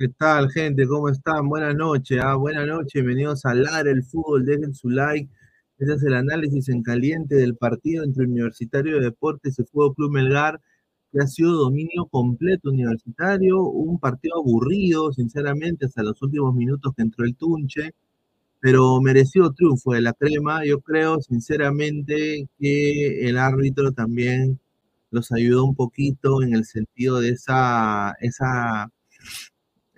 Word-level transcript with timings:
¿Qué 0.00 0.08
tal, 0.08 0.50
gente? 0.50 0.86
¿Cómo 0.88 1.10
están? 1.10 1.46
Buenas 1.50 1.74
noches, 1.76 2.18
ah, 2.24 2.34
buenas 2.34 2.66
noches, 2.66 2.94
bienvenidos 2.94 3.44
a 3.44 3.52
LAR 3.52 3.86
el 3.86 4.02
Fútbol, 4.02 4.46
dejen 4.46 4.72
su 4.74 4.88
like. 4.88 5.28
Este 5.78 5.92
es 5.92 6.02
el 6.04 6.14
análisis 6.14 6.70
en 6.70 6.82
caliente 6.82 7.34
del 7.34 7.54
partido 7.54 8.02
entre 8.02 8.24
Universitario 8.24 8.94
de 8.96 9.02
Deportes 9.02 9.58
y 9.58 9.64
Fútbol 9.64 9.94
Club 9.94 10.12
Melgar, 10.12 10.58
que 11.12 11.18
ha 11.20 11.26
sido 11.26 11.52
dominio 11.52 12.06
completo 12.06 12.70
universitario, 12.70 13.62
un 13.62 13.98
partido 14.00 14.38
aburrido, 14.38 15.12
sinceramente, 15.12 15.84
hasta 15.84 16.02
los 16.02 16.22
últimos 16.22 16.54
minutos 16.54 16.94
que 16.96 17.02
entró 17.02 17.26
el 17.26 17.36
Tunche, 17.36 17.90
pero 18.58 19.02
mereció 19.02 19.52
triunfo 19.52 19.92
de 19.92 20.00
la 20.00 20.14
crema. 20.14 20.64
Yo 20.64 20.80
creo, 20.80 21.20
sinceramente, 21.20 22.48
que 22.58 23.28
el 23.28 23.36
árbitro 23.36 23.92
también 23.92 24.60
los 25.10 25.30
ayudó 25.30 25.66
un 25.66 25.74
poquito 25.74 26.42
en 26.42 26.54
el 26.54 26.64
sentido 26.64 27.20
de 27.20 27.30
esa, 27.30 28.14
esa, 28.20 28.90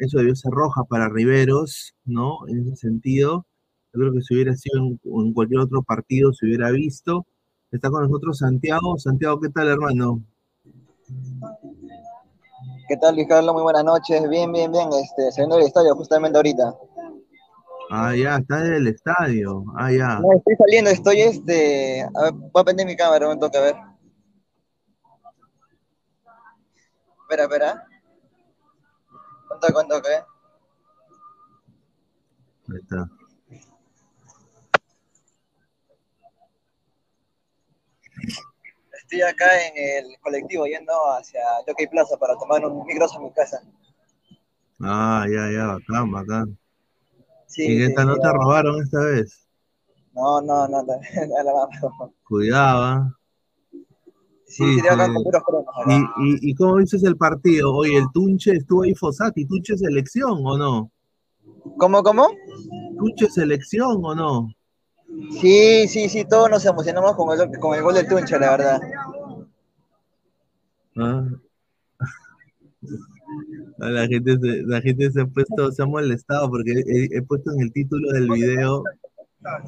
eso 0.04 0.18
debió 0.18 0.34
ser 0.34 0.52
roja 0.52 0.82
para 0.84 1.08
Riveros, 1.08 1.94
¿no? 2.04 2.38
En 2.48 2.66
ese 2.66 2.76
sentido, 2.76 3.46
yo 3.92 4.00
creo 4.00 4.12
que 4.12 4.22
si 4.22 4.34
hubiera 4.34 4.54
sido 4.54 4.78
en, 4.78 5.32
cualquier 5.32 5.60
otro 5.60 5.82
partido, 5.82 6.32
se 6.32 6.46
hubiera 6.46 6.70
visto. 6.70 7.24
Está 7.70 7.88
con 7.88 8.02
nosotros 8.02 8.38
Santiago. 8.38 8.98
Santiago, 8.98 9.40
¿qué 9.40 9.48
tal, 9.48 9.68
hermano? 9.68 10.20
¿Qué 12.88 12.96
tal, 12.96 13.14
Luis 13.14 13.28
Carlos? 13.28 13.54
Muy 13.54 13.62
buenas 13.62 13.84
noches. 13.84 14.28
Bien, 14.28 14.50
bien, 14.52 14.72
bien. 14.72 14.88
Este, 14.92 15.30
saliendo 15.30 15.56
del 15.56 15.66
estadio 15.66 15.94
justamente 15.94 16.36
ahorita. 16.36 16.74
Ah, 17.90 18.16
ya, 18.16 18.36
está 18.36 18.66
en 18.66 18.72
el 18.74 18.88
estadio. 18.88 19.64
Ah, 19.76 19.92
ya. 19.92 20.18
No, 20.18 20.32
estoy 20.36 20.56
saliendo, 20.56 20.90
estoy 20.90 21.20
este. 21.20 22.02
A 22.02 22.22
ver, 22.22 22.32
voy 22.32 22.60
a 22.60 22.64
prender 22.64 22.86
mi 22.86 22.96
cámara, 22.96 23.28
un 23.28 23.38
toque, 23.38 23.58
a 23.58 23.60
ver. 23.60 23.76
Espera, 27.22 27.44
espera. 27.44 27.91
¿Cuánto, 29.62 29.74
cuánto, 29.74 30.02
qué? 30.02 30.14
Ahí 32.72 32.78
está. 32.80 33.08
Estoy 38.98 39.22
acá 39.22 39.46
en 39.68 40.06
el 40.06 40.18
colectivo 40.20 40.66
yendo 40.66 40.92
hacia 41.12 41.42
Jockey 41.66 41.86
Plaza 41.86 42.16
para 42.16 42.36
tomar 42.36 42.64
un 42.66 42.84
micros 42.86 43.14
a 43.14 43.20
mi 43.20 43.32
casa. 43.32 43.62
Ah, 44.80 45.26
ya, 45.30 45.48
ya, 45.52 45.66
bacán, 45.66 46.10
bacán. 46.10 46.58
Sí, 47.46 47.78
¿Y 47.78 47.82
esta 47.84 48.04
no 48.04 48.16
te 48.16 48.32
robaron 48.32 48.82
esta 48.82 48.98
vez? 48.98 49.46
No, 50.12 50.40
no, 50.40 50.66
no, 50.66 50.82
no, 50.82 50.94
no 52.00 52.14
Cuidado, 52.24 52.82
¿ah? 52.82 53.18
Sí, 54.52 54.80
sí, 54.80 54.86
acá 54.86 55.10
con 55.10 55.24
puros 55.24 55.42
¿Y, 55.86 55.94
y, 55.94 56.50
¿Y 56.50 56.54
cómo 56.54 56.76
dices 56.76 57.02
el 57.04 57.16
partido? 57.16 57.74
Oye, 57.74 57.96
el 57.96 58.04
Tunche 58.12 58.52
estuvo 58.52 58.82
ahí 58.82 58.94
Fosati, 58.94 59.46
¿Tunche 59.46 59.78
selección 59.78 60.40
o 60.44 60.58
no? 60.58 60.90
¿Cómo, 61.78 62.02
cómo? 62.02 62.28
¿Tunche 62.98 63.30
selección 63.30 64.02
o 64.04 64.14
no? 64.14 64.48
Sí, 65.40 65.88
sí, 65.88 66.10
sí, 66.10 66.26
todos 66.26 66.50
nos 66.50 66.66
emocionamos 66.66 67.16
con 67.16 67.38
el, 67.38 67.58
con 67.58 67.74
el 67.74 67.82
gol 67.82 67.94
del 67.94 68.06
Tunche, 68.06 68.38
la 68.38 68.50
verdad. 68.50 68.80
Ah. 70.96 71.24
La 73.78 74.06
gente, 74.06 74.36
se, 74.38 74.62
la 74.64 74.80
gente 74.80 75.10
se 75.10 75.22
ha 75.22 75.26
puesto, 75.26 75.72
se 75.72 75.82
ha 75.82 75.86
molestado 75.86 76.48
porque 76.50 76.72
he, 76.86 77.22
puesto 77.22 77.50
en 77.52 77.62
el 77.62 77.72
título 77.72 78.12
del 78.12 78.28
video 78.30 78.84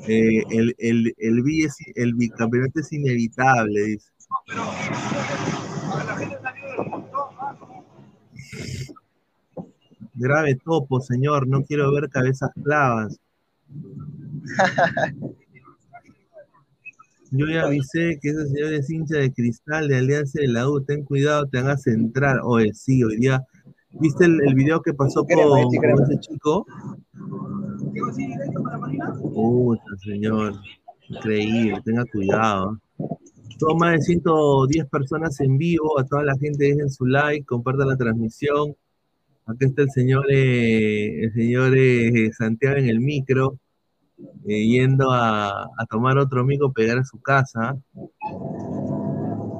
eh, 0.07 0.43
el, 0.51 0.75
el, 0.79 1.15
el, 1.19 1.43
el 1.97 2.15
bicampeonato 2.15 2.81
es 2.81 2.93
inevitable, 2.93 3.83
dice. 3.83 4.14
Grave 10.15 10.57
topo, 10.65 11.01
señor, 11.01 11.49
no 11.49 11.63
quiero 11.65 11.93
ver 11.93 12.09
cabezas 12.09 12.51
clavas. 12.63 13.19
Yo 17.31 17.47
ya 17.47 17.63
avisé 17.63 18.19
que 18.23 18.29
ese 18.29 18.47
señor 18.47 18.75
es 18.75 18.89
hincha 18.89 19.17
de 19.17 19.33
cristal 19.33 19.89
de 19.89 19.99
Alianza 19.99 20.41
de 20.41 20.47
la 20.47 20.71
U. 20.71 20.81
Ten 20.83 21.05
cuidado, 21.05 21.47
te 21.49 21.59
hagas 21.59 21.85
entrar. 21.89 22.39
Oye, 22.45 22.73
sí, 22.75 23.03
hoy 23.03 23.17
día. 23.17 23.45
¿Viste 23.91 24.25
el, 24.25 24.41
el 24.47 24.55
video 24.55 24.81
que 24.83 24.95
pasó 24.95 25.25
con, 25.25 25.39
ese 25.39 26.21
chico? 26.21 26.65
Uy, 29.33 29.79
señor. 30.05 30.55
Increíble, 31.09 31.81
tenga 31.85 32.05
cuidado. 32.05 32.79
Todo 33.59 33.77
más 33.77 33.93
de 33.93 34.01
110 34.03 34.87
personas 34.87 35.41
en 35.41 35.59
vivo. 35.59 35.99
A 35.99 36.05
toda 36.05 36.25
la 36.25 36.37
gente 36.39 36.65
dejen 36.67 36.91
su 36.91 37.07
like, 37.07 37.45
compartan 37.45 37.89
la 37.89 37.97
transmisión. 37.97 38.75
Aquí 39.47 39.67
está 39.67 39.83
el 39.83 39.91
señor, 39.91 40.25
eh, 40.31 41.25
el 41.25 41.33
señor 41.33 41.77
eh, 41.77 42.31
Santiago 42.33 42.77
en 42.77 42.89
el 42.89 43.01
micro. 43.01 43.59
Eh, 44.47 44.67
yendo 44.67 45.11
a, 45.11 45.69
tomar 45.91 46.19
otro 46.19 46.41
amigo, 46.41 46.73
pegar 46.73 46.99
a 46.99 47.05
su 47.05 47.21
casa. 47.21 47.77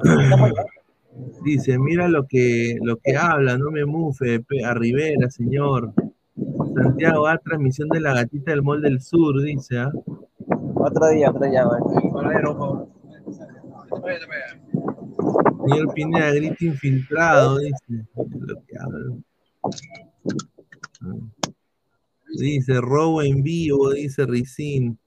Dice, 1.43 1.77
mira 1.79 2.07
lo 2.07 2.25
que, 2.27 2.77
lo 2.81 2.97
que 2.97 3.15
habla, 3.15 3.57
no 3.57 3.71
me 3.71 3.85
mufe, 3.85 4.43
a 4.65 4.73
Rivera, 4.73 5.29
señor. 5.29 5.93
Santiago, 6.75 7.27
a 7.27 7.37
transmisión 7.37 7.87
de 7.89 8.01
la 8.01 8.13
gatita 8.13 8.51
del 8.51 8.63
Mall 8.63 8.81
del 8.81 9.01
Sur, 9.01 9.41
dice. 9.41 9.77
¿ah? 9.77 9.91
Otro 10.75 11.07
día, 11.07 11.29
otro 11.29 11.49
día, 11.49 11.63
Señor 15.67 15.93
Pineda, 15.93 16.31
grito 16.31 16.65
infiltrado, 16.65 17.59
dice. 17.59 18.05
Lo 18.15 18.63
que 18.65 18.77
habla. 18.79 19.17
Ah. 21.01 21.15
Dice, 22.37 22.81
robo 22.81 23.21
en 23.21 23.41
vivo, 23.41 23.91
dice 23.91 24.25
Ricín. 24.25 24.99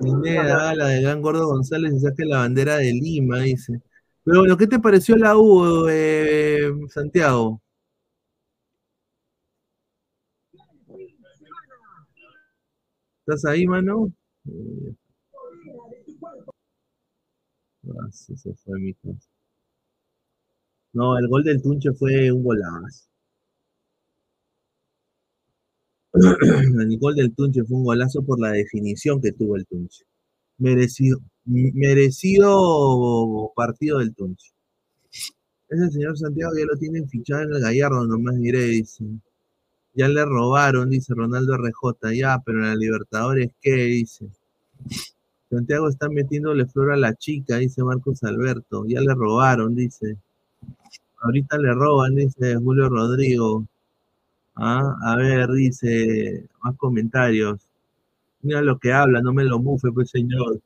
Primera 0.00 0.74
la 0.74 0.86
de 0.88 1.02
Gran 1.02 1.20
Gordo 1.20 1.46
González 1.46 1.92
y 1.94 2.00
saque 2.00 2.24
la 2.24 2.38
bandera 2.38 2.76
de 2.76 2.92
Lima, 2.92 3.40
dice. 3.40 3.80
Pero 4.24 4.40
bueno, 4.40 4.56
¿qué 4.56 4.66
te 4.66 4.78
pareció 4.78 5.16
la 5.16 5.36
U, 5.36 5.86
eh, 5.90 6.70
Santiago? 6.88 7.60
¿Estás 13.26 13.44
ahí, 13.44 13.66
mano? 13.66 14.12
No, 20.92 21.16
el 21.18 21.28
gol 21.28 21.44
del 21.44 21.62
Tunche 21.62 21.92
fue 21.92 22.32
un 22.32 22.42
golazo. 22.42 23.10
el 26.12 26.98
gol 26.98 27.14
del 27.14 27.34
Tunche 27.34 27.64
fue 27.64 27.78
un 27.78 27.84
golazo 27.84 28.22
por 28.24 28.40
la 28.40 28.50
definición 28.50 29.20
que 29.20 29.32
tuvo 29.32 29.56
el 29.56 29.66
Tunche. 29.66 30.04
Merecido, 30.58 31.20
merecido 31.44 33.52
partido 33.54 33.98
del 33.98 34.14
Tunche. 34.14 34.50
Ese 35.68 35.90
señor 35.90 36.18
Santiago 36.18 36.52
ya 36.58 36.66
lo 36.66 36.76
tienen 36.76 37.08
fichado 37.08 37.42
en 37.42 37.54
el 37.54 37.60
Gallardo, 37.60 38.06
nomás 38.06 38.36
diré, 38.38 38.64
dice. 38.64 39.04
Ya 39.94 40.08
le 40.08 40.24
robaron, 40.24 40.90
dice 40.90 41.14
Ronaldo 41.14 41.56
RJ, 41.56 42.12
ya, 42.14 42.40
pero 42.44 42.58
en 42.58 42.70
la 42.70 42.76
Libertadores, 42.76 43.50
¿qué? 43.60 43.74
Dice. 43.74 44.28
Santiago 45.50 45.88
está 45.88 46.08
metiéndole 46.08 46.64
flor 46.66 46.92
a 46.92 46.96
la 46.96 47.14
chica, 47.14 47.56
dice 47.56 47.82
Marcos 47.82 48.22
Alberto. 48.22 48.84
Ya 48.86 49.00
le 49.00 49.14
robaron, 49.14 49.74
dice. 49.74 50.16
Ahorita 51.20 51.58
le 51.58 51.74
roban, 51.74 52.14
dice 52.14 52.56
Julio 52.56 52.88
Rodrigo. 52.88 53.66
Ah, 54.54 54.96
a 55.02 55.16
ver, 55.16 55.50
dice, 55.50 56.46
más 56.62 56.76
comentarios. 56.76 57.60
Mira 58.42 58.62
lo 58.62 58.78
que 58.78 58.92
habla, 58.92 59.20
no 59.22 59.32
me 59.32 59.44
lo 59.44 59.58
mufe, 59.58 59.90
pues 59.92 60.10
señor. 60.10 60.60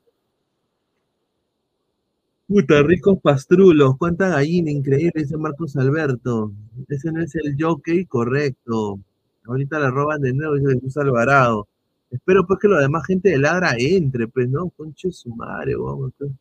Puta, 2.47 2.83
ricos 2.83 3.19
pastrulos, 3.21 3.97
cuánta 3.97 4.29
gallina, 4.29 4.69
increíble, 4.69 5.23
dice 5.23 5.35
Marcos 5.35 5.75
Alberto. 5.77 6.51
Ese 6.87 7.11
no 7.11 7.23
es 7.23 7.33
el 7.35 7.55
jockey 7.59 8.05
correcto. 8.05 8.99
Ahorita 9.45 9.79
la 9.79 9.89
roban 9.89 10.21
de 10.21 10.33
nuevo, 10.33 10.55
dice 10.55 10.75
Jesús 10.75 10.97
Alvarado. 10.97 11.67
Espero 12.09 12.45
pues 12.47 12.59
que 12.59 12.67
la 12.67 12.79
demás 12.79 13.05
gente 13.05 13.29
de 13.29 13.37
ladra 13.37 13.75
entre, 13.77 14.27
pues, 14.27 14.49
¿no? 14.49 14.69
Conche 14.71 15.11
su 15.11 15.29
madre, 15.35 15.75
vamos. 15.75 16.11
Pues. 16.17 16.31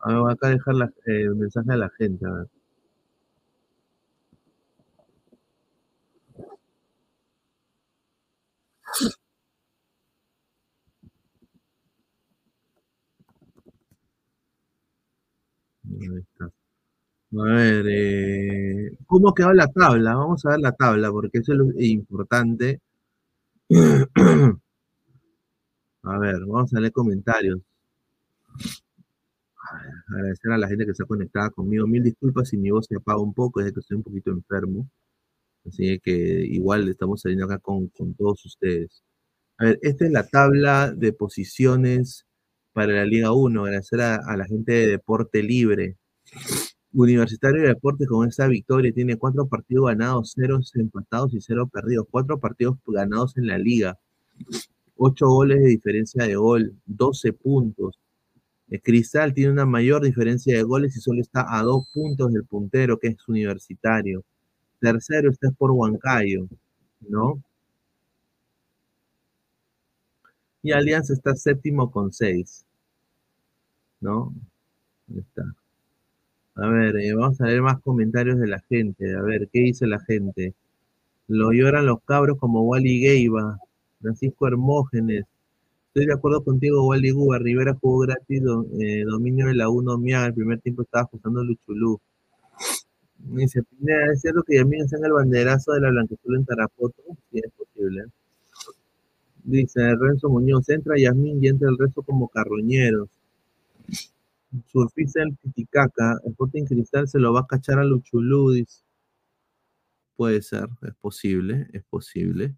A 0.00 0.08
ver, 0.12 0.32
acá 0.32 0.48
dejar 0.50 0.74
la, 0.74 0.84
eh, 1.06 1.22
el 1.22 1.34
mensaje 1.34 1.72
a 1.72 1.76
la 1.76 1.88
gente, 1.90 2.26
a 2.26 2.30
ver. 2.30 2.46
A 17.34 17.44
ver, 17.44 17.86
eh, 17.88 18.96
¿cómo 19.06 19.32
quedó 19.34 19.52
la 19.54 19.66
tabla? 19.68 20.14
Vamos 20.14 20.44
a 20.44 20.50
ver 20.50 20.60
la 20.60 20.72
tabla, 20.72 21.10
porque 21.10 21.38
eso 21.38 21.52
es 21.52 21.58
lo 21.58 21.66
importante. 21.78 22.80
A 26.04 26.18
ver, 26.18 26.40
vamos 26.46 26.74
a 26.74 26.80
leer 26.80 26.92
comentarios. 26.92 27.60
agradecer 30.08 30.52
a 30.52 30.58
la 30.58 30.68
gente 30.68 30.84
que 30.84 30.92
está 30.92 31.04
conectada 31.04 31.50
conmigo. 31.50 31.86
Mil 31.86 32.02
disculpas 32.02 32.48
si 32.48 32.56
mi 32.56 32.70
voz 32.70 32.86
se 32.86 32.96
apaga 32.96 33.20
un 33.20 33.34
poco, 33.34 33.60
es 33.60 33.72
que 33.72 33.80
estoy 33.80 33.96
un 33.96 34.02
poquito 34.02 34.30
enfermo. 34.30 34.88
Así 35.66 36.00
que 36.00 36.12
igual 36.12 36.88
estamos 36.88 37.22
saliendo 37.22 37.46
acá 37.46 37.58
con, 37.58 37.90
todos 38.18 38.44
ustedes. 38.44 39.02
A 39.58 39.66
ver, 39.66 39.78
esta 39.82 40.06
es 40.06 40.12
la 40.12 40.26
tabla 40.26 40.92
de 40.92 41.12
posiciones 41.12 42.26
para 42.72 42.94
la 42.94 43.04
Liga 43.04 43.32
1. 43.32 43.64
Agradecer 43.64 44.00
a, 44.00 44.36
la 44.36 44.44
gente 44.46 44.72
de 44.72 44.86
Deporte 44.88 45.42
Libre. 45.42 45.96
Universitario 46.94 47.62
de 47.62 47.68
Deportes 47.68 48.06
con 48.06 48.28
esta 48.28 48.46
victoria 48.46 48.92
tiene 48.92 49.16
cuatro 49.16 49.46
partidos 49.46 49.86
ganados, 49.86 50.32
cero 50.34 50.60
empatados 50.74 51.32
y 51.34 51.40
cero 51.40 51.66
perdidos. 51.72 52.06
Cuatro 52.10 52.38
partidos 52.38 52.76
ganados 52.86 53.36
en 53.38 53.46
la 53.46 53.58
liga. 53.58 53.98
Ocho 54.96 55.26
goles 55.26 55.60
de 55.60 55.68
diferencia 55.68 56.24
de 56.24 56.36
gol, 56.36 56.74
12 56.86 57.32
puntos. 57.32 57.98
El 58.68 58.82
Cristal 58.82 59.34
tiene 59.34 59.52
una 59.52 59.66
mayor 59.66 60.02
diferencia 60.02 60.56
de 60.56 60.62
goles 60.62 60.96
y 60.96 61.00
solo 61.00 61.20
está 61.20 61.46
a 61.58 61.62
dos 61.62 61.88
puntos 61.92 62.32
del 62.32 62.44
puntero, 62.44 62.98
que 62.98 63.08
es 63.08 63.28
Universitario. 63.28 64.24
Tercero 64.80 65.30
está 65.30 65.50
por 65.50 65.70
Huancayo, 65.70 66.46
¿no? 67.00 67.42
Y 70.62 70.72
Alianza 70.72 71.12
está 71.12 71.34
séptimo 71.34 71.90
con 71.90 72.12
seis, 72.12 72.64
¿no? 74.00 74.34
Ahí 75.08 75.18
está. 75.18 75.54
A 76.54 76.66
ver, 76.68 76.96
eh, 76.96 77.14
vamos 77.14 77.40
a 77.40 77.44
ver 77.46 77.62
más 77.62 77.80
comentarios 77.80 78.38
de 78.38 78.46
la 78.46 78.60
gente. 78.68 79.14
A 79.14 79.22
ver, 79.22 79.48
¿qué 79.52 79.60
dice 79.60 79.86
la 79.86 80.00
gente? 80.00 80.54
Lo 81.28 81.52
lloran 81.52 81.86
los 81.86 82.02
cabros 82.04 82.38
como 82.38 82.62
Wally 82.62 83.00
Geiba, 83.00 83.58
Francisco 84.00 84.46
Hermógenes. 84.48 85.24
Estoy 85.88 86.06
de 86.06 86.14
acuerdo 86.14 86.44
contigo, 86.44 86.86
Wally 86.86 87.10
Guba. 87.10 87.38
Rivera 87.38 87.74
jugó 87.80 88.00
gratis, 88.00 88.42
eh, 88.80 89.04
dominio 89.04 89.46
de 89.46 89.54
la 89.54 89.68
1 89.70 89.98
Mia. 89.98 90.26
El 90.26 90.34
primer 90.34 90.60
tiempo 90.60 90.82
estaba 90.82 91.04
ajustando 91.04 91.44
Luchulú. 91.44 92.00
Dice, 93.18 93.62
¿es 94.12 94.20
cierto 94.20 94.42
que 94.42 94.56
Yamín 94.56 94.82
está 94.82 94.96
en 94.98 95.04
el 95.06 95.12
banderazo 95.12 95.72
de 95.72 95.80
la 95.80 95.90
Blanquezula 95.90 96.38
en 96.38 96.44
Tarapoto? 96.44 97.02
Sí, 97.30 97.38
es 97.38 97.52
posible. 97.52 98.04
Dice 99.44 99.80
Renzo 99.96 100.28
Muñoz, 100.28 100.68
entra 100.68 100.98
Yasmín 100.98 101.42
y 101.42 101.48
entra 101.48 101.68
el 101.70 101.78
resto 101.78 102.02
como 102.02 102.28
carroñeros. 102.28 103.08
Surfista 104.66 105.22
el 105.22 105.36
Titicaca, 105.38 106.18
en 106.52 106.66
Cristal 106.66 107.08
se 107.08 107.18
lo 107.18 107.32
va 107.32 107.40
a 107.40 107.46
cachar 107.46 107.78
a 107.78 107.84
Luchuludis. 107.84 108.84
Puede 110.16 110.42
ser, 110.42 110.68
es 110.82 110.94
posible, 110.94 111.68
es 111.72 111.82
posible. 111.84 112.54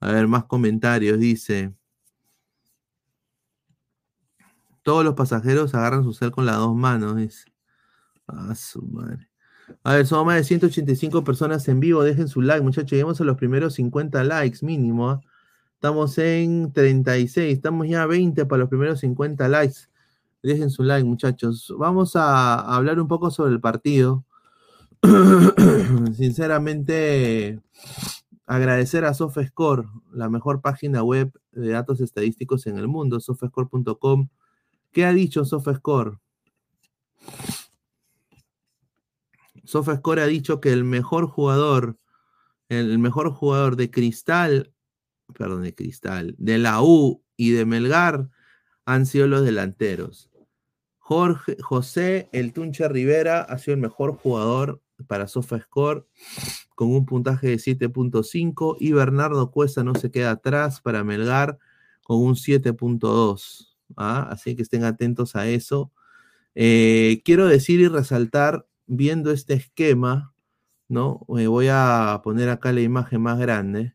A 0.00 0.12
ver, 0.12 0.28
más 0.28 0.44
comentarios. 0.44 1.18
Dice: 1.18 1.74
Todos 4.82 5.04
los 5.04 5.14
pasajeros 5.14 5.74
agarran 5.74 6.04
su 6.04 6.12
cel 6.12 6.30
con 6.30 6.46
las 6.46 6.56
dos 6.56 6.74
manos. 6.74 7.16
Dice. 7.16 7.52
Ah, 8.26 8.54
su 8.54 8.82
madre. 8.82 9.28
A 9.82 9.94
ver, 9.94 10.06
somos 10.06 10.26
más 10.26 10.36
de 10.36 10.44
185 10.44 11.24
personas 11.24 11.66
en 11.68 11.80
vivo. 11.80 12.02
Dejen 12.02 12.28
su 12.28 12.40
like, 12.40 12.62
muchachos. 12.62 12.92
Lleguemos 12.92 13.20
a 13.20 13.24
los 13.24 13.36
primeros 13.36 13.74
50 13.74 14.24
likes 14.24 14.64
mínimo. 14.64 15.10
¿ah? 15.10 15.20
Estamos 15.74 16.18
en 16.18 16.72
36. 16.72 17.56
Estamos 17.56 17.88
ya 17.88 18.02
a 18.02 18.06
20 18.06 18.46
para 18.46 18.60
los 18.60 18.68
primeros 18.68 19.00
50 19.00 19.48
likes. 19.48 19.88
Dejen 20.42 20.70
su 20.70 20.82
like, 20.82 21.04
muchachos. 21.04 21.74
Vamos 21.78 22.16
a 22.16 22.60
hablar 22.74 23.00
un 23.00 23.08
poco 23.08 23.30
sobre 23.30 23.52
el 23.52 23.60
partido. 23.60 24.24
Sinceramente, 26.16 27.60
agradecer 28.46 29.04
a 29.04 29.14
SofaScore, 29.14 29.88
la 30.12 30.28
mejor 30.28 30.60
página 30.60 31.02
web 31.02 31.32
de 31.52 31.70
datos 31.70 32.00
estadísticos 32.00 32.66
en 32.66 32.78
el 32.78 32.88
mundo, 32.88 33.20
sofascore.com. 33.20 34.28
¿Qué 34.92 35.04
ha 35.04 35.12
dicho 35.12 35.44
SofaScore? 35.44 36.18
SofaScore 39.64 40.22
ha 40.22 40.26
dicho 40.26 40.60
que 40.60 40.72
el 40.72 40.84
mejor 40.84 41.26
jugador, 41.26 41.98
el 42.68 42.98
mejor 42.98 43.32
jugador 43.32 43.76
de 43.76 43.90
Cristal, 43.90 44.72
perdón, 45.34 45.62
de 45.62 45.74
Cristal, 45.74 46.34
de 46.38 46.58
la 46.58 46.82
U 46.82 47.22
y 47.36 47.50
de 47.50 47.66
Melgar 47.66 48.30
han 48.86 49.04
sido 49.04 49.26
los 49.26 49.44
delanteros. 49.44 50.30
Jorge, 50.98 51.56
José 51.60 52.28
El 52.32 52.52
Tunche 52.52 52.88
Rivera 52.88 53.42
ha 53.42 53.58
sido 53.58 53.74
el 53.74 53.80
mejor 53.80 54.16
jugador 54.16 54.80
para 55.06 55.28
SofaScore 55.28 56.04
con 56.74 56.88
un 56.88 57.04
puntaje 57.04 57.48
de 57.48 57.56
7.5 57.56 58.76
y 58.80 58.92
Bernardo 58.92 59.50
Cuesta 59.50 59.84
no 59.84 59.94
se 59.94 60.10
queda 60.10 60.32
atrás 60.32 60.80
para 60.80 61.04
Melgar 61.04 61.58
con 62.02 62.18
un 62.18 62.34
7.2. 62.34 63.76
¿ah? 63.96 64.28
Así 64.30 64.56
que 64.56 64.62
estén 64.62 64.84
atentos 64.84 65.36
a 65.36 65.48
eso. 65.48 65.92
Eh, 66.54 67.22
quiero 67.24 67.46
decir 67.46 67.80
y 67.80 67.88
resaltar, 67.88 68.66
viendo 68.86 69.30
este 69.30 69.54
esquema, 69.54 70.34
¿no? 70.88 71.24
Me 71.28 71.48
voy 71.48 71.68
a 71.70 72.20
poner 72.24 72.48
acá 72.48 72.72
la 72.72 72.80
imagen 72.80 73.20
más 73.20 73.38
grande. 73.38 73.94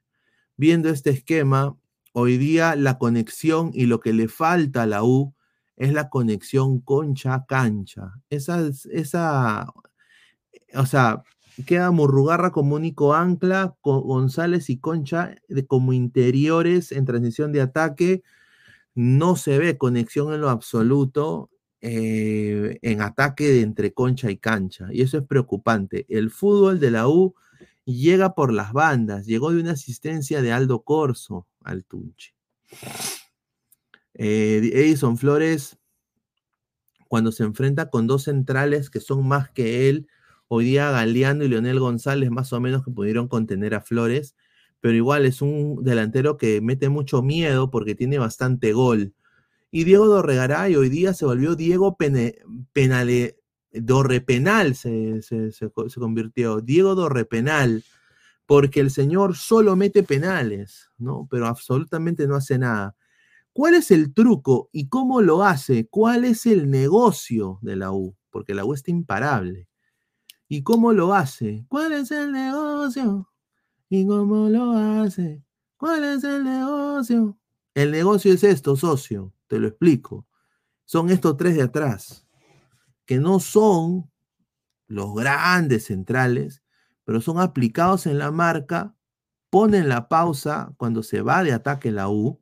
Viendo 0.58 0.90
este 0.90 1.10
esquema, 1.10 1.78
hoy 2.14 2.38
día 2.38 2.76
la 2.76 2.98
conexión 2.98 3.72
y 3.74 3.86
lo 3.86 4.00
que 4.00 4.14
le 4.14 4.28
falta 4.28 4.84
a 4.84 4.86
la 4.86 5.04
U 5.04 5.34
es 5.78 5.94
la 5.94 6.10
conexión 6.10 6.80
concha-cancha. 6.80 8.14
Esa, 8.30 8.70
esa, 8.92 9.68
o 10.76 10.86
sea, 10.86 11.24
queda 11.66 11.92
Murrugarra 11.92 12.52
como 12.52 12.76
único 12.76 13.14
ancla, 13.16 13.76
con 13.82 14.02
González 14.02 14.70
y 14.70 14.78
Concha 14.78 15.36
como 15.68 15.94
interiores 15.94 16.92
en 16.92 17.06
transición 17.06 17.52
de 17.52 17.62
ataque. 17.62 18.24
No 18.96 19.36
se 19.36 19.58
ve 19.58 19.78
conexión 19.78 20.34
en 20.34 20.42
lo 20.42 20.50
absoluto 20.50 21.50
eh, 21.82 22.78
en 22.84 23.02
ataque 23.02 23.48
de 23.48 23.62
entre 23.62 23.94
concha 23.94 24.30
y 24.30 24.38
cancha. 24.38 24.88
Y 24.92 25.02
eso 25.02 25.18
es 25.18 25.26
preocupante. 25.26 26.06
El 26.10 26.30
fútbol 26.32 26.80
de 26.80 26.92
la 26.92 27.08
U 27.08 27.36
llega 27.86 28.36
por 28.36 28.54
las 28.54 28.74
bandas. 28.74 29.26
Llegó 29.26 29.52
de 29.52 29.62
una 29.62 29.72
asistencia 29.72 30.42
de 30.42 30.52
Aldo 30.52 30.84
Corso 30.84 31.48
al 31.64 31.86
Tunche. 31.86 32.34
Eh, 34.14 34.72
Edison 34.74 35.18
Flores, 35.18 35.78
cuando 37.08 37.32
se 37.32 37.44
enfrenta 37.44 37.90
con 37.90 38.08
dos 38.08 38.24
centrales 38.24 38.90
que 38.90 39.00
son 39.00 39.28
más 39.28 39.50
que 39.50 39.90
él, 39.90 40.08
hoy 40.48 40.66
día 40.66 40.92
Galeano 40.92 41.44
y 41.44 41.48
Leonel 41.48 41.80
González 41.80 42.30
más 42.30 42.52
o 42.54 42.60
menos 42.60 42.84
que 42.84 42.92
pudieron 42.92 43.28
contener 43.28 43.74
a 43.74 43.82
Flores, 43.82 44.36
pero 44.80 44.96
igual 44.96 45.26
es 45.26 45.42
un 45.42 45.84
delantero 45.84 46.38
que 46.38 46.62
mete 46.62 46.90
mucho 46.90 47.22
miedo 47.22 47.70
porque 47.72 47.96
tiene 47.96 48.18
bastante 48.18 48.74
gol. 48.74 49.14
Y 49.70 49.86
Diego 49.86 50.08
Dorregaray 50.08 50.76
hoy 50.76 50.90
día 50.90 51.14
se 51.14 51.26
volvió 51.26 51.56
Diego 51.56 51.98
Penale, 52.74 53.38
Dorrepenal 53.72 54.76
se 54.76 55.22
convirtió, 55.96 56.60
Diego 56.60 56.96
Dorrepenal, 56.96 57.84
porque 58.46 58.80
el 58.80 58.92
señor 58.92 59.36
solo 59.36 59.76
mete 59.76 60.04
penales, 60.04 60.90
¿no? 60.98 61.28
Pero 61.30 61.48
absolutamente 61.48 62.28
no 62.28 62.36
hace 62.36 62.58
nada. 62.58 62.96
¿Cuál 63.54 63.76
es 63.76 63.92
el 63.92 64.14
truco 64.14 64.70
y 64.72 64.88
cómo 64.88 65.22
lo 65.22 65.44
hace? 65.44 65.88
¿Cuál 65.88 66.26
es 66.26 66.46
el 66.46 66.70
negocio 66.70 67.60
de 67.62 67.76
la 67.76 67.92
U? 67.92 68.16
Porque 68.30 68.54
la 68.54 68.64
U 68.66 68.74
está 68.74 68.92
imparable. 68.92 69.68
¿Y 70.48 70.64
cómo 70.64 70.94
lo 70.94 71.14
hace? 71.14 71.66
¿Cuál 71.68 71.94
es 71.94 72.12
el 72.12 72.32
negocio? 72.32 73.30
¿Y 73.90 74.06
cómo 74.06 74.50
lo 74.50 74.72
hace? 74.72 75.44
¿Cuál 75.78 76.04
es 76.04 76.24
el 76.24 76.44
negocio? 76.44 77.38
El 77.74 77.92
negocio 77.92 78.34
es 78.34 78.44
esto, 78.44 78.76
socio, 78.76 79.34
te 79.48 79.60
lo 79.60 79.68
explico. 79.68 80.28
Son 80.86 81.10
estos 81.10 81.38
tres 81.38 81.56
de 81.56 81.64
atrás, 81.64 82.28
que 83.06 83.18
no 83.18 83.40
son 83.40 84.12
los 84.88 85.16
grandes 85.16 85.86
centrales, 85.86 86.61
pero 87.12 87.20
son 87.20 87.42
aplicados 87.42 88.06
en 88.06 88.18
la 88.18 88.32
marca, 88.32 88.96
ponen 89.50 89.90
la 89.90 90.08
pausa 90.08 90.72
cuando 90.78 91.04
se 91.04 91.22
va 91.22 91.44
de 91.44 91.52
ataque 91.52 91.92
la 91.92 92.08
U 92.08 92.40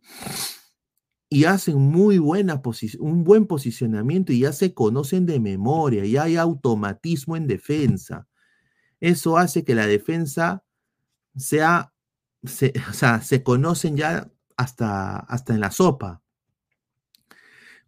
y 1.28 1.46
hacen 1.46 1.80
muy 1.80 2.20
buena 2.20 2.62
un 3.00 3.24
buen 3.24 3.48
posicionamiento 3.48 4.32
y 4.32 4.42
ya 4.42 4.54
se 4.54 4.76
conocen 4.76 5.26
de 5.26 5.40
memoria, 5.40 6.06
ya 6.06 6.22
hay 6.26 6.38
automatismo 6.38 7.36
en 7.36 7.48
defensa. 7.48 8.28
Eso 9.00 9.40
hace 9.40 9.64
que 9.64 9.74
la 9.74 9.88
defensa 9.88 10.64
sea, 11.36 11.92
se, 12.44 12.72
o 12.92 12.94
sea, 12.94 13.24
se 13.24 13.42
conocen 13.42 13.98
ya 13.98 14.30
hasta, 14.56 15.18
hasta 15.18 15.56
en 15.56 15.62
la 15.62 15.72
sopa. 15.72 16.22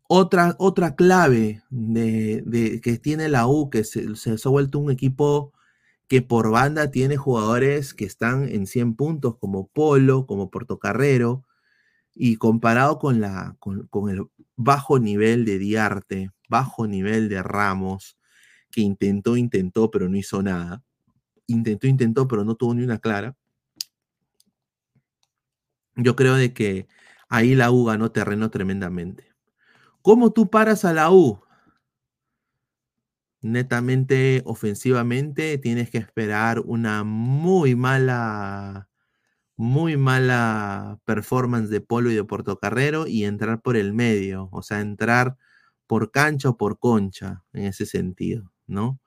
Otra, 0.08 0.56
otra 0.58 0.96
clave 0.96 1.62
de, 1.70 2.82
que 2.84 2.98
tiene 2.98 3.30
la 3.30 3.46
U, 3.46 3.70
que 3.70 3.84
se, 3.84 4.16
se 4.16 4.32
ha 4.32 4.50
vuelto 4.50 4.80
un 4.80 4.90
equipo 4.90 5.54
que 6.12 6.22
por 6.22 6.52
banda 6.52 6.92
tiene 6.92 7.16
jugadores 7.16 7.94
que 7.94 8.04
están 8.04 8.50
en 8.50 8.68
100 8.68 8.96
puntos, 8.98 9.38
como 9.38 9.70
Polo, 9.70 10.26
como 10.26 10.52
Portocarrero, 10.52 11.46
y 12.14 12.36
comparado 12.36 13.00
con, 13.00 13.22
la, 13.22 13.56
con, 13.60 14.10
el 14.10 14.26
bajo 14.58 15.00
nivel 15.00 15.46
de 15.46 15.58
Diarte, 15.58 16.32
bajo 16.50 16.86
nivel 16.86 17.30
de 17.30 17.42
Ramos, 17.42 18.18
que 18.72 18.82
intentó, 18.82 19.38
intentó, 19.38 19.90
pero 19.90 20.10
no 20.10 20.18
hizo 20.18 20.44
nada. 20.44 20.84
Intentó, 21.48 21.88
intentó, 21.88 22.28
pero 22.28 22.44
no 22.44 22.56
tuvo 22.56 22.74
ni 22.74 22.84
una 22.84 23.00
clara. 23.00 23.38
Yo 25.96 26.18
creo 26.18 26.36
de 26.36 26.54
que 26.54 26.90
ahí 27.30 27.56
la 27.56 27.72
U 27.72 27.86
ganó 27.86 28.12
terreno 28.12 28.52
tremendamente. 28.52 29.32
¿Cómo 30.02 30.34
tú 30.34 30.50
paras 30.50 30.84
a 30.84 30.92
la 30.92 31.10
U? 31.10 31.42
Netamente 33.42 34.42
ofensivamente, 34.46 35.58
tienes 35.58 35.90
que 35.90 35.98
esperar 36.00 36.60
una 36.62 37.04
muy 37.04 37.76
mala, 37.76 38.90
muy 39.58 39.98
mala 39.98 41.00
performance 41.06 41.70
de 41.70 41.82
Polo 41.82 42.12
y 42.12 42.16
de 42.16 42.24
Portocarrero 42.26 43.08
y 43.08 43.26
entrar 43.26 43.62
por 43.62 43.78
el 43.78 43.94
medio, 43.94 44.50
o 44.52 44.64
sea, 44.64 44.82
entrar 44.82 45.38
por 45.88 46.12
cancha 46.12 46.50
o 46.50 46.58
por 46.58 46.80
concha, 46.80 47.44
en 47.54 47.66
ese 47.66 47.86
sentido, 47.86 48.54
¿no? 48.68 49.00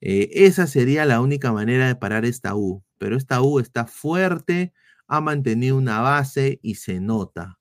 Eh, 0.00 0.30
esa 0.46 0.66
sería 0.66 1.06
la 1.06 1.20
única 1.20 1.52
manera 1.52 1.86
de 1.86 1.96
parar 1.96 2.24
esta 2.24 2.54
U, 2.56 2.84
pero 2.98 3.16
esta 3.16 3.42
U 3.42 3.60
está 3.60 3.86
fuerte, 3.86 4.72
ha 5.08 5.20
mantenido 5.20 5.76
una 5.76 6.00
base 6.00 6.58
y 6.62 6.76
se 6.76 7.00
nota. 7.00 7.58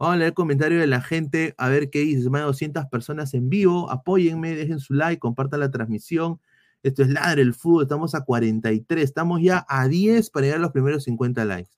Vamos 0.00 0.14
a 0.14 0.16
leer 0.16 0.28
el 0.28 0.34
comentario 0.34 0.80
de 0.80 0.86
la 0.86 1.02
gente, 1.02 1.54
a 1.58 1.68
ver 1.68 1.90
qué 1.90 1.98
dice. 1.98 2.30
Más 2.30 2.40
de 2.40 2.46
200 2.46 2.86
personas 2.86 3.34
en 3.34 3.50
vivo. 3.50 3.90
Apóyenme, 3.90 4.54
dejen 4.56 4.80
su 4.80 4.94
like, 4.94 5.20
compartan 5.20 5.60
la 5.60 5.70
transmisión. 5.70 6.40
Esto 6.82 7.02
es 7.02 7.10
Ladre 7.10 7.42
el 7.42 7.52
Fútbol. 7.52 7.82
Estamos 7.82 8.14
a 8.14 8.24
43. 8.24 9.04
Estamos 9.04 9.42
ya 9.42 9.66
a 9.68 9.88
10 9.88 10.30
para 10.30 10.46
llegar 10.46 10.58
a 10.58 10.62
los 10.62 10.72
primeros 10.72 11.04
50 11.04 11.44
likes. 11.44 11.72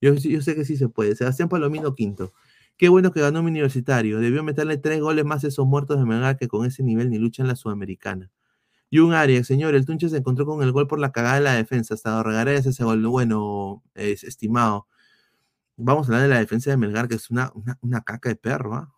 Yo, 0.00 0.16
sé 0.16 0.54
que 0.54 0.64
sí 0.64 0.78
se 0.78 0.88
puede. 0.88 1.14
Sebastián 1.14 1.50
Palomino, 1.50 1.94
quinto. 1.94 2.32
Qué 2.78 2.88
bueno 2.88 3.12
que 3.12 3.20
ganó 3.20 3.40
un 3.40 3.46
universitario. 3.46 4.18
Debió 4.18 4.42
meterle 4.42 4.78
tres 4.78 5.02
goles 5.02 5.26
más 5.26 5.44
a 5.44 5.48
esos 5.48 5.66
muertos 5.66 5.98
de 5.98 6.06
Melgar 6.06 6.38
que 6.38 6.48
con 6.48 6.64
ese 6.64 6.82
nivel 6.82 7.10
ni 7.10 7.18
lucha 7.18 7.42
en 7.42 7.48
la 7.48 7.54
Sudamericana. 7.54 8.30
Y 8.88 9.00
un 9.00 9.12
área, 9.12 9.44
señor, 9.44 9.74
el 9.74 9.84
Tunche 9.84 10.08
se 10.08 10.16
encontró 10.16 10.46
con 10.46 10.62
el 10.62 10.72
gol 10.72 10.86
por 10.86 11.00
la 11.00 11.12
cagada 11.12 11.34
de 11.34 11.42
la 11.42 11.52
defensa. 11.52 11.92
Hasta 11.92 12.22
Regarés 12.22 12.64
ese 12.64 12.82
gol. 12.82 13.06
Bueno, 13.06 13.82
es 13.94 14.24
estimado. 14.24 14.86
Vamos 15.80 16.08
a 16.08 16.10
hablar 16.10 16.22
de 16.22 16.34
la 16.34 16.40
defensa 16.40 16.70
de 16.70 16.76
Melgar, 16.76 17.06
que 17.06 17.14
es 17.14 17.30
una, 17.30 17.52
una, 17.82 18.00
caca 18.02 18.28
de 18.30 18.34
perro, 18.34 18.74
¿ah? 18.74 18.92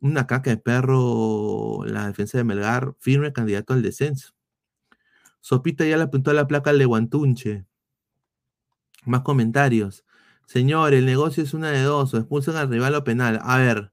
Una 0.00 0.26
caca 0.26 0.50
de 0.50 0.58
perro, 0.58 1.84
la 1.86 2.06
defensa 2.06 2.36
de 2.36 2.44
Melgar, 2.44 2.94
firme 3.00 3.32
candidato 3.32 3.72
al 3.72 3.80
descenso. 3.82 4.34
Sopita 5.40 5.86
ya 5.86 5.96
le 5.96 6.02
apuntó 6.04 6.32
a 6.32 6.34
la 6.34 6.46
placa 6.46 6.68
al 6.68 6.78
de 6.78 6.84
Guantunche. 6.84 7.66
Más 9.06 9.22
comentarios. 9.22 10.04
Señor, 10.46 10.92
el 10.92 11.06
negocio 11.06 11.42
es 11.42 11.54
una 11.54 11.70
de 11.70 11.82
dos, 11.82 12.12
o 12.12 12.18
expulsan 12.18 12.56
al 12.56 12.68
rival 12.68 12.94
o 12.94 13.04
penal. 13.04 13.40
A 13.42 13.56
ver, 13.56 13.92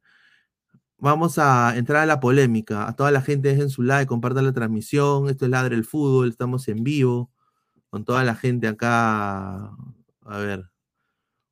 vamos 0.98 1.40
a 1.40 1.78
entrar 1.78 2.04
a 2.04 2.06
la 2.06 2.20
polémica. 2.20 2.88
A 2.88 2.96
toda 2.98 3.12
la 3.12 3.22
gente 3.22 3.48
dejen 3.50 3.70
su 3.70 3.82
like, 3.82 4.08
compartan 4.08 4.46
la 4.46 4.54
transmisión. 4.54 5.30
Esto 5.30 5.46
es 5.46 5.52
Ladre 5.52 5.76
el 5.76 5.86
Fútbol, 5.86 6.30
estamos 6.30 6.68
en 6.68 6.84
vivo 6.84 7.32
con 7.90 8.04
toda 8.06 8.26
la 8.26 8.36
gente 8.36 8.68
acá. 8.68 9.72
A 10.26 10.38
ver. 10.40 10.75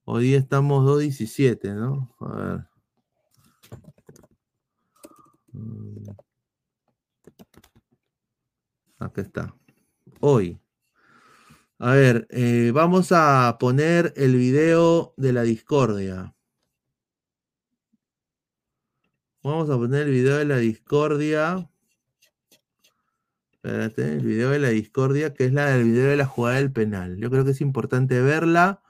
Hoy 0.05 0.33
estamos 0.33 0.83
2.17, 0.85 1.75
¿no? 1.75 2.13
A 2.19 2.35
ver. 2.35 2.67
Mm. 5.53 6.09
Acá 8.99 9.21
está. 9.21 9.55
Hoy. 10.19 10.59
A 11.79 11.91
ver, 11.93 12.27
eh, 12.31 12.71
vamos 12.73 13.13
a 13.13 13.55
poner 13.59 14.13
el 14.17 14.35
video 14.35 15.13
de 15.15 15.31
la 15.31 15.43
discordia. 15.43 16.35
Vamos 19.41 19.69
a 19.69 19.77
poner 19.77 20.07
el 20.07 20.11
video 20.11 20.37
de 20.37 20.45
la 20.45 20.57
discordia. 20.57 21.69
Espérate, 23.53 24.15
el 24.15 24.25
video 24.25 24.49
de 24.49 24.59
la 24.59 24.69
discordia, 24.69 25.33
que 25.33 25.45
es 25.45 25.53
la 25.53 25.67
del 25.67 25.85
video 25.85 26.09
de 26.09 26.17
la 26.17 26.25
jugada 26.25 26.57
del 26.57 26.73
penal. 26.73 27.15
Yo 27.17 27.29
creo 27.29 27.45
que 27.45 27.51
es 27.51 27.61
importante 27.61 28.19
verla 28.21 28.83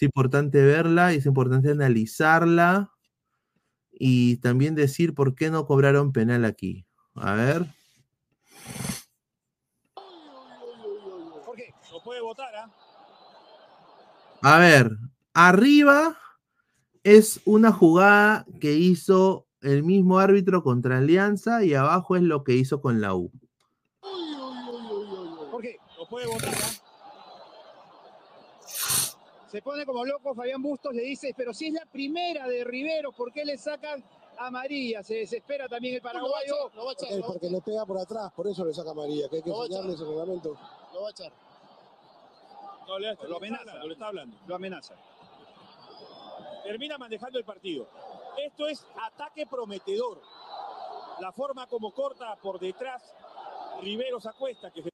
es 0.00 0.06
importante 0.06 0.64
verla 0.64 1.12
y 1.12 1.18
es 1.18 1.26
importante 1.26 1.70
analizarla 1.70 2.90
y 3.92 4.38
también 4.38 4.74
decir 4.74 5.14
por 5.14 5.34
qué 5.34 5.50
no 5.50 5.66
cobraron 5.66 6.12
penal 6.12 6.46
aquí. 6.46 6.86
A 7.14 7.34
ver. 7.34 7.66
puede 12.02 12.22
votar, 12.22 12.48
¿ah? 12.56 12.70
A 14.40 14.58
ver, 14.58 14.96
arriba 15.34 16.16
es 17.04 17.42
una 17.44 17.72
jugada 17.72 18.46
que 18.58 18.72
hizo 18.72 19.46
el 19.60 19.82
mismo 19.82 20.18
árbitro 20.18 20.62
contra 20.62 20.96
Alianza 20.96 21.62
y 21.62 21.74
abajo 21.74 22.16
es 22.16 22.22
lo 22.22 22.42
que 22.42 22.54
hizo 22.54 22.80
con 22.80 23.02
la 23.02 23.14
U. 23.14 23.30
¿Por 25.50 25.60
qué? 25.60 25.76
Lo 25.98 26.08
puede 26.08 26.26
votar, 26.26 26.54
¿ah? 26.54 26.79
Se 29.50 29.62
pone 29.62 29.84
como 29.84 30.04
loco 30.04 30.32
Fabián 30.32 30.62
Bustos, 30.62 30.94
le 30.94 31.02
dice, 31.02 31.34
pero 31.36 31.52
si 31.52 31.66
es 31.66 31.72
la 31.72 31.84
primera 31.84 32.46
de 32.46 32.62
Rivero, 32.62 33.10
¿por 33.10 33.32
qué 33.32 33.44
le 33.44 33.58
sacan 33.58 34.04
a 34.38 34.48
María? 34.48 35.02
Se 35.02 35.14
desespera 35.14 35.68
también 35.68 35.96
el 35.96 36.00
paraguayo. 36.00 36.70
Lo 36.72 36.84
va 36.84 36.92
a 36.92 36.94
echar, 36.94 37.20
porque, 37.26 37.50
le 37.50 37.60
pega 37.60 37.84
por 37.84 37.98
atrás, 37.98 38.32
por 38.32 38.46
eso 38.46 38.64
le 38.64 38.72
saca 38.72 38.92
a 38.92 38.94
María, 38.94 39.28
que 39.28 39.36
hay 39.36 39.42
que 39.42 39.50
enseñarle 39.50 39.94
ese 39.94 40.04
reglamento. 40.04 40.56
Lo 40.94 41.02
va 41.02 41.08
a 41.08 41.10
echar. 41.10 41.32
No, 42.86 42.98
le 43.00 43.12
lo 43.28 43.36
amenaza, 43.38 43.74
lo 43.74 43.92
está 43.92 44.06
hablando. 44.06 44.36
Lo 44.46 44.54
amenaza. 44.54 44.94
Termina 46.62 46.96
manejando 46.96 47.36
el 47.40 47.44
partido. 47.44 47.88
Esto 48.46 48.68
es 48.68 48.86
ataque 49.04 49.46
prometedor. 49.46 50.22
La 51.18 51.32
forma 51.32 51.66
como 51.66 51.92
corta 51.92 52.36
por 52.36 52.60
detrás, 52.60 53.02
Rivero 53.82 54.20
se 54.20 54.28
acuesta, 54.28 54.70
que 54.70 54.84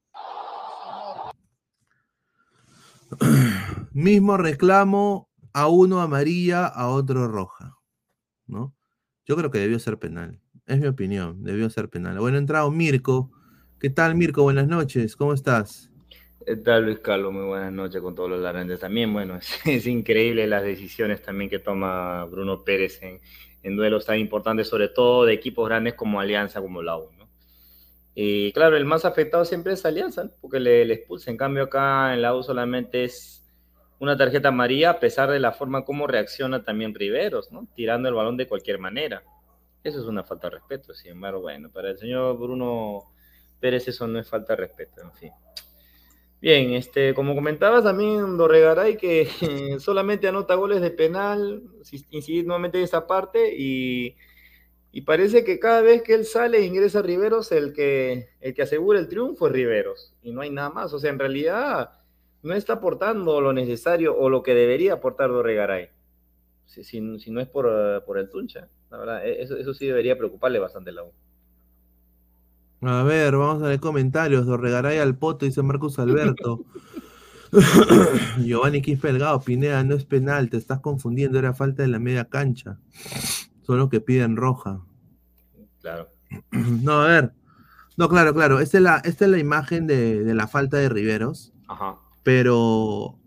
Mismo 3.97 4.37
reclamo, 4.37 5.31
a 5.55 5.69
uno 5.69 6.03
amarilla, 6.03 6.67
a 6.67 6.91
otro 6.91 7.29
roja, 7.29 7.79
¿no? 8.47 8.77
Yo 9.25 9.37
creo 9.37 9.51
que 9.51 9.59
debió 9.59 9.79
ser 9.79 9.99
penal. 9.99 10.39
Es 10.67 10.79
mi 10.79 10.87
opinión, 10.87 11.43
debió 11.43 11.71
ser 11.71 11.89
penal. 11.89 12.19
Bueno, 12.19 12.37
entrado 12.37 12.71
Mirko. 12.71 13.33
¿Qué 13.81 13.89
tal, 13.89 14.15
Mirko? 14.15 14.43
Buenas 14.43 14.69
noches, 14.69 15.17
¿cómo 15.17 15.33
estás? 15.33 15.91
¿Qué 16.45 16.57
tal, 16.57 16.85
Luis 16.85 16.99
Carlos? 16.99 17.33
Muy 17.33 17.47
buenas 17.47 17.73
noches 17.73 18.03
con 18.03 18.15
todos 18.15 18.29
los 18.29 18.43
larandes. 18.43 18.81
También, 18.81 19.11
bueno, 19.15 19.39
es, 19.65 19.87
increíble 19.87 20.47
las 20.47 20.63
decisiones 20.63 21.23
también 21.23 21.49
que 21.49 21.59
toma 21.59 22.27
Bruno 22.27 22.65
Pérez 22.65 23.01
en, 23.01 23.77
duelos 23.77 24.05
tan 24.05 24.19
importantes, 24.19 24.69
sobre 24.69 24.89
todo 24.89 25.25
de 25.25 25.33
equipos 25.33 25.67
grandes 25.67 25.95
como 25.95 26.21
Alianza, 26.21 26.61
como 26.61 26.83
la 26.83 26.99
U, 26.99 27.13
¿no? 27.17 27.31
Y 28.15 28.53
claro, 28.53 28.77
el 28.77 28.85
más 28.85 29.07
afectado 29.07 29.47
siempre 29.47 29.73
es 29.73 29.87
Alianza, 29.87 30.31
porque 30.43 30.61
le, 30.61 30.85
le 30.85 30.93
expulsa. 30.93 31.31
En 31.31 31.39
cambio, 31.39 31.63
acá 31.63 32.13
en 32.13 32.21
la 32.21 32.37
U 32.37 32.43
solamente 32.43 33.05
es 33.05 33.46
una 33.99 34.17
tarjeta 34.17 34.49
amarilla 34.49 34.91
a 34.91 35.01
pesar 35.01 35.31
de 35.31 35.41
la 35.41 35.53
forma 35.53 35.85
como 35.85 36.07
reacciona 36.07 36.63
también 36.63 36.95
Riveros, 36.95 37.51
¿no? 37.53 37.67
Tirando 37.75 38.09
el 38.09 38.15
balón 38.15 38.37
de 38.37 38.47
cualquier 38.47 38.79
manera. 38.79 39.23
Eso 39.83 40.01
es 40.01 40.07
una 40.07 40.25
falta 40.25 40.49
de 40.49 40.57
respeto, 40.57 40.95
sin 40.95 41.13
embargo, 41.13 41.43
bueno, 41.43 41.71
para 41.71 41.91
el 41.91 41.97
señor 41.97 42.37
Bruno 42.39 43.05
Pérez 43.61 43.89
eso 43.89 44.07
no 44.07 44.19
es 44.19 44.29
falta 44.29 44.55
de 44.55 44.57
respeto, 44.57 45.01
en 45.01 45.13
fin. 45.13 45.33
Bien, 46.41 46.75
este, 46.75 47.15
como 47.15 47.35
comentabas 47.35 47.85
también 47.85 48.37
Dorregaray 48.37 48.97
que 48.97 49.29
solamente 49.81 50.29
anota 50.29 50.55
goles 50.55 50.81
de 50.81 50.91
penal, 50.91 51.63
incidir 52.11 52.47
nuevamente 52.47 52.79
en 52.79 52.85
esa 52.85 53.07
parte 53.07 53.55
y, 53.57 54.17
y, 54.93 55.01
parece 55.03 55.45
que 55.45 55.59
cada 55.59 55.81
vez 55.81 56.03
que 56.03 56.15
él 56.15 56.27
sale 56.27 56.59
e 56.59 56.67
ingresa 56.67 56.99
a 56.99 57.03
Riveros, 57.03 57.53
el 57.53 57.73
que, 57.73 58.29
el 58.41 58.55
que 58.55 58.63
asegura 58.63 58.99
el 58.99 59.09
triunfo 59.09 59.47
es 59.47 59.53
Riveros 59.53 60.15
y 60.23 60.33
no 60.33 60.43
hay 60.43 60.51
nada 60.51 60.71
más. 60.71 60.93
O 60.93 60.99
sea, 60.99 61.11
en 61.11 61.19
realidad 61.19 61.91
no 62.47 62.55
está 62.55 62.75
aportando 62.75 63.41
lo 63.41 63.53
necesario 63.53 64.17
o 64.17 64.31
lo 64.31 64.43
que 64.43 64.55
debería 64.55 64.95
aportar 64.95 65.31
Dorregaray. 65.31 65.91
Si, 66.65 66.85
si, 66.85 67.01
no 67.01 67.41
es 67.41 67.49
por, 67.49 67.67
eh, 67.71 68.01
por, 68.05 68.19
el 68.19 68.29
Tuncha, 68.29 68.69
la 68.91 68.99
verdad, 68.99 69.27
e, 69.27 69.43
eso, 69.43 69.57
eso 69.57 69.73
sí 69.75 69.87
debería 69.87 70.17
preocuparle 70.17 70.59
bastante 70.59 70.93
la 70.93 71.05
U. 71.05 71.13
A 72.83 73.03
ver, 73.03 73.37
vamos 73.37 73.63
a 73.63 73.69
ver 73.69 73.81
comentarios. 73.81 74.47
Dorregaray 74.47 74.99
al 74.99 75.17
poto, 75.17 75.45
dice 75.47 75.63
Marcos 75.63 75.99
Alberto. 75.99 76.65
Giovanni 78.39 78.83
Quispe 78.83 79.13
Pineda, 79.45 79.83
no 79.85 79.95
es 79.95 80.05
penal, 80.05 80.51
te 80.51 80.57
estás 80.57 80.81
confundiendo, 80.81 81.39
era 81.39 81.55
falta 81.55 81.83
de 81.83 81.89
la 81.89 81.99
media 81.99 82.27
cancha. 82.27 82.79
Son 83.63 83.89
que 83.89 84.01
piden 84.01 84.37
roja. 84.37 84.81
Claro. 85.81 86.09
No, 86.83 87.03
a 87.03 87.07
ver. 87.09 87.33
No, 87.97 88.09
claro, 88.09 88.35
claro. 88.35 88.61
Esta 88.61 88.77
es 88.77 88.83
la, 88.83 88.97
esta 88.99 89.25
es 89.25 89.31
la 89.31 89.39
imagen 89.39 89.87
de, 89.87 90.23
de 90.23 90.35
la 90.35 90.47
falta 90.47 90.77
de 90.77 90.89
Riveros. 90.89 91.53
Ajá. 91.67 91.97
Pero, 92.27 93.21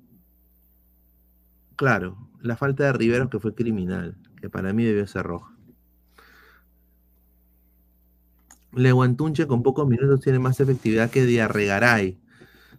claro, 1.77 2.17
la 2.41 2.57
falta 2.57 2.83
de 2.83 2.91
Riveros 2.91 3.29
que 3.29 3.39
fue 3.39 3.55
criminal, 3.55 4.17
que 4.41 4.49
para 4.49 4.73
mí 4.73 4.83
debió 4.83 5.07
ser 5.07 5.23
roja. 5.23 5.55
Leguantunche 8.73 9.47
con 9.47 9.63
pocos 9.63 9.87
minutos 9.87 10.19
tiene 10.19 10.39
más 10.39 10.59
efectividad 10.59 11.09
que 11.09 11.25
Diarregaray. 11.25 12.19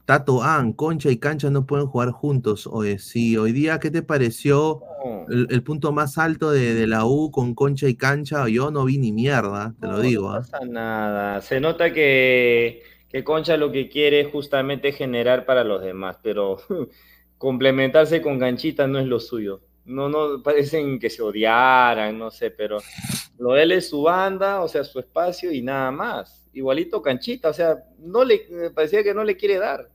Tato 0.05 0.43
An, 0.43 0.75
Concha 0.75 1.11
y 1.11 1.17
Cancha 1.17 1.49
no 1.49 1.65
pueden 1.65 1.87
jugar 1.87 2.11
juntos. 2.11 2.67
Oye, 2.67 2.99
sí, 2.99 3.39
hoy 3.39 3.53
día, 3.53 3.79
¿qué 3.79 3.91
te 3.91 4.03
pareció 4.03 4.83
el, 5.31 5.63
punto 5.63 5.91
más 5.93 6.19
alto 6.19 6.51
de, 6.51 6.87
la 6.87 7.07
U 7.07 7.31
con 7.31 7.55
Concha 7.55 7.89
y 7.89 7.95
Cancha? 7.95 8.47
Yo 8.47 8.71
no 8.71 8.85
vi 8.85 8.99
ni 8.99 9.11
mierda, 9.11 9.75
te 9.81 9.87
lo 9.87 10.01
digo. 10.01 10.29
No 10.29 10.35
¿ah? 10.35 10.41
pasa 10.41 10.67
nada. 10.67 11.41
Se 11.41 11.61
nota 11.61 11.95
que 11.95 12.83
que 13.11 13.25
Concha 13.25 13.57
lo 13.57 13.73
que 13.73 13.89
quiere 13.89 14.21
es 14.21 14.29
justamente 14.31 14.93
generar 14.93 15.45
para 15.45 15.65
los 15.65 15.83
demás, 15.83 16.19
pero 16.23 16.59
complementarse 17.39 18.23
con 18.23 18.39
Ganchita 18.39 18.87
no 18.87 18.99
es 18.99 19.07
lo 19.07 19.19
suyo. 19.21 19.63
No, 19.85 20.09
no, 20.09 20.43
parecen 20.43 21.01
que 21.01 21.11
se 21.11 21.23
odiaran, 21.23 22.17
no 22.17 22.31
sé, 22.31 22.51
pero 22.51 22.79
lo 23.39 23.55
de 23.55 23.65
él 23.65 23.73
es 23.73 23.89
su 23.89 24.03
banda, 24.03 24.63
o 24.63 24.69
sea, 24.69 24.85
su 24.85 25.01
espacio 25.01 25.51
y 25.51 25.63
nada 25.63 25.91
más. 25.91 26.49
igualito 26.53 27.03
Canchita, 27.03 27.49
o 27.49 27.53
sea, 27.53 27.83
no 27.99 28.25
le 28.25 28.71
parecía 28.75 29.03
que 29.03 29.15
no 29.15 29.25
le 29.25 29.37
quiere 29.37 29.59
dar. 29.59 29.91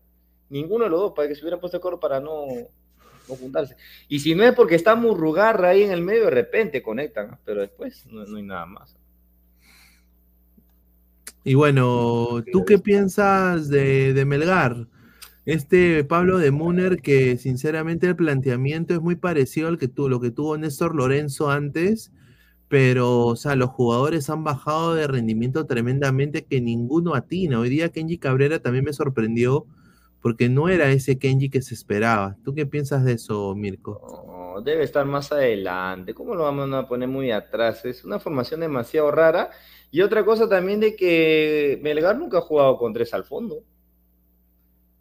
Ninguno 0.49 0.83
de 0.83 0.89
los 0.89 0.99
dos, 0.99 1.13
para 1.13 1.27
que 1.27 1.35
se 1.35 1.41
hubieran 1.41 1.59
puesto 1.59 1.77
de 1.77 1.79
acuerdo 1.79 1.99
para 1.99 2.19
no, 2.19 2.45
no 3.29 3.35
juntarse. 3.35 3.77
Y 4.09 4.19
si 4.19 4.35
no 4.35 4.43
es 4.43 4.53
porque 4.53 4.75
está 4.75 4.95
Murrugarra 4.95 5.69
ahí 5.69 5.83
en 5.83 5.91
el 5.91 6.01
medio, 6.01 6.25
de 6.25 6.31
repente 6.31 6.83
conectan, 6.83 7.39
pero 7.45 7.61
después 7.61 8.05
no, 8.07 8.25
no 8.25 8.37
hay 8.37 8.43
nada 8.43 8.65
más. 8.65 8.97
Y 11.47 11.53
bueno, 11.53 12.43
¿tú 12.51 12.65
qué 12.65 12.79
piensas 12.79 13.69
de, 13.69 14.13
de 14.13 14.25
Melgar? 14.25 14.87
Este 15.45 16.03
Pablo 16.03 16.39
de 16.39 16.49
Muner, 16.49 17.03
que 17.03 17.37
sinceramente 17.37 18.07
el 18.07 18.15
planteamiento 18.15 18.95
es 18.95 19.01
muy 19.01 19.15
parecido 19.15 19.67
al 19.67 19.77
que 19.77 19.87
tuvo, 19.87 20.09
lo 20.09 20.19
que 20.19 20.31
tuvo 20.31 20.57
Néstor 20.57 20.95
Lorenzo 20.95 21.51
antes, 21.51 22.11
pero, 22.67 23.27
o 23.27 23.35
sea, 23.35 23.55
los 23.55 23.69
jugadores 23.69 24.27
han 24.31 24.43
bajado 24.43 24.95
de 24.95 25.05
rendimiento 25.05 25.67
tremendamente 25.67 26.45
que 26.45 26.61
ninguno 26.61 27.13
atina. 27.13 27.59
Hoy 27.59 27.69
día 27.69 27.89
Kenji 27.89 28.17
Cabrera 28.17 28.57
también 28.57 28.83
me 28.83 28.93
sorprendió 28.93 29.67
porque 30.21 30.49
no 30.49 30.67
era 30.67 30.89
ese 30.89 31.19
Kenji 31.19 31.51
que 31.51 31.61
se 31.61 31.75
esperaba. 31.75 32.37
¿Tú 32.43 32.55
qué 32.55 32.65
piensas 32.65 33.03
de 33.05 33.13
eso, 33.13 33.53
Mirko? 33.53 34.34
No, 34.55 34.61
debe 34.61 34.85
estar 34.85 35.05
más 35.05 35.31
adelante. 35.33 36.13
¿Cómo 36.13 36.33
lo 36.33 36.43
vamos 36.43 36.71
a 36.71 36.87
poner 36.87 37.09
muy 37.09 37.29
atrás? 37.29 37.83
Es 37.83 38.05
una 38.05 38.19
formación 38.19 38.61
demasiado 38.61 39.11
rara. 39.11 39.49
Y 39.91 40.01
otra 40.01 40.23
cosa 40.23 40.47
también 40.47 40.79
de 40.79 40.95
que 40.95 41.77
Melgar 41.83 42.17
nunca 42.17 42.37
ha 42.37 42.41
jugado 42.41 42.77
con 42.77 42.93
tres 42.93 43.13
al 43.13 43.25
fondo. 43.25 43.63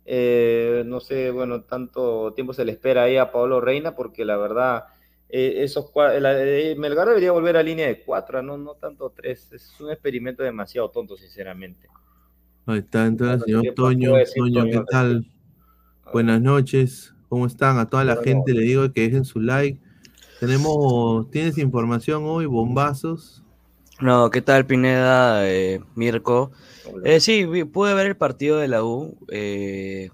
Eh, 0.04 0.82
no 0.86 0.98
sé, 0.98 1.30
bueno, 1.30 1.62
tanto 1.62 2.32
tiempo 2.34 2.52
se 2.52 2.64
le 2.64 2.72
espera 2.72 3.04
ahí 3.04 3.16
a 3.16 3.30
Pablo 3.30 3.60
Reina 3.60 3.94
porque 3.94 4.24
la 4.24 4.36
verdad, 4.36 4.86
eh, 5.28 5.54
esos 5.58 5.90
eh, 5.94 6.74
Melgar 6.76 7.08
debería 7.08 7.30
volver 7.30 7.56
a 7.56 7.62
línea 7.62 7.86
de 7.86 8.02
cuatro, 8.02 8.42
no, 8.42 8.58
no 8.58 8.74
tanto 8.74 9.10
tres. 9.10 9.52
Es 9.52 9.80
un 9.80 9.92
experimento 9.92 10.42
demasiado 10.42 10.90
tonto, 10.90 11.16
sinceramente. 11.16 11.86
Ahí 12.66 12.80
está, 12.80 13.06
entonces, 13.06 13.44
señor 13.44 13.72
Toño. 13.74 14.14
Toño, 14.34 14.64
¿qué 14.64 14.82
tal? 14.90 15.26
Buenas 16.12 16.40
noches, 16.40 17.13
¿cómo 17.34 17.46
están? 17.46 17.78
A 17.78 17.90
toda 17.90 18.04
la 18.04 18.14
gente 18.22 18.54
le 18.54 18.62
digo 18.62 18.92
que 18.92 19.00
dejen 19.00 19.24
su 19.24 19.40
like. 19.40 19.80
Tenemos, 20.38 21.28
¿tienes 21.32 21.58
información 21.58 22.22
hoy? 22.26 22.46
Bombazos. 22.46 23.42
No, 24.00 24.30
¿qué 24.30 24.40
tal 24.40 24.66
Pineda, 24.66 25.50
eh, 25.50 25.80
Mirko? 25.96 26.52
Eh, 27.02 27.18
sí, 27.18 27.44
pude 27.64 27.92
ver 27.92 28.06
el 28.06 28.16
partido 28.16 28.58
de 28.58 28.68
la 28.68 28.84
U. 28.84 29.18
Eh, 29.32 30.10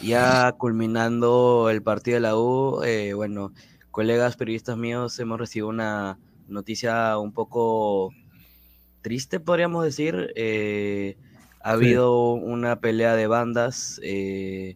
ya 0.00 0.52
culminando 0.52 1.68
el 1.68 1.82
partido 1.82 2.14
de 2.14 2.20
la 2.20 2.36
U, 2.36 2.80
eh, 2.84 3.12
bueno, 3.14 3.52
colegas 3.90 4.36
periodistas 4.36 4.76
míos 4.76 5.18
hemos 5.18 5.36
recibido 5.36 5.66
una 5.66 6.16
noticia 6.46 7.18
un 7.18 7.32
poco 7.32 8.12
triste, 9.02 9.40
podríamos 9.40 9.82
decir. 9.82 10.32
Eh, 10.36 11.16
ha 11.60 11.72
habido 11.72 12.34
una 12.34 12.78
pelea 12.78 13.16
de 13.16 13.26
bandas 13.26 14.00
eh, 14.04 14.74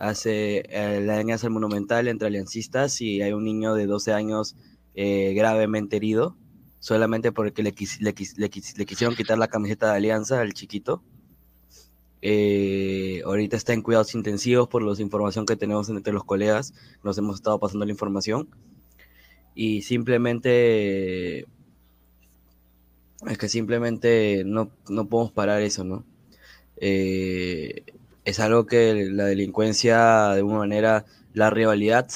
hace 0.00 0.64
la 1.04 1.18
alianza 1.18 1.48
monumental 1.48 2.08
entre 2.08 2.26
aliancistas 2.26 3.00
y 3.00 3.22
hay 3.22 3.32
un 3.32 3.44
niño 3.44 3.74
de 3.74 3.86
12 3.86 4.12
años 4.12 4.56
eh, 4.94 5.32
gravemente 5.34 5.96
herido 5.96 6.36
solamente 6.80 7.30
porque 7.30 7.62
le, 7.62 7.74
le, 8.00 8.14
le, 8.36 8.50
quisieron 8.86 9.14
quitar 9.14 9.38
la 9.38 9.48
camiseta 9.48 9.90
de 9.90 9.96
alianza 9.96 10.40
al 10.40 10.54
chiquito. 10.54 11.02
Eh, 12.22 13.22
ahorita 13.24 13.56
está 13.56 13.72
en 13.72 13.82
cuidados 13.82 14.14
intensivos 14.14 14.68
por 14.68 14.82
la 14.82 15.00
información 15.00 15.46
que 15.46 15.56
tenemos 15.56 15.88
entre 15.90 16.12
los 16.12 16.24
colegas. 16.24 16.74
Nos 17.04 17.16
hemos 17.18 17.36
estado 17.36 17.60
pasando 17.60 17.84
la 17.84 17.92
información. 17.92 18.48
Y 19.54 19.82
simplemente 19.82 21.46
es 23.28 23.38
que 23.38 23.48
simplemente 23.48 24.42
no, 24.46 24.70
no 24.88 25.06
podemos 25.08 25.32
parar 25.32 25.60
eso, 25.60 25.84
¿no? 25.84 26.04
Eh, 26.76 27.84
es 28.30 28.40
algo 28.40 28.66
que 28.66 29.08
la 29.10 29.24
delincuencia, 29.24 30.28
de 30.30 30.38
alguna 30.38 30.58
manera, 30.58 31.04
la 31.34 31.50
rivalidad 31.50 32.08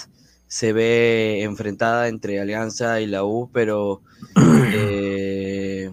se 0.46 0.72
ve 0.72 1.42
enfrentada 1.42 2.08
entre 2.08 2.40
Alianza 2.40 3.00
y 3.00 3.06
la 3.06 3.24
U, 3.24 3.50
pero 3.52 4.02
eh, 4.72 5.92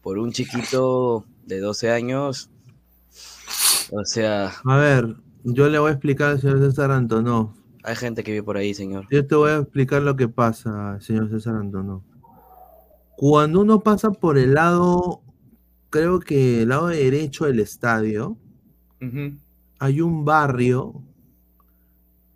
por 0.00 0.18
un 0.18 0.32
chiquito 0.32 1.24
de 1.46 1.60
12 1.60 1.90
años, 1.90 2.50
o 3.90 4.04
sea... 4.04 4.52
A 4.64 4.76
ver, 4.76 5.16
yo 5.44 5.68
le 5.68 5.78
voy 5.78 5.90
a 5.90 5.92
explicar 5.92 6.30
al 6.30 6.40
señor 6.40 6.58
César 6.58 6.90
Antonov. 6.90 7.54
Hay 7.84 7.96
gente 7.96 8.22
que 8.22 8.32
vive 8.32 8.44
por 8.44 8.56
ahí, 8.56 8.74
señor. 8.74 9.06
Yo 9.10 9.26
te 9.26 9.34
voy 9.34 9.50
a 9.50 9.58
explicar 9.58 10.02
lo 10.02 10.16
que 10.16 10.28
pasa, 10.28 11.00
señor 11.00 11.30
César 11.30 11.54
Antonov. 11.56 12.02
Cuando 13.16 13.60
uno 13.60 13.80
pasa 13.80 14.10
por 14.10 14.38
el 14.38 14.54
lado 14.54 15.22
creo 15.90 16.18
que 16.20 16.62
el 16.62 16.70
lado 16.70 16.88
derecho 16.88 17.44
del 17.44 17.60
estadio 17.60 18.38
hay 19.82 20.00
un 20.00 20.24
barrio 20.24 21.02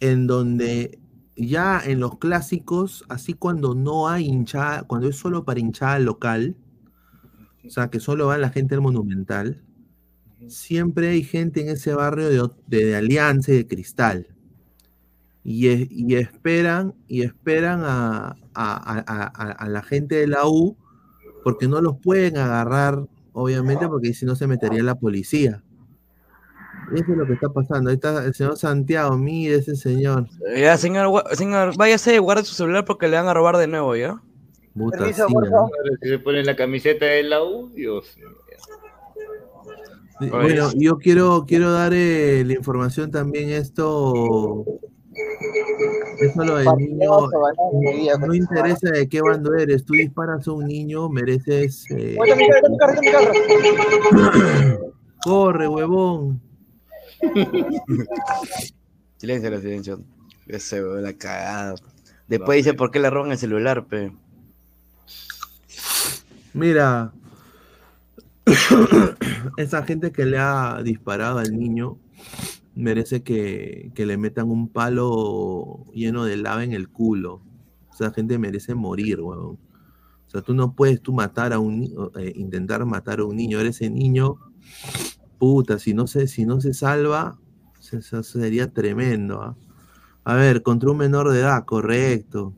en 0.01 0.27
donde 0.27 0.99
ya 1.37 1.81
en 1.85 2.01
los 2.01 2.19
clásicos, 2.19 3.05
así 3.09 3.35
cuando 3.35 3.77
no 3.77 4.09
hay 4.09 4.27
hinchada, 4.27 4.83
cuando 4.83 5.09
es 5.09 5.15
solo 5.15 5.45
para 5.45 5.61
hinchada 5.61 6.01
local, 6.01 6.57
o 7.65 7.71
sea, 7.71 7.89
que 7.89 8.01
solo 8.01 8.27
va 8.27 8.37
la 8.37 8.51
gente 8.51 8.75
del 8.75 8.83
Monumental, 8.83 9.63
siempre 10.49 11.11
hay 11.11 11.23
gente 11.23 11.61
en 11.61 11.69
ese 11.69 11.95
barrio 11.95 12.51
de, 12.67 12.85
de, 12.85 12.97
Alianza 12.97 13.53
y 13.53 13.59
de 13.59 13.67
Cristal. 13.69 14.27
Y, 15.45 15.69
esperan, 16.17 16.97
y 17.07 17.23
esperan 17.23 17.83
a, 17.85 18.37
a, 18.55 19.69
la 19.69 19.83
gente 19.85 20.17
de 20.17 20.27
la 20.27 20.49
U 20.49 20.77
porque 21.45 21.69
no 21.69 21.81
los 21.81 22.01
pueden 22.01 22.39
agarrar 22.39 23.07
obviamente, 23.39 23.87
porque 23.87 24.15
si 24.15 24.27
no 24.27 24.35
se 24.35 24.49
metería 24.49 24.83
la 24.83 24.97
policía. 24.97 25.63
Eso 26.94 27.12
es 27.12 27.18
lo 27.18 27.27
que 27.27 27.35
está 27.35 27.49
pasando. 27.49 27.90
Ahí 27.90 27.96
está 27.96 28.25
el 28.25 28.35
señor 28.35 28.57
Santiago, 28.57 29.16
mire 29.16 29.57
ese 29.57 29.77
señor. 29.77 30.27
Ya, 30.57 30.77
señor, 30.77 31.25
señor, 31.33 31.77
váyase, 31.77 32.18
guarde 32.18 32.44
su 32.44 32.55
celular 32.55 32.85
porque 32.85 33.09
le 33.09 33.16
van 33.16 33.29
a 33.29 33.35
robar 33.35 33.57
de 33.57 33.66
nuevo, 33.66 33.96
¿ya? 33.96 34.20
Puta, 34.75 34.99
Permiso, 34.99 35.27
sí, 35.29 35.35
¿no? 35.51 35.68
Si 36.03 36.09
se 36.09 36.18
pone 36.18 36.44
la 36.44 36.55
camiseta 36.55 37.07
de 37.07 37.22
la 37.22 37.42
U, 37.42 37.70
Dios. 37.70 38.16
Bueno, 40.20 40.70
yo 40.77 40.99
quiero, 40.99 41.44
quiero 41.46 41.72
dar 41.72 41.92
eh, 41.94 42.42
la 42.44 42.55
información 42.55 43.11
también 43.11 43.51
esto 43.51 44.64
eso 46.18 46.44
lo 46.44 46.57
del 46.57 46.66
niño 46.77 47.29
no 48.18 48.35
interesa 48.35 48.90
de 48.90 49.09
qué 49.09 49.20
bando 49.20 49.55
eres, 49.55 49.85
tú 49.85 49.94
disparas 49.94 50.46
a 50.49 50.53
un 50.53 50.66
niño, 50.66 51.09
mereces. 51.09 51.85
Eh... 51.90 52.16
Corre, 55.25 55.68
huevón. 55.68 56.40
Silencio, 59.18 59.61
silencio. 59.61 60.00
Ese 60.46 60.81
la 60.81 61.12
cagada. 61.14 61.74
Después 62.29 62.57
dice 62.59 62.74
por 62.74 62.90
qué 62.90 63.00
le 63.00 63.11
roban 63.11 63.33
el 63.33 63.38
celular, 63.38 63.87
pe. 63.87 64.12
Mira, 66.52 67.12
esa 69.57 69.83
gente 69.85 70.12
que 70.12 70.24
le 70.24 70.38
ha 70.38 70.83
disparado 70.83 71.38
al 71.38 71.59
niño 71.59 71.98
merece 72.74 73.22
que, 73.22 73.90
que, 73.94 74.07
le 74.07 74.16
metan 74.18 74.50
un 74.50 74.68
palo 74.68 75.85
lleno 75.94 76.24
de 76.24 76.37
lava 76.37 76.62
en 76.64 76.72
el 76.72 76.88
culo. 76.88 77.42
O 77.90 77.94
sea, 77.96 78.12
gente 78.12 78.38
merece 78.38 78.74
morir, 78.74 79.20
weón. 79.20 79.59
O 80.26 80.31
sea, 80.31 80.42
tú 80.42 80.55
no 80.55 80.74
puedes 80.74 81.00
tú 81.00 81.12
matar 81.12 81.52
a 81.52 81.59
un 81.59 81.85
eh, 82.18 82.33
intentar 82.37 82.85
matar 82.85 83.20
a 83.20 83.24
un 83.24 83.37
niño. 83.37 83.61
Eres 83.61 83.76
ese 83.76 83.90
niño, 83.90 84.37
puta, 85.38 85.79
si 85.79 85.94
no 85.94 86.07
se, 86.07 86.27
si 86.27 86.44
no 86.44 86.61
se 86.61 86.75
salva, 86.75 87.38
eso 87.92 88.22
sería 88.22 88.70
tremendo. 88.72 89.42
¿ah? 89.42 89.57
A 90.25 90.35
ver, 90.35 90.62
contra 90.62 90.90
un 90.90 90.99
menor 90.99 91.31
de 91.31 91.40
edad, 91.40 91.64
correcto. 91.64 92.53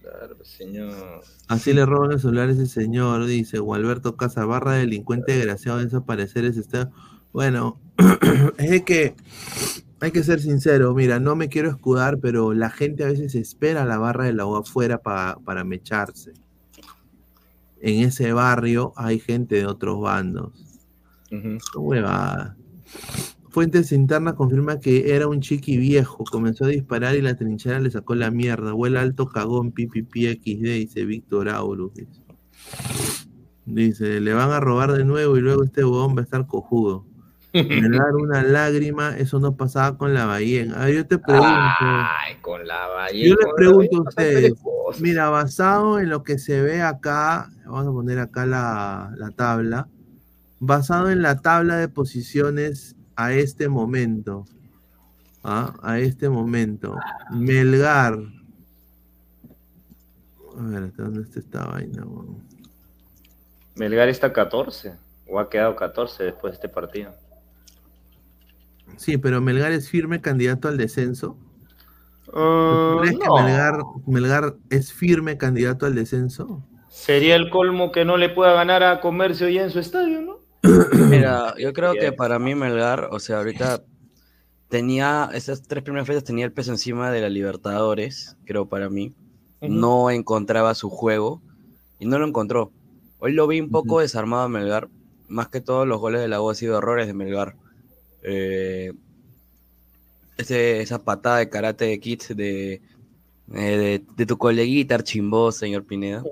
Claro, 0.00 0.36
señor. 0.44 1.22
Así 1.48 1.72
le 1.72 1.86
roban 1.86 2.12
el 2.12 2.20
celular 2.20 2.48
a 2.48 2.52
ese 2.52 2.66
señor, 2.66 3.26
dice 3.26 3.58
Gualberto 3.58 4.16
Casabarra, 4.16 4.72
delincuente 4.72 5.36
desgraciado 5.36 5.78
de 5.78 5.84
desaparecer 5.84 6.44
ese 6.44 6.60
estado. 6.60 6.90
Bueno, 7.32 7.78
es 8.58 8.82
que 8.82 9.14
hay 10.00 10.10
que 10.10 10.22
ser 10.22 10.40
sincero, 10.40 10.94
mira, 10.94 11.20
no 11.20 11.36
me 11.36 11.48
quiero 11.48 11.70
escudar, 11.70 12.18
pero 12.18 12.52
la 12.52 12.70
gente 12.70 13.04
a 13.04 13.08
veces 13.08 13.34
espera 13.34 13.84
la 13.84 13.98
barra 13.98 14.24
del 14.24 14.40
agua 14.40 14.60
afuera 14.60 15.02
para 15.02 15.64
mecharse. 15.64 16.32
En 17.80 18.02
ese 18.02 18.32
barrio 18.32 18.92
hay 18.96 19.18
gente 19.18 19.56
de 19.56 19.66
otros 19.66 20.00
bandos. 20.00 20.65
Fuentes 23.50 23.92
internas 23.92 24.34
confirman 24.34 24.80
que 24.80 25.14
era 25.14 25.28
un 25.28 25.40
chiqui 25.40 25.78
viejo, 25.78 26.24
comenzó 26.30 26.66
a 26.66 26.68
disparar 26.68 27.14
y 27.16 27.22
la 27.22 27.36
trinchera 27.36 27.80
le 27.80 27.90
sacó 27.90 28.14
la 28.14 28.30
mierda. 28.30 28.72
Vuela 28.72 29.00
alto 29.00 29.26
cagón, 29.26 29.72
pipipi 29.72 30.26
XD, 30.26 30.62
dice 30.62 31.04
Víctor 31.04 31.48
Aurus. 31.48 31.94
Dice. 31.94 32.22
dice, 33.64 34.20
le 34.20 34.34
van 34.34 34.50
a 34.50 34.60
robar 34.60 34.92
de 34.92 35.04
nuevo 35.04 35.36
y 35.36 35.40
luego 35.40 35.64
este 35.64 35.84
huevón 35.84 36.16
va 36.16 36.20
a 36.20 36.24
estar 36.24 36.46
cojudo 36.46 37.06
dar 38.00 38.14
una 38.14 38.42
lágrima, 38.42 39.16
eso 39.16 39.38
no 39.40 39.56
pasaba 39.56 39.96
con 39.96 40.14
la 40.14 40.26
Bahía. 40.26 40.66
A 40.76 40.86
ver, 40.86 40.94
yo 40.94 41.06
te 41.06 41.18
pregunto. 41.18 41.48
Ay, 41.80 42.36
con 42.40 42.66
la 42.66 42.86
Bahía. 42.88 43.28
Yo 43.28 43.34
les 43.34 43.54
pregunto 43.56 43.98
a 43.98 44.00
ustedes, 44.02 44.54
mira, 45.00 45.30
basado 45.30 45.98
en 45.98 46.10
lo 46.10 46.22
que 46.22 46.38
se 46.38 46.60
ve 46.60 46.82
acá, 46.82 47.50
vamos 47.64 47.86
a 47.86 47.92
poner 47.92 48.18
acá 48.18 48.46
la, 48.46 49.12
la 49.16 49.30
tabla, 49.30 49.88
basado 50.66 51.10
en 51.10 51.22
la 51.22 51.40
tabla 51.40 51.76
de 51.76 51.88
posiciones 51.88 52.96
a 53.16 53.32
este 53.32 53.68
momento. 53.68 54.44
¿ah? 55.42 55.74
A 55.82 55.98
este 55.98 56.28
momento. 56.28 56.96
Melgar. 57.30 58.18
A 60.58 60.62
ver, 60.62 60.82
¿hasta 60.84 61.02
dónde 61.02 61.22
está 61.22 61.38
esta 61.40 61.66
vaina? 61.66 62.04
Melgar 63.74 64.08
está 64.08 64.32
14, 64.32 64.94
o 65.28 65.38
ha 65.38 65.50
quedado 65.50 65.76
14 65.76 66.24
después 66.24 66.52
de 66.52 66.54
este 66.54 66.68
partido. 66.68 67.14
Sí, 68.96 69.18
pero 69.18 69.40
Melgar 69.40 69.72
es 69.72 69.90
firme 69.90 70.20
candidato 70.20 70.68
al 70.68 70.78
descenso. 70.78 71.36
Ah, 72.32 72.96
¿Crees 73.00 73.18
que. 73.18 73.42
Melgar, 73.42 73.80
Melgar 74.06 74.56
es 74.70 74.92
firme 74.92 75.36
candidato 75.36 75.84
al 75.84 75.94
descenso? 75.94 76.66
Sería 76.88 77.36
el 77.36 77.50
colmo 77.50 77.92
que 77.92 78.06
no 78.06 78.16
le 78.16 78.30
pueda 78.30 78.54
ganar 78.54 78.82
a 78.82 79.00
Comercio 79.00 79.50
ya 79.50 79.62
en 79.62 79.70
su 79.70 79.78
estadio, 79.78 80.22
¿no? 80.22 80.45
Mira, 81.10 81.54
yo 81.58 81.72
creo 81.72 81.92
que 82.00 82.12
para 82.12 82.38
mí 82.38 82.54
Melgar, 82.54 83.08
o 83.10 83.18
sea, 83.20 83.38
ahorita 83.38 83.82
tenía, 84.68 85.30
esas 85.32 85.62
tres 85.62 85.82
primeras 85.82 86.06
fechas 86.06 86.24
tenía 86.24 86.44
el 86.44 86.52
peso 86.52 86.72
encima 86.72 87.10
de 87.10 87.20
la 87.20 87.28
Libertadores, 87.28 88.36
creo 88.44 88.66
para 88.66 88.88
mí. 88.90 89.12
No 89.74 90.10
encontraba 90.10 90.74
su 90.74 90.90
juego 90.90 91.40
y 91.98 92.06
no 92.06 92.18
lo 92.18 92.26
encontró. 92.26 92.70
Hoy 93.18 93.32
lo 93.32 93.46
vi 93.46 93.60
un 93.60 93.70
poco 93.70 94.00
desarmado 94.00 94.42
a 94.42 94.48
Melgar. 94.48 94.88
Más 95.28 95.48
que 95.48 95.60
todos 95.60 95.86
los 95.88 95.98
goles 96.00 96.20
de 96.20 96.28
la 96.28 96.40
U 96.40 96.50
han 96.50 96.54
sido 96.56 96.78
errores 96.78 97.06
de 97.06 97.14
Melgar. 97.14 97.56
Eh, 98.22 98.92
ese- 100.36 100.80
esa 100.80 100.98
patada 100.98 101.38
de 101.38 101.48
karate 101.48 101.86
de 101.86 102.00
Kids 102.00 102.36
de, 102.36 102.80
eh, 103.54 103.76
de, 103.78 104.04
de 104.16 104.26
tu 104.26 104.36
coleguita 104.38 104.96
Archimbó, 104.96 105.52
señor 105.52 105.84
Pineda. 105.84 106.22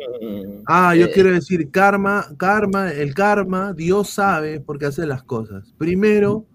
Ah, 0.66 0.94
yo 0.96 1.06
Eh, 1.06 1.10
quiero 1.12 1.30
decir, 1.30 1.70
karma, 1.70 2.26
karma, 2.36 2.90
el 2.90 3.14
karma, 3.14 3.72
Dios 3.72 4.10
sabe 4.10 4.60
por 4.60 4.78
qué 4.78 4.86
hace 4.86 5.06
las 5.06 5.22
cosas. 5.22 5.72
Primero, 5.78 6.46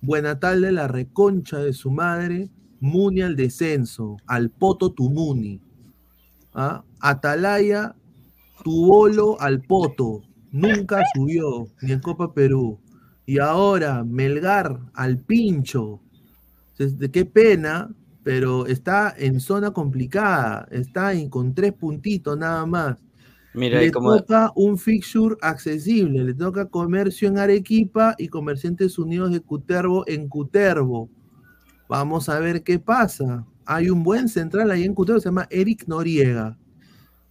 buena 0.00 0.38
tarde, 0.38 0.72
la 0.72 0.88
reconcha 0.88 1.58
de 1.58 1.72
su 1.72 1.90
madre, 1.90 2.48
Muni 2.80 3.22
al 3.22 3.36
descenso, 3.36 4.16
al 4.26 4.50
poto 4.50 4.92
tu 4.92 5.08
Muni. 5.10 5.60
¿Ah? 6.54 6.82
Atalaya, 7.00 7.94
tu 8.64 8.86
bolo 8.86 9.40
al 9.40 9.62
poto, 9.62 10.22
nunca 10.52 11.02
subió, 11.14 11.68
ni 11.82 11.92
en 11.92 12.00
Copa 12.00 12.32
Perú. 12.32 12.78
Y 13.26 13.38
ahora, 13.38 14.04
Melgar 14.04 14.78
al 14.94 15.18
pincho. 15.18 16.00
Entonces, 16.72 16.98
de 16.98 17.10
qué 17.10 17.24
pena, 17.24 17.90
pero 18.26 18.66
está 18.66 19.14
en 19.16 19.38
zona 19.38 19.70
complicada, 19.70 20.66
está 20.72 21.12
en- 21.12 21.30
con 21.30 21.54
tres 21.54 21.72
puntitos 21.72 22.36
nada 22.36 22.66
más. 22.66 22.96
Mira, 23.54 23.78
le 23.80 23.92
como, 23.92 24.16
toca 24.16 24.50
un 24.56 24.76
fixture 24.78 25.36
accesible, 25.40 26.24
le 26.24 26.34
toca 26.34 26.66
comercio 26.66 27.28
en 27.28 27.38
Arequipa 27.38 28.16
y 28.18 28.26
Comerciantes 28.26 28.98
Unidos 28.98 29.30
de 29.30 29.38
Cutervo 29.38 30.02
en 30.08 30.26
Cutervo. 30.28 31.08
Vamos 31.88 32.28
a 32.28 32.40
ver 32.40 32.64
qué 32.64 32.80
pasa. 32.80 33.46
Hay 33.64 33.90
un 33.90 34.02
buen 34.02 34.28
central 34.28 34.72
ahí 34.72 34.82
en 34.82 34.94
Cutervo, 34.94 35.20
se 35.20 35.28
llama 35.28 35.46
Eric 35.48 35.84
Noriega. 35.86 36.58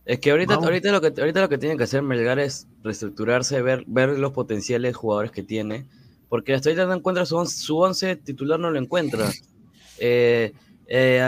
Es 0.06 0.22
que 0.22 0.32
ahorita, 0.32 0.54
Vamos. 0.54 0.68
ahorita, 0.68 0.94
lo 0.94 1.02
que 1.02 1.08
ahorita 1.20 1.42
lo 1.42 1.50
que 1.50 1.58
tiene 1.58 1.76
que 1.76 1.84
hacer 1.84 2.04
Melgar 2.04 2.40
es 2.40 2.70
reestructurarse, 2.86 3.62
ver, 3.62 3.84
ver 3.86 4.18
los 4.18 4.32
potenciales 4.32 4.96
jugadores 4.96 5.32
que 5.32 5.44
tiene, 5.44 5.90
porque 6.30 6.54
hasta 6.54 6.70
ahorita 6.70 6.86
no 6.86 6.94
encuentra 6.94 7.26
su, 7.26 7.46
su 7.48 7.80
once 7.80 8.16
titular, 8.16 8.62
no 8.62 8.72
lo 8.72 8.80
encuentra. 8.80 9.30
Eh, 10.00 10.54
eh, 10.88 11.21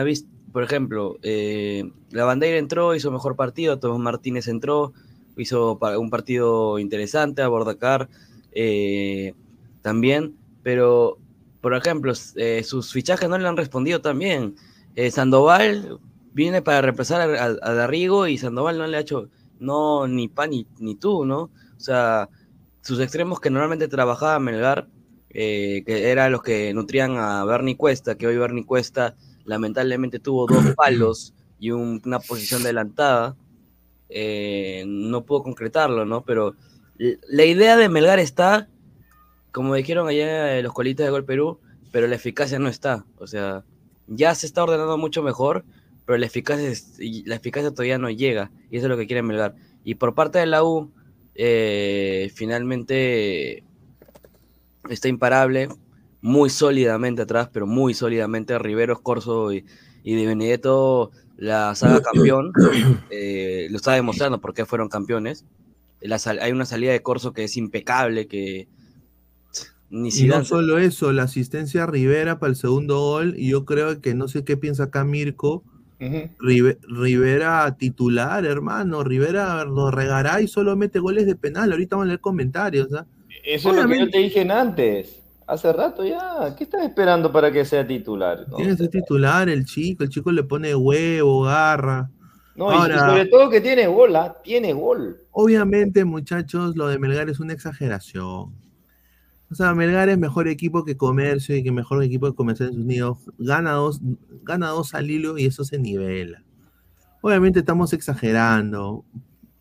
por 0.51 0.63
ejemplo, 0.63 1.17
eh, 1.21 1.83
la 2.11 2.25
bandera 2.25 2.57
entró, 2.57 2.95
hizo 2.95 3.11
mejor 3.11 3.35
partido, 3.35 3.79
Tomás 3.79 3.99
Martínez 3.99 4.47
entró, 4.47 4.93
hizo 5.37 5.77
un 5.99 6.09
partido 6.09 6.79
interesante, 6.79 7.41
a 7.41 7.47
Bordacar 7.47 8.09
eh, 8.51 9.33
también, 9.81 10.35
pero, 10.63 11.17
por 11.61 11.75
ejemplo, 11.75 12.13
eh, 12.35 12.63
sus 12.63 12.91
fichajes 12.91 13.29
no 13.29 13.37
le 13.37 13.47
han 13.47 13.57
respondido 13.57 14.01
también. 14.01 14.55
Eh, 14.95 15.11
Sandoval 15.11 15.99
viene 16.33 16.61
para 16.61 16.81
reemplazar 16.81 17.21
a, 17.21 17.43
a- 17.43 17.73
Darrigo 17.73 18.27
y 18.27 18.37
Sandoval 18.37 18.77
no 18.77 18.87
le 18.87 18.97
ha 18.97 19.01
hecho 19.01 19.29
no 19.59 20.07
ni 20.07 20.27
pan 20.27 20.51
ni, 20.51 20.67
ni 20.79 20.95
tú, 20.95 21.25
¿no? 21.25 21.41
O 21.43 21.79
sea, 21.79 22.29
sus 22.81 22.99
extremos 22.99 23.39
que 23.39 23.49
normalmente 23.49 23.87
trabajaba 23.87 24.39
Melgar, 24.39 24.87
que 25.29 25.83
eran 25.85 26.31
los 26.31 26.41
que 26.41 26.73
nutrían 26.73 27.17
a 27.17 27.43
Bernie 27.45 27.77
Cuesta, 27.77 28.15
que 28.15 28.27
hoy 28.27 28.37
Bernie 28.37 28.65
Cuesta 28.65 29.15
lamentablemente 29.47 30.19
tuvo 30.19 30.45
dos 30.45 30.63
palos 30.75 31.33
y 31.59 31.71
un- 31.71 31.99
una 32.05 32.19
posición 32.19 32.61
adelantada, 32.61 33.35
eh, 34.09 34.83
no 34.87 35.23
pudo 35.25 35.41
concretarlo, 35.43 36.05
¿no? 36.05 36.23
Pero 36.23 36.55
la 36.97 37.45
idea 37.45 37.75
de 37.77 37.89
Melgar 37.89 38.19
está, 38.19 38.67
como 39.51 39.73
dijeron 39.75 40.07
allá 40.07 40.57
eh, 40.57 40.61
los 40.61 40.73
colitas 40.73 41.05
de 41.05 41.11
Gol 41.11 41.25
Perú, 41.25 41.59
pero 41.91 42.07
la 42.07 42.15
eficacia 42.15 42.59
no 42.59 42.69
está. 42.69 43.05
O 43.17 43.25
sea, 43.27 43.63
ya 44.07 44.35
se 44.35 44.45
está 44.45 44.63
ordenando 44.63 44.97
mucho 44.97 45.23
mejor, 45.23 45.65
pero 46.05 46.17
la 46.17 46.25
eficacia, 46.25 46.69
la 47.25 47.35
eficacia 47.35 47.71
todavía 47.71 47.97
no 47.97 48.09
llega, 48.09 48.51
y 48.69 48.77
eso 48.77 48.85
es 48.85 48.89
lo 48.89 48.97
que 48.97 49.07
quiere 49.07 49.23
Melgar. 49.23 49.55
Y 49.83 49.95
por 49.95 50.13
parte 50.13 50.39
de 50.39 50.45
la 50.45 50.63
U, 50.63 50.91
eh, 51.35 52.31
finalmente 52.35 53.63
está 54.89 55.07
imparable, 55.07 55.69
muy 56.21 56.49
sólidamente 56.49 57.21
atrás, 57.23 57.49
pero 57.51 57.67
muy 57.67 57.93
sólidamente. 57.93 58.57
Riveros, 58.59 58.99
Corso 59.01 59.51
y, 59.53 59.65
y 60.03 60.15
Di 60.15 60.25
Benedetto, 60.25 61.11
la 61.37 61.75
saga 61.75 62.01
campeón, 62.01 62.51
eh, 63.09 63.67
lo 63.69 63.77
está 63.77 63.93
demostrando 63.93 64.39
porque 64.41 64.65
fueron 64.65 64.89
campeones. 64.89 65.45
La 66.01 66.19
sal- 66.19 66.39
hay 66.39 66.51
una 66.51 66.65
salida 66.65 66.91
de 66.91 67.01
Corso 67.01 67.33
que 67.33 67.43
es 67.43 67.57
impecable, 67.57 68.27
que 68.27 68.67
ni 69.89 70.09
Y 70.09 70.11
Zidane 70.11 70.39
no 70.39 70.45
solo 70.45 70.77
eso, 70.79 71.13
la 71.13 71.23
asistencia 71.23 71.83
a 71.83 71.87
Rivera 71.87 72.39
para 72.39 72.49
el 72.49 72.55
segundo 72.57 72.99
gol, 72.99 73.35
y 73.37 73.49
yo 73.51 73.63
creo 73.65 74.01
que 74.01 74.13
no 74.15 74.27
sé 74.27 74.43
qué 74.43 74.57
piensa 74.57 74.83
acá 74.85 75.03
Mirko, 75.05 75.63
Rive- 76.39 76.77
Rivera 76.81 77.75
titular, 77.77 78.45
hermano, 78.45 79.03
Rivera 79.03 79.63
lo 79.65 79.89
regará 79.89 80.41
y 80.41 80.47
solo 80.47 80.75
mete 80.75 80.99
goles 80.99 81.25
de 81.25 81.35
penal, 81.35 81.71
ahorita 81.71 81.95
vamos 81.95 82.05
a 82.05 82.07
leer 82.09 82.19
comentarios, 82.19 82.93
¿ah? 82.93 83.05
Eso 83.45 83.69
es 83.69 83.75
lo 83.77 83.87
que 83.87 83.99
yo 83.99 84.09
te 84.09 84.17
dije 84.19 84.41
antes. 84.51 85.23
Hace 85.47 85.71
rato 85.71 86.03
ya. 86.03 86.53
¿Qué 86.57 86.65
estás 86.65 86.83
esperando 86.83 87.31
para 87.31 87.51
que 87.51 87.63
sea 87.63 87.87
titular? 87.87 88.45
No, 88.49 88.57
Tiene 88.57 88.71
que 88.73 88.77
ser 88.83 88.89
titular 88.89 89.47
el 89.47 89.65
chico, 89.65 90.03
el 90.03 90.09
chico 90.09 90.31
le 90.31 90.43
pone 90.43 90.75
huevo, 90.75 91.43
garra. 91.43 92.09
No, 92.55 92.73
y- 92.73 92.91
sobre 92.97 93.25
todo 93.27 93.49
que 93.49 93.61
tiene 93.61 93.87
gol. 93.87 94.13
Tiene 94.43 94.73
gol. 94.73 95.17
Obviamente, 95.31 96.03
muchachos, 96.03 96.75
lo 96.75 96.87
de 96.87 96.99
Melgar 96.99 97.29
es 97.29 97.39
una 97.39 97.53
exageración. 97.53 98.51
O 99.49 99.55
sea, 99.55 99.73
Melgar 99.73 100.09
es 100.09 100.17
mejor 100.17 100.49
equipo 100.49 100.83
que 100.83 100.97
Comercio 100.97 101.55
y 101.55 101.63
que 101.63 101.71
mejor 101.71 102.03
equipo 102.03 102.27
que 102.27 102.35
Comerciantes 102.35 102.77
Unidos. 102.77 103.19
Gana 103.37 103.71
dos, 103.73 104.01
gana 104.43 104.67
dos 104.69 104.93
al 104.93 105.09
hilo 105.09 105.37
y 105.37 105.45
eso 105.45 105.63
se 105.63 105.79
nivela. 105.79 106.43
Obviamente 107.21 107.59
estamos 107.59 107.93
exagerando 107.93 109.05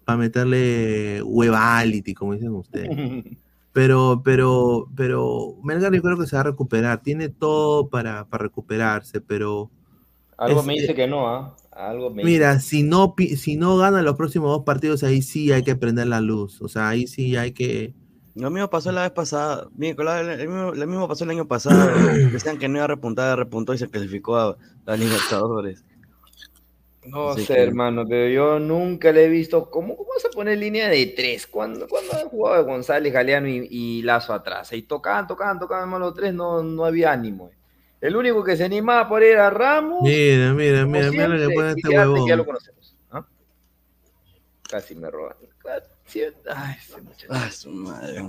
para 0.04 0.18
meterle 0.18 1.22
huevality, 1.22 2.14
como 2.14 2.34
dicen 2.34 2.54
ustedes. 2.54 2.88
Pero, 3.76 4.22
pero, 4.24 4.88
pero 4.96 5.54
Melgar 5.62 5.92
yo 5.92 6.00
creo 6.00 6.16
que 6.16 6.26
se 6.26 6.34
va 6.34 6.40
a 6.40 6.44
recuperar. 6.44 7.02
Tiene 7.02 7.28
todo 7.28 7.90
para, 7.90 8.24
para 8.24 8.44
recuperarse, 8.44 9.20
pero 9.20 9.70
Algo 10.38 10.60
Es- 10.60 10.66
me 10.66 10.72
dice 10.72 10.94
que 10.94 11.06
no, 11.06 11.28
¿ah? 11.28 11.54
Algo 11.72 12.08
me 12.08 12.24
Mira, 12.24 12.58
si 12.60 12.82
no, 12.82 13.14
si 13.36 13.56
no 13.56 13.76
gana 13.76 14.00
los 14.00 14.16
próximos 14.16 14.48
dos 14.48 14.64
partidos, 14.64 15.02
ahí 15.02 15.20
sí 15.20 15.52
hay 15.52 15.62
que 15.62 15.76
prender 15.76 16.06
la 16.06 16.22
luz. 16.22 16.62
O 16.62 16.68
sea, 16.68 16.88
ahí 16.88 17.06
sí 17.06 17.36
hay 17.36 17.52
que. 17.52 17.92
Lo 18.34 18.50
mismo 18.50 18.70
pasó 18.70 18.92
la 18.92 19.02
vez 19.02 19.10
pasada, 19.10 19.68
lo, 19.76 20.22
lo 20.22 20.36
mismo, 20.38 20.72
lo 20.72 20.86
mismo 20.86 21.06
pasó 21.06 21.24
el 21.24 21.30
año 21.30 21.46
pasado. 21.46 21.90
Decían 22.32 22.58
que 22.58 22.68
no 22.68 22.76
iba 22.76 22.84
a 22.84 22.88
repuntar, 22.88 23.36
repuntó 23.36 23.74
y 23.74 23.78
se 23.78 23.90
clasificó 23.90 24.38
a, 24.38 24.56
a 24.86 24.96
Libertadores. 24.96 25.84
No 27.06 27.30
Así 27.30 27.44
sé, 27.44 27.54
que- 27.54 27.62
hermano, 27.62 28.04
pero 28.08 28.28
yo 28.28 28.58
nunca 28.58 29.12
le 29.12 29.24
he 29.24 29.28
visto. 29.28 29.70
¿Cómo, 29.70 29.96
cómo 29.96 30.08
vas 30.14 30.24
a 30.24 30.30
poner 30.30 30.58
línea 30.58 30.88
de 30.88 31.06
tres? 31.06 31.46
Cuando, 31.46 31.86
cuando 31.88 32.12
jugado 32.28 32.64
González, 32.64 33.12
Galeano 33.12 33.48
y, 33.48 33.66
y 33.70 34.02
Lazo 34.02 34.32
atrás. 34.32 34.72
Y 34.72 34.82
tocaban, 34.82 35.26
tocaban, 35.26 35.58
tocaban, 35.58 35.84
hermano, 35.84 36.06
los 36.06 36.14
tres, 36.14 36.34
no, 36.34 36.62
no 36.62 36.84
había 36.84 37.12
ánimo. 37.12 37.50
El 38.00 38.14
único 38.16 38.44
que 38.44 38.56
se 38.56 38.64
animaba 38.64 39.08
por 39.08 39.22
era 39.22 39.48
Ramos. 39.50 40.02
Mira, 40.02 40.52
mira, 40.52 40.84
mira, 40.84 41.10
mira 41.10 41.28
lo 41.28 41.48
que 41.48 41.54
pone 41.54 41.70
este 41.70 41.82
ya 41.92 42.04
lo 42.04 42.12
huevón. 42.12 42.44
conocemos. 42.44 42.96
¿ah? 43.10 43.26
Casi 44.68 44.94
me 44.94 45.10
roban. 45.10 45.36
Sí, 46.04 46.22
Ay, 46.48 46.76
ese 46.78 47.00
muchacho. 47.00 47.26
Ah, 47.30 47.50
su 47.50 47.70
madre. 47.70 48.24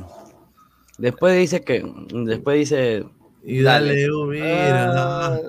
Después 0.97 1.37
dice 1.37 1.61
que, 1.63 1.83
después 2.11 2.57
dice, 2.57 3.05
Y 3.49 3.61
dale, 3.61 3.93
Dale. 4.01 4.11
oh, 4.11 4.25
mira. 4.25 4.93
Ah, 5.33 5.39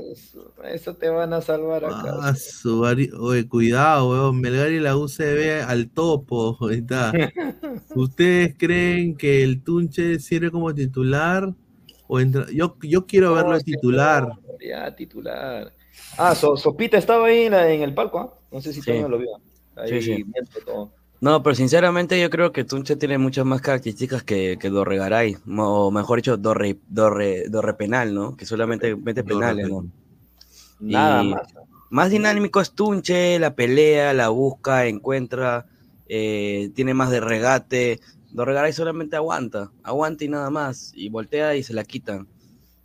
eso 0.72 0.94
te 0.94 1.08
van 1.08 1.32
a 1.32 1.40
salvar 1.40 1.84
acá. 1.84 2.14
Ah, 2.22 2.34
su 2.36 2.80
Oye, 2.82 3.48
cuidado, 3.48 4.10
weón. 4.10 4.40
Melgar 4.40 4.70
y 4.70 4.78
la 4.78 4.96
UCB 4.96 5.64
al 5.66 5.90
topo. 5.90 6.56
Ahí 6.70 6.78
está. 6.78 7.12
¿Ustedes 7.96 8.54
creen 8.56 9.16
que 9.16 9.42
el 9.42 9.62
Tunche 9.64 10.20
sirve 10.20 10.52
como 10.52 10.72
titular? 10.72 11.52
O 12.06 12.20
entra... 12.20 12.46
yo, 12.52 12.76
yo 12.82 13.04
quiero 13.04 13.34
verlo 13.34 13.54
No, 13.54 13.60
titular. 13.60 14.28
señor, 14.58 14.62
Ya, 14.62 14.94
titular. 14.94 15.72
Ah, 16.16 16.34
So- 16.36 16.56
Sopita 16.56 16.98
estaba 16.98 17.26
ahí 17.26 17.42
en, 17.46 17.52
la- 17.52 17.68
en 17.72 17.82
el 17.82 17.94
palco, 17.94 18.18
¿ah? 18.20 18.32
No 18.52 18.60
sé 18.60 18.72
si 18.72 18.80
Sí. 18.80 18.86
todavía 18.86 19.08
lo 19.08 19.18
vio. 19.18 19.28
Ahí 19.74 19.88
Sí, 20.00 20.02
sí. 20.02 20.22
viendo 20.22 20.50
todo. 20.64 20.92
No, 21.20 21.42
pero 21.42 21.54
sinceramente 21.56 22.20
yo 22.20 22.30
creo 22.30 22.52
que 22.52 22.64
Tunche 22.64 22.94
tiene 22.96 23.18
muchas 23.18 23.44
más 23.44 23.60
características 23.60 24.22
que, 24.22 24.56
que 24.60 24.70
Dorregaray, 24.70 25.36
o 25.56 25.90
mejor 25.90 26.18
dicho, 26.18 26.36
Dorre, 26.36 26.78
Dorre, 26.88 27.48
Dorre 27.48 27.74
Penal, 27.74 28.14
¿no? 28.14 28.36
Que 28.36 28.46
solamente 28.46 28.94
mete 28.94 29.24
penales, 29.24 29.68
¿no? 29.68 29.86
Nada 30.80 31.24
Y- 31.24 31.30
más. 31.30 31.42
Más 31.90 32.10
dinámico 32.10 32.60
es 32.60 32.72
Tunche, 32.72 33.38
la 33.38 33.54
pelea, 33.54 34.12
la 34.12 34.28
busca, 34.28 34.86
encuentra, 34.86 35.64
eh, 36.06 36.70
tiene 36.74 36.92
más 36.92 37.10
de 37.10 37.20
regate. 37.20 37.98
Dorregaray 38.30 38.74
solamente 38.74 39.16
aguanta, 39.16 39.70
aguanta 39.82 40.22
y 40.22 40.28
nada 40.28 40.50
más, 40.50 40.92
y 40.94 41.08
voltea 41.08 41.56
y 41.56 41.62
se 41.62 41.72
la 41.72 41.84
quitan. 41.84 42.28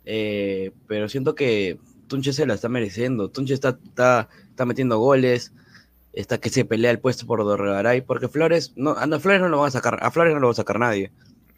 Eh, 0.06 0.72
pero 0.88 1.08
siento 1.10 1.34
que 1.34 1.78
Tunche 2.08 2.32
se 2.32 2.46
la 2.46 2.54
está 2.54 2.70
mereciendo. 2.70 3.28
Tunche 3.28 3.52
está, 3.52 3.78
está, 3.84 4.28
está 4.48 4.64
metiendo 4.64 4.98
goles, 4.98 5.52
está 6.14 6.38
que 6.38 6.50
se 6.50 6.64
pelea 6.64 6.90
el 6.90 7.00
puesto 7.00 7.26
por 7.26 7.44
Dorregaray, 7.44 8.02
porque 8.02 8.28
Flores, 8.28 8.72
no, 8.76 8.92
a 8.92 9.06
no, 9.06 9.20
Flores 9.20 9.40
no 9.40 9.48
lo 9.48 9.58
van 9.58 9.68
a 9.68 9.72
sacar, 9.72 9.98
a 10.02 10.10
Flores 10.10 10.34
no 10.34 10.40
lo 10.40 10.48
va 10.48 10.52
a 10.52 10.56
sacar 10.56 10.78
nadie. 10.78 11.12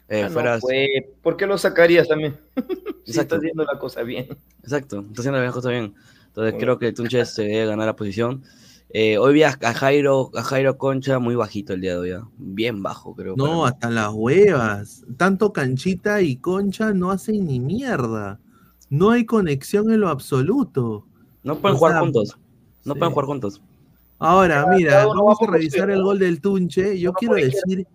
Eh, 0.09 0.23
Ah, 0.23 0.29
no, 0.29 0.59
pues, 0.61 0.87
¿Por 1.21 1.35
qué 1.35 1.45
lo 1.45 1.57
sacarías 1.57 2.07
también? 2.07 2.37
si 3.05 3.19
está 3.19 3.35
haciendo 3.35 3.65
la 3.65 3.77
cosa 3.77 4.03
bien. 4.03 4.27
Exacto, 4.63 5.01
está 5.01 5.21
haciendo 5.21 5.41
la 5.41 5.51
cosa 5.51 5.69
bien. 5.69 5.95
Entonces 6.27 6.55
creo 6.59 6.79
que 6.79 6.93
Tunche 6.93 7.25
se 7.25 7.43
debe 7.43 7.65
ganar 7.65 7.87
la 7.87 7.95
posición. 7.95 8.43
Eh, 8.89 9.17
hoy 9.17 9.33
vi 9.33 9.43
a, 9.43 9.51
Jairo, 9.51 10.31
a 10.33 10.43
Jairo 10.43 10.77
Concha 10.77 11.19
muy 11.19 11.35
bajito 11.35 11.73
el 11.73 11.81
día 11.81 11.93
de 11.93 11.97
hoy, 11.97 12.11
¿ah? 12.11 12.27
bien 12.37 12.81
bajo, 12.81 13.13
creo. 13.15 13.35
No, 13.35 13.65
hasta 13.65 13.89
las 13.89 14.13
huevas. 14.13 15.03
Tanto 15.17 15.51
canchita 15.51 16.21
y 16.21 16.37
concha 16.37 16.93
no 16.93 17.11
hacen 17.11 17.47
ni 17.47 17.59
mierda. 17.59 18.39
No 18.89 19.11
hay 19.11 19.25
conexión 19.25 19.91
en 19.91 19.99
lo 19.99 20.09
absoluto. 20.09 21.05
no 21.43 21.57
pueden 21.59 21.75
o 21.75 21.79
jugar 21.79 21.93
sea, 21.93 22.01
juntos. 22.01 22.37
No 22.85 22.93
sí. 22.93 22.99
pueden 22.99 23.13
jugar 23.13 23.25
juntos. 23.25 23.61
Ahora, 24.19 24.65
mira, 24.67 25.05
vamos 25.05 25.37
va 25.41 25.47
a 25.47 25.51
revisar 25.51 25.89
el 25.91 26.01
gol 26.01 26.17
del 26.19 26.41
Tunche. 26.41 26.97
Yo 26.99 27.13
quiero 27.13 27.35
decir. 27.35 27.85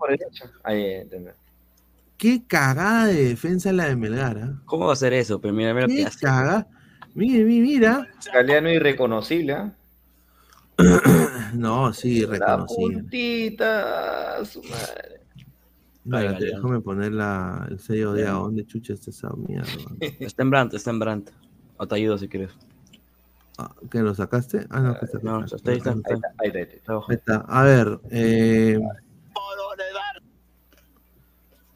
Ahí, 0.62 1.02
qué 2.16 2.42
cagada 2.46 3.06
de 3.06 3.24
defensa 3.30 3.72
la 3.72 3.86
de 3.86 3.96
Melgar. 3.96 4.38
¿ah? 4.38 4.62
¿Cómo 4.64 4.86
va 4.86 4.92
a 4.92 4.96
ser 4.96 5.12
eso? 5.14 5.40
Pero 5.40 5.52
mira, 5.52 5.74
mira 5.74 5.86
lo 5.86 5.88
que 5.88 5.96
Qué 5.96 6.06
hace. 6.06 6.20
caga. 6.20 6.66
Mira, 7.14 7.44
mira. 7.44 8.08
Galeano 8.32 8.70
irreconocible, 8.70 9.52
¿ah? 9.54 9.72
No, 11.54 11.92
sí, 11.92 12.20
La 12.20 12.28
reconocido. 12.38 13.00
puntita, 13.00 14.44
su 14.44 14.62
madre. 14.62 15.20
Espérate, 16.04 16.32
Galeano. 16.34 16.56
déjame 16.56 16.80
poner 16.80 17.12
la, 17.12 17.66
el 17.70 17.78
sello 17.78 18.12
de 18.12 18.26
a 18.26 18.32
dónde 18.32 18.64
chucha 18.64 18.92
está 18.94 19.10
esa 19.10 19.28
mierda. 19.36 19.68
Está 20.00 20.42
en 20.42 20.50
Brandt, 20.50 20.74
está 20.74 20.90
en 20.90 20.98
Brandt. 20.98 21.30
O 21.76 21.86
te 21.86 21.94
ayudo 21.96 22.16
si 22.16 22.28
quieres. 22.28 22.52
Ah, 23.62 23.74
¿Qué 23.90 23.98
lo 24.00 24.14
sacaste? 24.14 24.66
Ah, 24.70 24.80
no, 24.80 24.98
que 24.98 25.04
está 25.04 25.18
No, 25.22 25.36
ahí, 25.38 25.44
está, 25.44 25.72
está, 25.72 25.94
está. 27.10 27.36
A 27.48 27.62
ver, 27.62 28.00
eh, 28.10 28.80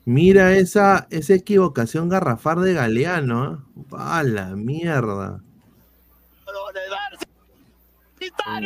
mira 0.04 0.52
esa, 0.54 1.06
esa 1.10 1.34
equivocación 1.34 2.08
garrafar 2.08 2.58
de 2.58 2.74
Galeano. 2.74 3.66
¿eh? 3.76 3.82
¡A 3.92 4.22
la 4.24 4.56
mierda! 4.56 5.40
Ah, 8.48 8.60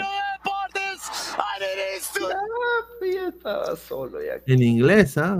pues 2.98 3.14
ya 3.14 3.28
estaba 3.28 3.76
solo 3.76 4.18
ya. 4.22 4.34
En 4.46 4.62
inglés, 4.62 5.18
¿ah? 5.18 5.38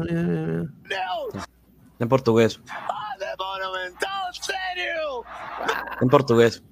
En 1.98 2.08
portugués. 2.08 2.60
En 6.00 6.08
portugués. 6.08 6.62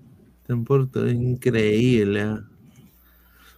En 0.48 0.64
Porto, 0.64 1.08
increíble. 1.08 2.20
¿ah? 2.22 2.44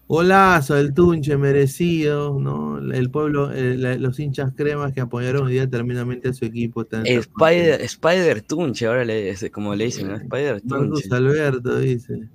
Golazo 0.08 0.74
del 0.74 0.92
Tunche, 0.92 1.36
merecido, 1.36 2.40
¿no? 2.40 2.78
El 2.92 3.10
pueblo, 3.10 3.52
eh, 3.52 3.76
la- 3.76 3.96
los 3.96 4.18
hinchas 4.18 4.52
cremas 4.56 4.92
que 4.92 5.00
apoyaron 5.00 5.46
hoy 5.46 5.52
día 5.52 5.70
terminamente 5.70 6.30
a 6.30 6.32
su 6.32 6.44
equipo. 6.44 6.82
están- 6.82 7.06
Spider, 7.06 7.80
Spider 7.82 8.42
Tunche, 8.42 8.86
ahora 8.88 9.04
le, 9.04 9.32
como 9.52 9.74
le 9.76 9.84
dicen, 9.84 10.08
¿no? 10.08 10.16
Spider 10.16 10.60
Marcos 10.64 11.02
Tunche. 11.02 11.14
Alberto 11.14 11.78
dice. 11.78 12.28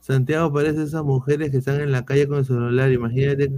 Santiago 0.00 0.52
parece 0.52 0.84
esas 0.84 1.02
mujeres 1.02 1.50
que 1.50 1.56
están 1.56 1.80
en 1.80 1.90
la 1.90 2.04
calle 2.04 2.28
con 2.28 2.38
el 2.38 2.44
celular. 2.44 2.92
Imagínate 2.92 3.50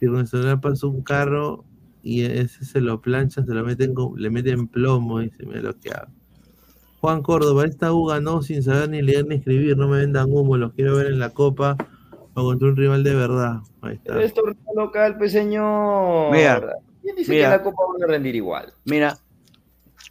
que 0.00 0.06
con 0.08 0.18
el 0.18 0.26
celular 0.26 0.60
pasa 0.60 0.88
un 0.88 1.02
carro 1.02 1.64
y 2.02 2.22
ese 2.22 2.64
se 2.64 2.80
lo 2.80 3.00
planchan, 3.00 3.46
se 3.46 3.54
lo 3.54 3.64
meten 3.64 3.94
con- 3.94 4.20
le 4.20 4.30
meten 4.30 4.66
plomo 4.66 5.22
y 5.22 5.30
se 5.30 5.46
me 5.46 5.60
lo 5.62 5.78
que 5.78 5.90
hago. 5.90 6.10
Juan 7.06 7.22
Córdoba, 7.22 7.64
esta 7.64 7.92
U 7.92 8.06
ganó 8.06 8.42
sin 8.42 8.64
saber 8.64 8.88
ni 8.88 9.00
leer 9.00 9.28
ni 9.28 9.36
escribir, 9.36 9.76
no 9.76 9.86
me 9.86 9.98
vendan 9.98 10.26
humo, 10.28 10.56
los 10.56 10.72
quiero 10.72 10.96
ver 10.96 11.06
en 11.06 11.20
la 11.20 11.30
copa 11.30 11.76
o 12.34 12.42
contra 12.42 12.66
un 12.66 12.74
rival 12.74 13.04
de 13.04 13.14
verdad. 13.14 13.60
Ahí 13.80 13.94
está. 13.94 14.14
Pero 14.14 14.20
es 14.22 14.34
torneo 14.34 14.56
local, 14.74 15.16
pues 15.16 15.30
señor. 15.30 16.32
Mira, 16.32 16.68
¿Quién 17.02 17.14
dice 17.14 17.30
mira. 17.30 17.44
que 17.44 17.56
la 17.58 17.62
copa 17.62 17.80
va 17.84 18.04
a 18.04 18.08
rendir 18.08 18.34
igual? 18.34 18.72
Mira, 18.86 19.18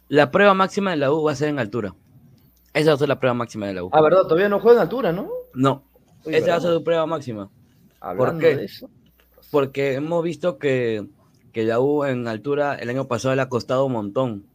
la 0.08 0.30
prueba 0.30 0.54
máxima 0.54 0.92
de 0.92 0.96
la 0.96 1.12
U 1.12 1.22
va 1.22 1.32
a 1.32 1.34
ser 1.34 1.50
en 1.50 1.58
altura. 1.58 1.94
Esa 2.72 2.92
va 2.92 2.94
a 2.94 2.98
ser 2.98 3.08
la 3.08 3.20
prueba 3.20 3.34
máxima 3.34 3.66
de 3.66 3.74
la 3.74 3.84
U. 3.84 3.90
Ah, 3.92 4.00
verdad, 4.00 4.22
todavía 4.22 4.48
no 4.48 4.60
juega 4.60 4.78
en 4.78 4.82
altura, 4.84 5.12
¿no? 5.12 5.28
No, 5.52 5.84
esa 6.24 6.52
va 6.52 6.56
a 6.56 6.60
ser 6.62 6.72
su 6.72 6.82
prueba 6.82 7.04
máxima. 7.04 7.50
Hablando 8.00 8.40
qué? 8.40 8.56
de 8.56 8.64
eso. 8.64 8.88
Porque 9.50 9.92
hemos 9.92 10.24
visto 10.24 10.56
que, 10.56 11.06
que 11.52 11.64
la 11.64 11.78
U 11.78 12.04
en 12.04 12.26
altura 12.26 12.74
el 12.76 12.88
año 12.88 13.06
pasado 13.06 13.34
le 13.34 13.42
ha 13.42 13.50
costado 13.50 13.84
un 13.84 13.92
montón. 13.92 14.46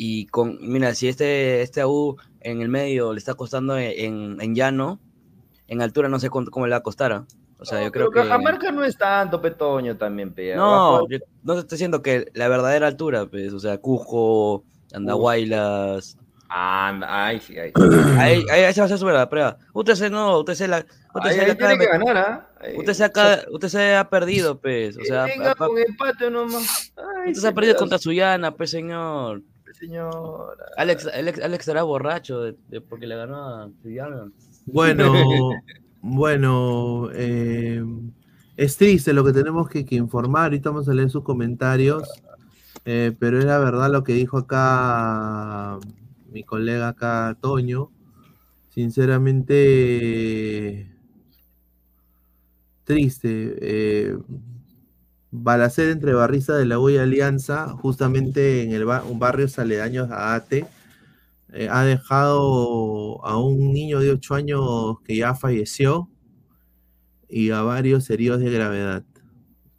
Y 0.00 0.26
con, 0.26 0.58
mira, 0.60 0.94
si 0.94 1.08
este, 1.08 1.60
este 1.60 1.84
U 1.84 2.16
en 2.40 2.62
el 2.62 2.68
medio 2.68 3.12
le 3.12 3.18
está 3.18 3.34
costando 3.34 3.76
en, 3.76 4.40
en 4.40 4.54
llano, 4.54 5.00
en 5.66 5.82
altura 5.82 6.08
no 6.08 6.20
sé 6.20 6.30
cuánto, 6.30 6.52
cómo 6.52 6.66
le 6.68 6.70
va 6.70 6.76
a 6.76 6.82
costar. 6.84 7.12
¿ah? 7.12 7.26
O 7.58 7.64
sea, 7.64 7.78
No, 7.80 7.84
yo 7.86 7.90
creo 7.90 8.10
que. 8.12 8.20
Cajamarca 8.20 8.70
no 8.70 8.84
es 8.84 8.96
tanto, 8.96 9.42
Petoño 9.42 9.96
también, 9.96 10.32
pe. 10.32 10.54
No, 10.54 11.08
yo 11.08 11.18
no 11.42 11.54
te 11.54 11.60
estoy 11.62 11.74
diciendo 11.76 12.00
que 12.00 12.30
la 12.34 12.46
verdadera 12.46 12.86
altura, 12.86 13.26
pues, 13.26 13.52
o 13.52 13.58
sea, 13.58 13.78
Cujo, 13.78 14.62
Andahuaylas. 14.94 16.16
Anda, 16.50 17.26
ay, 17.26 17.40
sí, 17.40 17.58
ay. 17.58 17.72
Ahí, 18.18 18.42
ahí 18.50 18.62
esa 18.62 18.82
va 18.82 18.86
a 18.86 18.88
ser 18.88 18.98
su 18.98 19.04
verdadera 19.04 19.28
prueba. 19.28 19.58
Usted 19.74 19.94
se 19.96 20.08
no, 20.10 20.38
usted 20.38 20.54
se 20.54 20.68
la. 20.68 20.78
Usted 21.14 21.30
Ahí, 21.30 21.34
se 21.36 21.46
la 21.48 21.54
tiene 21.56 21.78
que 21.78 21.86
ganar, 21.86 22.16
¿ah? 22.16 22.50
Ahí. 22.60 22.76
Usted 22.78 22.94
se, 22.94 23.04
acaba- 23.04 23.40
usted 23.50 23.68
se 23.68 23.96
ha 23.96 24.08
perdido, 24.08 24.58
pues. 24.58 24.96
O 24.96 25.04
sea, 25.04 25.24
venga 25.24 25.50
pa- 25.54 25.54
pa- 25.56 25.66
con 25.66 25.78
empate 25.78 26.30
nomás. 26.30 26.92
Ay, 26.96 27.32
usted 27.32 27.42
se 27.42 27.48
ha 27.48 27.52
perdido 27.52 27.76
contra 27.76 27.98
Suyana, 27.98 28.52
pues, 28.52 28.70
señor. 28.70 29.42
Señora. 29.78 30.64
Alex, 30.76 31.06
Alex, 31.06 31.40
Alex 31.40 31.60
estará 31.60 31.82
borracho 31.82 32.40
de, 32.42 32.56
de- 32.68 32.80
porque 32.80 33.06
le 33.06 33.16
ganó 33.16 33.36
a 33.36 33.70
Suyana. 33.82 34.30
Bueno, 34.66 35.12
bueno, 36.02 37.08
eh, 37.14 37.82
es 38.56 38.76
triste 38.76 39.12
lo 39.12 39.24
que 39.24 39.32
tenemos 39.32 39.68
que, 39.68 39.84
que 39.84 39.96
informar. 39.96 40.44
Ahorita 40.44 40.70
vamos 40.70 40.88
a 40.88 40.94
leer 40.94 41.10
sus 41.10 41.22
comentarios, 41.22 42.08
eh, 42.84 43.14
pero 43.18 43.38
es 43.38 43.44
la 43.44 43.58
verdad 43.58 43.90
lo 43.90 44.04
que 44.04 44.14
dijo 44.14 44.38
acá 44.38 45.78
mi 46.30 46.42
colega 46.44 46.88
acá, 46.88 47.36
Toño. 47.40 47.90
Sinceramente, 48.68 50.86
triste. 52.84 53.56
Eh, 53.60 54.16
balacera 55.30 55.92
entre 55.92 56.14
Barriza 56.14 56.56
de 56.56 56.66
la 56.66 56.78
U 56.78 56.90
y 56.90 56.96
Alianza, 56.96 57.68
justamente 57.68 58.62
en 58.62 58.72
el 58.72 58.84
un 58.84 59.18
barrio 59.18 59.46
aledaños 59.56 60.10
a 60.10 60.34
Ate 60.34 60.66
eh, 61.52 61.68
ha 61.70 61.82
dejado 61.82 63.24
a 63.24 63.38
un 63.38 63.72
niño 63.72 64.00
de 64.00 64.10
8 64.10 64.34
años 64.34 64.96
que 65.04 65.16
ya 65.16 65.34
falleció 65.34 66.10
y 67.28 67.50
a 67.50 67.62
varios 67.62 68.10
heridos 68.10 68.40
de 68.40 68.50
gravedad. 68.50 69.04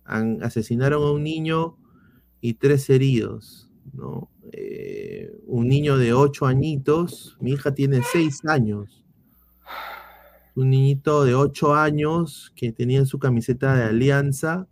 Asesinaron 0.05 1.03
a 1.03 1.11
un 1.11 1.23
niño 1.23 1.77
y 2.41 2.55
tres 2.55 2.89
heridos, 2.89 3.69
¿no? 3.93 4.31
Eh, 4.51 5.31
un 5.45 5.67
niño 5.67 5.97
de 5.97 6.13
8 6.13 6.47
añitos, 6.47 7.37
mi 7.39 7.51
hija 7.51 7.73
tiene 7.75 8.01
6 8.03 8.45
años. 8.45 9.05
Un 10.55 10.71
niñito 10.71 11.23
de 11.23 11.35
8 11.35 11.75
años 11.75 12.51
que 12.55 12.71
tenía 12.71 13.05
su 13.05 13.19
camiseta 13.19 13.75
de 13.75 13.83
alianza, 13.83 14.67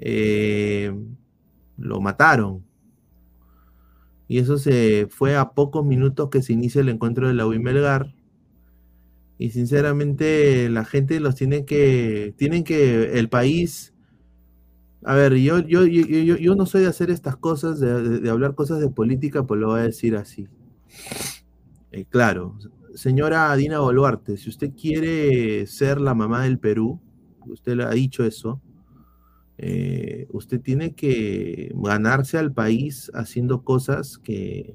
eh, 0.00 0.92
lo 1.76 2.00
mataron. 2.00 2.64
Y 4.26 4.38
eso 4.38 4.58
se 4.58 5.06
fue 5.10 5.36
a 5.36 5.50
pocos 5.50 5.84
minutos 5.84 6.30
que 6.30 6.42
se 6.42 6.52
inicia 6.52 6.80
el 6.80 6.88
encuentro 6.88 7.28
de 7.28 7.34
la 7.34 7.46
U 7.46 7.50
Melgar. 7.60 8.14
Y 9.38 9.50
sinceramente 9.50 10.68
la 10.68 10.84
gente 10.84 11.20
los 11.20 11.34
tiene 11.34 11.64
que, 11.64 12.34
tienen 12.36 12.64
que, 12.64 13.18
el 13.18 13.28
país, 13.28 13.94
a 15.04 15.14
ver, 15.14 15.34
yo, 15.36 15.60
yo, 15.60 15.84
yo, 15.86 16.36
yo, 16.36 16.54
no 16.54 16.66
soy 16.66 16.82
de 16.82 16.88
hacer 16.88 17.10
estas 17.10 17.36
cosas, 17.36 17.80
de 17.80 18.28
hablar 18.28 18.54
cosas 18.54 18.80
de 18.80 18.90
política, 18.90 19.46
pues 19.46 19.58
lo 19.60 19.68
voy 19.68 19.80
a 19.80 19.84
decir 19.84 20.14
así. 20.16 20.46
Eh, 21.90 22.04
claro, 22.08 22.56
señora 22.94 23.54
Dina 23.56 23.80
Boluarte, 23.80 24.36
si 24.36 24.50
usted 24.50 24.72
quiere 24.74 25.66
ser 25.66 26.00
la 26.00 26.14
mamá 26.14 26.44
del 26.44 26.58
Perú, 26.58 27.00
usted 27.46 27.76
le 27.76 27.84
ha 27.84 27.90
dicho 27.90 28.24
eso, 28.24 28.60
eh, 29.62 30.26
usted 30.30 30.62
tiene 30.62 30.94
que 30.94 31.70
ganarse 31.74 32.38
al 32.38 32.50
país 32.50 33.10
haciendo 33.12 33.62
cosas 33.62 34.16
que 34.16 34.74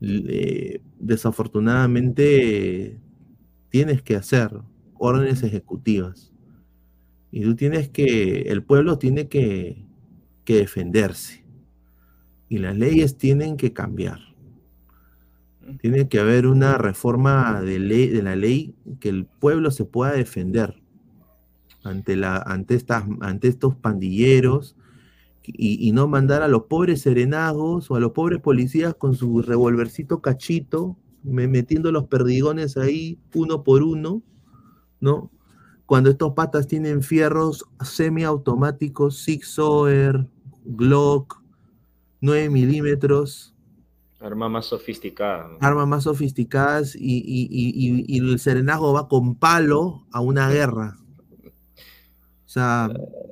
eh, 0.00 0.80
desafortunadamente 0.98 2.98
tienes 3.68 4.00
que 4.00 4.16
hacer, 4.16 4.50
órdenes 4.94 5.42
ejecutivas. 5.42 6.32
Y 7.30 7.42
tú 7.42 7.54
tienes 7.54 7.90
que, 7.90 8.44
el 8.48 8.64
pueblo 8.64 8.96
tiene 8.96 9.28
que, 9.28 9.84
que 10.46 10.56
defenderse. 10.56 11.44
Y 12.48 12.58
las 12.58 12.74
leyes 12.74 13.18
tienen 13.18 13.58
que 13.58 13.74
cambiar. 13.74 14.20
Tiene 15.82 16.08
que 16.08 16.18
haber 16.18 16.46
una 16.46 16.78
reforma 16.78 17.60
de, 17.60 17.78
ley, 17.78 18.08
de 18.08 18.22
la 18.22 18.36
ley 18.36 18.74
que 19.00 19.10
el 19.10 19.26
pueblo 19.26 19.70
se 19.70 19.84
pueda 19.84 20.12
defender 20.12 20.81
ante, 21.84 22.16
la, 22.16 22.36
ante, 22.36 22.74
estas, 22.74 23.04
ante 23.20 23.48
estos 23.48 23.74
pandilleros 23.76 24.76
y, 25.44 25.90
no 25.92 26.06
mandar 26.06 26.42
a 26.42 26.48
los 26.48 26.64
pobres 26.64 27.02
serenazgos 27.02 27.90
o 27.90 27.96
a 27.96 28.00
los 28.00 28.12
pobres 28.12 28.40
policías 28.40 28.94
con 28.94 29.14
su 29.14 29.42
revolvercito 29.42 30.20
cachito, 30.20 30.96
metiendo 31.24 31.90
los 31.90 32.04
perdigones 32.04 32.76
ahí 32.76 33.18
uno 33.34 33.64
por 33.64 33.82
uno, 33.82 34.22
¿no? 35.00 35.30
Cuando 35.86 36.10
estos 36.10 36.32
patas 36.34 36.68
tienen 36.68 37.02
fierros 37.02 37.66
semiautomáticos, 37.82 39.18
Six 39.18 39.54
Sauer, 39.54 40.26
Glock, 40.64 41.42
9 42.20 42.48
milímetros. 42.48 43.54
Arma 44.20 44.48
más 44.48 44.66
sofisticada. 44.66 45.50
Armas 45.60 45.88
más 45.88 46.04
sofisticadas 46.04 46.94
y, 46.96 48.16
el 48.16 48.38
serenazgo 48.38 48.92
va 48.92 49.08
con 49.08 49.34
palo 49.34 50.06
a 50.12 50.20
una 50.20 50.48
guerra. 50.48 51.01
O 52.52 52.54
sea, 52.54 52.90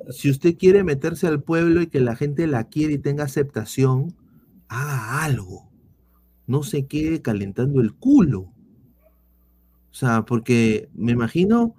si 0.09 0.31
usted 0.31 0.57
quiere 0.57 0.83
meterse 0.83 1.27
al 1.27 1.43
pueblo 1.43 1.83
y 1.83 1.85
que 1.85 1.99
la 1.99 2.15
gente 2.15 2.47
la 2.47 2.63
quiere 2.63 2.93
y 2.93 2.97
tenga 2.97 3.25
aceptación, 3.25 4.15
haga 4.67 5.23
algo. 5.23 5.69
No 6.47 6.63
se 6.63 6.87
quede 6.87 7.21
calentando 7.21 7.81
el 7.81 7.93
culo. 7.93 8.51
O 9.91 9.93
sea, 9.93 10.25
porque 10.25 10.89
me 10.95 11.11
imagino 11.11 11.75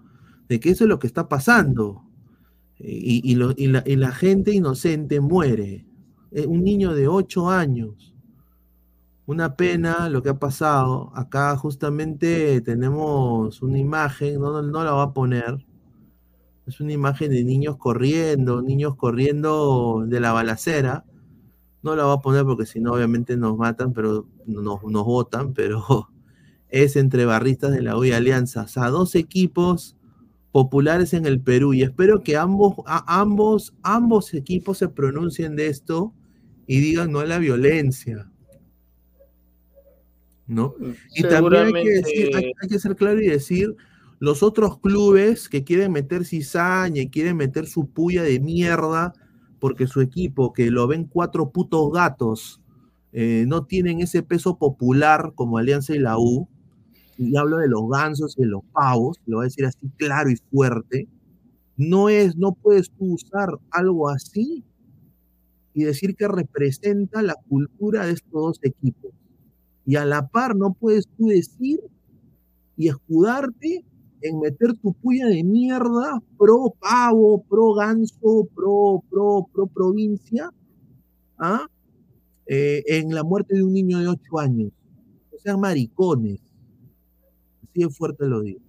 de 0.49 0.61
que 0.61 0.71
eso 0.71 0.85
es 0.85 0.89
lo 0.89 1.01
que 1.01 1.09
está 1.09 1.29
pasando. 1.29 2.05
Y, 2.79 3.35
la, 3.35 4.13
gente 4.13 4.53
inocente 4.53 5.21
muere. 5.21 5.85
Eh, 6.31 6.47
un 6.47 6.63
niño 6.63 6.95
de 6.95 7.09
8 7.09 7.51
años. 7.51 8.15
Una 9.27 9.57
pena 9.57 10.09
lo 10.09 10.23
que 10.23 10.29
ha 10.29 10.39
pasado. 10.39 11.11
Acá 11.17 11.57
justamente 11.57 12.61
tenemos 12.61 13.63
una 13.63 13.79
imagen, 13.81 14.41
no, 14.41 14.63
no 14.63 14.85
la 14.85 14.93
voy 14.93 15.03
a 15.03 15.13
poner. 15.13 15.72
Es 16.67 16.81
una 16.81 16.93
imagen 16.93 17.31
de 17.31 17.45
niños 17.45 17.77
corriendo, 17.77 18.63
niños 18.63 18.97
corriendo 18.97 20.05
de 20.07 20.21
la 20.21 20.33
balacera. 20.33 21.05
No 21.83 21.97
la 21.97 22.05
voy 22.05 22.17
a 22.17 22.21
poner 22.21 22.45
porque 22.45 22.67
si 22.67 22.81
no, 22.81 22.93
obviamente 22.93 23.37
nos 23.37 23.57
matan, 23.57 23.93
pero 23.93 24.29
nos, 24.47 24.83
nos 24.85 25.05
votan, 25.05 25.53
pero 25.55 26.09
es 26.69 26.97
entre 26.97 27.25
barristas 27.25 27.73
de 27.73 27.83
la 27.83 27.97
U 27.97 28.03
Alianza. 28.03 28.63
O 28.63 28.69
sea, 28.69 28.89
dos 28.89 29.15
equipos 29.15 29.97
populares 30.53 31.15
en 31.15 31.27
el 31.27 31.41
Perú 31.41 31.73
y 31.73 31.83
espero 31.83 32.23
que 32.23 32.37
ambos, 32.37 32.75
ambos, 32.87 33.75
ambos 33.83 34.35
equipos 34.35 34.79
se 34.79 34.89
pronuncien 34.89 35.57
de 35.57 35.67
esto 35.67 36.13
y 36.67 36.81
digan 36.81 37.11
no 37.11 37.21
a 37.21 37.27
la 37.27 37.39
violencia. 37.39 38.29
¿No? 40.47 40.75
Y 41.15 41.23
también 41.23 41.75
hay 41.75 41.85
que, 41.85 41.91
decir, 41.91 42.31
hay, 42.37 42.69
que 42.69 42.79
ser 42.79 42.95
claro 42.95 43.21
y 43.21 43.29
decir, 43.29 43.75
los 44.23 44.45
otros 44.45 44.79
clubes 44.79 45.49
que 45.49 45.65
quieren 45.65 45.91
meter 45.91 46.25
cizaña 46.25 47.03
y 47.03 47.09
quieren 47.09 47.37
meter 47.37 47.67
su 47.67 47.89
puya 47.89 48.23
de 48.23 48.39
mierda 48.39 49.13
porque 49.59 49.89
su 49.89 50.01
equipo, 50.01 50.53
que 50.53 50.71
lo 50.71 50.87
ven 50.87 51.07
cuatro 51.07 51.51
putos 51.51 51.91
gatos, 51.91 52.63
eh, 53.13 53.47
no 53.49 53.65
tienen 53.65 54.01
ese 54.01 54.23
peso 54.23 54.59
popular 54.59 55.33
como 55.35 55.59
Alianza 55.59 55.97
y 55.97 55.99
la 55.99 56.19
U, 56.19 56.47
y 57.19 57.37
hablo 57.37 57.57
de 57.57 57.67
los 57.67 57.89
gansos 57.91 58.39
y 58.39 58.43
de 58.43 58.47
los 58.47 58.63
pavos, 58.73 59.17
lo 59.27 59.39
voy 59.39 59.47
a 59.47 59.49
decir 59.49 59.67
así 59.67 59.91
claro 59.97 60.31
y 60.31 60.37
fuerte, 60.53 61.09
no 61.77 62.09
es, 62.09 62.37
no 62.37 62.53
puedes 62.53 62.91
tú 62.91 63.15
usar 63.15 63.49
algo 63.73 64.09
así 64.09 64.63
y 65.75 65.83
decir 65.83 66.15
que 66.15 66.29
representa 66.29 67.23
la 67.23 67.35
cultura 67.49 68.07
de 68.07 68.13
estos 68.13 68.31
dos 68.31 68.61
equipos. 68.63 69.11
Y 69.85 69.97
a 69.97 70.05
la 70.05 70.29
par 70.29 70.55
no 70.55 70.75
puedes 70.75 71.09
tú 71.19 71.27
decir 71.27 71.81
y 72.77 72.87
escudarte 72.87 73.85
en 74.23 74.41
meter 74.41 74.75
tu 74.79 74.93
puya 74.95 75.27
de 75.27 75.43
mierda 75.45 76.23
pro 76.39 76.75
pavo, 76.79 77.45
pro 77.49 77.75
ganso, 77.75 78.49
pro, 78.55 79.03
pro, 79.11 79.47
pro 79.53 79.67
provincia, 79.67 80.51
¿ah? 81.39 81.67
Eh, 82.47 82.83
en 82.87 83.15
la 83.15 83.23
muerte 83.23 83.55
de 83.55 83.63
un 83.63 83.73
niño 83.73 83.99
de 83.99 84.09
8 84.09 84.39
años. 84.39 84.73
O 85.33 85.39
sean 85.39 85.61
maricones 85.61 86.41
así 87.73 87.89
fuerte 87.91 88.27
lo 88.27 88.43
digo. 88.43 88.61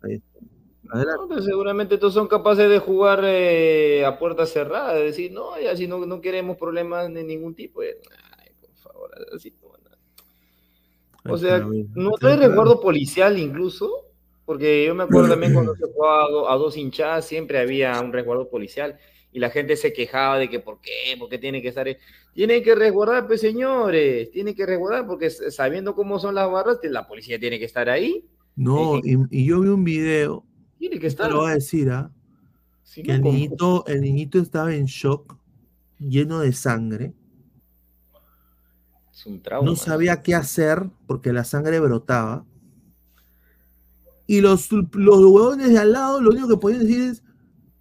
Pues 0.00 1.44
seguramente 1.44 1.98
todos 1.98 2.14
son 2.14 2.26
capaces 2.26 2.68
de 2.68 2.78
jugar 2.78 3.20
eh, 3.24 4.04
a 4.04 4.18
puerta 4.18 4.46
cerrada, 4.46 4.94
de 4.94 5.04
decir, 5.04 5.30
no, 5.30 5.60
ya 5.60 5.76
si 5.76 5.86
no, 5.86 6.04
no 6.04 6.20
queremos 6.20 6.56
problemas 6.56 7.12
de 7.12 7.22
ningún 7.22 7.54
tipo. 7.54 7.82
Eh, 7.82 7.96
ay, 8.38 8.48
por 8.60 8.74
favor, 8.76 9.10
así 9.34 9.54
O 11.28 11.38
sea, 11.38 11.64
¿no 11.94 12.10
trae 12.12 12.36
resguardo 12.36 12.80
policial 12.80 13.38
incluso? 13.38 14.09
Porque 14.50 14.84
yo 14.84 14.96
me 14.96 15.04
acuerdo 15.04 15.28
también 15.28 15.54
cuando 15.54 15.76
se 15.76 15.84
jugaba 15.84 16.52
a, 16.52 16.56
dos 16.56 16.76
hinchadas, 16.76 17.24
siempre 17.24 17.60
había 17.60 18.00
un 18.00 18.12
resguardo 18.12 18.50
policial 18.50 18.98
y 19.30 19.38
la 19.38 19.48
gente 19.48 19.76
se 19.76 19.92
quejaba 19.92 20.38
de 20.38 20.50
que 20.50 20.58
por 20.58 20.80
qué, 20.80 21.16
por 21.16 21.28
qué 21.28 21.38
tiene 21.38 21.62
que 21.62 21.68
estar. 21.68 21.86
Tiene 22.34 22.60
que 22.60 22.74
resguardar, 22.74 23.28
pues 23.28 23.42
señores, 23.42 24.28
tiene 24.32 24.56
que 24.56 24.66
resguardar 24.66 25.06
porque 25.06 25.30
sabiendo 25.30 25.94
cómo 25.94 26.18
son 26.18 26.34
las 26.34 26.50
barras, 26.50 26.80
la 26.82 27.06
policía 27.06 27.38
tiene 27.38 27.60
que 27.60 27.64
estar 27.64 27.88
ahí. 27.88 28.26
No, 28.56 28.96
eh, 28.96 29.18
y, 29.30 29.44
yo 29.44 29.60
vi 29.60 29.68
un 29.68 29.84
video. 29.84 30.44
Tiene 30.80 30.98
que 30.98 31.06
estar. 31.06 31.30
lo 31.30 31.42
voy 31.42 31.52
a 31.52 31.54
decir, 31.54 31.88
¿ah? 31.88 32.10
que 32.92 33.12
el, 33.12 33.22
niñito, 33.22 33.86
el 33.86 34.00
niñito 34.00 34.40
estaba 34.40 34.74
en 34.74 34.86
shock, 34.86 35.36
lleno 36.00 36.40
de 36.40 36.52
sangre. 36.52 37.12
Es 39.12 39.26
un 39.26 39.40
trauma. 39.40 39.64
No 39.64 39.76
sabía 39.76 40.22
qué 40.22 40.34
hacer 40.34 40.90
porque 41.06 41.32
la 41.32 41.44
sangre 41.44 41.78
brotaba. 41.78 42.44
Y 44.30 44.40
los, 44.40 44.70
los 44.70 44.92
huevones 44.92 45.70
de 45.70 45.78
al 45.80 45.90
lado 45.90 46.20
lo 46.20 46.30
único 46.30 46.46
que 46.46 46.56
podían 46.56 46.82
decir 46.82 47.00
es, 47.00 47.24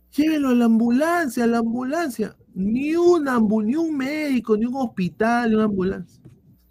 llévenlo 0.09 0.49
a 0.49 0.55
la 0.55 0.65
ambulancia, 0.65 1.43
a 1.43 1.47
la 1.47 1.59
ambulancia. 1.59 2.35
Ni, 2.55 2.95
una, 2.95 3.39
ni 3.39 3.75
un 3.75 3.95
médico, 3.95 4.57
ni 4.57 4.65
un 4.65 4.73
hospital, 4.77 5.51
ni 5.51 5.55
una 5.57 5.65
ambulancia. 5.65 6.23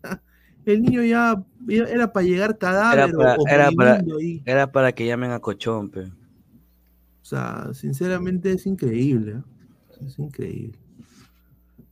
El 0.66 0.82
niño 0.82 1.04
ya, 1.04 1.40
era 1.68 2.12
para 2.12 2.26
llegar 2.26 2.58
cadáver 2.58 3.14
era 3.48 3.70
para, 3.70 4.02
era, 4.44 4.72
para, 4.72 4.90
que 4.90 5.06
llamen 5.06 5.30
a 5.30 5.38
Cochón, 5.38 5.92
O 5.94 7.24
sea, 7.24 7.68
sinceramente 7.72 8.50
es 8.50 8.66
increíble. 8.66 9.30
¿eh? 9.36 10.04
Es 10.08 10.18
increíble. 10.18 10.76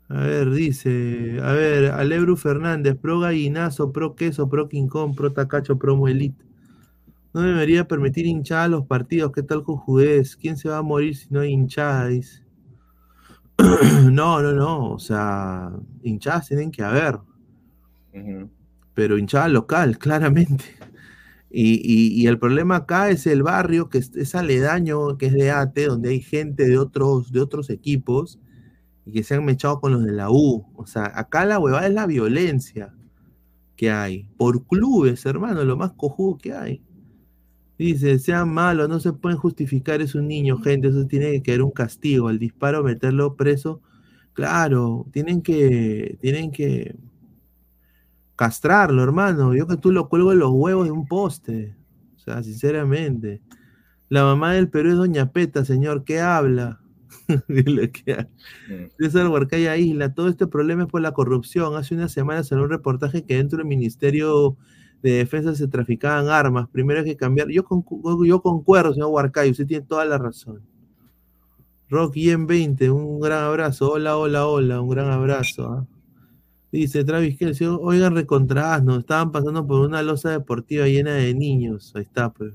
A 0.08 0.22
ver, 0.22 0.50
dice, 0.50 1.38
a 1.40 1.52
ver, 1.52 1.92
Alebru 1.92 2.36
Fernández, 2.36 2.96
pro 2.96 3.20
gallinazo, 3.20 3.92
pro 3.92 4.16
queso, 4.16 4.48
pro 4.48 4.68
Kong, 4.88 5.14
pro 5.14 5.32
tacacho, 5.32 5.78
pro 5.78 5.94
muelita. 5.94 6.46
No 7.36 7.42
debería 7.42 7.86
permitir 7.86 8.24
hinchada 8.24 8.64
a 8.64 8.68
los 8.68 8.86
partidos. 8.86 9.30
¿Qué 9.30 9.42
tal 9.42 9.62
con 9.62 9.76
Judez? 9.76 10.36
¿Quién 10.36 10.56
se 10.56 10.70
va 10.70 10.78
a 10.78 10.82
morir 10.82 11.14
si 11.14 11.26
no 11.28 11.40
hay 11.40 11.52
hinchada? 11.52 12.08
no, 14.10 14.40
no, 14.40 14.52
no. 14.54 14.92
O 14.92 14.98
sea, 14.98 15.70
hinchadas 16.02 16.48
tienen 16.48 16.70
que 16.70 16.82
haber. 16.82 17.18
Pero 18.94 19.18
hinchada 19.18 19.48
local, 19.48 19.98
claramente. 20.00 20.64
Y, 21.50 22.26
el 22.26 22.38
problema 22.38 22.76
acá 22.76 23.10
es 23.10 23.26
el 23.26 23.42
barrio, 23.42 23.90
que 23.90 23.98
es, 23.98 24.34
aledaño, 24.34 25.18
que 25.18 25.26
es 25.26 25.34
de 25.34 25.50
ATE, 25.50 25.88
donde 25.88 26.08
hay 26.08 26.22
gente 26.22 26.66
de 26.66 26.78
otros, 26.78 27.32
de 27.32 27.42
otros 27.42 27.68
equipos 27.68 28.40
y 29.04 29.12
que 29.12 29.22
se 29.22 29.34
han 29.34 29.44
mechado 29.44 29.82
con 29.82 29.92
los 29.92 30.02
de 30.06 30.12
la 30.12 30.30
U. 30.30 30.64
O 30.74 30.86
sea, 30.86 31.12
acá 31.14 31.44
la 31.44 31.58
huevada 31.58 31.86
es 31.86 31.92
la 31.92 32.06
violencia 32.06 32.94
que 33.76 33.90
hay. 33.90 34.26
Por 34.38 34.66
clubes, 34.66 35.26
hermano, 35.26 35.64
lo 35.64 35.76
más 35.76 35.92
cojudo 35.92 36.38
que 36.38 36.54
hay. 36.54 36.82
Dice, 37.78 38.18
sean 38.18 38.52
malos, 38.52 38.88
no 38.88 39.00
se 39.00 39.12
pueden 39.12 39.38
justificar, 39.38 40.00
es 40.00 40.14
un 40.14 40.28
niño, 40.28 40.58
gente, 40.58 40.88
eso 40.88 41.06
tiene 41.06 41.32
que 41.32 41.42
quedar 41.42 41.62
un 41.62 41.72
castigo, 41.72 42.30
el 42.30 42.38
disparo, 42.38 42.82
meterlo 42.82 43.36
preso. 43.36 43.82
Claro, 44.32 45.06
tienen 45.12 45.42
que, 45.42 46.18
tienen 46.20 46.50
que 46.52 46.96
castrarlo, 48.36 49.02
hermano. 49.02 49.54
Yo 49.54 49.66
que 49.66 49.76
tú 49.76 49.92
lo 49.92 50.08
cuelgo 50.08 50.32
en 50.32 50.38
los 50.38 50.50
huevos 50.52 50.86
de 50.86 50.92
un 50.92 51.06
poste. 51.06 51.74
O 52.16 52.18
sea, 52.18 52.42
sinceramente. 52.42 53.42
La 54.08 54.22
mamá 54.24 54.52
del 54.52 54.68
Perú 54.68 54.90
es 54.90 54.96
Doña 54.96 55.32
Peta, 55.32 55.64
señor, 55.64 56.04
¿qué 56.04 56.20
habla? 56.20 56.80
Habla. 57.28 58.28
César 58.98 59.28
Huarcaya 59.28 59.76
Isla, 59.76 60.14
todo 60.14 60.28
este 60.28 60.46
problema 60.46 60.84
es 60.84 60.88
por 60.88 61.00
la 61.00 61.12
corrupción. 61.12 61.74
Hace 61.74 61.94
unas 61.94 62.12
semanas 62.12 62.52
en 62.52 62.60
un 62.60 62.70
reportaje 62.70 63.24
que 63.24 63.36
dentro 63.36 63.58
del 63.58 63.66
Ministerio 63.66 64.56
de 65.02 65.10
defensa 65.12 65.54
se 65.54 65.68
traficaban 65.68 66.28
armas. 66.28 66.68
Primero 66.70 67.00
hay 67.00 67.06
que 67.06 67.16
cambiar. 67.16 67.48
Yo, 67.48 67.64
yo 68.24 68.42
concuerdo, 68.42 68.92
señor 68.92 69.10
Huarcay, 69.10 69.50
usted 69.50 69.66
tiene 69.66 69.86
toda 69.86 70.04
la 70.04 70.18
razón. 70.18 70.62
Rocky 71.88 72.30
en 72.30 72.46
20, 72.46 72.90
un 72.90 73.20
gran 73.20 73.44
abrazo. 73.44 73.92
Hola, 73.92 74.16
hola, 74.16 74.46
hola, 74.46 74.80
un 74.80 74.88
gran 74.88 75.10
abrazo. 75.10 75.70
¿ah? 75.70 75.86
Dice 76.72 77.04
Travis 77.04 77.38
Kelsey, 77.38 77.66
oigan 77.68 78.14
recontra 78.14 78.80
no 78.80 78.96
estaban 78.98 79.30
pasando 79.30 79.66
por 79.66 79.80
una 79.80 80.02
losa 80.02 80.30
deportiva 80.30 80.86
llena 80.86 81.14
de 81.14 81.34
niños. 81.34 81.92
Ahí 81.94 82.02
está, 82.02 82.30
pues. 82.30 82.54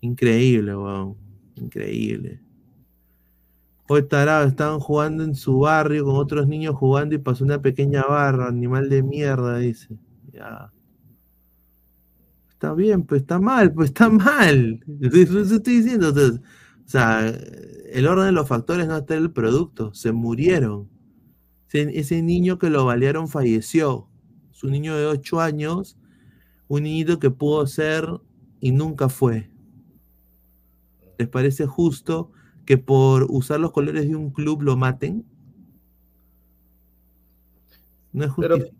Increíble, 0.00 0.74
weón. 0.74 1.16
Increíble. 1.56 2.40
Hoy 3.88 4.00
estaban 4.00 4.80
jugando 4.80 5.22
en 5.22 5.34
su 5.34 5.58
barrio 5.60 6.04
con 6.04 6.16
otros 6.16 6.48
niños 6.48 6.74
jugando 6.74 7.14
y 7.14 7.18
pasó 7.18 7.44
una 7.44 7.60
pequeña 7.60 8.02
barra, 8.04 8.48
animal 8.48 8.88
de 8.88 9.02
mierda, 9.02 9.58
dice. 9.58 9.94
Ya. 10.32 10.72
Está 12.62 12.74
bien, 12.74 13.02
pues 13.02 13.22
está 13.22 13.40
mal, 13.40 13.72
pues 13.72 13.88
está 13.88 14.08
mal. 14.08 14.84
Eso 15.12 15.40
estoy 15.40 15.78
diciendo. 15.78 16.10
o 16.10 16.88
sea, 16.88 17.28
el 17.28 18.06
orden 18.06 18.26
de 18.26 18.30
los 18.30 18.46
factores 18.46 18.86
no 18.86 18.98
está 18.98 19.16
en 19.16 19.24
el 19.24 19.32
producto, 19.32 19.92
se 19.94 20.12
murieron. 20.12 20.88
Ese, 21.72 22.22
niño 22.22 22.60
que 22.60 22.70
lo 22.70 22.84
balearon 22.84 23.26
falleció. 23.26 24.08
Es 24.52 24.62
un 24.62 24.70
niño 24.70 24.96
de 24.96 25.06
8 25.06 25.40
años, 25.40 25.98
un 26.68 26.84
niñito 26.84 27.18
que 27.18 27.32
pudo 27.32 27.66
ser 27.66 28.06
y 28.60 28.70
nunca 28.70 29.08
fue. 29.08 29.50
¿Les 31.18 31.26
parece 31.26 31.66
justo 31.66 32.30
que 32.64 32.78
por 32.78 33.26
usar 33.28 33.58
los 33.58 33.72
colores 33.72 34.08
de 34.08 34.14
un 34.14 34.30
club 34.30 34.62
lo 34.62 34.76
maten? 34.76 35.26
No 38.12 38.22
es 38.22 38.30
justicia. 38.30 38.72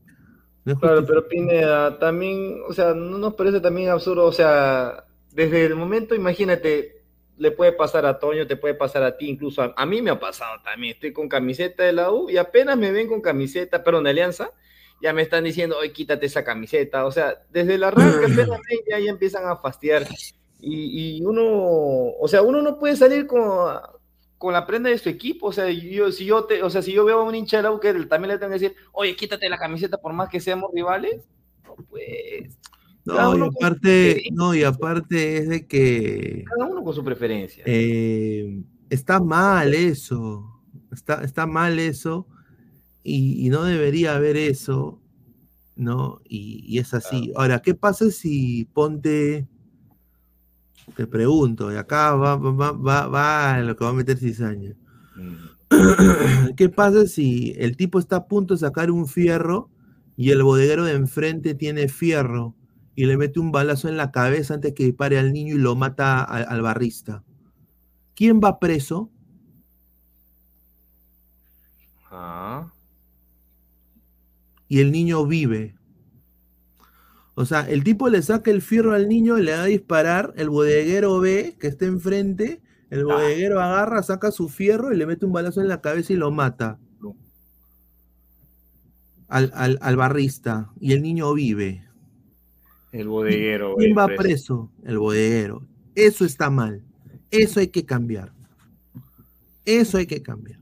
No 0.64 0.78
Claro, 0.78 1.04
pero 1.04 1.26
Pineda, 1.26 1.98
también, 1.98 2.60
o 2.68 2.72
sea, 2.72 2.94
no 2.94 3.18
nos 3.18 3.34
parece 3.34 3.60
también 3.60 3.90
absurdo, 3.90 4.24
o 4.26 4.32
sea, 4.32 5.04
desde 5.32 5.64
el 5.64 5.74
momento, 5.74 6.14
imagínate, 6.14 7.02
le 7.36 7.50
puede 7.50 7.72
pasar 7.72 8.06
a 8.06 8.18
Toño, 8.18 8.46
te 8.46 8.56
puede 8.56 8.74
pasar 8.74 9.02
a 9.02 9.16
ti, 9.16 9.28
incluso 9.28 9.62
a, 9.62 9.74
a 9.76 9.86
mí 9.86 10.00
me 10.02 10.10
ha 10.10 10.20
pasado 10.20 10.60
también, 10.62 10.94
estoy 10.94 11.12
con 11.12 11.28
camiseta 11.28 11.82
de 11.82 11.92
la 11.92 12.12
U 12.12 12.30
y 12.30 12.36
apenas 12.36 12.76
me 12.78 12.92
ven 12.92 13.08
con 13.08 13.20
camiseta, 13.20 13.82
perdón, 13.82 14.04
de 14.04 14.10
Alianza, 14.10 14.50
ya 15.02 15.12
me 15.12 15.22
están 15.22 15.42
diciendo, 15.42 15.76
oye, 15.78 15.92
quítate 15.92 16.26
esa 16.26 16.44
camiseta, 16.44 17.06
o 17.06 17.10
sea, 17.10 17.42
desde 17.50 17.74
el 17.74 17.82
arranque 17.82 18.26
apenas 18.26 18.60
ven, 18.70 18.78
ya, 18.88 18.98
ya 19.00 19.10
empiezan 19.10 19.48
a 19.48 19.56
fastidiar. 19.56 20.06
Y, 20.60 21.16
y 21.18 21.24
uno, 21.24 21.42
o 21.44 22.28
sea, 22.28 22.42
uno 22.42 22.62
no 22.62 22.78
puede 22.78 22.94
salir 22.94 23.26
con, 23.26 23.40
con 24.42 24.52
la 24.52 24.66
prenda 24.66 24.90
de 24.90 24.98
su 24.98 25.08
equipo, 25.08 25.46
o 25.46 25.52
sea, 25.52 25.70
yo, 25.70 26.10
si 26.10 26.24
yo 26.24 26.42
te, 26.46 26.64
o 26.64 26.68
sea, 26.68 26.82
si 26.82 26.92
yo 26.92 27.04
veo 27.04 27.20
a 27.20 27.22
un 27.22 27.32
hincha 27.32 27.58
de 27.58 27.62
la 27.62 27.78
que 27.78 27.92
también 28.06 28.32
le 28.32 28.38
tengo 28.38 28.52
que 28.52 28.58
decir, 28.58 28.74
oye, 28.90 29.14
quítate 29.14 29.48
la 29.48 29.56
camiseta 29.56 29.98
por 29.98 30.12
más 30.12 30.28
que 30.28 30.40
seamos 30.40 30.72
rivales, 30.74 31.22
no, 31.64 31.76
pues, 31.88 32.58
cada 33.06 33.36
No, 33.36 33.46
y 33.46 33.48
aparte, 33.48 34.24
no, 34.32 34.52
y 34.52 34.64
aparte 34.64 35.36
es 35.36 35.48
de 35.48 35.64
que 35.68 36.42
cada 36.44 36.68
uno 36.68 36.82
con 36.82 36.92
su 36.92 37.04
preferencia. 37.04 37.62
eh, 37.68 38.64
está 38.90 39.20
mal 39.20 39.74
eso, 39.74 40.60
está, 40.90 41.22
está 41.22 41.46
mal 41.46 41.78
eso, 41.78 42.26
y, 43.04 43.46
y 43.46 43.48
no 43.48 43.62
debería 43.62 44.16
haber 44.16 44.36
eso, 44.36 45.00
¿no? 45.76 46.20
Y, 46.24 46.64
y 46.66 46.80
es 46.80 46.92
así. 46.94 47.32
Ahora, 47.36 47.62
¿qué 47.62 47.76
pasa 47.76 48.10
si 48.10 48.64
ponte, 48.64 49.46
te 50.96 51.06
pregunto, 51.06 51.72
y 51.72 51.76
acá 51.76 52.14
va, 52.14 52.36
va, 52.36 52.72
va, 52.72 53.06
va, 53.06 53.60
lo 53.60 53.76
que 53.76 53.84
va 53.84 53.90
a 53.90 53.94
meter 53.94 54.18
cizaña. 54.18 54.74
Mm. 55.16 55.52
¿Qué 56.56 56.68
pasa 56.68 57.06
si 57.06 57.54
el 57.56 57.76
tipo 57.76 57.98
está 57.98 58.16
a 58.16 58.26
punto 58.26 58.54
de 58.54 58.60
sacar 58.60 58.90
un 58.90 59.06
fierro 59.06 59.70
y 60.16 60.30
el 60.30 60.42
bodeguero 60.42 60.84
de 60.84 60.92
enfrente 60.94 61.54
tiene 61.54 61.88
fierro 61.88 62.54
y 62.94 63.06
le 63.06 63.16
mete 63.16 63.40
un 63.40 63.52
balazo 63.52 63.88
en 63.88 63.96
la 63.96 64.10
cabeza 64.10 64.54
antes 64.54 64.74
que 64.74 64.84
dispare 64.84 65.18
al 65.18 65.32
niño 65.32 65.54
y 65.54 65.58
lo 65.58 65.74
mata 65.76 66.18
a- 66.22 66.42
al 66.42 66.62
barrista? 66.62 67.24
¿Quién 68.14 68.40
va 68.42 68.58
preso? 68.58 69.10
Ah, 72.10 72.70
Y 74.68 74.80
el 74.80 74.92
niño 74.92 75.26
vive. 75.26 75.74
O 77.34 77.46
sea, 77.46 77.60
el 77.68 77.82
tipo 77.82 78.08
le 78.10 78.20
saca 78.22 78.50
el 78.50 78.60
fierro 78.60 78.92
al 78.92 79.08
niño 79.08 79.38
y 79.38 79.42
le 79.42 79.52
va 79.52 79.62
a 79.62 79.66
disparar, 79.66 80.34
el 80.36 80.50
bodeguero 80.50 81.18
ve 81.18 81.56
que 81.58 81.66
está 81.68 81.86
enfrente, 81.86 82.60
el 82.90 83.04
bodeguero 83.06 83.60
agarra, 83.62 84.02
saca 84.02 84.30
su 84.30 84.48
fierro 84.50 84.92
y 84.92 84.96
le 84.98 85.06
mete 85.06 85.24
un 85.24 85.32
balazo 85.32 85.60
en 85.62 85.68
la 85.68 85.80
cabeza 85.80 86.12
y 86.12 86.16
lo 86.16 86.30
mata. 86.30 86.78
Al, 89.28 89.50
al- 89.54 89.78
al 89.80 89.96
barrista. 89.96 90.70
Y 90.78 90.92
el 90.92 91.02
niño 91.02 91.32
vive. 91.32 91.84
el 92.92 93.08
bodeguero. 93.08 93.76
¿Quién 93.76 93.96
va 93.96 94.06
preso. 94.06 94.22
preso? 94.22 94.72
El 94.84 94.98
bodeguero. 94.98 95.62
Eso 95.94 96.26
está 96.26 96.50
mal. 96.50 96.82
Eso 97.30 97.60
hay 97.60 97.68
que 97.68 97.86
cambiar. 97.86 98.32
Eso 99.64 99.96
hay 99.96 100.06
que 100.06 100.22
cambiar. 100.22 100.58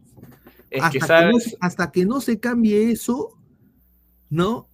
Es 0.70 0.84
hasta, 0.84 1.20
que 1.26 1.32
no, 1.32 1.38
hasta 1.58 1.90
que 1.90 2.04
no 2.06 2.20
se 2.20 2.38
cambie 2.38 2.92
eso, 2.92 3.36
¿no? 4.28 4.68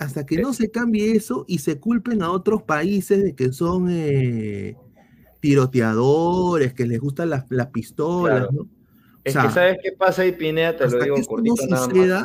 Hasta 0.00 0.26
que 0.26 0.38
no 0.38 0.52
se 0.54 0.70
cambie 0.72 1.12
eso 1.16 1.44
y 1.48 1.58
se 1.60 1.78
culpen 1.80 2.22
a 2.22 2.32
otros 2.32 2.62
países 2.64 3.22
de 3.22 3.34
que 3.36 3.52
son 3.52 3.88
eh, 3.90 4.80
tiroteadores, 5.40 6.74
que 6.74 6.86
les 6.86 7.00
gustan 7.00 7.30
las, 7.30 7.46
las 7.50 7.68
pistolas, 7.68 8.48
Claro. 8.48 8.50
¿no? 8.50 8.68
es 9.24 9.34
sea, 9.34 9.42
que 9.42 9.50
sabes 9.50 9.78
qué 9.82 9.92
pasa 9.92 10.22
ahí, 10.22 10.32
Pineda, 10.32 10.76
te 10.76 10.88
lo 10.88 10.98
Hasta 10.98 10.98
digo 10.98 11.16
que 11.16 11.20
esto 11.20 11.42
no 11.42 11.56
cortito 11.56 11.66
nada 11.66 11.88
más. 11.88 12.18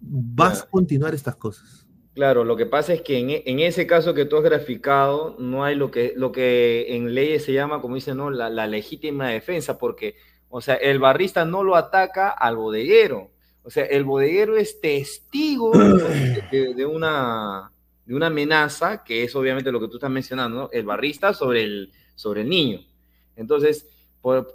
vas 0.00 0.60
Ya. 0.60 0.64
a 0.64 0.68
continuar 0.70 1.14
estas 1.14 1.36
cosas. 1.36 1.86
Claro, 2.14 2.44
lo 2.44 2.56
que 2.56 2.66
pasa 2.66 2.92
es 2.92 3.02
que 3.02 3.18
en, 3.18 3.30
e- 3.30 3.42
en 3.46 3.58
ese 3.58 3.86
caso 3.88 4.14
que 4.14 4.24
tú 4.24 4.36
has 4.36 4.44
graficado, 4.44 5.36
no 5.40 5.64
hay 5.64 5.74
lo 5.74 5.90
que, 5.90 6.12
lo 6.16 6.30
que 6.30 6.94
en 6.96 7.12
leyes 7.14 7.44
se 7.44 7.52
llama, 7.52 7.80
como 7.80 7.96
dicen, 7.96 8.16
¿no? 8.18 8.30
la, 8.30 8.50
la 8.50 8.68
legítima 8.68 9.28
defensa, 9.30 9.78
porque, 9.78 10.14
o 10.48 10.60
sea, 10.60 10.76
el 10.76 11.00
barrista 11.00 11.44
no 11.44 11.64
lo 11.64 11.74
ataca 11.74 12.30
al 12.30 12.56
bodeguero. 12.56 13.32
O 13.64 13.70
sea, 13.70 13.84
el 13.86 14.04
bodeguero 14.04 14.56
es 14.56 14.80
testigo 14.80 15.72
de, 16.52 16.86
una, 16.86 17.72
de 18.04 18.14
una 18.14 18.26
amenaza, 18.26 19.02
que 19.02 19.24
es 19.24 19.34
obviamente 19.34 19.72
lo 19.72 19.80
que 19.80 19.88
tú 19.88 19.96
estás 19.96 20.10
mencionando, 20.10 20.56
¿no? 20.56 20.70
el 20.70 20.84
barrista 20.84 21.32
sobre 21.32 21.64
el, 21.64 21.92
sobre 22.14 22.42
el 22.42 22.48
niño. 22.50 22.80
Entonces, 23.36 23.86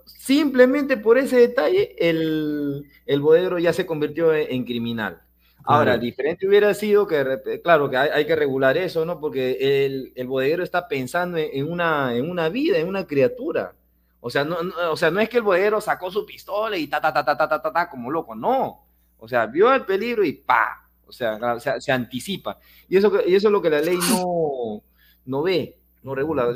simplemente 0.05 0.95
por 0.97 1.17
ese 1.17 1.37
detalle, 1.37 1.95
el, 1.97 2.85
el 3.07 3.19
bodeguero 3.19 3.57
ya 3.57 3.73
se 3.73 3.87
convirtió 3.87 4.31
e, 4.31 4.53
en, 4.53 4.63
criminal. 4.63 5.21
Ahora, 5.63 5.91
claro. 5.91 6.01
diferente 6.01 6.47
hubiera 6.47 6.73
sido 6.73 7.05
que, 7.05 7.61
claro, 7.63 7.89
que 7.89 7.97
hay, 7.97 8.25
que 8.25 8.35
regular 8.35 8.77
eso, 8.77 9.05
¿no? 9.05 9.19
Porque 9.19 9.85
el, 9.85 10.13
el 10.15 10.27
bodeguero 10.27 10.63
está 10.63 10.87
pensando 10.87 11.37
en, 11.37 11.69
una, 11.69 12.15
en 12.15 12.29
una 12.29 12.49
vida, 12.49 12.77
en 12.77 12.87
una 12.87 13.05
criatura. 13.05 13.73
O 14.21 14.29
sea, 14.29 14.43
no, 14.43 14.63
no, 14.63 14.73
o 14.91 14.97
sea, 14.97 15.11
no 15.11 15.19
es 15.19 15.29
que 15.29 15.37
el 15.37 15.43
bodeguero 15.43 15.81
sacó 15.81 16.11
su 16.11 16.25
pistola 16.25 16.77
y 16.77 16.87
ta, 16.87 17.01
ta, 17.01 17.13
ta, 17.13 17.23
ta, 17.23 17.37
ta, 17.37 17.47
ta, 17.47 17.61
ta, 17.61 17.73
ta 17.73 17.89
como 17.89 18.09
loco, 18.09 18.35
no. 18.35 18.88
O 19.19 19.27
sea, 19.27 19.45
vio 19.45 19.73
el 19.73 19.85
peligro 19.85 20.23
y 20.23 20.33
pa. 20.33 20.89
O 21.05 21.11
sea, 21.11 21.39
se 21.79 21.91
anticipa. 21.91 22.57
Y 22.87 22.97
eso, 22.97 23.11
que- 23.11 23.29
y 23.29 23.35
eso 23.35 23.47
es 23.47 23.51
lo 23.51 23.61
que 23.61 23.69
la 23.69 23.81
ley 23.81 23.97
no, 24.11 24.81
no 25.25 25.41
ve, 25.43 25.77
no 26.03 26.13
regula. 26.15 26.47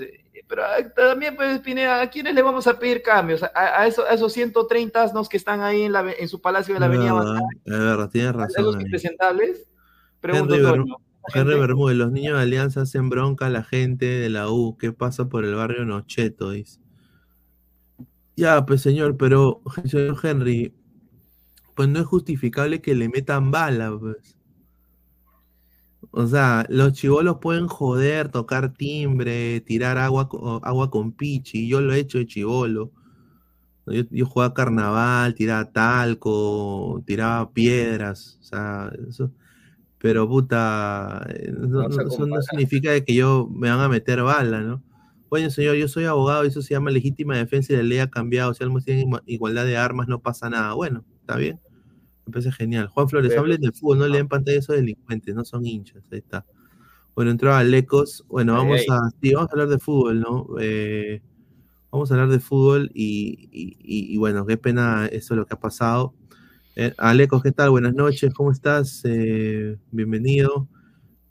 Pero 0.48 0.64
ah, 0.64 0.78
también, 0.96 1.36
pues, 1.36 1.60
Pineda, 1.62 2.02
¿a 2.02 2.10
quiénes 2.10 2.36
le 2.36 2.42
vamos 2.44 2.68
a 2.68 2.78
pedir 2.78 3.02
cambios? 3.02 3.42
A, 3.42 3.50
a 3.56 3.88
esos, 3.88 4.06
a 4.06 4.14
esos 4.14 4.32
130 4.34 5.02
asnos 5.02 5.28
que 5.30 5.38
están 5.38 5.62
ahí 5.62 5.82
en, 5.84 5.92
la, 5.92 6.00
ave- 6.02 6.18
en 6.20 6.28
su 6.28 6.40
palacio 6.42 6.74
de 6.76 6.80
la 6.80 6.86
Avenida 6.88 7.14
Banal, 7.14 7.42
es 7.66 7.80
verdad, 7.80 8.10
tienes 8.12 8.30
a 8.30 8.34
razón. 8.34 8.62
esos 8.62 8.82
impresentables. 8.82 9.68
Pregunto, 10.20 10.54
Henry, 10.56 10.68
Toño, 10.68 10.84
Bermú- 10.86 10.98
¿esa 11.30 11.40
Henry? 11.40 11.60
Bermúdez, 11.60 11.98
los 11.98 12.12
niños 12.12 12.36
de 12.38 12.44
Alianza 12.44 12.82
hacen 12.82 13.10
bronca 13.10 13.48
a 13.48 13.50
la 13.50 13.64
gente 13.64 14.06
de 14.06 14.30
la 14.30 14.50
U. 14.50 14.78
¿Qué 14.78 14.92
pasa 14.92 15.28
por 15.30 15.46
el 15.46 15.56
barrio 15.56 15.86
Nocheto? 15.86 16.52
Dice. 16.52 16.80
Ya, 18.36 18.66
pues 18.66 18.82
señor, 18.82 19.18
pero 19.18 19.62
señor 19.86 20.18
Henry, 20.22 20.74
pues 21.76 21.90
no 21.90 22.00
es 22.00 22.06
justificable 22.06 22.82
que 22.82 22.96
le 22.96 23.10
metan 23.10 23.52
bala, 23.52 23.98
pues. 24.00 24.38
O 26.12 26.28
sea, 26.28 26.66
los 26.70 26.94
chivolos 26.94 27.38
pueden 27.42 27.68
joder, 27.68 28.30
tocar 28.30 28.74
timbre, 28.74 29.62
tirar 29.62 29.98
agua, 29.98 30.30
agua 30.64 30.92
con 30.92 31.12
pichi. 31.12 31.68
Yo 31.68 31.82
lo 31.82 31.94
he 31.94 32.00
hecho 32.00 32.20
de 32.20 32.28
chivolo. 32.28 32.92
Yo, 33.88 34.04
yo 34.12 34.26
jugaba 34.26 34.54
carnaval, 34.54 35.34
tiraba 35.34 35.72
talco, 35.72 37.02
tiraba 37.06 37.52
piedras. 37.52 38.38
O 38.42 38.44
sea, 38.44 38.92
eso. 39.10 39.32
Pero 39.98 40.28
puta, 40.28 41.26
eh, 41.30 41.52
no, 41.58 41.88
eso 41.88 42.26
no 42.28 42.42
significa 42.42 43.00
que 43.02 43.16
yo 43.16 43.50
me 43.50 43.70
van 43.70 43.80
a 43.80 43.90
meter 43.90 44.22
bala, 44.22 44.62
¿no? 44.62 44.84
Oye, 45.30 45.50
señor, 45.50 45.78
yo 45.78 45.88
soy 45.88 46.06
abogado 46.06 46.44
y 46.46 46.50
eso 46.50 46.62
se 46.62 46.76
llama 46.76 46.92
legítima 46.92 47.38
defensa 47.38 47.74
y 47.74 47.78
la 47.78 47.84
ley 47.84 48.00
ha 48.00 48.10
cambiado. 48.10 48.54
Si 48.54 48.64
algo 48.64 48.80
tiene 48.82 49.10
igualdad 49.26 49.66
de 49.66 49.78
armas, 49.78 50.08
no 50.08 50.20
pasa 50.22 50.50
nada. 50.50 50.74
Bueno, 50.74 51.06
está 51.24 51.38
bien. 51.38 51.60
Me 52.26 52.32
parece 52.34 52.52
genial. 52.52 52.88
Juan 52.88 53.10
Flores, 53.10 53.30
Pero- 53.30 53.42
hablen 53.42 53.62
de 53.62 53.72
fútbol, 53.72 54.00
no 54.00 54.08
leen 54.08 54.28
pantalla 54.28 54.60
esos 54.60 54.76
delincuentes, 54.76 55.34
no 55.36 55.44
son 55.46 55.66
hinchas. 55.66 56.04
Ahí 56.12 56.20
está. 56.20 56.46
Bueno, 57.16 57.32
entró 57.32 57.54
Alecos. 57.54 58.24
Bueno, 58.28 58.54
vamos 58.54 58.82
a, 58.90 59.10
sí, 59.22 59.34
vamos 59.34 59.50
a 59.50 59.54
hablar 59.54 59.68
de 59.70 59.80
fútbol, 59.80 60.20
¿no? 60.20 60.48
Eh, 60.60 61.22
vamos 61.92 62.10
a 62.12 62.16
hablar 62.16 62.30
de 62.30 62.40
fútbol 62.40 62.90
y, 62.94 63.50
y- 63.52 63.78
y- 63.84 64.14
y 64.14 64.18
bueno, 64.18 64.46
qué 64.46 64.58
pena 64.58 65.06
eso 65.08 65.36
lo 65.36 65.46
que 65.46 65.54
ha 65.54 65.60
pasado. 65.60 66.14
Eh, 66.76 66.94
Alecos, 66.98 67.44
¿qué 67.44 67.52
tal? 67.52 67.70
Buenas 67.70 67.94
noches, 67.94 68.34
¿cómo 68.34 68.52
estás? 68.52 69.02
Eh, 69.06 69.78
bienvenido. 69.92 70.68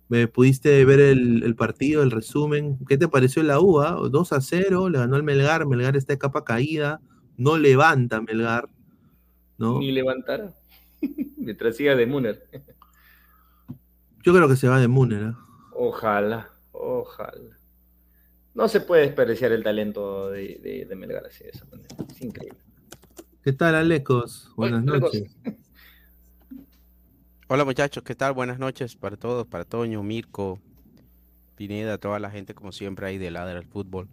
¿Me 0.08 0.28
pudiste 0.28 0.84
ver 0.84 1.00
el, 1.00 1.42
el 1.42 1.56
partido, 1.56 2.02
el 2.02 2.10
resumen? 2.10 2.78
¿Qué 2.86 2.98
te 2.98 3.08
pareció 3.08 3.42
la 3.42 3.58
U? 3.60 3.80
ah? 3.80 3.98
2 4.10 4.32
a 4.34 4.40
0, 4.42 4.88
le 4.90 4.98
ganó 4.98 5.16
el 5.16 5.22
Melgar, 5.22 5.66
Melgar 5.66 5.96
está 5.96 6.12
de 6.12 6.18
capa 6.18 6.44
caída, 6.44 7.00
no 7.38 7.56
levanta 7.56 8.20
Melgar, 8.20 8.68
¿no? 9.58 9.78
Ni 9.78 9.92
levantar. 9.92 10.52
Mientras 11.36 11.76
siga 11.76 11.94
de 11.96 12.06
Muner. 12.06 12.48
Yo 14.22 14.32
creo 14.32 14.48
que 14.48 14.56
se 14.56 14.68
va 14.68 14.78
de 14.78 14.88
Múnera. 14.88 15.36
Ojalá, 15.72 16.50
ojalá. 16.70 17.56
no 18.54 18.68
se 18.68 18.80
puede 18.80 19.02
desperdiciar 19.02 19.50
el 19.52 19.64
talento 19.64 20.30
de, 20.30 20.60
de, 20.62 20.84
de 20.84 20.94
Melgar 20.96 21.26
así 21.26 21.42
de 21.44 21.50
esa 21.50 21.64
manera. 21.64 21.88
Es 22.08 22.22
increíble. 22.22 22.58
¿Qué 23.42 23.52
tal, 23.52 23.74
Alecos? 23.74 24.52
Buenas 24.56 24.82
Oye, 24.84 24.90
Alecos. 24.92 25.14
noches. 25.14 25.36
Hola 27.48 27.64
muchachos, 27.64 28.02
¿qué 28.04 28.14
tal? 28.14 28.32
Buenas 28.32 28.58
noches 28.58 28.96
para 28.96 29.16
todos, 29.16 29.46
para 29.46 29.64
Toño, 29.64 30.02
Mirko, 30.02 30.58
Pineda, 31.56 31.98
toda 31.98 32.18
la 32.18 32.30
gente 32.30 32.54
como 32.54 32.72
siempre 32.72 33.06
ahí 33.06 33.18
de 33.18 33.30
Ladra 33.30 33.54
del 33.56 33.66
Fútbol. 33.66 34.08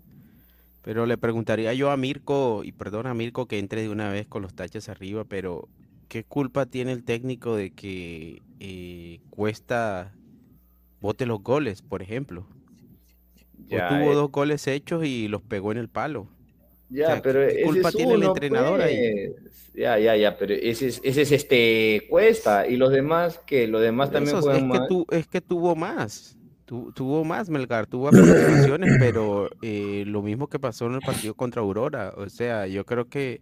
Pero 0.82 1.06
le 1.06 1.18
preguntaría 1.18 1.74
yo 1.74 1.92
a 1.92 1.98
Mirko, 1.98 2.64
y 2.64 2.72
perdona 2.72 3.14
Mirko 3.14 3.48
que 3.48 3.60
entre 3.60 3.82
de 3.82 3.90
una 3.90 4.10
vez 4.12 4.28
con 4.28 4.42
los 4.42 4.54
taches 4.56 4.90
arriba, 4.90 5.26
pero 5.26 5.70
¿qué 6.08 6.24
culpa 6.26 6.66
tiene 6.68 6.94
el 6.94 7.04
técnico 7.04 7.56
de 7.56 7.72
que 7.74 8.44
eh, 8.60 9.20
Cuesta 9.30 10.20
bote 11.00 11.26
los 11.28 11.44
goles, 11.44 11.82
por 11.84 12.02
ejemplo? 12.04 12.50
O 13.70 13.82
Ya, 13.82 13.84
tuvo 13.84 14.14
eh, 14.14 14.16
dos 14.16 14.32
goles 14.32 14.68
hechos 14.68 15.06
y 15.06 15.28
los 15.28 15.42
pegó 15.44 15.72
en 15.72 15.78
el 15.78 15.90
palo. 15.90 16.22
Ya, 16.90 17.22
O 17.22 17.22
sea, 17.22 17.22
pero 17.22 17.44
¿qué 17.48 17.58
ese 17.58 17.60
culpa 17.60 17.92
es 17.92 17.94
tiene 17.94 18.16
el 18.16 18.24
entrenador 18.24 18.82
ahí? 18.82 19.14
pues. 19.44 19.72
Ya, 19.74 19.98
ya, 20.00 20.16
ya, 20.16 20.38
pero 20.38 20.54
ese 20.54 20.88
es, 20.88 21.00
ese 21.04 21.22
es 21.22 21.32
este 21.32 22.08
Cuesta 22.10 22.68
y 22.68 22.78
los 22.78 22.92
demás 22.92 23.40
que 23.46 23.68
los 23.68 23.82
demás 23.82 24.12
también 24.12 24.38
eso, 24.38 24.40
juegan 24.40 24.64
es 24.64 24.68
que, 24.68 24.80
mal. 24.80 24.82
tu- 24.82 25.06
es 25.12 25.28
que 25.28 25.42
tuvo 25.42 25.76
más. 25.76 26.39
Tu- 26.70 26.91
tuvo 26.93 27.24
más 27.26 27.49
Melgar, 27.49 27.88
tuvo 27.88 28.13
participaciones, 28.13 28.93
pero 28.99 29.49
eh, 29.61 30.03
lo 30.05 30.22
mismo 30.22 30.47
que 30.47 30.59
pasó 30.59 30.86
en 30.86 30.93
el 30.93 31.01
partido 31.01 31.34
contra 31.34 31.61
Aurora. 31.63 32.13
O 32.15 32.30
sea, 32.30 32.67
yo 32.67 32.86
creo 32.86 33.09
que, 33.09 33.41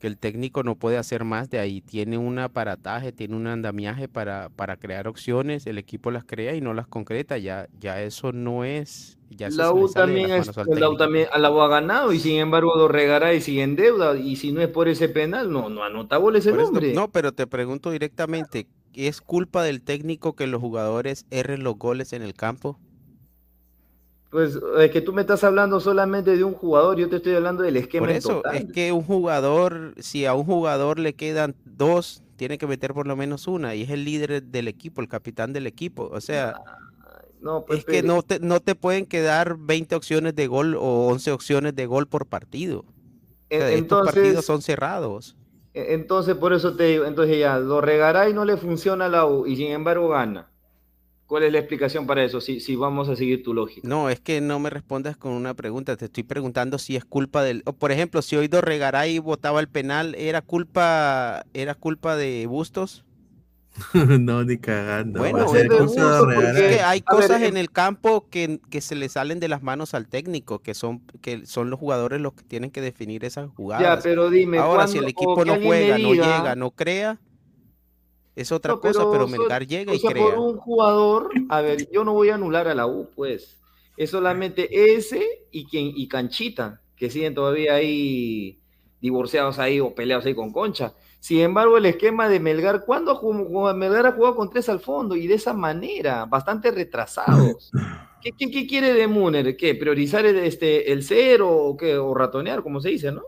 que 0.00 0.08
el 0.08 0.18
técnico 0.18 0.64
no 0.64 0.74
puede 0.74 0.96
hacer 0.98 1.24
más 1.24 1.48
de 1.50 1.60
ahí. 1.60 1.80
Tiene 1.82 2.18
un 2.18 2.38
aparataje, 2.40 3.12
tiene 3.12 3.36
un 3.36 3.46
andamiaje 3.46 4.08
para, 4.08 4.48
para 4.50 4.76
crear 4.76 5.06
opciones, 5.06 5.68
el 5.68 5.78
equipo 5.78 6.10
las 6.10 6.24
crea 6.24 6.56
y 6.56 6.60
no 6.60 6.74
las 6.74 6.88
concreta. 6.88 7.38
Ya, 7.38 7.68
ya 7.78 8.02
eso 8.02 8.32
no 8.32 8.64
es. 8.64 9.18
Ya 9.30 9.50
La 9.50 9.72
U 9.72 9.88
también, 9.92 10.30
es, 10.30 10.50
la 10.66 10.90
U 10.90 10.96
también 10.96 11.28
a 11.32 11.38
la 11.38 11.52
U 11.52 11.60
ha 11.60 11.68
ganado 11.68 12.12
y 12.12 12.18
sin 12.20 12.38
embargo 12.38 12.76
Dorregaray 12.76 13.40
sigue 13.40 13.62
en 13.62 13.76
deuda 13.76 14.16
y 14.16 14.36
si 14.36 14.52
no 14.52 14.60
es 14.60 14.68
por 14.68 14.88
ese 14.88 15.08
penal 15.08 15.52
no, 15.52 15.68
no 15.68 15.82
anota 15.84 16.16
goles 16.18 16.46
el 16.46 16.58
hombre. 16.58 16.94
no, 16.94 17.08
pero 17.10 17.32
te 17.32 17.46
pregunto 17.46 17.90
directamente, 17.90 18.66
¿es 18.94 19.20
culpa 19.20 19.62
del 19.62 19.82
técnico 19.82 20.34
que 20.36 20.46
los 20.46 20.60
jugadores 20.60 21.26
erren 21.30 21.64
los 21.64 21.76
goles 21.78 22.12
en 22.12 22.22
el 22.22 22.34
campo? 22.34 22.78
Pues 24.30 24.58
es 24.78 24.90
que 24.90 25.00
tú 25.00 25.12
me 25.12 25.20
estás 25.22 25.44
hablando 25.44 25.78
solamente 25.80 26.36
de 26.36 26.42
un 26.44 26.54
jugador, 26.54 26.96
yo 26.98 27.08
te 27.08 27.16
estoy 27.16 27.34
hablando 27.34 27.62
del 27.62 27.76
esquema 27.76 28.08
Por 28.08 28.10
eso, 28.10 28.42
total. 28.42 28.56
es 28.56 28.66
que 28.72 28.92
un 28.92 29.04
jugador, 29.04 29.94
si 29.98 30.26
a 30.26 30.34
un 30.34 30.44
jugador 30.44 30.98
le 30.98 31.14
quedan 31.14 31.54
dos, 31.64 32.22
tiene 32.36 32.58
que 32.58 32.66
meter 32.66 32.92
por 32.94 33.06
lo 33.06 33.14
menos 33.16 33.46
una, 33.46 33.74
y 33.76 33.82
es 33.82 33.90
el 33.90 34.04
líder 34.04 34.42
del 34.42 34.66
equipo, 34.68 35.00
el 35.00 35.08
capitán 35.08 35.52
del 35.52 35.66
equipo. 35.68 36.08
O 36.12 36.20
sea, 36.20 36.60
No, 37.40 37.64
pues, 37.64 37.80
es 37.80 37.84
que 37.84 38.02
no 38.02 38.22
te, 38.22 38.40
no 38.40 38.60
te 38.60 38.74
pueden 38.74 39.06
quedar 39.06 39.56
20 39.58 39.94
opciones 39.94 40.34
de 40.34 40.46
gol 40.48 40.74
o 40.76 41.06
11 41.08 41.30
opciones 41.30 41.74
de 41.76 41.86
gol 41.86 42.08
por 42.08 42.26
partido. 42.26 42.84
O 43.48 43.56
sea, 43.56 43.70
en- 43.70 43.78
estos 43.80 44.00
partidos 44.00 44.44
entonces, 44.44 44.46
son 44.46 44.62
cerrados. 44.62 45.36
E- 45.74 45.94
entonces 45.94 46.34
por 46.36 46.52
eso 46.52 46.76
te 46.76 46.84
digo, 46.84 47.04
entonces 47.04 47.38
ya, 47.38 47.58
Dorregaray 47.60 48.32
no 48.32 48.44
le 48.44 48.56
funciona 48.56 49.06
a 49.06 49.08
la 49.08 49.26
U 49.26 49.46
y 49.46 49.56
sin 49.56 49.68
embargo 49.72 50.08
gana. 50.08 50.50
¿Cuál 51.26 51.44
es 51.44 51.52
la 51.52 51.58
explicación 51.58 52.06
para 52.06 52.22
eso? 52.22 52.40
Si, 52.40 52.60
si 52.60 52.76
vamos 52.76 53.08
a 53.08 53.16
seguir 53.16 53.42
tu 53.42 53.54
lógica. 53.54 53.88
No, 53.88 54.10
es 54.10 54.20
que 54.20 54.40
no 54.40 54.58
me 54.58 54.70
respondas 54.70 55.16
con 55.16 55.32
una 55.32 55.54
pregunta, 55.54 55.96
te 55.96 56.04
estoy 56.04 56.22
preguntando 56.22 56.78
si 56.78 56.96
es 56.96 57.04
culpa 57.04 57.42
del... 57.42 57.62
por 57.62 57.92
ejemplo, 57.92 58.20
si 58.22 58.36
hoy 58.36 58.48
Dorregaray 58.48 59.18
votaba 59.20 59.60
el 59.60 59.68
penal, 59.68 60.14
¿era 60.16 60.42
culpa, 60.42 61.44
era 61.54 61.74
culpa 61.74 62.16
de 62.16 62.46
Bustos? 62.46 63.04
no, 64.20 64.44
ni 64.44 64.58
cagando. 64.58 65.20
Bueno, 65.20 65.44
Va 65.44 65.44
a 65.44 65.48
ser 65.48 65.68
es 66.42 66.62
que 66.62 66.80
hay 66.82 67.02
ver, 67.18 67.30
cosas 67.30 67.42
em- 67.42 67.42
en 67.42 67.56
el 67.56 67.70
campo 67.72 68.28
que, 68.30 68.60
que 68.70 68.80
se 68.80 68.94
le 68.94 69.08
salen 69.08 69.40
de 69.40 69.48
las 69.48 69.62
manos 69.62 69.94
al 69.94 70.08
técnico, 70.08 70.62
que 70.62 70.74
son, 70.74 71.04
que 71.20 71.46
son 71.46 71.70
los 71.70 71.78
jugadores 71.80 72.20
los 72.20 72.34
que 72.34 72.44
tienen 72.44 72.70
que 72.70 72.80
definir 72.80 73.24
esas 73.24 73.48
Ya, 73.76 74.00
jugadas. 74.00 74.02
pero 74.02 74.30
dime, 74.30 74.58
Ahora, 74.62 74.86
si 74.86 74.98
¿cuándo- 74.98 74.98
el 74.98 75.08
equipo 75.08 75.44
no 75.44 75.56
juega, 75.58 75.98
no 75.98 76.14
llega, 76.14 76.54
no 76.56 76.70
crea, 76.72 77.20
es 78.36 78.52
otra 78.52 78.74
No, 78.74 78.80
cosa, 78.80 79.06
pero 79.06 79.26
Melgar 79.26 79.66
llega 79.66 79.92
o 79.92 79.94
y 79.94 80.00
sea, 80.00 80.10
crea. 80.12 80.16
por 80.16 80.34
un 80.38 80.56
jugador, 80.58 81.30
a 81.48 81.60
ver, 81.60 81.88
yo 81.92 82.04
no 82.04 82.14
voy 82.14 82.30
a 82.30 82.34
anular 82.36 82.66
a 82.68 82.74
la 82.74 82.86
U, 82.86 83.10
pues. 83.14 83.60
Es 83.96 84.10
solamente 84.10 84.94
ese 84.94 85.22
y 85.50 85.66
quien 85.66 85.92
y 85.94 86.08
Canchita, 86.08 86.82
que 86.96 87.10
siguen 87.10 87.34
todavía 87.34 87.74
ahí 87.74 88.62
divorciados 89.00 89.58
ahí 89.58 89.80
o 89.80 89.94
peleados 89.94 90.24
ahí 90.26 90.34
con 90.34 90.52
Concha. 90.52 90.94
Sin 91.24 91.40
embargo, 91.40 91.78
el 91.78 91.86
esquema 91.86 92.28
de 92.28 92.38
Melgar, 92.38 92.84
¿cuándo 92.84 93.14
jugó- 93.14 93.72
Melgar 93.72 94.04
ha 94.04 94.12
jugado 94.12 94.36
con 94.36 94.50
tres 94.50 94.68
al 94.68 94.78
fondo 94.80 95.16
y 95.16 95.26
de 95.26 95.36
esa 95.36 95.54
manera, 95.54 96.26
bastante 96.26 96.70
retrasados? 96.70 97.70
¿Qué, 98.20 98.32
qué, 98.38 98.50
qué 98.50 98.66
quiere 98.66 98.92
de 98.92 99.06
Muner? 99.08 99.56
¿Qué? 99.56 99.74
¿Priorizar 99.74 100.26
el, 100.26 100.36
este, 100.36 100.92
el 100.92 101.02
cero 101.02 101.48
o 101.50 101.78
qué? 101.78 101.96
O 101.96 102.12
ratonear, 102.12 102.62
como 102.62 102.78
se 102.78 102.90
dice, 102.90 103.10
¿no? 103.10 103.22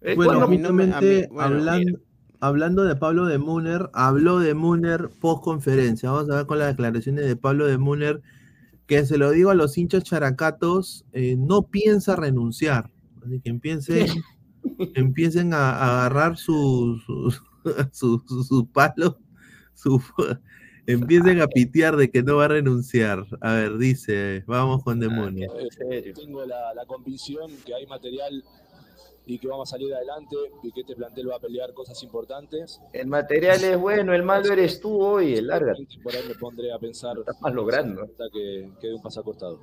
Eh, 0.00 0.16
Bueno, 0.16 0.40
¿cuándo- 0.40 0.44
a 0.46 0.48
mí 0.48 0.58
no 0.58 0.72
me- 0.72 0.82
a 0.82 0.86
mí- 0.86 0.92
justamente 0.92 1.28
bueno, 1.28 1.42
hablando, 1.58 1.98
hablando 2.40 2.82
de 2.82 2.96
Pablo 2.96 3.26
de 3.26 3.38
Muner, 3.38 3.88
habló 3.92 4.40
de 4.40 4.54
Muner 4.54 5.08
post 5.20 5.44
conferencia. 5.44 6.10
Vamos 6.10 6.28
a 6.28 6.38
ver 6.38 6.46
con 6.46 6.58
las 6.58 6.70
declaraciones 6.70 7.24
de 7.24 7.36
Pablo 7.36 7.66
de 7.68 7.78
Muner, 7.78 8.20
que 8.88 9.06
se 9.06 9.16
lo 9.16 9.30
digo 9.30 9.50
a 9.50 9.54
los 9.54 9.78
hinchas 9.78 10.02
characatos, 10.02 11.04
eh, 11.12 11.36
no 11.38 11.62
piensa 11.68 12.16
renunciar. 12.16 12.90
Así 13.24 13.38
que 13.40 13.50
empiecen, 13.50 14.06
empiecen 14.94 15.54
a, 15.54 15.70
a 15.72 16.00
agarrar 16.00 16.36
su, 16.36 17.00
su, 17.06 17.30
su, 17.92 18.22
su- 18.26 18.44
su 18.44 18.66
palo, 18.70 19.18
su, 19.74 20.02
empiecen 20.86 21.40
a 21.40 21.46
pitear 21.46 21.96
de 21.96 22.10
que 22.10 22.22
no 22.22 22.36
va 22.36 22.46
a 22.46 22.48
renunciar. 22.48 23.24
A 23.40 23.54
ver, 23.54 23.78
dice, 23.78 24.44
vamos 24.46 24.82
con 24.82 25.00
de 25.00 25.08
Muner. 25.08 25.50
en 25.58 25.70
serio. 25.70 26.14
Tengo 26.14 26.44
la, 26.44 26.74
la 26.74 26.84
convicción 26.86 27.50
que 27.64 27.74
hay 27.74 27.86
material 27.86 28.44
y 29.24 29.38
que 29.38 29.46
vamos 29.46 29.68
a 29.68 29.76
salir 29.76 29.94
adelante 29.94 30.34
y 30.64 30.72
que 30.72 30.80
este 30.80 30.96
plantel 30.96 31.30
va 31.30 31.36
a 31.36 31.40
pelear 31.40 31.72
cosas 31.74 32.02
importantes. 32.02 32.80
El 32.92 33.06
material 33.06 33.62
es 33.62 33.78
bueno, 33.78 34.12
el 34.14 34.24
malo 34.24 34.52
eres 34.52 34.80
tú 34.80 35.00
hoy, 35.00 35.40
lárgate. 35.40 35.86
Por 36.02 36.12
ahí 36.16 36.22
me 36.26 36.34
pondré 36.34 36.72
a 36.72 36.78
pensar 36.80 37.16
Estás 37.20 37.40
más 37.40 37.54
logrando. 37.54 38.02
hasta 38.02 38.24
que, 38.32 38.68
que 38.80 38.88
dé 38.88 38.94
un 38.94 39.02
paso 39.02 39.20
acostado. 39.20 39.60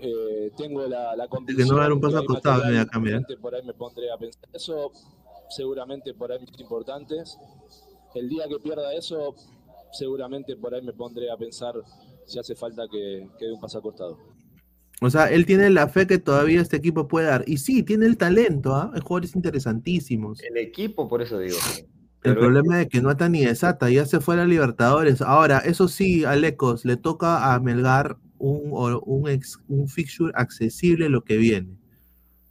Eh, 0.00 0.50
tengo 0.56 0.86
la, 0.86 1.14
la 1.16 1.24
que 1.24 1.30
convicción 1.30 1.68
no 1.68 1.74
va 1.76 1.80
a 1.80 1.84
dar 1.84 1.92
un 1.92 2.00
que 2.00 2.06
paso 2.06 2.18
acostado, 2.18 2.64
mira. 2.66 2.82
importante, 2.82 3.36
por 3.36 3.54
ahí 3.54 3.62
me 3.64 3.74
pondré 3.74 4.10
a 4.10 4.18
pensar 4.18 4.48
eso 4.52 4.92
seguramente 5.50 6.12
por 6.14 6.32
ahí 6.32 6.38
es 6.42 6.60
importantes 6.60 7.38
el 8.14 8.28
día 8.28 8.44
que 8.48 8.58
pierda 8.58 8.92
eso 8.94 9.34
seguramente 9.92 10.56
por 10.56 10.74
ahí 10.74 10.82
me 10.82 10.92
pondré 10.92 11.30
a 11.30 11.36
pensar 11.36 11.74
si 12.26 12.38
hace 12.38 12.54
falta 12.54 12.84
que, 12.90 13.28
que 13.38 13.46
dé 13.46 13.52
un 13.52 13.60
paso 13.60 13.78
acostado 13.78 14.18
O 15.00 15.10
sea, 15.10 15.30
él 15.30 15.44
tiene 15.46 15.70
la 15.70 15.88
fe 15.88 16.06
que 16.06 16.18
todavía 16.18 16.60
este 16.60 16.76
equipo 16.76 17.06
puede 17.08 17.26
dar. 17.26 17.44
Y 17.46 17.58
sí, 17.58 17.82
tiene 17.82 18.06
el 18.06 18.16
talento, 18.16 18.74
¿ah? 18.74 18.90
Hay 18.94 19.00
jugadores 19.00 19.34
interesantísimos. 19.36 20.40
El 20.42 20.56
equipo, 20.56 21.08
por 21.08 21.20
eso 21.20 21.38
digo. 21.38 21.58
El 21.78 21.84
Pero- 22.22 22.40
problema 22.40 22.80
es 22.80 22.88
que 22.88 23.02
no 23.02 23.10
está 23.10 23.28
ni 23.28 23.44
desata, 23.44 23.90
ya 23.90 24.06
se 24.06 24.20
fue 24.20 24.34
a 24.34 24.38
la 24.38 24.44
Libertadores. 24.46 25.20
Ahora, 25.20 25.58
eso 25.58 25.88
sí, 25.88 26.24
Alecos, 26.24 26.84
le 26.86 26.96
toca 26.96 27.52
a 27.52 27.60
Melgar 27.60 28.16
un, 28.50 29.40
un, 29.68 29.88
fixture 29.88 30.32
accesible 30.34 31.08
lo 31.08 31.24
que 31.24 31.36
viene. 31.36 31.76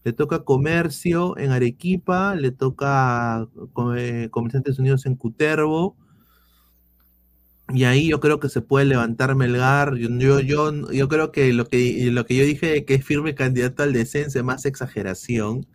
Le 0.05 0.13
toca 0.13 0.43
Comercio 0.43 1.37
en 1.37 1.51
Arequipa, 1.51 2.35
le 2.35 2.51
toca 2.51 3.47
co- 3.73 3.93
Comerciantes 4.31 4.79
Unidos 4.79 5.05
en 5.05 5.15
Cutervo. 5.15 5.97
Y 7.73 7.85
ahí 7.85 8.09
yo 8.09 8.19
creo 8.19 8.39
que 8.39 8.49
se 8.49 8.61
puede 8.61 8.85
levantar 8.85 9.35
Melgar. 9.35 9.95
Yo, 9.95 10.09
yo, 10.19 10.39
yo, 10.41 10.91
yo 10.91 11.07
creo 11.07 11.31
que 11.31 11.53
lo, 11.53 11.65
que 11.65 12.11
lo 12.11 12.25
que 12.25 12.35
yo 12.35 12.43
dije 12.45 12.67
de 12.67 12.85
que 12.85 12.95
es 12.95 13.05
firme 13.05 13.35
candidato 13.35 13.83
al 13.83 13.93
descenso 13.93 14.37
es 14.39 14.45
más 14.45 14.65
exageración, 14.65 15.65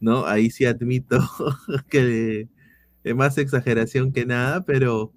¿no? 0.00 0.26
Ahí 0.26 0.50
sí 0.50 0.66
admito 0.66 1.20
que 1.88 2.48
es 3.04 3.16
más 3.16 3.38
exageración 3.38 4.12
que 4.12 4.26
nada, 4.26 4.62
pero 4.64 5.12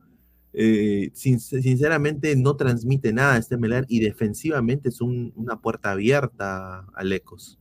eh, 0.57 1.11
sin- 1.13 1.39
sinceramente 1.39 2.35
no 2.35 2.55
transmite 2.55 3.11
nada 3.13 3.37
este 3.37 3.57
Melgar 3.57 3.85
y 3.89 3.99
defensivamente 3.99 4.89
es 4.89 5.01
un- 5.01 5.33
una 5.35 5.59
puerta 5.61 5.91
abierta 5.91 6.85
al 6.95 7.11
Ecos. 7.11 7.59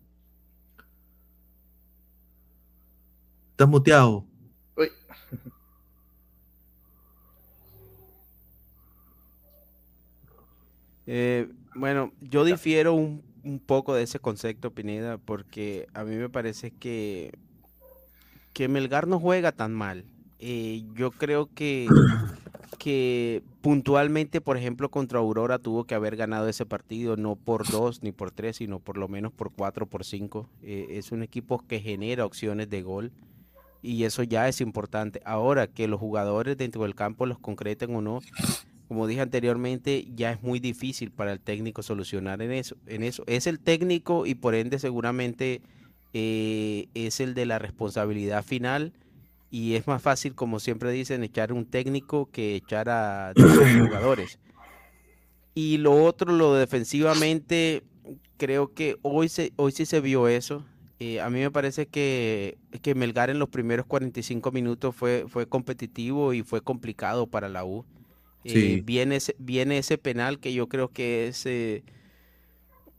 ¿Estás 3.53 3.69
muteado? 3.69 4.25
Uy. 4.77 4.89
Eh, 11.07 11.49
bueno, 11.75 12.13
yo 12.21 12.45
difiero 12.45 12.95
un, 12.95 13.23
un 13.43 13.59
poco 13.59 13.95
de 13.95 14.05
ese 14.05 14.19
concepto, 14.21 14.71
Pineda, 14.71 15.19
porque 15.19 15.87
a 15.95 16.05
mí 16.05 16.17
me 16.17 16.29
parece 16.31 16.71
que, 16.71 17.33
que 18.53 18.69
Melgar 18.69 19.07
no 19.07 19.21
juega 19.21 19.53
tan 19.53 19.73
mal. 19.75 20.05
Eh, 20.39 20.83
yo 20.95 21.11
creo 21.11 21.49
que, 21.55 21.89
que 22.75 23.43
puntualmente, 23.61 24.41
por 24.41 24.57
ejemplo, 24.57 24.91
contra 24.91 25.19
Aurora 25.19 25.59
tuvo 25.59 25.85
que 25.85 25.95
haber 25.95 26.17
ganado 26.17 26.49
ese 26.49 26.67
partido, 26.67 27.17
no 27.17 27.37
por 27.37 27.67
dos 27.71 28.03
ni 28.03 28.13
por 28.13 28.31
tres, 28.31 28.57
sino 28.57 28.81
por 28.81 28.97
lo 28.97 29.09
menos 29.09 29.33
por 29.33 29.53
cuatro, 29.53 29.87
por 29.87 30.05
cinco. 30.05 30.49
Eh, 30.63 30.87
es 30.91 31.13
un 31.13 31.23
equipo 31.23 31.65
que 31.67 31.81
genera 31.81 32.25
opciones 32.25 32.69
de 32.71 32.83
gol 32.83 33.13
y 33.83 34.05
eso 34.05 34.23
ya 34.23 34.49
es 34.49 34.61
importante. 34.61 35.21
Ahora 35.25 35.67
que 35.67 35.89
los 35.89 36.01
jugadores 36.01 36.57
dentro 36.57 36.83
del 36.83 36.95
campo 36.95 37.27
los 37.27 37.39
concreten 37.39 37.95
o 37.95 38.01
no, 38.01 38.21
como 38.89 39.07
dije 39.07 39.21
anteriormente, 39.21 40.07
ya 40.15 40.33
es 40.33 40.43
muy 40.43 40.61
difícil 40.61 41.11
para 41.11 41.33
el 41.33 41.41
técnico 41.41 41.83
solucionar 41.83 42.43
en 42.43 42.53
eso. 42.53 42.77
En 42.87 43.03
eso. 43.03 43.25
Es 43.27 43.47
el 43.47 43.61
técnico 43.61 44.27
y 44.27 44.35
por 44.35 44.55
ende 44.55 44.79
seguramente 44.79 45.63
eh, 46.13 46.89
es 46.95 47.21
el 47.21 47.35
de 47.35 47.47
la 47.47 47.59
responsabilidad 47.59 48.45
final 48.45 48.93
y 49.55 49.77
es 49.77 49.87
más 49.87 50.03
fácil, 50.03 50.35
como 50.35 50.59
siempre 50.59 50.91
dicen, 50.91 51.23
echar 51.23 51.53
un 51.53 51.65
técnico 51.65 52.29
que 52.29 52.57
echar 52.57 52.89
a 52.89 53.33
10 53.35 53.83
jugadores. 53.87 54.41
Y 55.55 55.77
lo 55.77 56.03
otro, 56.03 56.33
lo 56.33 56.55
defensivamente, 56.55 57.85
creo 58.37 58.75
que 58.75 58.97
hoy, 59.03 59.29
se, 59.29 59.53
hoy 59.55 59.71
sí 59.71 59.87
se 59.87 60.01
vio 60.01 60.27
eso. 60.27 60.65
Eh, 60.99 61.21
a 61.21 61.31
mí 61.31 61.39
me 61.39 61.53
parece 61.53 61.87
que, 61.87 62.59
que, 62.83 62.97
Melgar 62.97 63.31
en 63.31 63.39
los 63.39 63.49
primeros 63.49 63.87
45 63.87 64.51
minutos 64.51 64.93
fue, 64.97 65.27
fue 65.29 65.49
competitivo 65.49 66.33
y 66.33 66.43
fue 66.43 66.61
complicado 66.61 67.29
para 67.29 67.49
la 67.49 67.65
U. 67.65 67.85
Eh, 68.43 68.83
viene, 68.85 69.15
ese, 69.15 69.37
viene 69.39 69.79
ese 69.79 69.99
penal 69.99 70.41
que 70.41 70.53
yo 70.53 70.69
creo 70.69 70.89
que 70.89 71.29
es, 71.29 71.47
eh, 71.47 71.85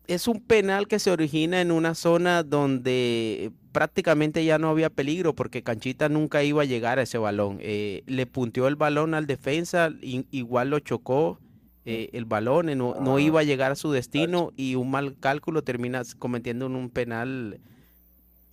es 0.07 0.27
un 0.27 0.41
penal 0.41 0.87
que 0.87 0.99
se 0.99 1.11
origina 1.11 1.61
en 1.61 1.71
una 1.71 1.95
zona 1.95 2.43
donde 2.43 3.51
prácticamente 3.71 4.45
ya 4.45 4.57
no 4.57 4.69
había 4.69 4.89
peligro 4.89 5.35
porque 5.35 5.63
Canchita 5.63 6.09
nunca 6.09 6.43
iba 6.43 6.61
a 6.61 6.65
llegar 6.65 6.99
a 6.99 7.03
ese 7.03 7.17
balón. 7.17 7.59
le 7.59 8.25
punteó 8.25 8.67
el 8.67 8.75
balón 8.75 9.13
al 9.13 9.27
defensa, 9.27 9.89
igual 10.01 10.69
lo 10.69 10.79
chocó 10.79 11.39
el 11.85 12.25
balón, 12.25 12.75
no, 12.77 12.95
no, 12.99 13.19
iba 13.19 13.41
a 13.41 13.43
llegar 13.43 13.71
a 13.71 13.75
su 13.75 13.91
destino 13.91 14.51
y 14.55 14.75
un 14.75 14.89
mal 14.89 15.17
cálculo 15.19 15.61
termina 15.61 16.01
cometiendo 16.17 16.65
un 16.65 16.89
penal 16.89 17.59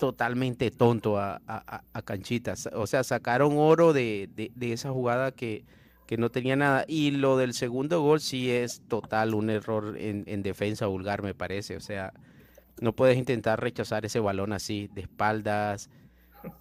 totalmente 0.03 0.73
tonto 0.73 1.17
a, 1.17 1.41
a, 1.47 2.03
Canchitas. 2.03 2.69
O 2.75 2.89
sea, 2.89 3.05
sacaron 3.05 3.53
oro 3.57 3.93
de, 3.93 4.29
esa 4.61 4.91
jugada 4.91 5.31
que, 5.31 5.65
no 6.17 6.31
tenía 6.31 6.57
nada. 6.57 6.85
Y 6.89 7.13
lo 7.13 7.37
del 7.37 7.55
segundo 7.55 8.01
gol 8.01 8.21
sí 8.21 8.51
es 8.51 8.83
total 8.89 9.35
un 9.35 9.51
error 9.51 9.97
en, 9.99 10.25
en 10.27 10.43
defensa 10.43 10.87
vulgar, 10.87 11.23
me 11.23 11.35
parece. 11.35 11.77
O 11.77 11.81
sea, 11.81 12.13
no 12.81 12.95
puedes 12.95 13.17
intentar 13.17 13.61
rechazar 13.61 14.05
ese 14.05 14.21
balón 14.21 14.53
así, 14.53 14.89
de 14.95 15.03
espaldas, 15.03 15.91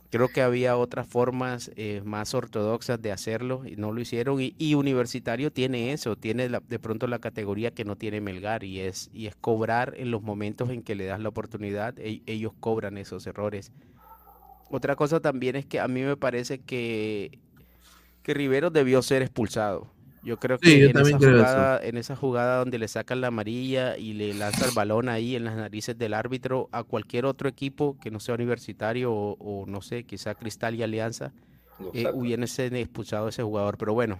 Creo 0.09 0.27
que 0.27 0.41
había 0.41 0.77
otras 0.77 1.07
formas 1.07 1.71
eh, 1.75 2.01
más 2.03 2.33
ortodoxas 2.33 3.01
de 3.01 3.11
hacerlo 3.11 3.63
y 3.65 3.77
no 3.77 3.93
lo 3.93 4.01
hicieron. 4.01 4.37
Y, 4.39 4.75
Universitario 4.75 5.51
tiene 5.51 5.93
eso, 5.93 6.17
tiene 6.17 6.49
de 6.49 6.79
pronto 6.79 7.07
la 7.07 7.19
categoría 7.19 7.71
que 7.71 7.85
no 7.85 7.95
tiene 7.95 8.19
Melgar 8.19 8.63
y 8.63 8.81
es, 8.81 9.09
y 9.13 9.27
es 9.27 9.35
cobrar 9.35 9.93
en 9.97 10.11
los 10.11 10.21
momentos 10.21 10.69
en 10.69 10.83
que 10.83 10.95
le 10.95 11.05
das 11.05 11.21
la 11.21 11.29
oportunidad, 11.29 11.97
e, 11.97 12.21
ellos 12.25 12.51
cobran 12.59 12.97
esos 12.97 13.25
errores. 13.25 13.71
Otra 14.69 14.95
cosa 14.95 15.21
también 15.21 15.55
es 15.55 15.65
que 15.65 15.79
a 15.79 15.87
mí 15.87 16.01
me 16.01 16.17
parece 16.17 16.59
que, 16.59 17.39
que 18.23 18.33
Rivero 18.33 18.69
debió 18.69 19.01
ser 19.01 19.21
expulsado. 19.21 19.87
Yo 20.23 20.37
creo 20.37 20.59
que 20.59 20.85
en, 20.85 20.97
esa 20.97 21.17
jugada, 21.17 21.79
en 21.83 21.97
esa 21.97 22.15
jugada 22.15 22.57
donde 22.59 22.77
le 22.77 22.87
sacan 22.87 23.21
la 23.21 23.27
amarilla 23.27 23.97
y 23.97 24.13
le 24.13 24.35
lanza 24.35 24.65
el 24.65 24.71
balón 24.75 25.09
ahí 25.09 25.35
en 25.35 25.45
las 25.45 25.55
narices 25.55 25.97
del 25.97 26.13
árbitro 26.13 26.69
a 26.71 26.83
cualquier 26.83 27.25
otro 27.25 27.49
equipo 27.49 27.97
que 27.99 28.11
no 28.11 28.19
sea 28.19 28.35
universitario 28.35 29.11
o, 29.11 29.65
no 29.67 29.81
sé, 29.81 30.03
quizá 30.03 30.35
Cristal 30.35 30.75
y 30.75 30.83
Alianza, 30.83 31.33
eh, 31.93 32.05
hubiesen 32.13 32.75
expulsado 32.75 33.25
a 33.25 33.29
ese 33.29 33.41
jugador. 33.41 33.79
Pero 33.79 33.95
bueno, 33.95 34.19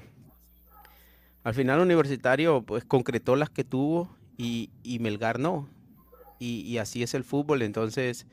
al 1.44 1.54
final 1.54 1.80
Universitario 1.80 2.64
pues 2.64 2.84
concretó 2.84 3.36
las 3.36 3.52
que 3.52 3.64
tuvo 3.64 4.10
y, 4.38 4.70
Melgar 5.00 5.40
no. 5.40 5.70
Y, 6.40 6.80
así 6.80 7.04
es 7.04 7.14
el 7.14 7.24
fútbol, 7.24 7.62
entonces 7.62 8.26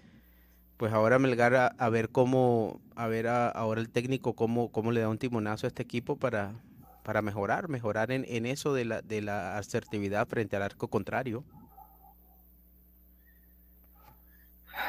pues 0.78 0.92
ahora 0.92 1.18
Melgar 1.18 1.54
a, 1.76 1.88
ver 1.90 2.08
cómo, 2.08 2.80
a 2.94 3.08
ver 3.08 3.26
ahora 3.26 3.80
el 3.80 3.90
técnico 3.90 4.34
cómo, 4.34 4.70
cómo 4.70 4.92
le 4.92 5.00
da 5.00 5.08
un 5.08 5.18
timonazo 5.18 5.66
a 5.66 5.68
este 5.68 5.82
equipo 5.82 6.16
para, 6.16 6.54
para 7.02 7.20
mejorar, 7.20 7.68
mejorar 7.68 8.12
en, 8.12 8.24
en 8.28 8.46
eso 8.46 8.72
de 8.72 8.84
la, 8.84 9.02
de 9.02 9.20
la 9.20 9.58
asertividad 9.58 10.26
frente 10.28 10.56
al 10.56 10.62
arco 10.62 10.88
contrario. 10.88 11.44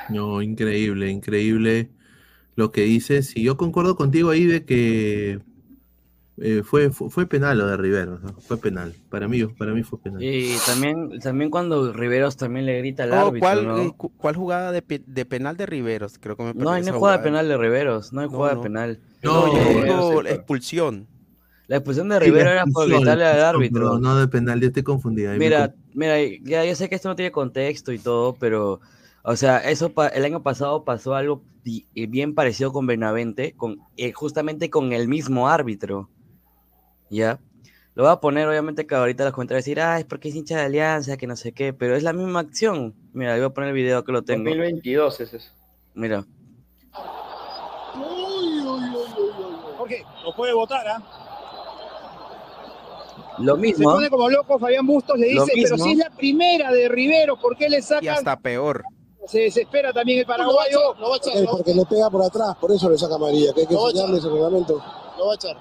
No, 0.10 0.42
increíble, 0.42 1.10
increíble 1.10 1.90
lo 2.56 2.72
que 2.72 2.82
dices. 2.82 3.36
Y 3.36 3.44
yo 3.44 3.58
concuerdo 3.58 3.96
contigo 3.96 4.30
ahí 4.30 4.46
de 4.46 4.66
que 4.66 5.40
eh, 6.42 6.64
fue, 6.64 6.90
fue, 6.92 7.26
penal 7.28 7.58
lo 7.58 7.68
de 7.68 7.78
Riveros, 7.78 8.20
fue 8.48 8.58
penal. 8.58 8.94
Para 9.10 9.28
mí, 9.28 9.44
para 9.46 9.74
mí 9.74 9.84
fue 9.84 10.00
penal. 10.00 10.24
Y 10.24 10.56
también, 10.66 11.20
también 11.20 11.50
cuando 11.50 11.92
Riveros 11.94 12.38
también 12.38 12.66
le 12.66 12.78
grita 12.80 13.04
al 13.04 13.12
oh, 13.12 13.28
árbitro. 13.28 13.40
¿cuál, 13.40 13.80
eh, 13.80 13.94
¿Cuál 14.18 14.36
jugada 14.36 14.72
de, 14.72 14.84
de, 15.06 15.26
penal 15.26 15.58
de 15.58 15.66
Riveros? 15.66 16.18
Creo 16.20 16.38
que 16.38 16.44
me 16.44 16.54
no, 16.54 16.72
hay 16.72 16.84
no 16.84 16.94
jugada 16.94 17.18
de 17.18 17.24
penal 17.24 17.48
de 17.48 17.58
Riveros, 17.58 18.14
no 18.14 18.22
hay 18.22 18.28
jugada 18.28 18.56
de 18.56 18.62
penal. 18.62 19.00
No, 19.22 19.48
no, 19.86 20.22
expulsión. 20.22 21.08
La 21.70 21.76
expulsión 21.76 22.10
de 22.10 22.18
Rivero 22.18 22.50
era 22.50 22.66
por 22.66 22.88
gritarle 22.88 23.26
al 23.26 23.44
árbitro. 23.44 24.00
No, 24.00 24.18
de 24.18 24.28
penal, 24.28 24.60
yo 24.60 24.68
estoy 24.68 24.82
confundida. 24.82 25.36
Mira, 25.36 25.76
mira, 25.94 26.16
ya 26.42 26.66
yo 26.66 26.74
sé 26.74 26.90
que 26.90 26.96
esto 26.96 27.10
no 27.10 27.16
tiene 27.16 27.32
contexto 27.32 27.92
y 27.92 28.00
todo, 28.00 28.36
pero, 28.40 28.80
o 29.22 29.36
sea, 29.36 29.60
eso 29.60 29.94
el 30.14 30.26
año 30.26 30.42
pasado 30.42 30.84
pasó 30.84 31.14
algo 31.14 31.44
eh, 31.66 32.08
bien 32.08 32.34
parecido 32.34 32.74
con 32.74 32.88
Benavente, 32.88 33.54
con, 33.56 33.78
eh, 33.98 34.12
justamente 34.14 34.72
con 34.72 34.94
el 34.94 35.08
mismo 35.08 35.48
árbitro. 35.48 36.10
¿Ya? 37.10 37.40
Lo 37.96 38.04
voy 38.04 38.14
a 38.14 38.22
poner, 38.22 38.48
obviamente, 38.48 38.88
que 38.88 38.96
ahorita 38.96 39.26
los 39.26 39.34
comentarios 39.34 39.66
decir, 39.66 39.82
ah, 39.82 40.00
es 40.00 40.06
porque 40.06 40.30
es 40.30 40.36
hincha 40.36 40.56
de 40.58 40.64
alianza, 40.64 41.18
que 41.18 41.28
no 41.28 41.36
sé 41.36 41.52
qué, 41.52 41.74
pero 41.74 41.96
es 41.96 42.04
la 42.04 42.14
misma 42.14 42.40
acción. 42.40 42.96
Mira, 43.12 43.36
voy 43.36 43.44
a 43.44 43.50
poner 43.50 43.70
el 43.70 43.76
video 43.76 44.04
que 44.06 44.12
lo 44.12 44.22
tengo. 44.22 44.46
2022 44.46 45.20
es 45.20 45.34
eso. 45.34 45.52
Mira. 45.96 46.26
¿Por 49.78 49.88
qué? 49.88 50.04
Lo 50.24 50.36
puede 50.36 50.54
votar, 50.54 50.88
¿ah? 50.88 51.04
Lo 53.40 53.58
mismo. 53.58 53.92
Se 53.92 53.96
pone 53.96 54.10
como 54.10 54.30
loco 54.30 54.60
Fabián 54.60 54.86
Bustos, 54.86 55.18
le 55.18 55.28
dice, 55.28 55.52
pero 55.56 55.78
si 55.78 55.92
es 55.92 55.98
la 55.98 56.10
primera 56.10 56.72
de 56.72 56.90
Rivero, 56.90 57.38
¿por 57.38 57.58
qué 57.58 57.70
le 57.70 57.82
sacan? 57.82 58.04
Y 58.04 58.08
hasta 58.08 58.38
peor. 58.38 58.84
Se 59.28 59.40
desespera 59.40 59.92
también 59.94 60.20
el 60.20 60.26
paraguayo. 60.26 60.96
No 61.00 61.10
va 61.10 61.16
a 61.16 61.18
echar, 61.18 61.36
es 61.36 61.48
porque 61.48 61.74
le 61.74 61.86
pega 61.86 62.10
por 62.10 62.24
atrás, 62.24 62.56
por 62.60 62.72
eso 62.72 62.90
le 62.90 62.98
saca 62.98 63.18
María, 63.18 63.54
que 63.54 63.62
hay 63.62 63.68
que 63.68 63.74
enseñarle 63.74 64.18
ese 64.18 64.30
reglamento. 64.30 64.82
Lo 65.18 65.28
va 65.28 65.32
a 65.34 65.36
echar. 65.36 65.58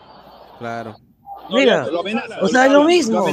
Claro. 0.59 0.97
Mira, 1.51 1.87
o 2.41 2.49
sea, 2.49 2.67
es 2.67 2.73
lo 2.73 2.85
mismo. 2.85 3.27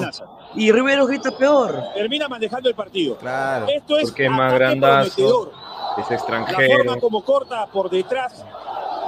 y 0.56 0.72
Rivero 0.72 1.06
grita 1.06 1.32
peor. 1.38 1.82
Termina 1.94 2.28
manejando 2.28 2.70
el 2.70 2.76
partido. 2.76 3.18
Claro. 3.18 3.68
Esto 3.68 3.98
es 3.98 4.10
porque 4.10 4.26
es 4.26 4.32
más 4.32 4.54
grandazo, 4.54 5.52
es 5.98 6.12
extranjero. 6.12 6.60
La 6.60 6.78
forma 6.78 7.00
como 7.00 7.24
corta 7.24 7.68
por 7.68 7.90
detrás, 7.90 8.46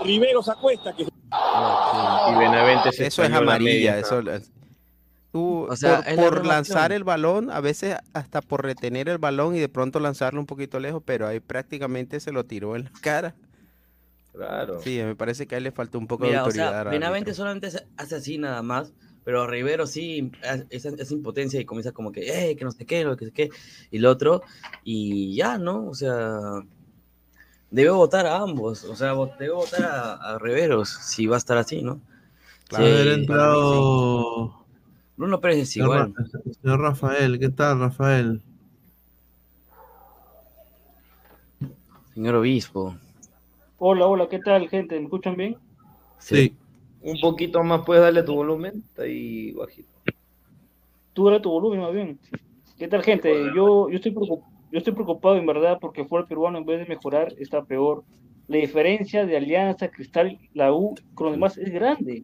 Rivero 0.03 0.41
se 0.43 0.51
acuesta. 0.51 0.93
Que... 0.93 1.03
y 1.03 2.35
Benavente 2.37 2.91
se 2.91 3.07
Eso 3.07 3.23
es 3.23 3.31
amarilla, 3.33 3.97
eso 3.97 4.21
o 5.39 5.75
sea, 5.75 6.03
por, 6.15 6.45
lanzar 6.45 6.91
el 6.91 7.03
balón, 7.03 7.51
a 7.51 7.59
veces 7.59 7.97
hasta 8.13 8.41
por 8.41 8.63
retener 8.63 9.09
el 9.09 9.17
balón 9.17 9.55
y 9.55 9.59
de 9.59 9.69
pronto 9.69 9.99
lanzarlo 9.99 10.39
un 10.39 10.45
poquito 10.45 10.79
lejos, 10.79 11.03
pero 11.05 11.27
ahí 11.27 11.39
prácticamente 11.39 12.19
se 12.19 12.31
lo 12.31 12.45
tiró 12.45 12.75
en 12.75 12.85
la 12.85 12.91
cara. 13.01 13.35
Claro. 14.37 14.79
Sí, 14.83 14.99
me 15.03 15.15
parece 15.15 15.47
que 15.47 15.55
a 15.55 15.57
él 15.57 15.63
le 15.63 15.71
faltó 15.71 15.97
un 15.97 16.05
poco 16.05 16.27
de 16.27 16.35
autoridad. 16.35 16.87
O 16.87 16.91
sea, 16.91 17.33
solamente 17.33 17.69
hace 17.97 18.15
así 18.15 18.37
nada 18.37 18.61
más, 18.61 18.93
pero 19.23 19.47
Rivero 19.47 19.87
sí, 19.87 20.31
esa, 20.69 20.89
impotencia 21.13 21.59
y 21.59 21.65
comienza 21.65 21.91
como 21.91 22.11
que, 22.11 22.51
eh, 22.51 22.55
que 22.55 22.63
no 22.63 22.71
sé 22.71 22.85
qué, 22.85 23.03
lo 23.03 23.17
que 23.17 23.25
sé 23.25 23.31
qué, 23.31 23.49
y 23.89 23.97
lo 23.97 24.11
otro, 24.11 24.43
y 24.83 25.35
ya, 25.35 25.57
¿no? 25.57 25.87
O 25.87 25.95
sea, 25.95 26.39
debe 27.71 27.89
votar 27.89 28.27
a 28.27 28.37
ambos, 28.37 28.83
o 28.83 28.95
sea, 28.95 29.15
debe 29.39 29.53
votar 29.53 29.83
a, 29.83 30.13
a 30.13 30.37
Riveros 30.37 30.89
si 30.89 31.25
va 31.25 31.35
a 31.35 31.39
estar 31.39 31.57
así, 31.57 31.81
¿no? 31.81 31.99
Claro, 32.67 32.85
haber 32.85 33.07
entrado 33.07 34.65
Bruno 35.15 35.41
Pérez 35.41 35.57
es 35.63 35.77
igual. 35.77 36.13
Señor 36.61 36.79
Rafael, 36.79 37.39
¿qué 37.39 37.49
tal, 37.49 37.79
Rafael? 37.79 38.43
Señor 42.13 42.35
Obispo. 42.35 42.95
Hola, 43.79 44.07
hola, 44.07 44.27
¿qué 44.27 44.39
tal, 44.39 44.67
gente? 44.69 44.97
¿Me 44.97 45.03
escuchan 45.03 45.35
bien? 45.35 45.55
Sí. 46.17 46.55
Un 47.03 47.19
poquito 47.19 47.63
más 47.63 47.85
puedes 47.85 48.01
darle 48.01 48.23
tu 48.23 48.33
volumen, 48.33 48.83
está 48.87 49.03
ahí 49.03 49.51
bajito. 49.51 49.87
Tú 51.13 51.25
dale 51.25 51.39
tu 51.39 51.51
volumen 51.51 51.81
más 51.81 51.93
bien. 51.93 52.19
¿Qué 52.75 52.87
tal, 52.87 53.03
gente? 53.03 53.31
Yo, 53.55 53.87
yo, 53.87 53.95
estoy 53.95 54.11
preocupado, 54.13 54.51
yo 54.71 54.77
estoy 54.79 54.93
preocupado 54.93 55.37
en 55.37 55.45
verdad 55.45 55.77
porque 55.79 56.05
fuera 56.05 56.23
el 56.23 56.27
peruano 56.27 56.57
en 56.57 56.65
vez 56.65 56.79
de 56.79 56.87
mejorar 56.87 57.33
está 57.37 57.63
peor. 57.63 58.03
La 58.47 58.57
diferencia 58.57 59.27
de 59.27 59.37
Alianza, 59.37 59.89
Cristal, 59.89 60.39
la 60.55 60.73
U 60.73 60.95
con 61.13 61.27
los 61.27 61.35
demás 61.35 61.55
es 61.59 61.71
grande. 61.71 62.23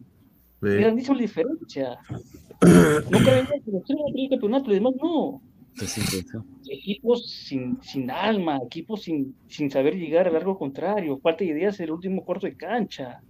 Es 0.60 0.76
grandísima 0.76 1.14
la 1.14 1.22
diferencia. 1.22 1.98
No 3.10 3.18
cabe 3.24 3.46
que 3.64 3.70
los 3.70 3.84
tres 3.84 3.98
campeonato, 4.28 4.72
y 4.72 4.74
demás 4.74 4.94
no. 5.00 5.40
Equipos 6.68 7.30
sin, 7.30 7.82
sin 7.82 8.10
alma, 8.10 8.58
equipos 8.64 9.02
sin, 9.02 9.34
sin 9.48 9.70
saber 9.70 9.96
llegar 9.96 10.26
al 10.26 10.34
largo 10.34 10.58
contrario, 10.58 11.18
falta 11.18 11.44
de 11.44 11.50
ideas 11.50 11.78
en 11.80 11.84
el 11.84 11.92
último 11.92 12.24
cuarto 12.24 12.46
de 12.46 12.56
cancha. 12.56 13.22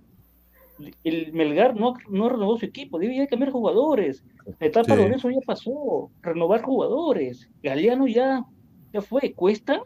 El 1.04 1.32
Melgar 1.32 1.76
no, 1.76 1.94
no 2.10 2.28
renovó 2.28 2.58
su 2.58 2.66
equipo, 2.66 2.98
debe 2.98 3.26
cambiar 3.28 3.52
jugadores. 3.52 4.24
La 4.58 4.66
etapa 4.66 4.96
de 4.96 5.06
eso 5.06 5.30
ya 5.30 5.40
pasó, 5.46 6.10
renovar 6.20 6.62
jugadores. 6.62 7.48
Galeano 7.62 8.06
ya, 8.06 8.44
ya 8.92 9.00
fue, 9.00 9.32
¿cuesta? 9.32 9.80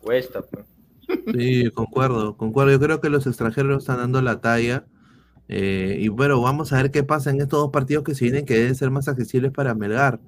Cuesta, 0.00 0.42
pues. 0.42 0.66
Sí, 1.34 1.70
concuerdo, 1.70 2.36
concuerdo. 2.36 2.72
Yo 2.72 2.80
creo 2.80 3.00
que 3.00 3.10
los 3.10 3.26
extranjeros 3.26 3.82
están 3.82 3.98
dando 3.98 4.22
la 4.22 4.40
talla 4.40 4.86
Eh, 5.54 5.98
y 6.00 6.08
bueno, 6.08 6.40
vamos 6.40 6.72
a 6.72 6.76
ver 6.82 6.90
qué 6.90 7.02
pasa 7.04 7.30
en 7.30 7.40
estos 7.42 7.60
dos 7.60 7.70
partidos 7.70 8.04
que 8.04 8.14
se 8.14 8.24
vienen 8.24 8.46
que 8.46 8.54
deben 8.54 8.74
ser 8.74 8.90
más 8.90 9.08
accesibles 9.08 9.52
para 9.52 9.74
Melgar. 9.74 10.20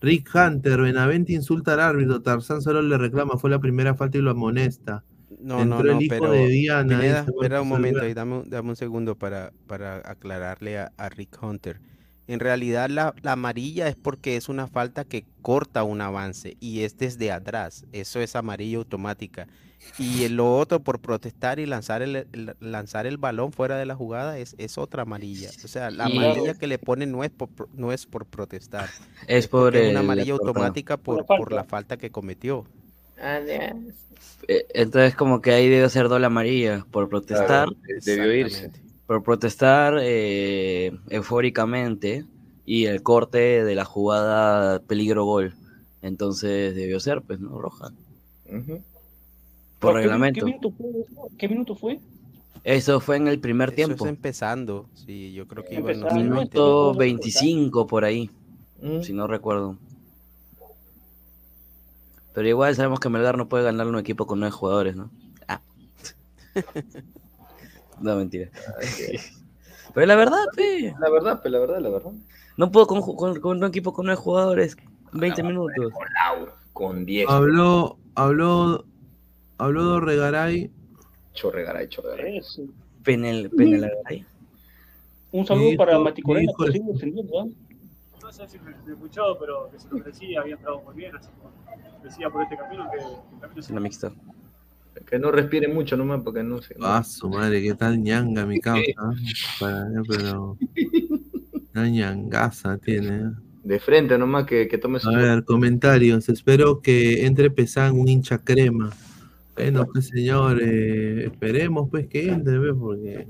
Rick 0.00 0.30
Hunter, 0.34 0.80
Benavente 0.80 1.32
insulta 1.34 1.74
al 1.74 1.80
árbitro, 1.80 2.22
Tarzán 2.22 2.62
solo 2.62 2.82
le 2.82 2.98
reclama, 2.98 3.38
fue 3.38 3.50
la 3.50 3.60
primera 3.60 3.94
falta 3.94 4.18
y 4.18 4.22
lo 4.22 4.30
amonesta. 4.32 5.04
No, 5.40 5.60
Entró 5.60 5.66
no, 5.66 5.82
no, 5.94 5.98
el 5.98 6.02
hijo 6.02 6.14
pero 6.20 6.32
de 6.32 6.46
Diana, 6.48 7.00
Pineda, 7.00 7.20
espera 7.20 7.62
un 7.62 7.68
Marcos 7.68 7.68
momento 7.68 8.04
ahí, 8.04 8.14
dame, 8.14 8.42
dame 8.46 8.70
un 8.70 8.76
segundo 8.76 9.16
para, 9.18 9.52
para 9.66 9.96
aclararle 9.98 10.78
a, 10.78 10.92
a 10.96 11.08
Rick 11.10 11.38
Hunter. 11.42 11.80
En 12.26 12.40
realidad 12.40 12.88
la, 12.90 13.14
la 13.22 13.32
amarilla 13.32 13.88
es 13.88 13.96
porque 13.96 14.36
es 14.36 14.48
una 14.48 14.68
falta 14.68 15.04
que 15.04 15.26
corta 15.42 15.84
un 15.84 16.00
avance 16.00 16.56
y 16.60 16.80
es 16.82 16.96
desde 16.96 17.32
atrás, 17.32 17.84
eso 17.92 18.20
es 18.20 18.36
amarilla 18.36 18.78
automática. 18.78 19.48
Y 19.98 20.24
el- 20.24 20.36
lo 20.36 20.56
otro 20.56 20.80
por 20.80 21.00
protestar 21.00 21.58
y 21.58 21.66
lanzar 21.66 22.02
el, 22.02 22.16
el- 22.16 22.56
lanzar 22.60 23.06
el 23.06 23.18
balón 23.18 23.52
fuera 23.52 23.76
de 23.76 23.86
la 23.86 23.94
jugada 23.94 24.38
es, 24.38 24.54
es 24.58 24.78
otra 24.78 25.02
amarilla. 25.02 25.50
O 25.64 25.68
sea, 25.68 25.90
la 25.90 26.08
Y- 26.08 26.16
amarilla 26.16 26.54
que 26.54 26.66
le 26.66 26.78
ponen 26.78 27.12
no 27.12 27.24
es 27.24 27.30
por, 27.30 27.48
no 27.74 27.92
es 27.92 28.06
por 28.06 28.26
protestar, 28.26 28.88
Es 29.28 29.48
por 29.48 29.74
una 29.74 29.88
el- 29.88 29.96
amarilla 29.98 30.32
automática 30.34 30.96
por, 30.96 31.26
Por 31.26 31.30
la 31.30 31.36
por 31.38 31.52
la 31.52 31.64
falta 31.64 31.96
que 31.96 32.10
cometió. 32.10 32.64
Eh, 34.48 34.66
Entonces 34.74 35.14
como 35.14 35.40
que 35.40 35.52
ahí 35.52 35.68
debe 35.68 35.88
ser 35.88 36.08
doble 36.08 36.26
amarilla 36.26 36.84
por 36.90 37.08
protestar, 37.08 37.68
Claro, 37.68 37.72
debió 38.04 38.34
irse. 38.34 38.70
Por 39.06 39.22
protestar 39.22 39.98
eh, 40.00 40.92
eufóricamente 41.10 42.24
y 42.64 42.86
el 42.86 43.02
corte 43.02 43.64
de 43.64 43.74
la 43.74 43.84
jugada 43.84 44.80
peligro 44.80 45.24
gol. 45.24 45.54
Entonces 46.02 46.74
debió 46.74 46.98
ser, 46.98 47.20
pues, 47.22 47.38
¿no? 47.40 47.60
Roja. 47.60 47.90
Ujú. 48.46 48.82
Por 49.82 49.94
¿Qué- 49.94 49.98
reglamento. 50.02 50.40
¿Qué 50.40 50.46
minuto 50.46 50.70
fue? 50.70 50.90
eso? 51.00 51.28
¿Qué 51.38 51.48
minuto 51.48 51.74
fue? 51.76 52.00
Eso 52.64 53.00
fue 53.00 53.16
en 53.16 53.26
el 53.28 53.40
primer 53.40 53.70
Eso 53.70 53.76
tiempo. 53.76 54.04
es 54.06 54.10
empezando, 54.10 54.88
sí, 54.94 55.32
yo 55.32 55.46
creo 55.48 55.64
que 55.64 55.74
iba 55.74 55.90
en 55.90 56.00
los 56.00 56.12
Empezando, 56.12 56.34
20. 56.36 56.56
Minuto 56.58 56.92
Minuto 56.92 56.98
25 56.98 57.86
por 57.88 58.04
ahí, 58.04 58.30
Mm. 58.80 59.02
si 59.02 59.12
no 59.12 59.26
recuerdo. 59.26 59.76
Pero 62.34 62.48
igual 62.48 62.74
sabemos 62.76 63.00
que 63.00 63.08
Melgar 63.08 63.36
no 63.36 63.48
puede 63.48 63.64
ganar 63.64 63.86
un 63.88 63.98
equipo 63.98 64.26
con 64.26 64.38
nueve 64.40 64.52
jugadores, 64.52 64.96
¿no? 64.96 65.10
Ah. 65.48 65.60
no, 68.00 68.16
mentira. 68.16 68.48
Pero 69.94 70.06
la 70.06 70.14
verdad, 70.16 70.38
pe, 70.56 70.94
La 70.98 71.10
verdad, 71.10 71.40
pues 71.42 71.52
la 71.52 71.58
verdad, 71.58 71.80
la 71.80 71.88
verdad. 71.90 72.12
no 72.56 72.70
puedo 72.70 72.86
con, 72.86 73.02
con- 73.16 73.40
con 73.40 73.58
un 73.58 73.64
equipo 73.64 73.92
con 73.92 74.06
nueve 74.06 74.20
jugadores 74.20 74.76
20 75.12 75.42
Ah, 75.42 75.44
minutos. 75.44 75.92
Con 75.92 76.48
con 76.72 77.04
10. 77.04 77.28
Habló, 77.28 77.98
habló, 78.14 78.86
habló 79.62 79.84
Dorregaray. 79.84 80.70
Chorregaray, 81.34 81.88
chorregaray. 81.88 82.38
Eso. 82.38 82.62
Penel, 83.02 83.50
Penelagaray. 83.50 84.24
Un 85.32 85.46
saludo 85.46 85.66
Dijo- 85.70 85.78
para 85.78 85.98
Mati 85.98 86.22
Corena, 86.22 86.42
dijo 86.42 86.56
por 86.58 86.66
el- 86.66 86.72
seguir 86.74 86.92
defendiendo, 86.92 87.40
¿ah? 87.40 87.46
No 88.22 88.32
sé 88.32 88.48
si 88.48 88.58
me, 88.58 88.70
me 88.86 88.92
escuchó, 88.92 89.36
pero 89.40 89.68
que 89.70 89.78
se 89.80 89.88
lo 89.88 89.96
merecía, 89.98 90.40
había 90.40 90.54
entrado 90.54 90.80
muy 90.82 90.94
bien, 90.94 91.16
así 91.16 91.28
que 91.28 92.08
decía 92.08 92.30
por 92.30 92.42
este 92.42 92.56
camino 92.56 92.86
que, 92.92 92.98
que 92.98 93.04
el 93.34 93.40
camino 93.40 93.60
Es 93.60 93.70
una 93.70 93.80
mixta. 93.80 94.12
Que 95.06 95.18
no 95.18 95.30
respire 95.32 95.68
mucho 95.68 95.96
nomás 95.96 96.20
porque 96.22 96.42
no 96.42 96.60
sé. 96.62 96.76
Ah, 96.80 97.02
su 97.02 97.28
madre, 97.28 97.62
qué 97.62 97.74
tal 97.74 98.00
ñanga 98.02 98.44
mi 98.46 98.60
causa. 98.60 98.82
¿eh? 98.82 98.94
Para, 99.58 99.88
pero. 100.06 100.56
Una 101.74 101.88
ñangaza 101.88 102.76
tiene. 102.76 103.16
¿eh? 103.16 103.30
De 103.64 103.80
frente 103.80 104.18
nomás 104.18 104.44
que, 104.44 104.68
que 104.68 104.76
tome 104.76 105.00
su. 105.00 105.08
A 105.08 105.16
ver, 105.16 105.44
comentarios. 105.44 106.28
Espero 106.28 106.82
que 106.82 107.24
entre 107.24 107.50
Pesán 107.50 107.98
un 107.98 108.06
hincha 108.08 108.38
crema. 108.38 108.90
Bueno, 109.54 109.86
pues 109.92 110.08
señor, 110.08 110.60
eh, 110.62 111.26
esperemos 111.26 111.88
pues 111.90 112.06
que 112.06 112.28
entre, 112.30 112.58
pues, 112.58 112.74
porque 112.78 113.26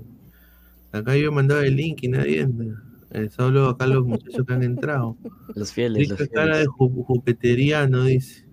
acá 0.93 1.17
yo 1.17 1.29
he 1.29 1.31
mandado 1.31 1.63
el 1.63 1.77
link 1.77 2.03
y 2.03 2.09
nadie 2.09 2.41
entra. 2.41 2.83
Eh, 3.11 3.29
solo 3.29 3.69
acá 3.69 3.87
los 3.87 4.07
muchachos 4.07 4.47
que 4.47 4.53
han 4.55 4.63
entrado. 4.63 5.17
Los 5.55 5.73
fieles, 5.73 6.09
los 6.09 6.19
Rica 6.19 6.33
cara 6.33 6.59
de 6.59 6.67
ju- 6.67 7.05
jupeteriano, 7.05 8.05
dice. 8.05 8.47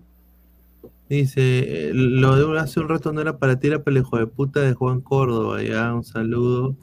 Dice, 1.08 1.88
eh, 1.88 1.90
lo 1.92 2.36
de 2.36 2.60
hace 2.60 2.78
un 2.78 2.88
rato 2.88 3.12
no 3.12 3.20
era 3.20 3.36
para 3.38 3.58
ti, 3.58 3.66
era 3.66 3.82
para 3.82 3.96
el 3.96 4.02
hijo 4.02 4.16
de 4.16 4.28
puta 4.28 4.60
de 4.60 4.74
Juan 4.74 5.00
Córdoba. 5.00 5.60
Ya, 5.60 5.92
un 5.92 6.04
saludo. 6.04 6.76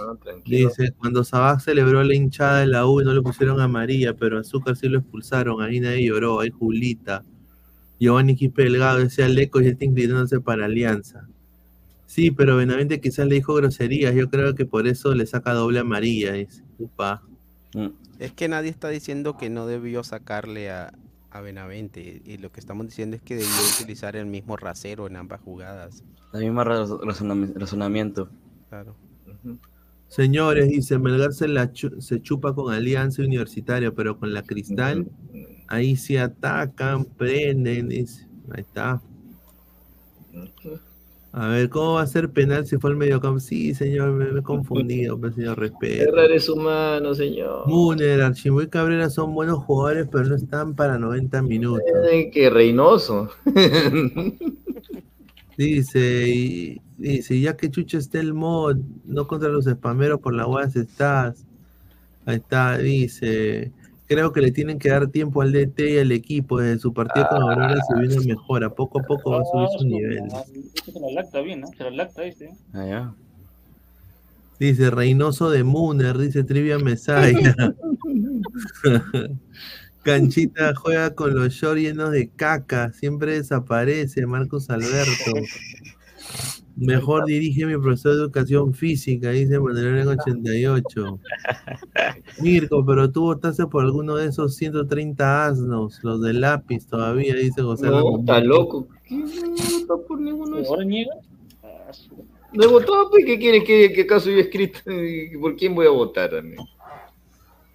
Ah. 0.00 0.12
Dice, 0.44 0.92
cuando 0.98 1.24
Sabaj 1.24 1.60
celebró 1.60 2.04
la 2.04 2.14
hinchada 2.14 2.60
de 2.60 2.66
la 2.68 2.86
U 2.86 3.00
y 3.00 3.04
no 3.04 3.12
le 3.12 3.22
pusieron 3.22 3.60
amarilla, 3.60 4.14
pero 4.14 4.36
a 4.38 4.42
Azúcar 4.42 4.76
sí 4.76 4.88
lo 4.88 4.98
expulsaron, 4.98 5.62
ahí 5.62 5.80
nadie 5.80 6.06
lloró, 6.06 6.38
ahí 6.40 6.50
Julita. 6.50 7.24
Giovanni 7.98 8.36
Quispe 8.36 8.64
Delgado 8.64 8.98
decía 8.98 9.28
Leco 9.28 9.60
y 9.60 9.68
está 9.68 9.84
inclinándose 9.84 10.40
para 10.40 10.66
Alianza. 10.66 11.26
Sí, 12.06 12.30
pero 12.30 12.56
Benavente 12.56 13.00
quizás 13.00 13.26
le 13.26 13.36
dijo 13.36 13.54
groserías, 13.54 14.14
yo 14.14 14.30
creo 14.30 14.54
que 14.54 14.64
por 14.64 14.86
eso 14.86 15.14
le 15.14 15.26
saca 15.26 15.52
doble 15.54 15.80
amarilla, 15.80 16.32
dice. 16.32 16.62
Upa. 16.78 17.22
Mm. 17.74 17.88
Es 18.18 18.32
que 18.32 18.48
nadie 18.48 18.70
está 18.70 18.88
diciendo 18.88 19.36
que 19.36 19.50
no 19.50 19.66
debió 19.66 20.04
sacarle 20.04 20.70
a, 20.70 20.92
a 21.30 21.40
Benavente. 21.40 22.22
Y 22.24 22.38
lo 22.38 22.52
que 22.52 22.60
estamos 22.60 22.86
diciendo 22.86 23.16
es 23.16 23.22
que 23.22 23.34
debió 23.34 23.50
utilizar 23.74 24.14
el 24.16 24.26
mismo 24.26 24.56
rasero 24.56 25.06
en 25.06 25.16
ambas 25.16 25.40
jugadas. 25.40 26.04
La 26.32 26.40
misma 26.40 26.64
raz- 26.64 26.90
razonami- 26.90 27.52
razonamiento. 27.54 28.28
Claro. 28.68 28.94
Señores, 30.08 30.68
dice, 30.68 30.98
Melgar 30.98 31.32
se, 31.32 31.48
la 31.48 31.72
chu- 31.72 32.00
se 32.00 32.22
chupa 32.22 32.54
con 32.54 32.72
Alianza 32.72 33.22
Universitaria, 33.22 33.90
pero 33.90 34.18
con 34.18 34.32
la 34.32 34.42
Cristal, 34.42 35.08
ahí 35.68 35.96
sí 35.96 36.16
atacan, 36.16 37.04
prenden, 37.04 37.88
dice. 37.88 38.26
Ahí 38.50 38.60
está. 38.60 39.00
A 41.32 41.48
ver, 41.48 41.68
¿cómo 41.68 41.94
va 41.94 42.02
a 42.02 42.06
ser 42.06 42.30
penal 42.30 42.66
si 42.66 42.78
fue 42.78 42.90
el 42.90 42.96
mediocampo? 42.96 43.40
Sí, 43.40 43.74
señor, 43.74 44.12
me, 44.12 44.32
me 44.32 44.40
he 44.40 44.42
confundido, 44.42 45.20
pues, 45.20 45.34
señor, 45.34 45.58
respeto. 45.58 46.10
Errar 46.10 46.32
es 46.32 46.48
humano, 46.48 47.14
señor. 47.14 47.66
Muner, 47.66 48.22
Archivo 48.22 48.62
y 48.62 48.68
Cabrera 48.68 49.10
son 49.10 49.34
buenos 49.34 49.58
jugadores, 49.64 50.08
pero 50.10 50.24
no 50.24 50.34
están 50.34 50.74
para 50.74 50.98
90 50.98 51.42
minutos. 51.42 51.82
Eh, 52.10 52.30
que 52.32 52.48
Reynoso. 52.48 53.30
Dice, 55.58 56.28
y, 56.28 56.82
dice, 56.98 57.40
ya 57.40 57.56
que 57.56 57.70
Chucho 57.70 57.96
está 57.96 58.20
el 58.20 58.34
mod, 58.34 58.76
no 59.06 59.26
contra 59.26 59.48
los 59.48 59.64
spameros 59.64 60.20
por 60.20 60.34
la 60.34 60.46
UAS 60.46 60.76
estás. 60.76 61.46
Ahí 62.26 62.36
está, 62.36 62.76
dice. 62.76 63.72
Creo 64.06 64.32
que 64.32 64.40
le 64.40 64.52
tienen 64.52 64.78
que 64.78 64.88
dar 64.88 65.08
tiempo 65.08 65.42
al 65.42 65.52
DT 65.52 65.80
y 65.80 65.98
al 65.98 66.12
equipo. 66.12 66.60
Desde 66.60 66.80
su 66.80 66.92
partido 66.92 67.26
con 67.28 67.42
Aurora 67.42 67.80
se 67.88 68.00
vino 68.00 68.22
mejora. 68.22 68.70
Poco 68.70 69.00
a 69.00 69.02
poco 69.02 69.32
va 69.32 69.40
a 69.40 69.44
subir 69.44 69.68
su 69.78 69.84
nivel. 69.86 70.22
Ah, 70.32 70.44
se 70.84 71.00
la 71.00 71.10
lacta 71.10 71.40
bien, 71.40 71.60
¿no? 71.60 71.68
Se 71.76 71.84
la 71.84 71.90
lacta 71.90 72.24
este. 72.24 72.50
Ah, 72.72 72.86
ya. 72.86 73.14
Dice 74.58 74.90
Reynoso 74.90 75.50
de 75.50 75.64
Muner, 75.64 76.16
dice 76.16 76.44
Trivia 76.44 76.78
Mesaya. 76.78 77.54
Canchita 80.02 80.74
juega 80.76 81.14
con 81.14 81.34
los 81.34 81.52
shorts 81.52 81.82
llenos 81.82 82.12
de 82.12 82.28
caca, 82.28 82.92
siempre 82.92 83.32
desaparece, 83.32 84.24
Marcos 84.26 84.70
Alberto. 84.70 85.32
Mejor 86.76 87.24
dirige 87.24 87.64
mi 87.64 87.72
profesor 87.78 88.12
de 88.16 88.18
educación 88.22 88.74
física, 88.74 89.30
dice 89.30 89.58
Manuel 89.58 89.98
en 89.98 90.08
88. 90.08 91.20
Mirko, 92.42 92.84
pero 92.84 93.10
tú 93.10 93.22
votaste 93.22 93.66
por 93.66 93.84
alguno 93.84 94.16
de 94.16 94.26
esos 94.26 94.56
130 94.56 95.46
asnos, 95.46 96.00
los 96.04 96.20
de 96.20 96.34
lápiz 96.34 96.86
todavía, 96.86 97.34
dice 97.34 97.62
José 97.62 97.86
No, 97.86 98.18
está 98.20 98.40
loco. 98.40 98.88
¿Qué? 99.04 99.16
No 99.16 99.24
votó 99.80 100.06
por 100.06 100.20
ninguno 100.20 100.56
de 100.56 100.62
esos. 100.62 100.78
Ah, 101.62 101.90
No 102.52 102.64
he 102.64 102.66
votado, 102.66 103.08
pues, 103.10 103.24
¿qué 103.24 103.38
quiere 103.38 103.64
que, 103.64 103.92
que 103.94 104.02
acaso 104.02 104.28
yo 104.28 104.36
he 104.36 104.40
escrito? 104.40 104.80
¿Por 105.40 105.56
quién 105.56 105.74
voy 105.74 105.86
a 105.86 105.90
votar? 105.90 106.34
amigo? 106.34 106.62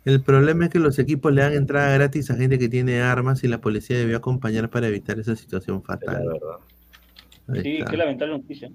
El 0.06 0.22
problema 0.22 0.66
es 0.66 0.72
que 0.72 0.80
los 0.80 0.98
equipos 1.00 1.32
le 1.34 1.42
dan 1.42 1.54
entrada 1.54 1.94
gratis 1.94 2.30
a 2.32 2.36
gente 2.36 2.58
que 2.60 2.70
tiene 2.70 3.02
armas 3.02 3.44
y 3.44 3.48
la 3.48 3.62
policía 3.62 3.98
debió 3.98 4.18
acompañar 4.18 4.70
para 4.70 4.88
evitar 4.88 5.20
esa 5.20 5.36
situación 5.36 5.78
La 5.88 5.96
fatal. 5.98 6.24
verdad. 6.28 6.58
Ahí 7.48 7.62
Sí, 7.64 7.78
está. 7.78 7.92
qué 7.92 7.98
lamentable 7.98 8.34
noticia. 8.38 8.72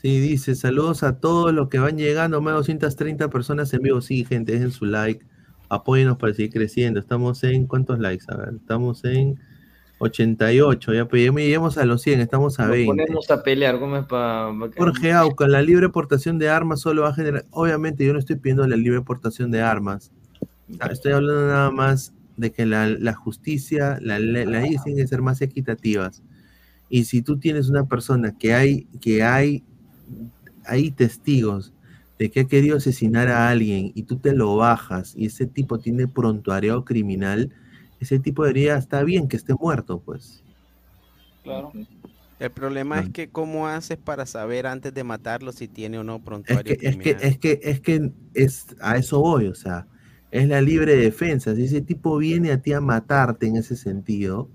Sí, 0.00 0.18
dice, 0.20 0.54
saludos 0.54 1.02
a 1.02 1.18
todos 1.20 1.52
los 1.52 1.68
que 1.68 1.78
van 1.78 1.98
llegando, 1.98 2.40
más 2.40 2.52
de 2.54 2.58
230 2.58 3.28
personas 3.28 3.72
en 3.74 3.82
vivo. 3.82 4.00
Sí, 4.00 4.24
gente, 4.24 4.52
dejen 4.52 4.70
su 4.70 4.86
like, 4.86 5.26
apóyenos 5.68 6.16
para 6.16 6.32
seguir 6.32 6.52
creciendo. 6.52 6.98
Estamos 7.00 7.44
en, 7.44 7.66
¿cuántos 7.66 7.98
likes? 7.98 8.24
A 8.28 8.36
ver, 8.36 8.54
estamos 8.56 9.04
en 9.04 9.38
88, 9.98 10.94
ya 10.94 11.06
pues, 11.06 11.22
lleguemos 11.22 11.76
a 11.76 11.84
los 11.84 12.00
100, 12.00 12.20
estamos 12.20 12.58
a 12.58 12.62
Nos 12.62 12.72
20. 12.72 12.86
ponemos 12.86 13.30
a 13.30 13.42
pelear, 13.42 13.78
¿cómo 13.78 13.98
es 13.98 14.06
para...? 14.06 14.50
Jorge 14.76 15.12
Auca, 15.12 15.46
la 15.46 15.60
libre 15.60 15.90
portación 15.90 16.38
de 16.38 16.48
armas 16.48 16.80
solo 16.80 17.02
va 17.02 17.10
a 17.10 17.14
generar, 17.14 17.44
obviamente 17.50 18.06
yo 18.06 18.14
no 18.14 18.18
estoy 18.18 18.36
pidiendo 18.36 18.66
la 18.66 18.76
libre 18.76 19.02
portación 19.02 19.50
de 19.50 19.60
armas, 19.60 20.10
Ah, 20.78 20.88
estoy 20.92 21.10
hablando 21.12 21.48
nada 21.48 21.70
más 21.72 22.14
de 22.36 22.52
que 22.52 22.64
la, 22.64 22.86
la 22.86 23.12
justicia, 23.12 23.98
la, 24.00 24.20
le- 24.20 24.46
la 24.46 24.60
ley 24.60 24.76
tiene 24.84 25.02
que 25.02 25.06
ser 25.08 25.20
más 25.20 25.42
equitativas. 25.42 26.22
Y 26.88 27.04
si 27.04 27.22
tú 27.22 27.38
tienes 27.40 27.68
una 27.68 27.86
persona 27.88 28.38
que 28.38 28.54
hay, 28.54 28.84
que 29.00 29.24
hay, 29.24 29.64
hay 30.70 30.90
testigos 30.90 31.72
de 32.18 32.30
que 32.30 32.40
ha 32.40 32.44
querido 32.46 32.76
asesinar 32.76 33.28
a 33.28 33.48
alguien 33.50 33.92
y 33.94 34.04
tú 34.04 34.18
te 34.18 34.34
lo 34.34 34.56
bajas 34.56 35.14
y 35.16 35.26
ese 35.26 35.46
tipo 35.46 35.80
tiene 35.80 36.06
prontuario 36.08 36.84
criminal, 36.84 37.50
ese 38.00 38.18
tipo 38.18 38.44
debería, 38.44 38.76
está 38.76 39.02
bien 39.04 39.28
que 39.28 39.36
esté 39.36 39.54
muerto, 39.54 40.00
pues. 40.00 40.44
Claro. 41.42 41.72
El 42.38 42.50
problema 42.52 43.00
es 43.00 43.10
que 43.10 43.30
cómo 43.30 43.68
haces 43.68 43.98
para 43.98 44.26
saber 44.26 44.66
antes 44.66 44.94
de 44.94 45.04
matarlo 45.04 45.52
si 45.52 45.68
tiene 45.68 45.98
o 45.98 46.04
no 46.04 46.20
Es 46.46 46.60
prontuario 46.60 46.64
que, 46.64 46.78
es 46.82 46.96
que, 46.96 47.16
criminal. 47.16 47.20
es 47.20 47.38
que, 47.38 47.60
es 47.62 47.80
que 47.80 48.12
es, 48.34 48.66
a 48.80 48.96
eso 48.96 49.20
voy, 49.20 49.46
o 49.46 49.54
sea, 49.54 49.88
es 50.30 50.48
la 50.48 50.60
libre 50.62 50.96
defensa. 50.96 51.54
Si 51.54 51.64
ese 51.64 51.82
tipo 51.82 52.16
viene 52.18 52.52
a 52.52 52.62
ti 52.62 52.72
a 52.72 52.80
matarte 52.80 53.46
en 53.46 53.56
ese 53.56 53.76
sentido, 53.76 54.48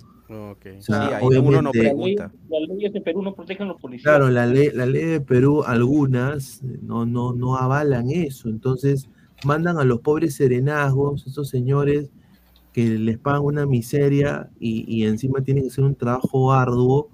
Ok. 0.52 0.66
o 0.78 0.82
sea, 0.82 1.08
Sí, 1.08 1.14
ahí 1.14 1.24
uno 1.24 1.62
no 1.62 1.70
obviamente- 1.70 1.78
La 1.78 1.84
ley- 1.84 2.16
pregunta. 2.16 2.32
Las 2.50 2.70
leyes 2.70 2.94
de 2.94 3.02
Perú 3.02 3.22
no 3.22 3.34
protegen 3.36 3.64
a 3.64 3.68
los 3.70 3.82
policías. 3.82 4.04
Claro, 4.04 4.30
la 4.30 4.46
ley, 4.46 4.70
la 4.74 4.86
ley 4.86 5.04
de 5.06 5.22
Perú, 5.22 5.64
algunas 5.66 6.62
eh, 6.64 6.80
no, 6.82 7.06
no, 7.06 7.34
no 7.34 7.56
avalan 7.58 8.10
eso. 8.10 8.50
Entonces, 8.50 9.10
mandan 9.46 9.78
a 9.78 9.84
los 9.84 10.00
pobres 10.02 10.36
serenazgos, 10.36 11.26
esos 11.28 11.50
señores 11.50 12.10
que 12.74 12.86
les 13.00 13.18
pagan 13.18 13.42
una 13.44 13.66
miseria 13.66 14.50
y, 14.60 14.84
y 14.94 15.06
encima 15.06 15.42
tienen 15.42 15.64
que 15.64 15.70
hacer 15.70 15.84
un 15.84 15.96
trabajo 15.96 16.52
arduo. 16.52 17.10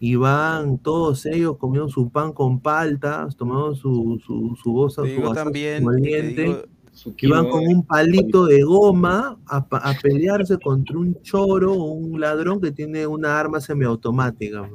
Y 0.00 0.14
van 0.14 0.78
todos 0.78 1.26
ellos 1.26 1.56
comiendo 1.56 1.88
su 1.88 2.08
pan 2.10 2.32
con 2.32 2.60
paltas, 2.60 3.36
tomando 3.36 3.74
su, 3.74 4.20
su, 4.24 4.56
su 4.62 4.72
goza, 4.72 5.02
su 5.02 5.32
también, 5.34 5.82
y 7.20 7.26
van 7.28 7.48
con 7.48 7.66
un 7.66 7.84
palito 7.84 8.46
de 8.46 8.62
goma 8.62 9.38
a, 9.46 9.94
pelearse 10.02 10.58
contra 10.58 10.98
un 10.98 11.20
choro 11.22 11.72
o 11.72 11.92
un 11.92 12.20
ladrón 12.20 12.60
que 12.60 12.72
tiene 12.72 13.06
una 13.06 13.38
arma 13.38 13.60
semiautomática. 13.60 14.68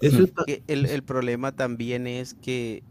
Eso 0.00 0.26
que 0.46 0.62
el, 0.68 0.86
el 0.86 1.02
problema 1.02 1.52
también 1.52 2.06
es 2.06 2.34
que, 2.34 2.82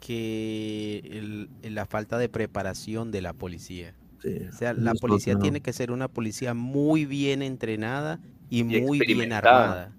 que 0.00 1.02
el- 1.04 1.74
la 1.74 1.86
falta 1.86 2.18
de 2.18 2.28
preparación 2.28 3.10
de 3.10 3.22
la 3.22 3.32
policía. 3.32 3.94
Sí, 4.22 4.30
O 4.48 4.52
sea, 4.52 4.72
la 4.72 4.94
policía 4.94 5.38
tiene 5.38 5.60
que 5.60 5.72
ser 5.72 5.92
una 5.92 6.08
policía 6.08 6.54
muy 6.54 7.04
bien 7.04 7.42
entrenada 7.42 8.18
y, 8.50 8.64
muy 8.64 8.98
bien 9.00 9.32
armada. 9.32 9.92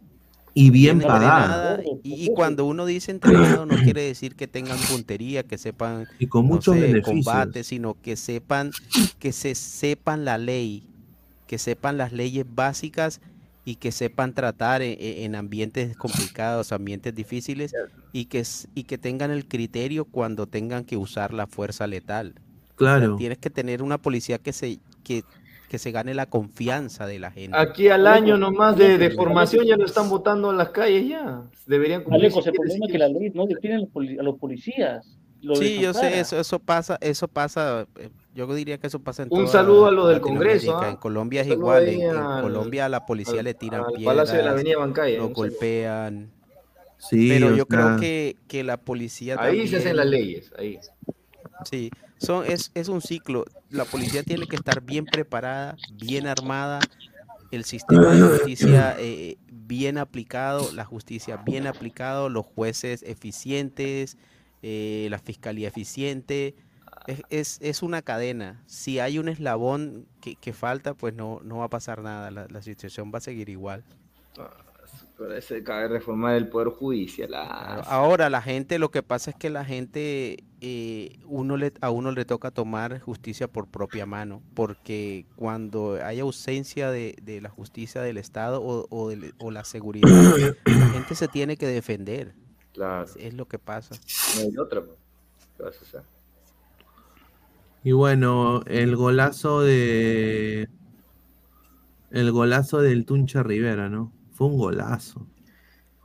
Y 0.63 0.69
bien 0.71 1.05
pagada. 1.05 1.81
Y, 2.03 2.25
y 2.25 2.29
cuando 2.29 2.65
uno 2.65 2.85
dice 2.85 3.11
entrenado 3.11 3.65
no 3.65 3.79
quiere 3.79 4.01
decir 4.03 4.35
que 4.35 4.47
tengan 4.47 4.85
puntería, 4.85 5.43
que 5.43 5.57
sepan 5.57 6.07
Y 6.17 6.27
con 6.27 6.47
no 6.49 6.61
sé, 6.61 6.99
combate, 7.01 7.63
sino 7.63 7.99
que 8.01 8.15
sepan, 8.15 8.75
que 9.19 9.31
se 9.33 9.55
sepan 9.55 10.25
la 10.25 10.37
ley, 10.37 10.89
que 11.47 11.57
sepan 11.57 11.97
las 11.97 12.11
leyes 12.13 12.45
básicas 12.47 13.21
y 13.65 13.77
que 13.77 13.91
sepan 13.91 14.33
tratar 14.33 14.81
en, 14.81 14.95
en 14.99 15.35
ambientes 15.35 15.95
complicados, 15.97 16.71
ambientes 16.71 17.13
difíciles 17.15 17.77
y 18.11 18.25
que, 18.25 18.43
y 18.75 18.85
que 18.85 18.97
tengan 18.97 19.31
el 19.31 19.47
criterio 19.47 20.05
cuando 20.05 20.47
tengan 20.47 20.85
que 20.85 20.97
usar 20.97 21.33
la 21.33 21.47
fuerza 21.47 21.87
letal. 21.87 22.35
O 22.89 22.95
sea, 22.95 23.09
Claro. 23.09 23.15
tienes 23.15 23.37
que 23.39 23.49
tener 23.49 23.81
una 23.83 24.01
policía 24.01 24.39
que 24.39 24.53
se, 24.53 24.81
que, 25.03 25.25
que 25.69 25.77
se 25.77 25.91
gane 25.91 26.13
la 26.13 26.25
confianza 26.25 27.05
de 27.07 27.19
la 27.19 27.31
gente. 27.31 27.57
Aquí 27.57 27.87
al 27.87 28.07
año 28.07 28.37
nomás 28.37 28.75
de, 28.75 28.97
de 28.97 29.05
Aleco, 29.05 29.23
formación 29.23 29.63
ya 29.65 29.75
Aleco. 29.75 29.81
lo 29.83 29.85
están 29.87 30.09
votando 30.09 30.51
en 30.51 30.57
las 30.57 30.69
calles 30.69 31.07
ya. 31.07 31.43
Deberían 31.65 32.03
cumplir 32.03 32.25
Alecos, 32.25 32.45
el 32.47 32.53
problema 32.53 32.85
es 32.87 32.91
que 32.91 32.97
la 32.97 33.07
ley 33.07 33.31
no 33.33 33.45
define 33.45 33.75
a 33.75 33.79
los 33.79 33.89
poli- 33.89 34.19
a 34.19 34.23
los 34.23 34.37
policías. 34.37 35.15
lo 35.41 35.55
Sí, 35.55 35.79
yo 35.79 35.93
sé, 35.93 36.19
eso, 36.19 36.37
eso 36.39 36.59
pasa, 36.59 36.97
eso 36.99 37.27
pasa, 37.29 37.87
eh, 37.97 38.09
yo 38.35 38.53
diría 38.53 38.77
que 38.77 38.87
eso 38.87 38.99
pasa 38.99 39.23
en 39.23 39.29
Un 39.31 39.41
toda 39.45 39.47
saludo 39.51 39.85
a 39.85 39.91
lo 39.91 40.07
del. 40.07 40.19
Congreso, 40.19 40.77
¿ah? 40.77 40.89
En 40.89 40.97
Colombia 40.97 41.41
es 41.41 41.47
igual, 41.47 41.87
en, 41.87 42.01
en 42.01 42.15
al- 42.17 42.41
Colombia 42.41 42.85
a 42.85 42.89
la 42.89 43.05
policía 43.05 43.39
al- 43.39 43.45
le 43.45 43.53
tiran 43.53 43.85
piedras, 43.95 44.31
de 44.33 44.43
la 44.43 44.51
Avenida 44.51 44.77
Bancaya, 44.79 45.17
lo 45.19 45.29
golpean, 45.29 46.31
Sí, 46.97 47.29
pero 47.29 47.55
yo 47.55 47.65
creo 47.67 47.95
que, 47.97 48.35
que 48.49 48.63
la 48.65 48.75
policía 48.77 49.37
Ahí 49.39 49.67
se 49.67 49.77
hacen 49.77 49.95
las 49.95 50.07
leyes, 50.07 50.51
ahí. 50.57 50.77
Sí, 51.63 51.89
son, 52.19 52.45
es, 52.45 52.71
es 52.75 52.89
un 52.89 53.01
ciclo. 53.01 53.45
La 53.69 53.85
policía 53.85 54.23
tiene 54.23 54.45
que 54.47 54.55
estar 54.55 54.81
bien 54.81 55.05
preparada, 55.05 55.77
bien 55.93 56.27
armada, 56.27 56.79
el 57.51 57.65
sistema 57.65 58.13
de 58.13 58.21
justicia 58.21 58.95
eh, 58.99 59.37
bien 59.51 59.97
aplicado, 59.97 60.71
la 60.73 60.85
justicia 60.85 61.37
bien 61.37 61.65
aplicado, 61.65 62.29
los 62.29 62.45
jueces 62.45 63.03
eficientes, 63.03 64.17
eh, 64.61 65.07
la 65.09 65.19
fiscalía 65.19 65.69
eficiente. 65.69 66.55
Es, 67.07 67.21
es, 67.29 67.57
es 67.61 67.81
una 67.81 68.01
cadena. 68.01 68.61
Si 68.67 68.99
hay 68.99 69.17
un 69.17 69.29
eslabón 69.29 70.05
que, 70.21 70.35
que 70.35 70.53
falta, 70.53 70.93
pues 70.93 71.13
no, 71.13 71.39
no 71.43 71.59
va 71.59 71.65
a 71.65 71.69
pasar 71.69 72.01
nada. 72.03 72.29
La, 72.29 72.47
la 72.49 72.61
situación 72.61 73.11
va 73.13 73.19
a 73.19 73.21
seguir 73.21 73.49
igual. 73.49 73.83
Que 75.47 75.63
cabe 75.63 75.87
reformar 75.89 76.35
el 76.35 76.47
Poder 76.47 76.69
Judicial. 76.69 77.33
ah, 77.35 77.81
Claro, 77.81 77.83
Ahora 77.87 78.29
la 78.29 78.41
gente, 78.41 78.79
lo 78.79 78.89
que 78.89 79.03
pasa 79.03 79.31
es 79.31 79.35
que 79.37 79.49
la 79.49 79.65
gente, 79.65 80.45
eh, 80.61 81.19
uno 81.25 81.57
le, 81.57 81.73
a 81.81 81.89
uno 81.89 82.11
le 82.11 82.23
toca 82.25 82.51
tomar 82.51 82.99
justicia 83.01 83.47
por 83.47 83.67
propia 83.67 84.05
mano, 84.05 84.41
porque 84.53 85.25
cuando 85.35 85.99
hay 86.03 86.19
ausencia 86.21 86.89
de, 86.91 87.15
de 87.21 87.41
la 87.41 87.49
justicia 87.49 88.01
del 88.01 88.17
Estado 88.17 88.61
o, 88.63 88.87
o 88.89 89.51
la 89.51 89.63
seguridad, 89.65 90.07
la 90.65 90.87
gente 90.93 91.15
se 91.15 91.27
tiene 91.27 91.57
que 91.57 91.67
defender. 91.67 92.33
Claro, 92.73 93.05
Es 93.17 93.33
lo 93.33 93.45
que 93.47 93.59
pasa. 93.59 93.95
no 94.35 94.41
hay 94.41 94.57
otra. 94.57 94.83
¿Qué 95.57 95.63
vas 95.63 95.77
a 95.77 95.81
hacer? 95.81 96.01
Y 97.83 97.91
bueno, 97.93 98.61
el 98.67 98.95
golazo 98.95 99.61
de. 99.61 100.69
El 102.11 102.31
golazo 102.31 102.81
del 102.81 103.05
Tuncha 103.05 103.41
Rivera, 103.43 103.89
¿no? 103.89 104.11
Fue 104.39 104.47
un 104.47 104.57
golazo. 104.57 105.27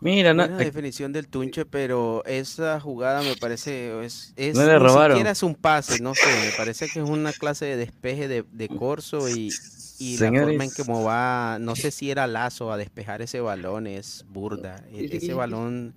Mira, 0.00 0.34
no, 0.34 0.42
Buena 0.42 0.58
definición 0.58 1.12
del 1.12 1.28
Tunche, 1.28 1.64
pero 1.64 2.24
esa 2.26 2.80
jugada 2.80 3.22
me 3.22 3.36
parece 3.36 4.04
es, 4.04 4.32
es 4.36 4.56
No 4.56 4.64
le 4.66 4.78
ni 4.78 4.88
robaron. 4.88 5.18
siquiera 5.18 5.30
es 5.30 5.42
un 5.44 5.54
pase, 5.54 5.98
no 6.00 6.14
sé, 6.16 6.36
me 6.36 6.52
parece 6.52 6.88
que 6.90 6.98
es 6.98 7.04
una 7.08 7.32
clase 7.32 7.66
de 7.66 7.76
despeje 7.76 8.26
de, 8.26 8.44
de 8.50 8.68
corso 8.68 9.30
y, 9.30 9.60
y 9.96 10.16
la 10.18 10.32
forma 10.32 10.64
en 10.64 10.72
que 10.72 10.82
va, 10.82 11.58
no 11.60 11.76
sé 11.76 11.92
si 11.92 12.10
era 12.10 12.26
Lazo 12.26 12.72
a 12.72 12.76
despejar 12.76 13.22
ese 13.22 13.40
balón 13.40 13.86
es 13.86 14.24
burda. 14.28 14.84
E- 14.90 15.06
Ese 15.08 15.34
balón 15.34 15.94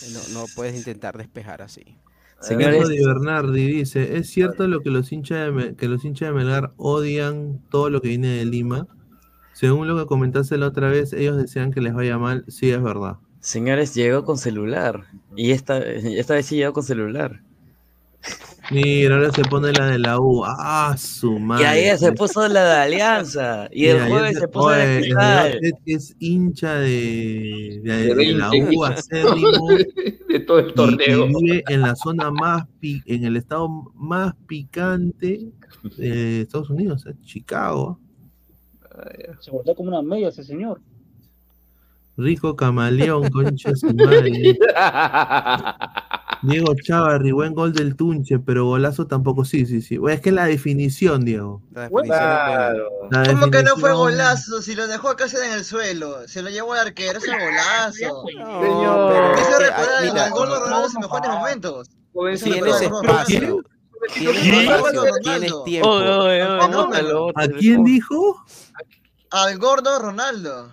eh, 0.00 0.10
no, 0.10 0.28
no 0.28 0.48
puedes 0.48 0.74
intentar 0.76 1.18
despejar 1.18 1.62
así. 1.62 1.98
Señores. 2.40 2.88
Di 2.88 3.02
Bernardi 3.04 3.66
dice: 3.66 4.16
¿Es 4.16 4.30
cierto 4.30 4.66
lo 4.68 4.82
que 4.82 4.90
los 4.90 5.12
hinchas 5.12 5.54
de, 5.54 5.76
que 5.76 5.88
los 5.88 6.04
hinchas 6.04 6.28
de 6.28 6.34
Melgar 6.34 6.72
odian 6.76 7.60
todo 7.70 7.90
lo 7.90 8.00
que 8.00 8.08
viene 8.08 8.28
de 8.28 8.44
Lima? 8.44 8.86
Según 9.56 9.88
lo 9.88 9.96
que 9.96 10.04
comentaste 10.06 10.58
la 10.58 10.66
otra 10.66 10.90
vez, 10.90 11.14
ellos 11.14 11.38
desean 11.38 11.72
que 11.72 11.80
les 11.80 11.94
vaya 11.94 12.18
mal. 12.18 12.44
Sí, 12.46 12.70
es 12.70 12.82
verdad. 12.82 13.16
señores, 13.40 13.94
llegó 13.94 14.22
con 14.22 14.36
celular. 14.36 15.04
Y 15.34 15.52
esta, 15.52 15.78
esta 15.78 16.34
vez 16.34 16.44
sí 16.44 16.56
llegó 16.56 16.74
con 16.74 16.82
celular. 16.82 17.40
Mira, 18.70 19.14
ahora 19.14 19.30
se 19.32 19.42
pone 19.44 19.72
la 19.72 19.86
de 19.86 19.98
la 19.98 20.20
U. 20.20 20.42
¡Ah, 20.44 20.94
su 20.98 21.36
Y 21.36 21.40
madre! 21.40 21.66
ayer 21.66 21.98
se 21.98 22.12
puso 22.12 22.46
la 22.48 22.64
de 22.64 22.72
Alianza. 22.82 23.68
Y 23.70 23.86
el 23.86 23.96
Mira, 23.98 24.08
jueves 24.08 24.38
se 24.40 24.48
puso 24.48 24.70
la 24.70 24.76
de 24.76 25.00
Cristal. 25.00 25.60
Es 25.86 26.16
hincha 26.18 26.74
de, 26.74 27.80
de, 27.84 27.92
De 28.14 28.14
de 28.14 28.32
la 28.32 28.50
20. 28.50 28.76
U 28.76 28.84
acérrimo 28.84 29.68
De 30.28 30.40
todo 30.40 30.58
el 30.58 30.70
y, 30.70 30.74
torneo. 30.74 31.26
y 31.28 31.34
vive 31.44 31.64
en 31.68 31.80
la 31.82 31.94
zona 31.96 32.30
más, 32.30 32.64
en 32.82 33.24
el 33.24 33.36
estado 33.36 33.68
más 33.94 34.34
picante 34.48 35.46
de 35.96 36.42
Estados 36.42 36.68
Unidos, 36.70 37.06
en 37.06 37.16
Se 39.40 39.50
voltea 39.50 39.74
como 39.74 39.88
una 39.88 40.02
media 40.02 40.28
ese 40.28 40.44
señor. 40.44 40.80
Rico 42.16 42.56
camaleón, 42.56 43.28
concha 43.30 43.74
su 43.76 43.92
madre. 43.94 44.58
Diego 46.42 46.74
Chávarri, 46.74 47.32
buen 47.32 47.54
gol 47.54 47.72
del 47.72 47.96
Tunche, 47.96 48.38
pero 48.38 48.66
golazo 48.66 49.06
tampoco. 49.06 49.44
Sí, 49.44 49.66
sí, 49.66 49.82
sí. 49.82 49.98
Es 50.08 50.20
que 50.20 50.32
la 50.32 50.46
definición, 50.46 51.24
Diego. 51.24 51.62
La 51.72 51.82
definición 51.82 52.14
es. 52.14 52.18
Claro. 52.18 52.88
La 53.10 53.24
¿Cómo 53.26 53.50
que 53.50 53.62
no 53.62 53.76
fue 53.76 53.92
golazo? 53.92 54.62
Si 54.62 54.74
lo 54.74 54.86
dejó 54.86 55.14
casi 55.16 55.36
en 55.36 55.52
el 55.52 55.64
suelo. 55.64 56.26
Se 56.26 56.42
lo 56.42 56.50
llevó 56.50 56.72
al 56.74 56.86
arquero, 56.88 57.18
ese 57.18 57.32
golazo. 57.32 58.24
No, 58.38 58.62
Señor. 58.62 59.38
es 59.38 59.58
recordar 59.58 60.04
al 60.04 60.14
de 60.14 60.30
Ronaldo 60.30 60.84
en 60.84 60.90
sus 60.90 61.00
mejores 61.00 61.30
momentos. 61.30 61.90
Jovencito, 62.12 62.54
tienes 62.54 62.88
Ronaldo. 62.88 63.12
espacio, 63.12 63.62
tienes 64.14 64.42
¿Qué? 64.42 64.64
espacio, 64.64 65.00
Ronaldo. 65.04 65.18
tienes 65.22 65.64
tiempo. 65.64 65.88
Oye, 65.90 66.08
oye, 66.10 66.42
oye, 66.44 66.58
¿Cómo? 66.60 66.86
bótalo, 66.86 67.28
¿A 67.34 67.48
quién 67.48 67.84
dijo? 67.84 68.44
Al 69.30 69.58
gordo 69.58 69.98
Ronaldo. 69.98 70.72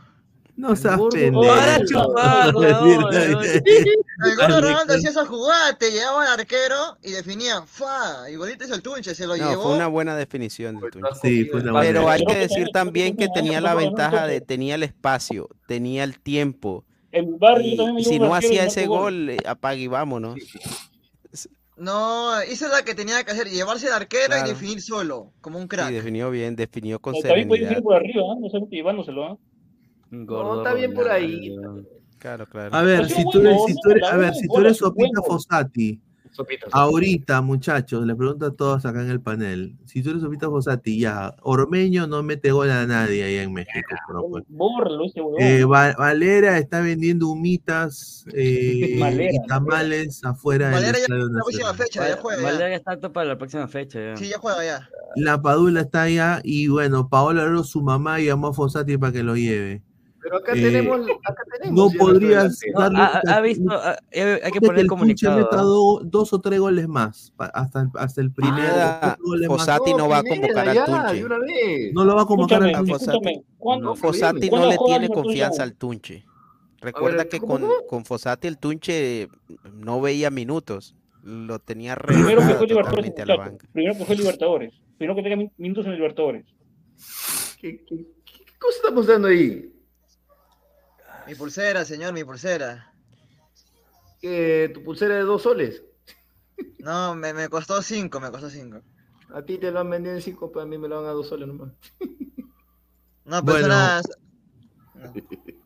No 0.56 0.76
seas 0.76 1.00
pendejo. 1.12 1.42
Para 1.48 1.84
chupar, 1.84 2.56
weón, 2.56 3.04
weón. 3.06 3.44
El 3.44 4.36
gordo 4.38 4.56
Al 4.56 4.62
Ronaldo 4.62 4.94
hacía 4.94 5.10
esa 5.10 5.26
jugada, 5.26 5.76
te 5.80 5.90
llegaba 5.90 6.24
al 6.32 6.40
arquero 6.40 6.98
y 7.02 7.10
definía, 7.12 7.64
fa, 7.66 8.30
igualito 8.30 8.64
es 8.64 8.70
el 8.70 8.84
Tunche, 8.84 9.16
se 9.16 9.26
lo 9.26 9.36
No, 9.36 9.50
llevó. 9.50 9.64
fue 9.64 9.76
una 9.76 9.88
buena 9.88 10.16
definición 10.16 10.80
del 10.80 10.92
Tunche. 10.92 11.10
Sí, 11.24 11.46
fue 11.46 11.62
una 11.62 11.72
buena. 11.72 11.88
Pero 11.88 12.08
hay 12.10 12.24
que 12.24 12.36
decir 12.36 12.68
también- 12.72 13.18
que 13.18 13.30
tenía 13.30 13.60
la 13.62 13.74
ventaja 13.74 14.28
de 14.28 14.42
tenía 14.42 14.76
el 14.76 14.84
espacio, 14.84 15.50
tenía 15.68 16.04
el 16.04 16.20
tiempo. 16.20 16.86
Barrio 17.40 17.74
Y 17.74 17.78
también 17.78 18.06
si 18.08 18.20
no 18.20 18.34
hacía 18.36 18.66
ese 18.66 18.86
gol, 18.86 19.32
eh, 19.32 19.38
apague 19.48 19.82
y 19.82 19.88
vámonos. 19.88 20.36
No, 21.76 22.44
hizo 22.44 22.68
la 22.68 22.84
que 22.84 22.94
tenía 22.94 23.24
que 23.24 23.32
hacer, 23.32 23.48
llevarse 23.48 23.88
al 23.88 23.94
arquero 23.94 24.28
Claro. 24.28 24.46
y 24.46 24.50
definir 24.50 24.82
solo, 24.82 25.34
como 25.42 25.58
un 25.58 25.68
crack. 25.68 25.88
Sí, 25.88 25.94
definió 25.96 26.30
bien, 26.30 26.56
definió 26.56 27.00
con 27.00 27.14
Pero 27.14 27.28
También 27.30 27.48
puede 27.48 27.82
por 27.82 27.96
arriba, 27.96 28.22
¿eh? 28.22 28.40
no 28.40 28.50
solamente 28.50 28.76
llevándoselo. 28.76 29.34
¿eh? 29.34 29.38
Gordo 30.12 30.58
está 30.58 30.76
bien 30.76 30.94
por 30.94 31.10
ahí. 31.10 31.56
Claro, 32.20 32.46
claro. 32.48 32.76
A 32.76 32.84
ver, 32.84 33.10
si 33.10 33.24
tú 33.32 33.40
eres, 33.40 33.58
si 33.66 33.74
tú 33.82 33.90
eres, 33.90 34.04
a 34.04 34.18
ver, 34.18 34.34
si 34.36 34.48
tú 34.48 34.60
eres 34.60 34.78
Sopita. 34.78 35.22
Fossati 35.26 36.00
Ahorita, 36.72 37.42
muchachos, 37.42 38.06
le 38.06 38.16
pregunto 38.16 38.46
a 38.48 38.52
todos 38.56 38.86
acá 38.86 39.02
en 39.02 39.10
el 39.10 39.22
panel. 39.22 39.76
Si 39.86 40.02
tú 40.02 40.10
eres 40.12 40.22
Sopita 40.22 40.48
Fossati, 40.50 41.00
ya, 41.00 41.36
Ormeño 41.42 42.08
no 42.08 42.24
mete 42.24 42.52
gol 42.52 42.70
a 42.72 42.86
nadie 42.86 43.24
ahí 43.24 43.36
en 43.38 43.54
México. 43.54 43.96
pero 44.08 44.28
pues. 44.30 44.44
Huevón. 45.22 45.42
Eh, 45.42 45.64
Va- 45.66 45.94
Valera 45.94 46.58
está 46.58 46.82
vendiendo 46.82 47.28
humitas 47.30 48.26
eh, 48.34 48.98
Valera, 49.00 49.32
y 49.34 49.48
tamales 49.48 50.24
afuera 50.24 50.66
del 50.70 50.76
Valera 50.76 50.98
ya 50.98 51.04
Estadio 51.04 51.26
la 51.26 51.42
próxima 51.42 51.74
fecha, 51.74 52.10
ya 52.10 52.18
juega. 52.18 52.42
ya. 52.42 52.46
Valera 52.48 52.76
está 52.76 52.92
apto 52.94 53.14
para 53.14 53.28
la 53.30 53.38
próxima 53.38 53.68
fecha. 53.68 54.00
ya. 54.00 54.18
Sí, 54.18 54.30
ya 54.30 54.38
juega 54.40 54.64
ya. 54.66 54.90
La 55.16 55.42
Padula 55.42 55.82
está 55.82 56.04
allá 56.04 56.42
y 56.44 56.68
bueno, 56.68 57.08
Paola 57.10 57.64
su 57.64 57.82
mamá 57.82 58.20
llamó 58.20 58.48
a 58.48 58.54
Fossati 58.54 58.98
para 58.98 59.12
que 59.14 59.24
lo 59.24 59.36
lleve. 59.36 59.82
Pero 60.24 60.38
acá 60.38 60.54
Eh, 60.54 60.62
tenemos, 60.62 61.02
acá 61.26 61.44
tenemos. 61.60 61.94
No 61.94 62.00
podrías 62.00 62.60
No, 62.74 62.80
darle 62.80 62.98
ha, 63.00 63.22
ha 63.28 63.42
visto, 63.42 63.72
ha- 63.74 63.98
eh, 64.12 64.40
hay 64.42 64.52
que 64.52 64.62
poner 64.62 64.80
el 64.82 64.88
comunicado. 64.88 65.38
meta 65.38 65.60
¿ah? 65.60 65.64
do- 65.64 66.02
dos 66.04 66.32
o 66.32 66.40
tres 66.40 66.60
goles 66.62 66.88
más 66.88 67.34
hasta, 67.38 67.82
el- 67.82 67.90
hasta 67.96 68.22
el 68.22 68.30
goles 68.32 69.20
más. 69.20 69.48
Fossati 69.48 69.94
no 69.94 70.08
va 70.08 70.20
a 70.20 70.24
convocar 70.24 70.70
al 70.70 70.76
ya, 70.76 70.86
Tunche. 70.86 71.92
No 71.94 72.06
lo 72.06 72.16
va 72.16 72.22
a 72.22 72.26
convocar 72.26 72.64
a. 72.64 72.72
¿Cuándo, 73.58 73.86
No, 73.90 73.96
Fossati 73.96 74.46
no 74.46 74.50
¿cuándo 74.50 74.70
le 74.70 74.78
tiene 74.86 75.10
confianza 75.10 75.64
al 75.64 75.76
Tunche. 75.76 76.26
Recuerda 76.80 77.26
que 77.26 77.40
con, 77.40 77.64
con 77.90 78.06
Fossati 78.06 78.48
el 78.48 78.58
Tunche 78.58 79.28
no 79.74 80.00
veía 80.02 80.30
minutos. 80.30 80.96
Lo 81.24 81.60
tenía 81.60 81.96
Primero 81.96 82.40
que 82.42 82.54
fue 82.56 82.68
Libertadores, 82.68 83.20
a 83.20 83.26
la 83.26 83.36
banca. 83.38 83.68
Primero 83.72 83.98
que 83.98 84.04
fue 84.06 84.16
Libertadores. 84.18 84.74
Primero 84.98 85.16
que 85.16 85.24
tenga 85.24 85.36
min- 85.38 85.52
minutos 85.58 85.86
en 85.86 85.94
Libertadores. 85.96 86.46
¿Qué, 87.62 87.84
qué, 87.86 88.06
qué 88.26 88.44
cosa 88.60 88.76
estamos 88.78 89.08
dando 89.08 89.30
ahí? 89.30 89.73
Mi 91.28 91.36
pulsera, 91.36 91.86
señor, 91.86 92.14
mi 92.14 92.24
pulsera. 92.24 92.92
¿Que 94.22 94.72
tu 94.74 94.84
pulsera 94.84 95.16
de 95.16 95.22
dos 95.22 95.42
soles? 95.44 95.84
No, 96.80 97.16
me, 97.16 97.34
me 97.34 97.50
costó 97.50 97.82
cinco, 97.82 98.20
me 98.20 98.30
costó 98.32 98.50
cinco. 98.50 98.82
A 99.34 99.42
ti 99.44 99.58
te 99.58 99.72
lo 99.72 99.80
han 99.80 99.90
vendido 99.90 100.16
en 100.16 100.22
cinco, 100.22 100.52
pero 100.52 100.64
a 100.64 100.66
mí 100.66 100.78
me 100.78 100.88
lo 100.88 101.02
van 101.02 101.10
a 101.10 101.14
dos 101.14 101.28
soles 101.28 101.48
nomás. 101.48 101.72
No, 103.26 103.42
Bueno. 103.42 103.54
personas. 103.54 104.06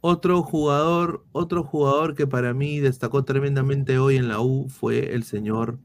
Otro 0.00 0.42
jugador, 0.42 1.24
otro 1.32 1.64
jugador 1.64 2.14
que 2.14 2.26
para 2.28 2.54
mí 2.54 2.78
destacó 2.78 3.24
tremendamente 3.24 3.98
hoy 3.98 4.16
en 4.16 4.28
la 4.28 4.40
U 4.40 4.68
fue 4.68 5.12
el 5.12 5.24
señor 5.24 5.80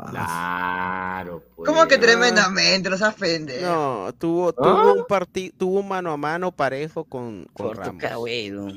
Paz. 0.00 0.10
Claro, 0.10 1.44
pues. 1.56 1.68
¿Cómo 1.68 1.86
que 1.86 1.98
tremendamente? 1.98 2.88
No 2.90 2.96
seas 2.96 3.14
pendejo. 3.14 3.66
No, 3.66 4.12
tuvo, 4.18 4.48
¿Ah? 4.48 4.52
tuvo 4.56 4.94
un 4.94 5.06
partido, 5.06 5.54
tuvo 5.58 5.80
un 5.80 5.88
mano 5.88 6.10
a 6.12 6.16
mano 6.16 6.52
parejo 6.52 7.04
con, 7.04 7.46
con 7.52 7.68
Corto 7.68 7.82
Ramos. 7.82 8.00
cabello. 8.00 8.68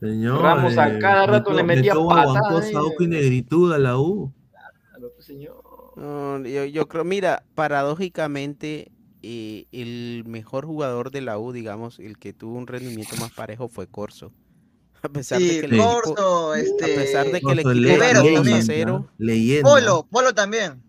Señor, 0.00 0.42
Ramos 0.42 0.76
a 0.78 0.98
cada 0.98 1.26
rato 1.26 1.52
le 1.52 1.62
metía 1.62 1.92
eh. 1.92 2.72
Saúco 2.72 3.02
y 3.02 3.06
negritud 3.08 3.72
a 3.72 3.78
la 3.78 3.98
U. 3.98 4.32
Claro, 4.50 5.12
pues, 5.14 5.26
señor. 5.26 5.62
No, 5.96 6.38
yo, 6.44 6.64
yo 6.66 6.86
creo, 6.88 7.04
mira, 7.04 7.44
paradójicamente, 7.54 8.92
eh, 9.22 9.66
el 9.72 10.24
mejor 10.26 10.66
jugador 10.66 11.10
de 11.10 11.22
la 11.22 11.38
U, 11.38 11.52
digamos, 11.52 11.98
el 11.98 12.18
que 12.18 12.34
tuvo 12.34 12.56
un 12.58 12.66
rendimiento 12.66 13.16
más 13.16 13.32
parejo 13.32 13.68
fue 13.68 13.86
Corso. 13.86 14.32
A 15.02 15.08
pesar 15.08 15.38
de 15.38 15.44
Sí, 15.48 15.60
que 15.60 15.66
el 15.66 15.72
equipo, 15.74 16.00
Corso, 16.02 16.52
a 16.52 16.58
este. 16.60 16.84
pesar 16.94 17.24
de 17.26 17.30
que 17.32 17.36
el 17.36 17.42
Corso, 17.42 17.60
equipo 17.60 17.72
le- 17.74 17.92
Rivero 17.94 18.22
ganó 18.24 18.30
2 18.30 18.38
a 18.38 18.42
también. 18.42 18.62
0, 18.62 19.10
Leyenda. 19.18 19.70
Polo, 19.70 20.06
Polo 20.10 20.34
también. 20.34 20.82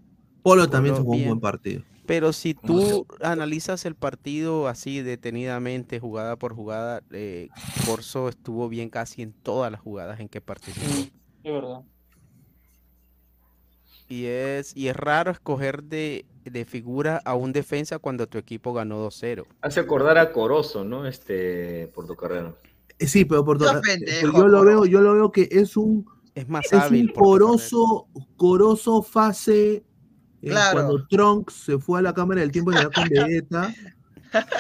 Polo 0.44 0.70
también 0.70 0.96
jugó 0.96 1.14
un 1.14 1.26
buen 1.26 1.40
partido. 1.40 1.84
pero 2.06 2.32
si 2.32 2.54
tú 2.54 3.06
analizas 3.22 3.86
el 3.86 3.96
partido 3.96 4.68
así 4.70 5.02
detenidamente, 5.02 6.00
jugada 6.00 6.38
por 6.38 6.56
jugada, 6.56 7.02
eh, 7.12 7.50
Corso 7.86 8.30
estuvo 8.30 8.70
bien 8.70 8.90
casi 8.90 9.22
en 9.24 9.34
todas 9.34 9.72
las 9.72 9.82
jugadas 9.82 10.20
en 10.22 10.30
que 10.30 10.40
participó. 10.42 10.86
Es 11.44 11.54
verdad. 11.54 11.82
Y 14.10 14.26
es, 14.26 14.76
y 14.76 14.88
es 14.88 14.96
raro 14.96 15.32
escoger 15.32 15.84
de, 15.84 16.26
de 16.46 16.64
figura 16.64 17.22
a 17.26 17.36
un 17.36 17.52
defensa 17.52 18.00
cuando 18.00 18.26
tu 18.28 18.38
equipo 18.38 18.72
ganó 18.74 19.06
2-0. 19.06 19.46
Hace 19.62 19.82
acordar 19.82 20.18
a 20.18 20.32
Corozo, 20.32 20.86
¿no? 20.86 21.06
Este, 21.06 21.88
por 21.94 22.08
tu 22.08 22.16
carrera. 22.16 22.56
Eh, 23.00 23.08
Sí, 23.08 23.26
pero 23.26 23.46
por 23.46 23.58
todo- 23.58 23.82
yo 24.22 24.48
lo 24.48 24.64
veo, 24.64 24.86
yo 24.86 25.02
lo 25.02 25.14
veo 25.14 25.32
que 25.32 25.48
es 25.52 25.78
un 25.78 26.06
Es 26.36 26.48
más 26.50 26.66
es 26.66 26.74
un 26.74 26.80
hábil. 26.80 27.14
coroso, 27.14 28.08
coroso 28.36 29.02
fase 29.04 29.84
eh, 30.42 30.50
Claro. 30.50 30.74
cuando 30.74 31.08
Trunks 31.08 31.54
se 31.54 31.80
fue 31.80 32.00
a 32.00 32.02
la 32.04 32.14
cámara 32.14 32.42
del 32.42 32.52
tiempo 32.52 32.72
de 32.72 32.84
la 32.84 32.90
con 32.90 33.08
Vegeta 33.10 33.74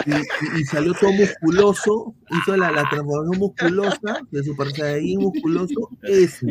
y, 0.05 0.11
y- 0.13 0.61
y 0.61 0.63
salió 0.65 0.93
todo 0.93 1.11
musculoso, 1.11 2.15
hizo 2.31 2.57
la, 2.57 2.71
la 2.71 2.87
transformación 2.89 3.37
musculosa 3.37 4.19
de 4.31 4.43
Super 4.43 4.71
Saiyajin 4.71 5.19
musculoso, 5.19 5.89
ese. 6.03 6.47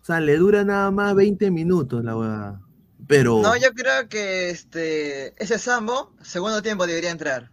O 0.00 0.04
sea, 0.04 0.18
le 0.20 0.36
dura 0.36 0.64
nada 0.64 0.90
más 0.90 1.14
20 1.14 1.50
minutos 1.52 2.02
la 2.02 2.16
weá. 2.16 2.60
Pero 3.06 3.42
No, 3.42 3.56
yo 3.56 3.72
creo 3.74 4.08
que 4.08 4.50
este 4.50 5.34
ese 5.42 5.58
Sambo, 5.58 6.14
segundo 6.22 6.62
tiempo 6.62 6.86
debería 6.86 7.10
entrar. 7.10 7.50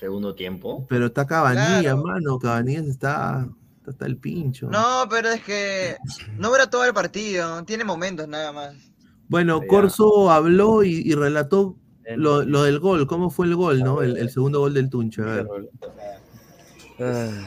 Segundo 0.00 0.34
tiempo. 0.34 0.86
pero 0.88 1.06
está 1.06 1.26
Cabanilla, 1.26 1.80
Claro. 1.82 2.02
mano, 2.02 2.38
Cabanillas 2.38 2.86
está, 2.86 3.46
está 3.76 3.90
hasta 3.92 4.06
el 4.06 4.16
pincho. 4.16 4.68
No, 4.70 5.04
pero 5.10 5.28
es 5.28 5.42
que 5.44 5.96
no 6.38 6.54
era 6.56 6.68
todo 6.70 6.84
el 6.86 6.94
partido, 6.94 7.62
tiene 7.64 7.84
momentos 7.84 8.26
nada 8.26 8.50
más. 8.50 8.74
Bueno. 9.28 9.60
Corso 9.68 10.30
habló 10.30 10.82
y, 10.82 11.02
y 11.04 11.14
relató 11.14 11.76
lo, 12.16 12.42
lo 12.42 12.62
del 12.64 12.80
gol, 12.80 13.06
cómo 13.06 13.28
fue 13.30 13.46
el 13.46 13.54
gol, 13.54 13.80
¿no? 13.84 14.02
El, 14.02 14.16
el 14.16 14.30
segundo 14.30 14.58
gol 14.60 14.74
del 14.74 14.88
Tunche. 14.90 15.22
A 15.22 15.26
ver. 15.26 15.46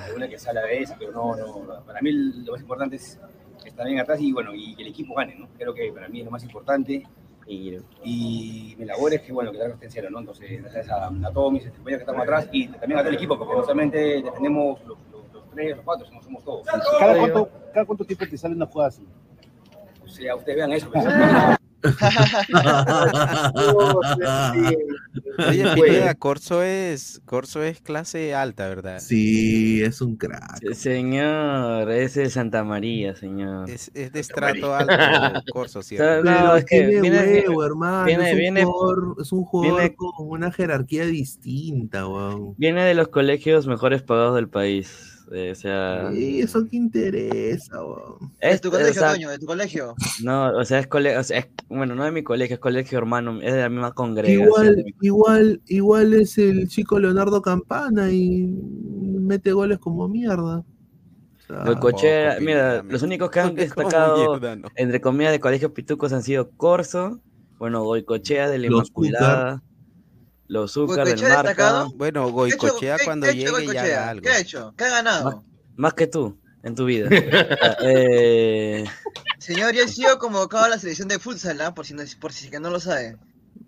Alguna 0.06 0.28
que 0.30 0.40
sale 0.40 0.60
a 0.60 0.66
veces, 0.66 0.96
pero 0.98 1.12
no, 1.12 1.36
no, 1.36 1.64
no. 1.66 1.84
Para 1.86 2.02
mí 2.02 2.12
lo 2.12 2.52
más 2.54 2.62
importante 2.62 2.96
es 2.96 3.20
estar 3.66 3.86
bien 3.86 4.00
atrás 4.00 4.20
y 4.22 4.32
bueno, 4.32 4.52
y 4.56 4.76
que 4.76 4.82
el 4.84 4.90
equipo 4.90 5.16
gane, 5.16 5.36
¿no? 5.36 5.48
Creo 5.58 5.74
que 5.74 5.92
para 5.92 6.08
mí 6.08 6.20
es 6.20 6.26
lo 6.26 6.32
más 6.32 6.44
importante. 6.44 7.06
Y, 7.46 7.78
y 8.04 8.76
mi 8.78 8.86
labor 8.86 9.14
es 9.14 9.22
que, 9.22 9.34
bueno, 9.34 9.52
que 9.52 9.58
dar 9.58 9.68
asistencia, 9.72 10.10
¿no? 10.10 10.20
Entonces, 10.20 10.62
gracias 10.62 10.90
a, 10.90 11.08
a 11.08 11.32
todos 11.34 11.52
mis 11.52 11.64
compañeros 11.64 12.00
que 12.00 12.04
estamos 12.04 12.22
atrás 12.24 12.48
y 12.52 12.68
también 12.70 12.98
a 13.00 13.02
todo 13.02 13.10
el 13.10 13.16
equipo, 13.16 13.38
porque 13.38 13.54
no 13.54 13.62
solamente 13.62 13.98
defendemos 14.24 14.80
los, 14.86 14.98
los- 15.12 15.34
los 15.34 15.50
tres, 15.50 15.76
los 15.76 15.86
cuatro, 15.86 16.06
somos, 16.08 16.24
somos 16.26 16.44
todos. 16.44 16.66
¿Cada 17.00 17.18
cuánto, 17.18 17.50
¿Cada 17.74 17.86
cuánto 17.86 18.06
tiempo 18.06 18.26
te 18.30 18.38
sale 18.38 18.56
una 18.56 18.66
jugada 18.66 18.90
así? 18.90 19.06
O 20.04 20.08
sea, 20.08 20.36
ustedes 20.36 20.56
vean 20.58 20.72
eso. 20.72 20.90
pues. 23.54 25.48
Oye. 25.50 25.74
Pineda, 25.76 26.14
Corso 26.16 26.62
es, 26.64 27.22
Corso 27.26 27.64
es 27.64 27.82
clase 27.82 28.34
alta, 28.36 28.68
¿verdad? 28.70 29.00
Sí, 29.00 29.82
es 29.84 30.02
un 30.02 30.16
crack. 30.16 30.74
Señor, 30.74 31.90
ese 31.92 32.24
es 32.24 32.34
Santa 32.34 32.64
María, 32.64 33.16
señor. 33.16 33.70
Es, 33.70 33.92
es 33.94 34.12
de 34.12 34.20
estrato 34.20 34.74
alto, 34.74 34.94
Corso, 35.54 35.82
¿cierto? 35.82 36.24
no, 36.30 36.56
es 36.56 36.66
que 36.66 36.86
viene- 37.02 37.44
huevo, 37.48 37.64
hermano. 37.66 38.06
viene- 38.06 38.28
es, 38.30 38.34
un 38.34 38.40
viene- 38.40 38.64
jugador, 38.66 39.16
es 39.22 39.32
un 39.32 39.44
jugador 39.44 39.80
viene- 39.82 39.96
con 39.96 40.12
una 40.18 40.52
jerarquía 40.52 41.06
distinta, 41.06 42.08
weón. 42.08 42.54
Viene 42.58 42.84
de 42.86 42.94
los 42.94 43.08
colegios 43.10 43.68
mejores 43.68 44.04
pagados 44.04 44.36
del 44.36 44.50
país. 44.50 45.13
Eh, 45.34 45.52
o 45.52 45.56
sea, 45.56 46.12
Sí, 46.14 46.42
eso 46.42 46.66
que 46.66 46.76
interesa, 46.78 47.84
weón. 47.84 48.32
¿De 48.42 48.52
es- 48.52 48.62
tu 48.62 48.70
o 48.70 48.72
colegio, 48.72 48.94
sea, 48.94 49.12
Toño? 49.14 49.30
¿De 49.30 49.40
tu 49.40 49.46
colegio? 49.46 49.96
No, 50.24 50.58
o 50.58 50.64
sea, 50.66 50.80
es 50.80 50.88
colegio, 50.88 51.20
o 51.20 51.24
sea, 51.24 51.40
es- 51.40 51.48
bueno, 51.70 51.96
no 51.96 52.04
de 52.06 52.12
mi 52.12 52.24
colegio, 52.24 52.54
es 52.56 52.60
colegio 52.60 52.98
hermano, 52.98 53.42
es 53.42 53.54
de 53.54 53.62
la 53.62 53.70
misma 53.70 53.92
congregación. 53.94 54.44
Igual, 54.44 54.86
igual, 55.02 55.62
igual 55.68 56.14
es 56.14 56.38
el 56.38 56.68
chico 56.68 57.00
Leonardo 57.00 57.42
Campana 57.42 58.12
y 58.12 58.46
mete 58.48 59.52
goles 59.54 59.80
como 59.80 60.08
mierda. 60.08 60.64
O 61.50 61.54
Tampoco, 61.66 61.98
mira, 62.40 62.84
los 62.84 63.04
únicos 63.04 63.30
que 63.30 63.40
han 63.42 63.54
destacado, 63.56 64.18
mierda, 64.40 64.56
¿no? 64.56 64.70
entre 64.76 65.02
comillas, 65.02 65.34
de 65.34 65.40
colegios 65.40 65.72
pitucos 65.72 66.14
han 66.14 66.24
sido 66.24 66.52
Corso, 66.52 67.20
bueno, 67.60 67.84
Goicochea 67.84 68.50
de 68.50 68.60
la 68.60 68.70
Los 68.70 68.88
Inmaculada, 68.90 69.64
los 70.48 70.72
Zúcar 70.74 71.06
del. 71.08 71.22
Marca, 71.22 71.88
Bueno, 71.96 72.26
¿Qué 72.28 72.32
Goicochea 72.32 72.98
qué- 72.98 73.06
cuando 73.06 73.28
qué 73.28 73.34
llegue 73.34 73.46
ya 73.46 73.52
Goicoechea? 73.52 73.84
haga 73.84 74.10
algo. 74.10 74.22
¿Qué 74.24 74.30
ha 74.30 74.40
hecho? 74.40 74.74
¿Qué 74.78 74.84
ha 74.86 74.90
ganado? 74.90 75.44
más 75.76 75.94
que 75.96 76.08
tú 76.08 76.40
en 76.64 76.76
tu 76.76 76.86
vida. 76.86 77.10
Eh, 77.82 78.84
Señor, 79.40 79.74
yo 79.74 79.84
he 79.84 79.88
sido 79.88 80.18
convocado 80.20 80.66
a 80.66 80.70
la 80.70 80.78
selección 80.80 81.08
de 81.08 81.20
futsal, 81.20 81.60
¿ah? 81.62 81.74
por 81.74 81.86
si 81.86 81.94
no, 81.94 82.04
por 82.20 82.32
si 82.32 82.50
que 82.50 82.60
no 82.60 82.70
lo 82.70 82.80
sabe. 82.80 83.18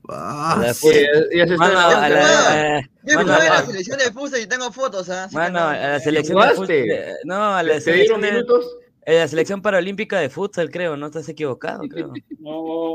ah, 0.10 0.58
la 0.62 0.74
Sí, 0.74 0.90
ya 1.36 1.48
se 1.48 1.54
está 1.56 1.58
Mano, 1.58 1.80
a 1.80 2.10
la, 2.10 2.78
eh, 2.78 2.90
Yo 3.04 3.16
mano, 3.16 3.34
a 3.34 3.40
la 3.40 3.66
selección 3.66 3.98
de 3.98 4.12
futsal 4.12 4.42
y 4.42 4.48
tengo 4.48 4.72
fotos, 4.72 5.10
¿ah? 5.10 5.28
Mano, 5.32 5.60
no. 5.60 5.68
a 5.68 5.76
la 5.78 6.00
selección 6.00 6.38
de 6.40 6.56
¿Jugaste? 6.56 6.84
fut- 6.86 6.94
eh, 6.94 7.14
no, 7.26 7.56
a 7.56 7.64
la 7.64 7.74
¿Te 7.74 7.82
selección 7.82 8.22
de, 8.22 8.32
minutos? 8.32 8.66
Eh, 9.06 9.20
la 9.20 9.28
selección 9.28 9.62
paralímpica 9.62 10.20
de 10.20 10.30
futsal, 10.30 10.72
creo, 10.72 10.98
no 10.98 11.08
estás 11.08 11.30
equivocado, 11.30 11.88
creo. 11.88 12.12
No, 12.40 12.52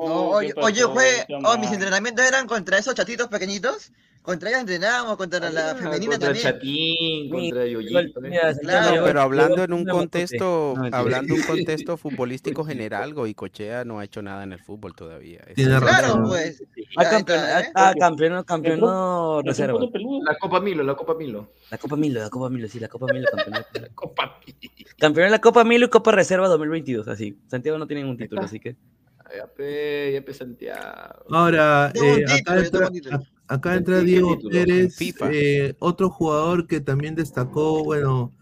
No, 0.06 0.28
oye, 0.30 0.52
oh, 0.54 1.58
mis 1.58 1.72
entrenamientos 1.72 2.24
eran 2.24 2.46
contra 2.46 2.78
esos 2.78 2.94
chatitos 2.94 3.28
pequeñitos. 3.28 3.92
Contra 4.30 4.48
ellos 4.48 4.60
entrenábamos, 4.60 5.16
contra 5.16 5.50
la 5.50 5.70
Ah, 5.72 5.74
femenina 5.74 6.12
contra 6.12 6.28
también. 6.28 6.44
Chatín, 6.44 7.30
contra 7.30 7.66
Yoyito. 7.66 8.24
¿eh? 8.24 8.40
Claro, 8.62 8.96
No, 8.96 9.04
pero 9.04 9.20
hablando 9.22 9.64
en 9.64 9.72
un 9.72 9.84
contexto, 9.84 10.74
No, 10.76 10.88
hablando 10.96 11.34
en 11.34 11.40
un 11.40 11.46
contexto 11.46 11.96
futbolístico 11.96 12.64
general, 12.64 13.12
Goicochea 13.12 13.84
no 13.84 13.98
ha 13.98 14.04
hecho 14.04 14.22
nada 14.22 14.44
en 14.44 14.52
el 14.52 14.60
fútbol 14.60 14.94
todavía. 14.94 15.40
Es- 15.48 15.66
Claro, 15.66 15.84
razón. 15.84 16.24
pues. 16.28 16.62
Ah, 16.96 17.10
campeón, 17.10 17.38
¿eh? 17.40 17.72
ah, 17.74 17.92
campeón, 17.98 18.44
campeón 18.44 18.74
Entró- 18.80 19.42
reserva. 19.44 19.72
Entró 19.72 19.90
peludo. 19.90 20.20
La 20.24 20.38
Copa 20.38 20.60
Milo, 20.60 20.84
la 20.84 20.94
Copa 20.94 21.14
Milo. 21.14 21.52
La 21.70 21.78
Copa 21.78 21.96
Milo, 21.96 22.20
la 22.20 22.30
Copa 22.30 22.48
Milo, 22.50 22.68
sí, 22.68 22.78
la 22.78 22.88
Copa 22.88 23.06
Milo, 23.12 23.26
campeón. 23.34 23.64
La 23.82 23.88
Copa 23.88 24.38
Campeón 25.00 25.24
de 25.26 25.30
la 25.30 25.40
Copa 25.40 25.64
Milo 25.64 25.86
y 25.86 25.88
Copa 25.88 26.12
Reserva 26.12 26.46
2022, 26.46 27.08
así. 27.08 27.36
Santiago 27.48 27.78
no 27.78 27.86
tiene 27.88 28.02
ningún 28.02 28.16
título, 28.16 28.42
así 28.42 28.60
que. 28.60 28.76
Ya 29.36 29.46
pe, 29.46 30.10
ya 30.12 30.22
pe 30.22 30.34
Santiago. 30.34 31.24
Ahora, 31.30 31.92
eh, 31.94 32.24
acá, 32.28 32.58
entra, 32.58 32.90
acá 33.50 33.72
¿Qué 33.72 33.78
entra? 33.78 34.00
Diego 34.00 34.36
Título, 34.36 34.52
Pérez, 34.52 34.96
eh, 35.32 35.74
otro 35.80 36.08
jugador 36.08 36.66
que 36.66 36.80
también 36.80 37.14
destacó, 37.14 37.84
bueno, 37.84 38.32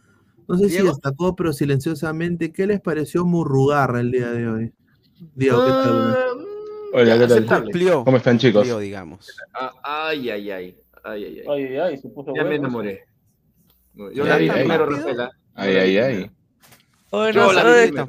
no 0.46 0.56
sé 0.56 0.68
si 0.68 0.82
destacó, 0.82 1.34
pero 1.34 1.52
silenciosamente. 1.52 2.52
¿Qué 2.52 2.66
les 2.66 2.80
pareció 2.80 3.24
Murrugarra 3.24 4.00
el 4.00 4.10
día 4.10 4.30
de 4.30 4.48
hoy? 4.48 4.72
Diego, 5.34 5.64
¿qué 5.64 5.70
tal? 5.70 6.16
Hola, 6.94 7.18
¿qué 7.18 7.20
tal? 7.20 7.32
Aceptable. 7.32 7.64
Cumplió. 7.64 8.04
¿Cómo 8.04 8.16
están, 8.18 8.38
chicos? 8.38 8.80
Digamos. 8.80 9.36
Ah, 9.54 9.72
Ay, 9.82 10.30
ay, 10.30 10.50
ay. 10.50 10.76
Ay, 11.04 11.24
ay, 11.24 11.40
ay. 11.40 11.46
Ay, 11.48 11.64
ay, 11.64 11.76
ay, 11.78 11.96
se 11.98 12.08
puso 12.08 12.32
Ya 12.34 12.44
me 12.44 12.56
enamoré. 12.56 13.04
Yo 13.94 14.24
Ay, 14.24 14.28
la 14.28 14.36
vi 14.36 14.50
primero, 14.50 14.84
ay. 14.84 14.96
Rafaela. 14.96 15.30
Ay, 15.54 15.76
ay, 15.76 15.98
ay. 15.98 16.30
Oye, 17.10 17.32
no, 17.32 18.06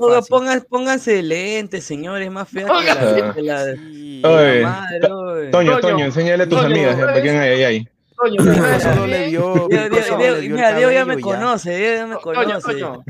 pónganse 0.70 1.24
lentes, 1.24 1.86
señores, 1.86 2.30
más 2.30 2.50
feas 2.50 2.70
que 2.70 2.86
la, 2.86 3.34
que 3.34 3.42
la, 3.42 3.64
Oye, 4.30 4.62
la 4.62 4.70
madre, 4.70 5.00
oye. 5.40 5.52
Toño, 5.52 5.80
Toño, 5.80 6.06
enséñale 6.06 6.44
a 6.44 6.50
tus 6.50 6.60
Toño, 6.62 6.74
amigas 6.74 6.96
eh, 6.96 7.00
que 7.00 7.06
le 7.14 7.18
Diego, 7.20 9.08
le 9.08 9.28
vio 9.30 10.36
el 10.36 10.50
mira, 10.50 10.76
Diego 10.76 10.92
ya 10.92 11.06
me 11.06 11.20
conoce, 11.22 11.78
Diego 11.78 11.96
ya 11.96 12.06
me 12.08 12.16
conoce. 12.18 12.74
Toño, 12.80 13.04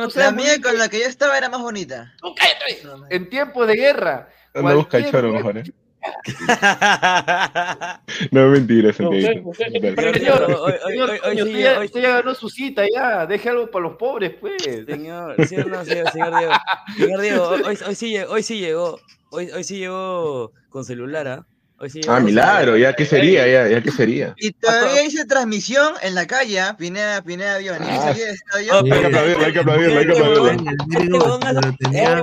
no 0.00 0.08
te 0.08 0.18
La 0.20 0.30
mía 0.32 0.60
con 0.62 0.76
la 0.78 0.88
que 0.88 0.98
yo 1.00 1.06
estaba 1.06 1.38
era 1.38 1.48
más 1.48 1.60
bonita. 1.62 2.12
Tú 2.20 2.34
cállate. 2.34 2.82
En 3.14 3.28
tiempo 3.30 3.66
de 3.66 3.74
guerra. 3.74 4.28
Anda, 4.54 4.74
busca 4.74 4.98
el 4.98 5.10
choro 5.10 5.32
mejor, 5.32 5.58
¿eh? 5.58 5.62
No, 8.30 8.46
mentira, 8.48 8.92
Santiago. 8.92 9.52
Señor, 9.54 10.42
Hoy- 10.60 10.74
señor, 10.86 11.10
señor, 11.20 11.84
usted 11.84 12.00
ya- 12.02 12.10
ganó 12.16 12.34
su 12.34 12.48
cita, 12.48 12.82
ya. 12.92 13.26
Deje 13.26 13.48
algo 13.50 13.70
para 13.70 13.84
los 13.84 13.96
pobres, 13.96 14.32
pues. 14.40 14.62
Señor, 14.62 15.32
o 15.38 15.68
no, 15.68 15.84
señor, 15.84 16.10
señor 16.10 16.38
Diego. 16.38 16.52
Señor 16.96 17.20
Diego, 17.20 17.48
hoy, 17.66 17.78
hoy 17.86 17.94
sí, 17.94 18.10
llegó- 18.10 18.32
hoy 18.32 18.42
sí 18.42 18.58
llegó. 18.58 18.98
Hoy, 19.30 19.50
hoy 19.52 19.62
sí 19.64 19.78
llegó 19.78 20.52
con 20.70 20.84
celular, 20.84 21.28
¿ah? 21.28 21.46
Hoy 21.46 21.49
sí 21.88 22.00
Ah, 22.06 22.20
milagro, 22.20 22.76
ya 22.76 22.94
qué 22.94 23.06
sería, 23.06 23.46
ya, 23.46 23.66
ya 23.68 23.82
qué 23.82 23.90
sería. 23.90 24.34
Y 24.36 24.52
todavía 24.52 25.02
hice 25.04 25.24
transmisión 25.24 25.94
en 26.02 26.14
la 26.14 26.26
calle, 26.26 26.60
¿ah? 26.60 26.76
Pineda, 26.76 27.22
Pineda 27.22 27.54
Avión. 27.56 27.78
Ah. 27.80 28.14
Oh, 28.72 28.84
Hay 28.84 28.90
que 28.90 29.06
aplaudirlo, 29.06 29.44
hay 29.46 29.52
que 29.52 29.58
aplaudirlo, 29.60 29.98
hay 29.98 30.06
que 30.06 30.12
aplaudirlo. 30.12 31.38
Tenía, 31.78 32.22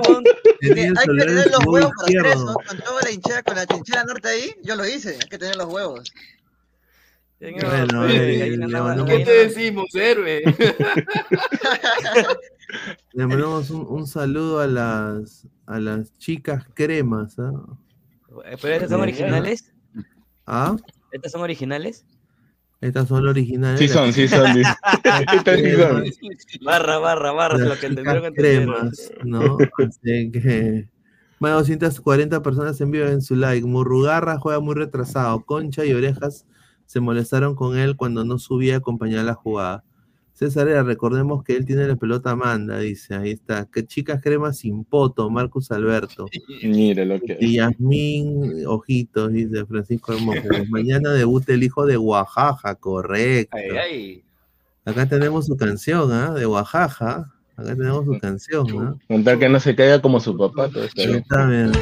Que 0.60 0.68
tenía 0.68 0.86
el 0.88 0.98
hay 0.98 1.06
que 1.06 1.24
tener 1.24 1.46
en 1.46 1.50
los 1.50 1.66
huevos 1.66 1.90
para 1.96 2.06
hacer 2.06 2.26
eso, 2.26 2.54
con 2.68 2.78
toda 2.78 3.02
la 3.02 3.10
hinchada, 3.10 3.42
con 3.42 3.56
la 3.56 3.66
chinchera 3.66 4.04
norte 4.04 4.28
ahí, 4.28 4.54
yo 4.62 4.76
lo 4.76 4.86
hice, 4.86 5.18
hay 5.20 5.28
que 5.28 5.38
tener 5.38 5.56
los 5.56 5.66
huevos. 5.66 6.12
Bueno, 7.40 8.08
eh, 8.08 8.58
¿Qué 9.06 9.24
te 9.24 9.30
decimos, 9.46 9.86
héroe? 9.94 10.42
Le 13.12 13.26
mandamos 13.26 13.70
un, 13.70 13.86
un 13.88 14.06
saludo 14.06 14.60
a 14.60 14.66
las, 14.66 15.46
a 15.66 15.78
las 15.78 16.16
chicas 16.18 16.64
cremas. 16.74 17.38
¿ah? 17.38 17.52
¿Pero 18.60 18.74
estas 18.74 18.90
son 18.90 19.00
originales? 19.00 19.72
¿Ah? 20.46 20.76
¿Estas 21.12 21.32
son 21.32 21.42
originales? 21.42 22.04
Estas 22.80 23.08
son 23.08 23.26
originales. 23.26 23.80
Sí 23.80 23.88
son, 23.88 24.12
sí 24.12 24.28
son. 24.28 24.56
Estas 25.34 25.60
sí 25.60 25.72
son. 25.72 26.04
Barra, 26.64 26.98
barra, 26.98 27.32
barra, 27.32 27.58
Las 27.58 27.68
lo 27.68 27.78
que 27.78 27.86
entendieron. 27.86 28.34
cremas, 28.34 29.10
¿no? 29.24 29.58
Así 29.78 30.30
que. 30.30 30.88
Más 31.40 31.52
de 31.52 31.56
240 31.56 32.42
personas 32.42 32.80
en 32.80 32.90
vivo 32.90 33.06
en 33.06 33.22
su 33.22 33.36
like. 33.36 33.66
Murrugarra 33.66 34.38
juega 34.38 34.60
muy 34.60 34.74
retrasado. 34.74 35.44
Concha 35.44 35.84
y 35.84 35.92
Orejas 35.92 36.46
se 36.86 37.00
molestaron 37.00 37.54
con 37.54 37.76
él 37.76 37.96
cuando 37.96 38.24
no 38.24 38.38
subía 38.38 38.74
a 38.74 38.78
acompañar 38.78 39.24
la 39.24 39.34
jugada. 39.34 39.84
César 40.38 40.68
Era, 40.68 40.84
recordemos 40.84 41.42
que 41.42 41.56
él 41.56 41.66
tiene 41.66 41.88
la 41.88 41.96
pelota 41.96 42.36
manda, 42.36 42.78
dice. 42.78 43.16
Ahí 43.16 43.32
está. 43.32 43.66
Que 43.68 43.84
chicas 43.84 44.22
cremas 44.22 44.58
sin 44.58 44.84
poto, 44.84 45.28
Marcus 45.30 45.72
Alberto. 45.72 46.26
Mira 46.62 47.04
lo 47.04 47.18
que 47.18 47.36
Y 47.40 47.56
Yasmín 47.56 48.64
Ojitos, 48.64 49.32
dice 49.32 49.66
Francisco 49.66 50.12
Hermoso. 50.12 50.42
Mañana 50.68 51.10
debuta 51.12 51.52
el 51.52 51.64
hijo 51.64 51.84
de 51.86 51.96
Oaxaca, 51.96 52.76
correcto. 52.76 53.56
Ay, 53.56 53.76
ay. 53.76 54.22
Acá 54.84 55.08
tenemos 55.08 55.46
su 55.46 55.56
canción, 55.56 56.12
¿ah? 56.12 56.32
De 56.32 56.46
Oaxaca. 56.46 57.32
Acá 57.56 57.74
tenemos 57.74 58.04
su 58.06 58.16
canción, 58.20 58.66
¿ah? 58.78 58.94
Con 59.08 59.24
tal 59.24 59.40
que 59.40 59.48
no 59.48 59.58
se 59.58 59.74
caiga 59.74 60.00
como 60.00 60.20
su 60.20 60.36
papá, 60.36 60.68
todo 60.68 60.84
está 60.84 61.46
bien. 61.46 61.72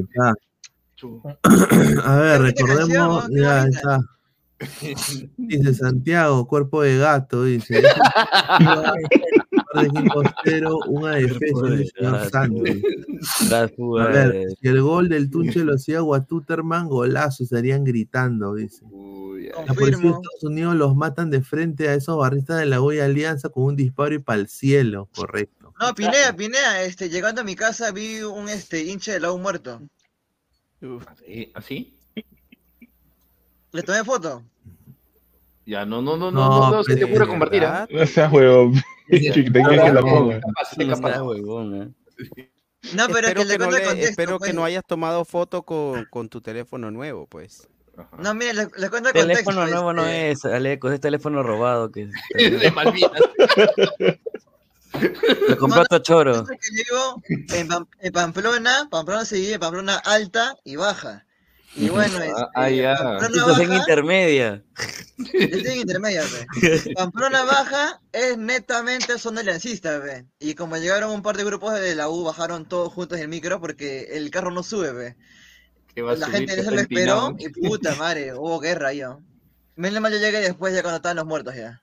Está. 0.00 0.34
A 2.04 2.16
ver, 2.16 2.42
recordemos, 2.42 3.28
ya 3.30 3.64
está. 3.64 4.00
Dice 5.36 5.74
Santiago, 5.74 6.46
cuerpo 6.46 6.82
de 6.82 6.98
gato, 6.98 7.44
dice. 7.44 7.82
Cero, 10.44 10.78
una 10.86 11.16
defensa 11.16 11.66
del 11.66 11.90
señor 11.90 12.30
Santos. 12.30 12.68
A 14.00 14.06
ver, 14.06 14.46
si 14.60 14.68
el 14.68 14.82
gol 14.82 15.08
del 15.08 15.30
Tunche 15.30 15.64
lo 15.64 15.74
hacía 15.74 16.00
Guatuterman, 16.00 16.88
golazo, 16.88 17.42
estarían 17.42 17.84
gritando, 17.84 18.54
dice. 18.54 18.84
La 19.66 19.74
policía 19.74 20.02
de 20.02 20.08
Estados 20.08 20.44
Unidos 20.44 20.76
los 20.76 20.94
matan 20.94 21.30
de 21.30 21.42
frente 21.42 21.88
a 21.88 21.94
esos 21.94 22.16
barristas 22.16 22.60
de 22.60 22.66
la 22.66 22.78
y 22.94 23.00
Alianza 23.00 23.48
con 23.48 23.64
un 23.64 23.76
disparo 23.76 24.14
y 24.14 24.18
para 24.18 24.40
el 24.40 24.48
cielo, 24.48 25.08
correcto. 25.14 25.61
No, 25.80 25.94
Pineda, 25.94 26.32
Pineda, 26.32 26.82
este, 26.82 27.08
llegando 27.08 27.40
a 27.40 27.44
mi 27.44 27.56
casa 27.56 27.90
vi 27.90 28.20
un 28.22 28.48
este 28.48 28.82
hincha 28.82 29.12
de 29.12 29.20
la 29.20 29.32
U 29.32 29.38
muerto. 29.38 29.80
¿Así? 31.54 31.96
Le 33.72 33.82
tomé 33.82 34.04
foto. 34.04 34.42
Ya, 35.64 35.84
no, 35.86 36.02
no, 36.02 36.16
no, 36.16 36.30
No, 36.30 36.70
no, 36.70 36.84
se 36.84 36.96
te 36.96 37.04
ocurre 37.04 37.26
compartir, 37.26 37.64
¿ah? 37.64 37.86
No 37.90 38.06
seas 38.06 38.32
huevón. 38.32 38.74
No, 42.94 43.06
pero 43.08 43.28
es 43.28 43.34
espero 43.36 43.42
que 43.42 43.44
le 43.44 43.52
que, 43.52 43.58
no, 43.58 43.70
le- 43.70 43.84
contexto, 43.84 44.10
espero 44.10 44.38
pues. 44.38 44.50
que 44.50 44.56
no 44.56 44.64
hayas 44.64 44.84
tomado 44.84 45.24
foto 45.24 45.62
con, 45.62 46.04
con 46.06 46.28
tu 46.28 46.40
teléfono 46.40 46.90
nuevo, 46.90 47.26
pues. 47.26 47.68
No, 48.18 48.34
mire, 48.34 48.54
les, 48.54 48.68
les 48.76 48.90
cuento 48.90 49.10
el 49.10 49.14
contexto. 49.14 49.50
Teléfono 49.50 49.66
nuevo 49.66 49.92
no 49.92 50.04
este, 50.06 50.30
es, 50.32 50.44
Aleco, 50.46 50.90
es 50.90 51.00
teléfono 51.00 51.42
robado. 51.42 51.92
Que 51.92 52.08
De 52.34 52.70
Malvinas. 52.72 53.12
Lo 55.48 55.56
compró 55.56 55.84
que 55.90 55.98
yo 56.04 56.24
vivo 56.84 57.22
en, 57.54 57.68
Pam- 57.68 57.88
en 58.00 58.12
Pamplona, 58.12 58.88
Pamplona 58.90 59.24
se 59.24 59.36
divide 59.36 59.54
en 59.54 59.60
Pamplona 59.60 59.96
alta 59.96 60.56
y 60.64 60.76
baja. 60.76 61.24
Y 61.74 61.88
bueno, 61.88 62.18
este, 62.22 62.32
Ah, 62.54 62.68
ya. 62.70 62.96
Pamplona 62.96 63.52
es 63.52 63.58
en 63.60 63.68
baja, 63.68 63.80
intermedia. 63.80 64.62
estoy 65.18 65.72
en 65.72 65.78
intermedia, 65.80 66.22
pe. 66.60 66.92
Pamplona 66.94 67.44
baja 67.44 68.00
es 68.12 68.36
netamente 68.36 69.18
zona 69.18 69.40
aliancista, 69.40 70.00
pe. 70.02 70.26
Y 70.38 70.54
como 70.54 70.76
llegaron 70.76 71.10
un 71.12 71.22
par 71.22 71.36
de 71.36 71.44
grupos 71.44 71.74
de 71.74 71.94
la 71.94 72.08
U, 72.08 72.24
bajaron 72.24 72.68
todos 72.68 72.92
juntos 72.92 73.16
en 73.18 73.22
el 73.24 73.28
micro 73.28 73.60
porque 73.60 74.08
el 74.12 74.30
carro 74.30 74.50
no 74.50 74.62
sube, 74.62 74.92
pe. 74.92 75.16
Que 75.94 76.02
va 76.02 76.12
a 76.12 76.16
La 76.16 76.26
subir, 76.26 76.38
gente 76.40 76.60
eso 76.60 76.70
lo 76.70 76.80
esperó 76.80 77.34
y 77.38 77.48
puta 77.48 77.94
madre, 77.96 78.34
hubo 78.34 78.58
guerra 78.60 78.88
ahí. 78.88 79.00
¿no? 79.00 79.22
Menos 79.76 80.00
mal 80.02 80.12
yo 80.12 80.18
llegué 80.18 80.40
después 80.40 80.74
ya 80.74 80.82
cuando 80.82 80.96
estaban 80.96 81.16
los 81.16 81.26
muertos 81.26 81.54
ya. 81.54 81.82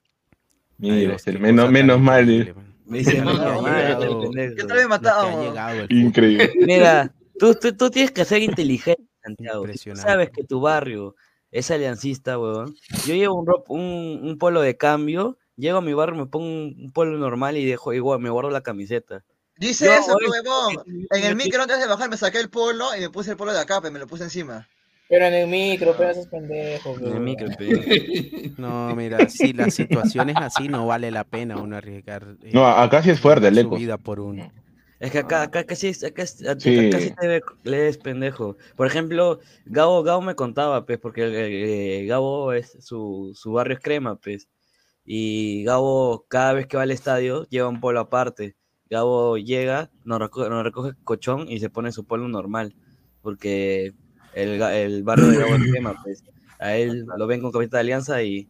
Mira, 0.78 1.18
el 1.26 1.40
menos, 1.40 1.70
menos 1.72 2.00
mal. 2.00 2.56
Me 2.90 3.00
dice, 3.00 3.22
no, 3.22 3.32
llegado. 3.34 4.22
pendejo. 4.22 4.56
Yo 4.58 4.64
otra 4.66 4.76
vez 4.76 4.88
matado. 4.88 5.28
Ha 5.28 5.44
llegado 5.44 5.86
Increíble. 5.90 6.52
Mira, 6.66 7.14
tú, 7.38 7.54
tú, 7.56 7.72
tú 7.76 7.90
tienes 7.90 8.12
que 8.12 8.26
ser 8.26 8.42
inteligente, 8.42 9.04
Santiago. 9.24 9.60
Tú 9.60 9.66
Impresionante. 9.66 10.10
sabes 10.10 10.30
que 10.32 10.44
tu 10.44 10.60
barrio 10.60 11.16
es 11.52 11.70
aliancista, 11.72 12.38
weón. 12.40 12.76
Yo 13.06 13.14
llevo 13.16 13.36
un, 13.36 13.48
un, 13.68 14.20
un 14.30 14.38
polo 14.38 14.62
de 14.62 14.76
cambio, 14.76 15.38
llego 15.56 15.78
a 15.78 15.82
mi 15.82 15.94
barrio, 15.94 16.16
me 16.16 16.26
pongo 16.26 16.46
un, 16.46 16.76
un 16.80 16.92
polo 16.92 17.18
normal 17.18 17.58
y 17.58 17.66
dejo 17.66 17.94
igual, 17.94 18.20
me 18.20 18.30
guardo 18.30 18.50
la 18.50 18.62
camiseta. 18.62 19.24
Dice 19.58 19.86
Yo 19.86 19.94
eso, 19.94 20.18
tu 20.18 20.32
huevón. 20.32 20.84
En 21.12 21.24
el 21.26 21.36
micro 21.36 21.62
antes 21.62 21.80
de 21.80 21.88
bajar 21.88 22.10
me 22.10 22.18
saqué 22.18 22.40
el 22.40 22.50
polo 22.50 22.96
y 22.96 23.02
me 23.02 23.10
puse 23.10 23.32
el 23.32 23.38
polo 23.38 23.52
de 23.54 23.60
acá, 23.60 23.82
me 23.82 24.00
lo 24.00 24.08
puse 24.08 24.24
encima. 24.24 24.68
Pero 25.10 25.26
en 25.26 25.34
el 25.34 25.48
micro, 25.48 25.96
pero 25.98 26.12
esos 26.12 26.28
pendejos, 26.28 27.02
En 27.02 27.14
el 27.14 27.20
micro, 27.20 27.48
pe. 27.58 28.54
No, 28.60 28.96
mira, 28.96 29.28
si 29.30 29.54
la 29.54 29.70
situación 29.72 30.30
es 30.30 30.38
así, 30.38 30.68
no 30.68 30.86
vale 30.86 31.10
la 31.12 31.24
pena 31.24 31.58
uno 31.58 31.78
arriesgar 31.78 32.36
eh, 32.44 32.52
No, 32.54 32.66
acá 32.68 33.02
sí 33.02 33.10
es 33.10 33.20
fuerte, 33.20 33.48
el 33.48 33.56
su 33.56 33.62
eco. 33.62 33.76
vida 33.78 33.98
por 33.98 34.20
uno. 34.20 34.52
Es 35.00 35.12
que 35.12 35.20
acá, 35.20 35.44
acá 35.44 35.64
casi, 35.64 35.90
acá, 36.06 36.24
acá 36.24 36.60
Sí. 36.60 36.90
casi 36.92 37.12
te 37.16 37.28
ve- 37.28 37.42
lees 37.64 37.98
pendejo. 37.98 38.58
Por 38.76 38.86
ejemplo, 38.86 39.40
Gabo, 39.66 40.04
Gabo 40.04 40.22
me 40.22 40.36
contaba, 40.36 40.86
pues, 40.86 41.00
porque 41.00 42.02
eh, 42.02 42.06
Gabo 42.06 42.52
es 42.54 42.78
su, 42.82 43.32
su 43.34 43.54
barrio 43.54 43.78
es 43.78 43.82
crema, 43.84 44.18
pues. 44.18 44.48
Y 45.06 45.64
Gabo, 45.64 46.26
cada 46.28 46.54
vez 46.54 46.68
que 46.68 46.76
va 46.78 46.84
al 46.84 46.92
estadio, 46.92 47.46
lleva 47.50 47.70
un 47.70 47.80
polo 47.80 48.00
aparte. 48.02 48.56
Gabo 48.90 49.38
llega, 49.38 49.90
nos 50.04 50.20
recoge, 50.20 50.50
nos 50.50 50.64
recoge 50.64 50.92
cochón 51.04 51.50
y 51.50 51.60
se 51.60 51.70
pone 51.70 51.92
su 51.94 52.06
polo 52.06 52.28
normal. 52.28 52.76
Porque 53.22 53.94
el, 54.34 54.62
el 54.62 55.04
barrio 55.04 55.28
de 55.28 55.38
Gabo 55.38 55.56
es 55.56 55.72
crema, 55.72 55.96
pues. 56.04 56.24
A 56.60 56.76
él 56.76 57.06
lo 57.18 57.26
ven 57.26 57.42
con 57.42 57.52
camiseta 57.52 57.78
de 57.78 57.82
alianza 57.82 58.22
y. 58.22 58.48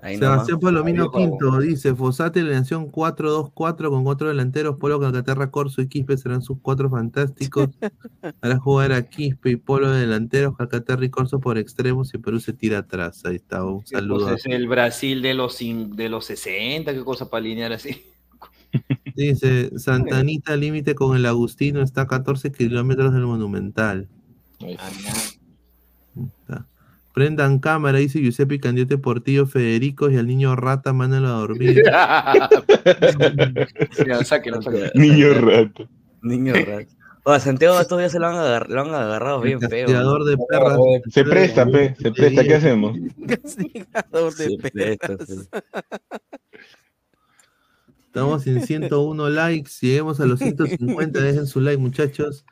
Ahí. 0.00 0.18
Sebastián 0.18 0.58
Palomino. 0.58 1.12
Quinto 1.12 1.60
dice: 1.60 1.94
Fosate 1.94 2.40
alineación 2.40 2.90
4-2-4 2.90 3.88
con 3.88 4.02
cuatro 4.02 4.26
delanteros. 4.26 4.76
Polo 4.76 4.98
Calcaterra, 4.98 5.52
Corso 5.52 5.80
y 5.80 5.86
Quispe 5.86 6.16
serán 6.16 6.42
sus 6.42 6.58
cuatro 6.60 6.90
fantásticos. 6.90 7.68
Hará 8.40 8.58
jugar 8.58 8.90
a 8.90 9.08
Quispe 9.08 9.50
y 9.50 9.56
Polo 9.56 9.92
de 9.92 10.00
delanteros, 10.00 10.56
Calcaterra 10.56 11.04
y 11.04 11.10
Corso 11.10 11.38
por 11.38 11.56
extremos 11.56 12.12
y 12.12 12.18
Perú 12.18 12.40
se 12.40 12.52
tira 12.52 12.78
atrás. 12.78 13.24
Ahí 13.24 13.36
está, 13.36 13.64
un 13.64 13.86
saludo. 13.86 14.26
Pues 14.26 14.44
es 14.44 14.52
el 14.52 14.66
Brasil 14.66 15.22
de 15.22 15.34
los, 15.34 15.58
de 15.60 16.08
los 16.08 16.24
60, 16.26 16.92
qué 16.92 17.04
cosa 17.04 17.30
para 17.30 17.42
alinear 17.42 17.72
así. 17.72 18.02
Dice: 19.14 19.70
Santanita, 19.78 20.56
límite 20.56 20.94
con 20.94 21.16
el 21.16 21.26
Agustino, 21.26 21.82
está 21.82 22.02
a 22.02 22.06
14 22.06 22.50
kilómetros 22.52 23.12
del 23.12 23.26
Monumental. 23.26 24.08
Está. 26.16 26.66
Prendan 27.14 27.58
cámara, 27.58 27.98
dice 27.98 28.20
Giuseppe 28.20 28.58
Candiote 28.58 28.96
Portillo, 28.96 29.44
Federico 29.46 30.10
y 30.10 30.16
al 30.16 30.26
niño 30.26 30.56
rata, 30.56 30.92
mándalo 30.94 31.28
a 31.28 31.32
dormir. 31.32 31.82
Ya, 34.06 34.24
sáquenlo, 34.24 34.62
sáquenlo. 34.62 34.90
Niño 34.94 35.34
rato. 35.34 35.88
Niño 36.22 36.54
rato. 36.54 36.90
O 37.24 37.30
a 37.30 37.38
Santiago 37.38 37.78
estos 37.80 37.98
días 38.00 38.10
se 38.10 38.18
lo 38.18 38.26
han, 38.26 38.34
agar- 38.34 38.68
lo 38.68 38.80
han 38.80 38.88
agarrado 38.94 39.40
bien 39.40 39.60
feo. 39.60 39.86
De 40.24 40.36
perras. 40.48 40.78
Se 41.10 41.22
presta, 41.22 41.64
pe, 41.66 41.94
se 41.96 42.10
presta, 42.10 42.42
¿qué 42.42 42.54
hacemos? 42.54 42.96
Castigador 43.28 44.34
de 44.34 44.44
Se 44.48 44.56
presta, 44.70 45.06
perras. 45.08 45.48
Estamos 48.12 48.46
en 48.46 48.60
101 48.66 49.30
likes. 49.30 49.70
Lleguemos 49.80 50.20
a 50.20 50.26
los 50.26 50.38
150. 50.38 51.18
Dejen 51.18 51.46
su 51.46 51.62
like, 51.62 51.78
muchachos. 51.78 52.44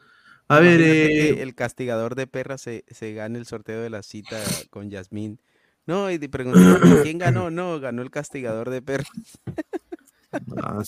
A 0.48 0.58
ver, 0.58 0.80
eh, 0.80 1.42
el 1.42 1.54
castigador 1.54 2.14
de 2.14 2.26
perras 2.26 2.62
se, 2.62 2.84
se 2.88 3.12
gana 3.12 3.38
el 3.38 3.44
sorteo 3.44 3.82
de 3.82 3.90
la 3.90 4.02
cita 4.02 4.38
con 4.70 4.88
Yasmín. 4.88 5.38
No, 5.86 6.10
y 6.10 6.18
te 6.18 6.30
preguntaron, 6.30 7.02
¿quién 7.02 7.18
ganó? 7.18 7.50
No, 7.50 7.78
ganó 7.78 8.00
el 8.00 8.10
castigador 8.10 8.70
de 8.70 8.80
perras. 8.80 9.10
ah. 10.56 10.82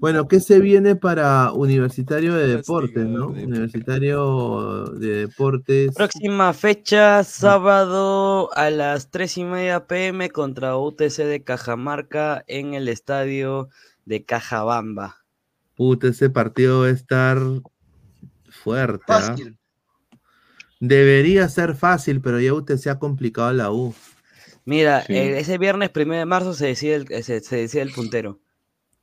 Bueno, 0.00 0.28
¿qué 0.28 0.40
se 0.40 0.60
viene 0.60 0.96
para 0.96 1.52
Universitario 1.52 2.34
de 2.34 2.46
Deportes, 2.56 3.06
no? 3.06 3.28
Universitario 3.28 4.84
de 4.94 5.26
Deportes. 5.26 5.94
Próxima 5.94 6.52
fecha, 6.52 7.24
sábado 7.24 8.50
a 8.56 8.70
las 8.70 9.10
3 9.10 9.38
y 9.38 9.44
media 9.44 9.86
pm 9.86 10.30
contra 10.30 10.76
UTC 10.76 11.24
de 11.24 11.42
Cajamarca 11.42 12.44
en 12.46 12.74
el 12.74 12.88
estadio 12.88 13.68
de 14.04 14.24
Cajabamba. 14.24 15.16
Puta, 15.74 16.08
ese 16.08 16.30
partido 16.30 16.80
va 16.80 16.86
a 16.86 16.90
estar 16.90 17.38
fuerte. 18.50 19.04
¿ah? 19.08 19.20
Fácil. 19.20 19.56
Debería 20.80 21.48
ser 21.48 21.74
fácil, 21.74 22.20
pero 22.20 22.40
ya 22.40 22.54
usted 22.54 22.76
se 22.76 22.90
ha 22.90 22.98
complicado 22.98 23.52
la 23.52 23.70
U. 23.72 23.94
Mira, 24.64 25.02
Sí. 25.04 25.14
eh, 25.14 25.38
ese 25.40 25.58
viernes 25.58 25.90
1 25.94 26.14
de 26.14 26.24
marzo 26.26 26.54
se 26.54 26.66
decide 26.66 26.94
el, 26.96 27.24
se, 27.24 27.40
se 27.40 27.56
decide 27.56 27.82
el 27.82 27.92
puntero. 27.92 28.38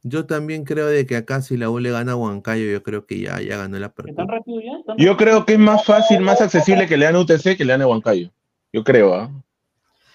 Yo 0.07 0.27
también 0.27 0.65
creo 0.65 0.86
de 0.86 1.07
que 1.07 1.15
acá 1.15 1.41
si 1.41 1.57
la 1.57 1.68
U 1.72 1.80
le 1.80 1.90
gana 1.90 2.11
a 2.11 2.15
Huancayo, 2.15 2.65
yo 2.72 2.84
creo 2.84 3.07
que 3.07 3.19
ya, 3.22 3.41
ya 3.41 3.57
ganó 3.57 3.80
la 3.80 3.88
apertura. 3.88 4.15
¿Tan 4.15 4.27
rápido 4.27 4.61
ya? 4.61 4.73
¿Tan 4.86 4.98
Yo 4.98 5.18
creo 5.18 5.48
que 5.48 5.53
es 5.53 5.60
más 5.60 5.84
fácil, 5.84 6.19
más 6.22 6.41
accesible 6.41 6.86
que 6.86 6.95
le 6.95 7.06
dan 7.06 7.15
a 7.15 7.22
UTC 7.22 7.57
que 7.57 7.65
le 7.65 7.72
dan 7.73 7.82
a 7.82 7.88
Huancayo. 7.88 8.30
Yo 8.72 8.84
creo, 8.84 9.15
¿ah? 9.15 9.32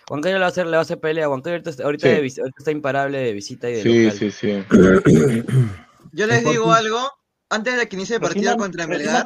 Huancayo 0.08 0.36
le 0.36 0.40
va 0.42 0.46
a 0.46 0.50
hacer, 0.50 0.66
le 0.66 0.72
va 0.72 0.78
a 0.78 0.82
hacer 0.82 1.00
pelea. 1.00 1.28
Huancayo 1.28 1.54
ahorita, 1.54 1.70
está- 1.70 1.82
ahorita, 1.82 2.06
Sí. 2.08 2.14
de 2.14 2.20
vis- 2.20 2.38
ahorita 2.38 2.56
está 2.58 2.70
imparable 2.70 3.18
de 3.18 3.32
visita 3.32 3.68
y 3.68 3.72
de 3.74 3.82
Sí, 3.82 4.04
local. 4.04 4.18
sí, 4.18 4.30
sí. 4.30 4.64
Yo 6.12 6.26
les 6.28 6.44
digo 6.44 6.72
algo. 6.72 6.98
Antes 7.48 7.76
de 7.76 7.88
que 7.88 7.96
inicie 7.96 8.14
el 8.14 8.22
partido 8.22 8.56
contra 8.56 8.86
Melgar. 8.86 9.24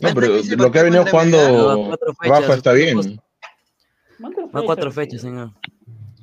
No, 0.00 0.08
pero 0.12 0.26
lo 0.56 0.72
que 0.72 0.78
ha 0.78 0.82
venido 0.82 1.06
jugando 1.06 1.96
Rafa 2.20 2.54
está 2.54 2.72
bien. 2.72 3.20
No, 4.18 4.64
cuatro 4.64 4.90
fechas, 4.90 5.20
señor. 5.20 5.52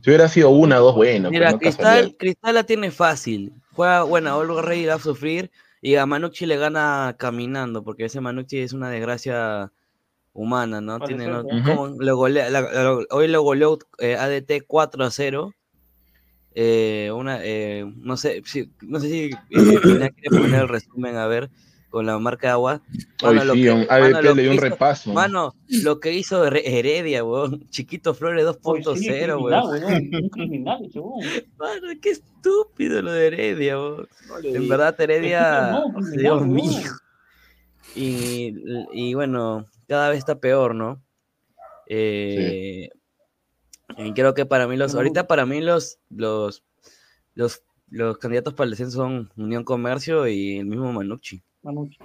Si 0.03 0.09
hubiera 0.09 0.27
sido 0.27 0.49
una 0.49 0.81
o 0.81 0.83
dos, 0.83 0.95
bueno, 0.95 1.29
Mira, 1.29 1.51
no 1.51 1.59
Cristal. 1.59 2.13
Cristal 2.19 2.55
la 2.55 2.63
tiene 2.65 2.91
fácil. 2.91 3.53
Juega, 3.71 4.03
bueno, 4.03 4.35
Olga 4.35 4.61
Rey 4.61 4.85
va 4.85 4.95
a 4.95 4.99
sufrir 4.99 5.49
y 5.81 5.95
a 5.95 6.05
Manucci 6.05 6.45
le 6.45 6.57
gana 6.57 7.15
caminando, 7.17 7.85
porque 7.85 8.03
ese 8.05 8.19
Manucci 8.19 8.57
es 8.59 8.73
una 8.73 8.89
desgracia 8.89 9.71
humana, 10.33 10.81
¿no? 10.81 10.99
Tiene, 10.99 11.27
no- 11.27 11.39
¿eh? 11.39 11.43
Ujú. 11.45 11.63
como 11.63 11.87
lo 12.01 12.17
golea- 12.17 12.49
la- 12.49 12.61
la- 12.61 12.99
hoy 13.11 13.29
lo 13.29 13.43
goleó 13.43 13.79
eh, 13.97 14.17
ADT 14.17 14.65
4 14.67 15.05
a 15.05 15.09
0. 15.09 15.53
Eh, 16.53 17.09
una, 17.15 17.39
eh, 17.41 17.85
no 17.95 18.17
sé, 18.17 18.41
si, 18.45 18.69
no 18.81 18.99
sé 18.99 19.07
si 19.09 19.23
eh, 19.31 19.31
quiere 19.49 20.11
poner 20.29 20.61
el 20.63 20.67
resumen 20.67 21.15
a 21.15 21.27
ver 21.27 21.49
con 21.93 22.07
la 22.07 22.17
marca 22.17 22.47
de 22.47 22.51
agua. 22.53 22.81
Hoy 23.21 23.35
Mano, 23.35 23.45
lo 23.45 23.53
sí, 23.53 23.61
que- 23.61 23.71
un 23.71 23.79
mano, 23.85 23.91
ADT 23.91 24.23
lo 24.23 24.33
le 24.33 24.41
dio 24.41 24.49
un 24.51 24.57
hizo- 24.57 24.63
repaso. 24.63 25.13
Mano, 25.13 25.55
lo 25.83 25.99
que 25.99 26.11
hizo 26.11 26.43
Her- 26.43 26.63
Heredia, 26.65 27.23
weón. 27.23 27.69
Chiquito 27.69 28.15
Flores 28.15 28.43
2.0, 28.45 28.95
Sí, 28.95 29.09
weón. 29.11 30.63
Mano, 31.57 31.87
qué 32.01 32.09
estúpido 32.09 32.99
lo 33.03 33.11
de 33.11 33.27
Heredia, 33.27 33.77
weón. 33.79 34.07
En 34.43 34.67
verdad, 34.67 34.99
Heredia, 34.99 35.83
criminal, 35.93 36.17
Dios 36.17 36.47
mío. 36.47 36.91
Y, 37.95 38.55
y 38.91 39.13
bueno, 39.13 39.67
cada 39.87 40.09
vez 40.09 40.17
está 40.17 40.39
peor, 40.39 40.73
¿no? 40.73 40.99
Eh, 41.87 42.89
Y 43.97 44.13
creo 44.13 44.33
que 44.33 44.47
para 44.47 44.67
mí 44.67 44.77
los, 44.77 44.95
ahorita 44.95 45.27
para 45.27 45.45
mí 45.45 45.61
los, 45.61 45.99
los, 46.09 46.63
los, 47.35 47.61
los 47.91 48.17
candidatos 48.17 48.55
para 48.55 48.65
el 48.65 48.71
descenso 48.71 48.97
son 48.97 49.31
Unión 49.37 49.63
Comercio 49.63 50.27
y 50.27 50.57
el 50.57 50.65
mismo 50.65 50.91
Manucci. 50.91 51.43
Manucci. 51.63 51.97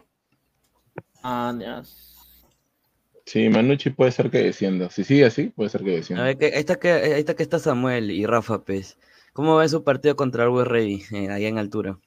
Sí, 3.24 3.48
Manucci 3.50 3.90
puede 3.90 4.10
ser 4.12 4.30
que 4.30 4.38
descienda. 4.38 4.88
Si 4.88 5.04
sigue 5.04 5.26
así, 5.26 5.50
puede 5.50 5.68
ser 5.68 5.82
que 5.82 5.90
A 5.90 5.94
descienda. 5.96 6.24
ver, 6.24 6.38
que, 6.38 6.46
ahí, 6.46 6.52
está 6.60 6.76
que, 6.76 6.90
ahí 6.90 7.20
está 7.20 7.34
que 7.34 7.42
está 7.42 7.58
Samuel 7.58 8.10
y 8.10 8.24
Rafa 8.24 8.64
Pez. 8.64 8.96
¿Cómo 9.34 9.56
ven 9.56 9.68
su 9.68 9.84
partido 9.84 10.16
contra 10.16 10.44
el 10.44 10.64
Rey 10.64 11.02
eh, 11.12 11.28
allá 11.28 11.48
en 11.48 11.58
altura? 11.58 11.98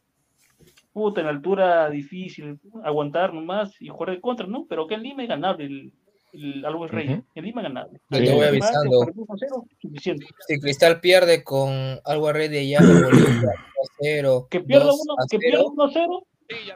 Puta, 0.91 1.21
en 1.21 1.27
altura 1.27 1.89
difícil, 1.89 2.59
aguantar 2.83 3.33
nomás 3.33 3.79
y 3.81 3.87
jugar 3.87 4.09
de 4.11 4.19
contra, 4.21 4.47
¿no? 4.47 4.65
Pero 4.67 4.87
que 4.87 4.95
en 4.95 5.03
Lima 5.03 5.23
es 5.23 5.29
ganable 5.29 5.65
el, 5.65 5.93
el 6.33 6.65
Always 6.65 6.91
Rey. 6.91 7.09
Ujú. 7.13 7.23
En 7.35 7.45
Lima 7.45 7.61
es 7.61 7.67
ganable. 7.67 7.99
Yo 8.09 8.17
te 8.17 8.33
voy 8.33 8.45
avisando. 8.47 8.99
perder 9.05 9.15
1-0, 9.15 9.67
suficiente. 9.81 10.25
Si 10.47 10.59
Cristal 10.59 10.99
pierde 10.99 11.43
con 11.43 11.71
algo 12.03 12.33
red 12.33 12.49
de 12.51 12.59
allá 12.59 12.79
en 12.79 13.03
Bolivia, 13.03 13.53
2-0, 14.01 14.47
Que 14.49 14.59
pierda 14.61 14.85
2 14.87 15.01
uno, 15.05 15.13
a 15.13 15.25
que 15.29 15.37
0, 15.39 15.39
pierda 15.39 15.63
1-0. 16.07 16.23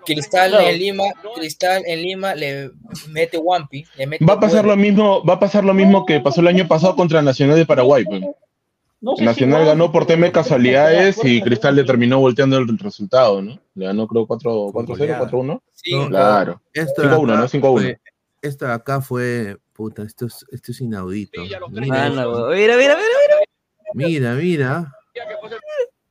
Cristal 0.05 0.53
en 0.55 0.77
Lima, 0.79 1.03
Cristal 1.35 1.83
en 1.85 2.01
Lima 2.01 2.35
le 2.35 2.71
mete 3.09 3.37
Wampi, 3.37 3.85
le 3.97 4.07
mete 4.07 4.25
Va 4.25 4.33
a 4.33 4.39
pasar 4.39 4.65
lo 4.65 4.75
mismo, 4.75 5.23
va 5.23 5.33
a 5.35 5.39
pasar 5.39 5.63
lo 5.63 5.73
mismo 5.73 6.05
que 6.05 6.19
pasó 6.19 6.41
el 6.41 6.47
año 6.47 6.67
pasado 6.67 6.95
contra 6.95 7.21
Nacional 7.21 7.55
de 7.57 7.65
Paraguay. 7.65 8.03
pues. 8.05 8.21
No 9.01 9.11
sé 9.11 9.19
si 9.19 9.25
Nacional 9.25 9.59
Wampi, 9.61 9.67
ganó 9.69 9.91
por 9.91 10.05
tema 10.07 10.25
de 10.25 10.31
casualidades 10.31 11.19
y 11.23 11.41
Cristal 11.41 11.75
le 11.75 11.83
terminó 11.83 12.19
volteando 12.19 12.57
el 12.57 12.77
resultado, 12.79 13.41
¿no? 13.41 13.59
Le 13.75 13.85
ganó 13.85 14.07
creo 14.07 14.25
4 14.25 14.67
4-0, 14.71 14.85
goleada. 14.97 15.19
4-1. 15.29 15.61
Sí, 15.73 15.91
Claro. 16.09 16.61
Esto 16.73 17.01
de 17.03 17.09
5-1, 17.09 17.33
acá 17.33 17.41
¿no? 17.41 17.47
5-1. 17.47 17.81
fue- 17.81 17.99
Esto 18.41 18.65
de 18.65 18.71
acá 18.73 19.01
fue. 19.01 19.57
Puta, 19.73 20.03
esto 20.03 20.25
es, 20.27 20.45
esto 20.51 20.71
es 20.71 20.79
inaudito. 20.81 21.41
Mira, 21.41 21.59
Mano, 22.09 22.47
mira, 22.47 22.77
mira, 22.77 22.95
mira, 22.95 22.95
mira, 23.93 24.33
mira. 24.33 24.33
mira. 24.35 24.91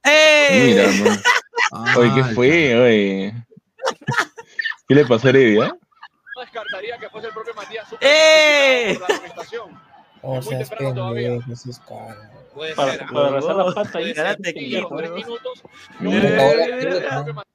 ¡Eh! 0.05 0.67
Mira, 0.67 0.85
man. 1.73 1.97
Oye, 1.97 2.11
¿qué 2.15 2.25
fue? 2.35 2.77
Oye. 2.79 3.35
¿Qué 4.89 4.95
le 4.95 5.05
pasó 5.07 5.27
a 5.27 5.31
Heredia? 5.31 5.69
No 5.69 6.41
descartaría 6.41 6.99
que 6.99 7.09
fuese 7.09 7.29
el 7.29 7.33
propio 7.33 7.55
Matías 7.55 7.89
Sucre 7.89 8.09
¡Eh! 8.11 8.99
por 8.99 9.09
la. 9.09 9.81
O 10.23 10.39
Es 10.39 10.47
muy 10.47 10.65
sea, 10.65 10.95
todavía. 10.95 11.39
cara. 11.87 12.31
Puede 12.55 12.75
Para, 12.75 12.93
ser, 12.93 13.07
para 13.07 13.27
abrazar 13.29 13.57
la 13.57 13.75
pata 13.75 14.01
Y 14.01 14.13
a 14.77 14.81
los 14.81 14.97
tres 14.97 15.11
minutos, 15.13 15.63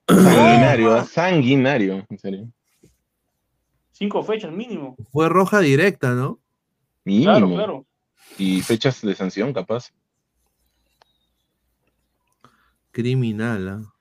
Sanguinario, 0.07 1.03
sanguinario, 1.05 2.05
en 2.09 2.19
serio. 2.19 2.47
Cinco 3.91 4.23
fechas 4.23 4.51
mínimo. 4.51 4.95
Fue 5.11 5.29
roja 5.29 5.59
directa, 5.59 6.09
¿no? 6.11 6.39
Mínimo. 7.03 7.31
Claro, 7.31 7.49
claro. 7.49 7.85
Y 8.37 8.61
fechas 8.61 9.01
de 9.01 9.15
sanción, 9.15 9.51
capaz. 9.53 9.91
Criminal, 12.91 13.67
¿ah? 13.69 13.93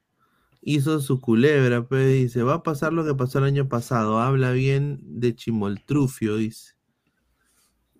Hizo 0.60 1.00
su 1.00 1.20
culebra, 1.20 1.86
pues 1.86 2.12
dice, 2.12 2.42
va 2.42 2.54
a 2.54 2.62
pasar 2.62 2.92
lo 2.92 3.04
que 3.04 3.14
pasó 3.14 3.38
el 3.38 3.44
año 3.44 3.68
pasado. 3.68 4.20
Habla 4.20 4.50
bien 4.52 4.98
de 5.02 5.34
Chimoltrufio, 5.34 6.36
dice. 6.36 6.74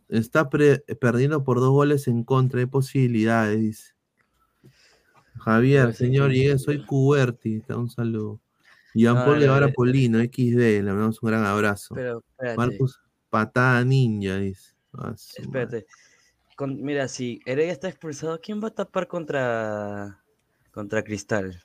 Está 0.08 0.48
perdiendo 0.48 1.44
por 1.44 1.60
dos 1.60 1.70
goles 1.70 2.08
en 2.08 2.24
contra, 2.24 2.60
hay 2.60 2.66
posibilidades, 2.66 3.60
dice. 3.60 3.94
Javier, 5.36 5.84
Pues 5.86 5.98
señor, 5.98 6.32
llegué, 6.32 6.58
soy 6.58 6.84
Cuberti, 6.84 7.62
un 7.68 7.88
saludo. 7.88 8.40
Jean 8.94 9.14
No, 9.14 9.24
Paul 9.24 9.38
Guevara 9.38 9.66
eh, 9.66 9.72
Polino, 9.74 10.18
XD, 10.18 10.82
le 10.82 10.82
mandamos 10.82 11.22
un 11.22 11.28
gran 11.28 11.44
abrazo. 11.44 11.94
Pero, 11.94 12.24
Marcus, 12.56 13.00
patada 13.30 13.84
ninja, 13.84 14.38
dice. 14.38 14.74
Ah, 14.92 15.14
espérate. 15.14 15.86
Con- 16.56 16.82
mira, 16.82 17.06
si 17.06 17.40
Heredia 17.46 17.72
está 17.72 17.88
expulsado, 17.88 18.40
¿quién 18.40 18.62
va 18.62 18.68
a 18.68 18.74
tapar 18.74 19.06
contra, 19.06 20.24
contra 20.78 21.02
Cristal? 21.02 21.60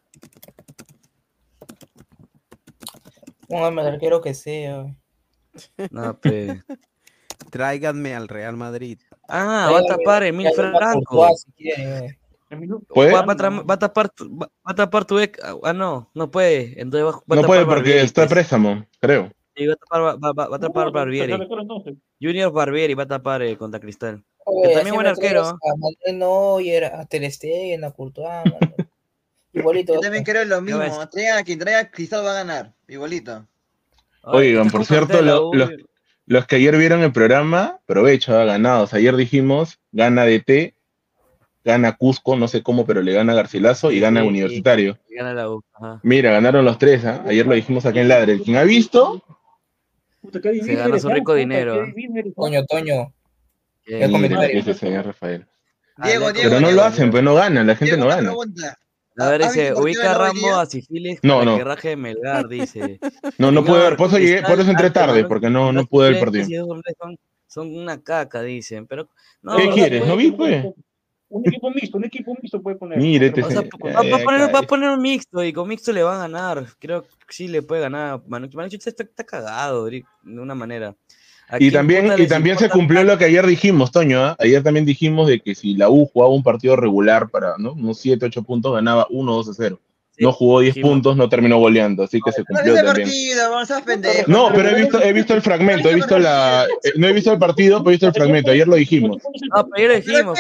Póngame 3.48 3.82
al 3.82 3.88
arquero 3.94 4.22
que 4.22 4.34
sea. 4.34 4.86
No, 5.92 6.20
pe. 6.20 6.62
Tráiganme 7.52 8.16
al 8.16 8.28
Real 8.28 8.58
Madrid. 8.58 8.98
Ah, 9.28 9.70
va 9.72 9.80
a 9.80 9.86
tapar 9.86 10.24
Emil 10.24 10.50
Franco. 10.56 11.28
Eh. 11.60 12.08
¿Puede? 12.88 13.14
Va, 13.14 13.22
va 13.22 13.34
a 13.34 13.36
tra- 13.38 13.70
va 13.70 13.74
a 13.76 13.80
tapar 13.80 14.10
tu, 14.10 14.26
va 14.36 14.48
va 14.48 14.72
a 14.72 14.76
tapar 14.76 15.06
tu 15.06 15.20
ex. 15.20 15.40
Ah, 15.64 15.74
no, 15.74 16.10
no 16.16 16.32
puede. 16.32 16.74
Entonces 16.82 17.06
va, 17.06 17.12
va 17.12 17.18
a 17.18 17.36
No 17.36 17.42
tapar 17.42 17.46
puede 17.48 17.60
porque 17.66 17.76
Barbieri, 17.82 18.00
está 18.06 18.22
pues. 18.24 18.32
préstamo, 18.32 18.86
creo. 19.00 19.32
Sí, 19.56 19.68
va 19.68 19.74
a 19.74 19.76
tapar, 19.76 20.02
va, 20.02 20.32
va- 20.34 20.48
va 20.50 20.56
a 20.56 20.60
tapar 20.60 20.92
Barbieri. 20.92 21.34
Junior 22.20 22.52
Barbieri 22.52 22.96
va 22.96 23.04
a 23.04 23.08
tapar 23.08 23.44
eh, 23.44 23.56
contra 23.58 23.80
Cristal. 23.80 24.18
Que 24.18 24.26
Oye, 24.46 24.74
también 24.74 24.96
buen 24.96 25.08
arquero. 25.08 25.42
traes 25.42 25.54
A 25.54 25.76
Manuel 25.78 26.20
Neuer, 26.20 26.86
a 26.86 27.06
Ter 27.06 27.32
Stegen, 27.32 27.84
a 27.84 27.92
Courtois. 27.92 28.44
Igualito. 29.54 29.94
Yo 29.96 30.00
también 30.00 30.24
creo 30.24 30.44
lo 30.46 30.62
mismo. 30.62 31.08
Traigan 31.10 31.38
a 31.38 31.44
quien 31.44 31.60
traiga, 31.60 31.90
Cristal 31.90 32.26
va 32.26 32.32
a 32.32 32.36
ganar. 32.36 32.74
Igualito. 32.88 33.46
Oigan, 34.24 34.70
por 34.70 34.86
cierto, 34.86 35.22
lo- 35.22 35.54
los, 35.54 35.70
los 36.26 36.48
que 36.48 36.56
ayer 36.56 36.76
vieron 36.78 37.02
el 37.04 37.12
programa, 37.12 37.80
provecho, 37.86 38.38
ha 38.40 38.46
ganado. 38.46 38.88
ayer 38.92 39.16
dijimos, 39.16 39.80
gana 39.92 40.26
DT, 40.26 40.74
gana 41.66 41.96
Cusco, 41.98 42.36
no 42.36 42.48
sé 42.48 42.64
cómo, 42.64 42.86
pero 42.86 43.02
le 43.02 43.14
gana 43.14 43.34
Garcilaso 43.34 43.92
y 43.92 44.00
gana 44.00 44.22
Sí, 44.22 44.28
Universitario. 44.28 44.98
y 45.10 45.16
Gana 45.16 45.34
la 45.34 45.50
U. 45.50 45.62
Ajá. 45.74 46.00
Mira, 46.04 46.32
ganaron 46.32 46.64
los 46.66 46.78
tres, 46.78 47.04
¿ah? 47.06 47.24
Ayer 47.28 47.46
lo 47.46 47.54
dijimos 47.54 47.86
acá 47.86 48.00
en 48.02 48.08
Ladre. 48.08 48.40
Quien 48.42 48.58
ha 48.58 48.64
visto, 48.64 49.22
Se 50.32 50.76
ganó 50.76 50.98
su 51.00 51.10
rico 51.10 51.34
dinero. 51.36 51.86
Toño, 52.36 52.66
Toño. 52.66 53.14
Ya 53.86 53.98
mira, 53.98 54.10
comentario. 54.10 54.60
ese 54.60 54.74
señor 54.74 55.06
Rafael. 55.06 55.46
Diego, 55.98 56.32
Diego. 56.32 56.50
Pero 56.50 56.62
no 56.62 56.68
Diego. 56.68 56.82
lo 56.82 56.84
hacen, 56.88 57.12
pues 57.12 57.22
no 57.24 57.36
ganan, 57.36 57.68
la 57.68 57.76
gente 57.76 57.96
Diego, 57.96 58.10
no 58.10 58.16
gana. 58.16 58.30
pregunta. 58.30 58.78
A 59.18 59.30
ver, 59.30 59.44
¿Has 59.44 59.54
dice, 59.54 59.68
el 59.70 59.76
ubica 59.76 60.12
a 60.12 60.18
Rambo 60.18 60.56
a 60.56 60.66
Sifilis 60.66 61.20
No, 61.22 61.40
para 61.40 61.46
no. 61.52 61.58
que 61.58 61.64
raje 61.64 61.90
de 61.90 61.96
Melgar, 61.98 62.48
dice. 62.48 63.00
No, 63.38 63.52
no 63.52 63.64
pude 63.64 63.80
ver, 63.80 63.96
por 63.96 64.08
eso, 64.08 64.18
llegué, 64.18 64.42
por 64.42 64.60
eso 64.60 64.72
entré 64.72 64.90
tarde, 64.90 65.26
porque 65.26 65.50
no, 65.50 65.72
no 65.72 65.86
pude 65.86 66.10
ver 66.10 66.18
el 66.18 66.24
partido. 66.24 66.66
Son, 67.00 67.18
son 67.48 67.76
una 67.78 68.02
caca, 68.02 68.42
dicen. 68.42 68.88
Pero, 68.88 69.10
no, 69.42 69.58
¿Qué 69.58 69.70
quieres? 69.70 70.06
¿No 70.08 70.16
vi, 70.18 70.32
pues? 70.32 70.66
Un 71.30 71.48
equipo 71.48 71.72
mixto, 71.72 71.98
un 71.98 72.06
equipo 72.06 72.36
mixto 72.40 72.62
puede 72.62 72.78
poner. 72.78 73.00
Mire, 73.00 73.28
este 73.28 73.42
O 73.42 73.50
sea, 73.50 73.62
señor- 73.62 73.96
va, 73.96 74.02
va 74.04 74.18
a 74.18 74.24
poner, 74.24 74.54
va 74.56 74.60
a 74.60 74.64
poner 74.64 74.90
un 74.92 75.02
mixto 75.02 75.44
y 75.44 75.52
con 75.52 75.68
mixto 75.68 75.92
le 75.92 76.04
van 76.04 76.18
a 76.18 76.20
ganar. 76.28 76.66
Creo 76.78 77.02
que 77.04 77.10
sí 77.30 77.48
le 77.48 77.64
puede 77.64 77.82
ganar. 77.82 78.22
Manucci 78.28 78.56
Manucci 78.56 78.76
está, 78.78 79.04
está 79.04 79.24
cagado 79.24 79.86
de 79.86 80.04
una 80.24 80.54
manera. 80.54 80.96
¿A 81.50 81.58
Y 81.60 81.72
también, 81.72 82.12
y 82.18 82.28
también 82.28 82.58
se 82.58 82.70
cumplió 82.70 83.04
lo 83.04 83.18
que 83.18 83.26
ayer 83.26 83.46
dijimos, 83.46 83.92
Toño. 83.92 84.24
¿ah? 84.24 84.36
Ayer 84.40 84.64
también 84.64 84.86
dijimos 84.86 85.28
de 85.28 85.40
que 85.40 85.56
si 85.56 85.76
la 85.76 85.90
U 85.90 86.08
jugaba 86.12 86.34
un 86.34 86.44
partido 86.44 86.76
regular 86.76 87.30
para 87.30 87.56
¿no? 87.58 87.74
unos 87.74 88.00
7, 88.00 88.26
8 88.26 88.44
puntos, 88.44 88.74
ganaba 88.74 89.08
1, 89.10 89.32
2 89.34 89.50
a 89.50 89.54
0. 89.54 89.80
No 90.20 90.32
jugó 90.32 90.60
10 90.62 90.76
dijimos. 90.76 90.92
puntos, 90.92 91.18
no 91.18 91.28
terminó 91.28 91.58
goleando, 91.58 92.04
así 92.04 92.20
que 92.24 92.32
se 92.32 92.42
No 92.42 92.46
cumplió 92.46 92.76
ese 92.76 92.84
también. 92.84 93.08
partido, 93.08 93.52
no 94.28 94.52
pero 94.54 94.70
he 94.70 94.76
visto, 94.76 95.02
he 95.02 95.12
visto 95.12 95.34
el 95.34 95.42
fragmento, 95.42 95.90
he 95.90 95.96
visto 95.96 96.20
la, 96.20 96.66
eh, 96.84 96.92
no 96.98 97.08
he 97.08 97.14
visto 97.14 97.32
el 97.32 97.40
partido, 97.40 97.80
pero 97.80 97.90
he 97.90 97.94
visto 97.94 98.08
el 98.08 98.14
fragmento. 98.14 98.52
Ayer 98.52 98.68
lo 98.68 98.76
dijimos. 98.76 99.18
No, 99.56 99.68
pero 99.70 99.76
ayer 99.76 99.90
lo 99.90 99.96
dijimos, 100.14 100.40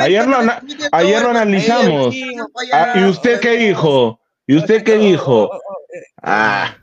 Ayer 0.00 0.26
lo, 0.26 0.36
ayer 0.90 1.22
lo 1.22 1.28
analizamos. 1.30 2.14
Ah, 2.72 2.94
¿Y 2.96 3.04
usted 3.04 3.40
qué 3.40 3.58
dijo? 3.58 4.18
¿Y 4.46 4.56
usted 4.56 4.82
qué 4.84 4.96
dijo? 4.96 5.50
Ah, 6.22 6.74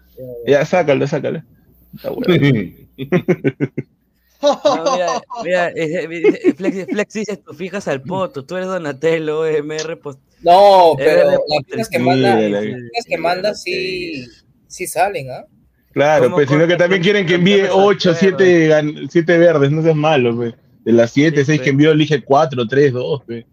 ya 0.46 0.66
sácalo, 0.66 1.08
sácalo. 1.08 1.42
Está 1.96 2.12
bueno. 2.12 2.36
No, 4.42 4.62
mira, 4.96 5.22
mira, 5.44 5.70
eh, 5.70 6.08
eh, 6.10 6.54
Flex, 6.54 6.86
Flex 6.90 7.14
dice, 7.14 7.38
tú 7.38 7.54
fijas 7.54 7.88
al 7.88 8.02
poto, 8.02 8.46
tú 8.46 8.56
eres 8.56 8.68
Donatello, 8.70 9.46
MR, 9.46 9.98
pues... 9.98 10.18
No, 10.42 10.94
MR 10.94 11.04
pero 11.06 11.26
las 11.32 11.38
postres. 11.40 11.66
piezas 11.66 11.90
que 11.90 12.00
manda, 12.00 12.36
Mira, 12.38 12.50
las 12.50 12.62
piezas 12.64 13.06
que 13.08 13.18
manda 13.18 13.54
sí, 13.54 14.26
sí 14.68 14.88
salen, 14.88 15.30
¿ah? 15.32 15.46
Claro, 15.92 16.26
¿Cómo 16.26 16.36
pues 16.38 16.50
sino 16.50 16.68
que 16.68 16.78
también 16.78 17.02
quieren 17.02 17.26
que 17.26 17.34
envíe 17.36 17.62
Carlos 17.62 17.76
8, 17.80 18.10
Alfredo? 18.12 18.38
7, 18.38 19.08
7 19.10 19.38
verdes, 19.40 19.72
no 19.72 19.82
seas 19.82 19.96
malo, 19.96 20.36
pues. 20.36 20.54
De 20.86 20.92
las 20.94 21.12
7, 21.12 21.40
Sí, 21.40 21.46
6 21.46 21.58
pues. 21.60 21.64
que 21.66 21.70
envió, 21.72 21.92
elige 21.92 22.24
4, 22.24 22.66
3, 22.68 22.94
2, 22.94 23.24
pues. 23.26 23.46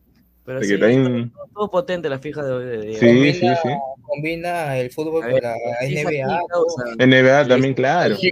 Pero 0.45 0.63
sí, 0.63 0.69
que 0.69 0.79
también- 0.79 1.31
todo, 1.33 1.49
todo 1.53 1.71
potente 1.71 2.09
la 2.09 2.19
fija 2.21 2.45
de, 2.45 2.65
de, 2.65 2.79
de- 2.79 2.95
Sí, 2.95 3.33
sí, 3.41 3.49
sí. 3.63 3.69
Combina 4.07 4.77
el 4.79 4.91
fútbol 4.91 5.25
A 5.25 5.31
con 5.31 5.41
la 5.43 5.55
NBA. 5.83 6.41
NBA 7.07 7.49
también, 7.49 7.75
claro. 7.75 8.17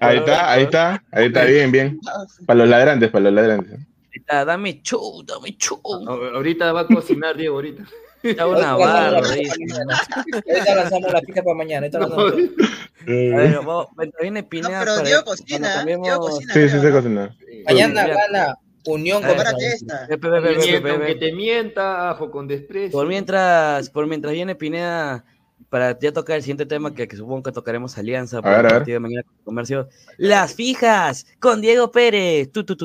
Ahí 0.00 0.18
está, 0.18 0.52
ahí 0.52 0.62
está, 0.64 1.02
ahí 1.12 1.26
está, 1.26 1.44
bien, 1.44 1.70
bien. 1.72 1.98
Para 2.46 2.58
los 2.60 2.68
ladrantes, 2.68 3.10
para 3.10 3.24
los 3.24 3.32
ladrantes. 3.34 3.74
Ahí 3.78 3.84
está, 4.18 4.44
dame 4.44 4.82
chu, 4.82 5.22
dame 5.26 5.56
chu. 5.56 5.80
A- 5.84 6.36
Ahorita 6.36 6.72
va 6.72 6.80
a 6.80 6.86
cocinar, 6.86 7.36
Diego, 7.36 7.56
ahorita. 7.56 7.84
Ahorita 8.22 8.46
una 8.46 8.76
barra. 8.76 9.18
Ahorita 9.18 10.74
lanzamos 10.74 11.12
la 11.12 11.20
pizza 11.20 11.42
para 11.42 11.54
mañana. 11.56 11.86
ahorita 11.86 11.98
lanzamos- 12.00 12.32
A 12.32 13.06
ver, 13.06 13.54
vamos, 13.56 13.86
viene 14.20 14.42
No, 14.42 14.48
Pineda 14.48 14.80
pero 14.80 14.98
Diego 15.00 15.24
cocina, 15.24 15.74
cambiemos- 15.76 16.06
Diego 16.06 16.20
cocina. 16.20 16.52
Sí, 16.54 16.68
sí, 16.68 16.76
¿no? 16.76 16.90
cocinar. 16.92 17.34
Mañana 17.66 18.06
gana 18.06 18.58
Unión 18.86 19.22
esta. 19.24 20.06
Aunque 20.08 20.96
ve. 20.98 21.14
te 21.16 21.32
mienta, 21.32 22.10
ajo 22.10 22.30
con 22.30 22.48
desprecio. 22.48 22.92
Por 22.92 23.06
mientras, 23.06 23.90
por 23.90 24.06
mientras 24.06 24.32
viene 24.32 24.54
Pineda, 24.54 25.24
para 25.68 25.98
ya 25.98 26.12
tocar 26.12 26.36
el 26.36 26.42
siguiente 26.42 26.66
tema 26.66 26.94
que, 26.94 27.06
que 27.06 27.16
supongo 27.16 27.42
que 27.44 27.52
tocaremos 27.52 27.96
Alianza 27.98 28.40
por 28.40 28.50
ver, 28.50 28.60
el 28.60 28.66
a 28.66 28.68
ver. 28.68 28.78
partido 28.78 28.94
de 28.96 29.00
mañana 29.00 29.22
con 29.22 29.44
Comercio. 29.44 29.88
Las 30.16 30.54
fijas 30.54 31.26
con 31.38 31.60
Diego 31.60 31.90
Pérez. 31.90 32.50
Tu, 32.50 32.64
tu. 32.64 32.76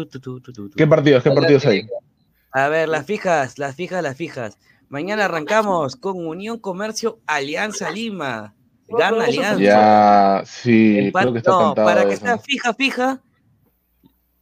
¿Qué 0.76 0.86
partidos, 0.88 1.24
qué 1.24 1.32
partidos 1.32 1.66
hay? 1.66 1.88
A 2.52 2.68
ver, 2.70 2.90
las 2.90 3.06
fijas, 3.06 3.58
las 3.58 3.76
fijas, 3.76 4.04
las 4.04 4.16
fijas. 4.16 4.58
Mañana 4.90 5.26
arrancamos 5.26 5.96
con 5.96 6.26
Unión 6.26 6.60
Comercio 6.60 7.20
Alianza 7.26 7.90
Lima. 7.90 8.54
Gana 8.88 9.26
Alianza. 9.26 9.62
Ya, 9.62 10.44
sí, 10.46 10.98
Empate- 11.12 11.22
creo 11.24 11.34
que 11.34 11.40
está 11.40 11.52
no, 11.52 11.74
para 11.74 12.06
que 12.08 12.14
eso. 12.14 12.26
sea 12.26 12.38
fija, 12.38 12.74
fija. 12.76 13.22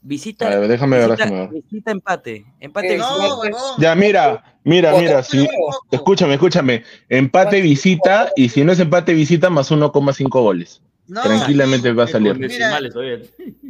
Visita. 0.04 0.48
A 0.48 0.60
ver, 0.60 0.68
déjame 0.68 0.98
ver, 0.98 1.12
visita, 1.12 1.26
déjame 1.26 1.48
ver. 1.48 1.64
visita 1.64 1.92
empate. 1.92 2.46
Empate 2.60 2.96
visita. 2.96 3.08
No, 3.10 3.40
huevón. 3.40 3.62
Ya, 3.78 3.96
mira, 3.96 4.44
mira, 4.64 4.98
mira, 4.98 5.24
si, 5.24 5.48
escúchame, 5.92 6.34
escúchame. 6.34 6.84
Empate 7.08 7.62
visita, 7.62 8.32
y 8.36 8.50
si 8.50 8.64
no 8.66 8.74
es 8.74 8.80
empate 8.80 9.14
visita, 9.14 9.50
más 9.50 9.72
1,5 9.72 10.30
goles. 10.30 10.82
No, 11.08 11.22
Tranquilamente 11.22 11.92
va 11.94 12.04
a 12.04 12.08
salir. 12.08 12.38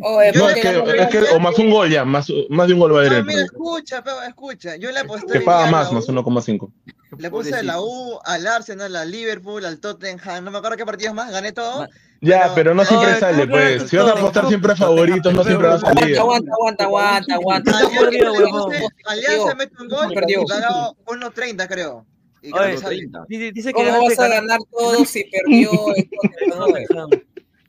No, 0.03 0.49
es 0.49 0.59
que, 0.59 0.83
es 0.97 1.07
que, 1.07 1.19
o 1.33 1.39
más 1.39 1.57
un 1.57 1.69
gol 1.69 1.89
ya, 1.89 2.03
más, 2.03 2.27
más 2.49 2.67
de 2.67 2.73
un 2.73 2.79
gol 2.79 2.93
va 2.93 3.01
a 3.01 3.05
en 3.05 3.13
No, 3.13 3.23
mira, 3.23 3.43
escucha, 3.43 4.03
pero 4.03 4.21
escucha. 4.23 4.75
Yo 4.75 4.91
le 4.91 4.99
aposté 4.99 5.31
Que 5.33 5.39
paga 5.39 5.71
más, 5.71 5.93
más 5.93 6.09
U, 6.09 6.11
1,5. 6.11 6.69
Le 7.17 7.29
puse 7.29 7.55
a 7.55 7.63
la 7.63 7.81
U, 7.81 8.19
al 8.23 8.47
Arsenal, 8.47 8.95
al 8.95 9.11
Liverpool, 9.11 9.65
al 9.65 9.79
Tottenham. 9.79 10.43
No 10.45 10.51
me 10.51 10.57
acuerdo 10.57 10.77
qué 10.77 10.85
partidos 10.85 11.13
más. 11.13 11.31
Gané 11.31 11.51
todo. 11.51 11.87
Ya, 12.21 12.51
pero 12.55 12.73
no 12.73 12.85
siempre 12.85 13.09
Ay, 13.11 13.19
sale, 13.19 13.45
no, 13.45 13.51
pues. 13.51 13.81
no, 13.81 13.87
Si 13.89 13.97
vas 13.97 14.05
a 14.05 14.09
no, 14.13 14.17
apostar 14.17 14.43
no, 14.43 14.49
siempre 14.49 14.71
a 14.71 14.75
no, 14.75 14.79
favoritos, 14.79 15.33
no 15.33 15.37
no, 15.39 15.43
siempre 15.43 15.67
va 15.67 15.73
a 15.73 15.77
no, 15.77 15.85
salir. 15.87 16.17
Aguanta, 16.19 16.51
aguanta, 16.53 16.83
aguanta, 16.85 17.33
aguanta, 17.35 17.71
aguanta. 17.73 17.77
Alianza, 17.77 17.99
perdido, 17.99 18.33
mete- 18.33 18.43
huevón. 18.43 18.73
Alianza 19.05 19.55
mete 19.55 19.75
un 19.81 19.87
gol 19.89 20.13
Perdió. 20.13 20.41
y 20.41 20.45
ganó 20.47 20.95
1.30, 21.05 21.67
creo. 21.67 22.05
Y 22.41 22.51
creo 22.51 22.63
Oye, 22.63 22.71
que 22.75 22.77
sale. 22.77 22.97
dice, 23.27 23.51
dice 23.51 23.73
que 23.73 23.73
¿Cómo 23.73 24.05
vas 24.05 24.19
a 24.19 24.27
ganar 24.27 24.59
todo 24.71 25.05
si 25.05 25.23
perdió 25.25 25.69
el 25.95 26.09
Tottenham? 26.51 27.09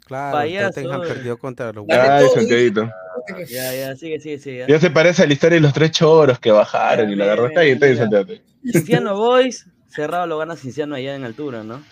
Claro, 0.07 0.69
Tottenham 0.69 1.01
perdió 1.01 1.39
contra 1.39 1.73
los 1.73 1.85
Ay, 1.89 2.27
todo, 2.73 2.91
Santiaguito. 3.27 3.53
Ya, 3.53 3.75
ya, 3.75 3.97
sigue, 3.97 4.21
sigue, 4.21 4.39
sigue. 4.39 4.67
Ya 4.69 4.79
se 4.79 4.91
parece 4.91 5.23
a 5.23 5.27
la 5.27 5.33
historia 5.33 5.57
de 5.57 5.61
los 5.63 5.73
tres 5.73 5.91
choros 5.93 6.39
que 6.39 6.51
bajaron 6.51 7.11
y 7.11 7.15
la 7.17 7.25
agarró. 7.25 7.47
Está 7.47 7.61
ahí, 7.61 7.71
está 7.71 7.95
Santiago. 7.97 8.33
Cinciano 8.71 9.17
Boys, 9.17 9.67
cerrado 9.89 10.27
lo 10.27 10.39
gana 10.39 10.57
Cinciano 10.57 10.95
allá 10.95 11.15
en 11.15 11.25
altura, 11.25 11.63
¿no? 11.65 11.83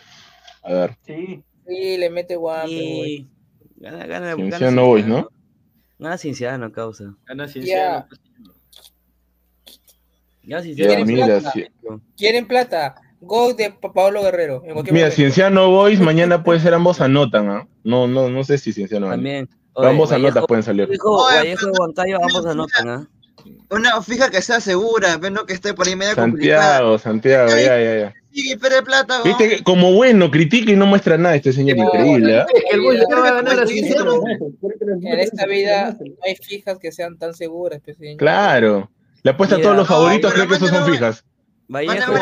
A 0.62 0.72
ver, 0.72 0.96
Sí. 1.06 1.42
Sí, 1.66 1.96
le 1.96 2.10
mete 2.10 2.36
guapo. 2.36 2.68
Y 2.68 3.28
gana, 3.76 3.98
gana, 4.06 4.26
gana 4.30 4.36
Cienciano 4.36 4.86
Boys, 4.86 5.06
¿no? 5.06 5.28
Gana 5.98 6.18
Cinciano, 6.18 6.72
causa. 6.72 7.14
Gana 7.26 7.46
Ya. 7.46 8.06
Gana 10.42 10.62
Cinciano. 10.62 10.90
Ya, 10.90 10.96
¿Quieren 11.04 11.06
mira, 11.06 11.26
plata? 11.26 11.52
si- 11.52 11.66
¿Quieren 12.16 12.46
plata? 12.48 12.94
Gol 13.20 13.54
de 13.56 13.70
Pa- 13.70 13.92
Pablo 13.92 14.22
Guerrero. 14.22 14.62
En 14.66 14.74
mira. 14.92 15.10
Cienciano 15.12 15.70
Boys, 15.70 16.00
mañana 16.00 16.42
puede 16.42 16.58
ser 16.58 16.74
ambos 16.74 17.00
anotan, 17.00 17.48
¿ah? 17.48 17.68
No, 17.84 18.08
no, 18.08 18.28
no 18.28 18.42
sé 18.42 18.58
si 18.58 18.72
Cienciano. 18.72 19.08
También. 19.08 19.48
Oye, 19.74 19.88
anotas 19.88 20.10
Vallejo- 20.10 20.46
pueden 20.46 20.62
salir. 20.62 20.86
Vallejo, 20.86 21.10
Oye, 21.10 21.36
Vallejo 21.36 21.68
y 21.68 21.78
Huancayo 21.78 22.18
ambos 22.22 22.46
anotan, 22.46 22.88
¿ah? 22.88 23.08
Una 23.70 24.02
fija 24.02 24.30
que 24.30 24.42
sea 24.42 24.60
segura, 24.60 25.18
pero 25.20 25.34
no 25.34 25.46
que 25.46 25.54
esté 25.54 25.74
por 25.74 25.88
ahí 25.88 25.96
media 25.96 26.14
complicada. 26.14 26.78
Santiago, 26.78 26.98
Santiago, 26.98 27.48
ya, 27.50 27.80
ya, 27.80 27.98
ya. 27.98 28.14
Sí, 28.32 28.56
pero 28.60 28.76
de 28.76 28.82
plata, 28.82 29.22
weón. 29.22 29.24
Viste 29.24 29.56
que 29.56 29.62
como 29.64 29.92
bueno, 29.92 30.30
critica 30.30 30.72
y 30.72 30.76
no 30.76 30.86
muestra 30.86 31.18
nada 31.18 31.34
este 31.34 31.52
señor 31.52 31.76
increíble, 31.78 32.40
¿ah? 32.40 32.46
El 32.70 32.80
le 32.82 33.06
va 33.06 33.28
a 33.28 33.32
ganar 33.32 33.60
a. 33.60 33.64
En 33.64 35.20
esta 35.20 35.46
vida 35.46 35.96
no 36.00 36.14
hay 36.24 36.36
fijas 36.36 36.78
que 36.78 36.92
sean 36.92 37.18
tan 37.18 37.34
seguguras, 37.34 37.80
pues, 37.84 37.96
señor. 37.96 38.16
Claro. 38.18 38.90
Le 39.22 39.30
apuesta 39.30 39.56
a 39.56 39.60
todos 39.60 39.76
los 39.76 39.88
no, 39.88 39.94
favoritos, 39.94 40.32
creo 40.32 40.48
que 40.48 40.54
esos 40.54 40.68
son 40.68 40.90
fijas. 40.90 41.24
Vallejo, 41.68 42.12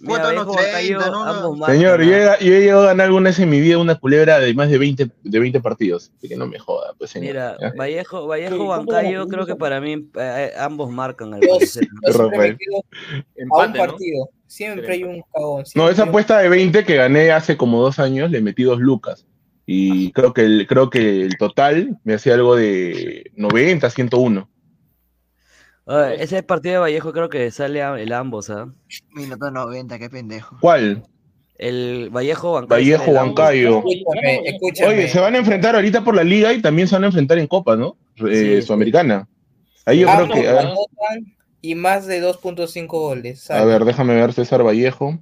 Señor. 0.00 0.22
de 0.22 0.32
Mira, 0.32 0.44
cuota 0.44 0.52
Vallejo, 0.52 0.52
1.30, 0.52 0.56
Huancayo, 0.56 0.98
no, 0.98 1.24
ambos 1.24 1.42
no. 1.42 1.56
marcan, 1.56 1.76
Señor, 1.76 2.02
yo 2.02 2.14
he, 2.16 2.44
yo 2.44 2.54
he 2.54 2.60
llegado 2.60 2.82
a 2.82 2.86
ganar 2.86 3.06
alguna 3.06 3.30
vez 3.30 3.38
en 3.38 3.50
mi 3.50 3.60
vida 3.60 3.78
una 3.78 3.94
culebra 3.94 4.38
de 4.40 4.54
más 4.54 4.70
de 4.70 4.78
20, 4.78 5.10
de 5.22 5.38
20 5.38 5.60
partidos. 5.60 6.10
Así 6.16 6.28
que 6.28 6.36
no 6.36 6.46
me 6.46 6.58
joda, 6.58 6.94
pues 6.98 7.10
señor. 7.10 7.28
Mira, 7.28 7.56
¿ya? 7.60 7.72
Vallejo, 7.76 8.26
Vallejo, 8.26 8.52
Sí, 8.52 8.58
¿cómo 8.58 8.70
Huancayo, 8.70 9.18
van? 9.20 9.28
creo 9.28 9.46
que 9.46 9.56
para 9.56 9.80
mí 9.80 10.08
eh, 10.18 10.52
ambos 10.58 10.90
marcan 10.90 11.34
al 11.34 11.40
parecer. 11.40 11.88
quedo 12.04 12.84
a 13.54 13.66
un 13.66 13.72
partido. 13.72 14.30
Siempre 14.46 14.92
hay 14.94 15.04
un 15.04 15.22
cagón. 15.32 15.64
No, 15.74 15.88
esa 15.88 16.04
apuesta 16.04 16.38
de 16.38 16.48
20 16.48 16.84
que 16.84 16.96
gané 16.96 17.30
hace 17.30 17.56
como 17.56 17.82
dos 17.82 17.98
años, 17.98 18.30
le 18.30 18.40
metí 18.40 18.64
dos 18.64 18.80
lucas. 18.80 19.26
Y 19.66 20.10
creo 20.12 20.32
que 20.34 20.40
el, 20.40 20.66
creo 20.66 20.90
que 20.90 21.22
el 21.22 21.38
total 21.38 21.96
me 22.02 22.14
hacía 22.14 22.34
algo 22.34 22.56
de 22.56 23.30
90, 23.36 23.88
101. 23.88 24.48
Ah, 25.92 26.12
ese 26.14 26.42
partido 26.44 26.74
de 26.74 26.78
Vallejo 26.80 27.12
creo 27.12 27.28
que 27.28 27.50
sale 27.50 27.82
a- 27.82 27.98
el 28.00 28.12
ambos, 28.12 28.48
¿ah? 28.50 28.72
Minuto 29.12 29.50
90, 29.50 29.98
qué 29.98 30.08
pendejo. 30.08 30.56
¿Cuál? 30.60 31.02
El 31.58 32.08
Vallejo 32.10 32.52
Huancayo. 32.54 32.96
Vallejo. 32.98 33.10
Huancayo. 33.12 33.78
Escúchame, 33.86 34.40
escúchame. 34.46 34.88
Oye, 34.94 35.08
se 35.08 35.20
van 35.20 35.34
a 35.34 35.38
enfrentar 35.38 35.74
ahorita 35.74 36.02
por 36.04 36.14
la 36.14 36.22
liga 36.24 36.52
y 36.52 36.62
también 36.62 36.86
se 36.88 36.94
van 36.94 37.02
a 37.04 37.06
enfrentar 37.08 37.38
en 37.38 37.46
Copa, 37.48 37.76
¿no? 37.76 37.96
Eh, 38.26 38.60
Sí. 38.60 38.62
Sudamericana. 38.66 39.28
Ahí 39.84 39.98
yo 40.00 40.06
creo 40.06 40.28
que. 40.28 40.48
A 40.48 40.52
ver, 40.52 40.66
anotan 40.66 41.34
y 41.60 41.74
más 41.74 42.06
de 42.06 42.20
2.5 42.20 42.86
goles. 43.00 43.50
a 43.50 43.64
ver, 43.64 43.84
déjame 43.84 44.14
ver 44.14 44.32
César 44.32 44.62
Vallejo. 44.64 45.18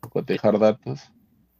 Cotejar 0.00 0.58
datos. 0.58 1.00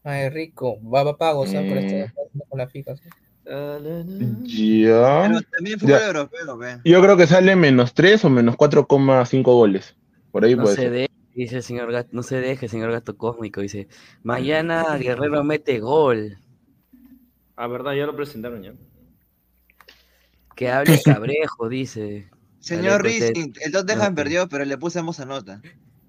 Ay, 0.05 0.29
rico. 0.31 0.79
Va, 0.83 1.03
va 1.03 1.17
pago, 1.17 1.47
¿sabes? 1.47 1.73
Por 1.73 1.83
Mm. 1.83 1.87
estar 1.87 2.13
con 2.49 2.59
la 2.59 2.69
FIFA. 2.69 2.97
¿sí? 2.97 3.03
Ya. 3.49 5.23
Pero 5.27 5.41
también 5.57 5.79
fútbol 5.81 5.99
Ya. 5.99 6.07
europeo, 6.07 6.57
ve. 6.59 6.81
Yo 6.85 7.01
creo 7.03 7.17
que 7.17 7.27
sale 7.27 7.57
menos 7.57 7.95
3 7.95 8.25
o 8.25 8.31
menos 8.31 8.57
4,5 8.57 9.55
goles. 9.55 9.97
Por 10.31 10.45
ahí 10.45 10.55
No 10.55 10.63
puede 10.65 10.77
se 10.77 10.83
ser. 10.83 10.91
deje, 10.93 11.11
dice 11.35 11.57
el 11.57 11.63
señor 11.63 11.91
gato, 11.91 12.11
no 12.13 12.23
se 12.23 12.41
deje, 12.41 12.69
señor 12.69 12.93
gato 12.93 13.17
cósmico, 13.17 13.61
dice, 13.63 13.89
mañana 14.23 14.97
Guerrero 14.99 15.43
mete 15.45 15.79
gol, 15.81 16.39
Ah, 17.57 17.67
verdad, 17.67 17.93
ya 17.95 18.07
lo 18.07 18.15
presentaron 18.15 18.63
ya. 18.63 18.73
que 20.55 20.71
hable 20.71 20.85
Cabrejo, 21.05 21.69
dice. 21.69 22.31
Señor 22.61 23.03
Rizzi, 23.03 23.53
el 23.63 23.73
Tottenham 23.73 24.15
perdió, 24.15 24.49
pero 24.49 24.65
le 24.65 24.77
pusemos 24.79 25.19
a 25.21 25.25
nota. 25.25 25.61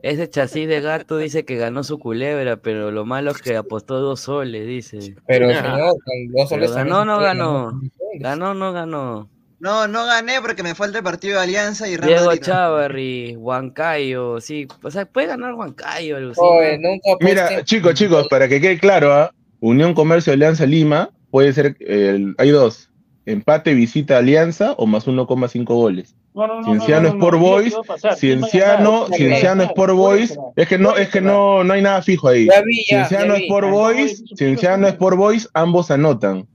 Ese 0.02 0.30
chasis 0.30 0.68
de 0.68 0.80
gato 0.82 1.18
dice 1.18 1.44
que 1.44 1.58
ganó 1.58 1.84
su 1.84 2.00
culebra, 2.00 2.58
pero 2.58 2.90
lo 2.92 3.06
malo 3.06 3.32
es 3.32 3.42
que 3.42 3.58
apostó 3.58 4.00
dos 4.00 4.22
soles, 4.22 4.66
dice. 4.66 5.16
Pero, 5.28 5.48
señor, 5.50 5.96
con 6.06 6.28
dos 6.34 6.50
soles 6.50 6.72
ganó 6.74 7.04
no 7.06 7.20
ganó. 7.20 7.82
Ganó 8.20 8.54
no 8.54 8.72
ganó. 8.72 9.30
No, 9.60 9.90
no 9.90 10.06
gané 10.06 10.40
porque 10.42 10.64
me 10.64 10.74
falta 10.74 11.00
el 11.00 11.04
partido 11.04 11.36
de 11.36 11.44
Alianza 11.44 11.90
y 11.90 11.98
Real 11.98 12.20
Diego. 12.30 12.36
Chávarri, 12.38 13.36
Huancayo, 13.36 14.40
sí, 14.40 14.68
o 14.82 14.90
sea, 14.90 15.06
puede 15.06 15.28
ganar 15.28 15.54
Huancayo. 15.54 16.16
Oye, 16.38 16.78
nunca 16.78 17.10
Mira, 17.20 17.50
apuesten- 17.50 17.64
chicos, 17.66 17.94
chicos, 17.96 18.28
para 18.30 18.48
que 18.48 18.62
quede 18.62 18.80
claro, 18.80 19.12
¿ah? 19.14 19.32
Unión 19.60 19.94
Comercio 19.94 20.32
Alianza 20.32 20.66
Lima 20.66 21.10
puede 21.30 21.52
ser, 21.52 21.76
el- 21.82 22.36
hay 22.38 22.52
dos, 22.52 22.90
empate 23.26 23.74
visita 23.74 24.18
Alianza 24.18 24.74
o 24.78 24.86
más 24.88 25.06
1,5 25.08 25.76
goles. 25.76 26.16
No, 26.40 26.48
no, 26.48 26.62
no, 26.62 26.64
Cienciano 26.64 27.02
no, 27.02 27.10
no, 27.10 27.14
no, 27.14 27.20
Sport 27.20 27.36
no, 27.36 27.42
no, 27.42 27.50
Boys, 27.50 27.70
¿qué 27.70 27.76
va 27.76 27.82
a 27.82 27.84
pasar? 27.84 28.18
¿Quién 28.18 28.42
va 28.42 28.48
a 28.48 28.50
Cienciano, 28.50 28.92
ganar? 28.92 29.18
Cienciano 29.18 29.40
¿Quién 29.42 29.60
va 29.60 29.64
a 29.64 29.68
Sport? 29.68 29.94
Boys, 29.94 30.40
es 30.56 30.68
que 30.70 30.78
no, 30.78 30.96
es 30.96 31.10
que 31.10 31.22
no, 31.22 31.64
no 31.66 31.74
hay 31.74 31.82
nada 31.82 32.02
fijo 32.02 32.28
ahí. 32.30 32.48
Ya 32.48 32.62
vi, 32.62 32.86
ya, 32.90 33.06
Cienciano. 33.08 33.36
Sport 33.36 33.68
Ah, 33.68 33.72
Boys, 33.72 34.24
Cienciano 34.38 34.88
Sport 34.88 35.18
Boys, 35.18 35.50
ambos 35.54 35.92
anotan. 35.92 36.48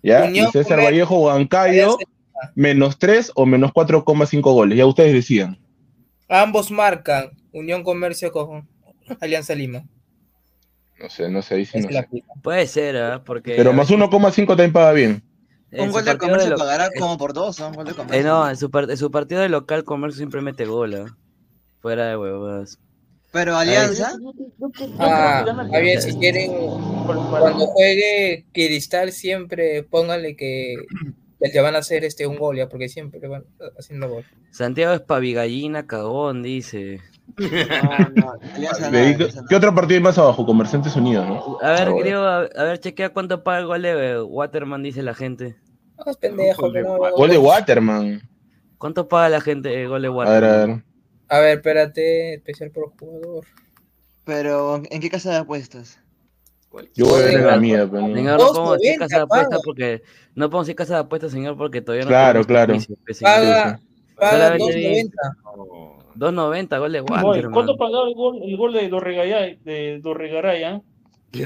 ¿Ya? 0.00 0.24
Unión 0.26 0.48
y 0.48 0.52
César 0.52 0.78
Vallejo 0.78 1.18
Huancayo, 1.18 1.98
menos 2.54 2.98
3 2.98 3.32
o 3.34 3.46
menos 3.46 3.72
4,5 3.72 4.40
goles. 4.42 4.78
Ya 4.78 4.86
ustedes 4.86 5.12
decían. 5.12 5.58
Ambos 6.28 6.70
marcan 6.70 7.30
Unión 7.52 7.82
Comercio 7.82 8.30
con 8.30 8.68
Alianza 9.20 9.56
Lima. 9.56 9.84
No 11.00 11.10
sé, 11.10 11.28
no 11.28 11.42
sé, 11.42 11.56
ahí 11.56 11.66
sí 11.66 11.80
no 11.80 11.88
sé. 11.88 12.08
Puede 12.42 12.66
ser, 12.68 12.96
¿ah? 12.96 13.22
Porque... 13.24 13.54
Pero 13.56 13.72
más 13.72 13.90
1,5 13.90 14.46
también 14.46 14.72
paga 14.72 14.92
bien. 14.92 15.22
Un 15.72 15.90
gol 15.90 16.04
de 16.04 16.10
partido 16.10 16.28
comercio 16.28 16.50
lo- 16.50 16.56
pagará 16.58 16.90
como 16.98 17.16
por 17.18 17.32
dos, 17.32 17.58
¿no? 17.60 17.68
Un 17.68 17.74
gol 17.74 17.86
de 17.86 17.94
comercio. 17.94 18.20
Eh, 18.20 18.24
no, 18.24 18.48
en 18.50 18.56
su, 18.56 18.70
par- 18.70 18.90
en 18.90 18.96
su 18.96 19.10
partido 19.10 19.40
de 19.40 19.48
local, 19.48 19.84
Comercio 19.84 20.18
siempre 20.18 20.40
mete 20.42 20.66
gol, 20.66 20.94
¿ah? 20.94 21.16
Fuera 21.80 22.08
de 22.08 22.16
huevas. 22.16 22.78
Pero 23.32 23.56
Alianza, 23.56 24.12
Ah, 24.98 25.40
a 25.72 25.78
ver, 25.80 26.02
si 26.02 26.14
quieren, 26.18 26.52
cuando 27.06 27.66
juegue 27.68 28.44
Cristal, 28.52 29.10
siempre 29.12 29.82
pónganle 29.84 30.36
que 30.36 30.76
le 31.40 31.60
van 31.62 31.74
a 31.74 31.78
hacer 31.78 32.04
este 32.04 32.26
un 32.26 32.36
gol, 32.36 32.58
ya, 32.58 32.68
porque 32.68 32.90
siempre 32.90 33.26
van 33.26 33.44
haciendo 33.78 34.08
gol. 34.10 34.24
Santiago 34.50 34.92
es 34.92 35.00
pavigallina, 35.00 35.86
cagón, 35.86 36.42
dice. 36.42 37.00
De 37.36 37.70
ahí, 37.70 39.16
nada, 39.18 39.44
¿qué, 39.48 39.56
otro 39.56 39.74
partido 39.74 39.96
hay 39.98 40.02
más 40.02 40.18
abajo? 40.18 40.44
Comerciantes 40.46 40.94
Unidos, 40.96 41.26
¿no? 41.26 41.58
A 41.62 41.70
ver, 41.72 41.80
Ah, 41.80 41.84
bueno. 41.90 41.96
griego, 41.98 42.22
a, 42.22 42.38
a 42.42 42.64
ver, 42.64 42.78
chequea 42.80 43.10
cuánto 43.12 43.42
paga 43.42 43.58
el 43.60 43.66
gol 43.66 43.82
de 43.82 44.22
Waterman, 44.22 44.82
dice 44.82 45.02
la 45.02 45.14
gente. 45.14 45.56
No, 45.98 46.10
es 46.10 46.16
pendejo, 46.16 46.72
que 46.72 46.82
no- 46.82 46.98
Gol 47.16 47.30
de 47.30 47.38
Waterman. 47.38 48.22
¿Cuánto 48.78 49.08
paga 49.08 49.28
la 49.28 49.40
gente 49.40 49.82
el 49.82 49.88
gol 49.88 50.02
de 50.02 50.08
A 50.08 50.10
ver, 50.10 50.16
Waterman? 50.18 50.50
a 50.50 50.66
ver. 50.66 50.84
A 51.28 51.38
ver, 51.40 51.56
espérate, 51.58 52.34
especial 52.34 52.70
por 52.70 52.90
jugador. 52.98 53.44
pero 54.24 54.82
¿en 54.90 55.00
qué 55.00 55.08
casa 55.10 55.30
de 55.30 55.36
apuestas? 55.38 55.98
Yo 56.94 57.04
voy 57.06 57.20
a 57.22 57.26
tener 57.26 57.44
la 57.44 57.56
mía, 57.58 57.86
pero 57.90 58.08
no. 58.08 58.14
Señor, 58.14 58.40
no 58.40 58.46
podemos 58.48 58.78
decir 58.78 58.94
2.90 58.94 58.98
casa 58.98 59.16
de 59.16 59.22
apuestas 59.22 59.48
paga. 59.50 59.62
porque 59.64 60.02
no 60.34 60.48
podemos 60.50 60.66
decir 60.66 60.76
casa 60.76 60.94
de 60.94 61.00
apuestas, 61.00 61.30
señor, 61.32 61.56
porque 61.58 61.82
todavía 61.82 62.04
no 62.04 62.08
Claro, 62.08 62.44
claro. 62.44 62.74
pues. 63.04 63.18
Paga, 63.20 63.80
paga 64.16 64.30
Solamente 64.32 64.74
bien. 64.76 65.08
2.90. 65.10 66.01
2.90 66.16 66.78
gol 66.78 66.92
de 66.92 67.00
Waterman. 67.00 67.52
¿Cuánto 67.52 67.76
pagaba 67.76 68.08
el 68.08 68.14
gol, 68.14 68.38
el 68.42 68.56
gol 68.56 68.72
de 68.72 68.88
Dorregaray? 68.88 69.58
De 69.64 69.98
Dorregaray, 70.02 70.64
¿ah? 70.64 70.80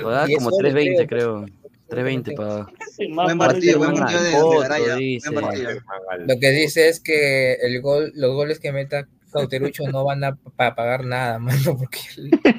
Pagaba 0.03 0.27
como 0.35 0.51
soles, 0.51 0.75
3.20 0.75 1.07
creo. 1.07 1.45
creo. 1.45 1.47
3.20 1.89 2.35
pagaba. 2.37 2.69
Buen 3.25 3.39
partido, 3.39 3.79
buen 3.79 3.95
partido 3.95 4.23
de, 4.23 4.31
foto, 4.33 4.51
de 4.63 4.69
Garay, 4.69 5.19
¿ah? 5.25 6.17
Lo 6.27 6.35
que 6.41 6.51
dice 6.51 6.89
es 6.89 7.01
que 7.01 7.55
el 7.55 7.81
gol, 7.81 8.13
los 8.17 8.35
goles 8.35 8.59
que 8.59 8.73
meta 8.73 9.07
Cauterucho 9.33 9.83
no 9.93 10.03
van 10.05 10.25
a 10.25 10.35
pa- 10.57 10.75
pagar 10.75 11.05
nada, 11.05 11.39
mano, 11.39 11.77
porque 11.79 11.99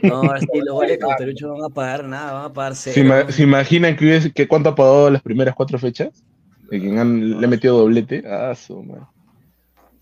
No, 0.04 0.16
ahora 0.18 0.40
sí, 0.40 0.48
los 0.64 0.76
goles 0.76 0.92
de 0.92 1.00
Cauterucho 1.00 1.48
no 1.48 1.54
van 1.56 1.72
a 1.72 1.74
pagar 1.74 2.04
nada, 2.06 2.32
van 2.34 2.46
a 2.46 2.54
pagar 2.54 2.76
¿Se, 2.76 2.94
cero. 2.94 3.08
ima- 3.08 3.32
se 3.32 3.44
imaginan 3.44 3.96
que, 3.96 4.06
hubiese- 4.06 4.32
que 4.32 4.48
cuánto 4.48 4.70
ha 4.70 4.76
pagado 4.76 5.10
las 5.10 5.22
primeras 5.24 5.56
cuatro 5.56 5.78
fechas? 5.80 6.24
De 6.70 6.80
quien 6.80 6.98
han- 7.00 7.40
le 7.40 7.46
ha 7.46 7.50
metido 7.50 7.78
doblete. 7.80 8.24
Ah, 8.28 8.54
su 8.56 8.82
madre. 8.84 9.04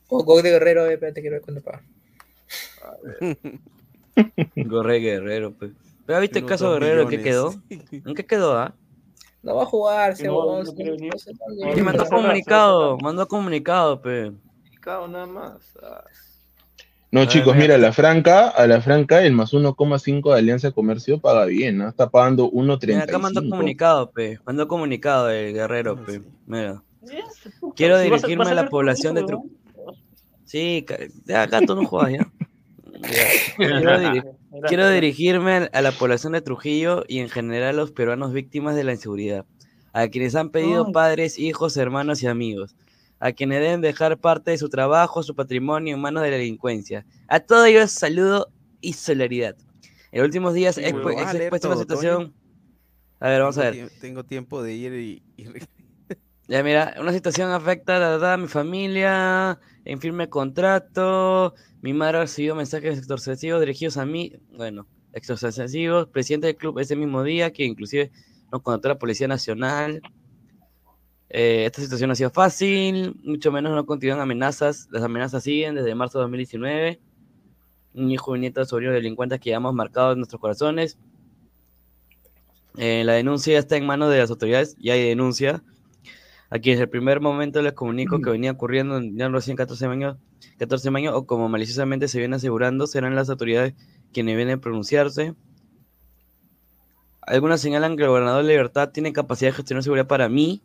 o 0.07 0.23
gol 0.23 0.43
de 0.43 0.51
Guerrero, 0.51 0.85
eh, 0.87 0.93
espérate, 0.93 1.21
quiero 1.21 1.35
ver 1.37 1.41
cuánto 1.43 1.61
paga. 1.63 1.81
Gorre 4.55 4.99
Guerrero, 4.99 5.53
pues. 5.53 5.71
Pero 6.05 6.19
¿viste 6.19 6.39
el 6.39 6.45
caso 6.45 6.71
Guerrero 6.71 7.07
qué 7.07 7.21
quedó? 7.21 7.53
¿En 7.69 8.15
qué 8.15 8.25
quedó, 8.25 8.57
ah? 8.57 8.75
No 9.41 9.55
va 9.55 9.63
a 9.63 9.67
jugar, 9.67 10.11
ese 10.11 10.27
No, 10.27 10.63
no 10.63 10.65
sí, 10.65 10.75
creo 10.75 10.95
ni- 10.95 11.09
no 11.09 11.17
sé, 11.17 11.31
no, 11.33 11.39
no, 11.55 11.65
no, 11.69 11.73
Que 11.73 11.79
no, 11.81 11.85
mandó 11.85 12.03
se 12.05 12.09
comunicado, 12.09 12.97
mandó 12.97 13.27
comunicado, 13.27 14.01
pe. 14.01 14.31
Cao 14.81 15.07
nada 15.07 15.25
más. 15.27 15.77
Ah, 15.81 16.03
No, 17.11 17.25
chicos, 17.25 17.53
mira. 17.55 17.61
mira, 17.61 17.75
a 17.75 17.77
la 17.77 17.93
franca, 17.93 18.49
a 18.49 18.67
la 18.67 18.81
franca, 18.81 19.23
el 19.23 19.33
más 19.33 19.53
1,5 19.53 20.33
de 20.33 20.39
Alianza 20.39 20.67
de 20.69 20.73
Comercio 20.73 21.19
paga 21.19 21.45
bien, 21.45 21.77
¿no? 21.77 21.87
Está 21.87 22.09
pagando 22.09 22.49
Mira, 22.51 23.03
acá 23.03 23.17
mandó 23.19 23.41
1.35. 23.41 23.49
comunicado, 23.49 24.11
pe. 24.11 24.39
Mandó 24.45 24.67
comunicado 24.67 25.29
el 25.29 25.53
Guerrero, 25.53 26.03
pe. 26.05 26.21
Mira. 26.45 26.83
Quiero 27.75 27.99
dirigirme 27.99 28.49
a 28.49 28.53
la 28.53 28.69
población 28.69 29.15
de 29.15 29.23
Trujillo. 29.23 29.55
Sí, 30.43 30.85
acá 31.35 31.61
tú 31.61 31.75
no 31.75 31.85
juegas, 31.85 32.13
¿ya? 32.13 32.31
Quiero, 34.67 34.89
dirigirme 34.89 35.69
a 35.71 35.81
la 35.81 35.91
población 35.91 36.33
de 36.33 36.41
Trujillo 36.41 37.03
y 37.07 37.19
en 37.19 37.29
general 37.29 37.69
a 37.69 37.73
los 37.73 37.91
peruanos 37.91 38.33
víctimas 38.33 38.75
de 38.75 38.83
la 38.83 38.93
inseguridad, 38.93 39.45
a 39.93 40.07
quienes 40.07 40.35
han 40.35 40.49
pedido 40.49 40.91
padres, 40.91 41.37
hijos, 41.39 41.77
hermanos 41.77 42.21
y 42.23 42.27
amigos, 42.27 42.75
a 43.19 43.31
quienes 43.31 43.61
deben 43.61 43.81
dejar 43.81 44.17
parte 44.17 44.51
de 44.51 44.57
su 44.57 44.69
trabajo, 44.69 45.23
su 45.23 45.35
patrimonio 45.35 45.95
en 45.95 46.01
manos 46.01 46.23
de 46.23 46.31
la 46.31 46.37
delincuencia. 46.37 47.05
A 47.27 47.39
todos 47.39 47.67
ellos 47.67 47.91
saludo 47.91 48.51
y 48.81 48.93
solidaridad. 48.93 49.55
En 50.11 50.19
los 50.19 50.27
últimos 50.27 50.53
días 50.53 50.75
Sí, 50.75 50.81
he 50.81 50.89
expuesto 50.89 51.67
una 51.67 51.77
situación... 51.77 52.33
A 53.19 53.29
ver, 53.29 53.41
vamos 53.41 53.57
a 53.57 53.71
ver. 53.71 53.89
Tengo 54.01 54.23
tiempo 54.25 54.61
de 54.61 54.73
ir 54.73 54.93
y, 54.93 55.23
y- 55.37 55.47
Ya 56.47 56.61
mira, 56.61 56.95
una 56.99 57.11
situación 57.11 57.49
afecta 57.51 58.33
a 58.33 58.37
mi 58.37 58.47
familia, 58.47 59.59
en 59.83 59.99
firme 59.99 60.29
contrato, 60.29 61.55
mi 61.81 61.91
madre 61.93 62.19
ha 62.19 62.21
recibido 62.21 62.53
mensajes 62.53 62.99
extorsivos 62.99 63.59
dirigidos 63.59 63.97
a 63.97 64.05
mí, 64.05 64.33
bueno, 64.55 64.85
extorsivos, 65.11 66.07
presidente 66.09 66.47
del 66.47 66.55
club 66.55 66.77
ese 66.77 66.95
mismo 66.95 67.23
día, 67.23 67.51
que 67.51 67.63
inclusive 67.65 68.11
nos 68.51 68.61
contrató 68.61 68.89
la 68.89 68.99
Policía 68.99 69.27
Nacional. 69.27 70.01
Eh, 71.29 71.65
esta 71.65 71.81
situación 71.81 72.09
no 72.09 72.13
ha 72.13 72.15
sido 72.15 72.29
fácil, 72.29 73.19
mucho 73.23 73.51
menos 73.51 73.73
no 73.73 73.85
continúan 73.87 74.19
amenazas, 74.19 74.87
las 74.91 75.01
amenazas 75.01 75.43
siguen 75.43 75.73
desde 75.73 75.95
marzo 75.95 76.19
de 76.19 76.23
2019. 76.23 76.99
Un 77.95 78.11
hijo 78.11 78.35
y 78.35 78.39
nieto 78.39 78.63
sobrino 78.65 78.91
de 78.91 78.97
delincuentes 78.97 79.39
que 79.39 79.49
llevamos 79.49 79.73
marcados 79.73 80.13
en 80.13 80.19
nuestros 80.19 80.39
corazones. 80.39 80.99
Eh, 82.77 83.03
la 83.03 83.13
denuncia 83.13 83.57
está 83.57 83.77
en 83.77 83.85
manos 83.87 84.11
de 84.11 84.19
las 84.19 84.29
autoridades, 84.29 84.75
ya 84.77 84.93
hay 84.93 85.07
denuncia. 85.07 85.63
Aquí 86.55 86.69
desde 86.69 86.83
el 86.83 86.89
primer 86.89 87.19
momento 87.19 87.61
les 87.61 87.73
comunico 87.73 88.21
que 88.21 88.29
venía 88.29 88.51
ocurriendo 88.51 88.95
en 88.97 89.17
ya 89.17 89.27
recién 89.27 89.57
14 89.57 89.85
años, 89.87 90.17
14 90.57 90.87
años 90.89 91.13
o 91.13 91.25
como 91.25 91.49
maliciosamente 91.49 92.07
se 92.07 92.19
viene 92.19 92.37
asegurando, 92.37 92.87
serán 92.87 93.13
las 93.13 93.29
autoridades 93.29 93.73
quienes 94.13 94.37
vienen 94.37 94.59
a 94.59 94.61
pronunciarse. 94.61 95.35
Algunos 97.21 97.59
señalan 97.59 97.97
que 97.97 98.03
el 98.03 98.09
gobernador 98.09 98.43
de 98.43 98.49
Libertad 98.49 98.89
tiene 98.91 99.11
capacidad 99.11 99.49
de 99.51 99.55
gestionar 99.57 99.83
seguridad 99.83 100.07
para 100.07 100.29
mí. 100.29 100.61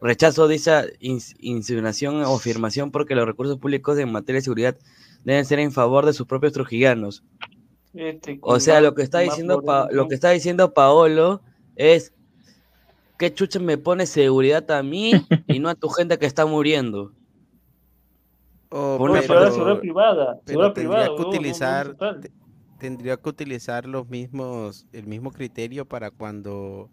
Rechazo 0.00 0.48
dicha 0.48 0.84
ins- 1.00 1.36
insinuación 1.38 2.22
o 2.24 2.34
afirmación 2.34 2.90
porque 2.90 3.14
los 3.14 3.26
recursos 3.26 3.58
públicos 3.58 3.98
en 3.98 4.10
materia 4.10 4.38
de 4.38 4.44
seguridad 4.44 4.76
deben 5.24 5.44
ser 5.44 5.58
en 5.58 5.72
favor 5.72 6.04
de 6.06 6.12
sus 6.14 6.26
propios 6.26 6.52
trujillanos. 6.52 7.22
Este, 7.94 8.38
O 8.42 8.58
sea, 8.60 8.80
lo 8.80 8.94
que 8.94 9.02
está 9.02 9.20
diciendo 9.20 9.62
Pa- 9.62 9.88
lo 9.90 10.08
que 10.08 10.14
está 10.14 10.30
diciendo 10.30 10.74
Paolo 10.74 11.42
es 11.76 12.12
¿qué 13.18 13.32
chucha 13.32 13.58
me 13.58 13.78
pone 13.78 14.06
seguridad 14.06 14.70
a 14.70 14.82
mí 14.82 15.12
y 15.48 15.58
no 15.58 15.68
a 15.68 15.74
tu 15.74 15.88
gente 15.88 16.18
que 16.18 16.26
está 16.26 16.46
muriendo? 16.46 17.12
O, 18.68 18.96
Por 18.98 19.10
una 19.10 19.20
pero- 19.20 19.34
parte- 19.34 19.52
seguridad 19.52 19.78
privada, 19.80 20.40
pero 20.44 20.46
seguridad 20.46 20.74
tendría 20.74 20.74
privada, 20.74 21.04
que 21.04 21.10
huevón, 21.12 21.18
no- 21.18 21.22
no 21.24 21.28
utilizar 21.30 21.96
tendría 22.78 23.16
que 23.16 23.28
utilizar 23.30 23.86
los 23.86 24.08
mismos 24.08 24.86
el 24.92 25.06
mismo 25.06 25.30
criterio 25.32 25.86
para 25.86 26.10
cuando 26.10 26.90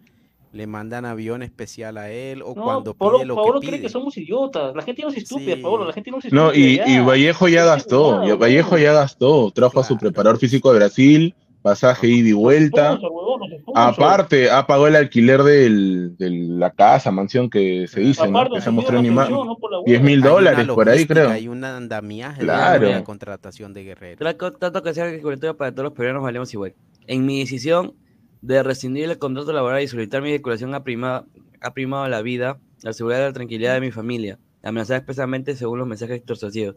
le 0.53 0.67
mandan 0.67 1.03
avión 1.03 1.41
especial 1.41 1.97
a 1.97 2.11
él 2.11 2.41
o 2.43 2.53
No, 2.55 2.63
cuando 2.63 2.93
Pablo, 2.93 3.17
pide 3.17 3.25
lo 3.25 3.35
Pablo 3.35 3.59
que 3.59 3.67
cree 3.67 3.79
pide. 3.79 3.87
que 3.87 3.91
somos 3.91 4.15
idiotas. 4.15 4.75
La 4.75 4.83
gente 4.83 5.01
no 5.01 5.09
es 5.09 5.17
estúpida, 5.17 5.55
Sí. 5.55 5.61
Pablo. 5.63 5.83
La 5.85 5.93
gente 5.93 6.11
no 6.11 6.19
es 6.19 6.31
No, 6.31 6.51
estúpida. 6.51 6.87
y, 6.87 6.91
y 6.91 6.95
ya. 6.97 7.03
Vallejo 7.03 7.47
ya 7.47 7.65
gastó, 7.65 8.37
Vallejo 8.37 8.77
ya 8.77 8.93
gastó, 8.93 9.49
trajo 9.51 9.79
a 9.79 9.83
su 9.83 9.97
preparador 9.97 10.37
físico 10.37 10.71
de 10.71 10.77
Brasil, 10.77 11.35
pasaje 11.63 12.07
ida 12.07 12.29
y 12.29 12.33
vuelta. 12.33 12.91
Sponsor, 12.97 13.11
huevón. 13.11 13.41
Aparte, 13.73 14.51
ha 14.51 14.67
pagado 14.67 14.85
el 14.87 14.95
alquiler 14.95 15.41
del, 15.41 16.15
de 16.17 16.29
la 16.29 16.69
casa, 16.69 17.09
mansión 17.09 17.49
que 17.49 17.87
se 17.87 18.01
dice, 18.01 18.27
¿no? 18.29 18.37
Aparte, 18.37 18.57
Que 18.57 18.61
se 18.61 18.69
mostró 18.69 18.99
en 18.99 19.05
imagen. 19.07 19.33
pensión, 19.33 19.47
no 19.47 19.57
por 19.57 19.71
la 19.71 19.77
10 19.85 20.01
mil 20.03 20.21
dólares 20.21 20.67
por 20.67 20.87
ahí, 20.89 21.07
creo. 21.07 21.29
Hay 21.29 21.47
un 21.47 21.63
andamiaje 21.63 22.39
de 22.41 22.45
Claro. 22.45 22.89
la 22.89 23.03
contratación 23.03 23.73
de 23.73 23.83
Guerrero. 23.83 24.17
Trato 24.35 24.83
que 24.83 24.93
sea 24.93 25.09
para 25.57 25.71
todos 25.71 25.85
los 25.85 25.93
peruanos 25.93 26.21
valemos 26.21 26.53
igual. 26.53 26.75
En 27.07 27.25
mi 27.25 27.39
decisión 27.39 27.95
de 28.41 28.61
rescindir 28.61 29.09
el 29.09 29.17
contrato 29.17 29.53
laboral 29.53 29.81
y 29.81 29.87
solicitar 29.87 30.21
mi 30.21 30.31
vinculación 30.33 30.75
ha 30.75 30.83
primado, 30.83 31.25
ha 31.61 31.73
primado 31.73 32.07
la 32.09 32.21
vida, 32.21 32.59
la 32.81 32.93
seguridad 32.93 33.21
y 33.21 33.23
la 33.23 33.33
tranquilidad 33.33 33.73
de 33.73 33.81
mi 33.81 33.91
familia, 33.91 34.37
amenazada 34.61 34.99
especialmente 34.99 35.55
según 35.55 35.79
los 35.79 35.87
mensajes 35.87 36.17
extorsivos. 36.17 36.75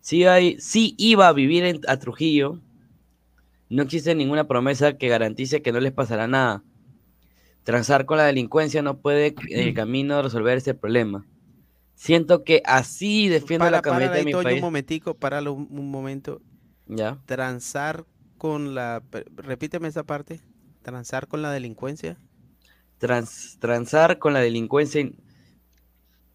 Si, 0.00 0.26
hay, 0.26 0.60
si 0.60 0.94
iba 0.98 1.28
a 1.28 1.32
vivir 1.32 1.64
en- 1.64 1.80
a 1.88 1.96
Trujillo, 1.98 2.60
no 3.68 3.82
existe 3.82 4.14
ninguna 4.14 4.46
promesa 4.46 4.96
que 4.98 5.08
garantice 5.08 5.62
que 5.62 5.72
no 5.72 5.80
les 5.80 5.92
pasará 5.92 6.26
nada. 6.26 6.62
Transar 7.64 8.04
con 8.04 8.18
la 8.18 8.24
delincuencia 8.24 8.82
no 8.82 8.98
puede 8.98 9.34
en 9.48 9.60
el 9.68 9.74
camino 9.74 10.20
resolver 10.22 10.56
este 10.58 10.74
problema. 10.74 11.26
Siento 11.94 12.44
que 12.44 12.62
así 12.66 13.28
defiendo 13.28 13.64
Para, 13.64 13.78
la 13.78 13.82
para, 13.82 13.92
camioneta 13.94 14.18
de 14.18 14.24
mi 14.24 14.32
Toño, 14.32 14.42
país. 14.44 14.56
un 14.56 14.62
momentico, 14.62 15.14
páralo 15.14 15.52
un, 15.54 15.68
un 15.70 15.90
momento. 15.90 16.42
Ya. 16.86 17.18
Transar 17.24 18.04
con 18.36 18.74
la... 18.74 19.02
Repíteme 19.36 19.88
esa 19.88 20.02
parte. 20.04 20.40
Transar 20.82 21.28
con 21.28 21.40
la 21.40 21.50
delincuencia. 21.52 22.18
Trans- 22.98 23.58
transar 23.60 24.18
con 24.18 24.32
la 24.34 24.40
delincuencia 24.40 25.00
in- 25.00 25.16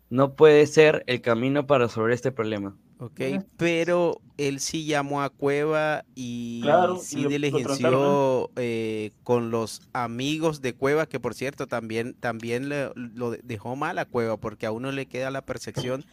no 0.10 0.34
puede 0.34 0.66
ser 0.68 1.04
el 1.08 1.22
camino 1.22 1.68
para 1.68 1.86
resolver 1.86 2.12
este 2.12 2.32
problema. 2.32 2.76
Ok, 3.02 3.22
pero 3.56 4.20
él 4.38 4.60
sí 4.60 4.86
llamó 4.86 5.22
a 5.22 5.30
Cueva 5.30 6.04
y 6.16 6.62
Claro, 6.64 6.98
sí 6.98 7.16
lo- 7.18 7.24
lo 7.24 7.30
diligenció 7.30 8.52
eh, 8.58 9.12
con 9.24 9.52
los 9.52 9.82
amigos 9.94 10.62
de 10.62 10.74
Cueva, 10.74 11.06
que 11.06 11.20
por 11.20 11.34
cierto 11.34 11.68
también, 11.68 12.14
también 12.20 12.68
le- 12.68 12.92
lo 12.96 13.32
de- 13.32 13.40
dejó 13.44 13.76
mal 13.78 14.00
a 14.00 14.06
Cueva, 14.06 14.36
porque 14.38 14.66
a 14.66 14.72
uno 14.72 14.92
le 14.92 15.06
queda 15.06 15.32
la 15.32 15.46
percepción 15.46 16.04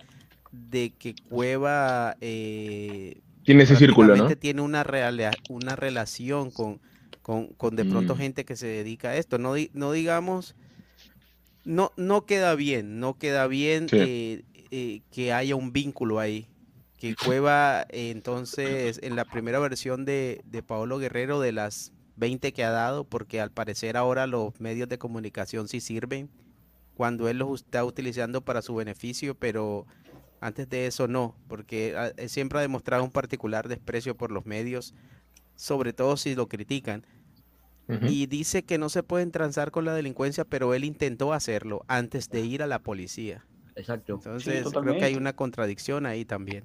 de 0.53 0.93
que 0.97 1.15
Cueva 1.29 2.17
eh, 2.21 3.21
Tiene 3.45 3.65
ese 3.65 3.77
círculo, 3.77 4.15
¿no? 4.17 4.29
tiene 4.37 4.61
una, 4.63 4.85
realea- 4.85 5.33
una 5.49 5.75
relación 5.75 6.51
con, 6.53 6.81
con, 7.23 7.49
con 7.49 7.75
de 7.75 7.85
pronto 7.85 8.15
Mm. 8.15 8.19
gente 8.19 8.45
que 8.45 8.55
se 8.57 8.67
dedica 8.69 9.09
a 9.11 9.17
esto. 9.17 9.39
No, 9.39 9.55
di- 9.55 9.71
no 9.75 9.91
digamos, 9.93 10.55
no, 11.67 11.93
no 11.97 12.25
queda 12.27 12.55
bien, 12.55 13.01
no 13.01 13.19
queda 13.19 13.47
bien 13.49 13.89
Sí. 13.91 13.97
eh, 13.99 14.43
eh, 14.71 15.03
que 15.11 15.33
haya 15.33 15.57
un 15.57 15.73
vínculo 15.73 16.19
ahí. 16.21 16.47
Que 16.97 17.15
Cueva, 17.15 17.83
eh, 17.91 18.11
entonces, 18.11 19.01
en 19.03 19.17
la 19.17 19.27
primera 19.27 19.59
versión 19.59 20.05
de, 20.07 20.41
de 20.47 20.63
Paolo 20.63 20.99
Guerrero, 20.99 21.41
de 21.41 21.53
las 21.53 21.93
20 22.17 22.53
que 22.53 22.65
ha 22.65 22.71
dado, 22.71 23.05
porque 23.05 23.41
al 23.41 23.51
parecer 23.51 23.97
ahora 23.97 24.27
los 24.27 24.59
medios 24.61 24.89
de 24.89 24.97
comunicación 24.97 25.69
sí 25.69 25.81
sirven, 25.81 26.31
cuando 26.95 27.29
él 27.29 27.39
los 27.39 27.61
está 27.61 27.85
utilizando 27.85 28.41
para 28.41 28.63
su 28.63 28.75
beneficio, 28.75 29.35
pero 29.35 29.87
antes 30.41 30.69
de 30.71 30.87
eso 30.87 31.09
no, 31.09 31.37
porque 31.49 31.95
ah, 31.99 32.13
siempre 32.29 32.59
ha 32.59 32.63
demostrado 32.63 33.05
un 33.05 33.11
particular 33.11 33.69
desprecio 33.69 34.17
por 34.17 34.31
los 34.33 34.47
medios, 34.47 34.95
sobre 35.57 35.93
todo 35.93 36.17
si 36.17 36.35
lo 36.35 36.49
critican. 36.49 37.05
Y 37.89 38.27
dice 38.27 38.65
que 38.65 38.79
no 38.79 38.89
se 38.89 39.03
pueden 39.03 39.31
transar 39.31 39.71
con 39.71 39.85
la 39.85 39.95
delincuencia, 39.95 40.45
pero 40.45 40.75
él 40.75 40.85
intentó 40.85 41.33
hacerlo 41.33 41.85
antes 41.87 42.29
de 42.29 42.41
ir 42.41 42.63
a 42.63 42.67
la 42.67 42.81
policía. 42.81 43.45
Exacto. 43.77 44.15
Entonces 44.15 44.67
creo 44.73 44.99
que 44.99 45.05
hay 45.05 45.15
una 45.15 45.35
contradicción 45.35 46.07
ahí 46.07 46.25
también. 46.25 46.65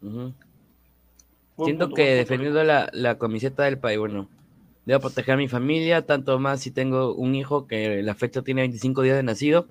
Siento 0.00 1.86
punto, 1.86 1.94
que 1.94 2.14
defendiendo 2.14 2.62
la, 2.64 2.88
la 2.92 3.18
camiseta 3.18 3.64
del 3.64 3.78
país, 3.78 3.98
bueno, 3.98 4.28
debo 4.86 5.00
proteger 5.00 5.34
a 5.34 5.36
mi 5.36 5.48
familia, 5.48 6.06
tanto 6.06 6.38
más 6.38 6.60
si 6.60 6.70
tengo 6.70 7.14
un 7.14 7.34
hijo 7.34 7.66
que 7.66 8.02
la 8.02 8.14
fecha 8.14 8.42
tiene 8.42 8.62
25 8.62 9.02
días 9.02 9.16
de 9.16 9.24
nacido, 9.24 9.66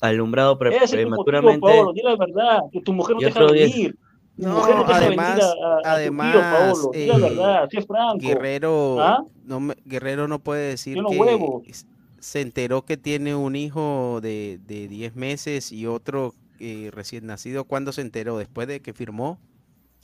alumbrado 0.00 0.58
pre- 0.58 0.76
prematuramente. 0.90 1.60
Paolo. 1.60 1.92
Di 1.92 2.02
la 2.02 2.16
verdad, 2.16 2.60
que 2.72 2.80
tu 2.80 2.92
mujer 2.92 3.16
no 3.16 3.20
te 3.20 3.54
deja. 3.54 3.90
Tu 3.92 4.07
No, 4.38 4.64
además, 4.86 5.40
a, 5.40 5.50
a- 5.90 5.94
además, 5.94 6.32
tío, 6.32 6.40
Paolo. 6.40 6.90
Di 6.94 7.06
la 7.06 7.18
verdad, 7.18 7.68
sé 7.70 7.82
franco. 7.82 8.18
Guerrero, 8.18 8.96
¿Ah? 9.00 9.24
no 9.44 9.60
me- 9.60 9.76
Guerrero 9.84 10.28
no 10.28 10.38
puede 10.38 10.70
decir 10.70 10.96
que 11.08 11.72
se 12.20 12.40
enteró 12.40 12.82
que 12.82 12.96
tiene 12.96 13.34
un 13.34 13.56
hijo 13.56 14.20
de, 14.22 14.58
de 14.66 14.88
10 14.88 15.16
meses 15.16 15.72
y 15.72 15.86
otro 15.86 16.34
eh, 16.60 16.90
recién 16.92 17.26
nacido. 17.26 17.64
¿Cuándo 17.64 17.92
se 17.92 18.00
enteró? 18.00 18.38
¿Después 18.38 18.68
de 18.68 18.80
que 18.80 18.92
firmó? 18.92 19.38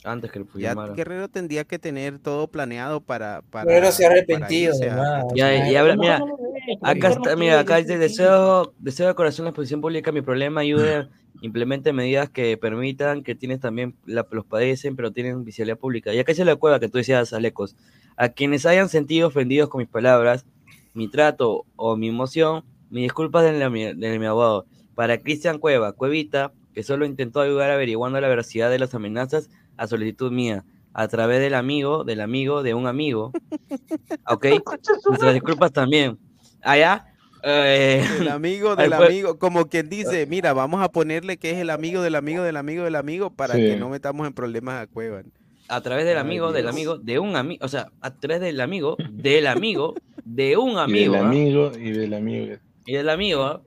Antes 0.03 0.31
que 0.31 0.39
lo 0.39 0.45
Ya 0.53 0.69
firmara. 0.69 0.93
Guerrero 0.93 1.29
tendría 1.29 1.63
que 1.63 1.79
tener 1.79 2.19
todo 2.19 2.47
planeado 2.47 3.01
para, 3.01 3.41
para, 3.49 3.65
Guerrero 3.65 3.91
se 3.91 4.05
ha 4.05 4.09
arrepentido. 4.09 4.75
Ya, 5.33 5.55
y 5.69 5.75
habla, 5.75 5.95
mira, 5.95 6.21
acá 6.83 7.09
está, 7.09 7.35
mira, 7.35 7.59
acá 7.59 7.77
dice, 7.77 7.97
deseo, 7.97 8.73
deseo 8.77 9.07
de 9.07 9.15
corazón 9.15 9.45
la 9.45 9.49
exposición 9.49 9.81
pública, 9.81 10.11
mi 10.11 10.21
problema 10.21 10.61
ayude, 10.61 11.07
implemente 11.41 11.93
medidas 11.93 12.29
que 12.29 12.57
permitan 12.57 13.23
que 13.23 13.35
tienes 13.35 13.59
también, 13.59 13.95
la- 14.05 14.27
los 14.31 14.45
padecen, 14.45 14.95
pero 14.95 15.11
tienen 15.11 15.43
visibilidad 15.43 15.77
pública. 15.77 16.13
Y 16.13 16.19
acá 16.19 16.31
dice 16.31 16.45
la 16.45 16.55
cueva 16.55 16.79
que 16.79 16.89
tú 16.89 16.97
decías, 16.97 17.33
Alecos, 17.33 17.75
a 18.17 18.29
quienes 18.29 18.65
hayan 18.65 18.89
sentido 18.89 19.27
ofendidos 19.27 19.69
con 19.69 19.79
mis 19.79 19.89
palabras, 19.89 20.45
mi 20.93 21.07
trato 21.09 21.65
o 21.75 21.97
mi 21.97 22.07
emoción, 22.09 22.63
mis 22.89 23.03
disculpas 23.03 23.43
de, 23.43 23.53
la- 23.53 23.69
de 23.69 24.19
mi 24.19 24.25
abogado. 24.25 24.65
Para 24.95 25.17
Cristian 25.21 25.59
Cueva, 25.59 25.91
Cuevita, 25.91 26.53
que 26.73 26.83
solo 26.83 27.05
intentó 27.05 27.41
ayudar 27.41 27.69
averiguando 27.71 28.19
la 28.21 28.27
veracidad 28.29 28.69
de 28.69 28.79
las 28.79 28.93
amenazas 28.95 29.49
a 29.77 29.87
solicitud 29.87 30.31
mía, 30.31 30.63
a 30.93 31.07
través 31.09 31.41
del 31.41 31.53
amigo, 31.55 32.05
del 32.05 32.21
amigo, 32.21 32.63
de 32.63 32.73
un 32.73 32.87
amigo. 32.87 33.31
¿Ok? 34.27 34.45
Nuestras 35.09 35.33
disculpas 35.33 35.71
también. 35.73 36.17
Allá. 36.61 37.05
Eh, 37.45 38.03
El 38.19 38.27
amigo 38.29 38.75
del 38.75 38.93
fue- 38.93 39.05
amigo, 39.07 39.37
como 39.39 39.67
quien 39.67 39.87
dice, 39.89 40.25
mira, 40.25 40.53
vamos 40.53 40.81
a 40.83 40.89
ponerle 40.89 41.37
que 41.37 41.51
es 41.51 41.57
el 41.57 41.69
amigo 41.69 42.01
del 42.01 42.15
amigo 42.15 42.43
del 42.43 42.55
amigo 42.55 42.83
del 42.83 42.95
amigo 42.95 43.29
para 43.29 43.53
Sí. 43.55 43.61
que 43.61 43.75
no 43.77 43.89
metamos 43.89 44.27
en 44.27 44.33
problemas 44.33 44.81
a 44.81 44.87
Cueva. 44.87 45.21
a 45.67 45.81
través 45.81 46.05
del 46.05 46.17
Ay, 46.17 46.21
amigo, 46.21 46.51
del 46.51 46.67
amigo, 46.67 46.97
de 46.97 47.19
un 47.19 47.35
amigo, 47.35 47.65
o 47.65 47.67
sea, 47.69 47.87
a 48.01 48.13
través 48.13 48.41
del 48.41 48.59
amigo, 48.61 48.97
del 49.11 49.47
amigo, 49.47 49.95
de 50.23 50.57
un 50.57 50.71
Y 50.73 50.77
amigo, 50.79 51.13
del 51.13 51.23
¿ah? 51.23 51.27
amigo 51.27 51.71
y 51.79 51.91
del 51.91 52.13
amigo. 52.13 52.55
y 52.85 52.93
del 52.93 53.09
amigo, 53.09 53.43
¿ah? 53.43 53.61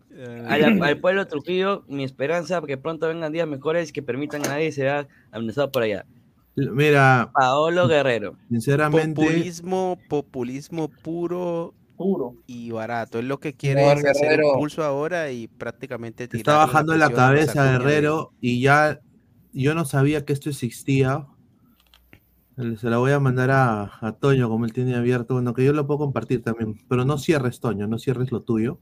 La- 0.59 0.87
al 0.87 0.99
pueblo 1.01 1.27
Trujillo, 1.27 1.85
mi 1.89 2.05
esperanza 2.05 2.61
que 2.67 2.77
pronto 2.77 3.09
vengan 3.09 3.33
días 3.33 3.49
mejores 3.49 3.93
que 3.93 4.03
permitan 4.03 4.45
a 4.47 4.49
nadie 4.51 4.71
ser 4.73 5.07
amenazado 5.33 5.71
por 5.73 5.83
allá. 5.83 6.05
Mira, 6.57 7.31
Paolo 7.35 7.87
Guerrero. 7.87 8.37
sinceramente, 8.51 9.15
Populismo, 9.21 9.97
populismo 10.09 10.89
puro 11.03 11.73
Puro. 11.99 12.37
y 12.47 12.71
barato. 12.71 13.19
Es 13.19 13.25
lo 13.27 13.39
que 13.41 13.53
quiere 13.55 13.83
No, 13.85 13.93
es 13.93 14.05
hacer 14.07 14.31
Guerrero. 14.31 14.53
un 14.55 14.59
pulso 14.61 14.83
ahora 14.85 15.31
y 15.31 15.49
prácticamente 15.49 16.25
está 16.25 16.39
tirarle 16.39 16.59
bajando 16.67 16.97
la 16.97 17.09
presión 17.09 17.21
a 17.21 17.31
los 17.33 17.47
cabeza 17.47 17.79
Guerrero 17.79 18.33
y 18.41 18.61
ya 18.63 19.01
yo 19.53 19.75
no 19.75 19.85
sabía 19.85 20.25
que 20.25 20.33
esto 20.33 20.49
existía. 20.49 21.27
Se 22.81 22.89
la 22.91 22.99
voy 22.99 23.13
a 23.13 23.21
mandar 23.21 23.51
a, 23.51 23.99
a 24.01 24.13
Toño, 24.13 24.49
como 24.49 24.65
él 24.65 24.73
tiene 24.73 24.97
abierto. 24.97 25.35
Bueno, 25.35 25.55
que 25.55 25.65
yo 25.65 25.73
lo 25.73 25.87
puedo 25.87 25.99
compartir 25.99 26.43
también. 26.43 26.77
Pero 26.89 27.05
no 27.05 27.19
cierres, 27.19 27.61
Toño, 27.61 27.87
no 27.87 27.99
cierres 27.99 28.33
lo 28.33 28.41
tuyo. 28.41 28.79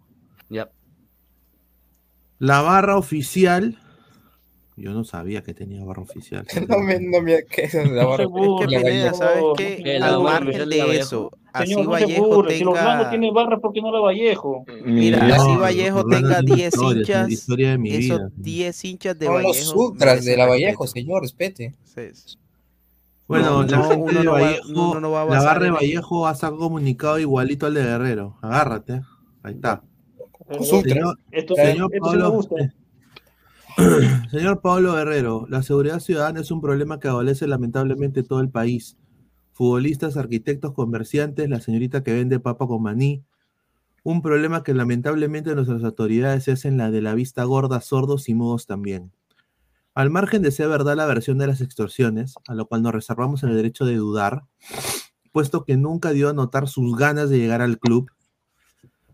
Ya. 0.49 0.71
La 2.39 2.61
barra 2.63 2.97
oficial. 2.97 3.79
Yo 4.79 4.93
no 4.93 5.05
sabía 5.05 5.43
que 5.43 5.55
tenía 5.55 5.85
barra 5.85 6.03
oficial. 6.03 6.47
No 6.69 6.79
me, 6.79 7.01
no 7.01 7.23
me 7.23 7.45
que 7.45 7.69
la 7.91 8.05
barra- 8.07 8.25
Es 8.25 8.31
que 8.69 8.77
la 8.77 8.83
Vallejo. 8.83 9.15
¿sabes 9.17 9.45
qué? 9.57 9.99
la 9.99 10.07
Al 10.09 10.23
margen 10.23 10.69
de 10.69 10.77
de 10.77 10.83
Vallejo. 11.59 11.63
así 11.63 11.75
no 11.75 11.97
se 11.99 12.05
Vallejo 12.05 12.27
burle. 12.27 12.59
Si 12.59 12.65
Orlando 12.65 12.91
tenga... 12.91 13.11
tiene 13.11 13.31
barra, 13.33 13.59
¿por 13.59 13.73
qué 13.73 13.81
no 13.83 13.91
la 13.93 14.01
Vallejo? 14.01 14.65
Mira, 14.85 15.25
Ni- 15.27 15.33
así 15.33 15.53
No, 15.53 15.59
Vallejo 15.61 15.99
Orlando 16.01 16.29
tenga 16.29 16.41
tiene 16.41 16.55
10 16.57 16.75
historia, 16.75 16.99
hinchas, 17.01 17.31
historia 17.31 17.71
de 17.71 17.79
mi 17.79 17.91
esos 17.91 18.19
vida. 18.19 18.31
10 18.37 18.85
hinchas 18.85 19.19
de 19.19 19.27
Son 19.27 19.35
los 19.35 19.43
Vallejo 19.45 19.71
sutras 19.71 20.25
de 20.25 20.37
la 20.37 20.47
Vallejo, 20.47 20.87
señor, 20.87 21.23
respete. 21.23 21.75
Sí. 21.85 22.01
Bueno, 23.29 23.51
No, 23.51 23.63
la 23.65 23.77
no, 23.79 23.89
gente 23.91 24.15
de 24.15 24.25
no 24.25 24.33
va- 24.33 24.41
Vallejo, 24.41 24.69
uno 24.91 25.01
no 25.01 25.11
va 25.11 25.23
a 25.23 25.25
la 25.27 25.43
barra 25.43 25.65
de 25.65 25.71
Vallejo 25.73 26.27
ha 26.27 26.35
sacado 26.35 26.59
comunicado 26.59 27.19
igualito 27.19 27.67
al 27.67 27.75
de 27.75 27.83
Guerrero. 27.83 28.37
Agárrate. 28.43 29.01
Ahí 29.43 29.55
está. 29.55 29.83
Señor, 30.61 31.19
Esto, 31.33 31.55
señor 31.57 31.91
esto 31.93 32.07
Pablo, 32.07 32.31
gusta. 32.31 32.55
señor 34.31 34.61
Pablo 34.61 34.95
Guerrero, 34.95 35.47
la 35.51 35.63
seguridad 35.63 36.01
ciudadana 36.01 36.41
es 36.41 36.51
un 36.51 36.61
problema 36.61 36.99
que 37.01 37.09
adolece 37.09 37.47
lamentablemente 37.47 38.23
todo 38.23 38.41
el 38.41 38.49
país. 38.49 38.97
Futbolistas, 39.57 40.19
arquitectos, 40.19 40.75
comerciantes, 40.75 41.49
la 41.49 41.63
señorita 41.63 42.03
que 42.03 42.13
vende 42.13 42.39
papa 42.39 42.67
con 42.67 42.83
maní, 42.83 43.25
Un 44.03 44.21
problema 44.21 44.63
que 44.63 44.75
lamentablemente 44.75 45.55
nuestras 45.55 45.83
autoridades 45.83 46.45
se 46.45 46.53
hacen 46.53 46.77
la 46.77 46.91
de 46.91 47.01
la 47.01 47.15
vista 47.15 47.43
gorda, 47.45 47.81
sordos 47.81 48.29
y 48.29 48.35
mudos 48.35 48.67
también. 48.67 49.13
Al 49.95 50.11
margen 50.11 50.43
de 50.43 50.51
ser 50.51 50.69
verdad 50.69 50.95
la 50.95 51.07
versión 51.07 51.39
de 51.39 51.47
las 51.47 51.63
extorsiones, 51.63 52.35
a 52.47 52.55
lo 52.55 52.67
cual 52.67 52.83
nos 52.83 52.93
reservamos 52.93 53.45
el 53.45 53.57
derecho 53.57 53.87
de 53.87 53.97
dudar, 53.97 54.43
puesto 55.33 55.65
que 55.65 55.79
nunca 55.79 56.11
dio 56.11 56.29
a 56.29 56.35
notar 56.35 56.69
sus 56.69 56.95
ganas 56.95 57.31
de 57.31 57.39
llegar 57.39 57.63
al 57.63 57.79
club, 57.79 58.11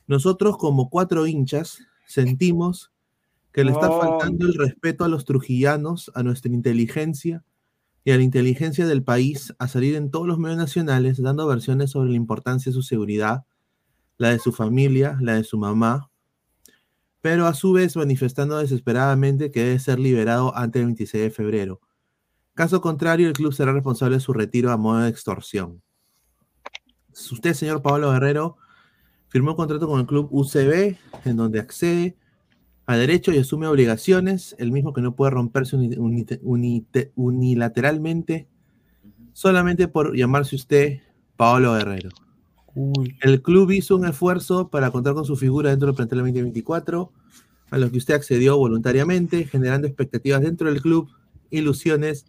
nosotros 0.08 0.56
como 0.56 0.90
cuatro 0.90 1.28
hinchas 1.28 1.86
sentimos 2.04 2.90
que 3.52 3.62
le 3.62 3.70
está 3.70 3.92
faltando 3.92 4.46
el 4.46 4.54
respeto 4.54 5.04
a 5.04 5.08
los 5.08 5.24
trujillanos, 5.24 6.10
a 6.16 6.24
nuestra 6.24 6.50
inteligencia 6.50 7.44
y 8.04 8.10
a 8.10 8.16
la 8.16 8.22
inteligencia 8.22 8.86
del 8.86 9.02
país 9.02 9.54
a 9.58 9.68
salir 9.68 9.94
en 9.94 10.10
todos 10.10 10.26
los 10.26 10.38
medios 10.38 10.58
nacionales 10.58 11.22
dando 11.22 11.46
versiones 11.46 11.90
sobre 11.90 12.10
la 12.10 12.16
importancia 12.16 12.70
de 12.70 12.74
su 12.74 12.82
seguridad, 12.82 13.44
la 14.18 14.30
de 14.30 14.38
su 14.38 14.52
familia, 14.52 15.16
la 15.20 15.34
de 15.34 15.44
su 15.44 15.58
mamá, 15.58 16.10
pero 17.20 17.46
a 17.46 17.54
su 17.54 17.72
vez 17.72 17.96
manifestando 17.96 18.58
desesperadamente 18.58 19.50
que 19.50 19.62
debe 19.62 19.78
ser 19.78 20.00
liberado 20.00 20.56
antes 20.56 20.80
del 20.80 20.86
26 20.86 21.22
de 21.22 21.30
febrero. 21.30 21.80
Caso 22.54 22.80
contrario, 22.80 23.28
el 23.28 23.34
club 23.34 23.54
será 23.54 23.72
responsable 23.72 24.16
de 24.16 24.20
su 24.20 24.32
retiro 24.32 24.70
a 24.72 24.76
modo 24.76 25.00
de 25.00 25.08
extorsión. 25.08 25.82
Usted, 27.12 27.54
señor 27.54 27.80
Pablo 27.82 28.10
Guerrero, 28.10 28.56
firmó 29.28 29.52
un 29.52 29.56
contrato 29.56 29.86
con 29.86 30.00
el 30.00 30.06
club 30.06 30.28
UCB, 30.30 30.96
en 31.24 31.36
donde 31.36 31.60
accede 31.60 32.16
a 32.86 32.96
derecho 32.96 33.32
y 33.32 33.38
asume 33.38 33.66
obligaciones, 33.66 34.56
el 34.58 34.72
mismo 34.72 34.92
que 34.92 35.00
no 35.02 35.14
puede 35.14 35.30
romperse 35.30 35.76
uni- 35.76 35.96
uni- 35.96 36.26
unite- 36.42 37.12
unilateralmente, 37.14 38.48
solamente 39.32 39.88
por 39.88 40.16
llamarse 40.16 40.56
usted 40.56 41.00
Pablo 41.36 41.74
Guerrero. 41.74 42.10
El 43.20 43.42
club 43.42 43.70
hizo 43.70 43.96
un 43.96 44.06
esfuerzo 44.06 44.68
para 44.68 44.90
contar 44.90 45.14
con 45.14 45.24
su 45.24 45.36
figura 45.36 45.70
dentro 45.70 45.86
del 45.86 45.94
plantel 45.96 46.18
2024, 46.20 47.12
a 47.70 47.78
lo 47.78 47.90
que 47.90 47.98
usted 47.98 48.14
accedió 48.14 48.56
voluntariamente, 48.56 49.44
generando 49.44 49.86
expectativas 49.86 50.40
dentro 50.40 50.70
del 50.70 50.82
club, 50.82 51.08
ilusiones 51.50 52.26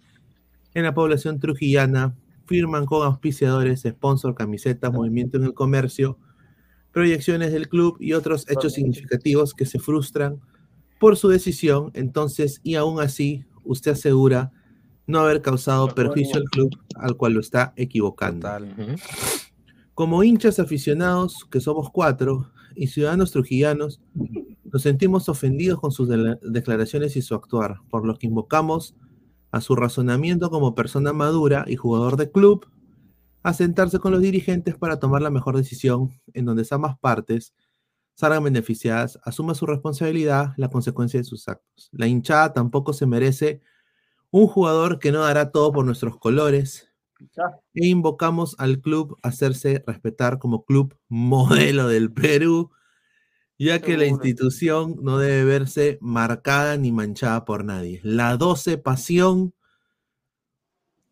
en 0.74 0.84
la 0.84 0.94
población 0.94 1.40
trujillana, 1.40 2.16
firman 2.46 2.86
con 2.86 3.06
auspiciadores, 3.06 3.82
sponsor, 3.82 4.36
camisetas, 4.36 4.92
movimiento 4.92 5.38
en 5.38 5.46
el 5.46 5.54
comercio, 5.54 6.18
proyecciones 6.94 7.52
del 7.52 7.68
club 7.68 7.98
y 8.00 8.14
otros 8.14 8.46
hechos 8.50 8.74
significativos 8.74 9.54
que 9.54 9.66
se 9.66 9.80
frustran 9.80 10.40
por 11.00 11.18
su 11.18 11.28
decisión, 11.28 11.92
entonces, 11.94 12.62
y 12.64 12.76
aún 12.76 13.02
así, 13.02 13.44
usted 13.66 13.92
asegura 13.92 14.52
no 15.06 15.20
haber 15.20 15.42
causado 15.42 15.90
perjuicio 15.94 16.38
al 16.38 16.46
club 16.46 16.70
al 16.96 17.18
cual 17.18 17.34
lo 17.34 17.42
está 17.42 17.74
equivocando. 17.76 18.48
Como 19.94 20.24
hinchas 20.24 20.60
aficionados, 20.60 21.46
que 21.52 21.60
somos 21.60 21.90
cuatro, 21.92 22.50
y 22.76 22.88
ciudadanos 22.88 23.32
trujillanos, 23.32 24.02
nos 24.64 24.82
sentimos 24.82 25.30
ofendidos 25.30 25.80
con 25.80 25.92
sus 25.92 26.08
de- 26.08 26.40
declaraciones 26.42 27.16
y 27.16 27.22
su 27.22 27.36
actuar, 27.36 27.78
por 27.90 28.06
lo 28.06 28.16
que 28.16 28.28
invocamos 28.28 28.96
a 29.52 29.62
su 29.62 29.76
razonamiento 29.76 30.50
como 30.50 30.74
persona 30.74 31.14
madura 31.14 31.66
y 31.68 31.76
jugador 31.76 32.18
de 32.18 32.32
club, 32.32 32.66
a 33.44 33.54
sentarse 33.54 34.00
con 34.00 34.12
los 34.12 34.22
dirigentes 34.22 34.76
para 34.76 35.00
tomar 35.00 35.22
la 35.22 35.30
mejor 35.30 35.58
decisión 35.58 36.10
en 36.34 36.46
donde 36.46 36.66
ambas 36.72 36.98
partes 36.98 37.54
salgan 38.16 38.44
beneficiadas, 38.44 39.20
asuma 39.24 39.56
su 39.56 39.66
responsabilidad, 39.66 40.54
la 40.58 40.70
consecuencia 40.70 41.20
de 41.20 41.26
sus 41.26 41.48
actos. 41.48 41.90
La 41.92 42.08
hinchada 42.08 42.54
tampoco 42.54 42.94
se 42.94 43.06
merece 43.06 43.62
un 44.32 44.48
jugador 44.48 45.00
que 45.00 45.12
no 45.12 45.22
dará 45.22 45.52
todo 45.52 45.72
por 45.72 45.86
nuestros 45.86 46.18
colores, 46.18 46.90
e 47.74 47.88
invocamos 47.88 48.56
al 48.60 48.82
club 48.82 49.18
a 49.22 49.30
hacerse 49.30 49.84
respetar 49.86 50.40
como 50.40 50.66
club 50.66 50.98
modelo 51.08 51.88
del 51.88 52.12
Perú, 52.12 52.72
ya 53.58 53.80
que 53.80 53.98
la 53.98 54.06
institución 54.06 54.98
no 55.02 55.20
debe 55.20 55.46
verse 55.46 55.98
marcada 56.02 56.76
ni 56.78 56.92
manchada 56.92 57.46
por 57.46 57.64
nadie. 57.64 58.02
La 58.04 58.36
12 58.36 58.78
Pasión, 58.78 59.54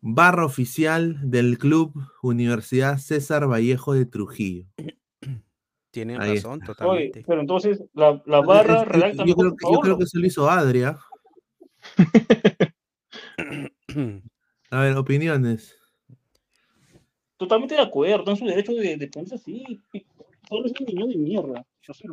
barra 0.02 0.44
oficial 0.44 1.18
del 1.30 1.56
club 1.58 1.94
Universidad 2.22 2.98
César 2.98 3.48
Vallejo 3.50 3.94
de 3.94 4.04
Trujillo. 4.04 4.66
Tienen 5.90 6.20
Ahí 6.20 6.34
razón, 6.36 6.60
está. 6.60 6.74
totalmente. 6.74 7.18
Oye, 7.20 7.24
pero 7.26 7.40
entonces 7.40 7.82
la, 7.94 8.22
la 8.26 8.40
barra 8.40 8.84
redacta 8.84 9.24
yo, 9.24 9.36
mejor 9.36 9.56
creo 9.56 9.72
yo 9.72 9.80
creo 9.80 9.98
que 9.98 10.04
eso 10.04 10.18
lo 10.18 10.26
hizo 10.26 10.50
Adria. 10.50 10.98
A 14.70 14.80
ver, 14.80 14.96
opiniones. 14.96 15.76
Totalmente 17.36 17.74
de 17.74 17.82
acuerdo, 17.82 18.30
en 18.30 18.36
su 18.36 18.46
derecho 18.46 18.72
de, 18.72 18.96
de 18.96 19.08
ponerse 19.08 19.34
así. 19.34 19.80
Solo 20.48 20.66
es 20.66 20.72
un 20.80 20.86
niño 20.86 21.06
de 21.06 21.16
mierda. 21.16 21.66
Yo 21.82 21.92
soy 21.92 22.08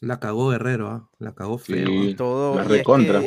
La 0.00 0.18
cagó 0.18 0.48
Guerrero, 0.48 0.88
¿ah? 0.88 1.08
La 1.18 1.34
cagó 1.34 1.58
feo. 1.58 1.86
Sí, 1.86 2.10
¿ah? 2.12 2.16
Todo, 2.16 2.56
la 2.56 2.62
y 2.62 2.64
es 2.64 2.68
que 2.70 2.78
recontra. 2.78 3.22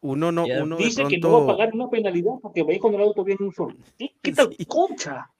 uno 0.00 0.32
no, 0.32 0.46
uno 0.62 0.76
de 0.76 0.84
Dice 0.84 1.04
que 1.08 1.18
no 1.18 1.30
va 1.30 1.38
a 1.38 1.40
pronto 1.40 1.56
pagar 1.58 1.74
una 1.74 1.88
penalidad 1.88 2.32
porque 2.42 2.62
va 2.62 2.70
a 2.70 2.74
ir 2.74 2.80
con 2.80 2.94
el 2.94 3.00
auto 3.00 3.22
bien 3.24 3.38
un 3.40 3.52
solo. 3.52 3.76
¿Qué, 3.96 4.12
qué 4.20 4.32
tal 4.32 4.56
concha? 4.66 5.30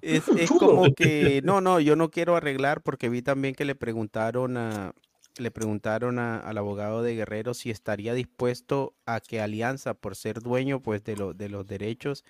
es, 0.00 0.22
como 0.58 0.94
que 0.94 1.40
no, 1.44 1.60
no, 1.60 1.80
yo 1.80 1.96
no 1.96 2.10
quiero 2.10 2.36
arreglar 2.36 2.82
porque 2.82 3.08
vi 3.08 3.20
también 3.20 3.54
que 3.54 3.64
le 3.64 3.74
preguntaron 3.74 4.56
a 4.56 4.92
le 5.38 5.50
preguntaron 5.52 6.18
a- 6.18 6.38
al 6.40 6.58
abogado 6.58 7.02
de 7.02 7.14
Guerrero 7.14 7.54
si 7.54 7.70
estaría 7.70 8.12
dispuesto 8.12 8.94
a 9.06 9.20
que 9.20 9.40
Alianza, 9.40 9.94
por 9.94 10.16
ser 10.16 10.40
dueño 10.40 10.80
pues 10.80 11.04
de, 11.04 11.16
lo- 11.16 11.32
de 11.32 11.48
los 11.48 11.64
derechos, 11.64 12.24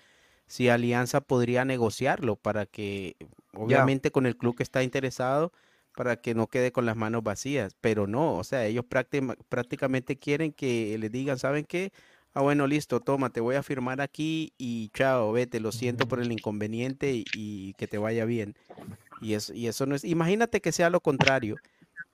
si 0.45 0.69
Alianza 0.69 1.21
podría 1.21 1.65
negociarlo 1.65 2.35
para 2.35 2.67
que, 2.67 3.15
obviamente 3.55 4.11
con 4.11 4.27
el 4.27 4.37
club 4.37 4.55
que 4.55 4.63
está 4.63 4.83
interesado, 4.83 5.51
para 5.95 6.17
que 6.21 6.35
no 6.35 6.47
quede 6.47 6.71
con 6.71 6.85
las 6.85 6.95
manos 6.95 7.23
vacías, 7.23 7.75
pero 7.81 8.07
no, 8.07 8.35
o 8.37 8.43
sea, 8.43 8.65
ellos 8.65 8.85
práctima- 8.85 9.35
prácticamente 9.49 10.17
quieren 10.19 10.53
que 10.53 10.97
le 10.97 11.09
digan, 11.09 11.37
¿saben 11.39 11.65
qué? 11.65 11.91
Ah, 12.33 12.41
bueno, 12.41 12.67
listo, 12.67 13.01
toma, 13.01 13.31
te 13.31 13.41
voy 13.41 13.55
a 13.55 13.63
firmar 13.63 14.01
aquí 14.01 14.53
y 14.57 14.89
chao, 14.93 15.31
vete, 15.33 15.59
lo 15.59 15.71
siento 15.71 16.07
por 16.07 16.19
el 16.21 16.31
inconveniente 16.31 17.13
y, 17.13 17.27
y 17.31 17.73
que 17.75 17.87
te 17.87 17.97
vaya 17.97 18.25
bien. 18.25 18.55
Y 19.19 19.33
eso, 19.35 19.53
y 19.53 19.67
eso 19.67 19.85
no 19.85 19.95
es, 19.95 20.03
imagínate 20.05 20.61
que 20.61 20.71
sea 20.71 20.89
lo 20.89 21.01
contrario. 21.01 21.61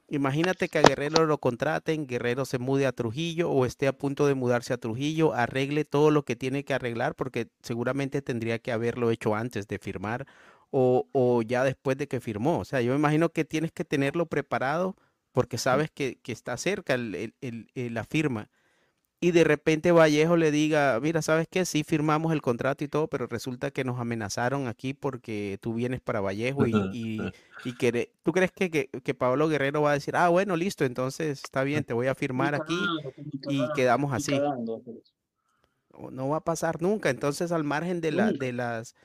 Imagínate 0.07 0.69
que 0.69 0.77
a 0.77 0.83
Guerrero 0.83 1.25
lo 1.25 1.39
contraten, 1.39 2.05
Guerrero 2.05 2.45
se 2.45 2.59
mude 2.59 2.85
a 2.85 2.91
Trujillo 2.91 3.49
o 3.51 3.65
esté 3.65 3.87
a 3.87 3.97
punto 3.97 4.27
de 4.27 4.35
mudarse 4.35 4.71
a 4.73 4.77
Trujillo, 4.77 5.33
arregle 5.33 5.83
todo 5.83 6.11
lo 6.11 6.23
que 6.23 6.35
tiene 6.35 6.63
que 6.63 6.75
arreglar 6.75 7.15
porque 7.15 7.49
seguramente 7.63 8.21
tendría 8.21 8.59
que 8.59 8.71
haberlo 8.71 9.09
hecho 9.09 9.33
antes 9.35 9.67
de 9.67 9.79
firmar 9.79 10.27
o, 10.77 11.07
o 11.13 11.41
ya 11.41 11.63
después 11.63 11.97
de 11.97 12.07
que 12.09 12.19
firmó. 12.19 12.59
O 12.59 12.65
sea, 12.65 12.81
yo 12.81 12.91
me 12.91 12.97
imagino 12.97 13.29
que 13.29 13.45
tienes 13.45 13.71
que 13.71 13.85
tenerlo 13.85 14.25
preparado 14.25 14.97
porque 15.31 15.57
sabes 15.57 15.89
que, 15.89 16.17
que 16.21 16.33
está 16.33 16.57
cerca 16.57 16.95
el- 16.95 17.15
el- 17.15 17.33
el- 17.39 17.67
el- 17.75 17.93
la 17.93 18.03
firma. 18.03 18.49
Y 19.21 19.31
de 19.31 19.45
repente 19.45 19.93
Vallejo 19.93 20.37
le 20.37 20.51
diga, 20.51 20.99
mira, 21.01 21.21
¿sabes 21.21 21.47
qué? 21.49 21.63
Sí 21.65 21.85
firmamos 21.85 22.33
el 22.33 22.41
contrato 22.41 22.83
y 22.83 22.89
todo, 22.89 23.07
pero 23.07 23.27
resulta 23.27 23.71
que 23.71 23.85
nos 23.85 23.99
amenazaron 24.01 24.67
aquí 24.67 24.93
porque 24.93 25.57
tú 25.61 25.73
vienes 25.75 26.01
para 26.01 26.19
Vallejo 26.19 26.67
y, 26.67 26.73
y, 26.93 27.31
y 27.63 27.73
quere- 27.73 28.09
¿tú 28.23 28.33
crees 28.33 28.51
que, 28.51 28.69
que, 28.69 28.89
que 28.89 29.13
Pablo 29.13 29.47
Guerrero 29.47 29.81
va 29.81 29.91
a 29.91 29.93
decir, 29.93 30.17
ah, 30.17 30.27
bueno, 30.27 30.57
listo, 30.57 30.83
entonces 30.83 31.41
está 31.43 31.63
bien, 31.63 31.85
te 31.85 31.93
voy 31.93 32.07
a 32.07 32.15
firmar 32.15 32.53
aquí 32.53 32.85
y 33.47 33.69
quedamos 33.75 34.11
así? 34.13 34.37
pues. 34.83 36.11
no 36.11 36.27
va 36.27 36.37
a 36.37 36.43
pasar 36.43 36.81
nunca. 36.81 37.09
Entonces, 37.09 37.53
al 37.53 37.63
margen 37.63 38.01
de, 38.01 38.11
la, 38.11 38.33
de, 38.33 38.51
las, 38.51 38.95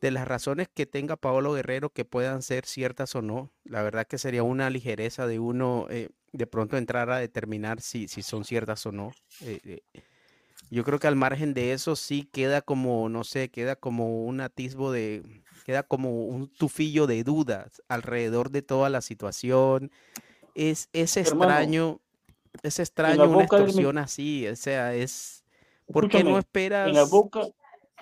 de 0.00 0.10
las 0.10 0.26
razones 0.28 0.68
que 0.72 0.86
tenga 0.86 1.16
Paolo 1.16 1.52
Guerrero 1.54 1.90
que 1.90 2.04
puedan 2.04 2.42
ser 2.42 2.66
ciertas 2.66 3.14
o 3.14 3.22
no, 3.22 3.50
la 3.64 3.82
verdad 3.82 4.06
que 4.06 4.18
sería 4.18 4.42
una 4.42 4.70
ligereza 4.70 5.26
de 5.26 5.38
uno 5.38 5.86
eh, 5.90 6.10
de 6.32 6.46
pronto 6.46 6.76
entrar 6.76 7.10
a 7.10 7.18
determinar 7.18 7.80
si, 7.80 8.08
si 8.08 8.22
son 8.22 8.44
ciertas 8.44 8.84
o 8.86 8.92
no. 8.92 9.12
Eh, 9.40 9.60
eh, 9.64 9.82
yo 10.70 10.84
creo 10.84 10.98
que 10.98 11.06
al 11.06 11.16
margen 11.16 11.54
de 11.54 11.72
eso 11.72 11.94
sí 11.96 12.28
queda 12.32 12.60
como, 12.62 13.08
no 13.08 13.24
sé, 13.24 13.48
queda 13.50 13.76
como 13.76 14.24
un 14.24 14.40
atisbo 14.40 14.90
de, 14.92 15.22
queda 15.64 15.82
como 15.82 16.26
un 16.26 16.48
tufillo 16.48 17.06
de 17.06 17.22
dudas 17.22 17.82
alrededor 17.88 18.50
de 18.50 18.62
toda 18.62 18.90
la 18.90 19.00
situación. 19.00 19.90
Es, 20.54 20.88
es 20.92 21.16
extraño, 21.16 22.00
es 22.62 22.78
extraño 22.78 23.28
una 23.30 23.30
del 23.30 23.38
mi- 23.38 23.42
extorsión 23.44 23.98
así, 23.98 24.46
o 24.48 24.56
sea, 24.56 24.94
es, 24.94 25.44
¿por 25.86 26.08
qué 26.08 26.18
Escúchame, 26.18 26.32
no 26.32 26.38
esperas? 26.38 26.88
En 26.88 26.94
la 26.94 27.04
boca, 27.04 27.48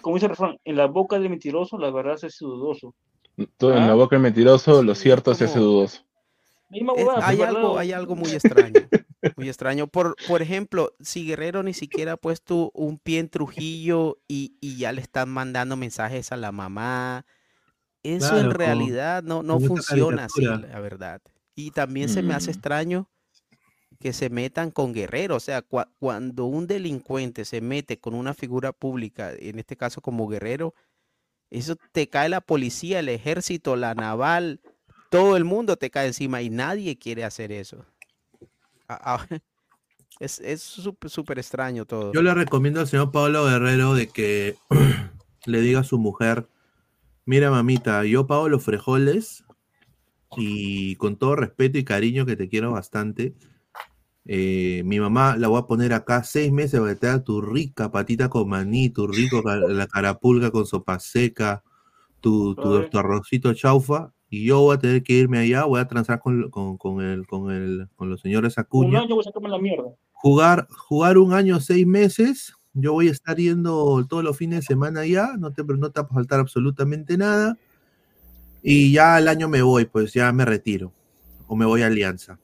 como 0.03 0.17
dice 0.17 0.27
el 0.27 0.31
refrán, 0.31 0.59
en 0.65 0.77
la 0.77 0.87
boca 0.87 1.19
del 1.19 1.31
mentiroso 1.31 1.79
la 1.79 1.91
verdad 1.91 2.17
se 2.17 2.27
hace 2.27 2.45
dudoso. 2.45 2.95
Todo 3.57 3.73
en 3.77 3.87
la 3.87 3.93
¿Ah? 3.93 3.95
boca 3.95 4.17
del 4.17 4.23
mentiroso, 4.23 4.83
lo 4.83 4.95
cierto 4.95 5.35
se 5.35 5.45
hace 5.45 5.59
dudoso. 5.59 6.03
Huevada, 6.71 7.27
hay 7.27 7.43
algo, 7.43 7.79
hay 7.79 7.93
algo 7.93 8.17
muy 8.17 8.33
extraño, 8.33 8.89
muy 9.37 9.49
extraño. 9.49 9.87
Por, 9.87 10.17
por 10.27 10.43
ejemplo, 10.43 10.93
si 11.01 11.27
Guerrero 11.27 11.63
ni 11.63 11.75
siquiera 11.75 12.13
ha 12.13 12.17
puesto 12.17 12.71
un 12.75 12.99
pie 12.99 13.19
en 13.19 13.29
Trujillo 13.29 14.19
y, 14.27 14.57
y 14.61 14.77
ya 14.79 14.93
le 14.93 15.03
están 15.03 15.29
mandando 15.29 15.77
mensajes 15.77 16.33
a 16.33 16.37
la 16.37 16.51
mamá, 16.51 17.27
eso 18.03 18.31
Claro, 18.31 18.41
en 18.41 18.51
realidad 18.51 19.23
no, 19.23 19.43
no 19.43 19.61
funciona 19.61 20.25
así, 20.25 20.45
la 20.45 20.81
verdad. 20.81 21.21
Y 21.55 21.71
también 21.71 22.09
se 22.09 22.23
me 22.23 22.35
hace 22.35 22.51
Mm. 22.51 22.55
extraño 22.55 23.11
que 24.03 24.13
se 24.13 24.29
metan 24.31 24.73
con 24.73 24.93
Guerrero, 24.93 25.37
o 25.37 25.41
sea, 25.41 25.63
cua- 25.63 25.89
cuando 26.01 26.47
un 26.47 26.67
delincuente 26.67 27.45
se 27.45 27.61
mete 27.61 27.99
con 27.99 28.15
una 28.15 28.35
figura 28.35 28.73
pública, 28.73 29.33
en 29.39 29.61
este 29.61 29.77
caso 29.77 30.01
como 30.01 30.27
Guerrero, 30.27 30.75
eso 31.51 31.77
te 31.93 32.09
cae 32.09 32.29
la 32.29 32.41
policía, 32.41 32.99
el 32.99 33.09
ejército, 33.09 33.77
la 33.77 33.95
naval, 33.95 34.61
todo 35.11 35.37
el 35.37 35.45
mundo 35.45 35.77
te 35.77 35.91
cae 35.91 36.09
encima 36.09 36.43
y 36.43 36.51
nadie 36.51 36.99
quiere 36.99 37.25
hacer 37.25 37.53
eso. 37.53 37.87
A- 38.89 39.15
a- 39.15 39.27
Es 40.21 40.61
súper 40.63 41.39
extraño 41.39 41.85
todo. 41.85 42.13
Yo 42.13 42.23
le 42.23 42.33
recomiendo 42.35 42.81
al 42.81 42.87
señor 42.87 43.11
Pablo 43.11 43.45
Guerrero 43.47 43.95
de 43.95 44.09
que 44.09 44.57
le 45.47 45.61
diga 45.61 45.81
a 45.81 45.85
su 45.85 45.99
mujer, 45.99 46.49
mira 47.25 47.51
mamita, 47.51 48.05
yo 48.05 48.27
pago 48.27 48.49
los 48.49 48.63
frijoles 48.63 49.45
y 50.37 50.95
con 50.97 51.17
todo 51.17 51.35
respeto 51.35 51.79
y 51.79 51.85
cariño 51.85 52.25
que 52.25 52.37
te 52.37 52.49
quiero 52.49 52.73
bastante, 52.73 53.35
eh, 54.25 54.83
mi 54.85 55.01
mamá 55.01 55.37
la 55.37 55.49
voy 55.49 55.59
a 55.59 55.67
poner 55.67 55.93
acá 55.93 56.23
seis 56.23 56.53
meses 56.53 56.81
para 56.81 56.95
que 56.95 57.01
te 57.01 57.09
haga 57.09 57.25
tu 57.25 57.41
rica 57.41 57.91
patita 57.91 58.29
con 58.29 58.49
maní, 58.49 58.91
tu 58.91 59.07
rico 59.07 59.43
la 59.69 59.87
carapulga 59.87 60.51
con 60.51 60.67
sopa 60.67 60.99
seca, 60.99 61.63
tu, 62.21 62.55
tu, 62.55 62.89
tu 62.89 62.99
arrocito 62.99 63.53
chaufa, 63.53 64.13
y 64.33 64.47
yo 64.47 64.61
voy 64.61 64.77
a 64.77 64.79
tener 64.79 65.03
que 65.03 65.13
irme 65.13 65.39
allá, 65.41 65.65
voy 65.65 65.79
a 65.79 65.87
transar 65.87 66.19
con, 66.19 66.49
con, 66.49 66.79
con 66.79 67.03
el, 67.05 67.27
con, 67.27 67.51
el, 67.51 67.89
con 67.97 68.09
los 68.09 68.23
señores 68.23 68.57
Un 68.57 68.63
Acuña 68.63 69.01
año 69.01 69.15
voy 69.15 69.21
a 69.21 69.25
sacarme 69.25 69.51
la 69.51 69.59
mierda. 69.59 69.91
jugar, 70.13 70.67
jugar 70.71 71.19
un 71.19 71.35
año, 71.35 71.61
seis 71.61 71.87
meses. 71.87 72.55
Yo 72.73 72.95
voy 72.95 73.09
a 73.09 73.11
estar 73.11 73.37
yendo 73.37 74.07
todos 74.09 74.25
los 74.25 74.35
fines 74.35 74.61
de 74.61 74.67
semana 74.67 75.01
allá, 75.01 75.35
no 75.39 75.53
te, 75.53 75.63
no 75.63 75.91
te 75.91 76.01
va 76.01 76.07
a 76.11 76.15
faltar 76.15 76.41
absolutamente 76.41 77.19
nada. 77.19 77.59
Y 78.63 78.93
ya 78.93 79.17
al 79.17 79.29
año 79.29 79.51
me 79.51 79.61
voy, 79.61 79.85
pues 79.85 80.15
ya 80.15 80.33
me 80.33 80.47
retiro. 80.47 80.95
O 81.47 81.55
me 81.55 81.67
voy 81.67 81.83
a 81.83 81.89
Alianza. 81.89 82.39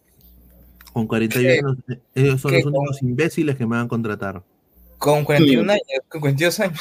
Con 0.93 1.06
41 1.06 1.48
¿Qué? 1.48 1.59
años, 1.59 1.77
ellos 2.15 2.40
son 2.40 2.52
los 2.52 2.65
únicos 2.66 3.02
imbéciles 3.02 3.56
que 3.56 3.66
me 3.66 3.77
van 3.77 3.86
a 3.86 3.89
contratar. 3.89 4.43
Con 4.98 5.24
41 5.24 5.70
años, 5.73 5.82
con 6.09 6.20
42 6.20 6.60
años. 6.60 6.81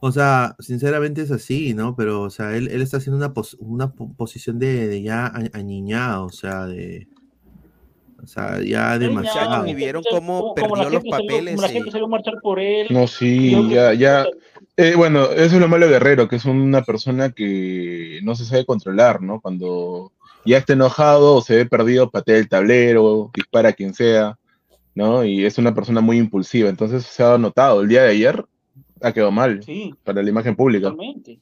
O 0.00 0.10
sea, 0.10 0.56
sinceramente 0.58 1.22
es 1.22 1.30
así, 1.30 1.74
¿no? 1.74 1.94
Pero, 1.94 2.22
o 2.22 2.30
sea, 2.30 2.56
él, 2.56 2.68
él 2.72 2.82
está 2.82 2.96
haciendo 2.96 3.16
una, 3.18 3.32
pos- 3.32 3.56
una 3.60 3.92
po- 3.92 4.12
posición 4.14 4.58
de, 4.58 4.88
de 4.88 5.00
ya 5.02 5.26
a- 5.26 5.48
añiñado, 5.52 6.24
o 6.26 6.30
sea, 6.32 6.66
de. 6.66 7.06
O 8.22 8.26
sea, 8.26 8.60
ya 8.62 8.98
demasiado. 8.98 9.66
y 9.66 9.74
vieron 9.74 10.02
Como 10.08 10.40
cómo 10.40 10.54
perdió 10.54 10.76
los 10.76 11.02
gente 11.02 11.10
salió- 11.10 11.26
papeles. 11.28 11.54
como 11.54 11.62
la 11.66 11.70
y- 11.70 11.74
gente 11.74 11.90
salió 11.92 12.06
a 12.06 12.10
marchar 12.10 12.34
por 12.42 12.58
él. 12.60 12.88
No, 12.90 13.06
sí, 13.06 13.52
ya, 13.70 13.94
ya. 13.94 14.26
Eh, 14.76 14.94
bueno, 14.96 15.24
eso 15.26 15.54
es 15.56 15.60
lo 15.60 15.68
malo 15.68 15.86
de 15.86 15.92
Guerrero, 15.92 16.28
que 16.28 16.36
es 16.36 16.44
una 16.46 16.82
persona 16.82 17.30
que 17.30 18.20
no 18.24 18.34
se 18.34 18.44
sabe 18.44 18.64
controlar, 18.66 19.22
¿no? 19.22 19.40
Cuando 19.40 20.12
ya 20.44 20.58
está 20.58 20.72
enojado 20.72 21.36
o 21.36 21.40
se 21.42 21.56
ve 21.56 21.66
perdido, 21.66 22.10
patea 22.10 22.36
el 22.38 22.48
tablero, 22.48 23.30
dispara 23.34 23.70
a 23.70 23.72
quien 23.72 23.94
sea, 23.94 24.36
¿no? 24.94 25.24
Y 25.24 25.44
es 25.44 25.58
una 25.58 25.74
persona 25.74 26.00
muy 26.00 26.18
impulsiva. 26.18 26.68
Entonces 26.68 27.04
se 27.04 27.22
ha 27.22 27.38
notado. 27.38 27.82
El 27.82 27.88
día 27.88 28.02
de 28.02 28.10
ayer 28.10 28.44
ha 29.00 29.12
quedado 29.12 29.30
mal 29.32 29.62
Sí, 29.62 29.94
para 30.04 30.22
la 30.22 30.28
imagen 30.28 30.54
pública. 30.56 30.90
totalmente. 30.90 31.38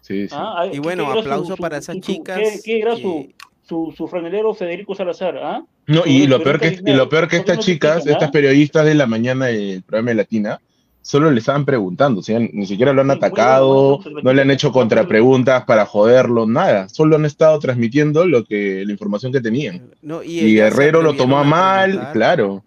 Sí, 0.00 0.28
sí. 0.28 0.34
Ah, 0.36 0.64
Y 0.66 0.72
¿qué- 0.72 0.80
bueno, 0.80 1.10
aplauso 1.10 1.56
para 1.56 1.78
esas 1.78 1.96
su- 1.96 2.00
chicas 2.02 2.38
¿Qué, 2.38 2.60
qué 2.64 2.80
era 2.80 2.94
que- 2.96 3.02
su, 3.02 3.28
su, 3.62 3.94
su 3.96 4.08
franelero 4.08 4.54
Federico 4.54 4.94
Salazar? 4.94 5.36
¿ah? 5.38 5.64
No, 5.86 6.02
y 6.06 6.26
lo 6.26 6.42
peor 6.42 6.58
que, 6.60 6.80
y 6.84 6.92
lo 6.92 7.08
peor 7.08 7.28
que 7.28 7.36
¿por 7.38 7.44
qué 7.46 7.52
estas 7.52 7.56
no 7.56 7.62
chicas, 7.62 7.92
critican, 7.94 8.12
estas 8.14 8.28
ah? 8.28 8.32
periodistas 8.32 8.86
de 8.86 8.94
la 8.94 9.06
mañana 9.06 9.46
del 9.46 9.82
programa 9.82 10.10
de 10.10 10.14
Latina, 10.16 10.60
solo 11.02 11.30
le 11.30 11.40
estaban 11.40 11.64
preguntando, 11.64 12.20
o 12.20 12.22
sea, 12.22 12.38
ni 12.38 12.66
siquiera 12.66 12.92
lo 12.92 13.00
han 13.02 13.10
Sí, 13.10 13.16
atacado, 13.16 13.98
bueno, 13.98 14.10
bueno, 14.12 14.20
no 14.22 14.32
le 14.32 14.42
han 14.42 14.50
hecho 14.50 14.72
contrapreguntas 14.72 15.64
para 15.64 15.86
joderlo, 15.86 16.46
nada, 16.46 16.88
solo 16.88 17.16
han 17.16 17.24
estado 17.24 17.58
transmitiendo 17.58 18.26
lo 18.26 18.44
que, 18.44 18.84
la 18.84 18.92
información 18.92 19.32
que 19.32 19.40
tenían. 19.40 19.82
No, 20.02 20.22
y 20.22 20.40
Y 20.40 20.54
Guerrero 20.54 21.02
lo 21.02 21.14
tomó 21.16 21.38
a 21.38 21.44
mal, 21.44 22.10
claro. 22.12 22.64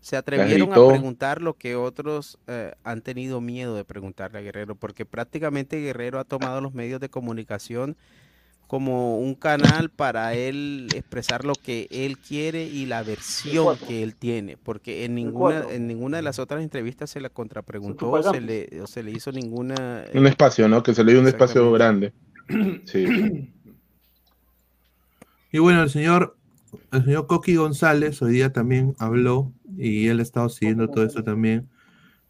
Se 0.00 0.16
atrevieron 0.16 0.72
a 0.74 0.84
preguntar 0.84 1.40
lo 1.40 1.54
que 1.54 1.76
otros 1.76 2.38
eh, 2.46 2.72
han 2.84 3.00
tenido 3.00 3.40
miedo 3.40 3.74
de 3.74 3.84
preguntarle 3.84 4.38
a 4.38 4.42
Guerrero, 4.42 4.74
porque 4.74 5.06
prácticamente 5.06 5.80
Guerrero 5.80 6.18
ha 6.18 6.24
tomado 6.24 6.60
los 6.60 6.74
medios 6.74 7.00
de 7.00 7.08
comunicación 7.08 7.96
como 8.66 9.18
un 9.18 9.34
canal 9.34 9.90
para 9.90 10.34
él 10.34 10.88
expresar 10.94 11.44
lo 11.44 11.54
que 11.54 11.86
él 11.90 12.18
quiere 12.18 12.64
y 12.64 12.86
la 12.86 13.02
versión 13.02 13.76
que 13.86 14.02
él 14.02 14.14
tiene, 14.14 14.56
porque 14.56 15.04
en 15.04 15.14
ninguna 15.14 15.64
en 15.70 15.86
ninguna 15.86 16.16
de 16.16 16.22
las 16.22 16.38
otras 16.38 16.62
entrevistas 16.62 17.10
se 17.10 17.20
la 17.20 17.28
contrapreguntó, 17.28 18.22
se 18.22 18.40
le, 18.40 18.82
o 18.82 18.86
se 18.86 19.02
le 19.02 19.10
hizo 19.10 19.32
ninguna 19.32 20.04
Un 20.14 20.26
eh, 20.26 20.30
espacio, 20.30 20.68
¿no? 20.68 20.82
Que 20.82 20.94
se 20.94 21.04
le 21.04 21.12
dio 21.12 21.20
un 21.20 21.28
espacio 21.28 21.70
grande. 21.72 22.12
Sí. 22.84 23.50
Y 25.54 25.58
bueno, 25.60 25.84
el 25.84 25.90
señor, 25.90 26.36
el 26.90 27.04
señor 27.04 27.28
Coqui 27.28 27.54
González 27.54 28.20
hoy 28.22 28.32
día 28.32 28.52
también 28.52 28.96
habló 28.98 29.52
y 29.78 30.08
él 30.08 30.18
ha 30.18 30.22
estado 30.22 30.48
siguiendo 30.48 30.88
todo 30.88 31.04
esto 31.04 31.22
también. 31.22 31.68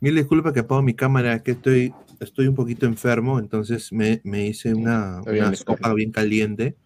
Mil 0.01 0.15
disculpas 0.15 0.53
que 0.53 0.61
apago 0.61 0.83
mi 0.83 0.93
cámara, 0.93 1.43
que 1.43 1.53
estoy, 1.53 1.95
estoy 2.21 2.49
un 2.49 2.55
poquito 2.55 2.87
enfermo, 2.87 3.39
entonces 3.39 3.93
me, 3.93 4.21
me 4.25 4.47
hice 4.47 4.75
una, 4.75 5.21
bien, 5.23 5.55
sopa 5.57 5.93
bien 5.95 6.11
caliente. 6.13 6.77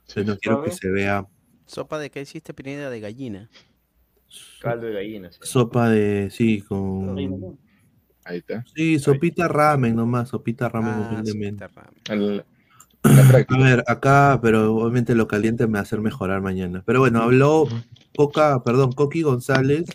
Entonces 0.00 0.26
no 0.26 0.36
quiero 0.38 0.62
que 0.62 0.70
se 0.70 0.90
vea 0.90 1.26
sopa 1.72 1.98
de 1.98 2.10
qué 2.10 2.20
hiciste 2.20 2.52
Pineda 2.54 2.90
de 2.90 3.00
gallina. 3.00 3.50
Caldo 4.60 4.86
de 4.86 4.92
gallina. 4.94 5.32
sí. 5.32 5.38
sopa 5.42 5.88
de, 5.88 6.28
sí, 6.30 6.60
con... 6.62 7.58
Ahí 8.24 8.38
está. 8.38 8.64
Sí, 8.74 9.00
sopita 9.00 9.48
ramen 9.48 9.96
nomás, 9.96 10.28
sopita 10.28 10.68
ramen 10.68 10.94
Ah, 10.94 11.08
humildemente. 11.10 11.64
A 13.02 13.58
ver, 13.58 13.82
acá, 13.88 14.38
pero 14.40 14.76
obviamente 14.76 15.16
lo 15.16 15.26
caliente 15.26 15.66
me 15.66 15.72
va 15.72 15.78
a 15.80 15.82
hacer 15.82 16.00
mejorar 16.00 16.40
mañana. 16.40 16.84
Pero 16.86 17.00
bueno, 17.00 17.20
habló 17.20 17.66
Coca, 18.14 18.62
perdón, 18.62 18.92
Coqui 18.92 19.22
González 19.22 19.86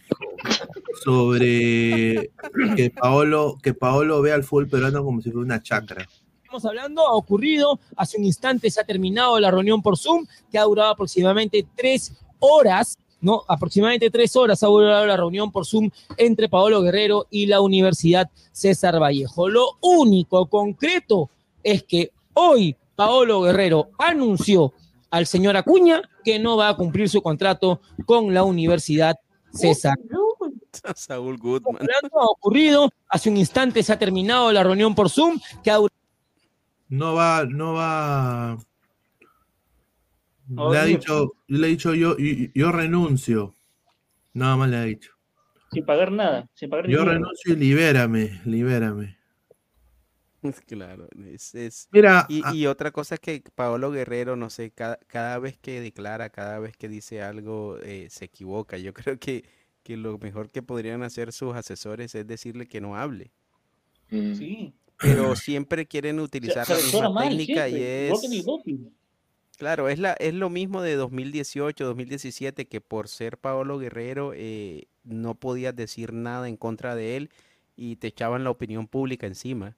sobre 1.03 2.31
que 2.75 2.89
Paolo, 2.89 3.57
que 3.61 3.73
Paolo 3.73 4.21
ve 4.21 4.33
al 4.33 4.43
fútbol 4.43 4.67
peruano 4.67 5.03
como 5.03 5.21
si 5.21 5.31
fuera 5.31 5.45
una 5.45 5.61
chacra. 5.61 6.07
estamos 6.37 6.65
hablando 6.65 7.01
ha 7.07 7.13
ocurrido. 7.13 7.79
Hace 7.95 8.17
un 8.17 8.25
instante 8.25 8.69
se 8.69 8.81
ha 8.81 8.83
terminado 8.83 9.39
la 9.39 9.51
reunión 9.51 9.81
por 9.81 9.97
Zoom, 9.97 10.25
que 10.51 10.57
ha 10.57 10.63
durado 10.63 10.91
aproximadamente 10.91 11.65
tres 11.75 12.13
horas, 12.39 12.97
¿no? 13.21 13.43
Aproximadamente 13.47 14.09
tres 14.09 14.35
horas 14.35 14.63
ha 14.63 14.67
durado 14.67 15.05
la 15.05 15.17
reunión 15.17 15.51
por 15.51 15.65
Zoom 15.65 15.89
entre 16.17 16.49
Paolo 16.49 16.81
Guerrero 16.81 17.27
y 17.29 17.45
la 17.45 17.61
Universidad 17.61 18.29
César 18.51 19.01
Vallejo. 19.01 19.49
Lo 19.49 19.77
único 19.81 20.47
concreto 20.47 21.29
es 21.63 21.83
que 21.83 22.11
hoy 22.33 22.75
Paolo 22.95 23.41
Guerrero 23.41 23.89
anunció 23.99 24.73
al 25.09 25.25
señor 25.25 25.55
Acuña 25.57 26.01
que 26.23 26.39
no 26.39 26.57
va 26.57 26.69
a 26.69 26.75
cumplir 26.75 27.09
su 27.09 27.21
contrato 27.21 27.81
con 28.05 28.33
la 28.33 28.43
Universidad 28.43 29.17
César 29.53 29.97
Saúl 30.95 31.37
Goodman. 31.37 31.77
Ha 31.81 32.25
ocurrido, 32.25 32.89
hace 33.09 33.29
un 33.29 33.37
instante 33.37 33.83
se 33.83 33.93
ha 33.93 33.99
terminado 33.99 34.51
la 34.51 34.63
reunión 34.63 34.93
por 34.95 35.09
Zoom, 35.09 35.39
que 35.63 35.71
ha 35.71 35.77
No 36.89 37.13
va, 37.15 37.45
no 37.45 37.73
va. 37.73 38.57
No, 40.47 40.71
le 40.71 40.77
ha 40.79 40.85
dicho, 40.85 41.33
le 41.47 41.67
ha 41.67 41.69
dicho 41.69 41.93
yo, 41.93 42.17
yo, 42.17 42.47
yo 42.53 42.71
renuncio. 42.71 43.53
Nada 44.33 44.55
más 44.55 44.69
le 44.69 44.77
ha 44.77 44.83
dicho. 44.83 45.11
Sin 45.71 45.85
pagar 45.85 46.11
nada, 46.11 46.47
sin 46.53 46.69
pagar 46.69 46.87
Yo 46.87 47.03
renuncio 47.03 47.53
y 47.53 47.57
libérame, 47.57 48.39
libérame. 48.45 49.17
Claro, 50.65 51.09
es, 51.25 51.53
es- 51.55 51.89
Mira, 51.91 52.25
y, 52.29 52.41
a- 52.45 52.53
y 52.53 52.67
otra 52.67 52.91
cosa 52.91 53.15
es 53.15 53.21
que 53.21 53.43
Paolo 53.53 53.91
Guerrero, 53.91 54.35
no 54.37 54.49
sé, 54.49 54.71
cada, 54.71 54.97
cada 55.07 55.39
vez 55.39 55.57
que 55.57 55.81
declara, 55.81 56.29
cada 56.29 56.59
vez 56.59 56.77
que 56.77 56.87
dice 56.87 57.21
algo, 57.21 57.77
eh, 57.81 58.07
se 58.09 58.25
equivoca. 58.25 58.77
Yo 58.77 58.93
creo 58.93 59.17
que, 59.19 59.43
que 59.87 59.95
lo 59.95 60.17
mejor 60.17 60.49
que 60.49 60.61
podrían 60.61 61.01
hacer 61.01 61.31
sus 61.31 61.55
asesores 61.55 62.13
es 62.13 62.27
decirle 62.27 62.67
que 62.67 62.81
no 62.81 62.97
hable. 62.97 63.31
Mm. 64.09 64.33
Sí. 64.33 64.73
Pero 64.97 65.33
siempre 65.37 65.85
quieren 65.85 66.19
utilizar 66.19 66.65
se 66.65 66.73
la 66.73 66.79
misma 66.79 67.09
mal 67.09 67.29
técnica 67.29 67.69
y 67.69 67.81
es... 67.81 68.11
Claro, 69.55 69.87
es, 69.87 69.97
la, 69.97 70.11
es 70.19 70.33
lo 70.33 70.49
mismo 70.49 70.81
de 70.81 70.95
2018, 70.95 71.85
2017, 71.85 72.67
que 72.67 72.81
por 72.81 73.07
ser 73.07 73.37
Paolo 73.37 73.79
Guerrero 73.79 74.33
eh, 74.35 74.87
no 75.05 75.35
podías 75.35 75.73
decir 75.73 76.11
nada 76.11 76.49
en 76.49 76.57
contra 76.57 76.93
de 76.93 77.15
él 77.15 77.29
y 77.77 77.95
te 77.95 78.07
echaban 78.07 78.43
la 78.43 78.49
opinión 78.49 78.87
pública 78.87 79.25
encima. 79.25 79.77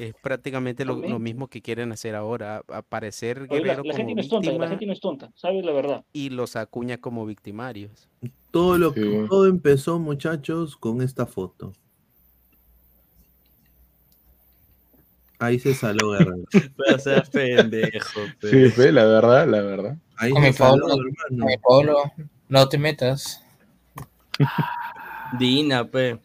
Es 0.00 0.14
prácticamente 0.14 0.86
lo, 0.86 0.96
mismo 1.18 1.48
que 1.48 1.60
quieren 1.60 1.92
hacer 1.92 2.14
ahora, 2.14 2.62
aparecer 2.68 3.42
Oye, 3.50 3.60
la, 3.60 3.74
Guerrero 3.74 3.84
la 3.84 3.94
gente 3.94 4.14
no 4.14 4.20
es 4.22 4.28
tonta, 4.30 4.50
la 4.52 4.68
gente 4.68 4.86
no 4.86 4.92
es 4.94 5.00
tonta, 5.00 5.30
sabes 5.34 5.62
la 5.62 5.72
verdad. 5.72 6.04
y 6.14 6.30
los 6.30 6.56
acuña 6.56 6.96
como 6.98 7.26
victimarios. 7.26 8.08
todo 8.50 8.78
lo 8.78 8.94
Sí. 8.94 9.02
todo 9.28 9.46
empezó, 9.46 9.98
muchachos, 9.98 10.76
con 10.78 11.02
esta 11.02 11.26
foto. 11.26 11.74
Ahí 15.38 15.58
se 15.58 15.74
saló 15.74 16.10
Guerrero. 16.12 16.44
No 16.90 16.98
seas 16.98 17.28
pendejo, 17.28 18.20
pe. 18.40 18.48
Sí, 18.50 18.70
fe, 18.70 18.92
la 18.92 19.04
verdad, 19.04 19.46
la 19.46 19.60
verdad. 19.60 19.96
Ahí 20.16 20.32
Con 20.32 20.42
se 20.42 20.48
mi 20.48 20.54
saló, 20.54 20.86
Pablo, 20.88 20.94
hermano. 20.94 21.14
con 21.28 21.46
mi 21.46 21.56
Pablo, 21.58 22.12
no 22.48 22.68
te 22.70 22.78
metas. 22.78 23.42
Dina, 25.38 25.84
pe. 25.86 26.18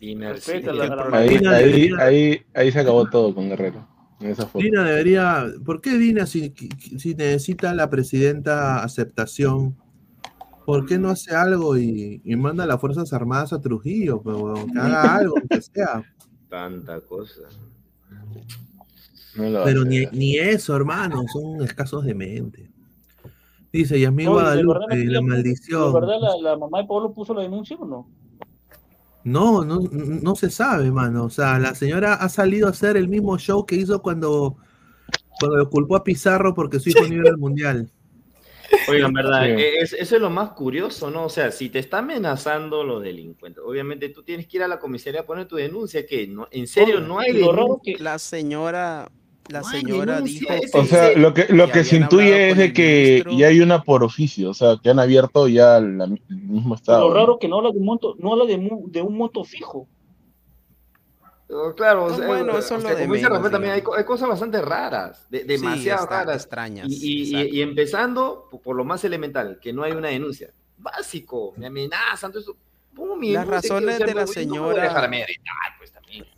Sí. 0.00 0.62
la- 0.62 1.08
Ahí, 1.12 1.28
Dina 1.28 1.50
ahí, 1.56 1.64
debería- 1.64 1.96
ahí, 2.00 2.42
ahí 2.54 2.72
se 2.72 2.80
acabó 2.80 3.08
todo 3.08 3.34
con 3.34 3.48
Guerrero. 3.48 3.86
En 4.20 4.30
esa 4.30 4.46
foto. 4.46 4.62
Dina 4.64 4.82
debería. 4.84 5.46
¿Por 5.64 5.80
qué 5.80 5.96
Dina, 5.98 6.26
si, 6.26 6.52
si 6.98 7.14
necesita 7.14 7.74
la 7.74 7.88
presidenta 7.90 8.82
aceptación, 8.82 9.76
por 10.66 10.86
qué 10.86 10.98
no 10.98 11.08
hace 11.10 11.34
algo 11.34 11.76
y, 11.78 12.20
y 12.24 12.36
manda 12.36 12.64
a 12.64 12.66
las 12.66 12.80
Fuerzas 12.80 13.12
Armadas 13.12 13.52
a 13.52 13.60
Trujillo? 13.60 14.22
pe, 14.22 14.30
huevón? 14.30 14.70
que 14.72 14.78
haga 14.78 15.14
algo, 15.16 15.34
que 15.48 15.60
sea. 15.62 16.02
Tanta 16.48 17.00
cosa. 17.02 17.42
No 19.36 19.64
Pero 19.64 19.84
ni, 19.84 20.06
ni 20.12 20.36
eso, 20.38 20.74
hermano, 20.74 21.22
son 21.32 21.62
escasos 21.64 22.04
de 22.04 22.14
mente. 22.14 22.70
Dice 23.72 24.00
Yasmín 24.00 24.28
Guadalupe, 24.28 25.04
la 25.04 25.20
maldición. 25.22 25.92
¿De 25.94 26.00
verdad 26.00 26.16
la, 26.20 26.50
la 26.50 26.56
mamá 26.58 26.78
de 26.82 26.88
Pablo 26.88 27.12
puso 27.14 27.32
la 27.34 27.42
denuncia 27.42 27.76
o 27.76 27.86
no? 27.86 28.08
No, 29.24 29.64
no, 29.64 29.80
no 29.92 30.34
se 30.36 30.50
sabe, 30.50 30.90
mano. 30.90 31.24
O 31.24 31.30
sea, 31.30 31.58
la 31.58 31.74
señora 31.74 32.14
ha 32.14 32.28
salido 32.28 32.66
a 32.66 32.70
hacer 32.70 32.96
el 32.96 33.08
mismo 33.08 33.38
show 33.38 33.66
que 33.66 33.76
hizo 33.76 34.00
cuando, 34.00 34.56
cuando 35.38 35.68
culpó 35.68 35.96
a 35.96 36.04
Pizarro 36.04 36.54
porque 36.54 36.80
su 36.80 36.90
hijo 36.90 37.06
no 37.06 37.14
iba 37.14 37.28
al 37.30 37.38
mundial. 37.38 37.90
Oigan, 38.88 39.12
verdad, 39.12 39.44
Sí. 39.44 39.50
eh, 39.50 39.78
es- 39.80 39.92
eso 39.94 40.16
es 40.16 40.22
lo 40.22 40.30
más 40.30 40.50
curioso, 40.52 41.10
¿no? 41.10 41.24
O 41.24 41.28
sea, 41.28 41.50
si 41.50 41.68
te 41.70 41.80
está 41.80 41.98
amenazando 41.98 42.84
los 42.84 43.02
delincuentes, 43.02 43.62
obviamente 43.66 44.08
tú 44.10 44.22
tienes 44.22 44.46
que 44.46 44.58
ir 44.58 44.62
a 44.62 44.68
la 44.68 44.78
comisaría 44.78 45.20
a 45.22 45.26
poner 45.26 45.46
tu 45.46 45.56
denuncia, 45.56 46.06
que 46.06 46.26
no, 46.28 46.46
en 46.52 46.66
serio 46.68 47.00
no 47.00 47.18
hay 47.18 47.32
Lo 47.32 47.80
que 47.82 47.96
la 47.98 48.18
señora, 48.18 49.10
la 49.50 49.62
señora 49.64 50.20
dijo 50.20 50.46
denuncia, 50.48 50.56
es 50.56 50.74
O 50.74 50.84
sea, 50.84 51.12
lo 51.16 51.34
que, 51.34 51.46
lo 51.50 51.70
que 51.70 51.84
se 51.84 51.96
habían 51.96 52.02
intuye 52.04 52.50
es 52.50 52.56
de 52.56 52.72
que 52.72 53.22
ministro. 53.24 53.32
ya 53.38 53.46
hay 53.48 53.60
una 53.60 53.82
por 53.82 54.02
oficio, 54.04 54.50
o 54.50 54.54
sea, 54.54 54.76
que 54.82 54.90
han 54.90 54.98
abierto 54.98 55.48
ya 55.48 55.78
la- 55.80 56.04
el 56.04 56.20
mismo 56.28 56.74
estado. 56.74 57.08
Lo 57.08 57.14
raro 57.14 57.38
que 57.38 57.48
no 57.48 57.58
habla 57.58 57.70
de 57.72 57.78
un 57.78 57.84
monto, 57.84 58.14
no 58.18 58.32
habla 58.32 58.44
de, 58.46 58.56
de 58.86 59.02
un 59.02 59.16
monto 59.16 59.44
fijo. 59.44 59.86
Claro, 61.76 62.04
o 62.04 62.08
No, 62.10 62.16
sea, 62.16 62.26
bueno, 62.28 62.56
eso 62.58 62.74
o 62.74 62.78
es 62.78 62.84
sea, 62.84 62.94
de 62.94 63.06
dice 63.08 63.28
Rafael, 63.28 63.50
también 63.50 63.72
hay, 63.74 63.82
cosas 64.04 64.28
bastante 64.28 64.62
raras, 64.62 65.26
de- 65.30 65.42
demasiado 65.42 66.04
está- 66.04 66.18
raras. 66.20 66.36
extrañas, 66.36 66.86
Y, 66.88 66.94
y- 66.94 67.22
y- 67.22 67.22
exacto. 67.34 67.54
y 67.56 67.62
empezando 67.62 68.48
por, 68.48 68.60
por 68.60 68.76
lo 68.76 68.84
más 68.84 69.02
elemental, 69.04 69.58
que 69.60 69.72
no 69.72 69.82
hay 69.82 69.90
una 69.92 70.08
denuncia. 70.08 70.50
Básico, 70.78 71.52
me 71.56 71.66
amenazan, 71.66 72.30
todo 72.30 72.40
eso. 72.40 72.56
Las 73.22 73.46
razones 73.48 73.98
de 73.98 74.14
la 74.14 74.26
ser- 74.28 74.46
no 74.46 74.72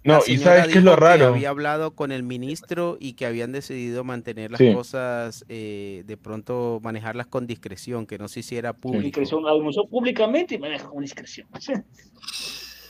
No, 0.04 0.14
La 0.18 0.22
y 0.26 0.36
¿sabes 0.38 0.66
qué 0.68 0.78
es 0.78 0.84
lo 0.84 0.94
que 0.94 1.00
raro? 1.00 1.26
había 1.28 1.48
hablado 1.50 1.94
con 1.94 2.12
el 2.12 2.22
ministro 2.22 2.96
y 3.00 3.12
que 3.14 3.26
habían 3.26 3.52
decidido 3.52 4.04
mantener 4.04 4.50
las 4.50 4.58
Sí. 4.58 4.72
cosas, 4.72 5.44
eh, 5.48 6.02
de 6.06 6.16
pronto 6.16 6.80
manejarlas 6.82 7.26
con 7.28 7.46
discreción, 7.46 8.06
que 8.06 8.18
no 8.18 8.28
sé 8.28 8.42
si 8.42 8.56
era 8.56 8.72
Con 8.72 8.80
público. 8.80 9.04
discreción, 9.04 9.44
la 9.44 9.52
denunció 9.54 9.86
públicamente 9.86 10.56
y 10.56 10.58
con 10.58 11.02
discreción. 11.02 11.46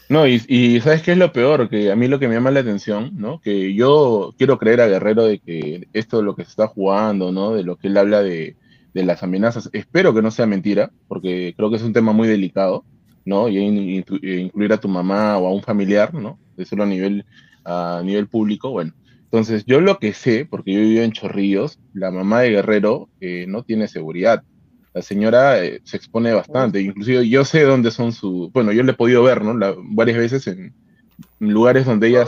No, 0.08 0.26
y, 0.26 0.42
y 0.48 0.80
¿sabes 0.80 1.02
qué 1.02 1.12
es 1.12 1.18
lo 1.18 1.32
peor? 1.32 1.68
Que 1.70 1.90
a 1.90 1.96
mí 1.96 2.06
lo 2.08 2.18
que 2.18 2.28
me 2.28 2.34
llama 2.34 2.50
la 2.50 2.60
atención, 2.60 3.12
¿no? 3.16 3.40
Que 3.40 3.72
yo 3.74 4.34
quiero 4.36 4.58
creer 4.58 4.80
a 4.82 4.86
Guerrero 4.88 5.24
de 5.24 5.38
que 5.38 5.88
esto 5.92 6.18
de 6.18 6.24
lo 6.24 6.34
que 6.34 6.44
se 6.44 6.50
está 6.50 6.66
jugando, 6.66 7.32
¿no? 7.32 7.52
De 7.54 7.62
lo 7.62 7.76
que 7.76 7.88
él 7.88 7.96
habla 7.96 8.22
de, 8.22 8.56
de 8.92 9.04
las 9.04 9.22
amenazas, 9.22 9.70
espero 9.72 10.12
que 10.14 10.20
no 10.22 10.30
sea 10.30 10.46
mentira, 10.46 10.90
porque 11.08 11.54
creo 11.56 11.70
que 11.70 11.76
es 11.76 11.82
un 11.82 11.94
tema 11.94 12.12
muy 12.12 12.28
delicado, 12.28 12.84
¿no? 13.24 13.48
Y 13.48 13.56
in- 13.58 14.02
inclu- 14.04 14.20
incluir 14.40 14.72
a 14.74 14.80
tu 14.80 14.88
mamá 14.88 15.38
o 15.38 15.46
a 15.46 15.52
un 15.54 15.62
familiar, 15.62 16.12
¿no? 16.12 16.38
Decirlo 16.56 16.84
a 16.84 16.86
nivel, 16.86 17.24
a 17.64 18.02
nivel 18.04 18.28
público, 18.28 18.70
bueno. 18.70 18.92
Entonces, 19.30 19.64
yo 19.66 19.80
lo 19.80 19.98
que 19.98 20.12
sé, 20.12 20.46
porque 20.50 20.72
yo 20.74 20.80
vivo 20.80 21.02
en 21.02 21.12
Chorrillos, 21.12 21.80
la 21.92 22.10
mamá 22.10 22.40
de 22.42 22.50
Guerrero 22.50 23.10
eh, 23.20 23.46
no 23.48 23.62
tiene 23.64 23.88
seguridad. 23.88 24.42
La 24.94 25.00
señora 25.02 25.64
eh, 25.64 25.80
se 25.84 25.96
expone 25.96 26.32
bastante, 26.34 26.80
inclusive 26.80 27.26
yo 27.28 27.44
sé 27.44 27.62
dónde 27.62 27.90
son 27.90 28.12
sus, 28.12 28.52
bueno, 28.52 28.72
yo 28.72 28.82
le 28.82 28.92
he 28.92 28.94
podido 28.94 29.22
ver, 29.22 29.42
¿no? 29.42 29.56
La- 29.56 29.74
varias 29.78 30.18
veces 30.18 30.46
en 30.48 30.74
lugares 31.38 31.86
donde 31.86 32.08
ella 32.08 32.26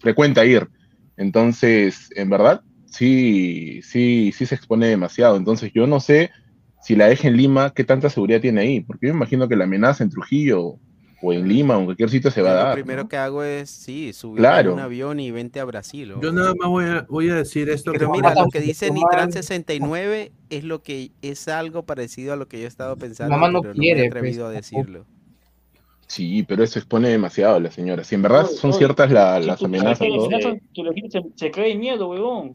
frecuenta 0.00 0.44
ir. 0.44 0.68
Entonces, 1.16 2.06
en 2.16 2.30
verdad, 2.30 2.62
sí, 2.84 3.80
sí, 3.82 4.32
sí 4.32 4.46
se 4.46 4.54
expone 4.54 4.86
demasiado. 4.88 5.36
Entonces, 5.36 5.70
yo 5.74 5.86
no 5.86 6.00
sé 6.00 6.30
si 6.80 6.96
la 6.96 7.06
deja 7.08 7.28
en 7.28 7.36
Lima, 7.36 7.72
qué 7.74 7.84
tanta 7.84 8.10
seguridad 8.10 8.40
tiene 8.40 8.62
ahí, 8.62 8.80
porque 8.80 9.06
yo 9.08 9.12
me 9.14 9.18
imagino 9.18 9.48
que 9.48 9.56
la 9.56 9.64
amenaza 9.64 10.02
en 10.04 10.10
Trujillo 10.10 10.80
o 11.22 11.32
en 11.32 11.46
Lima 11.48 11.76
o 11.76 11.80
en 11.80 11.84
cualquier 11.86 12.10
sitio 12.10 12.30
se 12.30 12.42
va 12.42 12.50
a 12.50 12.52
Yo 12.52 12.58
lo 12.58 12.64
dar. 12.66 12.74
primero 12.74 13.02
¿no? 13.04 13.08
que 13.08 13.16
hago 13.16 13.42
es, 13.44 13.70
sí, 13.70 14.12
subir 14.12 14.38
Claro. 14.40 14.72
a 14.72 14.74
un 14.74 14.80
avión 14.80 15.20
y 15.20 15.30
vente 15.30 15.60
a 15.60 15.64
Brasil. 15.64 16.12
o- 16.12 16.20
Yo 16.20 16.32
nada 16.32 16.52
más 16.58 16.68
voy 16.68 16.84
a, 16.84 17.06
voy 17.08 17.30
a 17.30 17.36
decir 17.36 17.70
esto. 17.70 17.92
Pero 17.92 18.10
que- 18.10 18.18
mira, 18.18 18.34
lo 18.34 18.48
que 18.48 18.60
dice 18.60 18.90
Nitran 18.90 19.30
69 19.32 20.32
es 20.50 20.64
lo 20.64 20.82
que 20.82 21.12
es 21.22 21.48
algo 21.48 21.84
parecido 21.84 22.32
a 22.32 22.36
lo 22.36 22.48
que 22.48 22.58
yo 22.58 22.64
he 22.64 22.68
estado 22.68 22.96
pensando, 22.96 23.30
Mamá 23.30 23.50
no 23.50 23.62
pero 23.62 23.74
quiere, 23.74 23.94
no 23.94 23.98
me 24.00 24.04
he 24.04 24.08
atrevido 24.08 24.44
pues, 24.46 24.52
a 24.52 24.56
decirlo. 24.56 25.06
Sí, 26.08 26.42
pero 26.42 26.62
eso 26.62 26.78
expone 26.78 27.08
demasiado 27.08 27.54
a 27.56 27.60
la 27.60 27.70
señora. 27.70 28.04
Si 28.04 28.14
en 28.16 28.22
verdad 28.22 28.44
son 28.46 28.72
ciertas 28.74 29.10
la- 29.10 29.38
las 29.40 29.62
amenazas, 29.62 30.06
se, 31.10 31.22
se 31.36 31.50
cae 31.50 31.74
miedo, 31.76 32.08
huevón. 32.10 32.52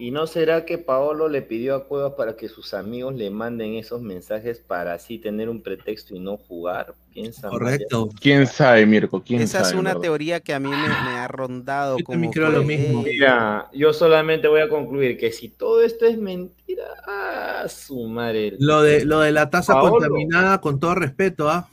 ¿Y 0.00 0.12
no 0.12 0.28
será 0.28 0.64
que 0.64 0.78
Paolo 0.78 1.28
le 1.28 1.42
pidió 1.42 1.74
a 1.74 1.84
Cuevas 1.88 2.12
para 2.16 2.36
que 2.36 2.48
sus 2.48 2.72
amigos 2.72 3.16
le 3.16 3.30
manden 3.30 3.74
esos 3.74 4.00
mensajes 4.00 4.60
para 4.60 4.92
así 4.94 5.18
tener 5.18 5.48
un 5.48 5.60
pretexto 5.60 6.14
y 6.14 6.20
no 6.20 6.36
jugar? 6.36 6.94
Piensa. 7.12 7.48
Correcto. 7.48 8.08
quién 8.20 8.46
sabe, 8.46 8.86
Mirko, 8.86 9.20
quién 9.24 9.40
Esa 9.42 9.58
sabe. 9.58 9.70
es 9.70 9.74
una 9.74 9.90
verdad? 9.90 10.02
teoría 10.02 10.40
que 10.40 10.54
a 10.54 10.60
mí 10.60 10.68
me, 10.70 10.76
me 10.76 11.18
ha 11.18 11.26
rondado 11.26 11.98
Yo 11.98 12.04
como 12.04 12.30
creo 12.30 12.48
lo 12.50 12.62
mismo. 12.62 13.00
eh, 13.00 13.10
Mira, 13.10 13.68
yo 13.72 13.92
solamente 13.92 14.46
voy 14.46 14.60
a 14.60 14.68
concluir 14.68 15.18
que 15.18 15.32
si 15.32 15.48
todo 15.48 15.82
esto 15.82 16.06
es 16.06 16.16
mentira, 16.16 16.84
ah, 17.04 17.64
su 17.68 18.06
madre. 18.06 18.54
Lo 18.60 18.82
de, 18.82 19.04
lo 19.04 19.18
de 19.18 19.32
la 19.32 19.50
taza 19.50 19.72
Paolo. 19.72 19.90
contaminada, 19.94 20.60
con 20.60 20.78
todo 20.78 20.94
respeto, 20.94 21.50
¿ah? 21.50 21.68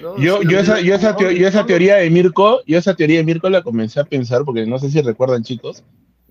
No, 0.00 0.16
Yo, 0.18 0.42
yo, 0.42 0.58
esa, 0.58 0.80
yo, 0.80 0.94
esa 0.94 1.16
yo 1.18 1.46
esa 1.48 1.66
teoría 1.66 1.96
de 1.96 2.10
Mirko, 2.10 2.60
yo 2.66 2.78
esa 2.78 2.94
teoría 2.94 3.18
de 3.18 3.24
Mirko 3.24 3.48
la 3.50 3.62
comencé 3.62 4.00
a 4.00 4.04
pensar, 4.04 4.44
porque 4.44 4.66
no 4.66 4.78
sé 4.78 4.90
si 4.90 5.00
recuerdan, 5.02 5.42
chicos, 5.44 5.84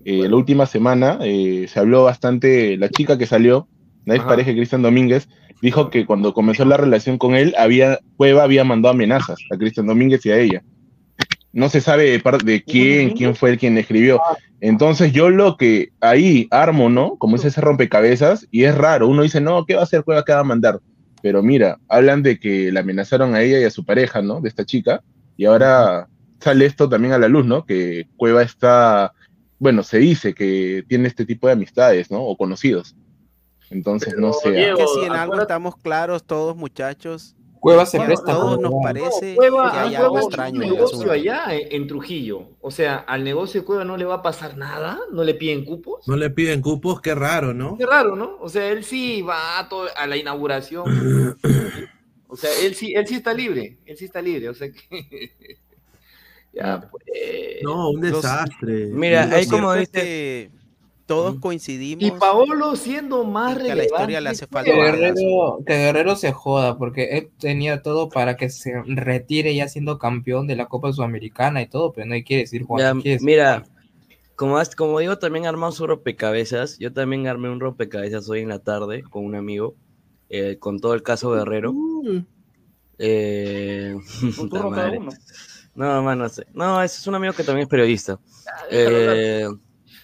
eh, 0.04 0.28
la 0.28 0.36
última 0.36 0.66
semana 0.66 1.18
eh, 1.22 1.66
se 1.68 1.78
habló 1.78 2.04
bastante, 2.04 2.76
la 2.76 2.88
chica 2.88 3.18
que 3.18 3.26
salió, 3.26 3.68
la 4.04 4.14
ex 4.14 4.24
pareja 4.24 4.50
de 4.50 4.56
Cristian 4.56 4.82
Domínguez, 4.82 5.28
dijo 5.60 5.90
que 5.90 6.06
cuando 6.06 6.32
comenzó 6.32 6.64
la 6.64 6.76
relación 6.76 7.18
con 7.18 7.34
él, 7.34 7.54
había, 7.58 7.98
Cueva 8.16 8.44
había 8.44 8.64
mandado 8.64 8.94
amenazas 8.94 9.38
a 9.50 9.56
Cristian 9.56 9.86
Domínguez 9.86 10.24
y 10.24 10.30
a 10.30 10.38
ella. 10.38 10.62
No 11.52 11.68
se 11.68 11.80
sabe 11.80 12.10
de, 12.10 12.20
par- 12.20 12.42
de 12.42 12.62
quién, 12.62 13.10
quién 13.10 13.34
fue 13.34 13.50
el 13.50 13.58
quien 13.58 13.76
escribió. 13.76 14.20
Entonces 14.60 15.12
yo 15.12 15.30
lo 15.30 15.56
que 15.56 15.90
ahí 16.00 16.46
armo, 16.50 16.88
¿no? 16.88 17.16
Como 17.16 17.36
es 17.36 17.44
ese 17.44 17.60
rompecabezas, 17.60 18.46
y 18.50 18.64
es 18.64 18.74
raro, 18.76 19.08
uno 19.08 19.22
dice, 19.22 19.40
no, 19.40 19.64
¿qué 19.66 19.74
va 19.74 19.80
a 19.80 19.84
hacer 19.84 20.04
Cueva? 20.04 20.24
¿Qué 20.24 20.32
va 20.32 20.40
a 20.40 20.44
mandar? 20.44 20.80
Pero 21.20 21.42
mira, 21.42 21.78
hablan 21.88 22.22
de 22.22 22.38
que 22.38 22.70
la 22.70 22.80
amenazaron 22.80 23.34
a 23.34 23.42
ella 23.42 23.60
y 23.60 23.64
a 23.64 23.70
su 23.70 23.84
pareja, 23.84 24.22
¿no? 24.22 24.40
De 24.40 24.48
esta 24.48 24.64
chica, 24.64 25.02
y 25.36 25.46
ahora 25.46 26.06
sale 26.40 26.66
esto 26.66 26.88
también 26.88 27.14
a 27.14 27.18
la 27.18 27.28
luz, 27.28 27.44
¿no? 27.44 27.64
Que 27.64 28.06
Cueva 28.16 28.42
está, 28.42 29.12
bueno, 29.58 29.82
se 29.82 29.98
dice 29.98 30.34
que 30.34 30.84
tiene 30.88 31.08
este 31.08 31.24
tipo 31.26 31.46
de 31.46 31.54
amistades, 31.54 32.10
¿no? 32.10 32.22
O 32.24 32.36
conocidos. 32.36 32.94
Entonces, 33.70 34.14
no 34.16 34.32
sé. 34.32 34.50
Diego, 34.52 34.78
que 34.78 34.86
si 34.86 35.00
en 35.06 35.12
algo 35.12 35.34
acuérdate- 35.34 35.42
estamos 35.42 35.76
claros 35.76 36.24
todos, 36.24 36.56
muchachos, 36.56 37.34
Cueva 37.60 37.84
se 37.86 37.98
a 37.98 38.06
presta 38.06 38.32
todos 38.32 38.60
nos 38.60 38.72
parece 38.80 39.34
Cueva, 39.34 39.72
que 39.72 39.78
hay 39.78 39.94
algo 39.96 40.18
extraño 40.20 40.60
un 40.60 40.70
negocio 40.70 41.10
allá 41.10 41.46
en, 41.56 41.72
en 41.72 41.86
Trujillo. 41.88 42.50
O 42.60 42.70
sea, 42.70 42.98
al 42.98 43.24
negocio 43.24 43.60
de 43.60 43.66
Cueva 43.66 43.84
no 43.84 43.96
le 43.96 44.04
va 44.04 44.14
a 44.14 44.22
pasar 44.22 44.56
nada, 44.56 45.00
no 45.12 45.24
le 45.24 45.34
piden 45.34 45.64
cupos. 45.64 46.06
No 46.06 46.16
le 46.16 46.30
piden 46.30 46.62
cupos, 46.62 47.00
qué 47.00 47.16
raro, 47.16 47.52
¿no? 47.54 47.76
Qué 47.76 47.84
raro, 47.84 48.14
¿no? 48.14 48.36
O 48.40 48.48
sea, 48.48 48.68
él 48.70 48.84
sí 48.84 49.22
va 49.22 49.58
a, 49.58 49.68
todo- 49.68 49.88
a 49.96 50.06
la 50.06 50.16
inauguración. 50.16 51.36
O 52.30 52.36
sea, 52.36 52.50
él 52.62 52.74
sí, 52.74 52.92
él 52.94 53.06
sí 53.06 53.14
está 53.14 53.32
libre, 53.32 53.78
él 53.86 53.96
sí 53.96 54.04
está 54.04 54.20
libre, 54.20 54.50
o 54.50 54.54
sea 54.54 54.68
que... 54.70 55.32
ya, 56.52 56.88
pues... 56.90 57.04
No, 57.62 57.90
un 57.90 58.00
Los- 58.00 58.22
desastre. 58.22 58.86
Mira, 58.92 59.28
ahí 59.32 59.46
como 59.46 59.72
dice, 59.74 60.50
todos 61.06 61.38
coincidimos 61.40 62.04
Y 62.04 62.10
Paolo 62.10 62.76
siendo 62.76 63.24
más 63.24 63.56
que 63.58 63.72
a 63.72 63.74
la 63.74 63.84
historia 63.84 64.20
le 64.20 64.30
relevante 64.30 64.30
hace 64.30 64.46
que 64.46 64.52
falta. 64.52 64.70
Guerrero, 64.72 65.58
que 65.66 65.74
Guerrero 65.74 66.16
se 66.16 66.32
joda, 66.32 66.76
porque 66.78 67.16
él 67.18 67.30
tenía 67.38 67.82
todo 67.82 68.08
para 68.08 68.36
que 68.36 68.50
se 68.50 68.72
retire 68.86 69.54
ya 69.54 69.68
siendo 69.68 69.98
campeón 69.98 70.46
de 70.46 70.56
la 70.56 70.66
Copa 70.66 70.92
Sudamericana 70.92 71.62
y 71.62 71.66
todo, 71.68 71.92
pero 71.92 72.06
no 72.06 72.14
quiere 72.24 72.42
decir 72.42 72.62
Juan. 72.64 73.02
mira, 73.22 73.60
Juan. 73.60 73.70
como, 74.36 74.58
has- 74.58 74.74
como 74.76 74.98
digo, 74.98 75.18
también 75.18 75.46
armamos 75.46 75.80
un 75.80 75.88
rompecabezas. 75.88 76.78
Yo 76.78 76.92
también 76.92 77.26
armé 77.26 77.48
un 77.50 77.60
rompecabezas 77.60 78.28
hoy 78.28 78.40
en 78.40 78.48
la 78.50 78.58
tarde 78.58 79.02
con 79.02 79.24
un 79.24 79.34
amigo, 79.34 79.74
eh, 80.28 80.56
con 80.58 80.78
todo 80.78 80.92
el 80.94 81.02
caso 81.02 81.30
Guerrero. 81.32 81.72
Eh, 82.98 83.94
Un 84.22 84.32
puta 84.34 84.56
turno 84.60 84.70
cada 84.70 84.86
madre. 84.86 84.98
uno. 84.98 85.10
No, 85.78 86.02
mano, 86.02 86.24
no 86.24 86.28
sé. 86.28 86.44
No, 86.54 86.82
ese 86.82 86.98
es 87.00 87.06
un 87.06 87.14
amigo 87.14 87.32
que 87.32 87.44
también 87.44 87.62
es 87.64 87.68
periodista. 87.68 88.18
Eh, 88.70 89.48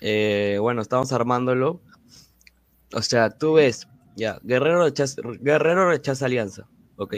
eh, 0.00 0.56
bueno, 0.60 0.80
estamos 0.82 1.12
armándolo. 1.12 1.80
O 2.92 3.02
sea, 3.02 3.30
tú 3.30 3.54
ves, 3.54 3.88
ya, 4.16 4.38
Guerrero 4.44 4.84
rechaza, 4.84 5.20
Guerrero 5.40 5.88
rechaza 5.88 6.26
alianza. 6.26 6.68
Ok. 6.96 7.16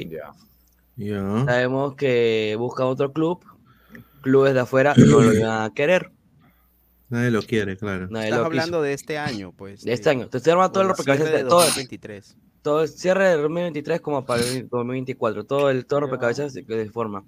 Ya. 0.96 1.44
Sabemos 1.44 1.96
que 1.96 2.56
busca 2.58 2.86
otro 2.86 3.12
club. 3.12 3.44
Clubes 4.22 4.54
de 4.54 4.60
afuera 4.60 4.94
no 4.96 5.04
lo 5.04 5.18
van 5.18 5.62
a 5.64 5.72
querer. 5.74 6.10
Nadie 7.10 7.30
lo 7.30 7.42
quiere, 7.42 7.76
claro. 7.76 8.08
Nadie 8.08 8.28
Estás 8.28 8.40
lo 8.40 8.50
quiso. 8.50 8.62
hablando 8.62 8.82
de 8.82 8.92
este 8.94 9.18
año, 9.18 9.52
pues. 9.52 9.82
De 9.84 9.92
este 9.92 10.08
año. 10.08 10.28
Te 10.28 10.38
estoy 10.38 10.52
armando 10.52 10.72
todo 10.72 10.82
el 10.84 10.88
rompecabezas. 10.88 11.26
cierre 11.26 11.38
de- 11.38 11.44
de 11.44 11.48
Todo, 11.50 11.60
2023. 11.60 12.36
todo 12.62 12.82
el 12.82 12.88
cierre 12.88 13.28
de 13.28 13.36
2023 13.36 14.00
como 14.00 14.24
para 14.24 14.42
el 14.42 14.66
2024. 14.68 15.44
Todo 15.44 15.68
el 15.70 15.84
todo 15.86 15.98
el 15.98 16.02
rompecabezas 16.04 16.54
de 16.54 16.90
forma. 16.90 17.22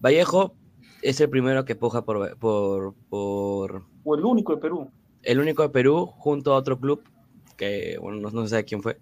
Vallejo 0.00 0.54
es 1.02 1.20
el 1.20 1.30
primero 1.30 1.64
que 1.64 1.74
puja 1.76 2.04
por, 2.04 2.36
por, 2.38 2.94
por 3.08 3.84
O 4.04 4.14
el 4.14 4.24
único 4.24 4.54
de 4.54 4.60
Perú. 4.60 4.90
el 5.22 5.38
único 5.40 5.62
de 5.62 5.68
Perú, 5.68 6.06
junto 6.06 6.52
a 6.52 6.56
otro 6.56 6.78
club, 6.80 7.02
que 7.56 7.98
bueno, 8.00 8.18
no, 8.20 8.30
no 8.30 8.46
sé 8.46 8.64
quién 8.64 8.82
fue, 8.82 8.98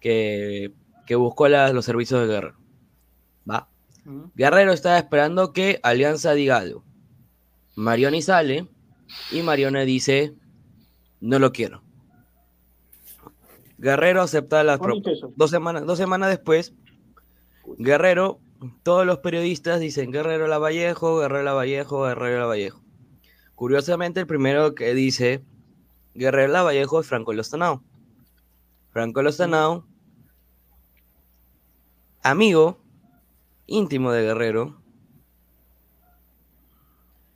que, 0.00 0.72
que 1.06 1.14
buscó 1.14 1.48
la- 1.48 1.72
los 1.72 1.84
servicios 1.84 2.20
de 2.20 2.26
guerra. 2.26 2.54
¿Va? 3.48 3.68
Guerrero 4.34 4.72
estaba 4.72 4.96
esperando 4.98 5.52
que 5.52 5.80
Alianza 5.82 6.32
diga 6.32 6.56
algo. 6.58 6.82
Marioni 7.76 8.22
sale 8.22 8.66
y 9.30 9.42
Marione 9.42 9.84
dice, 9.84 10.34
no 11.20 11.38
lo 11.38 11.52
quiero. 11.52 11.82
Guerrero 13.76 14.22
acepta 14.22 14.64
las 14.64 14.78
propuestas. 14.78 15.30
Dos 15.36 15.50
semanas, 15.50 15.86
dos 15.86 15.98
semanas 15.98 16.30
después, 16.30 16.72
Guerrero, 17.78 18.40
todos 18.82 19.06
los 19.06 19.18
periodistas 19.18 19.80
dicen 19.80 20.10
Guerrero 20.10 20.46
Lavallejo, 20.46 21.18
Guerrero 21.18 21.44
Lavallejo, 21.44 22.04
Guerrero 22.04 22.40
Lavallejo. 22.40 22.80
Curiosamente, 23.54 24.20
el 24.20 24.26
primero 24.26 24.74
que 24.74 24.94
dice 24.94 25.42
Guerrero 26.14 26.52
Lavallejo 26.52 27.00
es 27.00 27.06
Franco 27.06 27.32
Lostanao. 27.32 27.82
Franco 28.90 29.22
Lostanao, 29.22 29.86
amigo 32.22 32.78
íntimo 33.66 34.10
de 34.12 34.22
Guerrero, 34.22 34.80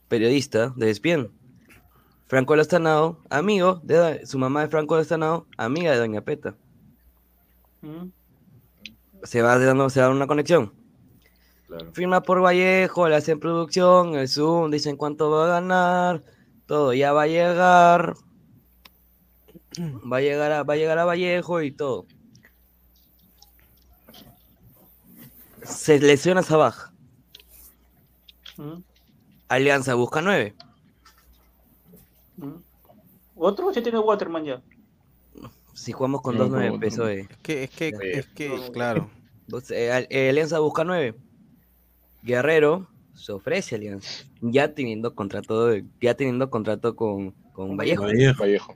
periodista 0.08 0.72
de 0.76 0.86
Despien. 0.86 1.30
Franco 2.26 2.56
Lostanao, 2.56 3.20
amigo 3.28 3.80
de 3.84 4.26
su 4.26 4.38
mamá 4.38 4.62
de 4.62 4.68
Franco 4.68 4.96
Lostanao, 4.96 5.46
amiga 5.58 5.92
de 5.92 5.98
Doña 5.98 6.22
Peta. 6.22 6.56
Mm. 7.82 8.08
Se 9.22 9.42
va 9.42 9.58
dando, 9.58 9.90
se 9.90 10.00
da 10.00 10.10
una 10.10 10.26
conexión. 10.26 10.81
Firma 11.92 12.22
por 12.22 12.42
Vallejo, 12.42 13.08
le 13.08 13.16
hacen 13.16 13.40
producción, 13.40 14.14
el 14.14 14.28
Zoom, 14.28 14.70
dicen 14.70 14.96
cuánto 14.96 15.30
va 15.30 15.44
a 15.44 15.60
ganar, 15.60 16.22
todo 16.66 16.92
ya 16.94 17.12
va 17.12 17.22
a 17.22 17.26
llegar. 17.26 18.14
Va 19.80 20.18
a 20.18 20.20
llegar 20.20 20.52
a, 20.52 20.62
va 20.64 20.74
a 20.74 20.76
llegar 20.76 20.98
a 20.98 21.04
Vallejo 21.04 21.62
y 21.62 21.70
todo. 21.70 22.06
Se 25.62 25.98
lesiona 25.98 26.42
Sabaj. 26.42 26.92
Mm. 28.58 28.82
Alianza 29.48 29.94
busca 29.94 30.20
nueve. 30.20 30.54
Mm. 32.36 32.56
Otro 33.36 33.72
ya 33.72 33.82
tiene 33.82 33.98
Waterman 33.98 34.44
ya. 34.44 34.62
Si 35.72 35.92
jugamos 35.92 36.20
con 36.20 36.34
No, 36.36 36.44
dos 36.44 36.50
nueve 36.50 36.70
no, 36.70 36.80
pesos 36.80 36.98
no. 36.98 37.04
de. 37.06 37.20
Es 37.20 37.36
que, 37.38 37.64
es 37.64 37.70
que, 37.70 37.88
es 37.88 38.26
que, 38.26 38.70
claro. 38.72 39.10
Entonces, 39.46 39.70
eh, 39.72 40.06
eh, 40.10 40.30
Alianza 40.30 40.58
busca 40.58 40.84
nueve. 40.84 41.16
Guerrero 42.22 42.88
se 43.14 43.32
ofrece 43.32 43.74
a 43.74 43.78
Alianza. 43.78 44.24
Ya 44.40 44.74
teniendo 44.74 45.14
contrato, 45.14 45.66
de- 45.66 45.84
ya 46.00 46.14
teniendo 46.14 46.50
contrato 46.50 46.96
con, 46.96 47.32
con 47.52 47.76
Vallejo. 47.76 48.04
Vallejo. 48.04 48.74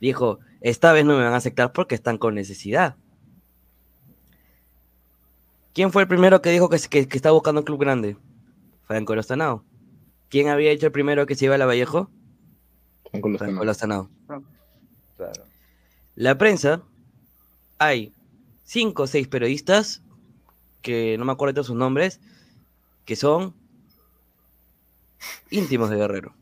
Dijo, 0.00 0.38
esta 0.60 0.92
vez 0.92 1.04
no 1.04 1.16
me 1.16 1.24
van 1.24 1.32
a 1.32 1.36
aceptar 1.36 1.72
porque 1.72 1.94
están 1.94 2.18
con 2.18 2.34
necesidad. 2.34 2.96
¿Quién 5.72 5.92
fue 5.92 6.02
el 6.02 6.08
primero 6.08 6.40
que 6.40 6.50
dijo 6.50 6.68
que, 6.68 6.78
que, 6.78 7.06
que 7.06 7.16
está 7.16 7.30
buscando 7.30 7.60
un 7.60 7.64
club 7.66 7.80
grande? 7.80 8.16
Franco 8.86 9.14
Lostanao. 9.14 9.62
¿Quién 10.28 10.48
había 10.48 10.70
hecho 10.70 10.86
el 10.86 10.92
primero 10.92 11.26
que 11.26 11.34
se 11.34 11.44
iba 11.44 11.54
a 11.54 11.58
la 11.58 11.66
Vallejo? 11.66 12.10
Franco 13.10 13.36
Franco 13.38 13.64
Lostanao. 13.64 14.08
Claro. 15.16 15.44
La 16.14 16.36
prensa, 16.38 16.82
hay 17.78 18.12
cinco 18.64 19.04
o 19.04 19.06
seis 19.06 19.28
periodistas, 19.28 20.02
que 20.82 21.16
no 21.18 21.24
me 21.24 21.32
acuerdo 21.32 21.60
de 21.60 21.66
sus 21.66 21.76
nombres, 21.76 22.20
que 23.06 23.16
son 23.16 23.54
íntimos 25.50 25.88
de 25.88 25.96
Guerrero. 25.96 26.34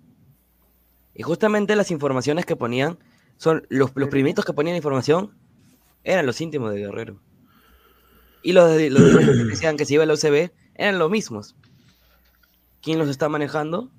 Y 1.15 1.23
justamente 1.23 1.77
las 1.77 1.93
informaciones 1.93 2.45
que 2.45 2.57
ponían, 2.57 2.99
son 3.36 3.65
los, 3.69 3.93
los 3.95 4.09
primeritos 4.09 4.45
que 4.45 4.53
ponían 4.53 4.74
información, 4.74 5.32
eran 6.03 6.27
los 6.27 6.41
íntimos 6.41 6.73
de 6.73 6.81
Guerrero. 6.81 7.20
Y 8.43 8.53
los, 8.53 8.81
los 8.91 9.16
que 9.19 9.45
decían 9.45 9.77
que 9.77 9.85
se 9.85 9.95
iba 9.95 10.03
a 10.03 10.07
la 10.07 10.15
UCB, 10.15 10.51
eran 10.74 10.99
los 10.99 11.11
mismos. 11.11 11.55
¿Quién 12.82 12.99
los 12.99 13.09
está 13.09 13.28
manejando? 13.28 13.91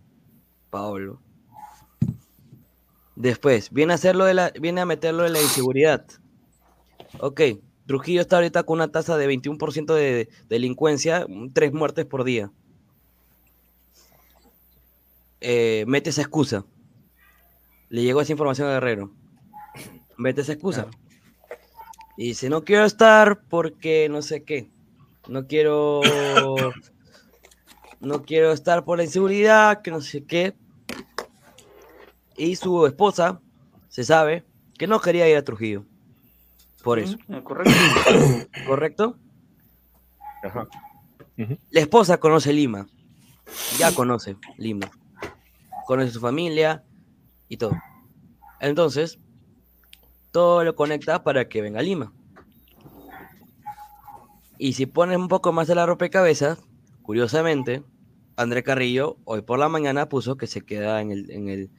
Pablo. 0.69 1.21
Después, 3.15 3.71
viene 3.71 3.93
a 3.93 3.95
hacerlo 3.95 4.25
de 4.25 4.33
la, 4.33 4.51
viene 4.59 4.81
a 4.81 4.85
meterlo 4.85 5.23
de 5.23 5.29
la 5.29 5.41
inseguridad. 5.41 6.05
Ok, 7.19 7.41
Trujillo 7.85 8.21
está 8.21 8.37
ahorita 8.37 8.63
con 8.63 8.77
una 8.77 8.87
tasa 8.87 9.17
de 9.17 9.29
21% 9.29 9.93
de 9.93 10.29
delincuencia, 10.49 11.25
tres 11.53 11.71
muertes 11.71 12.05
por 12.05 12.23
día. 12.23 12.51
Eh, 15.41 15.85
mete 15.87 16.09
esa 16.09 16.21
excusa. 16.21 16.65
Le 17.89 18.01
llegó 18.01 18.21
esa 18.21 18.31
información 18.31 18.67
a 18.67 18.73
Guerrero. 18.73 19.11
Mete 20.17 20.41
esa 20.41 20.53
excusa. 20.53 20.87
Y 22.17 22.29
dice, 22.29 22.49
no 22.49 22.63
quiero 22.63 22.85
estar 22.85 23.43
porque 23.47 24.09
no 24.09 24.21
sé 24.21 24.43
qué. 24.43 24.69
No 25.27 25.47
quiero... 25.47 26.01
No 28.01 28.21
quiero 28.21 28.51
estar 28.51 28.83
por 28.83 28.97
la 28.97 29.05
inseguridad, 29.05 29.81
que 29.81 29.89
no 29.89 29.99
sé 29.99 30.25
qué. 30.25 30.53
Y 32.37 32.55
su 32.55 32.85
esposa, 32.85 33.41
se 33.87 34.03
sabe, 34.03 34.43
que 34.77 34.85
no 34.85 34.99
quería 34.99 35.27
ir 35.27 35.37
a 35.37 35.43
Trujillo. 35.43 35.85
Por 36.85 36.99
eso. 36.99 37.17
Correcto. 37.43 37.73
¿Correcto? 38.67 39.17
La 41.71 41.81
esposa 41.81 42.19
conoce 42.19 42.53
Lima. 42.53 42.87
Ya 43.79 43.91
conoce 43.91 44.37
Lima. 44.59 44.91
Conoce 45.87 46.11
su 46.11 46.19
familia 46.19 46.83
y 47.49 47.57
todo. 47.57 47.75
Entonces, 48.59 49.17
todo 50.31 50.63
lo 50.63 50.75
conecta 50.75 51.23
para 51.23 51.49
que 51.49 51.63
venga 51.63 51.79
a 51.79 51.83
Lima. 51.83 52.13
Y 54.59 54.73
si 54.73 54.85
pones 54.85 55.17
un 55.17 55.27
poco 55.27 55.51
más 55.51 55.67
de 55.67 55.73
la 55.73 55.87
rompecabezas, 55.87 56.59
curiosamente, 57.01 57.81
André 58.37 58.61
Carrillo 58.61 59.17
hoy 59.23 59.41
por 59.41 59.57
la 59.57 59.69
mañana 59.69 60.07
puso 60.07 60.37
que 60.37 60.45
se 60.45 60.61
queda 60.61 61.01
en 61.01 61.09
el, 61.09 61.31
en 61.31 61.49
el, 61.49 61.71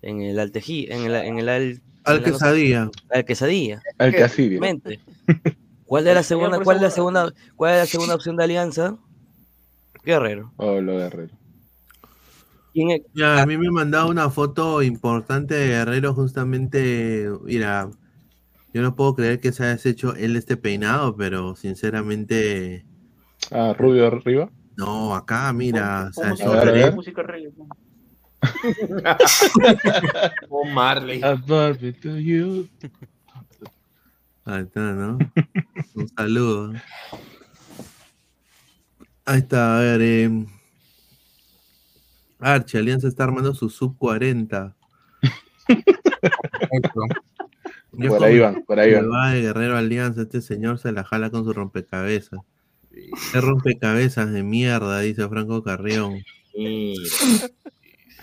en 0.00 0.22
el 0.22 0.38
Altejí, 0.38 0.86
en 0.90 1.02
el, 1.02 1.14
en 1.16 1.38
el 1.38 1.82
al, 2.04 2.22
quesadilla. 2.22 2.90
al 3.10 3.24
quesadilla. 3.24 3.82
Al 3.98 4.12
quesadilla. 4.12 4.56
Exactamente. 4.56 5.00
¿Cuál 5.86 6.06
es 6.06 6.14
la 6.14 6.22
segunda, 6.22 6.60
cuál 6.60 6.76
es 6.76 6.82
la 6.82 6.90
segunda, 6.90 7.32
cuál 7.56 7.74
es 7.74 7.78
la 7.80 7.86
segunda 7.86 8.14
opción 8.14 8.36
de 8.36 8.44
alianza? 8.44 8.96
Guerrero. 10.04 10.52
Oh, 10.56 10.80
lo 10.80 10.96
Guerrero. 10.96 11.34
¿Quién 12.72 12.90
es? 12.90 13.02
Ya, 13.14 13.42
a 13.42 13.46
mí 13.46 13.56
me 13.56 13.70
mandaba 13.70 14.06
una 14.06 14.28
foto 14.30 14.82
importante 14.82 15.54
de 15.54 15.68
Guerrero 15.68 16.12
justamente, 16.14 17.28
mira, 17.44 17.88
yo 18.72 18.82
no 18.82 18.96
puedo 18.96 19.14
creer 19.14 19.38
que 19.38 19.52
se 19.52 19.64
haya 19.64 19.78
hecho 19.88 20.16
él 20.16 20.36
este 20.36 20.56
peinado, 20.56 21.16
pero 21.16 21.54
sinceramente, 21.54 22.84
Ah, 23.52 23.74
Rubio 23.78 24.06
arriba. 24.08 24.50
no, 24.76 25.14
acá, 25.14 25.52
mira, 25.52 26.10
o 26.10 26.34
sea, 26.34 26.90
Música 26.92 27.22
es 28.44 28.80
A 29.04 29.04
ver, 29.04 29.06
a 29.06 29.16
reggae, 29.16 29.16
ver. 29.16 29.16
música 29.54 30.00
reggae. 30.00 30.32
O 30.48 30.64
Marley. 30.66 31.22
A 31.22 31.34
Barbie 31.34 31.92
to 31.94 32.16
you. 32.18 32.68
Ahí 34.44 34.62
está, 34.62 34.80
¿no? 34.92 35.18
Un 35.94 36.08
saludo. 36.16 36.72
Ahí 39.24 39.38
está, 39.38 39.78
a 39.78 39.80
ver, 39.80 40.02
eh, 40.02 40.46
Archie, 42.40 42.78
Alianza 42.78 43.08
está 43.08 43.24
armando 43.24 43.54
su 43.54 43.70
sub 43.70 43.96
40. 43.96 44.76
Yo 47.92 48.08
Por 48.10 48.24
ahí 48.24 48.38
van, 48.38 48.62
por 48.64 48.78
ahí 48.80 48.92
van. 48.92 49.10
va 49.10 49.30
de 49.30 49.40
Guerrero 49.42 49.76
Alianza, 49.78 50.22
este 50.22 50.42
señor 50.42 50.78
se 50.78 50.92
la 50.92 51.04
jala 51.04 51.30
con 51.30 51.44
su 51.44 51.52
rompecabezas. 51.52 52.40
Qué 52.90 53.40
rompecabezas 53.40 54.30
de 54.32 54.42
mierda, 54.42 55.00
dice 55.00 55.28
Franco 55.28 55.62
Carrión. 55.62 56.18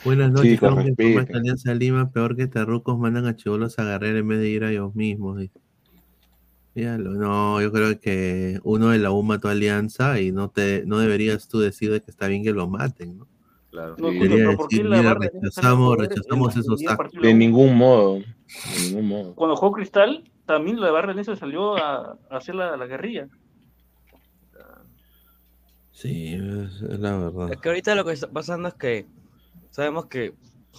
Buenas 0.03 0.31
noches, 0.31 0.53
Chicos, 0.53 0.75
respeten. 0.75 1.35
Alianza 1.35 1.73
Lima, 1.75 2.09
peor 2.11 2.35
que 2.35 2.47
terrucos 2.47 2.97
mandan 2.97 3.27
a 3.27 3.35
chivolos 3.35 3.77
a 3.77 3.83
Guerrero 3.83 4.19
en 4.19 4.27
vez 4.27 4.39
de 4.39 4.49
ir 4.49 4.63
a 4.63 4.71
ellos 4.71 4.95
mismos. 4.95 5.37
dice. 5.37 5.59
Míralo, 6.73 7.11
no, 7.11 7.61
yo 7.61 7.71
creo 7.71 7.99
que 7.99 8.59
uno 8.63 8.89
de 8.89 8.97
la 8.99 9.11
U 9.11 9.21
mató 9.23 9.49
a 9.49 9.51
Alianza 9.51 10.19
y 10.19 10.31
no 10.31 10.49
te, 10.49 10.85
no 10.85 10.97
deberías 10.99 11.47
tú 11.47 11.59
decir 11.59 11.91
de 11.91 12.01
que 12.01 12.09
está 12.09 12.27
bien 12.27 12.43
que 12.43 12.53
lo 12.53 12.67
maten, 12.67 13.19
¿no? 13.19 13.27
Claro. 13.69 13.95
No, 13.97 14.07
Debería 14.07 14.35
pero 14.47 14.57
¿por 14.57 14.67
qué 14.69 14.77
decir, 14.77 14.89
la 14.89 14.97
mira, 14.97 15.13
rechazamos, 15.15 15.97
rechazamos 15.97 16.57
esos 16.57 16.81
actos. 16.87 17.21
De 17.21 17.33
ningún 17.33 17.77
modo. 17.77 18.15
De 18.15 18.85
ningún 18.85 19.07
modo. 19.07 19.35
Cuando 19.35 19.55
jugó 19.55 19.73
Cristal, 19.73 20.23
también 20.45 20.79
la 20.81 20.91
barra 20.91 21.07
de 21.07 21.11
Alianza 21.11 21.35
salió 21.35 21.77
a, 21.77 22.17
a 22.29 22.37
hacer 22.37 22.55
la, 22.55 22.75
la 22.75 22.87
guerrilla. 22.87 23.27
Sí, 25.91 26.33
es 26.33 26.81
la 26.81 27.17
verdad. 27.17 27.51
Es 27.51 27.61
que 27.61 27.69
ahorita 27.69 27.93
lo 27.95 28.03
que 28.03 28.13
está 28.13 28.27
pasando 28.27 28.69
es 28.69 28.73
que 28.73 29.05
sabemos 29.71 30.05
que, 30.05 30.33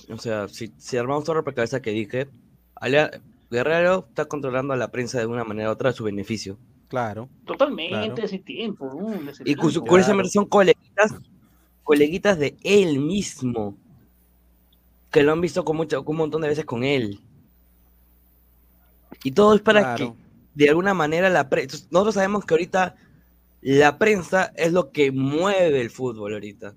o 0.08 0.18
sea, 0.18 0.46
si, 0.48 0.72
si 0.78 0.96
armamos 0.96 1.24
todo 1.24 1.38
el 1.38 1.54
cabeza 1.54 1.82
que 1.82 1.90
dije, 1.90 2.28
Alia- 2.76 3.10
Guerrero 3.50 4.06
está 4.08 4.24
controlando 4.26 4.72
a 4.72 4.76
la 4.76 4.90
prensa 4.90 5.18
de 5.18 5.26
una 5.26 5.44
manera 5.44 5.68
u 5.68 5.72
otra 5.72 5.90
a 5.90 5.92
su 5.92 6.04
beneficio. 6.04 6.56
Claro. 6.88 7.28
Totalmente, 7.44 7.90
Claro. 8.06 8.24
hace 8.24 8.38
tiempo. 8.38 8.86
uh, 8.86 9.28
hace 9.30 9.42
Y 9.44 9.54
cu- 9.56 9.70
tiempo. 9.70 9.86
curiosamente 9.88 10.30
son 10.30 10.46
coleguitas, 10.46 11.14
coleguitas 11.84 12.38
de 12.38 12.56
él 12.62 12.98
mismo, 13.00 13.76
que 15.10 15.22
lo 15.22 15.32
han 15.32 15.40
visto 15.40 15.64
con, 15.64 15.76
mucho, 15.76 16.04
con 16.04 16.14
un 16.14 16.18
montón 16.18 16.42
de 16.42 16.48
veces 16.48 16.64
con 16.64 16.84
él. 16.84 17.20
Y 19.24 19.32
todo 19.32 19.54
es 19.54 19.60
para 19.60 19.80
Claro. 19.80 20.16
que, 20.16 20.22
de 20.54 20.68
alguna 20.68 20.94
manera, 20.94 21.28
la 21.30 21.48
prensa... 21.48 21.78
Nosotros 21.90 22.14
sabemos 22.14 22.44
que 22.44 22.54
ahorita 22.54 22.96
la 23.60 23.98
prensa 23.98 24.52
es 24.56 24.72
lo 24.72 24.90
que 24.90 25.12
mueve 25.12 25.80
el 25.80 25.90
fútbol 25.90 26.32
ahorita. 26.34 26.74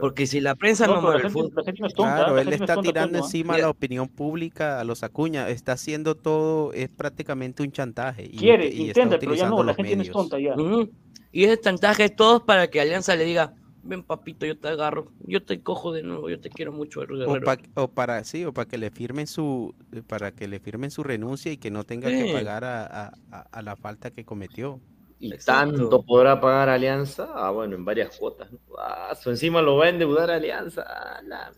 Porque 0.00 0.26
si 0.26 0.40
la 0.40 0.54
prensa 0.56 0.86
no, 0.86 0.96
No, 0.96 1.02
mueve 1.02 1.16
el 1.18 1.22
gente, 1.22 1.32
fútbol. 1.32 1.64
tonta, 1.64 1.92
Claro, 1.94 2.34
la 2.36 2.42
él 2.42 2.52
está 2.52 2.74
tonta, 2.74 2.82
tirando 2.90 3.18
encima 3.18 3.54
a 3.54 3.58
la 3.58 3.70
opinión 3.70 4.08
pública, 4.08 4.80
a 4.80 4.84
los 4.84 5.02
Acuña, 5.04 5.48
está 5.48 5.72
haciendo 5.72 6.16
todo, 6.16 6.72
es 6.72 6.88
prácticamente 6.88 7.62
un 7.62 7.70
chantaje. 7.70 8.24
Y, 8.24 8.36
Quiere, 8.38 8.66
y 8.66 8.88
está 8.88 9.02
intenta, 9.02 9.18
pero 9.18 9.34
ya 9.34 9.44
utilizando 9.46 9.56
no, 9.56 9.62
la 9.62 9.66
los 9.68 9.76
gente 9.76 9.96
no 9.96 10.02
es 10.02 10.08
medios. 10.08 10.12
tonta 10.16 10.38
ya. 10.40 10.54
Ujú. 10.54 10.90
Y 11.30 11.44
ese 11.44 11.60
chantaje 11.60 12.04
es 12.04 12.16
todos 12.16 12.42
para 12.42 12.68
que 12.68 12.80
Alianza 12.80 13.14
le 13.16 13.24
diga, 13.24 13.54
ven 13.84 14.02
papito, 14.02 14.46
yo 14.46 14.58
te 14.58 14.68
agarro, 14.68 15.12
yo 15.26 15.42
te 15.44 15.60
cojo 15.60 15.92
de 15.92 16.02
nuevo, 16.02 16.28
yo 16.30 16.40
te 16.40 16.48
quiero 16.50 16.72
mucho, 16.72 17.00
O, 17.00 17.06
Guerrero". 17.06 17.42
pa- 17.44 17.58
o 17.74 17.88
para 17.88 18.24
sí, 18.24 18.44
o 18.44 18.52
para 18.52 18.66
que 18.68 18.78
le 18.78 18.90
firmen 18.90 19.26
su, 19.26 19.74
para 20.06 20.32
que 20.32 20.48
le 20.48 20.58
firmen 20.58 20.90
su 20.90 21.02
renuncia 21.02 21.52
y 21.52 21.56
que 21.56 21.70
no 21.70 21.84
tenga 21.84 22.08
que 22.08 22.26
Sí. 22.28 22.32
pagar 22.32 22.64
a, 22.64 22.84
a- 22.86 23.12
a- 23.30 23.46
a 23.52 23.62
la 23.62 23.76
falta 23.76 24.10
que 24.10 24.24
cometió. 24.24 24.80
Y 25.20 25.32
tanto 25.38 26.02
podrá 26.02 26.40
pagar 26.40 26.68
Alianza, 26.68 27.28
ah, 27.34 27.50
bueno, 27.50 27.76
en 27.76 27.84
varias 27.84 28.16
cuotas. 28.16 28.50
¿no? 28.52 28.58
Ah, 28.78 29.14
su 29.14 29.30
encima 29.30 29.62
lo 29.62 29.76
va 29.76 29.86
a 29.86 29.88
endeudar 29.90 30.30
Alianza. 30.30 30.84
ah, 30.86 31.20
la 31.24 31.52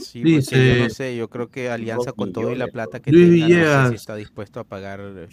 Sí, 0.00 0.20
porque 0.20 0.36
Dice- 0.36 0.76
yo 0.78 0.84
no 0.84 0.90
sé, 0.90 1.16
yo 1.16 1.28
creo 1.28 1.48
que 1.50 1.70
Alianza 1.70 2.12
con 2.12 2.32
todo 2.32 2.52
y 2.52 2.56
la 2.56 2.68
plata 2.68 3.00
que 3.00 3.10
Luis 3.10 3.44
tenga, 3.46 3.76
no 3.78 3.82
sé 3.84 3.88
si 3.90 3.94
está 3.96 4.14
dispuesto 4.14 4.60
a 4.60 4.64
pagar 4.64 5.00
eh, 5.00 5.28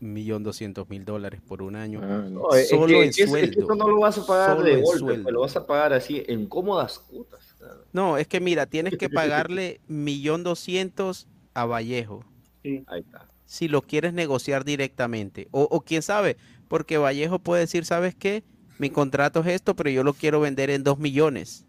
millón 0.00 0.42
doscientos 0.42 0.88
mil 0.90 1.04
dólares 1.04 1.40
por 1.46 1.62
un 1.62 1.76
año. 1.76 2.00
No, 2.28 2.52
es, 2.54 2.68
solo 2.68 2.86
que, 2.88 3.02
en 3.04 3.08
es 3.08 3.16
que 3.16 3.22
eso- 3.22 3.36
es 3.36 3.50
que 3.50 3.54
sueldo. 3.62 3.74
no 3.74 3.88
lo 3.88 4.00
vas 4.00 4.18
a 4.18 4.26
pagar 4.26 4.50
Solo 4.56 4.64
de 4.64 4.72
en 4.74 4.82
golpe, 4.82 4.98
sueldo. 4.98 5.22
pues, 5.22 5.32
lo 5.32 5.40
vas 5.40 5.56
a 5.56 5.66
pagar 5.66 5.92
así 5.94 6.22
en 6.28 6.46
cómodas 6.46 6.98
cuotas. 6.98 7.56
No, 7.92 8.18
es 8.18 8.26
que 8.28 8.40
mira, 8.40 8.66
tienes 8.66 8.96
que 8.98 9.08
pagarle 9.08 9.80
millón 9.86 10.42
doscientos 10.44 11.26
a 11.54 11.64
Vallejo. 11.64 12.24
Ahí 12.64 13.00
está. 13.00 13.28
Si 13.52 13.68
lo 13.68 13.82
quieres 13.82 14.14
negociar 14.14 14.64
directamente. 14.64 15.48
O, 15.50 15.68
o 15.70 15.82
quién 15.82 16.00
sabe, 16.00 16.38
porque 16.68 16.96
Vallejo 16.96 17.38
puede 17.38 17.60
decir, 17.60 17.84
¿sabes 17.84 18.14
qué? 18.14 18.44
Mi 18.78 18.88
contrato 18.88 19.40
es 19.40 19.48
esto, 19.48 19.76
pero 19.76 19.90
yo 19.90 20.02
lo 20.04 20.14
quiero 20.14 20.40
vender 20.40 20.70
en 20.70 20.82
dos 20.82 20.98
millones. 20.98 21.66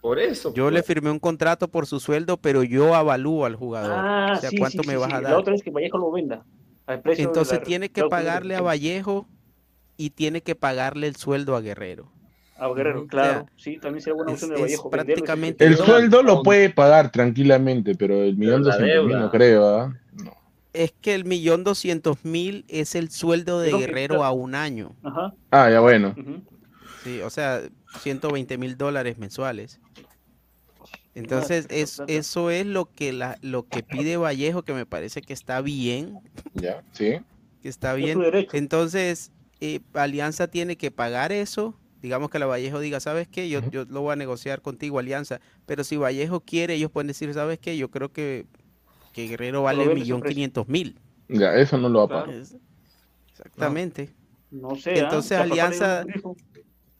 Por 0.00 0.20
eso. 0.20 0.54
Yo 0.54 0.70
le 0.70 0.84
firmé 0.84 1.10
un 1.10 1.18
contrato 1.18 1.66
por 1.66 1.86
su 1.86 1.98
sueldo, 1.98 2.36
pero 2.36 2.62
yo 2.62 2.94
avalúo 2.94 3.46
al 3.46 3.56
jugador. 3.56 3.94
Ah, 3.98 4.34
o 4.36 4.40
sea, 4.40 4.50
sí, 4.50 4.56
¿cuánto 4.58 4.82
sí, 4.84 4.88
me 4.88 4.94
sí, 4.94 5.00
vas 5.00 5.08
sí. 5.10 5.16
a 5.16 5.20
La 5.22 5.30
dar? 5.30 5.38
otra 5.40 5.54
es 5.56 5.62
que 5.64 5.70
Vallejo 5.72 5.98
lo 5.98 6.12
venda. 6.12 6.44
Al 6.86 7.02
precio 7.02 7.24
de 7.24 7.28
Entonces 7.30 7.58
la- 7.58 7.64
tiene 7.64 7.88
que 7.88 8.04
pagarle 8.04 8.54
a. 8.54 8.60
Vallejo 8.60 9.26
y 9.96 10.10
tiene 10.10 10.40
que 10.40 10.54
pagarle 10.54 11.08
el 11.08 11.16
sueldo 11.16 11.56
a 11.56 11.60
Guerrero. 11.60 12.12
A 12.58 12.68
Guerrero, 12.68 13.06
claro. 13.06 13.40
Sea, 13.40 13.46
sí, 13.56 13.78
también 13.78 14.02
sería 14.02 14.14
buena 14.14 14.32
es- 14.32 14.42
opción 14.42 14.56
de 14.56 14.62
Vallejo. 14.62 14.90
prácticamente 14.90 15.64
El 15.66 15.76
que- 15.76 15.82
sueldo 15.84 16.22
lo 16.22 16.42
puede 16.42 16.70
pagar 16.70 17.10
tranquilamente, 17.12 17.94
pero 17.94 18.22
el 18.22 18.36
millón 18.36 18.62
doscientos 18.62 19.06
mil 19.06 19.18
no 19.18 19.30
creo, 19.30 19.68
¿ah? 19.78 19.94
Es 20.72 20.92
que 21.00 21.14
el 21.14 21.24
millón 21.24 21.64
doscientos 21.64 22.24
mil 22.24 22.64
es 22.68 22.94
el 22.94 23.10
sueldo 23.10 23.60
de 23.60 23.72
Guerrero 23.72 24.24
a 24.24 24.32
un 24.32 24.54
año. 24.54 24.94
Ajá. 25.02 25.32
Ah, 25.50 25.70
ya 25.70 25.80
bueno. 25.80 26.14
Sí, 27.04 27.20
o 27.22 27.30
sea, 27.30 27.62
120 28.00 28.58
mil 28.58 28.76
dólares 28.76 29.16
mensuales. 29.18 29.80
Entonces, 31.14 31.66
es, 31.70 32.02
eso 32.08 32.50
es 32.50 32.66
lo 32.66 32.90
que 32.90 33.12
la, 33.14 33.38
lo 33.40 33.66
que 33.66 33.82
pide 33.82 34.18
Vallejo, 34.18 34.62
que 34.64 34.74
me 34.74 34.84
parece 34.84 35.22
que 35.22 35.32
está 35.32 35.62
bien, 35.62 36.18
Ya, 36.52 36.82
sí. 36.92 37.20
que 37.62 37.68
está 37.70 37.92
Es 37.92 37.96
bien. 38.04 38.20
Entonces, 38.52 39.32
eh, 39.60 39.80
Alianza 39.94 40.48
tiene 40.48 40.76
que 40.76 40.90
pagar 40.90 41.32
eso. 41.32 41.74
Digamos 42.06 42.30
que 42.30 42.38
la 42.38 42.46
Vallejo 42.46 42.78
diga, 42.78 43.00
¿sabes 43.00 43.26
qué? 43.26 43.48
Yo, 43.48 43.60
yo 43.68 43.84
lo 43.88 44.00
voy 44.02 44.12
a 44.12 44.16
negociar 44.16 44.62
contigo, 44.62 45.00
Alianza. 45.00 45.40
Pero 45.66 45.82
si 45.82 45.96
Vallejo 45.96 46.38
quiere, 46.38 46.74
ellos 46.74 46.88
pueden 46.88 47.08
decir, 47.08 47.34
¿sabes 47.34 47.58
qué? 47.58 47.76
Yo 47.76 47.90
creo 47.90 48.12
que, 48.12 48.46
que 49.12 49.26
Guerrero 49.26 49.64
vale 49.64 49.92
millón 49.92 50.22
quinientos 50.22 50.68
mil. 50.68 51.00
Ya, 51.28 51.56
eso 51.56 51.76
no 51.78 51.88
lo 51.88 51.98
va 51.98 52.04
a 52.04 52.08
pagar. 52.26 52.30
Es- 52.36 52.54
Exactamente. 53.32 54.10
No 54.52 54.76
sé. 54.76 54.92
¿ah? 54.92 54.98
Entonces 54.98 55.36
Alianza. 55.36 56.04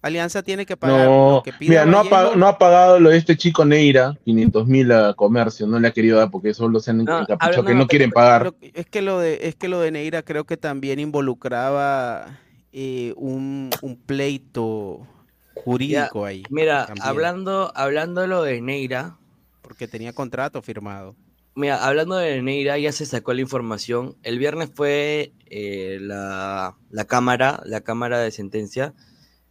Alianza 0.03 0.43
tiene 0.43 0.67
que 0.67 0.77
pagar 0.77 1.07
No, 1.09 1.31
lo 1.37 1.43
que 1.45 1.53
pida 1.53 1.69
mira, 1.71 1.87
no 1.87 1.99
ha, 1.99 2.03
Vallejo. 2.03 2.33
pag- 2.33 2.37
no 2.37 2.47
ha 2.49 2.59
pagado 2.59 2.99
lo 2.99 3.11
de 3.11 3.17
este 3.19 3.37
chico 3.37 3.65
Neira, 3.65 4.19
500 4.25 4.67
mil 4.67 4.91
a 4.91 5.15
comercio, 5.15 5.69
no 5.69 5.79
le 5.79 5.87
ha 5.87 5.93
querido 5.93 6.19
dar 6.19 6.33
porque 6.33 6.53
solo 6.53 6.81
se 6.81 6.91
han 6.91 7.05
No, 7.05 7.21
encapuchado 7.21 7.65
que 7.65 7.75
no, 7.75 7.79
no 7.81 7.87
quieren 7.87 8.11
pero- 8.11 8.15
pagar. 8.51 8.55
es 8.61 8.87
que 8.87 9.03
lo 9.03 9.21
de 9.21 9.39
es 9.43 9.55
que 9.55 9.69
lo 9.69 9.81
de 9.81 9.93
Neira 9.93 10.23
creo 10.23 10.45
que 10.45 10.57
también 10.57 10.99
involucraba 10.99 12.41
eh, 12.79 13.15
un, 13.17 13.71
un 13.81 13.97
pleito 13.97 15.07
jurídico 15.55 16.25
Ya, 16.25 16.29
ahí. 16.29 16.43
Mira, 16.51 16.85
también, 16.85 17.07
hablando, 17.07 17.73
hablando 17.75 18.21
de 18.21 18.27
lo 18.27 18.43
de 18.43 18.61
Neira, 18.61 19.17
porque 19.63 19.89
tenía 19.89 20.13
contrato 20.13 20.61
firmado. 20.61 21.17
Mira, 21.55 21.83
hablando 21.83 22.17
de 22.17 22.43
Neira, 22.43 22.77
ya 22.77 22.93
se 22.93 23.07
sacó 23.07 23.33
la 23.33 23.41
información. 23.41 24.19
El 24.23 24.39
viernes 24.39 24.71
fue 24.75 25.33
eh, 25.47 25.97
la, 26.03 26.77
la 26.91 27.05
cámara, 27.07 27.63
la 27.65 27.81
cámara 27.81 28.19
de 28.19 28.31
sentencia, 28.31 28.93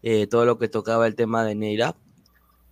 eh, 0.03 0.27
todo 0.27 0.45
lo 0.45 0.59
que 0.59 0.67
tocaba 0.67 1.07
el 1.07 1.15
tema 1.15 1.43
de 1.43 1.55
Neira. 1.55 1.95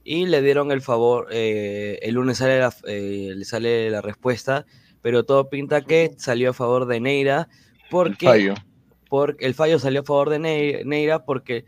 Y 0.03 0.27
le 0.27 0.43
dieron 0.43 0.71
el 0.71 0.81
favor, 0.81 1.29
eh, 1.31 1.97
el 2.03 2.13
lunes 2.13 2.37
sale 2.37 2.59
la, 2.59 2.71
eh, 2.85 3.33
le 3.35 3.45
sale 3.45 3.89
la 3.89 4.01
respuesta, 4.01 4.67
pero 5.01 5.23
todo 5.23 5.49
pinta 5.49 5.81
que 5.81 6.13
salió 6.17 6.51
a 6.51 6.53
favor 6.53 6.85
de 6.85 6.99
Neira 6.99 7.49
porque 7.89 8.27
fallo. 8.27 8.53
Porque 9.13 9.45
el 9.45 9.53
fallo 9.53 9.77
salió 9.77 10.01
a 10.01 10.03
favor 10.03 10.31
de 10.31 10.39
Nei- 10.39 10.83
Neira 10.85 11.23
porque 11.23 11.65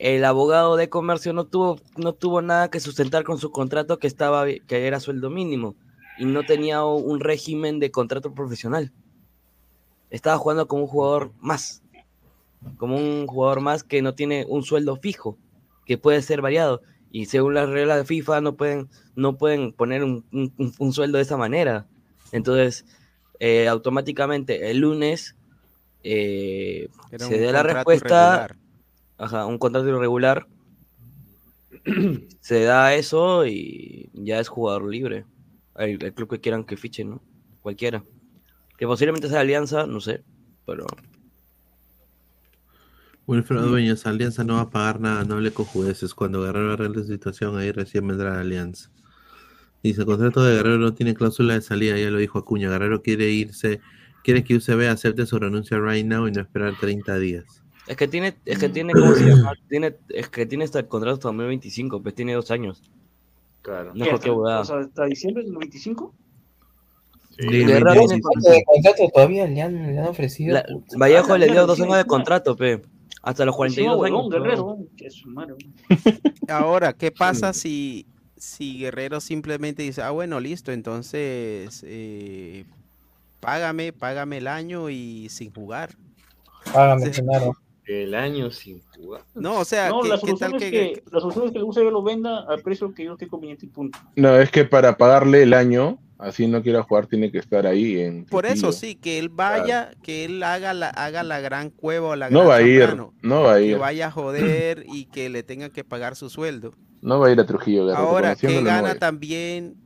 el 0.00 0.24
abogado 0.24 0.74
de 0.74 0.88
comercio 0.88 1.32
no 1.32 1.44
tuvo, 1.46 1.78
no 1.96 2.14
tuvo 2.14 2.42
nada 2.42 2.68
que 2.68 2.80
sustentar 2.80 3.22
con 3.22 3.38
su 3.38 3.52
contrato 3.52 4.00
que 4.00 4.08
estaba 4.08 4.44
que 4.44 4.86
era 4.88 4.98
sueldo 4.98 5.30
mínimo 5.30 5.76
y 6.18 6.24
no 6.24 6.42
tenía 6.44 6.84
un 6.84 7.20
régimen 7.20 7.78
de 7.78 7.92
contrato 7.92 8.34
profesional. 8.34 8.92
Estaba 10.10 10.36
jugando 10.36 10.66
como 10.66 10.82
un 10.82 10.88
jugador 10.88 11.30
más, 11.38 11.84
como 12.76 12.96
un 12.96 13.28
jugador 13.28 13.60
más 13.60 13.84
que 13.84 14.02
no 14.02 14.16
tiene 14.16 14.46
un 14.48 14.64
sueldo 14.64 14.96
fijo, 14.96 15.38
que 15.84 15.96
puede 15.96 16.22
ser 16.22 16.42
variado. 16.42 16.82
Y 17.12 17.26
según 17.26 17.54
las 17.54 17.68
reglas 17.68 17.98
de 17.98 18.04
FIFA 18.04 18.40
no 18.40 18.56
pueden, 18.56 18.88
no 19.14 19.36
pueden 19.36 19.72
poner 19.72 20.02
un- 20.02 20.24
un 20.76 20.92
sueldo 20.92 21.18
de 21.18 21.22
esa 21.22 21.36
manera. 21.36 21.86
Entonces, 22.32 22.84
eh, 23.38 23.68
automáticamente 23.68 24.72
el 24.72 24.78
lunes 24.78 25.36
eh, 26.06 26.88
se 27.18 27.40
da 27.40 27.52
la 27.52 27.62
respuesta, 27.62 28.46
irregular. 28.46 28.56
ajá, 29.18 29.46
un 29.46 29.58
contrato 29.58 29.88
irregular, 29.88 30.46
se 32.40 32.62
da 32.62 32.94
eso 32.94 33.46
y 33.46 34.10
ya 34.14 34.38
es 34.38 34.48
jugador 34.48 34.88
libre. 34.88 35.24
El, 35.76 36.02
el 36.02 36.14
club 36.14 36.30
que 36.30 36.40
quieran 36.40 36.64
que 36.64 36.76
fiche, 36.76 37.04
¿no? 37.04 37.20
Cualquiera. 37.60 38.04
Que 38.78 38.86
posiblemente 38.86 39.28
sea 39.28 39.40
Alianza, 39.40 39.86
no 39.86 40.00
sé, 40.00 40.22
pero 40.64 40.86
Wilfredo 43.26 43.66
Dueñas, 43.66 44.06
Alianza 44.06 44.44
no 44.44 44.54
va 44.54 44.62
a 44.62 44.70
pagar 44.70 45.00
nada, 45.00 45.24
no 45.24 45.34
hable 45.34 45.50
cojudeces. 45.50 46.14
Cuando 46.14 46.42
Guerrero 46.42 46.74
arregle 46.74 47.00
la 47.00 47.06
situación, 47.06 47.58
ahí 47.58 47.72
recién 47.72 48.06
vendrá 48.06 48.34
la 48.34 48.40
Alianza. 48.40 48.90
Dice, 49.82 50.02
el 50.02 50.06
contrato 50.06 50.44
de 50.44 50.54
Guerrero 50.56 50.78
no 50.78 50.94
tiene 50.94 51.14
cláusula 51.14 51.54
de 51.54 51.60
salida, 51.60 51.98
ya 51.98 52.10
lo 52.10 52.18
dijo 52.18 52.38
Acuña. 52.38 52.70
Guerrero 52.70 53.02
quiere 53.02 53.28
irse, 53.30 53.80
quiere 54.26 54.42
que 54.42 54.56
UCB 54.56 54.88
acepte 54.90 55.24
su 55.24 55.38
renuncia 55.38 55.78
right 55.78 56.04
now 56.04 56.26
y 56.26 56.32
no 56.32 56.40
esperar 56.40 56.74
30 56.80 57.16
días. 57.20 57.44
es 57.86 57.96
que 57.96 58.08
tiene, 58.08 58.34
es 58.44 58.58
que 58.58 58.68
tiene, 58.68 58.92
¿cómo 58.92 59.14
se 59.14 59.24
llama? 59.24 59.52
Tiene, 59.68 59.94
es 60.08 60.28
que 60.28 60.44
tiene 60.46 60.64
hasta 60.64 60.80
el 60.80 60.88
contrato 60.88 61.14
hasta 61.14 61.28
2025, 61.28 62.02
pues 62.02 62.12
tiene 62.16 62.34
dos 62.34 62.50
años. 62.50 62.82
Claro. 63.62 63.94
No 63.94 64.04
¿Qué, 64.04 64.10
es 64.10 64.14
hasta- 64.14 64.28
cualquier 64.32 64.60
o 64.60 64.64
sea, 64.64 64.78
hasta 64.80 65.04
diciembre 65.06 65.44
del 65.44 65.56
25? 65.56 66.12
Guerrero 67.38 67.94
Dos 67.94 68.08
tiene 68.08 68.14
años 68.14 68.20
contrato. 68.22 68.50
de 68.50 68.64
contrato 68.64 69.08
todavía 69.14 69.46
le 69.46 69.62
han, 69.62 69.94
le 69.94 69.98
han 70.00 70.06
ofrecido. 70.08 70.54
La-. 70.54 70.66
Vallejo 70.98 71.34
Ah, 71.34 71.38
le 71.38 71.46
dio 71.50 71.66
dos 71.66 71.76
sí, 71.76 71.82
años 71.84 71.96
de 71.96 72.02
sí. 72.02 72.08
contrato, 72.08 72.56
pe. 72.56 72.82
Hasta 73.22 73.44
los 73.44 73.54
Encima, 73.60 73.94
42 73.94 74.00
huevón, 74.00 74.20
años. 74.20 74.42
Guerrero, 74.42 74.78
que 74.96 75.06
huevón. 75.06 75.56
Ahora, 76.48 76.92
¿qué 76.94 77.10
pasa 77.12 77.52
si, 77.52 78.06
si 78.36 78.78
Guerrero 78.80 79.20
simplemente 79.20 79.82
dice, 79.82 80.02
ah, 80.02 80.10
bueno, 80.10 80.40
listo, 80.40 80.72
entonces 80.72 81.84
eh, 81.86 82.64
págame, 83.40 83.92
págame 83.92 84.38
el 84.38 84.46
año 84.48 84.90
y 84.90 85.28
sin 85.30 85.52
jugar? 85.52 85.90
Págame, 86.72 87.08
O 87.08 87.12
sea, 87.12 87.24
claro. 87.24 87.52
El 87.86 88.14
año 88.16 88.50
sin 88.50 88.82
jugar. 88.96 89.22
No, 89.34 89.60
o 89.60 89.64
sea, 89.64 89.90
No, 89.90 90.00
¿qué, 90.00 90.08
la 90.08 90.14
qué 90.16 90.20
solución, 90.22 90.50
tal 90.50 90.60
es 90.60 90.70
que, 90.70 90.70
que, 90.70 91.02
la 91.12 91.20
solución 91.20 91.46
es 91.46 91.52
que 91.52 91.58
el 91.58 91.64
UCB 91.64 91.92
lo 91.92 92.02
venda 92.02 92.44
al 92.48 92.60
precio 92.60 92.92
que 92.92 93.04
yo 93.04 93.12
esté 93.12 93.28
conveniente 93.28 93.66
y 93.66 93.68
punto. 93.68 93.96
No, 94.16 94.36
es 94.36 94.50
que 94.50 94.64
para 94.64 94.96
pagarle 94.96 95.44
el 95.44 95.54
año, 95.54 95.98
así 96.18 96.48
no 96.48 96.62
quiera 96.62 96.82
jugar, 96.82 97.06
tiene 97.06 97.30
que 97.30 97.38
estar 97.38 97.64
ahí 97.64 98.00
en 98.00 98.24
por 98.24 98.44
eso 98.44 98.72
sí, 98.72 98.96
que 98.96 99.20
él 99.20 99.28
vaya, 99.28 99.92
que 100.02 100.24
él 100.24 100.42
haga 100.42 100.74
la, 100.74 100.88
haga 100.88 101.22
la 101.22 101.38
gran 101.40 101.70
cueva 101.70 102.08
o 102.08 102.16
la 102.16 102.28
No 102.28 102.40
gran 102.40 102.50
va 102.50 102.56
a 102.56 102.62
ir, 102.62 102.96
no 103.22 103.42
va 103.42 103.54
a 103.54 103.58
que 103.58 103.66
ir. 103.66 103.78
vaya 103.78 104.08
a 104.08 104.10
joder 104.10 104.84
y 104.92 105.04
que 105.06 105.28
le 105.28 105.44
tengan 105.44 105.70
que 105.70 105.84
pagar 105.84 106.16
su 106.16 106.28
sueldo. 106.28 106.74
No 107.02 107.20
va 107.20 107.28
a 107.28 107.30
ir 107.30 107.38
a 107.38 107.46
Trujillo, 107.46 107.86
Guerrero. 107.86 108.04
Ahora, 108.04 108.34
¿qué 108.34 108.48
conociéndolo, 108.48 108.64
no 108.64 108.70
va 108.72 108.78
a 108.78 108.82
gana 108.82 108.98
también, 108.98 109.76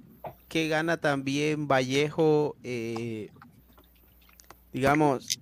qué 0.48 0.68
gana 0.68 0.96
también 0.96 1.68
Vallejo, 1.68 2.56
eh, 2.62 3.28
digamos, 4.72 5.38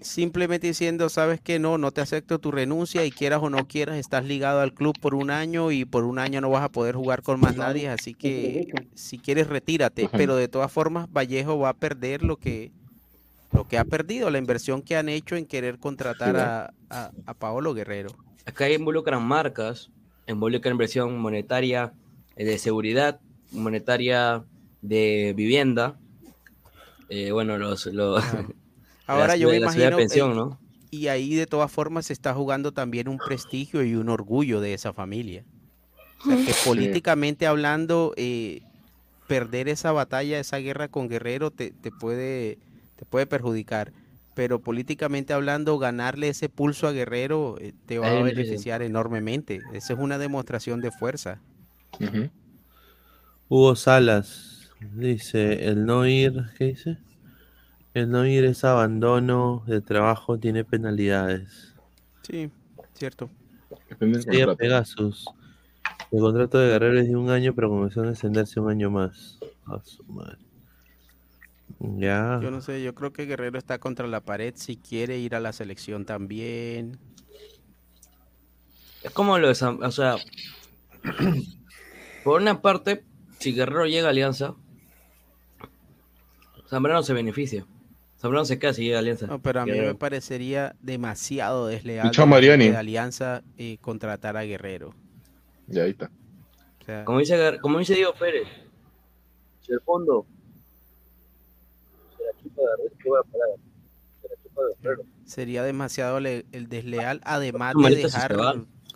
simplemente 0.00 0.66
diciendo, 0.66 1.08
sabes 1.08 1.40
que 1.40 1.58
no, 1.58 1.78
no 1.78 1.90
te 1.92 2.00
acepto 2.00 2.38
tu 2.38 2.50
renuncia 2.50 3.04
y 3.04 3.10
quieras 3.10 3.40
o 3.42 3.50
no 3.50 3.66
quieras, 3.66 3.96
estás 3.96 4.24
ligado 4.24 4.60
al 4.60 4.74
club 4.74 4.98
por 5.00 5.14
un 5.14 5.30
año 5.30 5.70
y 5.70 5.84
por 5.84 6.04
un 6.04 6.18
año 6.18 6.40
no 6.40 6.50
vas 6.50 6.64
a 6.64 6.68
poder 6.70 6.94
jugar 6.94 7.22
con 7.22 7.40
más 7.40 7.56
nadie, 7.56 7.88
así 7.88 8.14
que 8.14 8.68
si 8.94 9.18
quieres 9.18 9.46
retírate, 9.46 10.04
Ajá. 10.06 10.16
pero 10.16 10.36
de 10.36 10.48
todas 10.48 10.70
formas 10.70 11.10
Vallejo 11.10 11.58
va 11.58 11.70
a 11.70 11.74
perder 11.74 12.22
lo 12.22 12.36
que 12.36 12.72
lo 13.52 13.68
que 13.68 13.76
ha 13.76 13.84
perdido, 13.84 14.30
la 14.30 14.38
inversión 14.38 14.80
que 14.80 14.96
han 14.96 15.10
hecho 15.10 15.36
en 15.36 15.44
querer 15.44 15.78
contratar 15.78 16.36
a, 16.36 16.72
a, 16.88 17.12
a 17.26 17.34
Paolo 17.34 17.74
Guerrero. 17.74 18.08
Acá 18.46 18.68
involucran 18.70 19.22
marcas, 19.22 19.90
involucran 20.26 20.72
inversión 20.72 21.18
monetaria 21.18 21.92
eh, 22.36 22.46
de 22.46 22.58
seguridad, 22.58 23.20
monetaria 23.52 24.42
de 24.80 25.34
vivienda. 25.36 25.98
Eh, 27.12 27.32
bueno, 27.32 27.58
los, 27.58 27.86
los 27.86 28.22
Ahora 29.06 29.28
la 29.28 29.36
yo 29.36 29.48
me 29.48 29.58
la 29.58 29.58
imagino, 29.58 29.96
pensión, 29.96 30.32
eh, 30.32 30.34
¿no? 30.34 30.58
y 30.90 31.08
ahí 31.08 31.34
de 31.34 31.46
todas 31.46 31.70
formas 31.72 32.06
se 32.06 32.12
está 32.12 32.34
jugando 32.34 32.72
también 32.72 33.08
un 33.08 33.20
prestigio 33.20 33.82
y 33.82 33.94
un 33.94 34.08
orgullo 34.08 34.60
de 34.60 34.74
esa 34.74 34.92
familia. 34.92 35.44
O 36.20 36.24
sea, 36.24 36.38
que 36.38 36.54
Sí. 36.54 36.60
políticamente 36.64 37.46
hablando, 37.46 38.12
eh, 38.16 38.62
perder 39.26 39.68
esa 39.68 39.92
batalla, 39.92 40.38
esa 40.40 40.58
guerra 40.58 40.88
con 40.88 41.08
Guerrero 41.08 41.50
te, 41.50 41.72
te 41.72 41.90
puede, 41.92 42.58
te 42.96 43.04
puede 43.06 43.26
perjudicar. 43.26 43.92
Pero 44.34 44.62
políticamente 44.62 45.32
hablando, 45.34 45.78
ganarle 45.78 46.28
ese 46.28 46.48
pulso 46.48 46.86
a 46.88 46.92
Guerrero 46.92 47.56
eh, 47.60 47.74
te 47.86 47.98
va 47.98 48.12
a 48.12 48.22
beneficiar 48.22 48.82
enormemente. 48.82 49.66
Esa 49.72 49.92
es 49.94 49.98
una 49.98 50.18
demostración 50.18 50.80
de 50.80 50.90
fuerza. 50.92 51.42
Hugo 53.48 53.76
Salas 53.76 54.51
dice, 54.94 55.68
el 55.68 55.84
no 55.84 56.06
ir, 56.06 56.44
¿qué 56.58 56.64
dice? 56.66 56.98
El 57.94 58.10
no 58.10 58.26
ir 58.26 58.44
es 58.44 58.64
abandono 58.64 59.64
de 59.66 59.80
trabajo, 59.80 60.38
tiene 60.38 60.64
penalidades. 60.64 61.74
Sí, 62.22 62.50
cierto. 62.94 63.30
Depende 63.88 64.18
del 64.18 64.22
Sí, 64.22 64.38
contrato. 64.38 64.56
Pegasus. 64.56 65.26
El 66.10 66.20
contrato 66.20 66.58
de 66.58 66.68
Guerrero 66.70 67.00
es 67.00 67.08
de 67.08 67.16
un 67.16 67.30
año, 67.30 67.54
pero 67.54 67.68
comenzó 67.68 68.02
a 68.02 68.10
extenderse 68.10 68.60
un 68.60 68.70
año 68.70 68.90
más. 68.90 69.38
A 69.66 69.80
su 69.84 70.02
madre. 70.04 70.38
Ya. 71.78 72.38
Yo 72.42 72.50
no 72.50 72.60
sé, 72.60 72.82
yo 72.82 72.94
creo 72.94 73.12
que 73.12 73.26
Guerrero 73.26 73.58
está 73.58 73.78
contra 73.78 74.06
la 74.06 74.20
pared 74.20 74.54
si 74.56 74.76
quiere 74.76 75.18
ir 75.18 75.34
a 75.34 75.40
la 75.40 75.52
selección 75.52 76.04
también. 76.04 76.98
Es 79.02 79.10
como 79.10 79.38
lo 79.38 79.52
de 79.52 79.64
o 79.64 79.90
sea, 79.90 80.16
por 82.24 82.40
una 82.40 82.62
parte, 82.62 83.04
si 83.38 83.52
Guerrero 83.52 83.86
llega 83.86 84.06
a 84.06 84.10
Alianza, 84.10 84.54
Zambrano 86.72 87.02
se 87.02 87.12
beneficia. 87.12 87.66
Zambrano 88.18 88.46
se 88.46 88.58
queda 88.58 88.72
si 88.72 88.84
llega 88.84 88.96
a 88.96 89.00
Alianza. 89.00 89.26
No, 89.26 89.42
pero 89.42 89.60
a 89.60 89.66
mí 89.66 89.72
me 89.72 89.94
parecería 89.94 90.74
demasiado 90.80 91.66
desleal 91.66 92.10
de 92.70 92.76
Alianza 92.78 93.42
eh, 93.58 93.76
contratar 93.82 94.38
a 94.38 94.42
Guerrero. 94.44 94.94
Ya 95.66 95.82
ahí 95.82 95.90
está. 95.90 96.10
O 96.80 96.84
sea, 96.86 97.04
Como 97.04 97.18
dice, 97.18 97.58
como 97.60 97.78
dice 97.78 97.94
Diego 97.94 98.14
Pérez, 98.18 98.48
si 99.60 99.72
el 99.72 99.80
fondo 99.82 100.24
se 102.16 102.24
la 102.24 102.42
chupa 102.42 102.62
de 102.62 102.66
Guerrero, 102.68 102.96
qué 103.02 103.08
buena 103.10 103.24
palabra, 103.30 103.56
se 104.22 104.28
la 104.28 104.34
chupa 104.42 104.62
de 104.62 104.74
Guerrero. 104.82 105.02
sería 105.26 105.62
demasiado 105.62 106.20
le- 106.20 106.46
el 106.52 106.68
desleal, 106.70 107.20
además 107.24 107.74
de 107.76 107.96
dejar. 107.96 108.36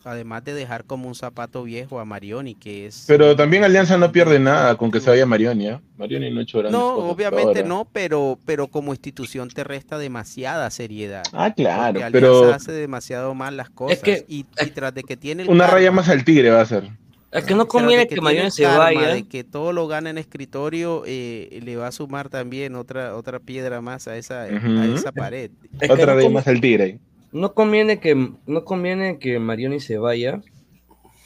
Además 0.06 0.44
de 0.44 0.54
dejar 0.54 0.84
como 0.84 1.08
un 1.08 1.14
zapato 1.14 1.62
viejo 1.64 1.98
a 2.00 2.04
Marioni, 2.04 2.54
que 2.54 2.86
es 2.86 3.04
Pero 3.06 3.34
también 3.36 3.64
Alianza 3.64 3.98
no 3.98 4.12
pierde 4.12 4.38
nada 4.38 4.76
con 4.76 4.90
que 4.90 5.00
se 5.00 5.10
vaya 5.10 5.26
Marioni, 5.26 5.68
¿ah? 5.68 5.80
Marioni 5.98 6.30
no 6.30 6.40
ha 6.40 6.42
hecho 6.44 6.58
grandes 6.58 6.78
no, 6.80 6.94
cosas 6.94 7.10
obviamente 7.12 7.64
no, 7.64 7.88
pero, 7.92 8.38
pero 8.46 8.68
como 8.68 8.92
institución 8.92 9.48
te 9.48 9.64
resta 9.64 9.98
demasiada 9.98 10.70
seriedad. 10.70 11.24
Ah, 11.32 11.52
claro, 11.52 11.82
Alianza 11.98 12.10
pero- 12.12 12.52
hace 12.54 12.72
demasiado 12.72 13.34
mal 13.34 13.56
las 13.56 13.70
cosas. 13.70 13.98
que- 13.98 14.24
y, 14.28 14.46
y 14.64 14.70
tras 14.70 14.94
de 14.94 15.02
que 15.02 15.16
tiene 15.16 15.42
el 15.42 15.50
Una 15.50 15.66
raya 15.66 15.88
karma- 15.88 15.96
más 16.02 16.08
al 16.08 16.24
tigre 16.24 16.50
va 16.50 16.60
a 16.60 16.66
ser. 16.66 16.84
Es 17.32 17.44
que 17.44 17.54
no 17.54 17.66
conviene 17.68 18.04
que, 18.04 18.10
tiene 18.14 18.22
Marioni 18.22 18.50
se 18.50 18.64
vaya. 18.64 19.08
De 19.08 19.24
que 19.28 19.44
todo 19.44 19.72
lo 19.72 19.88
gana 19.88 20.08
en 20.08 20.16
escritorio, 20.16 21.02
eh, 21.06 21.60
le 21.62 21.76
va 21.76 21.88
a 21.88 21.92
sumar 21.92 22.28
también 22.30 22.76
otra, 22.76 23.14
otra 23.14 23.40
piedra 23.40 23.80
más 23.82 24.08
a 24.08 24.16
esa, 24.16 24.42
a 24.44 24.86
esa 24.86 25.12
pared. 25.12 25.50
Es 25.80 25.88
que 25.88 25.92
Otra 25.92 26.06
no 26.06 26.14
raya 26.14 26.28
conv- 26.28 26.32
más 26.32 26.46
al 26.46 26.60
tigre. 26.60 26.98
No 27.36 27.52
conviene 27.52 28.00
que 28.00 28.14
no 28.46 28.64
conviene 28.64 29.18
que 29.18 29.38
Marioni 29.38 29.78
se 29.78 29.98
vaya. 29.98 30.40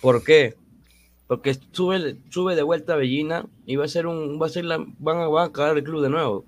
¿Por 0.01 0.24
qué? 0.24 0.57
Porque 1.28 1.57
sube, 1.70 2.16
sube 2.31 2.57
de 2.57 2.65
vuelta 2.65 2.95
a 2.95 2.97
Bellina 2.97 3.47
y 3.65 3.77
va 3.77 3.85
a 3.85 3.89
ser 3.89 4.09
un 4.09 4.43
va 4.43 4.47
a 4.47 4.49
ser 4.49 4.65
la 4.65 4.85
van 4.99 5.19
a, 5.19 5.28
van 5.28 5.49
a 5.49 5.53
cagar 5.53 5.77
el 5.77 5.85
club 5.85 6.03
de 6.03 6.11
nuevo. 6.11 6.45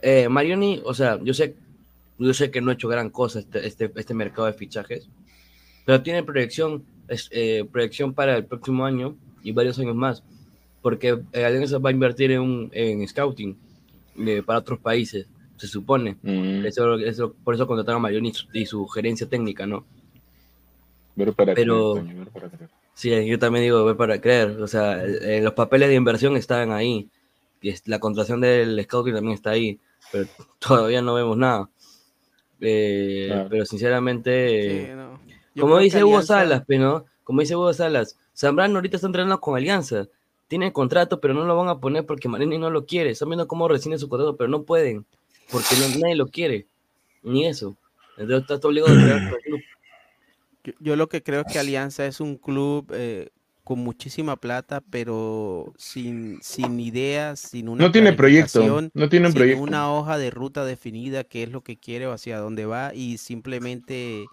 Eh, 0.00 0.30
Marioni, 0.30 0.80
o 0.86 0.94
sea, 0.94 1.18
yo 1.22 1.34
sé 1.34 1.56
yo 2.18 2.32
sé 2.32 2.50
que 2.50 2.62
no 2.62 2.70
ha 2.70 2.74
hecho 2.74 2.88
gran 2.88 3.10
cosa 3.10 3.40
este, 3.40 3.66
este, 3.66 3.92
este 3.94 4.14
mercado 4.14 4.46
de 4.46 4.54
fichajes, 4.54 5.10
pero 5.84 6.02
tiene 6.02 6.22
proyección 6.22 6.86
es, 7.06 7.28
eh, 7.32 7.68
proyección 7.70 8.14
para 8.14 8.34
el 8.34 8.46
próximo 8.46 8.86
año 8.86 9.14
y 9.42 9.52
varios 9.52 9.78
años 9.78 9.94
más, 9.94 10.22
porque 10.80 11.20
eh, 11.34 11.44
Alianza 11.44 11.76
va 11.76 11.90
a 11.90 11.92
invertir 11.92 12.32
en, 12.32 12.70
en 12.72 13.06
scouting 13.06 13.58
eh, 14.16 14.42
para 14.42 14.60
otros 14.60 14.78
países, 14.78 15.26
se 15.58 15.66
supone. 15.68 16.16
Mm. 16.22 16.64
Eso, 16.66 16.94
eso- 16.96 17.34
por 17.44 17.54
eso 17.54 17.66
contrataron 17.66 18.00
a 18.00 18.02
Marioni 18.04 18.30
y 18.30 18.34
su, 18.34 18.46
y 18.52 18.66
su 18.66 18.86
gerencia 18.88 19.28
técnica, 19.28 19.66
¿no? 19.66 19.84
Ver 21.16 21.32
para 21.32 21.54
Pero- 21.54 21.94
creer, 21.94 22.06
Toño, 22.06 22.18
ver 22.20 22.28
para 22.32 22.48
creer. 22.50 22.70
Sí, 22.94 23.26
yo 23.26 23.38
también 23.38 23.64
digo, 23.64 23.84
ver 23.84 23.96
para 23.96 24.20
creer. 24.20 24.60
O 24.62 24.66
sea, 24.66 25.04
eh, 25.04 25.40
los 25.42 25.52
papeles 25.52 25.88
de 25.88 25.94
inversión 25.94 26.36
están 26.36 26.72
ahí. 26.72 27.08
La 27.86 27.98
contratación 28.00 28.40
del 28.40 28.80
scouting 28.84 29.14
también 29.14 29.34
está 29.34 29.50
ahí. 29.50 29.78
Pero 30.12 30.26
todavía 30.58 31.02
no 31.02 31.14
vemos 31.14 31.36
nada. 31.36 31.68
Eh, 32.60 33.26
Claro. 33.28 33.48
Pero 33.50 33.64
sinceramente, 33.66 34.86
Sí, 34.86 34.92
no. 34.94 35.20
Yo 35.54 35.62
como 35.62 35.78
dice 35.78 36.02
Hugo 36.04 36.18
Alianza- 36.18 36.26
Salas, 36.40 36.62
pues, 36.66 36.78
¿no? 36.80 37.04
Como 37.24 37.40
dice 37.40 37.56
Hugo 37.56 37.72
Salas, 37.72 38.18
Zambrano 38.36 38.76
ahorita 38.76 38.96
está 38.96 39.06
entrenando 39.06 39.40
con 39.40 39.56
Alianza. 39.56 40.06
Tiene 40.46 40.72
contrato, 40.72 41.20
pero 41.20 41.34
no 41.34 41.44
lo 41.44 41.56
van 41.56 41.68
a 41.68 41.78
poner 41.78 42.06
porque 42.06 42.28
Marini 42.28 42.58
no 42.58 42.70
lo 42.70 42.86
quiere. 42.86 43.10
Están 43.10 43.28
viendo 43.28 43.46
cómo 43.48 43.68
rescinde 43.68 43.98
su 43.98 44.08
contrato, 44.08 44.36
pero 44.36 44.48
no 44.48 44.62
pueden. 44.62 45.04
Porque 45.50 45.76
no- 45.76 45.98
nadie 46.00 46.16
lo 46.16 46.28
quiere. 46.28 46.66
Ni 47.22 47.46
eso. 47.46 47.76
Entonces 48.16 48.42
está 48.42 48.58
todo 48.60 48.70
obligado 48.70 48.94
a 48.94 49.00
con 49.00 49.38
el 49.38 49.40
club. 49.44 49.60
Yo, 50.64 50.72
yo 50.80 50.96
lo 50.96 51.08
que 51.08 51.22
creo 51.22 51.40
es 51.40 51.46
que 51.46 51.58
Alianza 51.58 52.06
es 52.06 52.20
un 52.20 52.36
club 52.36 52.90
eh, 52.92 53.28
con 53.64 53.78
muchísima 53.80 54.36
plata, 54.36 54.82
pero 54.90 55.72
sin, 55.78 56.40
sin 56.42 56.80
ideas, 56.80 57.38
sin 57.38 57.68
una 57.68 57.86
No 57.86 57.92
tiene 57.92 58.12
proyecto, 58.12 58.60
no 58.94 59.08
tiene 59.08 59.26
un 59.26 59.32
sin 59.32 59.40
proyecto. 59.40 59.62
una 59.62 59.92
hoja 59.92 60.18
de 60.18 60.30
ruta 60.30 60.64
definida, 60.64 61.24
qué 61.24 61.42
es 61.42 61.50
lo 61.50 61.62
que 61.62 61.76
quiere 61.76 62.06
o 62.06 62.12
hacia 62.12 62.38
dónde 62.38 62.66
va, 62.66 62.94
y 62.94 63.18
simplemente 63.18 64.26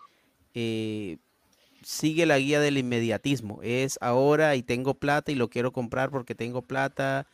eh, 0.53 1.17
sigue 1.83 2.25
la 2.25 2.39
guía 2.39 2.59
del 2.59 2.77
inmediatismo. 2.77 3.59
Es 3.61 3.97
ahora 4.01 4.55
y 4.55 4.63
tengo 4.63 4.95
plata 4.95 5.31
y 5.31 5.35
lo 5.35 5.49
quiero 5.49 5.71
comprar 5.71 6.09
porque 6.11 6.35
tengo 6.35 6.61
plata. 6.61 7.27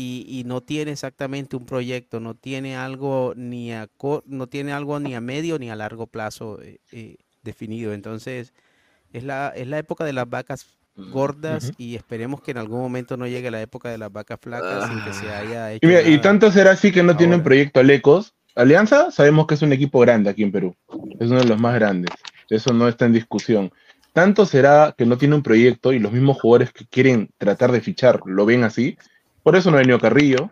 Y, 0.00 0.24
y 0.28 0.44
no 0.44 0.60
tiene 0.60 0.92
exactamente 0.92 1.56
un 1.56 1.66
proyecto, 1.66 2.20
no 2.20 2.36
tiene 2.36 2.76
algo 2.76 3.32
ni 3.34 3.72
a 3.72 3.88
no 4.26 4.46
tiene 4.46 4.72
algo 4.72 5.00
ni 5.00 5.16
a 5.16 5.20
medio 5.20 5.58
ni 5.58 5.70
a 5.70 5.74
largo 5.74 6.06
plazo 6.06 6.62
eh, 6.62 6.78
eh, 6.92 7.16
definido. 7.42 7.92
Entonces, 7.92 8.54
es 9.12 9.24
la, 9.24 9.48
es 9.56 9.66
la 9.66 9.78
época 9.78 10.04
de 10.04 10.12
las 10.12 10.30
vacas 10.30 10.78
gordas 10.94 11.72
y 11.78 11.96
esperemos 11.96 12.40
que 12.42 12.52
en 12.52 12.58
algún 12.58 12.80
momento 12.80 13.16
no 13.16 13.26
llegue 13.26 13.50
la 13.50 13.60
época 13.60 13.88
de 13.90 13.98
las 13.98 14.12
vacas 14.12 14.38
flacas 14.40 14.88
sin 14.88 15.02
que 15.02 15.12
se 15.12 15.32
haya 15.32 15.72
hecho 15.72 15.84
Y, 15.84 15.88
mira, 15.88 16.02
y 16.02 16.10
nada. 16.10 16.20
tanto 16.22 16.52
será 16.52 16.70
así 16.72 16.92
que 16.92 17.02
no 17.02 17.16
tiene 17.16 17.34
un 17.34 17.42
proyecto 17.42 17.80
Alecos. 17.80 18.34
Alianza, 18.54 19.10
sabemos 19.10 19.48
que 19.48 19.54
es 19.54 19.62
un 19.62 19.72
equipo 19.72 19.98
grande 19.98 20.30
aquí 20.30 20.44
en 20.44 20.52
Perú. 20.52 20.76
Es 21.18 21.28
uno 21.28 21.40
de 21.40 21.46
los 21.46 21.60
más 21.60 21.74
grandes. 21.74 22.10
Eso 22.48 22.72
no 22.72 22.86
está 22.86 23.06
en 23.06 23.12
discusión. 23.14 23.72
Tanto 24.12 24.46
será 24.46 24.94
que 24.96 25.06
no 25.06 25.18
tiene 25.18 25.34
un 25.34 25.42
proyecto 25.42 25.92
y 25.92 25.98
los 25.98 26.12
mismos 26.12 26.40
jugadores 26.40 26.72
que 26.72 26.86
quieren 26.86 27.30
tratar 27.36 27.72
de 27.72 27.80
fichar 27.80 28.20
lo 28.26 28.46
ven 28.46 28.64
así. 28.64 28.96
Por 29.48 29.56
eso 29.56 29.70
no 29.70 29.78
ha 29.78 29.80
venido 29.80 29.98
Carrillo, 29.98 30.50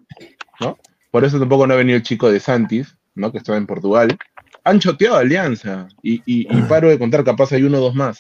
¿no? 0.59 0.78
Por 1.10 1.23
eso 1.24 1.39
tampoco 1.39 1.66
no 1.66 1.74
ha 1.74 1.77
venido 1.77 1.98
el 1.98 2.02
chico 2.02 2.31
de 2.32 2.40
Santis, 2.40 2.97
¿no? 3.14 3.31
Que 3.31 3.36
estaba 3.36 3.59
en 3.59 3.66
Portugal. 3.66 4.16
Han 4.64 4.81
choteado 4.81 5.16
a 5.16 5.20
Alianza. 5.20 5.86
Y, 6.02 6.14
y- 6.24 6.47
y 6.51 6.62
paro 6.62 6.89
de 6.89 6.98
contar, 6.98 7.23
capaz 7.23 7.52
hay 7.52 7.62
uno 7.64 7.77
o 7.77 7.81
dos 7.82 7.94
más 7.94 8.18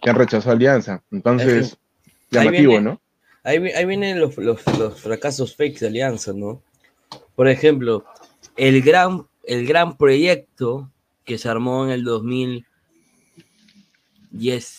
que 0.00 0.08
han 0.08 0.16
rechazado 0.16 0.52
a 0.52 0.54
Alianza. 0.54 1.02
Entonces, 1.10 1.76
llamativo, 2.30 2.70
viene- 2.72 2.84
¿no? 2.84 3.02
Ahí, 3.44 3.58
ahí 3.72 3.84
vienen 3.84 4.18
los, 4.18 4.34
los- 4.38 4.64
los 4.78 4.98
fracasos 4.98 5.54
fakes 5.54 5.80
de 5.80 5.88
Alianza, 5.88 6.32
¿no? 6.32 6.62
Por 7.36 7.46
ejemplo, 7.48 8.06
el 8.56 8.80
gran, 8.80 9.26
el 9.44 9.66
gran 9.66 9.98
proyecto 9.98 10.90
que 11.26 11.36
se 11.36 11.50
armó 11.50 11.84
en 11.84 11.90
el 11.90 12.02
2010, 12.04 12.64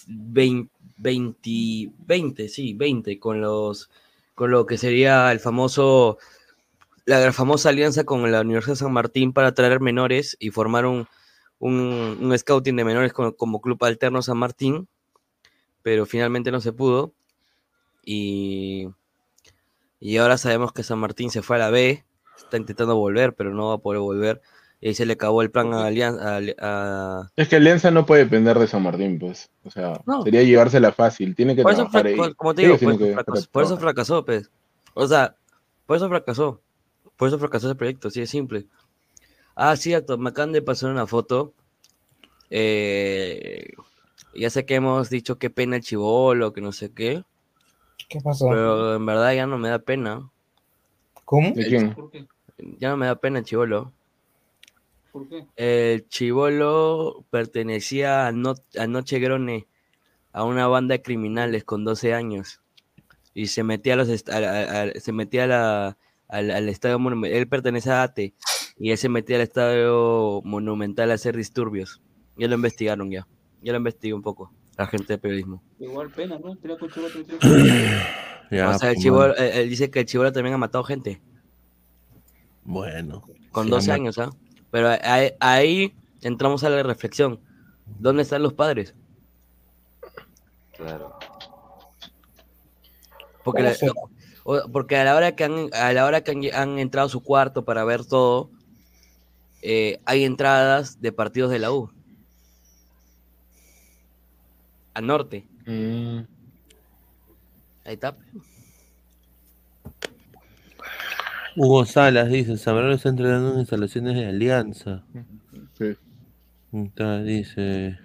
20, 0.07 0.71
20, 0.97 1.91
20, 2.07 2.49
sí, 2.49 2.73
20, 2.73 3.19
con 3.19 3.41
los 3.41 3.91
con 4.39 4.51
lo 4.51 4.65
que 4.65 4.77
sería 4.77 5.29
el 5.33 5.41
famoso 5.41 6.17
la 7.03 7.33
famosa 7.33 7.67
alianza 7.67 8.05
con 8.05 8.31
la 8.31 8.39
Universidad 8.39 8.75
de 8.75 8.79
San 8.79 8.93
Martín 8.93 9.33
para 9.33 9.53
traer 9.53 9.81
menores 9.81 10.37
y 10.39 10.51
formar 10.51 10.85
un, 10.85 11.09
un, 11.59 12.17
un 12.21 12.37
scouting 12.37 12.77
de 12.77 12.85
menores 12.85 13.11
como, 13.11 13.59
club 13.59 13.83
alterno 13.83 14.21
San 14.21 14.37
Martín, 14.37 14.87
pero 15.81 16.05
finalmente 16.05 16.51
no 16.51 16.61
se 16.61 16.71
pudo. 16.71 17.11
Y, 18.05 18.87
y 19.99 20.15
ahora 20.15 20.37
sabemos 20.37 20.71
que 20.71 20.83
San 20.83 20.99
Martín 20.99 21.31
se 21.31 21.41
fue 21.41 21.57
a 21.57 21.59
la 21.59 21.69
B, 21.69 22.05
está 22.37 22.55
intentando 22.55 22.95
volver, 22.95 23.35
pero 23.35 23.53
no 23.53 23.67
va 23.67 23.73
a 23.73 23.79
poder 23.79 23.99
volver. 23.99 24.41
Y 24.81 24.87
ahí 24.89 24.93
se 24.95 25.05
le 25.05 25.13
acabó 25.13 25.41
el 25.41 25.51
plan 25.51 25.73
a 25.73 25.87
Alianza. 25.87 26.37
a- 26.37 26.41
a- 26.61 27.29
Es 27.35 27.49
que 27.49 27.57
Alianza 27.57 27.91
no 27.91 28.05
puede 28.05 28.23
depender 28.23 28.57
de 28.57 28.67
San 28.67 28.81
Martín, 28.83 29.19
pues. 29.19 29.49
O 29.65 29.69
sea, 29.71 29.99
No. 30.05 30.23
sería 30.23 30.41
llevársela 30.43 30.91
fácil. 30.93 31.35
Tiene 31.35 31.55
que 31.55 31.63
por, 31.63 31.71
eso 31.73 31.81
trabajar 31.81 32.07
ahí. 32.07 32.15
por- 32.15 32.35
como 32.35 32.53
te 32.55 32.61
digo, 32.61 32.75
Ellos 32.75 32.83
por, 32.83 32.97
tienen 32.97 33.07
eso 33.11 33.17
que 33.17 33.23
fracasó, 33.25 33.49
por 33.51 33.63
eso 33.63 33.77
fracasó, 33.77 34.25
pues. 34.25 34.49
O 34.93 35.05
sea, 35.07 35.35
por 35.85 35.97
eso 35.97 36.07
fracasó. 36.07 36.61
Por 37.17 37.27
eso 37.27 37.37
fracasó 37.39 37.67
ese 37.67 37.75
proyecto, 37.75 38.07
así 38.07 38.21
de 38.21 38.27
simple. 38.27 38.65
Ah, 39.55 39.75
cierto, 39.75 40.17
me 40.17 40.29
acaban 40.29 40.53
de 40.53 40.61
pasar 40.61 40.89
una 40.91 41.05
foto. 41.05 41.53
Eh, 42.49 43.73
ya 44.33 44.49
sé 44.49 44.65
que 44.65 44.75
hemos 44.75 45.09
dicho 45.09 45.37
qué 45.37 45.49
pena 45.49 45.75
el 45.75 45.81
chivolo, 45.83 46.53
que 46.53 46.61
no 46.61 46.71
sé 46.71 46.91
qué. 46.93 47.23
¿Qué 48.07 48.21
pasó? 48.21 48.47
Pero 48.49 48.95
en 48.95 49.05
verdad 49.05 49.33
ya 49.33 49.45
no 49.45 49.57
me 49.57 49.67
da 49.69 49.79
pena. 49.79 50.29
¿Cómo? 51.25 51.51
¿De 51.53 51.65
quién? 51.67 51.95
Ya 52.79 52.89
no 52.89 52.97
me 52.97 53.05
da 53.07 53.15
pena 53.15 53.39
el 53.39 53.45
chivolo. 53.45 53.91
¿Por 55.11 55.27
qué? 55.27 55.45
El 55.55 56.07
chivolo 56.07 57.25
pertenecía 57.29 58.27
a, 58.27 58.31
no 58.31 58.55
a 58.77 58.87
Noche 58.87 59.19
Grone, 59.19 59.67
a 60.31 60.43
una 60.43 60.67
banda 60.67 60.93
de 60.93 61.01
criminales 61.01 61.63
con 61.63 61.83
12 61.83 62.13
años. 62.13 62.61
Y 63.33 63.47
se 63.47 63.63
metía 63.63 63.93
a 63.93 63.97
los 63.97 64.09
est- 64.09 64.29
a- 64.29 64.37
a- 64.37 64.81
a- 64.83 64.99
se 64.99 65.11
metía 65.11 65.45
a 65.45 65.47
la- 65.47 65.97
al, 66.27 66.51
al 66.51 66.69
estadio 66.69 66.99
monumental. 66.99 67.37
Él 67.39 67.47
pertenece 67.47 67.89
a 67.91 68.03
ATE 68.03 68.33
y 68.77 68.91
él 68.91 68.97
se 68.97 69.09
metía 69.09 69.37
al 69.37 69.41
estadio 69.43 70.41
monumental 70.43 71.09
a 71.11 71.15
hacer 71.15 71.35
disturbios. 71.35 72.01
Ya 72.37 72.47
lo 72.47 72.55
investigaron 72.55 73.09
ya. 73.09 73.27
Ya 73.61 73.71
lo 73.73 73.77
investigó 73.79 74.15
un 74.15 74.21
poco 74.23 74.53
la 74.77 74.87
gente 74.87 75.13
de 75.13 75.17
periodismo. 75.17 75.61
Igual 75.79 76.09
pena, 76.11 76.37
¿no? 76.39 76.55
Con 76.57 76.89
Chivolo, 76.89 77.09
tenía 77.11 77.39
con- 77.39 77.49
Ya, 78.51 78.69
o 78.69 78.79
sea, 78.79 78.89
el 78.89 78.95
pues, 78.95 79.03
chivolo, 79.03 79.33
mano. 79.33 79.35
él, 79.45 79.51
él 79.59 79.69
dice 79.69 79.91
que 79.91 79.99
el 79.99 80.05
chivolo 80.05 80.31
también 80.31 80.55
ha 80.55 80.57
matado 80.57 80.83
gente 80.83 81.21
Bueno. 82.63 83.23
con 83.51 83.65
Sí, 83.65 83.71
12 83.71 83.91
ama- 83.91 83.95
años, 83.95 84.17
¿ah? 84.19 84.29
Pero 84.71 84.89
ahí, 85.03 85.31
ahí 85.39 85.95
entramos 86.21 86.63
a 86.63 86.69
la 86.69 86.83
reflexión. 86.83 87.39
¿Dónde 87.85 88.23
están 88.23 88.43
los 88.43 88.53
padres? 88.53 88.93
Claro. 90.75 91.17
Porque, 93.43 93.75
porque 94.71 94.97
a 94.97 95.03
la 95.03 95.15
hora 95.15 95.35
que 95.35 95.43
han, 95.43 95.69
a 95.73 95.91
la 95.93 96.05
hora 96.05 96.21
que 96.21 96.31
han, 96.31 96.41
han 96.53 96.79
entrado 96.79 97.07
a 97.07 97.11
su 97.11 97.21
cuarto 97.21 97.65
para 97.65 97.83
ver 97.83 98.05
todo, 98.05 98.51
eh, 99.61 99.99
hay 100.05 100.23
entradas 100.23 101.01
de 101.01 101.11
partidos 101.11 101.51
de 101.51 101.59
la 101.59 101.71
U. 101.71 101.91
Al 104.93 105.07
norte. 105.07 105.47
Mm, 105.65 106.19
Ahí 107.85 107.95
está. 107.95 108.15
Hugo 111.61 111.85
Salas 111.85 112.29
dice, 112.29 112.55
Zambrano 112.55 112.93
está 112.93 113.09
entrenando 113.09 113.51
en 113.51 113.59
instalaciones 113.59 114.15
de 114.15 114.27
Alianza. 114.27 115.03
sí. 115.77 115.93
Está, 116.71 117.21
dice, 117.21 117.99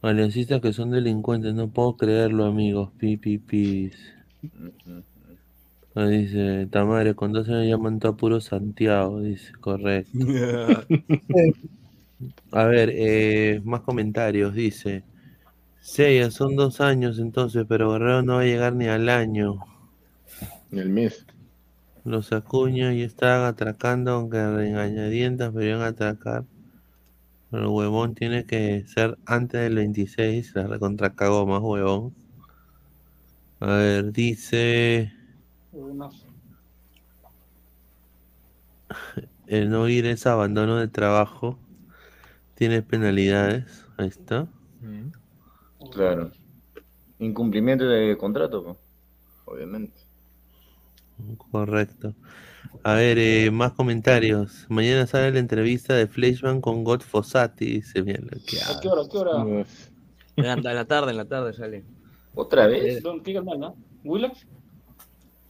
aliancistas 0.00 0.62
que 0.62 0.72
son 0.72 0.90
delincuentes, 0.90 1.52
no 1.52 1.68
puedo 1.68 1.98
creerlo, 1.98 2.46
amigos, 2.46 2.92
pi, 2.96 3.18
pi, 3.18 3.36
pis. 3.36 3.94
Ah, 5.94 6.06
Dice, 6.06 6.66
Tamare, 6.70 7.14
con 7.14 7.34
12 7.34 7.52
años 7.52 7.68
ya 7.68 7.76
montó 7.76 8.08
a 8.08 8.16
puro 8.16 8.40
Santiago, 8.40 9.20
dice, 9.20 9.52
correcto. 9.60 10.18
A 12.52 12.64
ver, 12.64 12.90
eh, 12.94 13.60
más 13.64 13.82
comentarios, 13.82 14.54
dice, 14.54 15.04
Seiya, 15.82 16.30
son 16.30 16.56
dos 16.56 16.80
años 16.80 17.18
entonces, 17.18 17.66
pero 17.68 17.92
Guerrero 17.92 18.22
no 18.22 18.36
va 18.36 18.40
a 18.40 18.44
llegar 18.44 18.74
ni 18.74 18.86
al 18.86 19.10
año. 19.10 19.58
En 20.72 20.78
el 20.78 20.88
mes. 20.88 21.26
Los 22.08 22.32
Acuña 22.32 22.94
ya 22.94 23.04
estaban 23.04 23.44
atracando, 23.44 24.12
aunque 24.12 24.38
regañadientas, 24.38 25.52
pero 25.52 25.66
iban 25.66 25.82
a 25.82 25.88
atracar. 25.88 26.44
Pero 27.50 27.64
el 27.64 27.68
huevón 27.68 28.14
tiene 28.14 28.46
que 28.46 28.82
ser 28.86 29.18
antes 29.26 29.60
del 29.60 29.74
26, 29.74 30.54
la 30.54 30.66
recontra 30.66 31.10
cagó 31.14 31.46
más 31.46 31.60
huevón. 31.60 32.14
A 33.60 33.66
ver, 33.66 34.12
dice 34.12 35.12
el 39.46 39.68
no 39.68 39.86
ir 39.86 40.06
es 40.06 40.26
abandono 40.26 40.76
de 40.76 40.88
trabajo. 40.88 41.58
Tiene 42.54 42.80
penalidades. 42.80 43.84
Ahí 43.98 44.08
está. 44.08 44.48
Claro. 45.92 46.30
Incumplimiento 47.18 47.84
de 47.84 48.16
contrato, 48.16 48.64
pues, 48.64 48.78
obviamente. 49.44 50.07
Correcto. 51.50 52.14
A 52.82 52.94
ver, 52.94 53.18
eh, 53.18 53.50
más 53.50 53.72
comentarios. 53.72 54.66
Mañana 54.68 55.06
sale 55.06 55.32
la 55.32 55.38
entrevista 55.38 55.94
de 55.94 56.06
Fleshman 56.06 56.60
con 56.60 56.84
God 56.84 57.00
Fossati. 57.00 57.66
Dice, 57.66 58.02
mira 58.02 58.20
¿A 58.20 58.80
qué 58.80 58.88
hora? 58.88 59.02
¿A 59.02 59.08
qué 59.08 59.18
hora? 59.18 59.64
En 60.36 60.62
la, 60.62 60.84
tarde, 60.84 61.10
en 61.10 61.16
la 61.16 61.24
tarde 61.24 61.52
sale. 61.52 61.84
¿Otra 62.34 62.66
vez? 62.68 63.02
¿Dónde- 63.02 63.24
¿Qué 63.24 63.34
canal, 63.34 63.58
no? 63.58 63.76
¿Willax? 64.04 64.46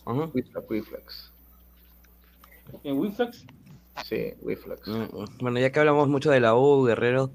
Ajá. 0.06 0.30
Wiflax, 0.32 0.70
Wiflax. 0.70 1.32
¿En 2.84 2.96
Willax? 2.98 3.44
Sí, 4.04 4.32
Wiflax. 4.40 4.88
Mm, 4.88 5.24
Bueno, 5.40 5.58
ya 5.60 5.70
que 5.70 5.80
hablamos 5.80 6.08
mucho 6.08 6.30
de 6.30 6.40
la 6.40 6.54
U, 6.54 6.84
Guerrero, 6.84 7.30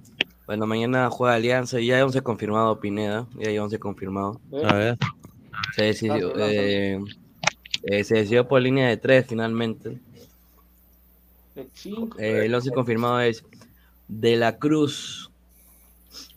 bueno, 0.47 0.65
mañana 0.65 1.09
juega 1.11 1.35
Alianza 1.35 1.79
y 1.79 1.87
ya 1.87 1.97
hay 1.97 2.01
11 2.01 2.21
confirmado 2.21 2.79
Pineda, 2.79 3.27
ya 3.37 3.49
hay 3.49 3.57
11 3.59 3.77
confirmado. 3.79 4.41
A 4.63 4.73
ver. 4.73 4.97
Se 5.75 5.83
decidió, 5.85 6.29
Lánzalo, 6.35 6.45
eh, 6.49 6.99
eh, 7.83 8.03
se 8.03 8.15
decidió 8.15 8.47
por 8.47 8.61
línea 8.61 8.87
de 8.87 8.97
3 8.97 9.25
finalmente. 9.27 9.99
Eh, 11.55 12.45
el 12.45 12.55
11 12.55 12.71
confirmado 12.71 13.19
es 13.19 13.43
De 14.07 14.35
la 14.37 14.57
Cruz, 14.57 15.29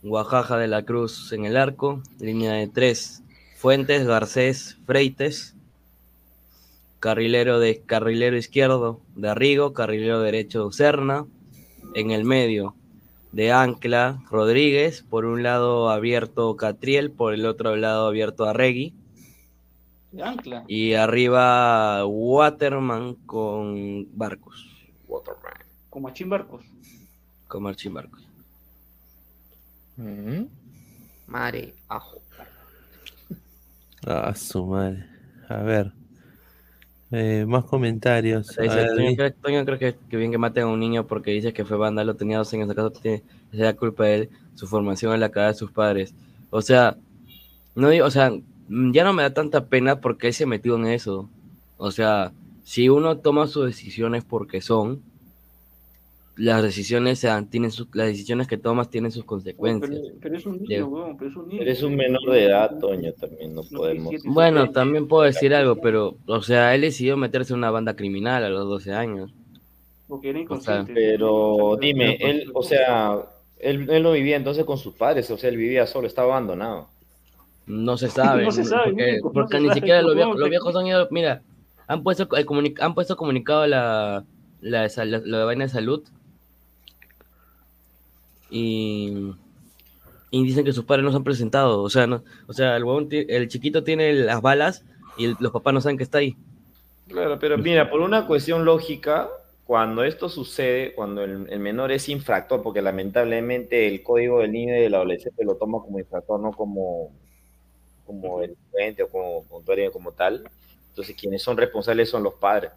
Oaxaca 0.03 0.57
de 0.57 0.67
la 0.67 0.83
Cruz 0.83 1.31
en 1.31 1.45
el 1.45 1.57
arco, 1.57 2.01
línea 2.19 2.53
de 2.53 2.67
3, 2.67 3.23
Fuentes, 3.55 4.05
Garcés, 4.05 4.77
Freites, 4.85 5.55
carrilero 6.99 7.59
de 7.59 7.81
carrilero 7.81 8.37
izquierdo 8.37 8.99
de 9.15 9.29
Arrigo, 9.29 9.73
carrilero 9.73 10.19
derecho 10.21 10.71
Serna, 10.71 11.25
en 11.93 12.11
el 12.11 12.25
medio 12.25 12.75
de 13.31 13.51
Ancla 13.51 14.21
Rodríguez, 14.29 15.03
por 15.09 15.25
un 15.25 15.43
lado 15.43 15.89
abierto 15.89 16.55
Catriel, 16.57 17.11
por 17.11 17.33
el 17.33 17.45
otro 17.45 17.75
lado 17.75 18.07
abierto 18.07 18.45
Arregui, 18.45 18.93
Ancla. 20.21 20.63
y 20.67 20.93
arriba 20.93 22.05
Waterman 22.05 23.15
con 23.25 24.07
Barcos, 24.17 24.65
Con 25.89 26.03
Machín 26.03 26.29
Barcos. 26.29 26.63
con 27.47 27.63
Marchín 27.63 27.93
Barcos. 27.93 28.27
Mare, 31.27 31.73
ajo. 31.87 32.21
Ah, 34.05 34.33
su 34.35 34.65
madre. 34.65 35.05
A 35.49 35.57
ver. 35.63 35.91
Eh, 37.11 37.45
más 37.47 37.65
comentarios. 37.65 38.47
Dice, 38.49 38.69
A 38.69 38.75
ver, 38.75 38.89
Toño, 38.95 39.15
creo, 39.15 39.33
Toño 39.33 39.65
creo 39.65 39.79
que, 39.79 39.95
que 40.09 40.17
bien 40.17 40.31
que 40.31 40.37
maten 40.37 40.63
a 40.63 40.67
un 40.67 40.79
niño 40.79 41.07
porque 41.07 41.31
dice 41.31 41.51
que 41.51 41.65
fue 41.65 41.77
vándalo, 41.77 42.15
tenía 42.15 42.37
dos 42.37 42.53
años, 42.53 42.69
acaso 42.69 42.91
tiene, 42.91 43.23
sea 43.51 43.75
culpa 43.75 44.05
de 44.05 44.15
él, 44.15 44.29
su 44.55 44.67
formación 44.67 45.13
en 45.13 45.19
la 45.19 45.29
cara 45.31 45.47
de 45.47 45.53
sus 45.55 45.71
padres. 45.71 46.13
O 46.51 46.61
sea, 46.61 46.95
no 47.75 47.89
digo, 47.89 48.05
o 48.05 48.11
sea, 48.11 48.29
mm, 48.29 48.43
ya 48.69 49.03
no 49.03 49.13
me 49.13 49.23
da 49.23 49.33
tanta 49.33 49.65
pena 49.65 49.99
porque 50.01 50.27
él 50.27 50.33
se 50.33 50.45
metió 50.45 50.75
en 50.75 50.87
eso. 50.87 51.29
O 51.77 51.91
sea, 51.91 52.31
si 52.63 52.89
uno 52.89 53.17
toma 53.17 53.47
sus 53.47 53.65
decisiones 53.67 54.23
porque 54.23 54.61
son, 54.61 55.01
las 56.35 56.61
decisiones 56.61 57.17
se 57.19 57.27
dan- 57.27 57.49
tienen 57.49 57.71
sus, 57.71 57.87
las 57.93 58.07
decisiones 58.07 58.47
que 58.47 58.57
tomas 58.57 58.89
tienen 58.89 59.11
sus 59.11 59.23
consecuencias. 59.25 59.89
Pero, 59.89 60.15
pero 60.21 60.37
es 60.37 60.45
un 60.45 60.61
niño, 60.61 60.87
weón, 60.87 61.17
pero 61.17 61.29
es 61.31 61.35
un 61.35 61.47
niño. 61.47 61.61
Eres 61.63 61.81
un 61.81 61.95
menor 61.95 62.29
de 62.31 62.43
edad, 62.45 62.77
Toño, 62.79 63.11
también 63.13 63.55
no 63.55 63.63
podemos. 63.63 64.13
Bueno, 64.23 64.69
también 64.71 65.07
puedo 65.07 65.23
decir 65.23 65.55
algo, 65.55 65.77
pero, 65.77 66.15
o 66.27 66.41
sea, 66.43 66.75
él 66.75 66.81
decidió 66.81 67.17
meterse 67.17 67.53
en 67.53 67.59
una 67.59 67.71
banda 67.71 67.95
criminal 67.95 68.43
a 68.43 68.49
los 68.49 68.65
12 68.67 68.93
años. 68.93 69.33
Porque 70.07 70.29
era 70.29 70.39
O 70.39 70.41
sea, 70.61 70.81
inconsciente. 70.81 70.93
Pero 70.93 71.75
dime, 71.81 72.17
él, 72.21 72.51
o 72.53 72.61
sea, 72.61 73.17
él, 73.59 73.89
él 73.89 74.03
no 74.03 74.11
vivía 74.11 74.35
entonces 74.37 74.63
con 74.63 74.77
sus 74.77 74.93
padres, 74.93 75.29
o 75.31 75.37
sea, 75.37 75.49
él 75.49 75.57
vivía 75.57 75.87
solo, 75.87 76.05
estaba 76.05 76.33
abandonado. 76.33 76.87
No 77.67 77.97
se 77.97 78.09
sabe. 78.09 78.43
No 78.45 78.51
se 78.51 78.63
sabe, 78.63 79.19
Porque, 79.21 79.57
Nico, 79.59 79.59
ni 79.59 79.67
sabe, 79.67 79.73
siquiera 79.73 80.01
los 80.01 80.11
¿cómo 80.11 80.15
viejos, 80.15 80.35
te- 80.35 80.39
los 80.39 80.49
viejos 80.49 80.75
han 80.75 80.87
ido. 80.87 81.07
Mira, 81.11 81.41
han 81.87 82.01
puesto, 82.03 82.27
el 82.35 82.45
comuni- 82.45 82.75
han 82.79 82.93
puesto 82.95 83.15
comunicado 83.17 83.67
la, 83.67 84.23
la, 84.61 84.87
la, 84.87 85.05
la 85.05 85.37
de 85.39 85.43
vaina 85.45 85.65
de 85.65 85.69
salud. 85.69 86.03
Y, 88.49 89.31
y 90.31 90.43
dicen 90.43 90.63
que 90.63 90.71
sus 90.73 90.85
padres 90.85 91.03
no 91.03 91.11
se 91.11 91.17
han 91.17 91.23
presentado. 91.23 91.81
O 91.81 91.89
sea, 91.89 92.07
no, 92.07 92.23
o 92.47 92.53
sea 92.53 92.77
el, 92.77 92.83
huevón 92.83 93.07
el 93.11 93.47
chiquito 93.49 93.83
tiene 93.83 94.13
las 94.13 94.41
balas 94.41 94.85
y 95.17 95.25
el- 95.25 95.35
los 95.39 95.51
papás 95.51 95.73
no 95.73 95.81
saben 95.81 95.97
que 95.97 96.03
está 96.03 96.19
ahí. 96.19 96.35
Claro, 97.09 97.37
pero 97.39 97.57
mira, 97.57 97.89
por 97.89 98.01
una 98.01 98.27
cuestión 98.27 98.65
lógica, 98.65 99.29
cuando 99.65 100.03
esto 100.03 100.29
sucede, 100.29 100.93
cuando 100.93 101.23
el, 101.23 101.47
el 101.49 101.59
menor 101.59 101.91
es 101.91 102.09
infractor, 102.09 102.61
porque 102.61 102.81
lamentablemente 102.81 103.87
el 103.87 104.03
código 104.03 104.39
del 104.39 104.51
niño 104.51 104.75
y 104.75 104.79
del 104.81 104.95
adolescente 104.95 105.43
lo 105.45 105.55
toma 105.55 105.79
como 105.81 105.99
infractor, 105.99 106.39
no 106.39 106.51
como, 106.51 107.11
como 108.07 108.39
delincuente 108.39 109.03
o 109.03 109.09
como, 109.09 109.43
como, 109.43 109.91
como 109.91 110.11
tal. 110.13 110.49
Entonces, 110.89 111.15
quienes 111.15 111.43
son 111.43 111.57
responsables 111.57 112.09
son 112.09 112.23
los 112.23 112.33
padres. 112.33 112.71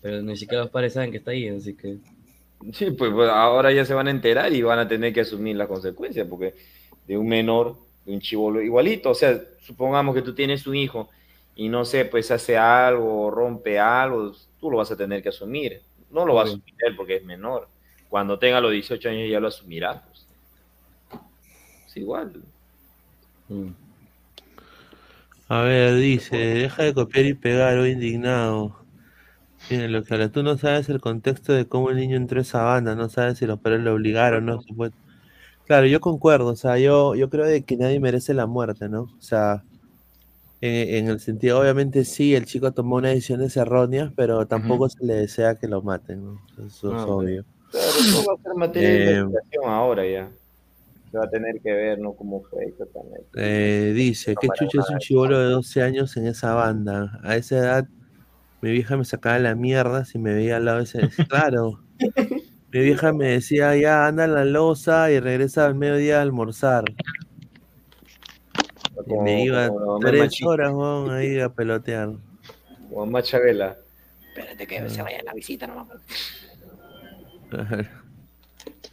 Pero 0.00 0.22
ni 0.22 0.36
siquiera 0.36 0.62
los 0.62 0.70
padres 0.70 0.94
saben 0.94 1.10
que 1.10 1.18
está 1.18 1.32
ahí, 1.32 1.48
así 1.48 1.74
que. 1.74 1.98
Sí, 2.72 2.90
pues 2.92 3.12
bueno, 3.12 3.32
ahora 3.32 3.72
ya 3.72 3.84
se 3.84 3.92
van 3.92 4.08
a 4.08 4.10
enterar 4.10 4.52
y 4.52 4.62
van 4.62 4.78
a 4.78 4.88
tener 4.88 5.12
que 5.12 5.20
asumir 5.20 5.56
las 5.56 5.68
consecuencias, 5.68 6.26
porque 6.26 6.54
de 7.06 7.18
un 7.18 7.28
menor, 7.28 7.76
de 8.06 8.14
un 8.14 8.20
chivolo 8.20 8.62
igualito, 8.62 9.10
o 9.10 9.14
sea, 9.14 9.38
supongamos 9.60 10.14
que 10.14 10.22
tú 10.22 10.34
tienes 10.34 10.66
un 10.66 10.76
hijo 10.76 11.10
y 11.56 11.68
no 11.68 11.84
sé, 11.84 12.04
pues 12.06 12.30
hace 12.30 12.56
algo, 12.56 13.30
rompe 13.30 13.78
algo, 13.78 14.32
tú 14.60 14.70
lo 14.70 14.78
vas 14.78 14.90
a 14.90 14.96
tener 14.96 15.22
que 15.22 15.28
asumir. 15.28 15.82
No 16.10 16.24
lo 16.24 16.34
va 16.34 16.42
a 16.42 16.44
asumir 16.44 16.74
él 16.78 16.96
porque 16.96 17.16
es 17.16 17.24
menor. 17.24 17.68
Cuando 18.08 18.38
tenga 18.38 18.60
los 18.60 18.72
18 18.72 19.08
años 19.08 19.30
ya 19.30 19.40
lo 19.40 19.48
asumirá. 19.48 20.02
pues. 20.02 20.26
Es 21.86 21.96
igual. 21.96 22.42
A 25.48 25.62
ver, 25.62 25.96
dice, 25.96 26.36
deja 26.36 26.82
de 26.84 26.94
copiar 26.94 27.26
y 27.26 27.34
pegar, 27.34 27.76
o 27.78 27.86
indignado. 27.86 28.76
Mira, 29.70 29.88
lo 29.88 30.02
que 30.02 30.14
ahora 30.14 30.30
tú 30.30 30.42
no 30.42 30.56
sabes 30.58 30.88
el 30.88 31.00
contexto 31.00 31.52
de 31.52 31.66
cómo 31.66 31.90
el 31.90 31.96
niño 31.96 32.16
entró 32.16 32.38
a 32.38 32.42
esa 32.42 32.62
banda, 32.62 32.94
no 32.94 33.08
sabes 33.08 33.38
si 33.38 33.46
los 33.46 33.60
padres 33.60 33.80
lo 33.80 33.94
obligaron, 33.94 34.46
¿no? 34.46 34.60
Claro, 35.66 35.86
yo 35.86 36.00
concuerdo, 36.00 36.48
o 36.48 36.56
sea, 36.56 36.78
yo, 36.78 37.14
yo 37.14 37.30
creo 37.30 37.46
de 37.46 37.62
que 37.64 37.76
nadie 37.76 37.98
merece 38.00 38.34
la 38.34 38.46
muerte, 38.46 38.88
¿no? 38.88 39.02
O 39.02 39.20
sea, 39.20 39.64
en, 40.60 40.94
en 40.94 41.08
el 41.08 41.20
sentido, 41.20 41.60
obviamente 41.60 42.04
sí, 42.04 42.34
el 42.34 42.44
chico 42.44 42.72
tomó 42.72 42.96
unas 42.96 43.12
decisiones 43.14 43.56
erróneas, 43.56 44.12
pero 44.16 44.46
tampoco 44.46 44.88
se 44.88 45.04
le 45.04 45.14
desea 45.14 45.56
que 45.56 45.68
lo 45.68 45.82
maten, 45.82 46.24
¿no? 46.24 46.40
Eso 46.58 46.66
es 46.66 46.82
No, 46.82 47.04
obvio. 47.06 47.44
Claro, 47.70 47.86
eso 47.88 48.24
va 48.26 48.34
a 48.34 48.42
ser 48.42 48.54
materia 48.54 48.88
de 48.90 48.96
Eh, 48.96 49.18
investigación 49.20 49.72
ahora 49.72 50.06
ya. 50.06 50.30
Se 51.14 51.18
va 51.18 51.26
a 51.26 51.30
tener 51.30 51.60
que 51.60 51.72
ver, 51.72 52.00
¿no? 52.00 52.14
Cómo 52.14 52.42
fue 52.42 52.64
exactamente. 52.64 53.28
Eh, 53.36 53.92
dice, 53.92 54.34
¿qué 54.40 54.48
chucha 54.58 54.80
es 54.80 54.90
un 54.90 54.98
chivolo 54.98 55.38
de 55.38 55.44
12 55.46 55.80
años 55.80 56.16
en 56.16 56.26
esa 56.26 56.54
banda? 56.54 57.20
A 57.22 57.36
esa 57.36 57.56
edad, 57.56 57.88
mi 58.60 58.72
vieja 58.72 58.96
me 58.96 59.04
sacaba 59.04 59.38
la 59.38 59.54
mierda 59.54 60.04
si 60.04 60.18
me 60.18 60.34
veía 60.34 60.56
al 60.56 60.64
lado 60.64 60.78
de 60.78 60.84
ese. 60.84 60.98
Claro. 61.28 61.78
Mi 62.72 62.80
vieja 62.80 63.12
me 63.12 63.28
decía, 63.28 63.76
ya 63.76 64.08
anda 64.08 64.24
a 64.24 64.26
la 64.26 64.44
loza 64.44 65.12
y 65.12 65.20
regresa 65.20 65.66
al 65.66 65.76
mediodía 65.76 66.18
a 66.18 66.22
almorzar. 66.22 66.82
Y 69.06 69.08
Como- 69.10 69.22
me 69.22 69.44
iba 69.44 69.68
como 69.68 70.00
tres 70.00 70.20
Machito. 70.20 70.50
horas 70.50 70.72
weón, 70.72 71.12
ahí 71.12 71.38
a 71.38 71.48
pelotear. 71.48 72.10
Como 72.92 73.20
Chabela. 73.20 73.76
Espérate 74.30 74.66
que 74.66 74.90
se 74.90 75.00
vaya 75.00 75.22
la 75.22 75.32
visita 75.32 75.68
nomás. 75.68 75.86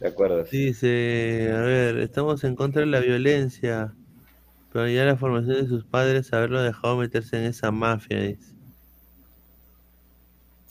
¿Te 0.02 0.08
acuerdas? 0.08 0.50
Dice, 0.50 1.52
a 1.54 1.60
ver, 1.60 1.98
estamos 1.98 2.42
en 2.42 2.56
contra 2.56 2.80
de 2.80 2.86
la 2.86 2.98
violencia, 2.98 3.94
pero 4.72 4.88
ya 4.88 5.04
la 5.04 5.16
formación 5.16 5.62
de 5.62 5.68
sus 5.68 5.84
padres 5.84 6.32
haberlo 6.32 6.60
dejado 6.60 6.96
meterse 6.96 7.36
en 7.38 7.44
esa 7.44 7.70
mafia, 7.70 8.20
dice. 8.20 8.52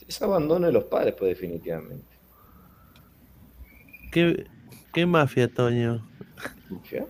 Es 0.06 0.20
abandono 0.20 0.66
de 0.66 0.72
los 0.72 0.84
padres, 0.84 1.14
pues 1.18 1.30
definitivamente. 1.30 2.04
¿Qué, 4.10 4.46
qué 4.92 5.06
mafia, 5.06 5.48
Toño? 5.48 6.06
¿Ya? 6.90 7.06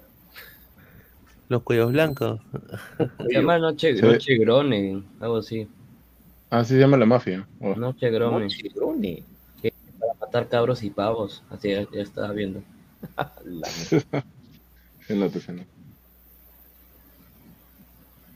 Los 1.48 1.64
cuellos 1.64 1.90
blancos. 1.90 2.40
Se 3.26 3.32
llama 3.32 3.58
Noche, 3.58 3.96
Sí. 3.96 4.02
Noche 4.02 4.38
Grone, 4.38 5.02
algo 5.18 5.38
así. 5.38 5.66
Así 6.50 6.74
se 6.74 6.80
llama 6.80 6.98
la 6.98 7.06
mafia. 7.06 7.48
Oh. 7.60 7.74
Noche 7.74 8.10
Grone. 8.10 8.44
Noche 8.44 8.68
Grone. 8.72 9.24
Matar 10.22 10.48
cabros 10.48 10.82
y 10.82 10.90
pavos. 10.90 11.42
Así 11.50 11.70
ya, 11.70 11.82
ya 11.92 12.00
estaba 12.00 12.32
viendo. 12.32 12.62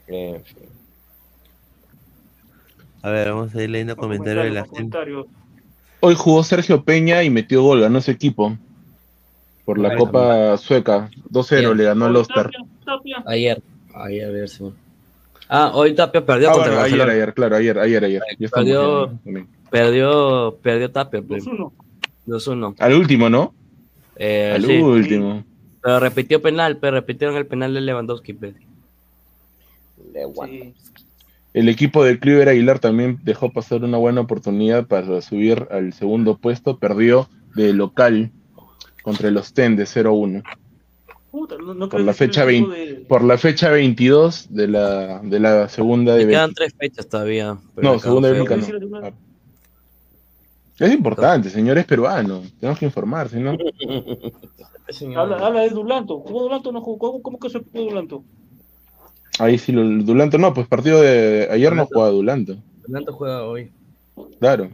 En 0.08 0.44
fin. 0.44 0.56
A 3.02 3.10
ver, 3.10 3.30
vamos 3.30 3.54
a 3.54 3.62
ir 3.62 3.70
leyendo 3.70 3.96
comentarios 3.96 4.44
de 4.44 4.50
la 4.50 4.66
gente. 4.66 4.98
Hoy 6.00 6.14
jugó 6.16 6.42
Sergio 6.44 6.84
Peña 6.84 7.22
y 7.22 7.30
metió 7.30 7.62
gol, 7.62 7.80
ganó 7.80 8.00
su 8.00 8.10
equipo. 8.10 8.56
Por 9.64 9.78
la 9.78 9.90
Ay, 9.90 9.96
Copa 9.96 10.56
Sueca. 10.58 11.10
2-0 11.30 11.58
Bien. 11.58 11.76
le 11.76 11.84
ganó 11.84 12.06
al 12.06 12.16
Oster. 12.16 12.50
Ayer. 13.26 13.62
Ayer, 13.94 14.28
a 14.28 14.30
ver 14.32 14.48
si. 14.48 14.72
Ah, 15.48 15.70
hoy 15.74 15.94
Tapia 15.94 16.24
perdió 16.24 16.50
Ah, 16.50 16.52
contra 16.52 16.72
bueno, 16.72 16.84
ayer, 16.84 17.08
ayer, 17.08 17.34
claro, 17.34 17.56
ayer, 17.56 17.78
ayer, 17.78 18.04
ayer. 18.04 18.22
Perdió. 18.52 19.18
Perdió, 19.78 20.58
perdió 20.62 20.90
Tapia. 20.90 21.22
pues. 21.22 21.44
2-1. 21.44 21.72
2-1. 22.26 22.74
Al 22.78 22.94
último, 22.94 23.28
¿no? 23.30 23.54
Eh, 24.16 24.52
Al 24.54 24.64
sí. 24.64 24.78
último. 24.78 25.44
Pero 25.82 26.00
repitió 26.00 26.40
penal, 26.42 26.78
pero 26.78 26.96
repitieron 26.96 27.36
el 27.36 27.46
penal 27.46 27.74
de 27.74 27.80
Lewandowski. 27.82 28.32
pues. 28.32 28.54
Sí. 30.48 30.74
El 31.54 31.68
equipo 31.68 32.04
de 32.04 32.18
Cliver 32.18 32.48
Aguilar 32.48 32.78
también 32.78 33.18
dejó 33.22 33.50
pasar 33.52 33.82
una 33.84 33.96
buena 33.98 34.20
oportunidad 34.22 34.86
para 34.86 35.20
subir 35.22 35.66
al 35.70 35.92
segundo 35.92 36.36
puesto. 36.36 36.78
Perdió 36.78 37.28
de 37.54 37.72
local 37.72 38.30
contra 39.02 39.28
el 39.28 39.36
Ostende 39.38 39.84
0-1. 39.84 40.42
Puta, 41.30 41.56
no, 41.58 41.74
no 41.74 41.88
Por 41.88 42.00
creo 42.00 42.04
la 42.04 42.14
fecha 42.14 42.44
el 42.44 42.50
equipo 42.50 42.68
20, 42.70 42.86
de- 42.94 43.00
por 43.06 43.22
la 43.22 43.38
fecha 43.38 43.70
22 43.70 44.46
de 44.50 44.68
la, 44.68 45.20
de 45.20 45.38
la 45.40 45.68
segunda 45.68 46.14
de 46.14 46.26
quedan 46.26 46.52
tres 46.54 46.74
fechas 46.78 47.08
todavía. 47.08 47.56
pero 47.74 47.92
No, 47.92 47.98
segunda 47.98 48.30
de 48.30 48.44
feo. 48.44 48.56
no. 48.56 49.25
Es 50.78 50.92
importante, 50.92 51.48
señor, 51.48 51.78
es 51.78 51.86
peruano. 51.86 52.42
Tenemos 52.60 52.78
que 52.78 52.84
informarse, 52.84 53.38
¿no? 53.40 53.56
Habla, 55.16 55.44
habla 55.44 55.62
de 55.62 55.70
Dulanto. 55.70 56.20
¿Jugó 56.20 56.42
Dulanto 56.42 56.70
no 56.70 56.80
jugó? 56.80 56.98
¿Cómo, 56.98 57.22
cómo 57.22 57.38
que 57.40 57.50
se 57.50 57.58
jugó 57.58 57.84
Dulanto? 57.88 58.22
Ahí 59.38 59.58
sí, 59.58 59.72
lo, 59.72 59.82
Dulanto 60.04 60.38
no, 60.38 60.54
pues 60.54 60.68
partido 60.68 61.00
de 61.02 61.48
ayer 61.50 61.74
no 61.74 61.86
jugaba 61.86 62.10
Dulanto. 62.10 62.56
Dulanto 62.86 63.12
juega 63.12 63.42
hoy. 63.44 63.72
Claro. 64.38 64.70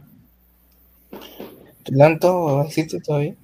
¿Dulanto 1.85 2.61
existe 2.61 2.99
todavía? 3.01 3.35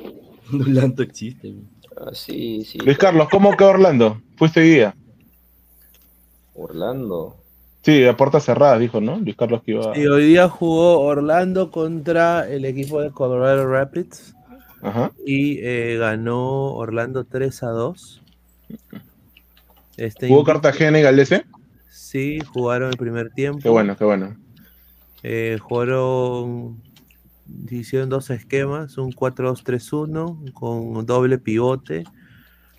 Dulanto 0.52 1.02
existe. 1.02 1.54
Ah, 1.96 2.10
sí, 2.12 2.64
sí. 2.64 2.78
Luis 2.78 2.98
Carlos, 2.98 3.28
¿cómo 3.30 3.56
quedó 3.56 3.70
Orlando? 3.70 4.22
Fuiste 4.36 4.60
hoy 4.60 4.70
día. 4.70 4.94
Orlando. 6.54 7.41
Sí, 7.82 8.04
a 8.06 8.16
puertas 8.16 8.44
cerradas, 8.44 8.78
dijo, 8.78 9.00
¿no? 9.00 9.18
Luis 9.18 9.36
Carlos 9.36 9.62
que 9.64 9.72
iba. 9.72 9.98
Y 9.98 10.06
hoy 10.06 10.26
día 10.26 10.48
jugó 10.48 11.00
Orlando 11.00 11.70
contra 11.72 12.48
el 12.48 12.64
equipo 12.64 13.00
de 13.00 13.10
Colorado 13.10 13.66
Rapids. 13.66 14.34
Ajá. 14.82 15.10
Y 15.26 15.58
eh, 15.62 15.96
ganó 15.98 16.74
Orlando 16.74 17.24
3 17.24 17.62
a 17.64 17.68
2. 17.68 18.22
Este 19.96 20.28
¿Jugó 20.28 20.44
Cartagena 20.44 20.98
y 21.00 21.02
Galese? 21.02 21.44
Sí, 21.90 22.38
jugaron 22.52 22.90
el 22.90 22.96
primer 22.96 23.30
tiempo. 23.30 23.60
Qué 23.60 23.68
bueno, 23.68 23.96
qué 23.96 24.04
bueno. 24.04 24.36
Eh, 25.24 25.58
jugaron, 25.60 26.80
hicieron 27.68 28.08
dos 28.08 28.30
esquemas, 28.30 28.96
un 28.96 29.12
4-2-3-1 29.12 30.52
con 30.52 31.06
doble 31.06 31.38
pivote 31.38 32.04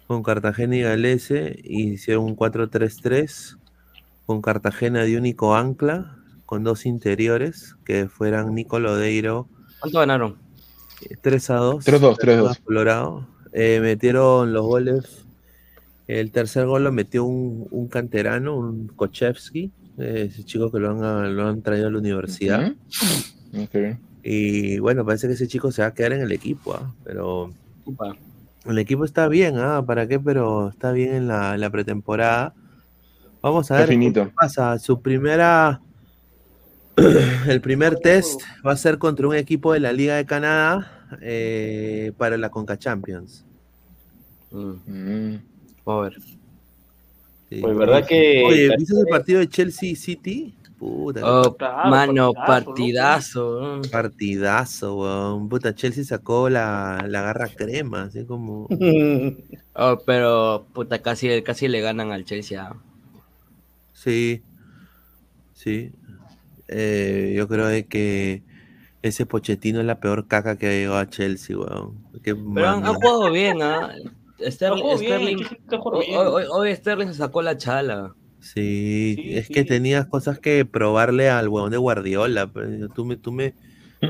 con 0.08 0.24
Cartagena 0.24 0.76
y 0.76 0.82
Galese, 0.82 1.60
y 1.64 1.94
hicieron 1.94 2.26
un 2.26 2.36
4-3-3 2.36 3.58
con 4.26 4.42
Cartagena 4.42 5.04
de 5.04 5.18
único 5.18 5.56
ancla, 5.56 6.18
con 6.46 6.64
dos 6.64 6.86
interiores 6.86 7.76
que 7.86 8.08
fueran 8.08 8.54
Nico 8.54 8.80
Lodeiro 8.80 9.48
¿Cuánto 9.84 10.00
ganaron? 10.00 10.38
3 11.22 11.50
a 11.50 11.56
2. 11.56 11.86
3-2, 11.86 12.18
3-2. 12.18 12.60
Colorado. 12.64 13.28
Eh, 13.52 13.82
metieron 13.82 14.54
los 14.54 14.66
goles. 14.66 15.26
El 16.08 16.32
tercer 16.32 16.66
gol 16.68 16.86
lo 16.86 16.94
metió 16.94 17.26
un, 17.26 17.68
un 17.70 17.90
canterano, 17.90 18.56
un 18.56 18.88
Kochevsky, 18.88 19.72
eh, 19.98 20.30
ese 20.30 20.46
chico 20.46 20.72
que 20.72 20.80
lo 20.80 20.92
han, 20.92 21.36
lo 21.36 21.48
han 21.50 21.62
traído 21.62 21.88
a 21.88 21.92
la 21.92 21.98
universidad. 21.98 22.74
Y 24.24 24.80
bueno, 24.80 25.06
parece 25.06 25.28
que 25.28 25.34
ese 25.34 25.50
chico 25.50 25.70
se 25.70 25.82
va 25.82 25.90
a 25.90 25.94
quedar 25.94 26.14
en 26.14 26.22
el 26.22 26.32
equipo, 26.32 26.74
¿ah? 26.74 26.94
pero 27.04 27.52
Upa. 27.84 28.16
el 28.66 28.78
equipo 28.80 29.04
está 29.04 29.28
bien, 29.28 29.58
¿ah? 29.58 29.84
¿Para 29.86 30.08
qué? 30.08 30.18
Pero 30.18 30.70
está 30.70 30.94
bien 30.94 31.14
en 31.14 31.28
la, 31.28 31.56
en 31.56 31.60
la 31.60 31.70
pretemporada. 31.70 32.54
Vamos 33.44 33.70
a 33.72 33.86
ver 33.86 33.90
qué 33.90 34.32
pasa. 34.34 34.80
Su 34.80 35.02
primera, 35.02 35.82
el 37.48 37.60
primer 37.60 37.98
test 37.98 38.42
va 38.66 38.72
a 38.72 38.78
ser 38.78 38.98
contra 38.98 39.28
un 39.28 39.36
equipo 39.36 39.74
de 39.74 39.82
la 39.82 39.92
Liga 39.92 40.16
de 40.16 40.26
Canadá 40.26 41.10
eh, 41.22 42.14
para 42.18 42.38
la 42.38 42.50
Conca 42.50 42.80
Champions. 42.80 43.46
Mm. 44.52 45.36
A 45.86 45.96
ver. 46.00 46.14
Sí. 47.50 47.60
Pues 47.60 47.76
verdad 47.78 48.08
que. 48.08 48.44
Oye, 48.48 48.70
¿viste 48.78 48.98
el 48.98 49.08
partido 49.08 49.40
de 49.40 49.50
Chelsea 49.50 49.94
City? 49.98 50.56
Puta. 50.80 51.20
Oh, 51.24 51.54
Claro, 51.58 51.90
mano, 51.90 52.34
partidazo, 52.34 53.60
partidazo. 53.60 53.78
¿no? 53.78 53.82
Partidazo, 53.92 54.96
weón. 54.96 55.50
Puta, 55.50 55.76
Chelsea 55.76 56.06
sacó 56.06 56.50
la, 56.50 57.06
la 57.10 57.22
garra 57.24 57.50
crema, 57.50 58.04
así 58.04 58.24
como. 58.24 58.68
Oh, 59.76 59.98
pero 60.06 60.68
puta, 60.72 61.02
casi, 61.02 61.42
casi 61.42 61.68
le 61.68 61.82
ganan 61.82 62.12
al 62.12 62.24
Chelsea. 62.24 62.62
ah. 62.64 62.76
Sí. 64.04 64.42
Sí. 65.54 65.92
Eh, 66.68 67.34
yo 67.36 67.48
creo 67.48 67.68
de 67.68 67.86
que 67.88 68.44
ese 69.02 69.26
Pochettino 69.26 69.80
es 69.80 69.86
la 69.86 70.00
peor 70.00 70.28
caca 70.28 70.58
que 70.58 70.68
ha 70.68 70.72
llegado 70.72 70.98
a 70.98 71.10
Chelsea, 71.10 71.58
weón. 71.58 72.04
Qué 72.24 72.36
Pero 72.36 72.68
han, 72.68 72.84
jugado 72.84 73.32
bien, 73.32 73.62
¿ah? 73.62 73.94
Sterling, 74.40 74.84
hoy, 74.84 75.06
bien. 75.06 75.38
hoy- 76.18 76.46
hoy 76.50 76.76
Sterling 76.76 77.08
se 77.08 77.14
sacó 77.16 77.42
la 77.42 77.58
chala. 77.58 78.14
Sí, 78.40 79.14
Sí, 79.16 79.36
es 79.36 79.48
sí. 79.48 79.54
que 79.54 79.64
tenías 79.64 80.06
cosas 80.08 80.40
que 80.40 80.66
probarle 80.66 81.30
al 81.30 81.48
huevón 81.48 81.72
de 81.72 81.78
Guardiola. 81.78 82.48
pues, 82.48 82.68
Tú 82.94 83.06
me, 83.06 83.16
tú 83.16 83.32
me, 83.32 83.54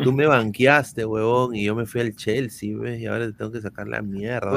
tú 0.03 0.11
me 0.13 0.25
banqueaste, 0.27 1.05
huevón, 1.05 1.55
y 1.55 1.63
yo 1.65 1.75
me 1.75 1.85
fui 1.85 2.01
al 2.01 2.15
Chelsea, 2.15 2.77
¿ves? 2.77 2.99
Y 3.01 3.05
ahora 3.05 3.25
te 3.27 3.33
tengo 3.33 3.51
que 3.51 3.61
sacar 3.61 3.87
la 3.87 4.01
mierda. 4.01 4.51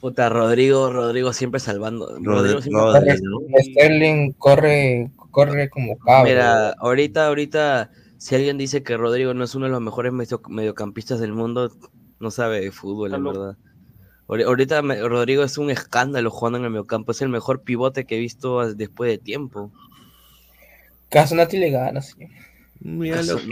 Puta, 0.00 0.28
Rodrigo, 0.28 0.92
Rodrigo 0.92 1.32
siempre 1.32 1.60
salvando. 1.60 2.16
Rodri- 2.18 2.24
Rodrigo 2.24 2.60
siempre- 2.62 2.82
Rodri, 2.82 3.22
¿no? 3.22 3.38
Sterling 3.62 4.32
corre, 4.32 5.10
corre 5.30 5.68
como 5.70 5.98
cabra. 5.98 6.24
Mira, 6.24 6.70
ahorita, 6.78 7.26
ahorita 7.26 7.90
Si 8.18 8.36
alguien 8.36 8.56
dice 8.56 8.84
que 8.84 8.96
Rodrigo 8.96 9.34
no 9.34 9.42
es 9.42 9.54
uno 9.56 9.66
de 9.66 9.72
los 9.72 9.80
mejores 9.80 10.12
medio- 10.12 10.40
mediocampistas 10.48 11.18
del 11.18 11.32
mundo, 11.32 11.72
no 12.20 12.30
sabe 12.30 12.60
de 12.60 12.70
fútbol, 12.70 13.14
en 13.14 13.24
verdad. 13.24 13.56
Ahori- 14.28 14.44
Ahorita 14.44 14.80
me- 14.80 15.00
Rodrigo 15.08 15.42
es 15.42 15.58
un 15.58 15.70
escándalo 15.70 16.30
jugando 16.30 16.58
en 16.60 16.64
el 16.66 16.70
mediocampo. 16.70 17.10
Es 17.10 17.20
el 17.20 17.28
mejor 17.30 17.62
pivote 17.62 18.04
que 18.04 18.14
he 18.16 18.20
visto 18.20 18.74
después 18.76 19.10
de 19.10 19.18
tiempo. 19.18 19.72
Casonati 21.10 21.58
le 21.58 21.70
gana, 21.70 22.00
sí. 22.00 22.14
Míralo. 22.84 23.36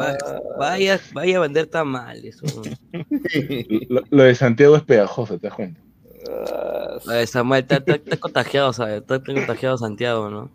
Va- 0.00 0.16
Vaya, 0.58 1.00
vaya 1.12 1.36
a 1.36 1.40
vender 1.40 1.66
tan 1.66 1.88
mal 1.88 2.24
eso. 2.24 2.44
Lo, 3.88 4.02
lo 4.10 4.22
de 4.22 4.34
Santiago 4.34 4.76
es 4.76 4.82
pegajoso, 4.82 5.38
¿te 5.38 5.48
das 5.48 5.56
cuenta? 5.56 5.80
Eh, 7.12 7.26
Samuel, 7.26 7.62
está, 7.62 7.76
está- 7.76 7.94
está 7.96 8.16
contagiado, 8.16 8.72
¿sabes? 8.72 9.00
Está, 9.02 9.16
está 9.16 9.34
contagiado 9.34 9.76
Santiago, 9.78 10.30
¿no? 10.30 10.50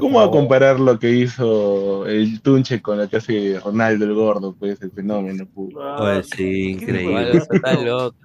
¿Cómo 0.00 0.18
va 0.18 0.24
a 0.26 0.30
comparar 0.30 0.80
lo 0.80 0.98
que 0.98 1.10
hizo 1.10 2.04
el 2.06 2.40
Tunche 2.40 2.82
con 2.82 2.98
lo 2.98 3.08
que 3.08 3.16
hace 3.18 3.60
Ronaldo 3.60 4.04
el 4.04 4.14
Gordo? 4.14 4.52
Pues 4.58 4.82
el 4.82 4.90
fenómeno. 4.90 5.46
puro. 5.46 5.96
Pues 5.98 6.28
sí, 6.34 6.70
increíble. 6.72 7.38
Está 7.38 7.74
loco. 7.74 8.16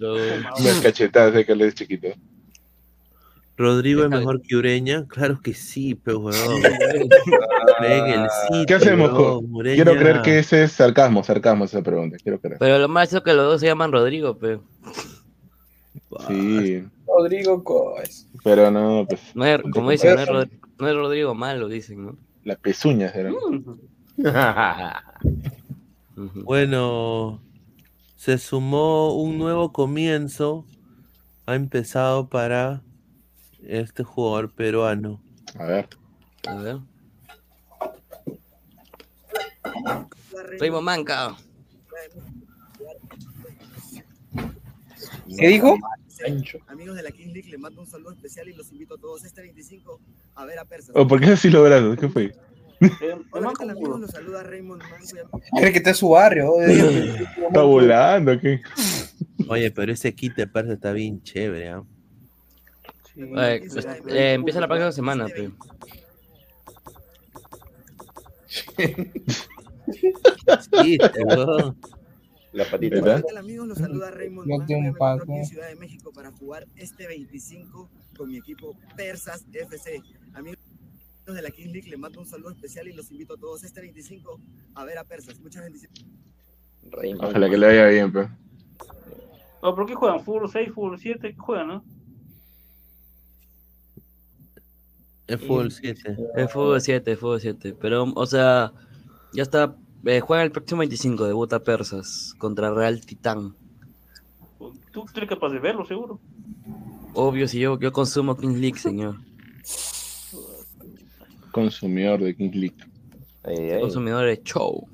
Unas 0.60 0.80
cachetadas 0.82 1.34
de 1.34 1.46
que 1.46 1.56
le 1.56 1.68
es 1.68 1.76
chiquito. 1.76 2.08
¿Rodrigo 3.60 4.04
es 4.06 4.10
mejor 4.10 4.42
que 4.42 4.56
Ureña? 4.56 5.06
Claro 5.10 5.40
que 5.42 5.54
sí, 5.54 5.94
pero 5.94 6.20
weón. 6.20 6.62
Sitio, 6.62 8.66
¿Qué 8.66 8.74
hacemos? 8.74 9.12
weón, 9.12 9.42
con- 9.46 9.56
Ureña. 9.56 9.76
Quiero 9.84 10.00
creer 10.00 10.22
que 10.22 10.40
ese 10.40 10.64
es 10.64 10.72
sarcasmo, 10.72 11.24
sarcasmo 11.24 11.66
esa 11.66 11.82
pregunta. 11.82 12.18
Quiero 12.24 12.40
creer. 12.40 12.58
Pero 12.58 12.80
lo 12.80 12.88
más 12.88 13.12
es 13.14 13.22
que 13.22 13.34
los 13.34 13.46
dos 13.46 13.60
se 13.60 13.68
llaman 13.68 13.92
Rodrigo, 13.92 14.38
pero. 14.38 14.64
Sí, 16.28 16.84
Rodrigo 17.06 17.64
Coes. 17.64 18.28
pero 18.44 18.72
no, 18.72 19.06
pues. 19.08 19.22
No 19.36 19.46
es, 19.46 19.62
como 19.74 19.92
dicen, 19.92 20.16
no 20.16 20.22
es, 20.22 20.28
Rod- 20.30 20.50
no 20.80 20.88
es 20.88 20.96
Rodrigo 20.96 21.36
malo, 21.36 21.68
dicen, 21.68 22.06
¿no? 22.06 22.18
Las 22.46 22.58
pezuñas 22.60 23.14
eran. 23.16 23.36
Bueno, 26.44 27.42
se 28.16 28.38
sumó 28.38 29.14
un 29.16 29.38
nuevo 29.38 29.72
comienzo. 29.72 30.66
Ha 31.46 31.56
empezado 31.56 32.30
para 32.30 32.82
este 33.64 34.04
jugador 34.04 34.52
peruano. 34.52 35.22
A 35.58 35.66
ver. 35.66 35.88
A 36.48 36.56
ver. 36.56 36.78
Primo 40.58 40.82
Manca. 40.82 41.36
¿Qué 45.38 45.48
dijo? 45.48 45.78
Amigos 46.68 46.98
de 46.98 47.04
la 47.04 47.12
King 47.12 47.32
League, 47.34 47.50
les 47.50 47.60
mando 47.60 47.82
un 47.82 47.88
saludo 47.88 48.12
especial 48.12 48.50
y 48.50 48.54
los 48.54 48.72
invito 48.72 48.96
a 48.96 48.98
todos 48.98 49.24
este 49.24 49.42
25 49.42 50.02
a 50.36 50.46
ver 50.46 50.60
a 50.60 50.66
Persas. 50.66 50.96
¿O 50.96 51.08
por 51.08 51.22
qué 51.22 51.28
así 51.28 51.50
los 51.50 51.64
brazos? 51.64 51.98
¿Qué 51.98 52.10
fue? 52.10 52.34
Hola, 53.32 53.50
¿qué 53.50 53.56
tal 53.60 53.70
amigos? 53.70 54.00
Los 54.02 54.12
saluda 54.12 54.44
Raymond 54.44 54.82
Manco. 54.82 55.42
Cree 55.58 55.72
que 55.72 55.78
está 55.78 55.92
en 55.92 55.96
su 55.96 56.10
barrio. 56.10 56.54
Está 56.62 57.62
volando, 57.62 58.40
¿qué? 58.40 58.62
Oye, 59.48 59.72
pero 59.72 59.92
ese 59.92 60.14
kit 60.14 60.36
de 60.36 60.48
persa 60.48 60.74
está 60.74 60.92
bien 60.92 61.22
chévere, 61.24 61.70
¿ah? 61.70 61.84
Eh, 61.84 61.99
pues, 63.28 63.76
eh, 64.08 64.34
empieza 64.34 64.60
la 64.62 64.68
próxima 64.68 64.92
semana. 64.92 65.28
Sí, 70.72 70.98
weón. 71.26 71.78
La 72.52 72.66
patita. 72.66 72.96
Hola, 72.96 73.06
¿Verdad? 73.06 73.22
¿qué 73.22 73.28
tal 73.28 73.38
amigos? 73.38 73.68
Los 73.68 73.78
saluda 73.78 74.10
Raymond 74.10 74.48
No 74.50 74.58
Manco. 74.58 74.68
te 74.68 74.82
Me 74.82 74.90
un 74.90 75.38
en 75.38 75.46
Ciudad 75.46 75.68
de 75.68 75.76
México 75.76 76.12
para 76.12 76.32
jugar 76.32 76.66
este 76.76 77.06
25 77.06 77.90
con 78.18 78.30
mi 78.30 78.38
equipo 78.38 78.76
Persas 78.96 79.46
FC. 79.52 80.02
Amigos 80.34 80.58
de 81.28 81.42
la 81.44 81.52
King 81.52 81.68
League, 81.68 81.88
les 81.88 82.00
mando 82.00 82.20
un 82.20 82.26
saludo 82.26 82.50
especial 82.50 82.88
y 82.88 82.94
los 82.94 83.12
invito 83.12 83.36
a 83.36 83.38
todos 83.38 83.64
este 83.64 83.82
25 83.82 84.40
a 84.74 84.84
ver 84.84 84.98
a 84.98 85.04
Persas. 85.04 85.40
Muchas 85.40 85.64
bendiciones. 85.64 86.04
Ojalá 87.20 87.50
que 87.50 87.58
le 87.58 87.68
vaya 87.68 87.88
bien, 87.88 88.12
pues. 88.12 88.28
No, 89.62 89.76
¿Pero 89.76 89.86
qué 89.86 89.94
juegan? 89.94 90.24
¿Fútbol 90.24 90.50
6, 90.50 90.72
fútbol 90.74 90.98
7? 90.98 91.30
¿Qué 91.32 91.38
juegan, 91.38 91.68
no? 91.68 91.84
Es 95.30 95.40
fútbol 95.40 95.72
7. 95.72 96.18
Es 96.36 96.52
fútbol 96.52 96.82
7, 96.82 97.16
fútbol 97.16 97.40
7. 97.40 97.76
Pero, 97.80 98.12
o 98.16 98.26
sea, 98.26 98.74
ya 99.32 99.44
está. 99.44 99.76
Eh, 100.06 100.22
juegan 100.22 100.46
el 100.46 100.52
próximo 100.52 100.80
25, 100.80 101.26
debuta 101.28 101.60
Persas 101.60 102.34
contra 102.38 102.74
Real 102.74 103.00
Titán. 103.06 103.56
¿Tú 104.92 105.06
eres 105.16 105.30
capaz 105.30 105.50
de 105.50 105.60
verlo, 105.60 105.86
seguro? 105.86 106.20
Obvio, 107.14 107.48
si 107.48 107.60
yo, 107.60 107.80
yo 107.80 107.92
consumo 107.92 108.36
Kings 108.36 108.60
League, 108.60 108.80
señor. 108.80 109.18
Consumidor 111.52 112.22
de 112.22 112.36
King 112.36 112.52
League. 112.54 113.80
Consumidor 113.82 114.26
de 114.26 114.42
show. 114.44 114.88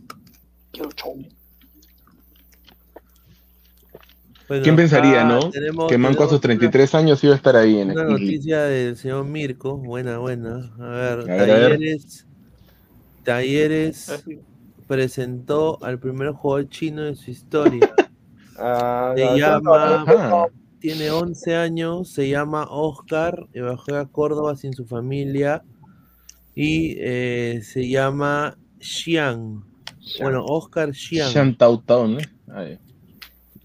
Bueno, 4.47 4.63
¿Quién 4.63 4.75
pensaría, 4.75 5.23
no? 5.23 5.49
tenemos- 5.49 5.89
Que 5.89 5.97
Manco 5.97 6.23
a 6.23 6.29
sus 6.29 6.39
tenemos 6.39 6.59
33 6.59 6.95
años 6.95 7.23
iba 7.23 7.33
a 7.33 7.35
estar 7.37 7.55
ahí 7.55 7.79
en 7.79 7.91
el 7.91 7.97
Una 7.97 8.09
noticia 8.09 8.61
del 8.63 8.95
señor 8.95 9.25
Mirko, 9.25 9.77
buena, 9.77 10.19
buena. 10.19 10.71
A 10.79 10.87
ver, 10.87 11.19
A 11.19 11.23
ver, 11.23 11.41
a 11.41 11.45
ver. 11.45 11.69
Talleres, 11.79 12.27
Talleres 13.23 14.23
presentó 14.87 15.83
al 15.83 15.99
primer 15.99 16.31
jugador 16.31 16.69
chino 16.69 17.03
de 17.03 17.15
su 17.15 17.31
historia. 17.31 17.79
Ah, 18.57 19.11
Se 19.17 19.25
no, 19.25 19.35
llama, 19.35 20.05
tiene 20.79 21.11
11 21.11 21.57
años, 21.57 22.09
se 22.09 22.29
llama 22.29 22.65
Oscar, 22.69 23.47
y 23.53 23.59
bajó 23.59 23.95
a 23.97 24.05
Córdoba 24.07 24.55
sin 24.55 24.71
su 24.71 24.85
familia 24.85 25.61
y 26.55 26.95
eh, 26.99 27.59
se 27.63 27.89
llama 27.89 28.57
Xiang. 28.79 29.61
Bueno, 30.21 30.45
Oscar 30.45 30.93
Xiang. 30.95 31.57
Tao 31.57 31.81
Tao, 31.81 32.07
¿no? 32.07 32.19
Ahí. 32.47 32.79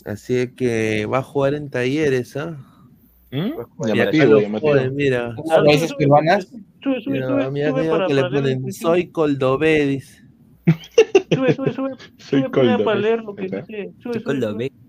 Así 0.05 0.49
que 0.55 1.07
va 1.07 1.19
a 1.19 1.23
jugar 1.23 1.55
en 1.55 1.71
Talleres, 1.71 2.37
¿ah? 2.37 2.57
¿Mm? 3.33 3.53
Mira, 3.79 3.95
Llamativo, 3.95 4.41
llamativo. 4.41 4.75
mira. 4.93 5.37
¿Son 5.47 5.65
raíces 5.67 5.95
peruanas? 5.95 6.47
Sube, 6.83 7.01
sube, 7.01 7.15
Mira, 7.15 7.29
sube, 7.29 7.43
sube 7.43 7.51
mira 7.53 7.73
para, 7.73 8.07
que 8.09 8.15
le 8.15 8.23
para 8.23 8.35
ponen, 8.35 8.73
soy 8.73 9.07
Coldové, 9.09 9.87
dice. 9.87 10.25
Sube, 11.33 11.53
sube, 11.55 11.73
sube. 11.73 11.91
Soy 12.19 12.43
sube 12.43 12.79
para, 12.85 12.99
leer 12.99 13.23
lo 13.23 13.35
que 13.35 13.43
dice. 13.43 13.93
Sube. 14.03 14.71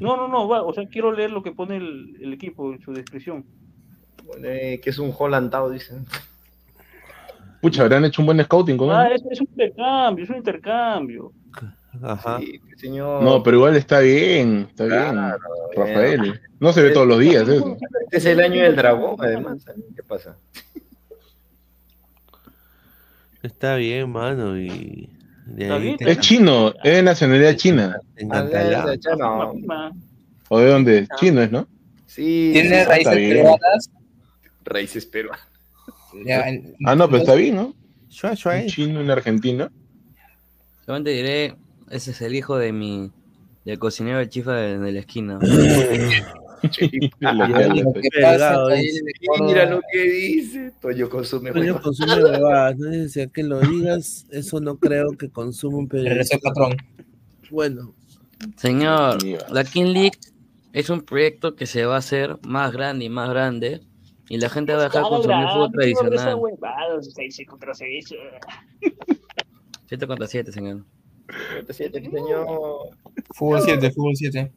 No, 0.00 0.16
no, 0.16 0.26
no, 0.28 0.48
va. 0.48 0.62
O 0.62 0.72
sea, 0.72 0.86
quiero 0.88 1.12
leer 1.12 1.30
lo 1.30 1.42
que 1.42 1.52
pone 1.52 1.76
el, 1.76 2.16
el 2.20 2.32
equipo 2.32 2.72
en 2.72 2.80
su 2.80 2.92
descripción. 2.94 3.44
Eh, 4.42 4.80
que 4.82 4.88
es 4.90 4.98
un 4.98 5.12
Hollandao, 5.16 5.68
dicen. 5.70 6.06
Pucha, 7.60 7.82
habrán 7.82 8.06
hecho 8.06 8.22
un 8.22 8.26
buen 8.26 8.42
scouting 8.42 8.78
con 8.78 8.90
Ah, 8.90 9.08
él. 9.08 9.14
es, 9.16 9.22
es 9.30 9.40
un 9.42 9.48
intercambio, 9.50 10.24
es 10.24 10.30
un 10.30 10.36
intercambio. 10.36 11.32
Ajá. 12.02 12.38
Sí, 12.38 12.60
señor. 12.76 13.22
No, 13.22 13.42
pero 13.42 13.56
igual 13.58 13.76
está 13.76 14.00
bien, 14.00 14.68
está 14.70 14.84
bien. 14.84 15.16
Rafael. 15.76 16.40
No 16.60 16.72
se 16.72 16.82
ve 16.82 16.90
todos 16.90 17.06
los 17.06 17.18
días 17.18 17.48
eso. 17.48 17.76
Este 18.04 18.16
es 18.18 18.24
el 18.26 18.40
año 18.40 18.62
del 18.62 18.76
dragón, 18.76 19.16
además. 19.18 19.66
¿eh? 19.68 19.80
¿Qué 19.96 20.02
pasa? 20.02 20.36
Está 23.42 23.76
bien, 23.76 24.10
mano, 24.10 24.58
y... 24.58 25.08
de 25.46 25.62
Está 25.64 25.74
ahí 25.76 25.82
bien, 25.82 25.96
te 25.96 26.10
Es 26.10 26.18
chino, 26.20 26.74
es 26.84 26.92
de 26.96 27.02
nacionalidad 27.02 27.56
china. 27.56 27.98
Ah. 28.30 29.90
¿O 30.48 30.58
de 30.58 30.66
dónde? 30.70 30.98
es? 30.98 31.08
Chino 31.18 31.40
es, 31.42 31.50
¿no? 31.50 31.66
Sí. 32.06 32.50
¿Tiene 32.52 32.84
raíces 32.84 33.14
peruanas? 33.14 33.90
Raíces 34.64 35.06
peruanas. 35.06 35.46
En- 36.26 36.74
Ah, 36.84 36.94
no, 36.94 37.06
pero 37.08 37.18
está 37.22 37.34
bien, 37.34 37.56
¿no? 37.56 37.74
Eh. 38.10 38.66
chino, 38.66 39.00
un 39.00 39.10
argentino. 39.10 39.70
Solamente 40.84 41.10
diré, 41.10 41.54
ese 41.90 42.12
es 42.12 42.22
el 42.22 42.34
hijo 42.34 42.56
de 42.56 42.72
mi, 42.72 43.10
del 43.64 43.78
cocinero 43.78 44.18
de 44.18 44.28
chifa 44.28 44.52
de, 44.54 44.78
de 44.78 44.92
la 44.92 45.00
esquina. 45.00 45.38
Mira 49.40 49.66
lo 49.66 49.80
que 49.92 50.02
dice. 50.02 50.72
Toyo 50.80 51.08
consume 51.08 51.52
Coño, 51.52 51.64
huevas. 51.64 51.82
consume 51.82 52.22
huevadas, 52.22 52.76
no 52.78 52.90
es 52.90 52.98
decir, 53.14 53.30
que 53.30 53.42
lo 53.42 53.60
digas, 53.60 54.26
eso 54.30 54.60
no 54.60 54.76
creo 54.78 55.12
que 55.12 55.30
consuma 55.30 55.78
un 55.78 55.88
periodista. 55.88 56.38
patrón. 56.38 56.76
Bueno, 57.50 57.94
Señor, 58.56 59.18
la 59.50 59.64
King 59.64 59.92
League 59.92 60.18
es 60.72 60.90
un 60.90 61.02
proyecto 61.02 61.56
que 61.56 61.66
se 61.66 61.84
va 61.84 61.96
a 61.96 61.98
hacer 61.98 62.38
más 62.46 62.72
grande 62.72 63.04
y 63.06 63.08
más 63.08 63.28
grande. 63.30 63.80
Y 64.28 64.38
la 64.38 64.48
gente 64.48 64.72
va 64.74 64.82
a 64.82 64.84
dejar 64.84 65.02
de 65.02 65.08
consumir 65.08 65.48
fútbol 65.48 65.72
tradicional. 65.72 66.38
6 67.02 67.42
contra 67.48 67.74
6. 67.74 68.14
7 69.88 70.06
contra 70.06 70.26
7, 70.28 70.52
señor. 70.52 70.84
Fútbol 73.34 73.60
7, 73.62 73.90
fútbol 73.90 74.16
7. 74.16 74.52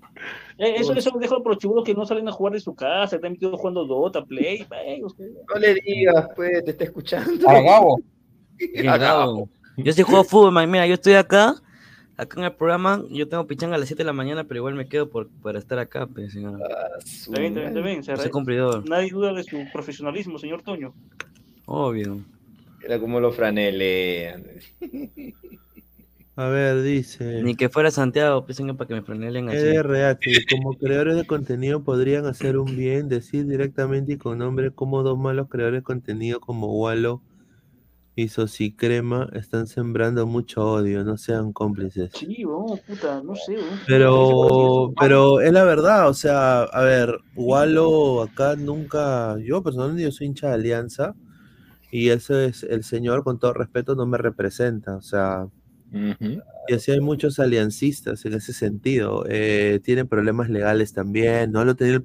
Eh, 0.60 0.76
eso, 0.78 0.94
eso 0.94 1.12
lo 1.14 1.20
dejo 1.20 1.42
por 1.44 1.54
los 1.54 1.58
chibulos 1.60 1.84
que 1.84 1.94
no 1.94 2.06
salen 2.06 2.28
a 2.28 2.32
jugar 2.32 2.54
de 2.54 2.60
su 2.60 2.74
casa, 2.76 3.16
están 3.16 3.34
metidos 3.34 3.60
jugando 3.60 3.86
Dota, 3.86 4.24
Play. 4.24 4.66
usted- 5.04 5.30
No 5.54 5.60
le 5.60 5.76
digas, 5.76 6.28
pues, 6.36 6.64
te 6.64 6.72
está 6.72 6.84
escuchando. 6.86 7.50
A 7.50 7.62
Gabo. 8.98 9.50
Yo 9.78 9.92
sí 9.94 10.04
juego 10.04 10.24
fútbol, 10.24 10.52
man. 10.52 10.70
Mira, 10.70 10.86
yo 10.88 10.94
estoy 10.94 11.14
acá, 11.14 11.56
acá 12.16 12.40
en 12.40 12.46
el 12.46 12.54
programa. 12.54 13.04
Yo 13.10 13.28
tengo 13.28 13.46
pichanga 13.48 13.76
a 13.76 13.80
las 13.80 13.88
7 13.88 14.04
de 14.04 14.06
la 14.06 14.14
mañana, 14.14 14.44
pero 14.44 14.60
igual 14.60 14.76
me 14.76 14.88
quedo 14.88 15.10
por, 15.10 15.30
para 15.42 15.58
estar 15.60 15.80
acá, 15.80 16.06
pues, 16.08 16.34
señor. 16.34 16.60
Está 17.04 17.40
bien, 17.40 17.58
está 17.58 17.80
bien, 17.82 18.00
está 18.00 18.14
bien. 18.14 18.32
Nadie 18.86 19.10
duda 19.10 19.34
de 19.34 19.44
su 19.44 19.58
profesionalismo, 19.74 20.38
señor 20.38 20.62
Toño. 20.62 20.94
Obvio. 21.66 22.20
Era 22.84 23.00
como 23.00 23.20
lo 23.20 23.32
franelean. 23.32 24.44
A 26.36 26.48
ver, 26.48 26.82
dice. 26.82 27.44
Ni 27.44 27.56
que 27.56 27.70
fuera 27.70 27.92
Santiago, 27.92 28.46
piensen 28.46 28.76
para 28.76 28.88
que 28.88 28.96
me 28.96 29.04
franelen 29.04 29.50
así. 29.50 29.58
EDRH, 29.58 30.46
como 30.50 30.78
creadores 30.78 31.16
de 31.16 31.28
contenido 31.28 31.84
podrían 31.84 32.26
hacer 32.26 32.58
un 32.58 32.76
bien, 32.76 33.08
decir 33.08 33.46
directamente 33.46 34.14
y 34.14 34.18
con 34.18 34.40
nombre 34.40 34.72
como 34.72 35.04
dos 35.04 35.18
malos 35.18 35.48
creadores 35.50 35.82
de 35.82 35.84
contenido 35.84 36.40
como 36.40 36.76
Wallo 36.80 37.22
y 38.16 38.72
Crema 38.74 39.30
están 39.34 39.68
sembrando 39.68 40.28
mucho 40.28 40.64
odio, 40.64 41.04
no 41.04 41.18
sean 41.18 41.52
cómplices. 41.52 42.12
Sí, 42.14 42.44
vamos, 42.44 42.80
puta, 42.82 43.22
no 43.24 43.36
sé. 43.36 43.58
Pero, 43.88 44.94
pero 45.00 45.42
es 45.42 45.52
la 45.52 45.64
verdad, 45.64 46.10
o 46.10 46.14
sea, 46.14 46.64
a 46.64 46.84
ver, 46.84 47.18
Wallo 47.36 48.22
acá 48.22 48.56
nunca, 48.56 49.38
yo 49.40 49.64
personalmente 49.64 50.04
yo 50.04 50.12
soy 50.12 50.28
hincha 50.28 50.50
de 50.50 50.54
Alianza 50.54 51.16
y 51.92 52.10
ese 52.10 52.46
es 52.46 52.64
el 52.64 52.84
señor, 52.84 53.24
con 53.24 53.40
todo 53.40 53.54
respeto, 53.54 53.96
no 53.96 54.06
me 54.06 54.18
representa, 54.18 54.96
o 54.96 55.02
sea, 55.02 55.48
y 56.68 56.74
así 56.74 56.92
hay 56.92 57.00
muchos 57.02 57.40
aliancistas 57.40 58.26
en 58.26 58.34
ese 58.34 58.54
sentido. 58.54 59.26
Eh, 59.30 59.80
tienen 59.84 60.08
problemas 60.08 60.50
legales 60.50 60.94
también. 60.94 61.52
No 61.52 61.64
lo 61.66 61.76
tenía, 61.76 62.02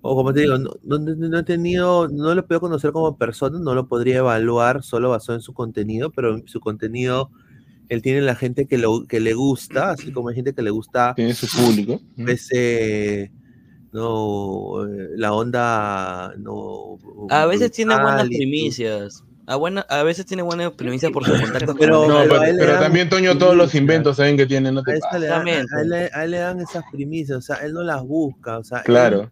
o 0.00 0.16
como 0.16 0.32
te 0.34 0.40
digo, 0.40 0.58
no, 0.58 0.72
no- 0.82 0.98
no 0.98 1.38
he 1.38 1.42
tenido, 1.44 2.08
no 2.08 2.34
lo 2.34 2.46
puedo 2.46 2.60
conocer 2.60 2.90
como 2.92 3.16
persona, 3.16 3.58
no 3.60 3.74
lo 3.74 3.86
podría 3.88 4.18
evaluar 4.18 4.82
solo 4.82 5.10
basado 5.10 5.36
en 5.36 5.42
su 5.42 5.52
contenido, 5.54 6.10
pero 6.10 6.34
en 6.36 6.48
su 6.48 6.58
contenido 6.60 7.30
él 7.88 8.02
tiene 8.02 8.22
la 8.22 8.34
gente 8.34 8.66
que, 8.66 8.78
lo, 8.78 9.04
que 9.06 9.20
le 9.20 9.34
gusta, 9.34 9.90
así 9.92 10.12
como 10.12 10.28
hay 10.30 10.34
gente 10.34 10.54
que 10.54 10.62
le 10.62 10.70
gusta. 10.70 11.12
Tiene 11.14 11.34
su 11.34 11.46
público. 11.46 12.00
Ese, 12.28 13.30
no, 13.92 14.84
eh, 14.86 15.08
la 15.16 15.32
onda, 15.32 16.34
no. 16.38 16.98
A 17.30 17.46
veces 17.46 17.70
tiene 17.72 17.94
buenas 18.02 18.22
primicias. 18.38 19.24
A, 19.46 19.56
buena, 19.56 19.80
a 19.88 20.02
veces 20.04 20.24
tiene 20.24 20.42
buenas 20.42 20.70
primicias 20.72 21.10
por 21.10 21.24
su 21.24 21.32
contacto 21.32 21.74
Pero- 21.76 22.00
con 22.00 22.08
No, 22.08 22.14
pero 22.18 22.28
pero, 22.28 22.40
a 22.42 22.48
él 22.48 22.56
le 22.56 22.60
pero 22.62 22.72
dan 22.74 22.82
también, 22.84 23.08
Toño, 23.08 23.36
todos 23.38 23.56
los 23.56 23.74
inventos 23.74 24.16
saben 24.18 24.36
que 24.36 24.46
tiene, 24.46 24.70
no 24.70 24.80
A, 24.80 24.84
te 24.84 24.94
esa 24.96 25.18
le 25.18 25.26
dan- 25.26 25.38
También, 25.38 25.66
a 25.76 25.80
él, 25.82 25.88
le- 25.88 26.10
a 26.12 26.24
él 26.24 26.30
le 26.30 26.38
dan 26.38 26.60
esas 26.60 26.84
primicias, 26.92 27.38
o 27.38 27.40
sea, 27.42 27.56
él 27.56 27.72
no 27.72 27.82
las 27.82 28.02
busca, 28.04 28.58
o 28.58 28.64
sea, 28.64 28.82
Claro. 28.82 29.30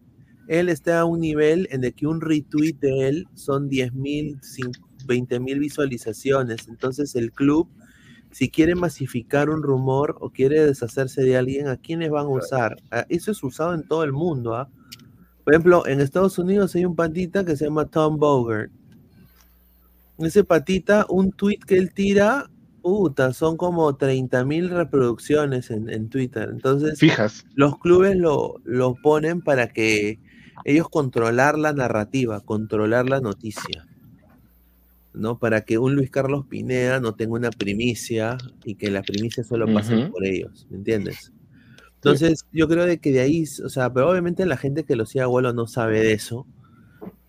él, 0.48 0.68
está 0.68 1.00
a 1.00 1.04
un 1.04 1.20
nivel 1.20 1.68
en 1.70 1.84
el 1.84 1.94
que 1.94 2.08
un 2.08 2.20
retweet 2.20 2.74
de 2.80 3.08
él 3.08 3.28
son 3.34 3.68
10 3.68 3.94
mil, 3.94 4.40
20 5.06 5.38
mil 5.38 5.60
visualizaciones, 5.60 6.66
entonces 6.68 7.14
el 7.14 7.30
club, 7.30 7.68
si 8.32 8.50
quiere 8.50 8.74
masificar 8.74 9.48
un 9.48 9.62
rumor 9.62 10.16
o 10.20 10.30
quiere 10.30 10.64
deshacerse 10.66 11.22
de 11.22 11.36
alguien, 11.36 11.68
¿a 11.68 11.76
quiénes 11.76 12.10
van 12.10 12.26
a 12.26 12.30
usar? 12.30 12.76
Ah, 12.90 13.06
Eso 13.08 13.30
es 13.30 13.42
usado 13.44 13.74
en 13.74 13.84
todo 13.86 14.02
el 14.02 14.12
mundo, 14.12 14.56
¿ah? 14.56 14.68
Por 15.44 15.54
ejemplo, 15.54 15.86
en 15.86 16.00
Estados 16.00 16.36
Unidos 16.38 16.74
hay 16.74 16.84
un 16.84 16.94
patita 16.96 17.44
que 17.44 17.56
se 17.56 17.64
llama 17.64 17.86
Tom 17.86 18.18
Bogert. 18.18 18.70
Ese 20.20 20.44
patita, 20.44 21.06
un 21.08 21.32
tweet 21.32 21.58
que 21.66 21.76
él 21.76 21.92
tira, 21.92 22.50
puta, 22.82 23.32
son 23.32 23.56
como 23.56 23.96
30 23.96 24.44
mil 24.44 24.68
reproducciones 24.70 25.70
en, 25.70 25.88
en 25.88 26.08
Twitter. 26.08 26.48
Entonces, 26.52 26.98
Fijas. 26.98 27.46
los 27.54 27.78
clubes 27.78 28.16
lo, 28.16 28.60
lo 28.64 28.94
ponen 29.02 29.40
para 29.40 29.68
que 29.68 30.20
ellos 30.64 30.88
controlar 30.88 31.58
la 31.58 31.72
narrativa, 31.72 32.40
controlar 32.40 33.08
la 33.08 33.20
noticia. 33.20 33.86
¿No? 35.12 35.38
Para 35.38 35.62
que 35.62 35.76
un 35.76 35.96
Luis 35.96 36.10
Carlos 36.10 36.46
Pineda 36.46 37.00
no 37.00 37.16
tenga 37.16 37.32
una 37.32 37.50
primicia 37.50 38.38
y 38.64 38.76
que 38.76 38.90
la 38.90 39.02
primicia 39.02 39.42
solo 39.42 39.66
pase 39.72 40.06
por 40.06 40.24
ellos, 40.24 40.68
¿me 40.70 40.76
entiendes? 40.76 41.32
Entonces, 41.96 42.46
yo 42.52 42.68
creo 42.68 42.86
de 42.86 42.98
que 42.98 43.10
de 43.10 43.20
ahí, 43.20 43.44
o 43.64 43.68
sea, 43.68 43.92
pero 43.92 44.08
obviamente 44.08 44.46
la 44.46 44.56
gente 44.56 44.84
que 44.84 44.96
lo 44.96 45.04
sigue 45.04 45.22
abuelo 45.22 45.52
no 45.52 45.66
sabe 45.66 46.00
de 46.00 46.12
eso. 46.12 46.46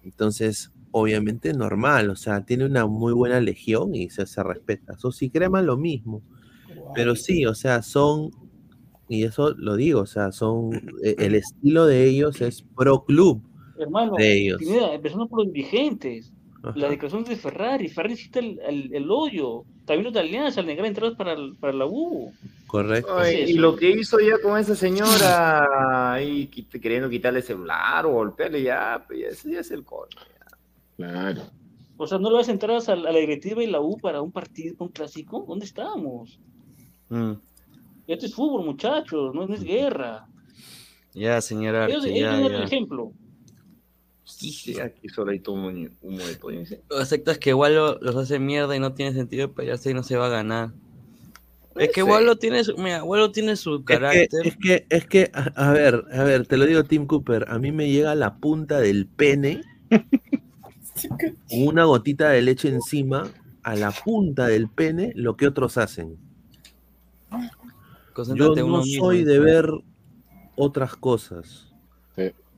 Entonces, 0.04 0.71
obviamente 0.92 1.54
normal, 1.54 2.10
o 2.10 2.16
sea, 2.16 2.44
tiene 2.46 2.66
una 2.66 2.86
muy 2.86 3.14
buena 3.14 3.40
legión 3.40 3.96
y 3.96 4.10
se, 4.10 4.26
se 4.26 4.44
respeta. 4.44 4.94
Eso 4.94 5.12
sí, 5.12 5.30
crema 5.30 5.62
lo 5.62 5.78
mismo. 5.78 6.22
Pero 6.96 7.16
sí, 7.16 7.46
o 7.46 7.56
sea, 7.56 7.82
son, 7.82 8.32
y 9.08 9.24
eso 9.24 9.54
lo 9.58 9.76
digo, 9.76 10.02
o 10.02 10.06
sea, 10.06 10.32
son, 10.32 10.74
e- 11.04 11.16
el 11.20 11.36
estilo 11.36 11.86
de 11.86 12.06
ellos 12.06 12.42
es 12.42 12.62
pro 12.76 13.06
club 13.06 13.42
Hermano, 13.80 14.14
de 14.18 14.34
ellos. 14.34 14.58
Pineda, 14.60 14.94
empezando 14.94 15.28
por 15.28 15.44
los 15.46 15.54
dirigentes. 15.54 16.32
Ajá. 16.64 16.74
Las 16.78 16.92
declaraciones 16.92 17.30
de 17.30 17.36
Ferrari. 17.38 17.88
Ferrari 17.88 18.16
cita 18.16 18.38
el, 18.40 18.60
el, 18.68 18.94
el 18.94 19.10
hoyo. 19.10 19.64
También 19.86 20.04
los 20.04 20.14
de 20.14 20.20
Alianza 20.20 20.60
al 20.60 20.68
negar 20.68 20.86
entradas 20.86 21.16
para, 21.18 21.34
el- 21.34 21.56
para 21.56 21.74
la 21.74 21.88
U. 21.88 22.32
Correcto. 22.68 23.18
Ay, 23.18 23.46
y 23.48 23.54
lo 23.54 23.76
que 23.76 23.90
hizo 23.90 24.20
ya 24.20 24.38
con 24.44 24.60
esa 24.60 24.76
señora 24.76 26.14
ahí 26.14 26.48
quit- 26.54 26.80
queriendo 26.80 27.10
quitarle 27.10 27.40
el 27.40 27.46
celular 27.46 28.06
o 28.06 28.12
golpearle 28.12 28.62
ya, 28.62 29.04
pues 29.08 29.20
ya, 29.20 29.28
ese 29.28 29.52
ya 29.52 29.60
es 29.62 29.72
el 29.72 29.84
colmo. 29.84 30.06
Claro. 31.10 31.42
O 31.98 32.08
sea, 32.08 32.18
¿no 32.18 32.30
le 32.30 32.38
vas 32.38 32.50
entradas 32.50 32.90
a, 32.90 32.94
a 32.94 32.96
la 32.96 33.12
directiva 33.20 33.64
y 33.64 33.68
la 33.68 33.80
U 33.80 33.98
para 33.98 34.22
un 34.22 34.32
partido, 34.32 34.76
un 34.80 34.90
clásico? 34.90 35.46
¿Dónde 35.48 35.66
estamos? 35.66 36.40
Mm. 37.10 37.34
Esto 38.08 38.26
es 38.26 38.34
fútbol, 38.36 38.66
muchachos, 38.66 39.34
no, 39.36 39.46
no 39.48 39.54
es 39.54 39.64
guerra. 39.64 40.28
Ya, 41.14 41.42
señora 41.42 41.88
Ellos, 41.88 42.06
ellos 42.06 42.20
ya, 42.20 42.32
dan 42.32 42.44
el 42.46 42.52
ya. 42.54 42.64
ejemplo. 42.64 43.12
Sí, 44.24 44.80
aquí 44.80 45.10
solo 45.10 45.32
hay 45.32 45.40
todo 45.40 45.56
un 45.56 45.98
humo 46.02 46.18
de 46.20 46.36
todo. 46.36 46.52
dice. 46.52 46.82
Aceptas 46.98 47.38
que 47.38 47.54
Wallo 47.54 47.98
los 48.02 48.16
hace 48.16 48.40
mierda 48.40 48.76
y 48.76 48.80
no 48.80 48.94
tiene 48.94 49.14
sentido 49.14 49.54
pelearse 49.54 49.92
y 49.92 49.94
no 49.94 50.04
se 50.04 50.16
va 50.16 50.28
a 50.28 50.30
ganar. 50.30 50.72
Es 51.76 51.92
que. 51.92 52.02
Wallo 52.04 52.38
tiene 52.38 52.64
su, 52.64 52.78
mira, 52.78 53.04
Wallo 53.04 53.32
tiene 53.32 53.56
su 53.56 53.76
Es 53.76 53.80
que, 53.80 53.86
carácter. 53.86 54.48
es 54.48 54.58
que, 54.58 54.86
es 54.90 55.06
que, 55.06 55.32
a, 55.34 55.70
a 55.70 55.74
ver, 55.74 56.06
a 56.14 56.24
ver, 56.24 56.48
te 56.48 56.58
lo 56.58 56.66
digo 56.66 56.84
Tim 56.86 57.06
Cooper, 57.08 57.46
a 57.50 57.60
mí 57.60 57.72
me 57.72 57.90
llega 57.92 58.16
la 58.16 58.38
punta 58.38 58.80
del 58.80 59.06
pene 59.08 59.62
una 61.52 61.86
gotita 61.86 62.30
de 62.30 62.42
leche 62.42 62.70
encima, 62.70 63.32
a 63.64 63.76
la 63.76 63.92
punta 63.92 64.48
del 64.48 64.70
pene, 64.70 65.14
lo 65.16 65.38
que 65.38 65.48
otros 65.48 65.78
hacen. 65.78 66.18
Yo 68.36 68.56
no 68.56 68.84
soy 68.84 69.24
de 69.24 69.40
ver 69.40 69.70
otras 70.56 70.96
cosas. 70.96 71.68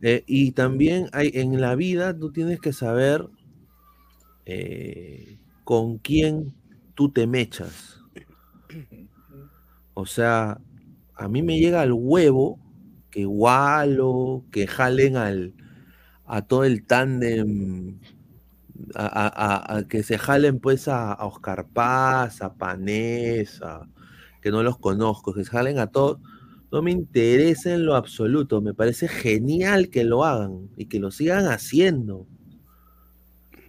Eh, 0.05 0.23
y 0.27 0.51
también 0.51 1.09
hay 1.13 1.31
en 1.33 1.61
la 1.61 1.75
vida 1.75 2.13
tú 2.17 2.33
tienes 2.33 2.59
que 2.59 2.73
saber 2.73 3.25
eh, 4.45 5.37
con 5.63 5.97
quién 5.97 6.53
tú 6.93 7.09
te 7.09 7.25
mechas. 7.25 8.01
O 9.93 10.05
sea, 10.05 10.59
a 11.15 11.27
mí 11.29 11.41
me 11.41 11.57
llega 11.57 11.81
al 11.81 11.93
huevo 11.93 12.59
que 13.11 13.25
Walo, 13.25 14.43
que 14.51 14.67
jalen 14.67 15.15
al, 15.15 15.53
a 16.25 16.41
todo 16.41 16.65
el 16.65 16.85
tándem, 16.85 17.99
a, 18.95 19.05
a- 19.07 19.75
a- 19.75 19.77
a 19.79 19.87
que 19.87 20.03
se 20.03 20.17
jalen 20.17 20.59
pues 20.59 20.87
a, 20.87 21.13
a 21.13 21.25
Oscar 21.25 21.67
Paz, 21.69 22.41
a 22.41 22.53
Panés, 22.55 23.61
que 24.41 24.51
no 24.51 24.63
los 24.63 24.77
conozco, 24.77 25.33
que 25.33 25.43
se 25.45 25.51
jalen 25.51 25.79
a 25.79 25.87
todos. 25.87 26.19
No 26.71 26.81
me 26.81 26.91
interesa 26.91 27.73
en 27.73 27.85
lo 27.85 27.95
absoluto, 27.95 28.61
me 28.61 28.73
parece 28.73 29.07
genial 29.07 29.89
que 29.89 30.03
lo 30.03 30.23
hagan 30.25 30.69
y 30.77 30.85
que 30.87 30.99
lo 30.99 31.11
sigan 31.11 31.45
haciendo. 31.47 32.27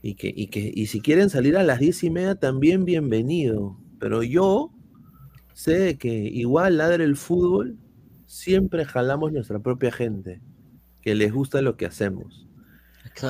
Y 0.03 0.15
que, 0.17 0.33
y 0.35 0.49
que, 0.49 0.71
y 0.75 0.87
si 0.87 1.01
quieren 1.01 1.31
salir 1.31 1.57
a 1.57 1.63
las 1.63 1.79
diez 1.81 2.03
y 2.05 2.11
media, 2.11 2.35
también 2.35 2.85
bienvenido. 2.85 3.79
Pero 3.99 4.23
yo 4.23 4.71
sé 5.55 5.99
que 5.99 6.11
igual 6.15 6.79
ladre 6.79 7.05
el 7.05 7.17
fútbol, 7.17 7.79
siempre 8.27 8.85
jalamos 8.87 9.33
nuestra 9.33 9.61
propia 9.61 9.93
gente, 9.93 10.43
que 11.03 11.15
les 11.15 11.33
gusta 11.33 11.63
lo 11.63 11.77
que 11.77 11.87
hacemos. 11.87 12.49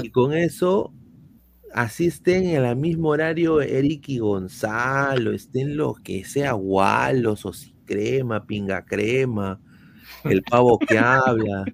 Y 0.00 0.10
con 0.10 0.34
eso, 0.34 0.94
así 1.74 2.06
estén 2.06 2.44
en 2.46 2.64
el 2.64 2.76
mismo 2.76 3.08
horario 3.10 3.60
Eric 3.60 4.08
y 4.08 4.18
Gonzalo, 4.18 5.32
estén 5.32 5.76
los 5.76 6.00
que 6.00 6.24
sea 6.24 6.54
Walos, 6.54 7.44
o 7.44 7.52
crema, 7.84 8.46
pinga 8.46 8.84
crema, 8.84 9.60
el 10.24 10.42
pavo 10.42 10.78
que 10.78 10.96
habla, 10.98 11.64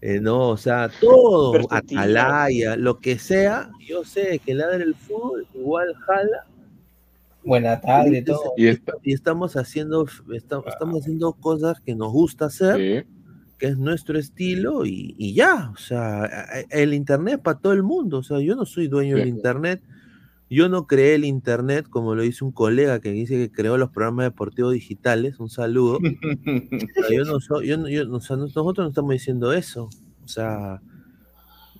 eh, 0.00 0.20
no, 0.20 0.50
o 0.50 0.56
sea, 0.56 0.88
todo. 1.00 1.54
Atalaya, 1.70 2.76
lo 2.76 3.00
que 3.00 3.18
sea, 3.18 3.70
yo 3.84 4.04
sé 4.04 4.38
que 4.44 4.54
ladre 4.54 4.84
el 4.84 4.94
fútbol, 4.94 5.46
igual 5.54 5.94
jala. 6.06 6.46
Buena 7.44 7.80
tarde, 7.80 8.18
Y- 8.18 8.24
todo. 8.24 8.52
Y, 8.56 8.68
y 9.02 9.12
estamos 9.14 9.56
haciendo, 9.56 10.06
esta- 10.34 10.60
estamos 10.66 11.02
haciendo 11.02 11.32
cosas 11.32 11.80
que 11.80 11.94
nos 11.94 12.12
gusta 12.12 12.46
hacer, 12.46 13.06
que 13.58 13.66
es 13.68 13.78
nuestro 13.78 14.18
estilo, 14.18 14.84
y, 14.86 15.14
y 15.18 15.34
ya, 15.34 15.70
o 15.74 15.76
sea, 15.78 16.24
a- 16.24 16.24
a- 16.26 16.60
el 16.70 16.94
internet 16.94 17.40
para 17.42 17.58
todo 17.58 17.72
el 17.72 17.82
mundo, 17.82 18.18
o 18.18 18.22
sea, 18.22 18.40
yo 18.40 18.54
no 18.56 18.66
soy 18.66 18.88
dueño 18.88 19.16
del 19.16 19.28
internet, 19.28 19.82
yo 20.48 20.68
no 20.68 20.86
creé 20.86 21.16
el 21.16 21.24
internet, 21.24 21.86
como 21.90 22.14
lo 22.14 22.22
dice 22.22 22.44
un 22.44 22.52
colega 22.52 23.00
que 23.00 23.10
dice 23.12 23.34
que 23.36 23.50
creó 23.50 23.76
los 23.78 23.90
programas 23.90 24.26
deportivos 24.26 24.74
digitales, 24.74 25.40
un 25.40 25.48
saludo. 25.50 25.98
O 25.98 27.02
sea, 27.02 27.16
yo 27.16 27.24
no 27.24 27.40
soy, 27.40 27.66
yo 27.68 27.76
o 28.12 28.20
sea, 28.20 28.36
nosotros 28.36 28.84
no 28.84 28.88
estamos 28.90 29.10
diciendo 29.12 29.52
eso, 29.52 29.88
o 30.24 30.28
sea, 30.28 30.80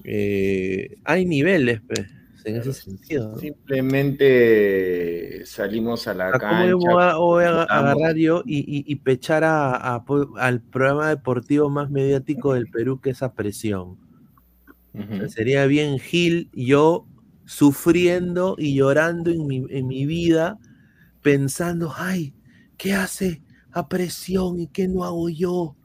eh, 0.04 0.96
hay 1.04 1.26
niveles, 1.26 1.80
pues, 1.86 2.06
en 2.46 2.56
ese 2.56 2.72
sentido. 2.72 3.30
¿no? 3.30 3.38
Simplemente 3.38 5.44
salimos 5.46 6.06
a 6.08 6.14
la 6.14 6.30
¿Cómo 6.32 6.40
cancha. 6.40 6.68
yo 6.70 6.78
voy 6.78 7.02
a, 7.02 7.16
voy 7.16 7.44
a 7.44 7.62
agarrar 7.64 8.16
yo 8.16 8.42
y, 8.46 8.58
y- 8.58 8.84
y 8.86 8.96
pechar 8.96 9.44
a, 9.44 9.74
a 9.96 10.04
al 10.38 10.60
programa 10.62 11.08
deportivo 11.08 11.68
más 11.70 11.90
mediático 11.90 12.54
del 12.54 12.68
Perú 12.68 13.00
que 13.00 13.10
esa 13.10 13.32
presión? 13.34 13.98
O 14.94 15.16
sea, 15.16 15.28
sería 15.28 15.66
bien 15.66 15.98
Gil 15.98 16.50
yo 16.54 17.06
sufriendo 17.44 18.56
y 18.58 18.74
llorando 18.74 19.30
en 19.30 19.46
mi, 19.46 19.64
en 19.70 19.86
mi 19.86 20.06
vida, 20.06 20.58
pensando, 21.22 21.92
ay, 21.96 22.34
¿qué 22.78 22.94
hace 22.94 23.42
a 23.72 23.88
presión 23.88 24.58
y 24.60 24.68
qué 24.68 24.88
no 24.88 25.04
hago 25.04 25.28
yo? 25.28 25.76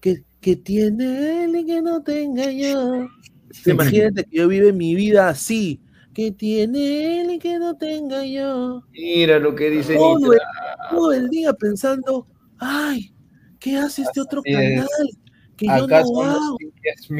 ¿Qué, 0.00 0.24
qué 0.40 0.56
tiene 0.56 1.44
él 1.44 1.56
y 1.56 1.66
que 1.66 1.80
no 1.80 2.02
tenga 2.02 2.50
yo? 2.50 3.06
Imagínate 3.66 4.24
que 4.24 4.36
yo 4.36 4.48
vive 4.48 4.72
mi 4.72 4.94
vida 4.94 5.28
así. 5.28 5.80
¿Qué 6.16 6.32
tiene 6.32 7.20
él 7.20 7.30
y 7.32 7.38
que 7.38 7.58
no 7.58 7.76
tenga 7.76 8.24
yo? 8.24 8.82
Mira 8.92 9.38
lo 9.38 9.54
que 9.54 9.68
dice 9.68 9.96
Todo 9.96 10.32
el, 10.32 10.38
todo 10.90 11.12
el 11.12 11.28
día 11.28 11.52
pensando, 11.52 12.26
ay, 12.56 13.12
¿qué 13.60 13.76
hace 13.76 14.00
este 14.00 14.22
otro 14.22 14.40
Así 14.40 14.54
es. 14.54 14.80
canal? 14.80 14.88
Que 15.58 15.66
yo 15.66 15.72
¿Acaso 15.84 16.12
no 16.14 16.22
hago. 16.22 16.56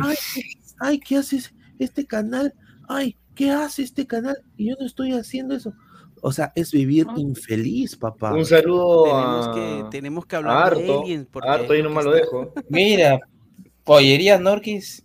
Ay, 0.02 0.16
¿qué- 0.34 0.42
ay, 0.81 0.99
¿qué 1.00 1.16
hace 1.18 1.41
este 1.78 2.07
canal? 2.07 2.55
Ay, 2.89 3.16
¿qué 3.34 3.50
hace 3.50 3.83
este 3.83 4.07
canal? 4.07 4.39
Y 4.57 4.70
yo 4.70 4.76
no 4.81 4.86
estoy 4.86 5.12
haciendo 5.12 5.55
eso. 5.55 5.75
O 6.23 6.33
sea, 6.33 6.52
es 6.55 6.73
vivir 6.73 7.07
infeliz, 7.18 7.97
papá. 7.97 8.33
Un 8.33 8.47
saludo 8.47 9.05
Tenemos 9.05 9.49
a, 9.49 9.52
que, 9.52 9.84
tenemos 9.91 10.25
que 10.25 10.36
hablar 10.36 10.75
de 10.75 10.81
Harto. 10.84 11.02
aliens. 11.02 11.26
porque 11.31 11.49
Harto, 11.50 11.73
ahí 11.75 11.83
nomás 11.83 12.02
lo 12.07 12.12
dejo. 12.12 12.50
Mira, 12.70 13.20
Pollería 13.84 14.39
Norquis, 14.39 15.05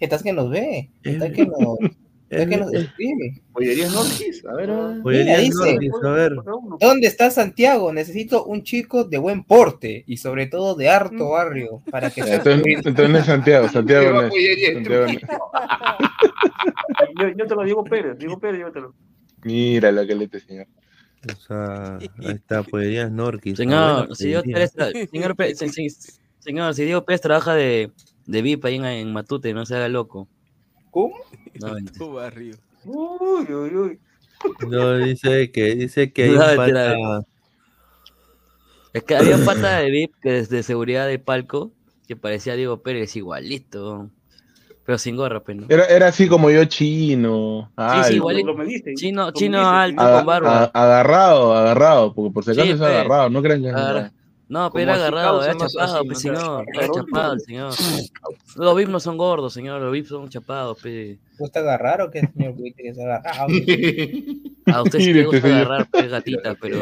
estás 0.00 0.22
que 0.22 0.32
nos 0.32 0.48
ve, 0.48 0.92
estás 1.02 1.32
que 1.32 1.44
nos, 1.44 1.58
estás 2.36 2.48
que 2.48 2.56
nos 2.56 2.72
escribe. 2.74 3.42
¿Pollerías 3.52 3.92
Norquis? 3.92 4.44
A 4.46 4.54
ver, 4.54 4.70
a. 4.70 5.00
¿dónde 6.80 7.06
está 7.06 7.30
Santiago? 7.30 7.92
Necesito 7.92 8.44
un 8.44 8.62
chico 8.62 9.04
de 9.04 9.18
buen 9.18 9.44
porte 9.44 10.04
y 10.06 10.16
sobre 10.16 10.46
todo 10.46 10.74
de 10.74 10.88
harto 10.88 11.30
barrio 11.30 11.82
para 11.90 12.10
que 12.10 12.22
sea 12.22 12.36
Entonces, 12.36 12.62
entonces 12.84 13.10
no 13.10 13.18
es 13.18 13.26
Santiago, 13.26 13.68
Santiago 13.68 14.12
no 14.12 14.22
es. 14.22 14.30
pollería, 14.30 14.72
Santiago 14.74 15.06
no 15.06 15.12
es. 15.12 15.20
Yo, 17.20 17.28
yo 17.36 17.46
te 17.46 17.54
lo 17.54 17.64
digo 17.64 17.84
Pérez, 17.84 18.18
digo 18.18 18.38
Pérez, 18.38 18.58
llévatelo. 18.58 18.94
Mira 19.44 19.92
lo 19.92 20.06
que 20.06 20.14
le 20.14 20.28
te 20.28 20.40
señor. 20.40 20.66
O 21.26 21.40
sea, 21.40 21.96
ahí 21.98 22.34
está, 22.34 22.62
podrías 22.62 23.10
Norquis. 23.10 23.56
Señor, 23.56 24.08
Ah, 24.10 24.14
si. 24.14 24.32
Pérez 24.42 24.72
señor, 25.10 25.36
Pérez- 25.36 25.56
se- 25.56 25.68
se- 25.90 26.12
señor, 26.38 26.74
si 26.74 26.84
Diego 26.84 27.04
Pérez 27.04 27.20
trabaja 27.20 27.54
de, 27.54 27.90
de 28.26 28.42
VIP 28.42 28.64
ahí 28.64 28.76
en, 28.76 28.84
en 28.84 29.12
Matute, 29.12 29.52
no 29.54 29.66
se 29.66 29.76
haga 29.76 29.88
loco. 29.88 30.28
¿Cómo? 30.92 31.16
No. 31.60 31.74
Tu 31.98 32.12
barrio. 32.12 32.54
Uy, 32.84 33.46
uy, 33.52 33.76
uy. 33.76 33.98
No, 34.68 34.96
dice 34.98 35.50
que, 35.50 35.74
dice 35.74 36.12
que 36.12 36.22
hay 36.24 36.30
No, 36.30 36.44
un 36.50 36.56
mentira. 36.56 36.94
pata- 36.94 37.26
Es 38.92 39.02
que 39.04 39.16
había 39.16 39.36
un 39.36 39.44
pata 39.44 39.78
de 39.80 39.90
VIP 39.90 40.14
que 40.22 40.38
es 40.38 40.48
de 40.48 40.62
seguridad 40.62 41.06
del 41.08 41.20
palco 41.20 41.72
que 42.06 42.14
parecía 42.16 42.54
Diego 42.54 42.82
Pérez 42.82 43.16
igualito. 43.16 44.10
Pero 44.84 44.98
sin 44.98 45.16
gorra, 45.16 45.40
pues, 45.44 45.56
¿no? 45.58 45.66
Era, 45.68 45.84
era 45.86 46.08
así 46.08 46.26
como 46.26 46.50
yo 46.50 46.64
chino. 46.64 47.70
Sí, 48.08 48.14
igualito. 48.16 48.52
Chino, 48.96 49.30
chino 49.30 49.60
alto, 49.70 50.02
Aga- 50.02 50.16
con 50.18 50.26
barba. 50.26 50.64
a- 50.64 50.70
agarrado, 50.84 51.54
agarrado, 51.56 52.12
porque 52.12 52.32
por 52.34 52.44
si 52.44 52.50
acaso 52.50 52.66
Sí, 52.66 52.72
es 52.72 52.78
pe. 52.80 52.84
agarrado, 52.86 53.30
no 53.30 53.40
crean 53.42 53.62
que 53.62 53.68
es 53.68 53.74
Agarra- 53.74 53.90
agarrado. 53.90 54.14
No, 54.52 54.70
pero 54.70 54.92
agarrado, 54.92 55.42
era 55.42 55.54
chapado, 55.56 55.96
así, 55.98 56.06
pues, 56.06 56.18
señor. 56.20 56.66
Era 56.74 56.88
chapado, 56.92 57.32
el 57.32 57.40
señor. 57.40 57.72
Los 58.56 58.76
VIP 58.76 58.88
no 58.90 59.00
son 59.00 59.16
gordos, 59.16 59.54
señor. 59.54 59.80
Los 59.80 59.90
VIP 59.92 60.06
son 60.06 60.28
chapados, 60.28 60.78
pe. 60.82 61.18
¿Gusta 61.38 61.60
agarrar 61.60 62.02
o 62.02 62.10
qué, 62.10 62.20
señor 62.20 62.52
Buitre, 62.52 62.84
que 62.84 62.94
se 62.94 63.02
agarra? 63.02 63.46
A 64.66 64.82
usted 64.82 64.98
sí 65.00 65.12
le 65.14 65.22
gusta 65.24 65.38
este 65.38 65.52
agarrar, 65.54 65.88
pe, 65.90 66.06
gatita, 66.08 66.54
pero. 66.60 66.76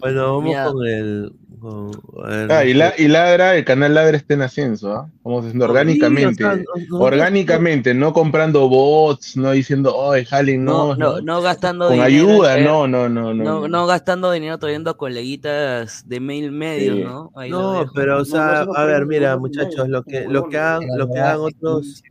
Bueno, 0.00 0.22
vamos 0.38 0.44
Mira, 0.44 0.64
con 0.66 0.86
el. 0.86 1.32
con- 1.60 1.90
ver, 2.28 2.52
Ah, 2.52 2.64
y, 2.64 2.74
la, 2.74 2.90
sé. 2.90 3.02
y 3.04 3.08
ladra, 3.08 3.56
el 3.56 3.64
canal 3.64 3.94
ladra 3.94 4.16
está 4.16 4.34
en 4.34 4.42
ascenso, 4.42 4.92
¿ah? 4.92 5.08
Vamos 5.22 5.44
haciendo 5.44 5.64
orgánicamente. 5.64 6.44
o 6.44 6.48
sea, 6.48 6.56
no- 6.56 6.64
no- 6.88 6.98
orgánicamente, 6.98 7.94
no 7.94 8.12
comprando 8.12 8.68
bots, 8.68 9.36
no 9.36 9.52
diciendo, 9.52 9.94
oh, 9.96 10.12
jalen, 10.28 10.64
No, 10.64 10.94
no. 10.96 11.14
no, 11.16 11.20
no 11.20 11.40
gastando 11.42 11.86
Con 11.86 11.94
dinero. 11.94 12.06
ayuda, 12.08 12.58
en- 12.58 12.64
no, 12.64 12.86
no, 12.88 13.08
no, 13.08 13.32
no. 13.32 13.44
No, 13.44 13.68
no 13.68 13.86
gastando 13.86 14.30
dinero 14.32 14.58
trayendo 14.58 14.96
coleguitas 14.96 16.06
de 16.08 16.15
mail 16.20 16.52
medios, 16.52 16.96
Sí. 16.96 17.04
¿no? 17.04 17.30
Ahí 17.34 17.50
No, 17.50 17.84
pero, 17.94 18.20
o 18.20 18.24
sea, 18.24 18.62
a 18.62 18.84
ver, 18.84 19.06
mira, 19.06 19.36
muchachos, 19.36 19.88
lo 19.88 20.02
que, 20.02 20.26
lo 20.28 20.48
que 20.48 20.58
hagan, 20.58 20.88
lo 20.96 21.08
que 21.10 21.18
hagan 21.18 21.40
otros. 21.40 22.02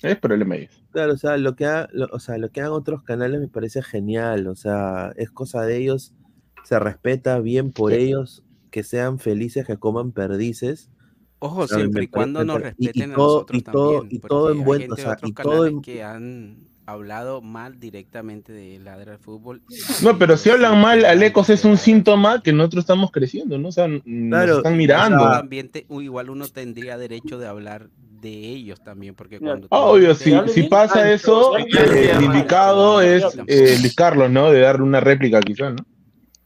Es 0.00 0.16
problema 0.16 0.56
ellos. 0.56 0.84
Claro, 0.92 1.14
o 1.14 1.16
sea, 1.16 1.36
lo 1.36 1.56
que 1.56 1.66
ha- 1.66 1.88
lo- 1.92 2.08
o 2.12 2.20
sea, 2.20 2.38
lo 2.38 2.50
que 2.50 2.60
hagan 2.60 2.72
otros 2.72 3.02
canales 3.02 3.40
me 3.40 3.48
parece 3.48 3.82
genial. 3.82 4.46
O 4.46 4.54
sea, 4.54 5.12
es 5.16 5.30
cosa 5.30 5.62
de 5.62 5.76
ellos, 5.76 6.14
se 6.64 6.78
respeta 6.78 7.40
bien 7.40 7.72
por 7.72 7.92
ellos, 7.92 8.44
que 8.70 8.82
sean 8.84 9.18
felices, 9.18 9.66
que 9.66 9.76
coman 9.76 10.12
perdices. 10.12 10.90
Ojo, 11.40 11.66
siempre 11.68 12.04
y 12.04 12.08
cuando 12.08 12.44
nos 12.44 12.58
pare- 12.60 12.74
y- 12.78 12.84
y 12.84 12.86
respeten 12.88 13.12
a 13.12 13.16
nosotros 13.16 13.58
y 13.58 13.62
todo, 13.62 13.98
también. 14.00 14.16
y 14.16 14.20
todo 14.20 14.50
en 14.52 14.64
buen, 14.64 14.92
o 14.92 14.96
sea, 14.96 15.16
y 15.22 15.32
todo 15.32 15.66
en, 15.66 15.82
que 15.82 16.02
han 16.02 16.67
hablado 16.88 17.42
mal 17.42 17.78
directamente 17.78 18.50
de 18.50 18.78
Ladra 18.78 19.12
al 19.12 19.18
Fútbol. 19.18 19.60
No, 20.02 20.16
pero 20.16 20.38
si 20.38 20.48
hablan 20.48 20.80
mal, 20.80 21.04
Alecos 21.04 21.50
es 21.50 21.66
un 21.66 21.76
síntoma 21.76 22.42
que 22.42 22.50
nosotros 22.50 22.84
estamos 22.84 23.10
creciendo, 23.10 23.58
¿no? 23.58 23.68
O 23.68 23.72
sea, 23.72 23.88
nos 24.06 24.48
están 24.56 24.76
mirando. 24.76 25.22
O 25.22 25.30
sea, 25.30 25.44
igual 26.00 26.30
uno 26.30 26.48
tendría 26.48 26.96
derecho 26.96 27.38
de 27.38 27.46
hablar 27.46 27.90
de 28.22 28.30
ellos 28.30 28.82
también, 28.82 29.14
porque 29.14 29.38
cuando... 29.38 29.68
Ah, 29.70 29.80
obvio, 29.80 30.14
si, 30.14 30.32
si 30.48 30.62
pasa 30.62 31.12
eso, 31.12 31.58
eh, 31.58 32.10
el 32.10 32.24
indicado 32.24 33.02
es 33.02 33.22
eh, 33.46 33.76
Luis 33.80 33.94
Carlos, 33.94 34.30
¿no? 34.30 34.50
De 34.50 34.60
darle 34.60 34.82
una 34.82 35.00
réplica 35.00 35.40
quizás, 35.40 35.74
¿no? 35.74 35.84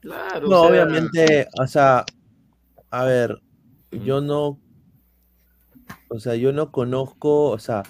Claro, 0.01 0.49
No, 0.49 0.63
o 0.63 0.69
sea, 0.69 0.71
obviamente, 0.71 1.47
o 1.57 1.67
sea, 1.69 2.05
a 2.91 3.05
ver, 3.05 3.41
yo 3.93 4.21
no, 4.21 4.59
o 6.09 6.19
sea, 6.19 6.35
yo 6.35 6.53
no 6.53 6.73
conozco, 6.73 7.51
o 7.51 7.59
sea, 7.61 7.85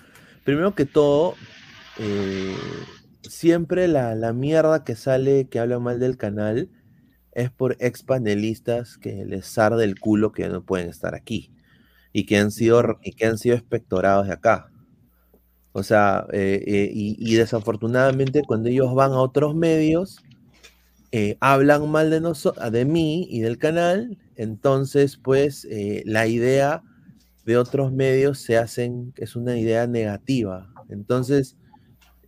primero 0.45 0.75
que 0.75 0.85
todo, 0.85 1.35
eh, 1.99 2.57
siempre 3.23 3.89
la, 3.89 4.15
la 4.15 4.33
mierda 4.33 4.85
que 4.85 4.97
sale, 4.97 5.49
que 5.49 5.59
habla 5.59 5.79
mal 5.79 6.01
del 6.01 6.17
canal, 6.17 6.71
es 7.33 7.51
por 7.51 7.77
ex 7.81 8.03
panelistas 8.03 8.99
que 8.99 9.25
les 9.25 9.57
arde 9.59 9.85
el 9.85 9.99
culo 9.99 10.33
que 10.33 10.49
no 10.49 10.65
pueden 10.65 10.89
estar 10.89 11.15
aquí 11.15 11.51
y 12.13 12.27
que 12.27 12.39
han 12.39 12.51
sido, 12.51 12.99
y 13.03 13.13
que 13.13 13.27
han 13.27 13.39
sido 13.39 13.57
espectorados 13.57 14.27
de 14.27 14.35
acá. 14.35 14.71
O 15.73 15.83
sea, 15.83 16.27
eh, 16.33 16.63
eh, 16.67 16.91
y, 16.93 17.35
desafortunadamente 17.35 18.43
cuando 18.47 18.69
ellos 18.69 18.95
van 18.95 19.13
a 19.13 19.21
otros 19.21 19.55
medios, 19.55 20.19
hablan 21.41 21.91
mal 21.91 22.11
de, 22.11 22.71
de 22.71 22.85
mí 22.85 23.27
y 23.31 23.41
del 23.41 23.59
canal, 23.59 24.19
entonces 24.37 25.17
pues 25.17 25.67
la 26.05 26.27
idea 26.27 26.83
de 27.45 27.57
otros 27.57 27.93
medios 27.93 28.39
se 28.39 28.57
hacen, 28.57 29.13
es 29.17 29.37
una 29.37 29.59
idea 29.59 29.87
negativa. 29.87 30.73
Entonces, 30.89 31.57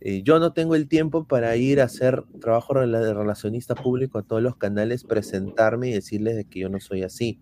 eh, 0.01 0.21
yo 0.23 0.39
no 0.39 0.53
tengo 0.53 0.75
el 0.75 0.87
tiempo 0.87 1.25
para 1.25 1.55
ir 1.55 1.81
a 1.81 1.85
hacer 1.85 2.23
trabajo 2.41 2.73
de 2.73 3.13
relacionista 3.13 3.75
público 3.75 4.17
a 4.17 4.23
todos 4.23 4.41
los 4.41 4.57
canales, 4.57 5.03
presentarme 5.03 5.89
y 5.89 5.93
decirles 5.93 6.35
de 6.35 6.45
que 6.45 6.59
yo 6.59 6.69
no 6.69 6.79
soy 6.79 7.03
así. 7.03 7.39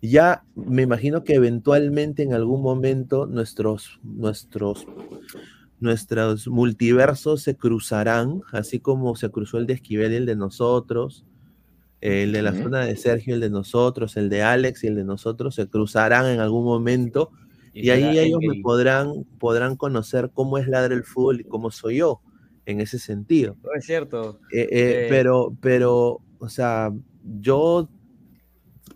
Ya 0.00 0.44
me 0.54 0.82
imagino 0.82 1.22
que 1.22 1.34
eventualmente 1.34 2.22
en 2.22 2.34
algún 2.34 2.62
momento 2.62 3.26
nuestros, 3.26 4.00
nuestros, 4.02 4.86
nuestros 5.80 6.48
multiversos 6.48 7.42
se 7.42 7.56
cruzarán, 7.56 8.42
así 8.52 8.80
como 8.80 9.14
se 9.16 9.30
cruzó 9.30 9.58
el 9.58 9.66
de 9.66 9.74
Esquivel 9.74 10.12
y 10.12 10.16
el 10.16 10.26
de 10.26 10.36
nosotros, 10.36 11.24
el 12.00 12.32
de 12.32 12.42
la 12.42 12.52
zona 12.52 12.84
de 12.84 12.96
Sergio, 12.96 13.34
el 13.34 13.40
de 13.40 13.50
nosotros, 13.50 14.16
el 14.16 14.28
de 14.28 14.42
Alex 14.42 14.82
y 14.82 14.88
el 14.88 14.96
de 14.96 15.04
nosotros, 15.04 15.54
se 15.54 15.68
cruzarán 15.68 16.26
en 16.26 16.40
algún 16.40 16.64
momento 16.64 17.30
y, 17.72 17.86
Y 17.86 17.90
ahí 17.90 18.18
ellos 18.18 18.40
me 18.40 18.60
podrán, 18.60 19.24
podrán 19.38 19.76
conocer 19.76 20.30
cómo 20.32 20.58
es 20.58 20.68
ladra 20.68 20.94
el 20.94 21.04
fútbol 21.04 21.40
y 21.40 21.44
cómo 21.44 21.70
soy 21.70 21.98
yo 21.98 22.20
en 22.66 22.80
ese 22.80 22.98
sentido. 22.98 23.56
No, 23.62 23.72
es 23.74 23.84
cierto. 23.84 24.40
Eh, 24.52 24.60
eh, 24.60 24.68
Eh, 24.70 25.06
pero, 25.08 25.56
pero, 25.60 26.20
o 26.38 26.48
sea, 26.48 26.92
yo 27.40 27.88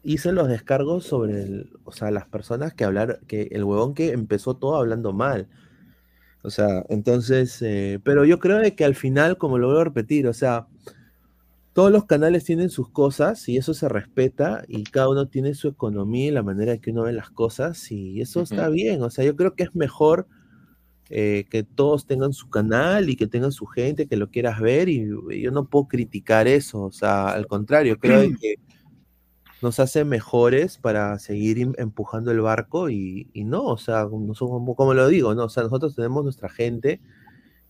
hice 0.02 0.32
los 0.32 0.48
descargos 0.48 1.04
sobre 1.04 1.42
el, 1.42 1.70
o 1.84 1.92
sea, 1.92 2.10
las 2.10 2.26
personas 2.26 2.74
que 2.74 2.84
hablar, 2.84 3.20
que 3.26 3.48
el 3.50 3.64
huevón 3.64 3.94
que 3.94 4.12
empezó 4.12 4.54
todo 4.54 4.76
hablando 4.76 5.12
mal. 5.12 5.48
O 6.42 6.50
sea, 6.50 6.84
entonces, 6.90 7.58
pero 8.04 8.24
yo 8.24 8.38
creo 8.38 8.58
de 8.58 8.76
que 8.76 8.84
al 8.84 8.94
final, 8.94 9.36
como 9.36 9.58
lo 9.58 9.66
vuelvo 9.66 9.80
a 9.80 9.84
repetir, 9.84 10.28
o 10.28 10.32
sea, 10.32 10.68
todos 11.76 11.92
los 11.92 12.06
canales 12.06 12.42
tienen 12.44 12.70
sus 12.70 12.88
cosas 12.88 13.46
y 13.50 13.58
eso 13.58 13.74
se 13.74 13.86
respeta 13.90 14.64
y 14.66 14.82
cada 14.84 15.10
uno 15.10 15.28
tiene 15.28 15.52
su 15.52 15.68
economía 15.68 16.28
y 16.28 16.30
la 16.30 16.42
manera 16.42 16.78
que 16.78 16.90
uno 16.90 17.02
ve 17.02 17.12
las 17.12 17.28
cosas 17.28 17.92
y 17.92 18.22
eso 18.22 18.40
está 18.40 18.70
bien. 18.70 19.02
O 19.02 19.10
sea, 19.10 19.26
yo 19.26 19.36
creo 19.36 19.54
que 19.54 19.64
es 19.64 19.74
mejor 19.74 20.26
eh, 21.10 21.44
que 21.50 21.64
todos 21.64 22.06
tengan 22.06 22.32
su 22.32 22.48
canal 22.48 23.10
y 23.10 23.16
que 23.16 23.26
tengan 23.26 23.52
su 23.52 23.66
gente 23.66 24.06
que 24.06 24.16
lo 24.16 24.30
quieras 24.30 24.58
ver 24.58 24.88
y, 24.88 25.06
y 25.30 25.42
yo 25.42 25.50
no 25.50 25.68
puedo 25.68 25.86
criticar 25.86 26.48
eso. 26.48 26.80
O 26.80 26.92
sea, 26.92 27.28
al 27.28 27.46
contrario, 27.46 27.98
creo 27.98 28.22
que 28.40 28.54
nos 29.60 29.78
hace 29.78 30.06
mejores 30.06 30.78
para 30.78 31.18
seguir 31.18 31.74
empujando 31.76 32.30
el 32.30 32.40
barco 32.40 32.88
y, 32.88 33.28
y 33.34 33.44
no, 33.44 33.64
o 33.64 33.76
sea, 33.76 34.08
como, 34.08 34.74
como 34.74 34.94
lo 34.94 35.08
digo, 35.08 35.34
¿no? 35.34 35.44
O 35.44 35.50
sea, 35.50 35.64
nosotros 35.64 35.94
tenemos 35.94 36.24
nuestra 36.24 36.48
gente 36.48 37.02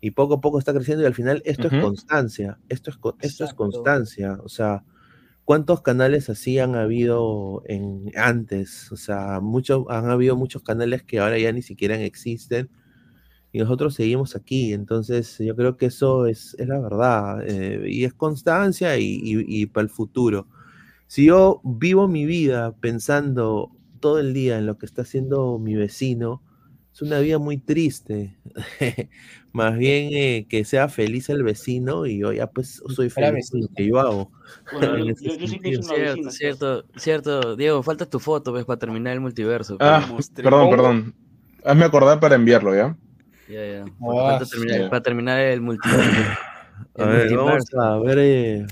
y 0.06 0.10
poco 0.12 0.34
a 0.34 0.40
poco 0.40 0.58
está 0.58 0.72
creciendo 0.74 1.02
y 1.04 1.06
al 1.06 1.14
final 1.14 1.42
esto 1.44 1.68
es 1.68 1.74
Ujú. 1.74 1.76
constancia, 1.76 2.58
esto 2.68 2.90
es, 2.90 2.98
esto 3.20 3.44
es 3.44 3.54
constancia, 3.54 4.38
o 4.44 4.48
sea, 4.48 4.84
¿cuántos 5.44 5.82
canales 5.82 6.30
así 6.30 6.58
han 6.60 6.76
habido 6.76 7.62
en 7.66 8.12
antes? 8.16 8.92
O 8.92 8.96
sea, 8.96 9.40
muchos, 9.40 9.84
han 9.90 10.10
habido 10.10 10.36
muchos 10.36 10.62
canales 10.62 11.02
que 11.04 11.20
ahora 11.20 11.38
ya 11.38 11.52
ni 11.52 11.62
siquiera 11.62 12.00
existen 12.02 12.70
y 13.52 13.58
nosotros 13.58 13.94
seguimos 13.94 14.36
aquí. 14.36 14.72
Entonces, 14.72 15.38
yo 15.38 15.56
creo 15.56 15.76
que 15.76 15.86
eso 15.86 16.26
es, 16.26 16.54
es 16.58 16.68
la 16.68 16.80
verdad. 16.80 17.42
eh, 17.46 17.84
y 17.88 18.04
es 18.04 18.14
constancia 18.14 18.98
y, 18.98 19.04
y- 19.22 19.62
y 19.62 19.66
para 19.66 19.84
el 19.84 19.90
futuro. 19.90 20.48
Si 21.08 21.26
yo 21.26 21.60
vivo 21.64 22.08
mi 22.08 22.26
vida 22.26 22.76
pensando 22.80 23.72
todo 24.00 24.18
el 24.20 24.34
día 24.34 24.58
en 24.58 24.66
lo 24.66 24.78
que 24.78 24.86
está 24.86 25.02
haciendo 25.02 25.58
mi 25.58 25.74
vecino, 25.76 26.42
es 26.96 27.02
una 27.02 27.18
vida 27.18 27.38
muy 27.38 27.58
triste. 27.58 28.34
Más 29.52 29.76
bien 29.76 30.08
eh, 30.14 30.46
que 30.48 30.64
sea 30.64 30.88
feliz 30.88 31.28
el 31.28 31.42
vecino 31.42 32.06
y 32.06 32.18
yo 32.20 32.32
ya 32.32 32.46
pues 32.46 32.82
soy 32.88 33.10
feliz 33.10 33.50
con 33.50 33.60
lo 33.60 33.68
que 33.76 33.86
yo 33.86 34.00
hago. 34.00 34.32
Bueno, 34.72 34.96
yo, 35.20 35.34
yo, 35.34 35.34
yo 35.36 35.46
sí 35.46 35.58
Cierto, 35.62 35.94
vecina. 35.94 36.30
cierto, 36.30 36.84
cierto. 36.96 37.56
Diego, 37.56 37.82
falta 37.82 38.06
tu 38.08 38.18
foto, 38.18 38.50
pues, 38.50 38.64
para 38.64 38.78
terminar 38.78 39.12
el 39.12 39.20
multiverso. 39.20 39.76
Ah, 39.78 40.08
perdón, 40.34 40.70
perdón. 40.70 41.14
Hazme 41.64 41.84
acordar 41.84 42.18
para 42.18 42.34
enviarlo, 42.34 42.74
¿ya? 42.74 42.96
Ya, 43.46 43.66
ya. 43.66 43.84
Ah, 43.84 44.38
Falta 44.38 44.46
terminar- 44.46 44.78
sí. 44.84 44.88
para 44.88 45.02
terminar 45.02 45.40
el 45.40 45.60
multiverso. 45.60 46.30
A 46.98 47.04
ver, 47.04 47.36
vamos 47.36 47.64
a 47.78 47.98
ver 47.98 48.18
eh, 48.20 48.66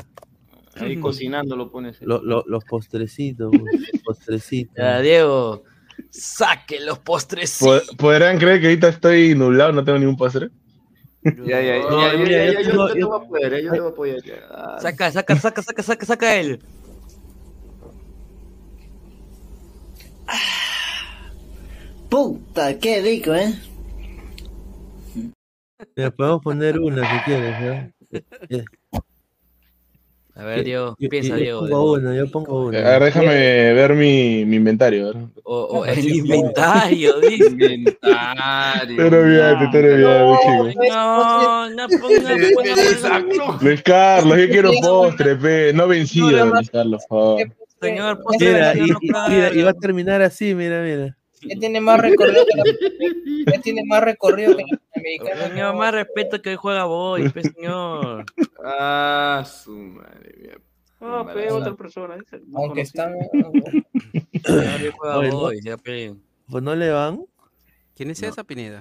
Ahí 0.77 0.97
cocinando 0.97 1.57
lo 1.57 1.70
pones. 1.70 2.01
lo- 2.01 2.23
lo- 2.23 2.44
los 2.47 2.65
postrecitos. 2.65 3.53
los 3.93 4.03
postrecitos. 4.03 4.75
Ya, 4.78 5.01
Diego, 5.01 5.62
saque 6.17 6.81
los 6.81 6.99
postres. 7.01 7.59
Po- 7.60 7.97
¿Podrán 7.97 8.39
creer 8.39 8.60
que 8.60 8.67
ahorita 8.68 8.89
estoy 8.89 9.34
nublado, 9.34 9.73
no 9.73 9.84
tengo 9.84 9.99
ningún 9.99 10.17
postre? 10.17 10.49
Ya, 11.25 11.59
ya, 11.62 11.78
ya, 11.78 12.60
yo 12.60 12.86
te 12.93 13.02
voy 13.05 13.18
a 13.18 13.25
apoyar, 13.25 13.51
ya, 13.52 13.60
yo 13.60 13.73
te 13.73 13.81
voy 13.81 13.89
a 13.89 13.93
apoyar. 13.93 14.23
ya. 14.25 14.78
Saca, 14.81 15.10
saca, 15.10 15.36
saca, 15.36 15.62
saca, 15.62 15.83
saca, 15.83 16.07
saca 16.07 16.36
él. 16.36 16.60
Puta, 22.09 22.78
qué 22.78 23.01
rico, 23.02 23.34
¿eh? 23.34 23.55
Podemos 26.17 26.43
poner 26.43 26.78
una 26.78 27.07
si 27.07 27.20
quieres, 27.23 27.59
¿no? 27.59 27.91
A 30.37 30.43
ver, 30.45 30.65
Diego, 30.65 30.97
yo- 30.99 31.09
piensa, 31.09 31.29
yo 31.31 31.37
Diego. 31.37 31.61
pongo 31.61 31.93
una, 31.93 32.15
yo 32.17 32.29
pongo 32.31 32.65
una. 32.67 32.79
A 32.79 32.99
ver, 32.99 33.05
déjame 33.05 33.73
ver 33.73 33.95
mi, 33.95 34.45
mi 34.45 34.57
inventario. 34.57 35.11
a 35.11 35.13
ver. 35.13 35.23
O, 35.45 35.57
o 35.63 35.85
el 35.87 36.09
inventario, 36.13 37.21
dice. 37.21 37.47
Inventario. 37.51 38.97
Te 38.97 39.11
lo 39.11 39.21
olvidaste, 39.21 39.67
te 39.71 39.97
lo 39.99 40.11
olvidaste, 40.11 40.75
chico. 40.75 40.85
No, 40.93 41.71
no 41.71 41.89
ponga, 41.89 42.35
ponga, 42.55 43.59
Luis 43.61 43.83
Carlos, 43.83 44.39
yo 44.39 44.49
quiero 44.49 44.71
postre, 44.83 45.37
pe. 45.37 45.73
No 45.73 45.87
vencido, 45.87 46.47
Luis 46.47 46.71
Carlos, 46.71 47.05
por 47.09 47.19
favor. 47.39 47.55
Señor, 47.81 48.23
postre, 48.23 48.49
Mira, 48.49 48.75
y, 48.75 48.81
no, 48.91 48.99
y- 49.01 49.11
mira, 49.31 49.55
y 49.55 49.63
va 49.63 49.71
a 49.71 49.75
terminar 49.75 50.21
así, 50.23 50.55
mira, 50.55 50.83
mira. 50.83 51.17
Ya 51.47 51.57
tiene 51.61 51.81
más 51.81 52.01
recorrido 52.01 52.45
que 52.47 52.57
la, 52.57 52.65
ya 53.53 53.61
tiene 53.61 53.83
más 53.85 54.03
recorrido 54.03 54.57
que 54.57 54.65
la 54.65 54.79
americana. 54.97 55.49
Señor, 55.49 55.75
más 55.77 55.93
respeto 55.95 56.41
que 56.43 56.51
hoy 56.51 56.57
juega 56.57 56.85
Boy, 56.85 57.29
pues, 57.31 57.53
señor. 57.55 58.25
Ah, 58.65 59.45
su 59.47 59.73
madre 59.73 60.35
mía. 60.39 60.57
Ah, 61.01 61.27
pe, 61.35 61.51
otra 61.51 61.75
persona. 61.75 62.17
dice, 62.17 62.41
no 62.47 62.59
Aunque 62.61 62.81
están 62.83 63.13
Señor, 63.13 64.81
hoy 64.83 64.91
juega 64.97 65.19
Oye, 65.19 65.29
¿no? 65.29 65.37
Boy, 65.37 65.61
ya, 65.63 65.77
pe. 65.77 66.15
Pues 66.49 66.63
no 66.63 66.75
le 66.75 66.91
van. 66.91 67.25
¿Quién 67.97 68.11
es 68.11 68.23
esa, 68.23 68.43
Pineda? 68.45 68.81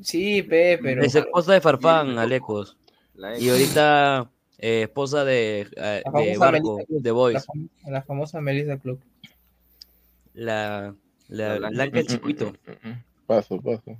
Sí, 0.00 0.42
pe, 0.42 0.78
pero 0.80 1.02
Es 1.02 1.14
esposa 1.14 1.52
de 1.52 1.60
Farfán, 1.60 2.18
Alecos. 2.18 2.76
La 3.14 3.36
Y 3.38 3.48
ahorita 3.50 4.30
eh, 4.58 4.82
esposa 4.82 5.24
de, 5.24 5.66
eh, 5.76 6.02
La 6.04 6.20
de 6.20 6.38
Barco, 6.38 6.78
de 6.88 7.08
la, 7.10 7.12
Boys. 7.12 7.46
fam- 7.46 7.68
la 7.86 8.02
famosa 8.02 8.40
Melissa 8.40 8.78
Club. 8.78 9.00
La, 10.34 10.94
la, 11.28 11.48
La 11.48 11.58
Blanca. 11.58 11.74
Blanca 11.76 12.00
el 12.00 12.06
Chiquito. 12.06 12.52
Paso, 13.26 13.60
paso. 13.60 13.96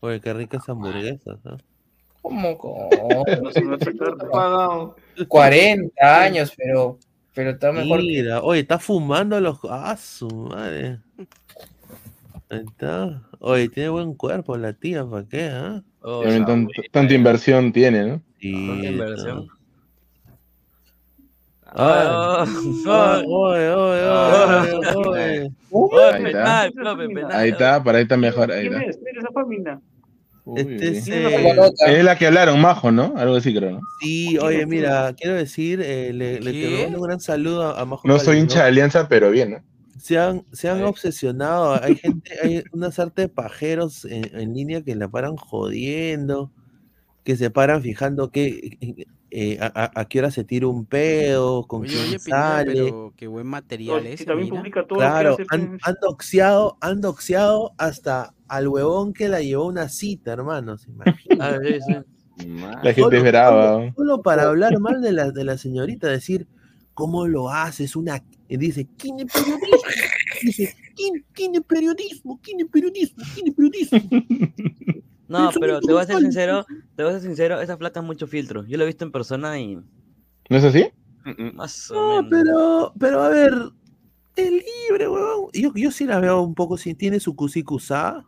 Oye, 0.00 0.20
qué 0.20 0.32
ricas 0.32 0.68
hamburguesas, 0.68 1.38
¿no? 1.44 1.58
¿Cómo? 2.22 2.58
con 2.58 3.42
No 3.42 3.50
se 3.52 3.60
me 3.62 3.70
va 3.70 3.76
a 3.76 3.78
sacar. 3.78 4.16
pagado. 4.16 4.96
40 5.28 6.22
años, 6.22 6.52
pero, 6.56 6.98
pero 7.34 7.50
está 7.50 7.72
mejor 7.72 8.00
que 8.00 8.06
Mira, 8.06 8.42
oye, 8.42 8.60
está 8.60 8.78
fumando 8.78 9.40
los. 9.40 9.58
¡Ah, 9.68 9.96
su 9.96 10.28
madre! 10.28 11.00
Ahí 12.48 12.60
está. 12.66 13.22
Oye, 13.40 13.68
tiene 13.68 13.88
buen 13.90 14.14
cuerpo 14.14 14.56
la 14.56 14.72
tía, 14.72 15.04
¿para 15.06 15.26
qué? 15.26 15.82
Oh, 16.00 16.22
tan- 16.46 16.68
tanta 16.90 17.14
inversión 17.14 17.72
tiene, 17.72 18.04
¿no? 18.06 18.22
Sí, 18.40 18.66
Tanta 18.66 18.86
inversión. 18.88 19.48
Ah, 19.48 19.58
Ah, 21.61 21.61
ah, 21.61 21.61
oye, 21.61 21.61
oye, 21.61 21.61
oye, 21.61 21.61
oye. 21.61 21.61
Oye, 21.61 21.61
Ahí 27.30 27.50
está. 27.50 27.82
para 27.82 27.98
ahí 27.98 28.02
está 28.02 28.16
mejor. 28.16 28.52
Ahí 28.52 28.68
¿Quién 28.68 28.82
está. 28.82 29.80
Este 30.56 30.88
es, 30.88 31.08
eh. 31.08 31.54
Es 31.86 32.04
la 32.04 32.18
que 32.18 32.26
hablaron, 32.26 32.60
Majo, 32.60 32.90
¿no? 32.90 33.14
Algo 33.16 33.36
así 33.36 33.54
creo, 33.54 33.72
¿no? 33.72 33.80
Sí, 34.00 34.36
oye, 34.38 34.66
mira, 34.66 35.14
quiero 35.16 35.36
decir, 35.36 35.80
eh, 35.80 36.12
le, 36.12 36.40
le 36.40 36.86
un 36.86 37.00
gran 37.00 37.20
saludo 37.20 37.62
a, 37.62 37.80
a 37.80 37.84
Majo 37.84 38.08
No 38.08 38.18
soy 38.18 38.38
hincha 38.38 38.62
de 38.62 38.68
Alianza, 38.68 39.08
pero 39.08 39.30
bien, 39.30 39.52
¿no? 39.52 39.58
Se 40.00 40.18
han, 40.18 40.44
se 40.52 40.68
han 40.68 40.82
obsesionado, 40.82 41.80
hay 41.80 41.94
gente, 41.94 42.32
hay 42.42 42.64
una 42.72 42.90
sarta 42.90 43.22
de 43.22 43.28
pajeros 43.28 44.04
en, 44.04 44.36
en 44.36 44.52
línea 44.52 44.82
que 44.82 44.96
la 44.96 45.06
paran 45.08 45.36
jodiendo, 45.36 46.50
que 47.22 47.36
se 47.36 47.50
paran 47.50 47.82
fijando 47.82 48.32
que, 48.32 48.78
eh, 49.34 49.58
a, 49.60 49.66
a- 49.66 50.00
a 50.00 50.04
qué 50.04 50.18
hora 50.18 50.30
se 50.30 50.44
tira 50.44 50.66
un 50.66 50.84
pedo, 50.84 51.66
con 51.66 51.82
Oye, 51.82 51.92
quién 51.92 52.06
oye, 52.06 52.18
sale. 52.18 52.72
pero 52.74 53.14
qué 53.16 53.26
buen 53.26 53.46
material 53.46 54.06
ese, 54.06 54.24
y 54.24 54.26
también 54.26 54.50
mira. 54.50 54.60
publica 54.60 54.86
todo 54.86 54.98
Claro, 54.98 55.30
lo 55.30 55.36
que 55.38 55.42
hace. 55.44 55.54
han, 55.54 55.70
pe. 55.72 55.78
han 55.82 55.94
doxeado, 56.02 56.76
han 56.82 57.00
doxeado 57.00 57.72
hasta 57.78 58.34
al 58.48 58.68
huevón 58.68 59.14
que 59.14 59.28
la 59.28 59.40
llevó 59.40 59.64
a 59.64 59.68
una 59.68 59.88
cita, 59.88 60.32
hermanos. 60.34 60.86
Ah, 61.40 61.58
sí, 61.64 61.78
sí. 61.80 62.46
La 62.82 62.92
gente 62.92 63.16
es 63.16 63.22
brava. 63.22 63.80
¿no? 63.86 63.94
Solo 63.94 64.22
para 64.22 64.42
hablar 64.44 64.78
mal 64.78 65.00
de 65.00 65.12
la, 65.12 65.30
de 65.30 65.44
la 65.44 65.56
señorita, 65.56 66.08
decir, 66.08 66.46
¿cómo 66.94 67.26
lo 67.26 67.48
haces? 67.50 67.96
Una... 67.96 68.22
y 68.48 68.56
dice, 68.58 68.86
¿quién 68.98 69.20
es 69.20 69.32
periodismo? 69.32 69.78
Dice, 70.42 70.74
¿quién, 70.96 71.24
quién 71.32 71.54
es 71.54 71.62
periodismo? 71.62 72.40
¿Quién 72.42 72.60
es 72.60 72.66
periodismo? 72.66 73.24
¿Quién 73.34 73.48
es 73.48 73.54
periodismo? 73.54 73.98
No, 75.32 75.50
pero 75.58 75.80
te 75.80 75.92
voy 75.92 76.02
a 76.02 76.06
ser 76.06 76.18
sincero, 76.18 76.64
te 76.96 77.02
voy 77.02 77.10
a 77.12 77.14
ser 77.14 77.22
sincero, 77.22 77.60
esa 77.60 77.76
flaca 77.76 78.00
es 78.00 78.06
mucho 78.06 78.26
filtro. 78.26 78.64
Yo 78.66 78.76
la 78.76 78.84
he 78.84 78.86
visto 78.86 79.04
en 79.04 79.12
persona 79.12 79.58
y 79.58 79.76
¿No 79.76 80.56
es 80.56 80.64
así? 80.64 80.86
más 81.54 81.90
o 81.90 81.94
No, 81.94 82.22
menos. 82.22 82.30
pero, 82.30 82.92
pero 82.98 83.22
a 83.22 83.28
ver, 83.28 83.54
es 84.36 84.50
libre, 84.50 85.08
huevón. 85.08 85.50
Yo, 85.52 85.72
yo 85.74 85.90
sí 85.90 86.04
la 86.06 86.20
veo 86.20 86.42
un 86.42 86.54
poco, 86.54 86.76
si 86.76 86.94
tiene 86.94 87.20
su 87.20 87.34
cusicusa, 87.36 88.24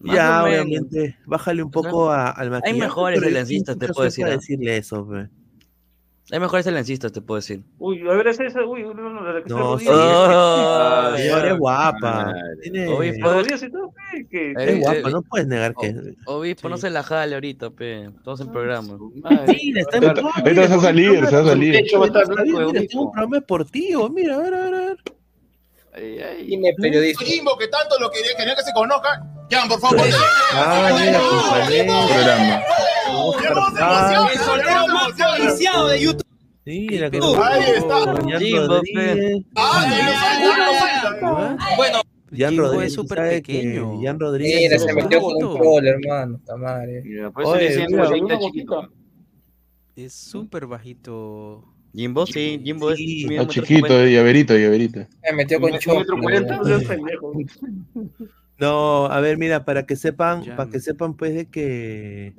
Más 0.00 0.16
ya 0.16 0.42
o 0.42 0.46
obviamente, 0.46 1.16
bájale 1.26 1.62
un 1.62 1.68
O 1.74 1.80
sea, 1.80 1.90
poco 1.90 2.10
a- 2.10 2.30
al 2.30 2.50
maquillaje. 2.50 2.80
mejores 2.80 3.18
pero 3.20 3.30
yo 3.30 3.36
silencistas, 3.36 3.78
te 3.78 3.88
puedo 3.88 4.04
decir, 4.04 4.24
¿ah? 4.26 4.30
decirle 4.30 4.76
eso, 4.76 5.08
pe. 5.08 5.28
Hay 6.32 6.38
mejores 6.38 6.64
silencistas, 6.64 7.12
te 7.12 7.20
puedo 7.20 7.36
decir. 7.40 7.62
Uy, 7.78 8.00
a 8.08 8.12
ver, 8.14 8.28
esa, 8.28 8.44
esa, 8.44 8.64
uy, 8.64 8.82
no, 8.84 8.94
no, 8.94 9.20
la 9.32 9.42
que 9.42 9.48
No, 9.48 9.78
sí, 9.78 9.86
Ah, 9.90 11.10
es 11.14 11.16
que- 11.16 11.22
señora 11.22 11.44
ya. 11.46 11.52
es 11.52 11.58
guapa. 11.58 12.34
Sí 12.62 12.70
pe, 12.70 14.26
que- 14.30 14.50
Eh, 14.52 14.54
es 14.58 14.80
guapa, 14.80 15.08
eh, 15.08 15.12
no 15.12 15.22
puedes 15.22 15.46
negar 15.48 15.74
que. 15.74 15.94
Obispo, 16.26 16.68
no 16.68 16.76
se 16.76 16.90
la 16.90 17.02
jale 17.02 17.34
ahorita, 17.34 17.70
pe. 17.70 18.04
Estamos 18.06 18.40
en 18.40 18.52
programa. 18.52 18.96
Mira, 19.46 19.80
está 19.80 19.96
en 19.96 20.04
Ahorita 20.04 20.20
ahorita 20.36 20.62
se 20.62 20.68
va 20.68 20.76
a 20.76 20.80
salir, 20.80 21.26
se 21.26 21.36
va 21.36 21.40
a 21.40 21.44
salir. 21.44 21.74
Obispo. 21.80 22.72
tengo 22.72 23.04
un 23.04 23.12
programa 23.12 23.36
deportivo, 23.36 24.08
mira, 24.10 24.34
a 24.36 24.38
ver, 24.38 24.54
a 24.54 24.58
ver, 24.64 24.74
a 24.74 24.78
ver. 24.80 24.96
Ay, 25.92 26.18
ay. 26.20 26.46
Tiene 26.46 26.72
periodismo. 26.80 27.26
Jimbo, 27.26 27.58
que 27.58 27.66
tanto 27.66 27.98
lo 27.98 28.08
quería, 28.10 28.30
quería 28.36 28.54
que 28.54 28.62
se 28.62 28.72
conozca. 28.72 29.20
Llaman, 29.50 29.68
por 29.68 29.80
favor. 29.80 29.98
Ah, 30.54 30.96
mira, 31.00 31.18
compañero. 31.18 31.92
Programa. 32.06 32.62
Ah, 33.82 34.28
El 34.32 34.38
soltero 34.40 34.86
más 34.88 35.12
codiciado 35.12 35.88
de 35.88 36.00
YouTube. 36.02 36.26
Mira, 36.66 37.10
con 37.10 37.42
Ahí 37.42 37.62
está. 37.76 38.12
con 38.12 38.30
Jan 38.30 38.40
Jimbo, 38.40 38.66
Rodríguez. 38.66 39.44
Bueno, 41.76 42.00
Jan 42.30 42.50
Jimbo 42.50 42.64
es 42.64 42.70
Rodríguez, 42.70 42.92
súper 42.94 43.18
¿sabe 43.18 43.42
que 43.42 43.52
pequeño. 43.54 44.00
Jan 44.02 44.20
Rodríguez. 44.20 44.60
Mira, 44.60 44.76
es 44.76 44.82
se 44.82 44.88
un- 44.90 44.94
metió 44.94 45.20
con 45.20 45.32
un 45.34 45.40
bajito. 45.40 45.54
troll, 45.62 45.86
hermano. 45.86 46.40
Por 47.32 47.42
eso 47.42 47.56
le 47.56 48.38
chiquito. 48.38 48.88
Es 49.96 50.12
súper 50.14 50.66
bajito. 50.66 51.64
Jimbo, 51.92 52.24
sí, 52.24 52.60
Jimbo 52.62 52.94
Sí, 52.94 53.26
es. 53.30 53.48
Chiquito, 53.48 54.00
eh, 54.00 54.12
llaverito, 54.12 54.56
llaverito. 54.56 55.00
Se 55.24 55.32
metió 55.34 55.60
con 55.60 55.72
¿Un 55.72 55.78
Chop. 55.80 55.98
metro 55.98 56.16
cuarenta? 56.20 56.60
No 58.58 59.06
a 59.06 59.20
ver, 59.20 59.38
mira, 59.38 59.64
para 59.64 59.84
que 59.86 59.96
sepan, 59.96 60.44
para 60.56 60.70
que 60.70 60.78
sepan, 60.78 61.14
pues, 61.14 61.34
de 61.34 61.46
que 61.46 62.34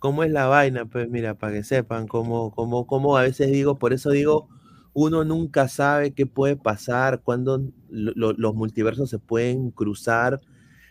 cómo 0.00 0.24
es 0.24 0.32
la 0.32 0.46
vaina, 0.48 0.86
pues, 0.86 1.10
mira, 1.10 1.34
para 1.36 1.54
que 1.54 1.64
sepan 1.64 2.08
cómo, 2.08 2.52
cómo, 2.52 2.86
cómo 2.88 3.18
a 3.18 3.22
veces 3.22 3.52
digo, 3.52 3.78
por 3.78 3.94
eso 3.94 4.10
digo, 4.12 4.48
uno 4.94 5.24
nunca 5.24 5.68
sabe 5.68 6.12
qué 6.14 6.26
puede 6.26 6.56
pasar, 6.56 7.22
cuando 7.22 7.60
lo- 7.90 8.12
lo- 8.16 8.34
los 8.34 8.54
multiversos 8.56 9.10
se 9.10 9.20
pueden 9.20 9.70
cruzar 9.72 10.40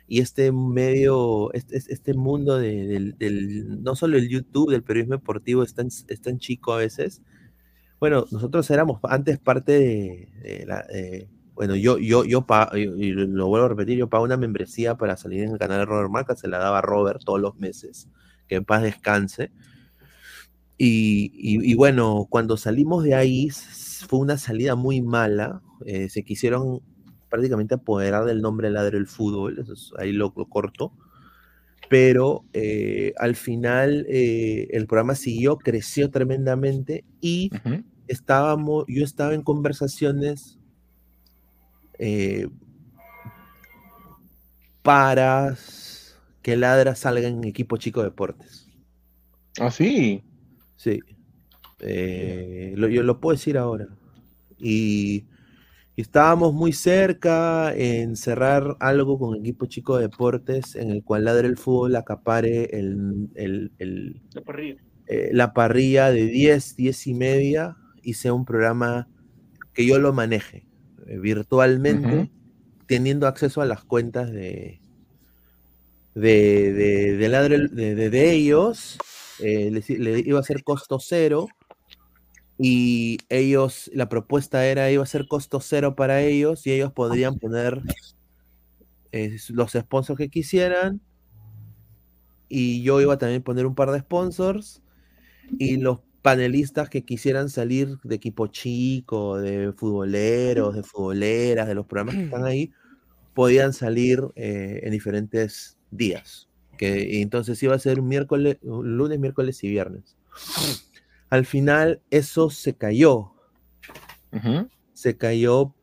y 0.07 0.21
este 0.21 0.51
medio, 0.53 1.53
este, 1.53 1.77
este 1.77 2.13
mundo 2.15 2.57
de- 2.59 3.13
del, 3.19 3.83
no 3.83 3.95
solo 3.95 4.17
el 4.17 4.29
YouTube, 4.29 4.71
del 4.71 4.83
periodismo 4.83 5.15
deportivo 5.17 5.63
es 5.63 5.73
tan, 5.75 5.89
chico 6.39 6.73
a 6.73 6.77
veces. 6.77 7.21
Bueno, 7.99 8.25
nosotros 8.31 8.69
éramos 8.71 8.99
antes 9.03 9.39
parte 9.39 9.73
de, 9.73 10.65
la, 10.67 10.83
de- 10.83 11.29
bueno, 11.55 11.75
yo, 11.75 11.97
yo, 11.97 12.23
yo 12.23 12.45
pago, 12.45 12.77
y 12.77 12.83
y 12.83 13.11
lo 13.11 13.47
vuelvo 13.47 13.65
a 13.65 13.69
repetir, 13.69 13.97
yo 13.97 14.09
pago 14.09 14.23
una 14.23 14.37
membresía 14.37 14.95
para 14.95 15.17
salir 15.17 15.43
en 15.43 15.51
el 15.53 15.59
canal 15.59 15.79
de 15.79 15.85
Robert 15.85 16.09
Marca, 16.11 16.35
se 16.35 16.47
la 16.47 16.57
daba 16.59 16.81
Robert 16.81 17.21
todos 17.25 17.41
los 17.41 17.57
meses, 17.57 18.07
que 18.49 18.55
en 18.55 18.65
paz 18.65 18.81
descanse. 18.83 19.51
Y, 20.77 21.31
y- 21.35 21.71
y 21.71 21.75
bueno, 21.75 22.27
cuando 22.29 22.57
salimos 22.57 23.03
de 23.03 23.13
ahí, 23.15 23.49
fue 24.07 24.19
una 24.19 24.37
salida 24.37 24.75
muy 24.75 25.01
mala, 25.01 25.61
eh, 25.85 26.09
se 26.09 26.23
quisieron 26.23 26.81
prácticamente 27.29 27.75
apoderar 27.75 28.25
del 28.25 28.41
nombre 28.41 28.69
Ladre 28.71 28.97
el 28.97 29.07
Fútbol, 29.07 29.59
eso 29.59 29.73
es- 29.73 29.91
ahí 29.99 30.11
lo, 30.13 30.33
lo 30.35 30.45
corto, 30.45 30.93
pero 31.89 32.45
eh, 32.53 33.13
al 33.17 33.35
final 33.35 34.05
eh, 34.09 34.67
el 34.71 34.87
programa 34.87 35.15
siguió, 35.15 35.57
creció 35.57 36.09
tremendamente 36.11 37.03
y 37.21 37.49
estábamos, 38.07 38.85
yo 38.87 39.03
estaba 39.03 39.33
en 39.33 39.41
conversaciones 39.43 40.57
para 44.81 45.55
que 46.41 46.55
Ladra 46.57 46.95
salga 46.95 47.27
en 47.27 47.43
equipo 47.43 47.77
chico 47.77 48.03
deportes. 48.03 48.67
Ah, 49.59 49.71
sí. 49.71 50.23
Sí. 50.75 50.99
Eh, 51.81 52.73
lo, 52.77 52.87
yo 52.87 53.03
lo 53.03 53.19
puedo 53.19 53.35
decir 53.35 53.57
ahora. 53.57 53.87
Y, 54.57 55.25
y 55.95 56.01
estábamos 56.01 56.53
muy 56.53 56.73
cerca 56.73 57.73
en 57.75 58.15
cerrar 58.15 58.77
algo 58.79 59.17
con 59.19 59.35
equipo 59.37 59.65
chico 59.65 59.97
deportes 59.97 60.75
en 60.75 60.91
el 60.91 61.03
cual 61.03 61.25
Ladra 61.25 61.47
el 61.47 61.57
fútbol 61.57 61.95
acapare 61.95 62.65
el, 62.77 63.29
el- 63.35 63.71
el- 63.79 64.21
La 64.33 64.41
parrilla. 64.41 64.77
eh, 65.07 65.29
la 65.33 65.53
parrilla 65.53 66.11
de 66.11 66.25
10, 66.25 66.75
10 66.75 67.07
y 67.07 67.13
media 67.13 67.77
y 68.01 68.13
sea 68.13 68.33
un 68.33 68.45
programa 68.45 69.07
que 69.73 69.85
yo 69.85 69.99
lo 69.99 70.13
maneje 70.13 70.65
eh, 71.07 71.17
virtualmente, 71.19 72.31
teniendo 72.85 73.27
acceso 73.27 73.61
a 73.61 73.65
las 73.65 73.83
cuentas 73.83 74.31
de, 74.31 74.81
de, 76.15 76.73
de, 76.73 77.17
de 77.95 78.09
de- 78.09 78.31
ellos. 78.31 78.97
eh, 79.41 79.71
le 79.89 80.19
iba 80.19 80.39
a 80.39 80.43
ser 80.43 80.63
costo 80.63 80.99
cero 80.99 81.47
y 82.57 83.17
ellos, 83.29 83.89
la 83.93 84.09
propuesta 84.09 84.65
era, 84.65 84.91
iba 84.91 85.03
a 85.03 85.05
ser 85.07 85.27
costo 85.27 85.59
cero 85.61 85.95
para 85.95 86.21
ellos 86.21 86.67
y 86.67 86.71
ellos 86.73 86.91
podrían 86.91 87.39
poner 87.39 87.81
eh, 89.11 89.37
los 89.49 89.71
sponsors 89.73 90.17
que 90.17 90.29
quisieran 90.29 91.01
y 92.47 92.81
yo 92.83 93.01
iba 93.01 93.13
a 93.13 93.17
también 93.17 93.43
poner 93.43 93.65
un 93.65 93.75
par 93.75 93.91
de 93.91 93.99
sponsors 93.99 94.81
y 95.59 95.77
los 95.77 96.01
panelistas 96.23 96.89
que 96.89 97.05
quisieran 97.05 97.49
salir 97.49 97.99
de 98.03 98.15
equipo 98.15 98.47
chico, 98.49 99.39
de 99.39 99.73
futboleros, 99.73 100.75
de 100.75 100.83
futboleras, 100.83 101.67
de 101.69 101.75
los 101.75 101.87
programas 101.87 102.17
que 102.17 102.23
están 102.23 102.45
ahí, 102.45 102.71
podían 103.35 103.73
salir 103.73 104.21
eh, 104.37 104.81
en 104.83 104.93
diferentes 104.93 105.78
días. 105.91 106.47
Que 106.77 107.21
entonces 107.21 107.61
iba 107.63 107.75
a 107.75 107.79
ser 107.79 107.99
un 107.99 108.07
miércoles, 108.07 108.57
un 108.61 108.97
lunes, 108.97 109.19
miércoles 109.19 109.63
y 109.63 109.69
viernes. 109.69 110.15
Al 111.29 111.45
final 111.45 112.01
eso 112.09 112.49
se 112.49 112.73
cayó. 112.75 113.31
Se 114.93 115.17
cayó 115.17 115.73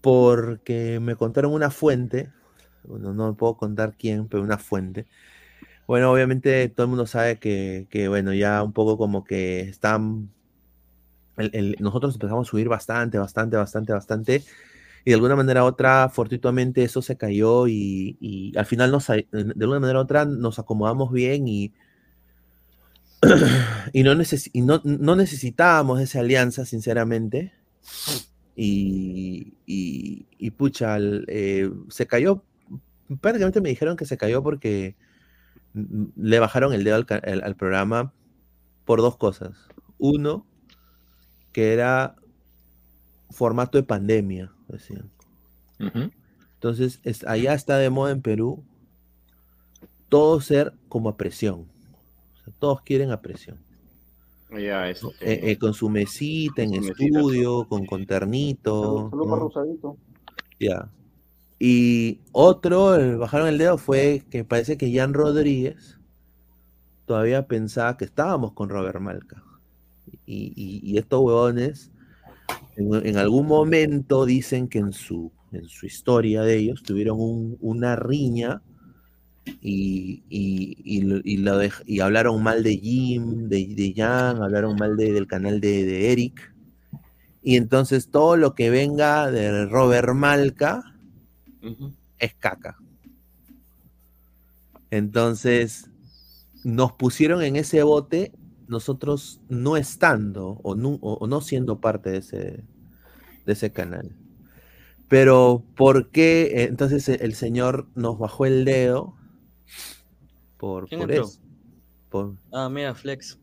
porque 0.00 0.98
me 1.00 1.16
contaron 1.16 1.52
una 1.52 1.70
fuente, 1.70 2.30
bueno, 2.84 3.12
no 3.12 3.34
puedo 3.36 3.56
contar 3.56 3.94
quién, 3.98 4.28
pero 4.28 4.42
una 4.42 4.58
fuente. 4.58 5.06
Bueno, 5.86 6.10
obviamente 6.12 6.68
todo 6.68 6.84
el 6.84 6.88
mundo 6.90 7.06
sabe 7.06 7.38
que, 7.38 7.86
que, 7.90 8.08
bueno, 8.08 8.32
ya 8.32 8.62
un 8.62 8.72
poco 8.72 8.96
como 8.96 9.24
que 9.24 9.60
están, 9.60 10.30
el- 11.36 11.50
el- 11.52 11.76
nosotros 11.80 12.14
empezamos 12.14 12.48
a 12.48 12.50
subir 12.50 12.68
bastante, 12.68 13.18
bastante, 13.18 13.56
bastante, 13.56 13.92
bastante, 13.92 14.44
y 15.04 15.10
de 15.10 15.14
alguna 15.14 15.36
manera 15.36 15.64
u 15.64 15.66
otra, 15.66 16.08
fortuitamente 16.10 16.82
eso 16.84 17.02
se 17.02 17.16
cayó 17.16 17.66
y, 17.68 18.16
y 18.20 18.56
al 18.58 18.66
final 18.66 18.90
nos, 18.90 19.10
a- 19.10 19.14
de 19.16 19.26
alguna 19.60 19.80
manera 19.80 19.98
u 20.00 20.02
otra 20.02 20.24
nos 20.24 20.58
acomodamos 20.58 21.12
bien 21.12 21.48
y, 21.48 21.72
y, 23.92 24.02
no, 24.02 24.14
neces- 24.14 24.50
no, 24.54 24.80
no 24.84 25.16
necesitábamos 25.16 26.00
esa 26.00 26.20
alianza, 26.20 26.64
sinceramente. 26.64 27.52
Y, 28.56 29.54
y, 29.66 30.50
pucha, 30.50 30.98
eh, 31.28 31.70
se 31.88 32.06
cayó, 32.06 32.42
prácticamente 33.20 33.60
me 33.60 33.70
dijeron 33.70 33.96
que 33.96 34.06
se 34.06 34.18
cayó 34.18 34.42
porque 34.42 34.96
le 36.16 36.38
bajaron 36.38 36.72
el 36.72 36.84
dedo 36.84 36.96
al, 36.96 37.06
al- 37.24 37.42
al 37.44 37.56
programa 37.56 38.12
por 38.86 39.00
dos 39.00 39.16
cosas. 39.18 39.56
Uno, 39.98 40.46
que 41.52 41.72
era 41.72 42.16
formato 43.30 43.78
de 43.78 43.84
pandemia, 43.84 44.52
decían. 44.72 45.10
Entonces, 46.54 47.00
es- 47.04 47.24
allá 47.24 47.54
está 47.54 47.78
de 47.78 47.90
moda 47.90 48.12
en 48.12 48.20
Perú 48.22 48.62
todo 50.08 50.40
ser 50.40 50.74
como 50.88 51.08
a 51.08 51.16
presión. 51.16 51.60
O 52.34 52.44
sea, 52.44 52.52
todos 52.58 52.82
quieren 52.82 53.10
a 53.10 53.20
presión. 53.22 53.56
Ya, 54.50 54.88
este, 54.90 55.06
Eh, 55.20 55.52
eh, 55.52 55.58
con 55.58 55.74
su 55.74 55.88
mesita 55.88 56.62
en 56.62 56.74
Su 56.74 56.80
mesita, 56.80 57.04
estudio, 57.18 57.66
con, 57.68 57.86
con 57.86 58.04
ternito. 58.04 59.08
Solo 59.10 59.24
más 59.26 59.38
¿no? 59.38 59.44
rosadito. 59.46 59.96
Ya. 60.58 60.90
Y 61.58 62.20
otro, 62.32 62.94
el- 62.96 63.16
bajaron 63.16 63.46
el 63.48 63.58
dedo, 63.58 63.78
fue 63.78 64.24
que 64.30 64.44
parece 64.44 64.76
que 64.76 64.92
Jan 64.92 65.14
Rodríguez 65.14 65.98
todavía 67.06 67.46
pensaba 67.46 67.96
que 67.96 68.04
estábamos 68.04 68.52
con 68.52 68.68
Robert 68.68 69.00
Malca. 69.00 69.42
Y, 70.26 70.52
y- 70.56 70.80
y 70.82 70.98
estos 70.98 71.20
huevones 71.20 71.90
en, 72.76 73.06
en 73.06 73.16
algún 73.16 73.46
momento 73.46 74.24
dicen 74.26 74.68
que 74.68 74.78
en 74.78 74.92
su, 74.92 75.32
en 75.52 75.68
su 75.68 75.86
historia 75.86 76.42
de 76.42 76.56
ellos 76.58 76.82
tuvieron 76.82 77.20
un- 77.20 77.56
una 77.60 77.96
riña 77.96 78.62
y, 79.60 80.22
y, 80.28 80.76
y 80.84 81.00
lo- 81.02 81.20
y 81.24 81.36
lo 81.38 81.60
dej- 81.62 81.82
y 81.86 82.00
hablaron 82.00 82.42
mal 82.42 82.62
de 82.62 82.76
Jim, 82.76 83.48
de, 83.48 83.66
de 83.74 83.94
Jan, 83.96 84.42
hablaron 84.42 84.76
mal 84.76 84.96
de- 84.96 85.12
del 85.12 85.26
canal 85.26 85.60
de, 85.60 85.84
de 85.84 86.12
Eric. 86.12 86.54
Y 87.42 87.56
entonces 87.56 88.08
todo 88.10 88.36
lo 88.36 88.54
que 88.54 88.68
venga 88.70 89.30
de 89.30 89.64
Robert 89.66 90.12
Malca 90.14 90.82
es 92.18 92.34
caca. 92.34 92.76
Entonces 94.90 95.88
nos 96.64 96.92
pusieron 96.92 97.42
en 97.42 97.56
ese 97.56 97.82
bote 97.82 98.32
nosotros 98.70 99.40
no 99.50 99.76
estando 99.76 100.60
o 100.64 100.74
no, 100.76 100.98
o- 101.02 101.26
no 101.28 101.40
siendo 101.42 101.80
parte 101.80 102.10
de 102.10 102.18
ese, 102.18 102.64
de 103.46 103.52
ese 103.52 103.72
canal. 103.72 104.12
Pero 105.08 105.64
¿por 105.76 106.10
qué 106.10 106.42
eh, 106.44 106.64
entonces 106.64 107.08
el 107.08 107.22
el 107.22 107.34
señor 107.34 107.88
nos 107.94 108.18
bajó 108.18 108.46
el 108.46 108.64
dedo? 108.64 109.14
Por, 110.58 110.88
¿Quién 110.88 111.00
por 111.00 111.10
entró? 111.10 111.32
eso. 111.32 111.40
Por, 112.10 112.36
Ah, 112.52 112.68
mira, 112.68 112.94
Flex. 112.94 113.38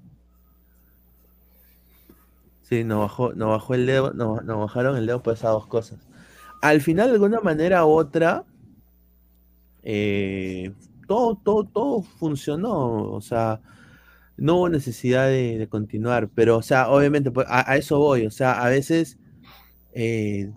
Sí, 2.62 2.84
nos 2.84 3.00
bajó, 3.00 3.34
nos 3.34 3.50
bajó 3.50 3.74
el 3.76 3.86
dedo, 3.86 4.14
nos, 4.14 4.44
nos 4.44 4.60
bajaron 4.60 4.98
el 4.98 5.06
dedo 5.06 5.24
por 5.24 5.34
esas 5.34 5.52
dos 5.52 5.68
cosas. 5.68 6.00
Al 6.62 6.82
final, 6.82 7.08
de 7.10 7.14
alguna 7.16 7.40
manera 7.42 7.86
u 7.86 7.90
otra, 7.92 8.46
eh, 9.84 10.74
todo, 11.08 11.36
todo, 11.44 11.64
todo 11.66 12.02
funcionó. 12.02 13.12
O 13.12 13.22
sea, 13.22 13.62
no 14.38 14.58
hubo 14.58 14.70
necesidad 14.70 15.28
de, 15.28 15.58
de 15.58 15.68
continuar. 15.70 16.30
Pero, 16.36 16.58
o 16.58 16.62
sea, 16.62 16.90
obviamente, 16.90 17.32
pues, 17.32 17.48
a, 17.50 17.72
a 17.72 17.78
eso 17.78 18.00
voy. 18.00 18.26
O 18.26 18.32
sea, 18.32 18.64
a 18.64 18.70
veces, 18.70 19.18
eh, 19.94 20.52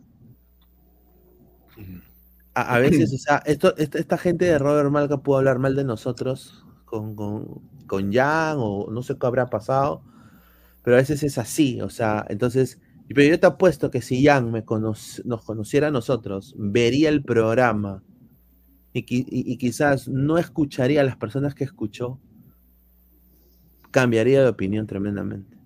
a, 2.55 2.75
a 2.77 2.79
veces, 2.79 3.13
o 3.13 3.19
sea, 3.19 3.43
esto, 3.47 3.77
esta, 3.77 3.99
esta 3.99 4.19
gente 4.19 4.45
de 4.45 4.59
Robert 4.59 4.91
Malca 4.91 5.19
pudo 5.19 5.39
hablar 5.39 5.59
mal 5.59 5.77
de 5.77 5.85
nosotros 5.85 6.65
con, 6.85 7.15
con, 7.15 7.61
con 7.87 8.13
Jan 8.13 8.57
o 8.59 8.91
no 8.91 9.03
sé 9.03 9.17
qué 9.19 9.27
habrá 9.27 9.47
pasado 9.51 10.03
pero 10.83 10.97
a 10.97 11.01
veces 11.01 11.23
es 11.25 11.39
así, 11.39 11.81
o 11.83 11.91
sea, 11.91 12.25
entonces, 12.31 12.81
pero 13.09 13.29
yo 13.29 13.41
te 13.41 13.47
apuesto 13.47 13.91
que 13.91 14.03
si 14.03 14.25
Jan 14.25 14.51
me 14.53 14.65
cono- 14.65 14.95
nos 15.25 15.45
conociera 15.45 15.89
a 15.89 15.91
nosotros, 15.93 16.55
vería 16.59 17.11
el 17.11 17.25
programa 17.25 18.03
y- 18.95 19.05
y 19.53 19.57
quizás 19.59 20.09
no 20.09 20.39
escucharía 20.39 21.01
a 21.03 21.05
las 21.05 21.17
personas 21.17 21.55
que 21.55 21.65
escuchó, 21.65 22.21
cambiaría 23.91 24.43
de 24.43 24.49
opinión 24.49 24.87
tremendamente. 24.87 25.57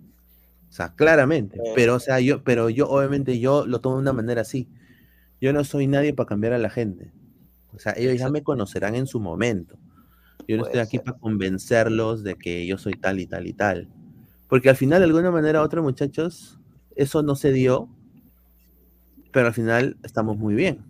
O 0.68 0.72
sea, 0.72 0.94
claramente, 0.94 1.60
pero 1.74 1.94
o 1.94 2.00
sea, 2.00 2.18
yo, 2.20 2.42
pero 2.42 2.68
yo 2.68 2.88
obviamente 2.88 3.38
yo 3.38 3.64
lo 3.66 3.80
tomo 3.80 3.96
de 3.96 4.02
una 4.02 4.12
manera 4.12 4.40
así. 4.40 4.68
Yo 5.40 5.52
no 5.52 5.62
soy 5.62 5.86
nadie 5.86 6.14
para 6.14 6.26
cambiar 6.26 6.52
a 6.52 6.58
la 6.58 6.70
gente. 6.70 7.12
O 7.72 7.78
sea, 7.78 7.94
ellos 7.96 8.18
ya 8.18 8.28
me 8.28 8.42
conocerán 8.42 8.94
en 8.94 9.06
su 9.06 9.20
momento. 9.20 9.78
Yo 10.48 10.56
no 10.56 10.64
estoy 10.64 10.80
aquí 10.80 10.98
para 10.98 11.18
convencerlos 11.18 12.22
de 12.22 12.36
que 12.36 12.66
yo 12.66 12.78
soy 12.78 12.94
tal 12.94 13.20
y 13.20 13.26
tal 13.26 13.46
y 13.46 13.52
tal. 13.52 13.88
Porque 14.48 14.68
al 14.68 14.76
final, 14.76 15.00
de 15.00 15.06
alguna 15.06 15.30
manera 15.30 15.60
u 15.60 15.64
otra, 15.64 15.80
muchachos, 15.80 16.58
eso 16.96 17.22
no 17.22 17.34
se 17.34 17.52
dio, 17.52 17.88
pero 19.32 19.46
al 19.46 19.54
final 19.54 19.96
estamos 20.02 20.36
muy 20.36 20.54
bien. 20.54 20.84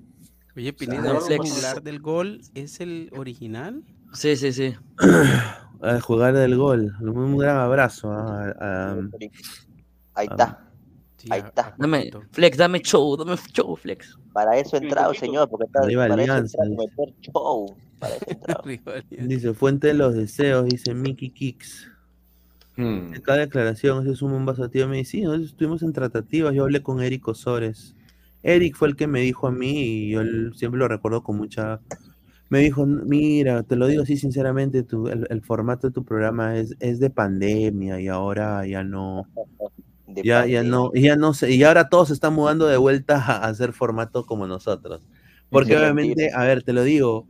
Oye, 0.57 0.67
sea, 0.67 0.77
Pineda, 0.77 1.03
no, 1.03 1.15
¿vamos 1.15 1.25
a 1.25 1.27
Flex. 1.27 1.57
hablar 1.57 1.83
del 1.83 2.01
gol? 2.01 2.41
¿Es 2.55 2.81
el 2.81 3.11
original? 3.17 3.83
Sí, 4.13 4.37
sí, 4.37 4.53
sí. 4.53 4.75
Al 5.81 6.01
jugar 6.01 6.35
del 6.35 6.57
gol. 6.57 6.94
Un 7.01 7.36
gran 7.36 7.57
abrazo. 7.59 8.11
a- 8.12 8.51
a- 8.61 8.93
Ahí 10.15 10.27
a- 10.28 10.31
está. 10.31 10.61
Ahí 11.31 11.41
está. 11.41 11.75
Dame, 11.78 12.11
Flex, 12.33 12.57
dame 12.59 12.81
show, 12.81 13.17
dame 13.17 13.36
show, 13.53 13.75
Flex. 13.77 14.19
Para 14.33 14.59
eso 14.59 14.77
he 14.77 14.81
entrado, 14.81 15.15
señor, 15.15 15.49
porque 15.49 15.67
está, 15.67 15.81
Arriba 15.81 16.07
para 16.07 16.23
eso 16.23 16.33
Alianza, 16.33 16.59
entrado, 16.65 16.83
dice. 16.89 16.94
meter 17.01 17.15
show. 17.33 17.77
Para 17.99 18.15
eso 18.17 18.62
he. 19.17 19.27
Dice, 19.28 19.55
fuente 19.55 19.86
de 19.89 19.94
los 19.94 20.15
deseos, 20.15 20.67
dice 20.67 20.93
Mickey 20.94 21.31
Kicks. 21.31 21.91
Hmm. 22.77 23.15
En 23.15 23.20
cada 23.23 23.39
declaración, 23.39 24.03
ese 24.03 24.12
es 24.12 24.23
un 24.23 24.44
vaso 24.44 24.69
tío. 24.69 24.89
Me 24.89 24.99
dice, 24.99 25.12
sí, 25.12 25.20
nosotros 25.23 25.51
estuvimos 25.51 25.83
en 25.83 25.93
tratativas. 25.93 26.53
Yo 26.55 26.65
hablé 26.65 26.83
con 26.83 27.01
Eric 27.03 27.27
Osores. 27.28 27.94
Eric 28.43 28.77
fue 28.77 28.89
el 28.89 28.97
que 28.97 29.07
me 29.07 29.20
dijo 29.20 29.47
a 29.47 29.53
mí 29.53 29.81
y 29.81 30.11
yo 30.11 30.23
siempre 30.55 30.78
lo 30.78 30.89
recuerdo 30.89 31.23
con 31.23 31.36
mucha. 31.39 31.81
Me 32.55 32.60
dijo, 32.60 32.86
mira, 32.86 33.65
te 33.65 33.74
lo 33.74 33.89
digo 33.89 34.05
así 34.05 34.16
sinceramente, 34.16 34.84
tu- 34.84 35.08
el, 35.08 35.26
el 35.28 35.42
formato 35.42 35.89
de 35.89 35.92
tu 35.92 36.05
programa 36.05 36.57
es, 36.57 36.76
es 36.78 37.00
de 37.00 37.10
pandemia 37.10 38.00
y 38.00 38.07
ahora 38.07 38.65
ya 38.66 38.84
no. 38.84 39.26
Ya, 40.07 40.47
ya 40.47 40.62
no, 40.62 40.92
ya 40.94 41.16
no 41.16 41.34
sé, 41.34 41.50
y 41.50 41.65
ahora 41.65 41.89
todos 41.89 42.08
se 42.08 42.15
están 42.15 42.34
mudando 42.34 42.66
de 42.66 42.76
vuelta 42.76 43.16
a, 43.26 43.49
hacer 43.49 43.73
formato 43.73 44.24
como 44.24 44.47
nosotros. 44.47 45.02
Porque 45.50 45.76
obviamente, 45.76 46.31
a 46.33 46.44
ver, 46.44 46.62
te 46.62 46.73
lo 46.73 46.84
digo. 46.84 47.26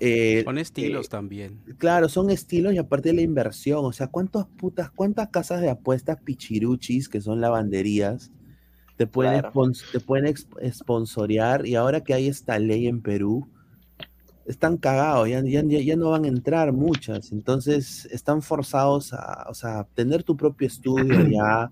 eh, 0.00 0.42
Son 0.44 0.58
estilos 0.58 1.06
eh, 1.06 1.10
también. 1.10 1.60
Claro, 1.78 2.08
son 2.08 2.30
estilos 2.30 2.74
y 2.74 2.78
aparte 2.78 3.10
de 3.10 3.14
la 3.14 3.20
inversión. 3.22 3.84
O 3.84 3.92
sea, 3.92 4.08
¿cuántas 4.08 4.46
putas, 4.46 4.90
cuántas 4.90 5.28
casas 5.28 5.60
de 5.60 5.70
apuestas 5.70 6.18
pichiruchis, 6.24 7.08
que 7.08 7.20
son 7.20 7.40
lavanderías, 7.40 8.32
te 8.96 9.06
pueden, 9.06 9.40
Claro. 9.42 9.72
te 9.92 10.00
pueden 10.00 10.26
exp- 10.26 10.72
sponsorear? 10.72 11.66
Y 11.66 11.76
ahora 11.76 12.00
que 12.02 12.14
hay 12.14 12.26
esta 12.28 12.58
ley 12.58 12.88
en 12.88 13.02
Perú, 13.02 13.48
están 14.46 14.76
cagados, 14.76 15.28
ya, 15.28 15.42
ya, 15.42 15.62
ya- 15.62 15.80
ya 15.80 15.96
no 15.96 16.10
van 16.10 16.24
a 16.24 16.28
entrar 16.28 16.72
muchas. 16.72 17.32
Entonces, 17.32 18.06
están 18.06 18.42
forzados 18.42 19.12
a, 19.12 19.46
o 19.48 19.54
sea, 19.54 19.86
tener 19.94 20.22
tu 20.22 20.36
propio 20.36 20.66
estudio 20.66 21.04
ya 21.30 21.70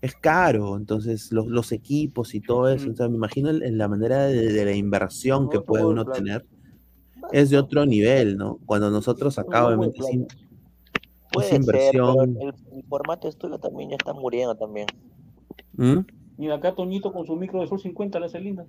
es 0.00 0.14
caro. 0.14 0.76
Entonces, 0.76 1.32
los, 1.32 1.46
los 1.46 1.72
equipos 1.72 2.34
y 2.34 2.40
todo 2.40 2.68
eso. 2.68 2.90
O 2.90 2.94
sea, 2.96 3.08
me 3.08 3.16
imagino 3.16 3.50
en, 3.50 3.76
la 3.78 3.88
manera 3.88 4.24
de, 4.26 4.52
de 4.52 4.64
la 4.64 4.72
inversión 4.72 5.48
que 5.50 5.60
puede 5.60 5.84
uno 5.84 6.04
tener 6.06 6.44
es 7.32 7.50
de 7.50 7.58
otro 7.58 7.84
nivel, 7.86 8.36
¿no? 8.36 8.58
Cuando 8.66 8.90
nosotros 8.90 9.38
acá, 9.38 9.66
obviamente, 9.66 10.02
sin, 10.02 10.26
Puede 11.32 11.48
esa 11.48 11.56
ser, 11.56 11.66
pero 11.66 12.12
inversión. 12.12 12.36
el, 12.40 12.78
el 12.78 12.84
formato 12.84 13.28
estudio 13.28 13.58
también 13.58 13.90
ya 13.90 13.96
está 13.96 14.12
muriendo 14.14 14.54
también. 14.54 14.86
¿Mm? 15.74 15.98
Mira, 16.38 16.54
acá 16.54 16.74
Toñito 16.74 17.12
con 17.12 17.26
su 17.26 17.34
micro 17.36 17.60
de 17.60 17.66
Sol 17.66 17.80
50 17.80 18.20
la 18.20 18.26
hace 18.26 18.40
linda. 18.40 18.64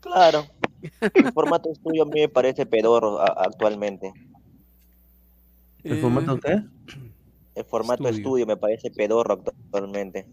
Claro. 0.00 0.44
El 1.14 1.32
formato 1.32 1.70
estudio 1.70 2.02
a 2.02 2.06
mí 2.06 2.20
me 2.20 2.28
parece 2.28 2.66
pedorro 2.66 3.20
a- 3.20 3.26
actualmente. 3.44 4.12
¿El 5.84 6.00
formato 6.00 6.38
qué? 6.38 6.62
El 7.54 7.64
formato 7.64 8.02
Estudio. 8.04 8.18
estudio, 8.18 8.46
me 8.46 8.56
parece 8.56 8.90
pedorro 8.90 9.34
actualmente. 9.34 10.26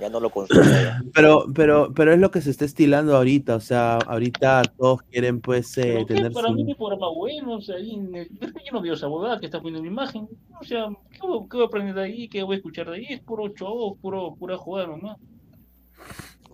Ya 0.00 0.10
no 0.10 0.18
lo 0.18 0.28
consumo. 0.30 0.60
Pero, 1.14 1.44
pero, 1.54 1.94
pero 1.94 2.12
es 2.12 2.18
lo 2.18 2.32
que 2.32 2.40
se 2.40 2.50
está 2.50 2.64
estilando 2.64 3.16
ahorita, 3.16 3.54
o 3.54 3.60
sea, 3.60 3.98
ahorita 3.98 4.62
todos 4.76 5.02
quieren 5.02 5.40
pues 5.40 5.78
eh, 5.78 6.04
tener 6.08 6.32
para 6.32 6.50
mí 6.50 6.64
su... 6.64 6.70
es 6.72 6.76
programa 6.76 7.08
bueno, 7.10 7.54
o 7.54 7.60
sea, 7.60 7.76
ahí 7.76 7.94
en 7.94 8.12
el- 8.16 8.28
pero 8.40 8.52
yo 8.54 8.72
no 8.72 8.80
veo 8.82 8.94
esa 8.94 9.06
abogada 9.06 9.38
que 9.38 9.46
está 9.46 9.58
poniendo 9.60 9.82
mi 9.82 9.88
imagen. 9.88 10.26
O 10.60 10.64
sea, 10.64 10.88
¿qué 11.12 11.20
voy, 11.24 11.46
qué 11.48 11.56
voy 11.56 11.62
a 11.64 11.68
aprender 11.68 11.94
de 11.94 12.02
ahí? 12.02 12.28
¿Qué 12.28 12.42
voy 12.42 12.54
a 12.54 12.56
escuchar 12.56 12.90
de 12.90 12.96
ahí? 12.96 13.06
Es 13.10 13.20
puro 13.20 13.48
show, 13.54 13.96
puro, 14.02 14.34
pura 14.34 14.56
jugada 14.58 14.88
nomás. 14.88 15.16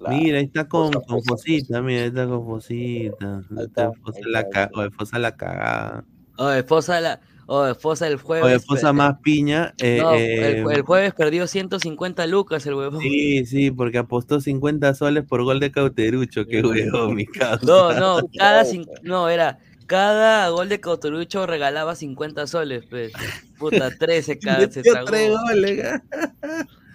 Mira, 0.09 0.39
ahí 0.39 0.45
está 0.45 0.67
con, 0.67 0.93
con 0.93 1.23
Fosita, 1.23 1.83
mira, 1.83 2.03
ahí 2.03 2.09
está 2.09 2.27
con 2.27 2.45
Fosita. 2.47 3.43
Ahí 3.57 3.65
está 3.67 3.93
Fosa 3.93 4.21
la, 4.27 4.49
ca- 4.49 4.71
oye, 4.75 4.91
Fosa 4.91 5.19
la 5.19 5.37
cagada. 5.37 6.05
Oye, 6.39 6.63
Fosa, 6.63 7.01
la, 7.01 7.21
oye, 7.47 7.75
Fosa 7.75 8.07
el 8.09 8.17
jueves. 8.17 8.45
Oye, 8.47 8.59
Fosa 8.61 8.89
pe- 8.89 8.97
más 8.97 9.19
piña. 9.23 9.75
eh, 9.79 9.99
No, 10.01 10.15
eh, 10.17 10.63
el, 10.63 10.73
el 10.73 10.83
jueves 10.83 11.13
perdió 11.15 11.47
150 11.47 12.27
lucas 12.27 12.65
el 12.67 12.75
huevón. 12.75 13.01
Sí, 13.03 13.45
sí, 13.45 13.71
porque 13.71 13.99
apostó 13.99 14.41
50 14.41 14.95
soles 14.95 15.25
por 15.25 15.45
gol 15.45 15.61
de 15.61 15.71
Cauterucho, 15.71 16.47
qué 16.47 16.63
huevón, 16.63 17.15
mi 17.15 17.27
causa. 17.27 17.65
No, 17.67 17.93
no, 17.95 18.21
cada 18.39 18.65
cin- 18.65 18.89
no, 19.03 19.29
era 19.29 19.59
cada 19.87 20.49
gol 20.49 20.69
de 20.69 20.81
Cauterucho 20.81 21.47
regalaba 21.47 21.95
50 21.95 22.47
soles, 22.47 22.85
pues. 22.89 23.13
Puta, 23.59 23.91
13 23.91 24.39
cada 24.41 24.71
se 24.71 24.83
tragó. 24.83 25.07
tres 25.07 25.31
goles, 25.31 25.79
¿eh? 25.79 26.01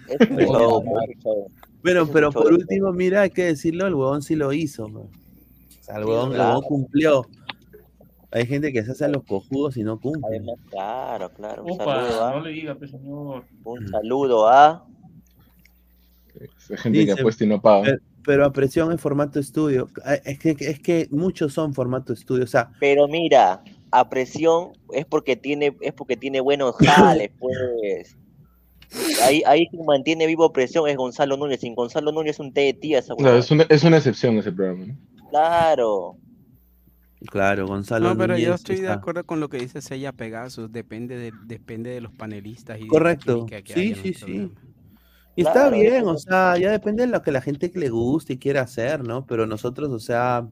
Es 0.08 0.20
un 0.30 0.36
show. 1.94 2.10
Pero, 2.12 2.28
es 2.28 2.34
por 2.34 2.52
último, 2.52 2.92
mira, 2.92 3.22
hay 3.22 3.30
que 3.30 3.44
decirlo, 3.44 3.86
el 3.86 3.94
huevón 3.94 4.22
sí 4.22 4.34
lo 4.36 4.52
hizo. 4.52 4.88
man. 4.88 5.04
O 5.04 5.84
sea, 5.84 5.96
el 5.96 6.02
Sí, 6.04 6.08
huevón, 6.10 6.28
el 6.30 6.34
claro. 6.36 6.48
huevón 6.50 6.64
cumplió. 6.68 7.26
Hay 8.32 8.44
gente 8.46 8.72
que 8.72 8.84
se 8.84 8.90
hace 8.90 9.04
a 9.04 9.08
los 9.08 9.22
cojudos 9.24 9.76
y 9.76 9.82
no 9.84 9.98
cumple. 10.00 10.22
Además, 10.28 10.56
claro, 10.70 11.30
claro. 11.32 11.64
Un 11.64 11.72
Opa, 11.72 11.84
saludo 11.84 12.24
a. 12.24 12.30
no 12.32 12.40
le 12.40 12.50
diga, 12.50 12.74
pues, 12.74 12.90
señor. 12.90 13.44
Un 13.64 13.88
saludo 13.88 14.48
a. 14.48 14.84
Hay 16.70 16.76
gente 16.76 17.06
que 17.06 17.12
apuesta 17.12 17.44
y 17.44 17.46
no 17.46 17.62
paga. 17.62 17.84
Pero, 17.84 17.98
pero 18.24 18.44
a 18.44 18.52
presión 18.52 18.92
en 18.92 18.98
formato 18.98 19.38
estudio. 19.38 19.88
Eh, 20.06 20.20
Es 20.24 20.38
que, 20.38 20.56
es 20.58 20.80
que 20.80 21.08
muchos 21.10 21.54
son 21.54 21.72
formato 21.72 22.12
estudio. 22.12 22.44
O 22.44 22.48
sea, 22.48 22.70
Pero 22.80 23.06
mira, 23.08 23.62
a 23.90 24.08
presión 24.10 24.72
es 24.92 25.06
porque 25.06 25.36
tiene, 25.36 25.74
es 25.80 25.92
porque 25.94 26.16
tiene 26.16 26.40
buenos 26.40 26.74
jales, 26.76 27.30
pues. 27.38 28.16
Ahí, 29.22 29.42
ahí 29.46 29.66
quien 29.68 29.84
mantiene 29.84 30.26
vivo 30.26 30.52
presión 30.52 30.88
es 30.88 30.96
Gonzalo 30.96 31.36
Núñez. 31.36 31.60
Sin 31.60 31.74
Gonzalo 31.74 32.12
Núñez 32.12 32.36
es 32.36 32.40
un 32.40 32.52
té 32.52 32.62
de 32.62 32.74
tía 32.74 32.98
esa 33.00 33.14
O 33.14 33.16
sea, 33.16 33.24
huevada. 33.24 33.40
es, 33.40 33.50
una, 33.50 33.66
es 33.68 33.84
una 33.84 33.96
excepción 33.96 34.38
ese 34.38 34.52
programa. 34.52 34.86
¿no? 34.86 34.96
Claro. 35.30 36.16
claro, 37.30 37.66
Gonzalo. 37.66 38.08
No, 38.10 38.16
pero 38.16 38.38
yo 38.38 38.54
estoy 38.54 38.80
de 38.80 38.90
acuerdo 38.90 39.24
con 39.24 39.40
lo 39.40 39.48
que 39.48 39.58
dice 39.58 39.82
Sella 39.82 40.12
Pegasus. 40.12 40.70
Depende 40.70 41.16
de, 41.16 41.32
depende 41.44 41.90
de 41.90 42.00
los 42.00 42.12
panelistas 42.12 42.76
y 42.76 42.80
de 42.80 42.86
la 42.86 42.90
Correcto. 42.90 43.46
que 43.46 43.62
Sí, 43.66 43.94
sí, 43.94 44.14
sí. 44.14 44.52
Y 45.38 45.42
está 45.42 45.68
bien, 45.68 46.08
o 46.08 46.16
sea, 46.16 46.56
ya 46.56 46.70
depende 46.70 47.04
de 47.04 47.12
lo 47.12 47.20
que 47.20 47.30
la 47.30 47.42
gente 47.42 47.70
que 47.70 47.78
le 47.78 47.90
guste 47.90 48.32
y 48.34 48.38
quiera 48.38 48.62
hacer, 48.62 49.04
¿no? 49.04 49.26
Pero 49.26 49.46
nosotros, 49.46 49.90
o 49.90 49.98
sea, 49.98 50.48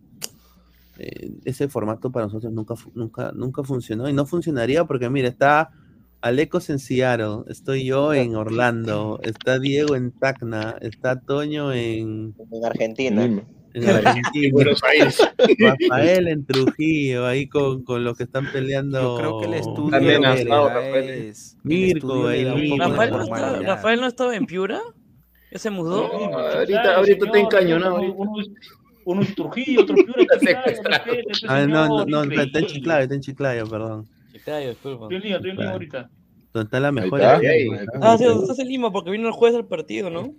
eh, 0.99 1.33
ese 1.47 1.69
formato 1.69 2.13
para 2.13 2.27
nosotros 2.27 2.53
nunca, 2.53 2.75
nunca, 2.95 3.33
nunca 3.33 3.63
funcionó 3.65 4.11
y 4.11 4.13
no 4.13 4.27
funcionaría 4.27 4.85
porque, 4.85 5.09
mira, 5.09 5.29
está 5.29 5.71
Alecos 6.29 6.71
en 6.71 6.79
Seattle, 6.79 7.43
estoy 7.49 7.85
yo 7.85 8.15
en 8.15 8.35
Orlando, 8.35 9.21
está 9.23 9.59
Diego 9.59 9.95
en 9.95 10.11
Tacna, 10.11 10.75
está 10.81 11.21
Toño 11.21 11.71
en, 11.71 12.35
En 12.51 12.65
Argentina. 12.65 13.27
Lima. 13.27 13.43
en 13.75 13.89
Argentina, 13.91 14.49
Buenos 14.55 14.83
Aires. 14.85 15.19
Rafael 15.59 16.29
en 16.29 16.47
Trujillo, 16.47 17.27
ahí 17.27 17.47
con, 17.47 17.85
con 17.85 18.05
los 18.05 18.17
que 18.17 18.23
están 18.25 18.51
peleando. 18.51 19.03
Yo 19.03 19.17
creo 19.19 19.41
que 19.41 19.47
el 19.49 19.55
estudio 19.55 19.91
También 19.91 20.23
le 20.23 20.45
da 20.47 20.69
Rafael. 20.69 21.09
es- 21.11 21.57
el 21.63 21.69
Mirko, 21.69 22.31
estudio 22.31 22.55
de 22.69 22.79
Rafael 22.79 23.11
no. 23.11 23.63
Rafael 23.63 24.01
no 24.01 24.07
estaba 24.07 24.35
en 24.35 24.47
Piura. 24.47 24.81
¿Ya 25.53 25.59
se 25.59 25.69
mudó? 25.69 26.09
No, 26.09 26.39
ahorita, 26.39 26.97
ahorita 26.97 27.27
está 27.27 27.39
encañonado. 27.39 28.01
Uno, 28.01 28.41
es- 28.41 29.29
es 29.29 29.35
Trujillo, 29.35 29.83
otro 29.83 29.95
Piura, 29.95 30.25
Chiclayo, 30.41 30.83
respete, 30.83 31.23
pues, 31.25 31.45
Ah, 31.49 31.67
no, 31.67 32.07
no, 32.07 32.23
está, 32.23 32.43
está 32.45 32.59
en. 32.61 32.67
Chiclayo, 32.67 33.03
está 33.03 33.15
en 33.15 33.21
Chiclayo, 33.21 33.67
perdón. 33.69 34.09
Chiclayo, 34.45 34.69
disculpa. 34.71 35.05
Estoy 35.05 35.17
en 35.17 35.23
Lima, 35.23 35.37
estoy 35.37 35.51
en 35.51 35.57
Lima 35.57 35.71
ahorita. 35.71 36.11
Donde 36.53 36.65
está 36.67 36.81
la 36.81 36.93
mejor. 36.93 37.21
está. 37.21 37.37
Ahí. 37.39 37.69
Ah, 38.01 38.17
sí, 38.19 38.25
estás 38.25 38.59
en 38.59 38.69
Lima 38.69 38.93
porque 38.93 39.11
vino 39.11 39.27
el 39.27 39.33
juez 39.33 39.53
del 39.55 39.65
partido, 39.67 40.11
¿no? 40.11 40.35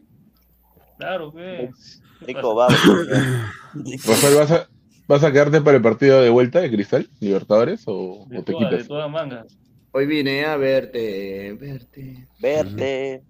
Claro, 0.98 1.32
pues. 1.32 2.02
¿Qué 2.20 2.26
Rico 2.28 2.56
vamos. 2.56 2.80
Rafael, 4.06 4.36
¿vas 4.38 4.52
a, 4.52 4.70
¿vas 5.08 5.24
a 5.24 5.32
quedarte 5.32 5.60
para 5.62 5.78
el 5.78 5.84
partido 5.84 6.22
de 6.22 6.30
vuelta 6.30 6.62
de 6.62 6.72
Cristal, 6.72 7.10
Libertadores, 7.20 7.84
o, 7.88 8.26
De 8.30 8.38
o 8.40 8.44
te 8.44 8.54
todas, 8.54 8.70
de 8.72 8.76
quitas? 8.78 8.88
todas 8.88 9.12
mangas. 9.12 9.58
Hoy 9.92 10.06
vine 10.08 10.46
a 10.46 10.56
verte, 10.58 11.54
verte. 11.60 12.28
Verte. 12.42 13.24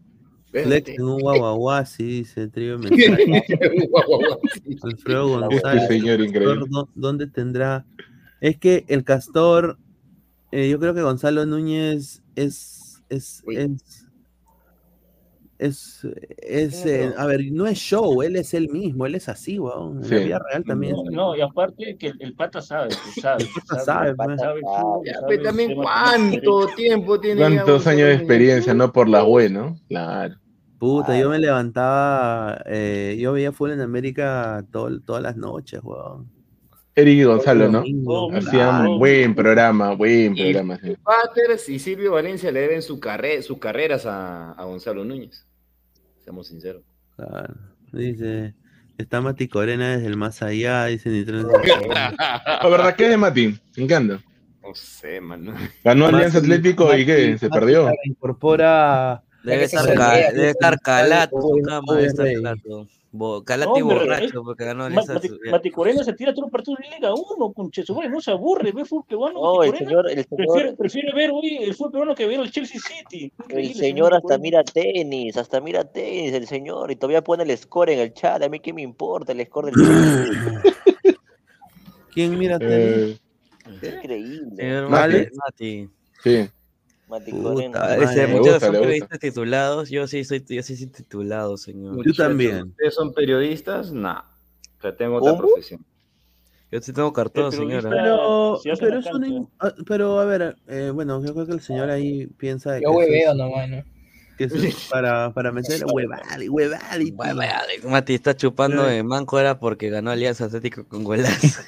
Flex 0.52 0.70
verte. 0.70 0.96
en 0.96 1.04
un 1.04 1.20
guaguaguá, 1.20 1.86
sí, 1.86 2.04
dice 2.20 2.48
Trío 2.48 2.78
Mensaje. 2.80 3.44
Alfredo 4.84 5.28
González. 5.40 5.84
Este 5.84 6.00
señor 6.00 6.20
el 6.22 6.28
increíble. 6.28 6.54
Castor, 6.60 6.70
¿dó- 6.70 6.90
¿Dónde 6.96 7.28
tendrá? 7.28 7.86
Es 8.42 8.58
que 8.58 8.86
el 8.88 9.04
Castor, 9.04 9.78
eh, 10.58 10.70
yo 10.70 10.80
creo 10.80 10.94
que 10.94 11.02
Gonzalo 11.02 11.46
Núñez 11.46 12.22
es, 12.36 13.04
es, 13.10 13.44
es, 13.48 14.06
es, 15.58 16.06
es, 16.42 16.86
eh, 16.86 17.14
a 17.18 17.26
ver, 17.26 17.40
no 17.52 17.66
es 17.66 17.78
show, 17.78 18.22
él 18.22 18.36
es 18.36 18.54
él 18.54 18.68
mismo, 18.70 19.06
él 19.06 19.16
es 19.16 19.30
así, 19.30 19.58
weón. 19.58 19.98
En 19.98 20.02
la 20.02 20.18
Sí. 20.18 20.24
vida 20.26 20.40
real 20.50 20.64
también. 20.66 20.96
No, 20.96 21.04
no, 21.12 21.36
y 21.36 21.42
aparte 21.42 21.96
que 21.98 22.08
el, 22.08 22.18
el 22.22 22.34
pata 22.36 22.62
sabe, 22.62 22.90
pues, 22.90 23.16
sabe. 23.22 23.44
El 23.44 23.50
pata 23.54 23.80
sabe, 23.84 24.14
pues. 24.16 24.40
sabe, 24.42 24.62
pues 25.26 25.38
el 25.40 25.44
también 25.44 25.76
cuánto 25.76 26.68
tiempo 26.76 27.20
tiene. 27.20 27.40
¿Cuántos 27.42 27.88
años 27.88 28.08
de 28.10 28.14
experiencia, 28.16 28.74
no? 28.74 28.92
Por 28.92 29.08
la 29.08 29.24
web, 29.24 29.52
¿no? 29.52 29.80
Claro. 29.88 30.36
Puta, 30.78 31.18
yo 31.18 31.30
me 31.30 31.40
levantaba, 31.40 32.62
eh, 32.66 33.18
yo 33.18 33.32
veía 33.32 33.54
Full 33.54 33.72
en 33.72 33.80
América 33.80 34.66
todo- 34.72 35.00
todas 35.00 35.24
las 35.24 35.38
noches, 35.38 35.80
weón. 35.82 36.30
Eric 36.96 37.18
y 37.20 37.24
Gonzalo, 37.24 37.70
¿no? 37.70 37.84
Hacían 38.38 38.98
buen 38.98 39.36
programa, 39.36 39.94
buen 39.94 40.38
Y 40.38 40.54
programa. 40.54 40.80
sí. 40.82 40.96
Paters 41.04 41.68
y 41.70 41.80
Silvio 41.80 42.14
Valencia 42.14 42.52
le 42.52 42.62
deben 42.62 42.82
su 42.82 43.00
carre- 43.00 43.42
sus 43.42 43.58
carreras 43.60 44.06
a, 44.06 44.52
a 44.54 44.64
Gonzalo 44.64 45.04
Núñez. 45.04 45.46
Seamos 46.24 46.48
sinceros. 46.48 46.84
Claro. 47.18 47.54
Dice, 47.92 48.54
está 48.98 49.20
Mati 49.22 49.48
Corena 49.48 49.96
desde 49.98 50.08
el 50.08 50.16
más 50.18 50.42
allá, 50.42 50.86
dice 50.86 51.10
Nitrón. 51.10 51.48
La 51.88 52.68
verdad, 52.70 52.96
¿qué 52.96 53.04
es 53.06 53.10
de 53.10 53.18
Mati? 53.18 53.60
¿En 53.76 53.88
qué 53.88 53.96
anda? 53.96 54.22
No 54.64 54.74
sé, 54.74 55.20
mano. 55.22 55.54
Ganó 55.84 56.06
Mati- 56.06 56.16
Alianza 56.16 56.38
Atlético 56.40 56.96
y 56.96 57.06
¿qué? 57.06 57.32
Mati- 57.34 57.38
¿Se 57.40 57.50
Mati 57.50 57.60
perdió? 57.60 57.92
Incorpora 58.06 59.22
Debe 59.44 59.60
que 59.60 59.64
estar, 59.66 60.34
debe 60.34 60.50
estar 60.50 60.80
calato 60.80 61.36
cama, 61.66 61.94
debe 61.96 62.08
estar 62.08 62.26
calato. 62.34 62.88
Bo- 63.18 63.44
Calato 63.44 63.78
y 63.78 63.80
No, 63.80 63.86
borracho, 63.88 64.10
refiero- 64.22 64.44
porque 64.44 64.66
ganó 64.66 64.84
Alianza. 64.86 65.14
Mati, 65.14 65.28
su- 65.30 65.40
Mati 65.50 65.72
Corena 65.72 66.04
se 66.04 66.14
tira 66.14 66.32
todos 66.34 66.44
los 66.48 66.52
partidos 66.52 66.80
de 66.80 66.96
Liga 66.96 67.14
1, 67.14 67.54
con 67.54 67.72
Chesumare, 67.72 68.10
no 68.10 68.20
se 68.20 68.32
aburre, 68.32 68.72
ve 68.72 68.84
fútbol 68.86 69.06
peruano. 69.08 69.42
No, 69.42 69.64
el 69.64 69.72
Corena 69.72 69.88
señor, 69.90 70.10
el 70.12 70.26
señor, 70.26 70.28
prefiere, 70.38 70.74
prefiere 70.76 71.14
ver 71.14 71.32
hoy 71.34 71.58
el 71.62 71.74
fútbol 71.76 71.92
peruano 71.92 72.16
que 72.16 72.26
ver 72.28 72.40
el 72.42 72.52
Chelsea 72.52 72.80
City. 72.82 73.32
el 73.50 73.74
señor 73.74 74.14
hasta 74.14 74.22
Corena. 74.22 74.42
mira 74.42 74.64
tenis, 74.64 75.38
hasta 75.38 75.62
mira 75.62 75.84
tenis, 75.84 76.34
el 76.34 76.48
señor, 76.48 76.92
y 76.92 76.96
todavía 76.98 77.24
pone 77.24 77.44
el 77.44 77.58
score 77.58 77.92
en 77.92 78.00
el 78.00 78.14
chat. 78.14 78.42
A 78.44 78.50
mí 78.50 78.60
qué 78.60 78.74
me 78.74 78.82
importa 78.82 79.32
el 79.32 79.46
score 79.46 79.72
del 79.72 79.76
tenis. 79.76 80.56
¿Quién 82.14 82.38
mira 82.38 82.58
Eh, 82.62 83.18
Increíble. 83.68 84.56
Señor 84.56 84.90
¿Vale? 84.90 85.30
Mati, 85.36 85.86
Mati. 85.86 85.90
sí. 86.24 86.50
Puta, 87.08 87.98
ese, 87.98 88.28
muchos 88.28 88.54
gusta, 88.54 88.60
son 88.68 88.76
periodistas 88.76 89.20
titulados. 89.20 89.90
Yo 89.90 90.08
sí 90.08 90.24
soy, 90.24 90.44
yo 90.48 90.64
sí 90.64 90.76
soy 90.76 90.88
titulado, 90.88 91.58
señor. 91.58 92.04
Yo 92.04 92.14
también. 92.14 92.70
¿Ustedes 92.70 92.96
son 92.96 93.14
periodistas? 93.14 93.92
No. 93.92 94.14
O 94.78 94.82
sea, 94.82 94.96
tengo 94.96 95.18
otra 95.18 95.32
¿Cómo? 95.32 95.44
profesión. 95.44 95.86
Yo 96.72 96.82
sí 96.82 96.94
tengo 96.94 97.14
cartón, 97.14 97.52
señora. 97.52 97.90
Pero, 97.90 98.56
hace 98.56 98.72
pero, 98.80 99.00
es 99.00 99.08
ah, 99.60 99.74
pero 99.86 100.20
a 100.20 100.26
ver, 100.26 100.56
eh, 100.68 100.92
bueno, 100.94 101.24
yo 101.24 101.34
creo 101.34 101.46
que 101.46 101.54
el 101.54 101.62
señor 101.62 101.90
ahí 101.90 102.28
piensa 102.38 102.80
Yo 102.80 102.80
que 102.80 102.86
eso 102.86 102.98
hueveo 102.98 103.32
es, 103.32 103.38
nomás, 103.38 103.70
¿no? 103.70 103.84
que 104.38 104.44
eso 104.46 104.56
es 104.58 104.88
para, 104.90 105.32
para 105.34 105.52
meter 105.52 105.86
Bueno, 105.90 107.42
ya, 107.42 107.64
Mati 107.88 108.16
está 108.16 108.36
chupando 108.36 108.84
de 108.84 109.04
manco 109.04 109.40
era 109.40 109.60
porque 109.60 109.90
ganó 109.90 110.12
Alianza 110.12 110.46
Atlético 110.46 110.86
con 110.86 111.04
golazo. 111.04 111.62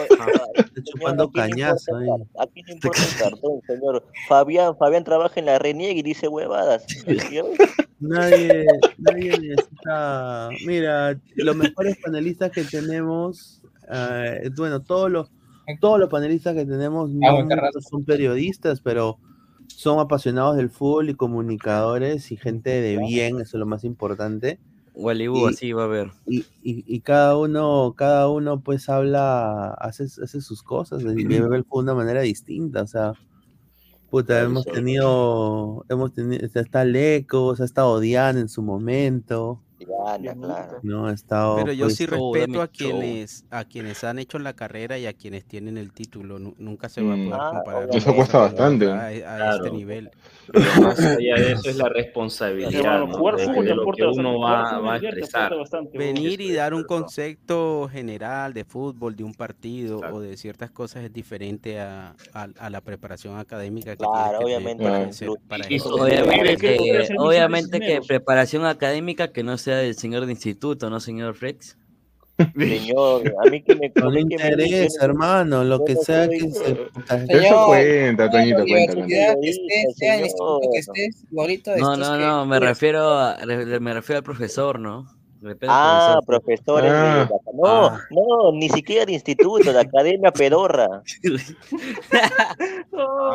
Está 0.00 0.82
chupando 0.84 1.24
Señor, 1.24 1.44
aquí 1.44 1.50
no 1.50 1.56
cañazo 1.56 1.96
ahí. 1.96 2.06
importa- 2.06 2.42
Aquí 2.42 2.62
no 2.62 2.72
importa 2.72 3.00
el 3.02 3.18
cartón, 3.22 3.60
señor. 3.66 4.06
Fabián, 4.28 4.76
Fabián 4.76 5.04
trabaja 5.04 5.38
en 5.40 5.46
la 5.46 5.58
reniega 5.58 5.98
y 5.98 6.02
dice 6.02 6.28
huevadas. 6.28 6.84
Nadie, 8.00 8.66
nadie 8.98 9.38
necesita. 9.38 10.48
Mira, 10.66 11.20
los 11.36 11.54
mejores 11.56 11.96
panelistas 12.04 12.50
que 12.50 12.64
tenemos, 12.64 13.62
eh, 13.92 14.50
bueno, 14.56 14.80
todos 14.82 15.08
los, 15.10 15.30
todos 15.80 16.00
los 16.00 16.08
panelistas 16.08 16.54
que 16.56 16.64
tenemos 16.66 17.10
Ah, 17.24 17.44
no 17.44 17.80
son 17.88 18.04
periodistas, 18.04 18.80
pero 18.80 19.18
son 19.68 20.00
apasionados 20.00 20.56
del 20.56 20.68
fútbol 20.70 21.10
y 21.10 21.14
comunicadores 21.14 22.32
y 22.32 22.36
gente 22.36 22.70
de 22.80 22.98
bien, 22.98 23.36
eso 23.36 23.56
es 23.56 23.60
lo 23.60 23.66
más 23.66 23.84
importante. 23.84 24.58
Walibú, 24.94 25.46
así 25.46 25.72
va 25.72 25.84
a 25.84 25.88
ver. 25.88 26.10
Y, 26.26 26.40
y, 26.62 26.84
y 26.86 27.00
cada 27.00 27.36
uno, 27.36 27.94
cada 27.96 28.28
uno 28.28 28.60
pues 28.60 28.88
habla, 28.88 29.70
hace, 29.74 30.04
hace 30.04 30.40
sus 30.40 30.62
cosas 30.62 31.02
el 31.02 31.14
fútbol 31.14 31.86
de 31.86 31.92
una 31.92 31.94
manera 31.94 32.20
distinta, 32.20 32.82
o 32.82 32.86
sea, 32.86 33.14
puta, 34.10 34.42
hemos 34.42 34.64
sí. 34.64 34.70
tenido, 34.72 35.84
hemos 35.88 36.12
tenido, 36.12 36.46
está 36.54 36.84
Lecos, 36.84 37.60
ha 37.60 37.64
estado 37.64 38.00
Diana 38.00 38.40
en 38.40 38.48
su 38.48 38.62
momento, 38.62 39.62
Claro. 39.84 40.78
no, 40.82 41.06
ha 41.06 41.12
estado 41.12 41.56
Pero 41.56 41.72
yo 41.72 41.86
pues, 41.86 41.96
sí 41.96 42.06
respeto 42.06 42.60
a 42.62 42.68
quienes, 42.68 43.44
a 43.50 43.64
quienes 43.64 44.02
han 44.04 44.18
hecho 44.18 44.38
la 44.38 44.54
carrera 44.54 44.98
y 44.98 45.06
a 45.06 45.12
quienes 45.12 45.44
tienen 45.44 45.76
el 45.78 45.92
título. 45.92 46.38
Nu- 46.38 46.54
Nunca 46.58 46.88
se 46.88 47.02
va 47.02 47.14
a 47.14 47.16
Mm. 47.16 47.24
poder 47.28 47.40
Ah, 47.42 47.50
comparar. 47.54 47.88
Eso 47.92 48.14
cuesta 48.14 48.38
bastante. 48.38 48.90
A, 48.90 49.00
a 49.06 49.12
este 49.12 49.22
Claro. 49.22 49.72
nivel. 49.72 50.10
Pero 50.52 50.64
más 50.82 50.98
allá 51.00 51.36
de 51.36 51.52
eso 51.52 51.70
es 51.70 51.76
la 51.76 51.88
responsabilidad 51.88 53.06
jugar 53.08 53.36
de, 53.36 53.44
fútbol 53.46 53.64
de 53.64 53.74
lo 53.74 53.92
que 53.92 54.02
uno 54.04 54.40
va, 54.40 54.78
va 54.78 54.94
a 54.94 54.96
expresar. 54.96 55.52
Venir 55.94 56.40
y 56.40 56.52
dar 56.52 56.74
un 56.74 56.84
concepto 56.84 57.88
general 57.90 58.52
de 58.52 58.64
fútbol, 58.64 59.14
de 59.16 59.24
un 59.24 59.34
partido 59.34 59.96
Exacto. 59.96 60.16
o 60.16 60.20
de 60.20 60.36
ciertas 60.36 60.70
cosas 60.70 61.04
es 61.04 61.12
diferente 61.12 61.80
a, 61.80 62.14
a- 62.32 62.48
a 62.58 62.70
la 62.70 62.80
preparación 62.80 63.38
académica 63.38 63.92
que 63.92 63.98
Claro, 64.04 64.38
que 64.40 64.44
obviamente, 64.44 64.82
para, 64.82 64.96
claro. 64.96 65.10
ejercer- 65.10 65.38
para 65.48 65.72
Y 65.72 65.78
Obviamente 65.80 66.56
que 66.56 67.08
obviamente 67.18 67.80
que 67.80 68.00
preparación 68.06 68.64
académica 68.66 69.28
que 69.28 69.42
no 69.42 69.56
sea 69.58 69.71
del 69.78 69.94
señor 69.94 70.26
de 70.26 70.32
instituto, 70.32 70.88
¿no, 70.90 71.00
señor 71.00 71.34
Flex? 71.34 71.76
Señor, 72.56 73.22
a 73.44 73.50
mí 73.50 73.62
que 73.62 73.74
me 73.74 73.92
no 73.94 74.10
le 74.10 74.20
interesa, 74.22 75.04
hermano, 75.04 75.62
lo 75.64 75.84
que 75.84 75.94
sea 75.96 76.28
que 76.28 76.40
se... 76.40 76.72
Eso 76.72 76.88
Señor, 77.28 77.66
cuenta, 77.66 78.30
Toñito, 78.30 78.64
que 78.64 78.84
estés, 78.84 79.06
sea 79.06 79.32
el 79.34 79.94
Señor. 79.94 80.24
instituto 80.24 80.60
que 80.72 80.78
estés, 80.78 81.24
igualito 81.30 81.76
No, 81.76 81.96
no, 81.96 82.12
que 82.18 82.24
no, 82.24 82.46
me 82.46 82.58
refiero 82.58 83.12
a, 83.18 83.36
me 83.46 83.94
refiero 83.94 84.18
al 84.18 84.24
profesor, 84.24 84.80
¿no? 84.80 85.06
Ah, 85.66 86.20
profesor. 86.24 86.80
profesores 86.80 86.92
Ah. 86.94 87.28
No, 87.52 87.86
Ah. 87.86 88.00
no, 88.10 88.52
ni 88.52 88.68
siquiera 88.68 89.04
de 89.04 89.12
instituto, 89.12 89.72
de 89.72 89.80
academia 89.80 90.30
pedorra. 90.32 91.02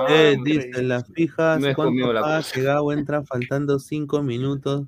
Eh, 0.10 0.38
dice, 0.44 0.82
las 0.84 1.06
fijas, 1.14 1.60
No 1.60 1.74
¿cuánto 1.76 2.14
la 2.14 2.44
que 2.54 2.62
Gabo 2.62 2.94
entra 2.94 3.24
faltando 3.24 3.78
cinco 3.80 4.24
minutos 4.24 4.86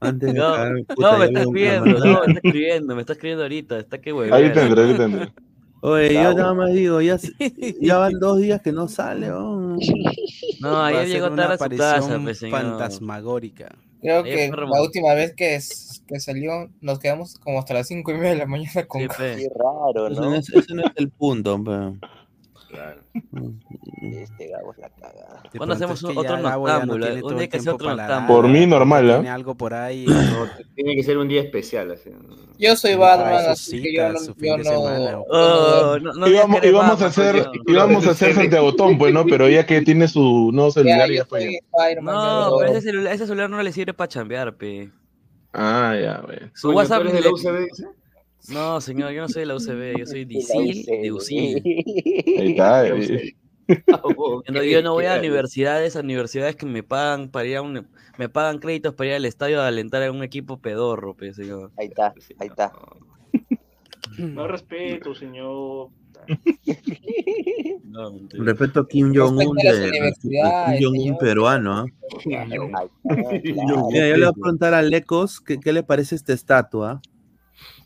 antes 0.00 0.32
de 0.32 0.38
No? 0.38 0.56
No, 0.98 1.18
me 1.18 1.24
está 1.26 1.40
escribiendo, 1.42 1.86
no, 1.86 2.04
me 2.04 2.26
está 2.26 2.40
escribiendo, 2.42 2.94
me 2.94 3.00
está 3.02 3.12
escribiendo 3.14 3.42
ahorita, 3.44 3.78
está 3.78 4.00
que 4.00 4.12
huevea. 4.12 4.34
Ahorita 4.34 4.66
entra, 4.66 4.82
ahorita 4.82 5.04
entra. 5.04 5.32
Oye, 5.82 6.12
yo 6.12 6.34
nada 6.34 6.52
más 6.52 6.72
digo, 6.72 7.00
ya, 7.00 7.16
se- 7.18 7.32
ya 7.80 7.96
van 7.98 8.12
dos 8.20 8.38
días 8.38 8.60
que 8.60 8.70
no 8.72 8.86
sale, 8.88 9.30
oh. 9.32 9.76
No, 10.60 10.82
ayer 10.82 11.08
llegó 11.08 11.28
una 11.28 11.48
tarde 11.48 11.54
a 11.54 11.58
su 11.58 11.68
casa, 11.76 11.96
aparición 11.96 12.22
pues, 12.24 12.38
señor. 12.38 12.60
fantasmagórica. 12.60 13.74
Creo 14.02 14.22
Ayer 14.24 14.50
que 14.50 14.56
la 14.56 14.82
última 14.82 15.14
vez 15.14 15.34
que, 15.34 15.54
es- 15.54 16.02
que 16.06 16.20
salió 16.20 16.70
nos 16.80 16.98
quedamos 16.98 17.34
como 17.38 17.58
hasta 17.58 17.74
las 17.74 17.86
cinco 17.88 18.10
y 18.10 18.14
media 18.14 18.30
de 18.30 18.36
la 18.36 18.46
mañana 18.46 18.86
con 18.86 19.00
Sí, 19.02 19.08
pe. 19.08 19.36
Qué 19.36 19.48
raro, 19.54 20.10
¿no? 20.10 20.20
no 20.20 20.34
es, 20.34 20.48
ese 20.50 20.74
no 20.74 20.82
es 20.82 20.92
el 20.96 21.10
punto, 21.10 21.62
pero... 21.64 21.96
Claro. 22.70 23.00
Este 24.02 24.48
Gabo 24.48 24.72
es 24.72 24.78
la 24.78 24.88
cagada. 24.90 25.42
De 25.52 25.58
¿Cuándo 25.58 25.58
pronto 25.58 25.72
hacemos 25.74 25.98
es 25.98 26.08
que 26.10 26.18
otro 26.18 26.36
no 26.36 26.42
noctámbulo? 26.50 27.06
tiene 27.06 27.22
Un 27.22 27.36
día 27.36 27.48
que 27.48 27.58
tiempo 27.58 27.74
otro 27.74 27.90
noctámbulo. 27.96 28.40
Por 28.40 28.48
mí, 28.48 28.66
normal, 28.66 29.10
¿ah? 29.10 29.14
Tiene 29.14 29.30
algo 29.30 29.54
por 29.56 29.74
ahí. 29.74 30.06
No, 30.30 30.46
tiene 30.74 30.94
que 30.94 31.02
ser 31.02 31.18
un 31.18 31.28
día 31.28 31.42
especial. 31.42 31.90
Así. 31.90 32.10
Yo 32.58 32.76
soy 32.76 32.94
Batman, 32.94 33.46
así 33.48 33.82
que 33.82 33.94
yo 33.94 34.08
no, 34.12 34.18
yo 34.36 34.56
no, 34.58 34.98
no 35.12 35.24
Oh, 35.28 35.98
no, 35.98 36.12
no 36.12 36.28
Íbamos, 36.28 36.62
a 36.62 36.70
Batman, 36.70 37.06
hacer, 37.08 37.44
coño. 37.46 37.62
íbamos 37.66 38.06
a 38.06 38.10
hacer 38.10 38.34
Santiago 38.34 38.74
Tom, 38.74 38.96
pues, 38.98 39.12
¿no? 39.12 39.24
Pero 39.26 39.48
ya 39.48 39.66
que 39.66 39.80
tiene 39.82 40.06
su 40.08 40.50
nuevo 40.52 40.70
celular, 40.70 41.10
ya 41.10 41.24
fue. 41.24 41.60
No, 42.00 42.50
no 42.50 42.58
pero 42.58 42.70
ese 42.72 42.80
celular, 42.82 43.12
ese 43.14 43.26
celular 43.26 43.50
no 43.50 43.62
le 43.62 43.72
sirve 43.72 43.94
para 43.94 44.08
chambear, 44.08 44.54
pe. 44.56 44.90
Ah, 45.52 45.96
ya, 46.00 46.20
güey. 46.24 46.38
Su 46.54 46.70
WhatsApp 46.70 47.02
¿tú 47.02 47.08
eres 47.08 47.14
de 47.14 47.20
le- 47.20 47.26
la 47.26 47.32
UCB, 47.34 47.64
dice? 47.68 47.84
No, 48.52 48.80
señor, 48.80 49.12
yo 49.12 49.22
no 49.22 49.28
soy 49.28 49.42
de 49.42 49.46
la 49.46 49.56
UCB, 49.56 49.98
yo 49.98 50.06
soy 50.06 50.24
de 50.24 50.34
de 51.02 51.12
UCIL. 51.12 51.62
Ahí 52.38 52.50
está. 52.50 52.88
Eh. 52.88 53.34
Yo 54.70 54.82
no, 54.82 54.94
voy 54.94 55.06
a 55.06 55.16
universidades, 55.16 55.94
a 55.94 56.00
universidades 56.00 56.56
que 56.56 56.66
me 56.66 56.82
pagan 56.82 57.30
para 57.30 57.46
ir 57.46 57.56
a 57.56 57.62
un, 57.62 57.86
me 58.18 58.28
pagan 58.28 58.58
créditos 58.58 58.94
para 58.94 59.10
ir 59.10 59.14
al 59.14 59.24
estadio 59.24 59.60
a 59.60 59.68
alentar 59.68 60.02
a 60.02 60.10
un 60.10 60.22
equipo 60.22 60.58
pedorro, 60.58 61.14
pe, 61.14 61.32
señor. 61.32 61.70
Ahí 61.76 61.86
está, 61.86 62.12
ahí 62.38 62.48
está. 62.48 62.72
No 64.18 64.48
respeto, 64.48 65.14
señor. 65.14 65.90
No. 67.84 68.18
Respeto 68.30 68.80
a 68.80 68.88
Kim 68.88 69.14
Jong-un 69.14 69.56
de, 69.56 70.12
Kim 70.20 70.32
Jong-un 70.80 71.18
peruano, 71.18 71.86
claro. 72.22 72.68
Mira, 73.04 74.08
yo 74.08 74.16
le 74.16 74.18
voy 74.18 74.24
a 74.24 74.32
preguntar 74.32 74.74
a 74.74 74.82
Lecos 74.82 75.40
qué, 75.40 75.58
qué 75.58 75.72
le 75.72 75.84
parece 75.84 76.16
esta 76.16 76.32
estatua. 76.32 77.00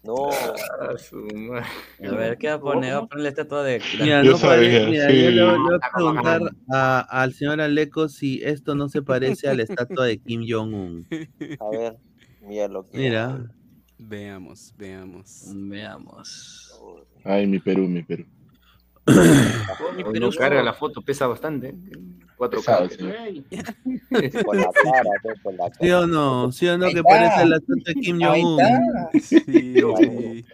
No, 0.04 0.28
Ah, 0.30 0.98
su 0.98 1.16
madre. 1.16 1.64
A 2.06 2.12
ver, 2.12 2.36
¿qué 2.38 2.48
va 2.48 2.54
a 2.54 2.60
poner? 2.60 2.94
Va 2.94 2.98
a 2.98 3.06
poner 3.06 3.22
la 3.22 3.28
estatua 3.30 3.62
de... 3.64 3.80
Mira, 3.98 4.22
Yo 4.22 4.32
no 4.32 4.38
sabía, 4.38 4.86
mira, 4.86 5.08
sí. 5.08 5.22
yo 5.22 5.30
le, 5.30 5.44
voy 5.58 5.74
a 5.80 5.90
preguntar 5.94 6.40
a- 6.70 7.00
al 7.22 7.32
señor 7.32 7.60
Aleco 7.60 8.08
si 8.08 8.42
esto 8.44 8.74
no 8.74 8.88
se 8.88 9.00
parece 9.02 9.48
a 9.48 9.54
la 9.54 9.62
estatua 9.62 10.04
de 10.04 10.18
Kim 10.18 10.44
Jong-un. 10.46 11.06
a 11.58 11.68
ver, 11.70 11.96
mira 12.40 12.68
lo 12.68 12.84
que. 12.84 12.98
Mira, 12.98 13.50
Veamos, 13.96 14.74
veamos. 14.76 15.44
Veamos. 15.54 16.70
Ay, 17.24 17.46
mi 17.46 17.58
Perú, 17.60 17.86
mi 17.88 18.02
Perú. 18.02 18.26
Hoy 20.04 20.18
no 20.20 20.30
carga 20.30 20.62
la 20.62 20.74
foto, 20.74 21.00
pesa 21.00 21.26
bastante. 21.26 21.74
¿Eh? 22.44 22.48
4K. 22.48 22.50
Pesado, 22.50 22.88
señor. 22.90 24.44
Con 24.44 24.56
la 24.58 24.70
cara, 24.72 25.10
pues, 25.22 25.40
con 25.42 25.56
la 25.56 25.66
¿sí 25.68 25.72
cara. 25.80 26.00
o 26.00 26.06
no? 26.06 26.52
¿Sí 26.52 26.66
o 26.68 26.78
no 26.78 26.88
que 26.90 27.02
parece 27.02 27.46
la 27.46 27.58
de 27.58 27.94
Kim 27.94 28.18
Jong-un? 28.20 28.58
Sí, 29.20 29.40
sí. 29.46 30.44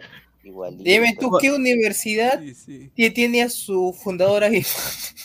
Igualito. 0.43 0.83
Dime 0.83 1.15
tú 1.19 1.29
qué 1.39 1.51
universidad 1.51 2.39
Sí, 2.41 2.55
sí. 2.55 2.91
tie- 2.97 3.13
tiene 3.13 3.43
a 3.43 3.49
su 3.49 3.93
fundador 4.03 4.43
ahí. 4.43 4.63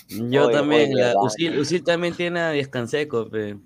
Yo 0.08 0.46
Oye, 0.46 0.54
también, 0.56 0.82
oye, 0.92 0.94
la, 0.94 1.06
¿verdad? 1.08 1.22
Usil, 1.22 1.58
Usil 1.58 1.82
también 1.82 2.14
tiene 2.14 2.40
a 2.40 2.48
Descanseco, 2.50 3.28
pe. 3.30 3.56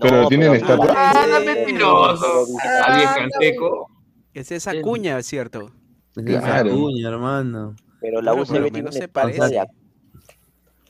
Pero 0.00 0.26
tienen 0.28 0.52
pero- 0.52 0.54
estatua. 0.54 0.94
¡Ah, 0.96 1.40
mentiroso! 1.44 2.46
A 2.86 2.96
Viejanteco. 2.96 3.90
Es 4.34 4.50
esa 4.50 4.72
cuña, 4.80 5.22
¿cierto? 5.22 5.70
Es 6.16 6.24
Claro. 6.24 6.68
esa 6.70 6.76
cuña, 6.76 7.08
hermano. 7.08 7.76
Pero 8.00 8.22
la 8.22 8.32
por 8.32 8.40
UCB 8.42 8.62
tiene 8.72 8.80
una 8.80 8.92
se 8.92 8.98
estatua 9.00 9.22
parece. 9.22 9.54
de 9.54 9.60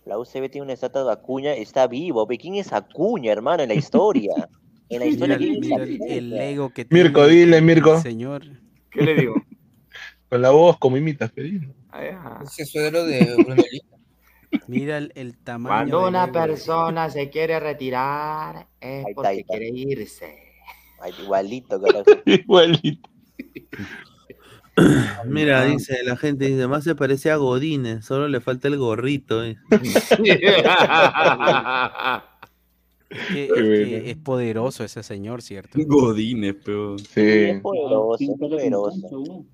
La 0.07 0.19
UCB 0.19 0.49
tiene 0.51 0.63
una 0.63 0.73
estatua 0.73 1.05
de 1.05 1.13
Acuña, 1.13 1.53
está 1.55 1.87
vivo. 1.89 2.27
¿Quién 2.29 2.55
es 2.55 2.73
Acuña, 2.73 3.33
hermano, 3.33 3.63
en 3.65 3.69
la 3.69 3.75
historia? 3.75 4.33
En 4.89 5.01
la 5.01 5.07
Mira, 5.07 5.15
historia, 5.15 5.35
el- 5.35 5.41
¿quién 5.41 5.53
es 5.55 5.61
mira 5.61 5.77
el, 5.83 5.95
Acuña? 5.97 6.15
el 6.15 6.33
ego 6.39 6.71
que 6.71 6.87
Mirko, 6.91 7.27
tiene 7.27 7.41
dile, 7.41 7.61
Mirko. 7.61 8.01
Señor. 8.01 8.43
¿Qué 8.93 9.03
le 9.03 9.15
digo? 9.17 9.35
Con 10.31 10.43
la 10.43 10.51
voz 10.51 10.79
como 10.79 10.97
imitas. 10.97 11.33
Ah. 11.91 12.41
Ese 12.45 12.65
suelo 12.65 13.05
de. 13.05 13.35
Mira 14.69 14.99
el, 14.99 15.11
el 15.17 15.37
tamaño. 15.39 15.75
Cuando 15.91 16.07
una 16.09 16.31
persona 16.31 17.11
se 17.11 17.31
quiere 17.31 17.59
retirar 17.59 18.69
es 18.81 19.05
Ahí 19.07 19.11
está, 19.11 19.15
porque 19.17 19.29
ahí 19.29 19.39
está. 19.41 19.55
quiere 19.59 19.71
irse. 19.71 20.39
Ay, 21.01 21.13
igualito, 21.21 21.81
carajo. 21.83 22.05
Igualito. 22.25 23.11
Mira, 25.27 25.65
dice 25.65 26.03
la 26.05 26.17
gente, 26.17 26.47
dice, 26.47 26.67
más 26.69 26.85
se 26.85 26.95
parece 26.95 27.31
a 27.31 27.37
Godínez, 27.37 28.05
solo 28.05 28.29
le 28.29 28.41
falta 28.41 28.69
el 28.69 28.77
gorrito. 28.77 29.43
eh". 29.45 29.57
Que- 33.33 34.11
es 34.11 34.17
poderoso 34.17 34.83
ese 34.85 35.03
señor, 35.05 35.41
¿cierto? 35.41 35.79
Godines, 35.87 36.57
pero. 36.65 36.99
Sí, 36.99 37.07
Sí. 37.15 37.21
es 37.45 37.61
poderoso, 37.61 38.17
es 38.21 38.31
poderoso. 38.39 39.45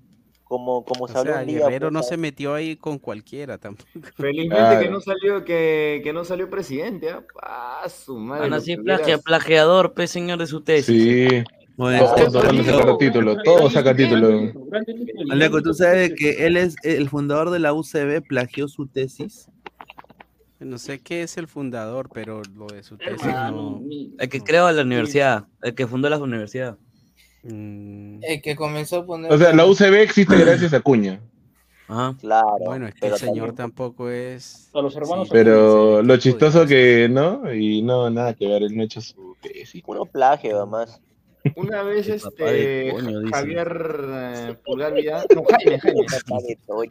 Como, 0.43 0.83
como 0.83 1.05
O 1.05 1.07
se 1.07 1.17
habló 1.17 1.31
sea, 1.33 1.41
un 1.41 1.47
día. 1.47 1.59
Guerrero 1.59 1.87
pues, 1.87 1.93
no 1.93 2.03
se 2.03 2.17
metió 2.17 2.53
ahí 2.55 2.75
con 2.75 2.97
cualquiera 2.99 3.57
tampoco. 3.59 3.87
Felizmente 4.17 4.55
Claro. 4.55 4.79
que 4.81 4.89
no 4.89 4.99
salió, 5.01 5.45
que, 5.45 6.01
que 6.03 6.13
no 6.13 6.25
salió 6.25 6.49
presidente. 6.49 7.11
¿ah? 7.11 7.23
Ah, 7.41 7.87
su 7.89 8.17
madre. 8.17 8.49
Van 8.49 8.61
plagia, 8.83 9.17
plagiador, 9.19 9.93
pe 9.93 10.07
señor 10.07 10.39
de 10.39 10.47
su 10.47 10.61
tesis. 10.61 11.29
Sí. 11.29 11.43
Bueno, 11.75 12.05
Todos 12.05 12.31
tratando 12.31 12.63
de 12.63 12.71
sacar 12.71 12.97
título, 12.97 13.41
todo 13.43 13.69
saca 13.69 13.95
título. 13.95 14.51
Aleco, 15.31 15.61
tú 15.61 15.73
sabes 15.73 16.13
que 16.15 16.45
él 16.45 16.55
es 16.57 16.75
el 16.83 17.09
fundador 17.09 17.49
de 17.49 17.59
la 17.59 17.73
UCB, 17.73 18.21
plagió 18.27 18.67
su 18.67 18.87
tesis. 18.87 19.49
No 20.59 20.77
sé 20.77 20.99
qué 20.99 21.23
es 21.23 21.37
el 21.37 21.47
fundador, 21.47 22.09
pero 22.13 22.41
lo 22.55 22.67
de 22.67 22.83
su 22.83 22.95
tesis 22.97 23.23
Hermano, 23.25 23.51
no. 23.71 23.79
mi- 23.79 24.13
El 24.17 24.29
que 24.29 24.39
creó 24.39 24.71
la 24.71 24.81
universidad, 24.83 25.45
el 25.61 25.73
que 25.75 25.87
fundó 25.87 26.09
la 26.09 26.17
universidad. 26.19 26.77
Mm, 27.43 28.19
El 28.23 28.41
que 28.41 28.55
comenzó 28.55 28.99
a 28.99 29.05
poner. 29.05 29.31
O 29.33 29.37
sea, 29.37 29.51
la 29.53 29.65
UCB 29.65 29.95
existe 30.01 30.35
gracias 30.37 30.73
a 30.73 30.79
Cuña. 30.79 31.19
Ajá. 31.89 32.15
Claro. 32.21 32.59
Bueno, 32.65 32.87
es 32.87 32.95
que 32.95 33.07
el 33.07 33.15
señor 33.17 33.47
también- 33.47 33.55
tampoco 33.55 34.09
es. 34.09 34.69
A 34.73 34.81
los 34.81 34.95
hermanos 34.95 35.27
Pero 35.29 36.01
lo 36.01 36.15
chistoso 36.17 36.65
que 36.65 37.09
no, 37.09 37.53
y 37.53 37.81
no, 37.81 38.09
nada 38.09 38.33
que 38.33 38.47
ver, 38.47 38.63
él 38.63 38.73
no 38.75 38.83
ha 38.83 38.85
hecho 38.85 39.01
su 39.01 39.35
tesis. 39.41 39.81
Puro 39.83 40.05
plagio, 40.05 40.55
además. 40.61 41.01
Una 41.55 41.83
vez 41.83 42.07
este. 42.09 42.93
Javier 43.31 44.01
eh, 44.07 44.55
Pulgar 44.65 44.93
Vidal, 44.93 45.25
no 45.35 45.43
Jaime, 45.43 45.79
Jaime. 45.79 46.05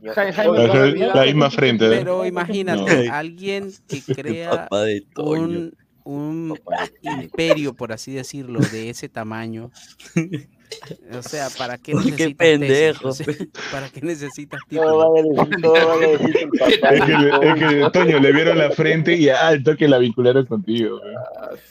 La, 0.04 0.44
Pulgar 0.44 0.92
Vidal. 0.92 1.12
la 1.14 1.24
misma 1.24 1.50
frente, 1.50 1.86
¿eh? 1.86 1.90
Pero 1.98 2.26
imagínate, 2.26 3.06
No. 3.06 3.14
alguien 3.14 3.70
que 3.88 4.02
crea 4.14 4.50
Papá 4.50 4.82
de 4.82 5.00
Toño. 5.14 5.32
un, 5.48 5.74
un 6.04 6.58
imperio, 7.22 7.74
por 7.74 7.92
así 7.92 8.12
decirlo, 8.12 8.60
de 8.72 8.90
ese 8.90 9.08
tamaño. 9.08 9.70
O 11.14 11.22
sea, 11.22 11.48
¿para 11.58 11.76
qué 11.78 11.92
Qué 11.92 11.98
necesitas 11.98 12.34
pendejo, 12.36 13.10
tesis? 13.12 13.28
O 13.28 13.34
sea, 13.34 13.46
¿Para 13.70 13.88
qué 13.90 14.00
necesitas 14.00 14.60
No 14.70 15.14
no. 15.14 16.00
Es 16.00 16.20
que, 16.20 17.28
es 17.42 17.54
que 17.54 17.90
Toño 17.92 18.18
le 18.20 18.32
vieron 18.32 18.58
la 18.58 18.70
frente 18.70 19.14
y 19.16 19.28
al 19.28 19.62
toque 19.62 19.86
la 19.88 19.98
vincularon 19.98 20.46
contigo. 20.46 21.00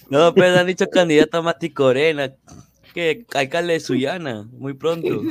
No, 0.09 0.33
pero 0.33 0.57
han 0.59 0.67
dicho 0.67 0.87
candidato 0.87 1.37
a 1.37 1.41
Mati 1.41 1.71
Corena. 1.71 2.31
Que 2.93 3.25
alcalde 3.33 3.73
de 3.73 3.79
Sullana, 3.81 4.47
muy 4.51 4.73
pronto. 4.73 5.21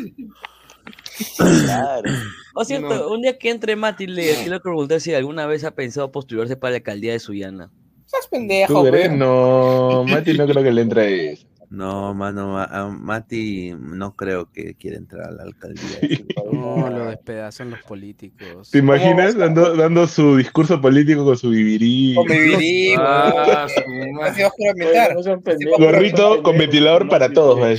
Claro. 1.36 2.10
O 2.54 2.64
cierto, 2.64 3.12
un 3.12 3.22
día 3.22 3.38
que 3.38 3.50
entre 3.50 3.76
Mati, 3.76 4.06
le 4.06 4.34
quiero 4.42 4.60
preguntar 4.60 5.00
si 5.00 5.14
alguna 5.14 5.46
vez 5.46 5.64
ha 5.64 5.74
pensado 5.74 6.10
postularse 6.10 6.56
para 6.56 6.72
la 6.72 6.76
alcaldía 6.78 7.12
de 7.12 7.18
Sullana. 7.20 7.70
Estás 8.04 8.26
pendejo, 8.28 8.82
¿Tú 8.82 8.88
crees? 8.88 9.08
güey. 9.08 9.18
No, 9.18 10.04
Mati 10.08 10.36
no 10.36 10.46
creo 10.46 10.62
que 10.62 10.72
le 10.72 10.82
entre 10.82 11.32
eso. 11.32 11.46
No, 11.70 12.12
mano, 12.14 12.58
a 12.58 12.88
Mati 12.88 13.72
no 13.78 14.16
creo 14.16 14.50
que 14.50 14.74
quiera 14.74 14.96
entrar 14.96 15.28
a 15.28 15.30
la 15.30 15.44
alcaldía. 15.44 16.00
No, 16.52 16.90
lo 16.90 17.06
despedazan 17.06 17.70
los 17.70 17.80
políticos. 17.84 18.70
¿Te 18.72 18.78
imaginas 18.78 19.36
dando, 19.36 19.76
dando 19.76 20.08
su 20.08 20.36
discurso 20.36 20.80
político 20.80 21.24
con 21.24 21.38
su 21.38 21.50
vivirí? 21.50 22.16
Con 22.16 22.26
vivirí, 22.26 22.94
Ah, 22.98 23.68
juramentar. 24.56 25.14
No. 25.14 25.78
Gorrito 25.78 26.42
con 26.42 26.58
ventilador 26.58 27.08
para 27.08 27.32
todos. 27.32 27.78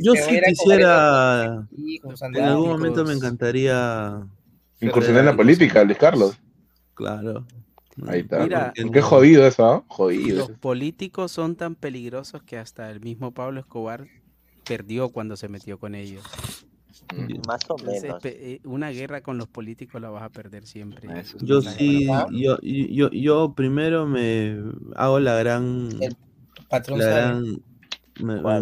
Yo 0.00 0.14
sí 0.14 0.40
quisiera, 0.46 1.66
Sí, 1.74 2.00
en 2.34 2.44
algún 2.44 2.68
momento 2.68 3.04
me 3.04 3.14
encantaría, 3.14 4.22
Incursionar 4.80 5.20
en 5.22 5.26
la 5.26 5.36
política, 5.36 5.82
Luis 5.82 5.98
Carlos. 5.98 6.38
claro. 6.94 7.44
Ahí 8.06 8.20
está. 8.20 8.38
Mira, 8.42 8.72
Qué 8.74 9.02
jodido 9.02 9.46
eso, 9.46 9.66
¿ah? 9.66 9.84
Jodido. 9.88 10.48
Los 10.48 10.58
políticos 10.58 11.32
son 11.32 11.56
tan 11.56 11.74
peligrosos 11.74 12.42
que 12.42 12.58
hasta 12.58 12.90
el 12.90 13.00
mismo 13.00 13.32
Pablo 13.32 13.60
Escobar 13.60 14.06
perdió 14.64 15.08
cuando 15.10 15.36
se 15.36 15.48
metió 15.48 15.78
con 15.78 15.94
ellos. 15.94 16.24
Más 17.46 17.68
o 17.70 17.78
menos. 17.78 18.20
eh, 18.24 18.60
una 18.64 18.90
guerra 18.90 19.22
con 19.22 19.38
los 19.38 19.48
políticos 19.48 20.00
la 20.00 20.10
vas 20.10 20.22
a 20.22 20.28
perder 20.28 20.66
siempre. 20.66 21.08
Yo 21.40 21.60
La 21.60 21.72
sí, 21.72 22.04
guerra- 22.06 22.26
yo, 22.30 22.58
yo, 22.60 23.10
yo 23.10 23.54
primero 23.54 24.06
me 24.06 24.58
hago 24.94 25.18
la 25.20 25.34
gran, 25.36 25.88
Patrón 26.68 26.98
la 26.98 27.06
gran, 27.06 27.62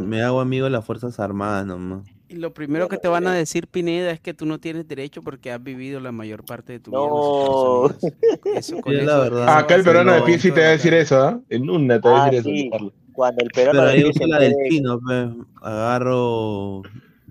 me 0.07 0.23
hago 0.23 0.41
amigo 0.41 0.65
de 0.65 0.71
las 0.71 0.85
Fuerzas 0.85 1.19
Armadas 1.19 1.67
nomás. 1.67 2.07
Y 2.29 2.37
lo 2.37 2.53
primero 2.53 2.89
que 2.89 2.97
te 2.99 3.07
van 3.09 3.27
a 3.29 3.33
decir, 3.35 3.69
Pineda, 3.69 4.11
es 4.11 4.21
que 4.21 4.35
tú 4.35 4.47
no 4.47 4.59
tienes 4.59 4.89
derecho 4.89 5.23
porque 5.23 5.53
has 5.53 5.63
vivido 5.63 6.01
la 6.01 6.11
mayor 6.11 6.45
parte 6.45 6.73
de 6.73 6.81
tu 6.81 6.91
vida 6.91 7.01
No. 7.01 7.87
Eso, 8.59 8.81
con 8.81 8.93
Sí, 8.95 9.01
la 9.03 9.19
verdad. 9.19 9.59
Acá 9.59 9.77
el 9.77 9.85
peruano 9.85 10.13
de 10.25 10.39
sí 10.39 10.51
te 10.51 10.61
va 10.61 10.67
a 10.67 10.71
decir 10.71 10.93
eso, 10.95 11.21
¿ah? 11.23 11.41
En 11.49 11.71
una 11.71 12.01
te 12.01 12.09
va 12.09 12.25
a 12.25 12.27
Ah, 12.27 12.31
decir 12.31 12.53
eso, 12.55 12.79
sí. 12.79 12.93
Cuando 13.13 13.45
el 13.45 13.51
peruano 13.51 13.81
Pero 13.81 13.93
de 13.93 14.01
yo 14.01 14.09
uso 14.11 14.27
la 14.27 14.39
del 14.41 14.55
chino, 14.69 14.99
pues, 15.01 15.29
agarro 15.63 16.83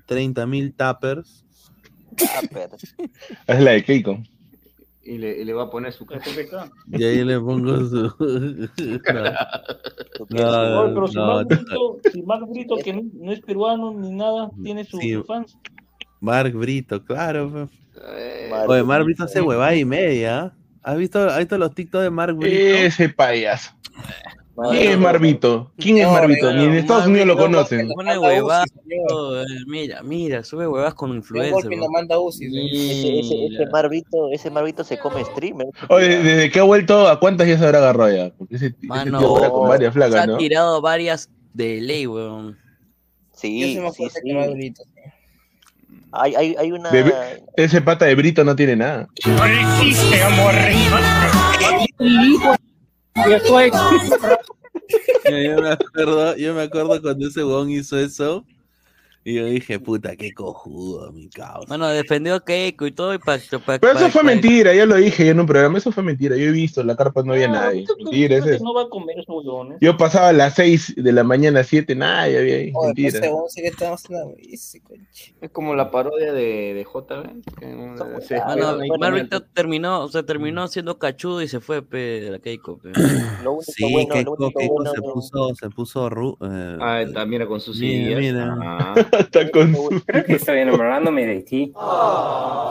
30 0.05 0.45
mil 0.47 0.73
tappers. 0.73 1.43
Ah, 2.21 2.41
pero- 2.51 2.77
Es 3.47 3.59
la 3.61 3.71
de 3.71 3.83
Keiko. 3.83 4.23
Y 5.05 5.19
le, 5.19 5.39
y 5.39 5.45
le 5.45 5.53
va 5.53 5.63
a 5.63 5.69
poner 5.69 5.93
su 5.93 6.05
Y 6.91 7.03
ahí 7.03 7.23
le 7.23 7.39
pongo 7.39 7.77
su. 7.77 8.09
¿Tú 8.09 8.99
No, 10.29 10.87
no, 10.87 10.93
pero 10.95 11.07
si 11.07 11.15
no, 11.15 11.25
Mark 11.27 11.47
Brito, 11.47 11.97
si 12.11 12.21
Mark 12.23 12.45
Brito, 12.49 12.77
que 12.83 12.93
no, 12.93 13.03
no 13.13 13.31
es 13.31 13.39
peruano 13.41 13.93
ni 13.93 14.11
nada, 14.11 14.49
tiene 14.63 14.83
sus 14.83 14.99
Sí. 14.99 15.15
fans. 15.27 15.55
Mark 16.21 16.53
Brito, 16.53 17.03
claro. 17.05 17.69
Mar- 18.49 18.67
Oye, 18.67 18.83
Mark 18.83 19.05
Brito 19.05 19.23
hace 19.25 19.41
huevada 19.41 19.75
y 19.75 19.85
media. 19.85 20.51
¿Has 20.81 20.97
visto, 20.97 21.19
¿Has 21.19 21.37
visto 21.39 21.57
los 21.57 21.73
TikTok 21.75 22.01
de 22.01 22.09
Mark 22.09 22.35
Brito? 22.35 22.55
Ese 22.55 23.09
payaso. 23.09 23.71
¿Quién 24.71 24.91
es 24.91 24.97
Marvito? 24.97 25.71
¿Quién 25.77 25.97
es 25.97 26.05
No, 26.05 26.13
Marvito? 26.13 26.53
Ni 26.53 26.63
en 26.63 26.71
no, 26.73 26.79
Estados 26.79 27.07
Unidos 27.07 27.27
lo 27.27 27.37
conocen. 27.37 27.89
Pone 27.89 28.13
eh, 28.13 28.19
Mira, 29.67 30.01
mira, 30.01 30.43
sube 30.43 30.67
huevas 30.67 30.93
con 30.93 31.13
influencer. 31.13 31.69
manda 31.89 32.17
UCI. 32.19 32.45
Ese, 32.45 33.19
ese, 33.19 33.45
ese 33.47 33.65
Marvito, 33.71 34.29
ese 34.31 34.49
Marvito 34.49 34.83
se 34.85 34.97
come 34.97 35.23
streamer. 35.25 35.67
Oye, 35.89 36.19
desde 36.19 36.51
que 36.51 36.59
ha 36.59 36.63
vuelto, 36.63 37.07
¿a 37.07 37.19
cuántas 37.19 37.47
ya 37.47 37.57
se 37.57 37.65
habrá 37.65 37.79
agarrado 37.79 38.15
ya? 38.15 38.31
Porque 38.37 38.55
ese, 38.55 38.67
ese 38.67 38.87
Mano, 38.87 39.19
tío 39.19 39.33
para 39.33 39.49
con 39.49 39.67
varias 39.67 39.93
se 39.93 39.99
flacas, 39.99 40.23
ha 40.23 40.27
¿no? 40.27 40.37
tirado 40.37 40.81
varias 40.81 41.29
de 41.53 41.81
ley, 41.81 42.07
weón. 42.07 42.57
Sí, 43.33 43.75
sí, 43.75 43.81
sí. 43.93 44.07
que. 44.23 44.73
Hay, 46.13 46.33
hay, 46.35 46.55
hay 46.57 46.71
una. 46.71 46.91
De- 46.91 47.43
ese 47.57 47.81
pata 47.81 48.05
de 48.05 48.15
Brito 48.15 48.45
no 48.45 48.55
tiene 48.55 48.77
nada. 48.77 49.07
Yo, 49.25 49.35
yo 55.25 55.61
me 55.61 55.69
acuerdo, 55.69 56.35
yo 56.37 56.53
me 56.53 56.61
acuerdo 56.63 57.01
cuando 57.01 57.27
ese 57.27 57.43
huevón 57.43 57.69
hizo 57.71 57.97
eso. 57.97 58.45
Y 59.27 59.33
yo 59.33 59.45
dije, 59.47 59.79
puta, 59.79 60.15
qué 60.15 60.31
cojudo, 60.35 61.11
mi 61.11 61.27
causa. 61.29 61.65
Bueno, 61.67 61.87
defendió 61.87 62.35
a 62.35 62.45
Keiko 62.45 62.85
y 62.85 62.91
todo. 62.91 63.11
Y 63.11 63.17
pa, 63.17 63.39
pa- 63.65 63.79
Pero 63.79 63.93
eso 63.93 64.05
pa- 64.05 64.11
fue 64.11 64.21
pa- 64.21 64.27
mentira, 64.27 64.71
ya 64.75 64.85
lo 64.85 64.97
dije 64.97 65.25
yo 65.25 65.31
en 65.31 65.39
un 65.39 65.47
programa, 65.47 65.79
eso 65.79 65.91
fue 65.91 66.03
mentira. 66.03 66.37
Yo 66.37 66.43
he 66.43 66.51
visto, 66.51 66.81
en 66.81 66.87
la 66.87 66.95
carpa 66.95 67.23
no 67.23 67.33
había 67.33 67.47
nadie. 67.47 67.85
¿tú- 67.87 67.95
tú 67.97 68.03
Mentira, 68.03 68.37
es. 68.37 68.61
no 68.61 68.75
va 68.75 68.83
a 68.83 68.89
comer 68.89 69.17
esos 69.17 69.43
huevones? 69.43 69.79
Yo 69.81 69.97
pasaba 69.97 70.29
a 70.29 70.33
las 70.33 70.53
6 70.53 70.93
de 70.95 71.11
la 71.11 71.23
mañana, 71.23 71.63
7, 71.63 71.95
nadie 71.95 72.37
había 72.37 72.55
ahí. 72.57 72.61
Oye, 72.65 72.71
pues 72.75 72.85
Mentira. 72.85 73.19
que 73.55 73.67
estamos 73.67 74.35
ese 74.37 74.81
conche. 74.81 75.33
Es 75.41 75.49
como 75.49 75.73
la 75.73 75.89
parodia 75.89 76.31
de, 76.31 76.75
de 76.75 76.83
JB. 76.85 77.41
que 77.59 77.65
no- 77.65 78.21
se- 78.21 78.35
ahí 78.35 78.41
Mark 78.61 78.87
comenta. 78.89 79.09
Brito 79.09 79.41
terminó, 79.55 80.01
o 80.01 80.07
sea, 80.07 80.21
terminó 80.21 80.67
siendo 80.67 80.99
cachudo 80.99 81.41
y 81.41 81.47
se 81.47 81.59
fue, 81.61 81.81
pe, 81.81 81.97
de 81.97 82.29
la 82.29 82.37
Keiko, 82.37 82.77
pe. 82.77 82.91
Lo 83.43 83.53
único 83.53 83.71
Sí, 83.71 83.91
bueno, 83.91 84.07
lo 84.09 84.13
Keiko, 84.13 84.31
único 84.33 84.59
Keiko 84.59 84.73
bueno. 84.75 84.91
se 84.93 85.01
puso, 85.01 85.55
se 85.55 85.69
puso 85.71 86.09
ru- 86.11 86.37
eh, 86.41 86.77
Ah, 86.79 87.01
está, 87.01 87.25
mira 87.25 87.47
con 87.47 87.59
sus 87.59 87.79
Mira, 87.79 88.19
ideas. 88.19 88.19
mira. 88.19 88.57
Ah. 88.61 88.93
Está 89.19 89.49
con 89.51 89.73
su- 89.75 90.03
Creo 90.05 90.23
que 90.25 90.33
estoy 90.35 90.59
enamorándome 90.59 91.25
de 91.25 91.41
ti. 91.41 91.73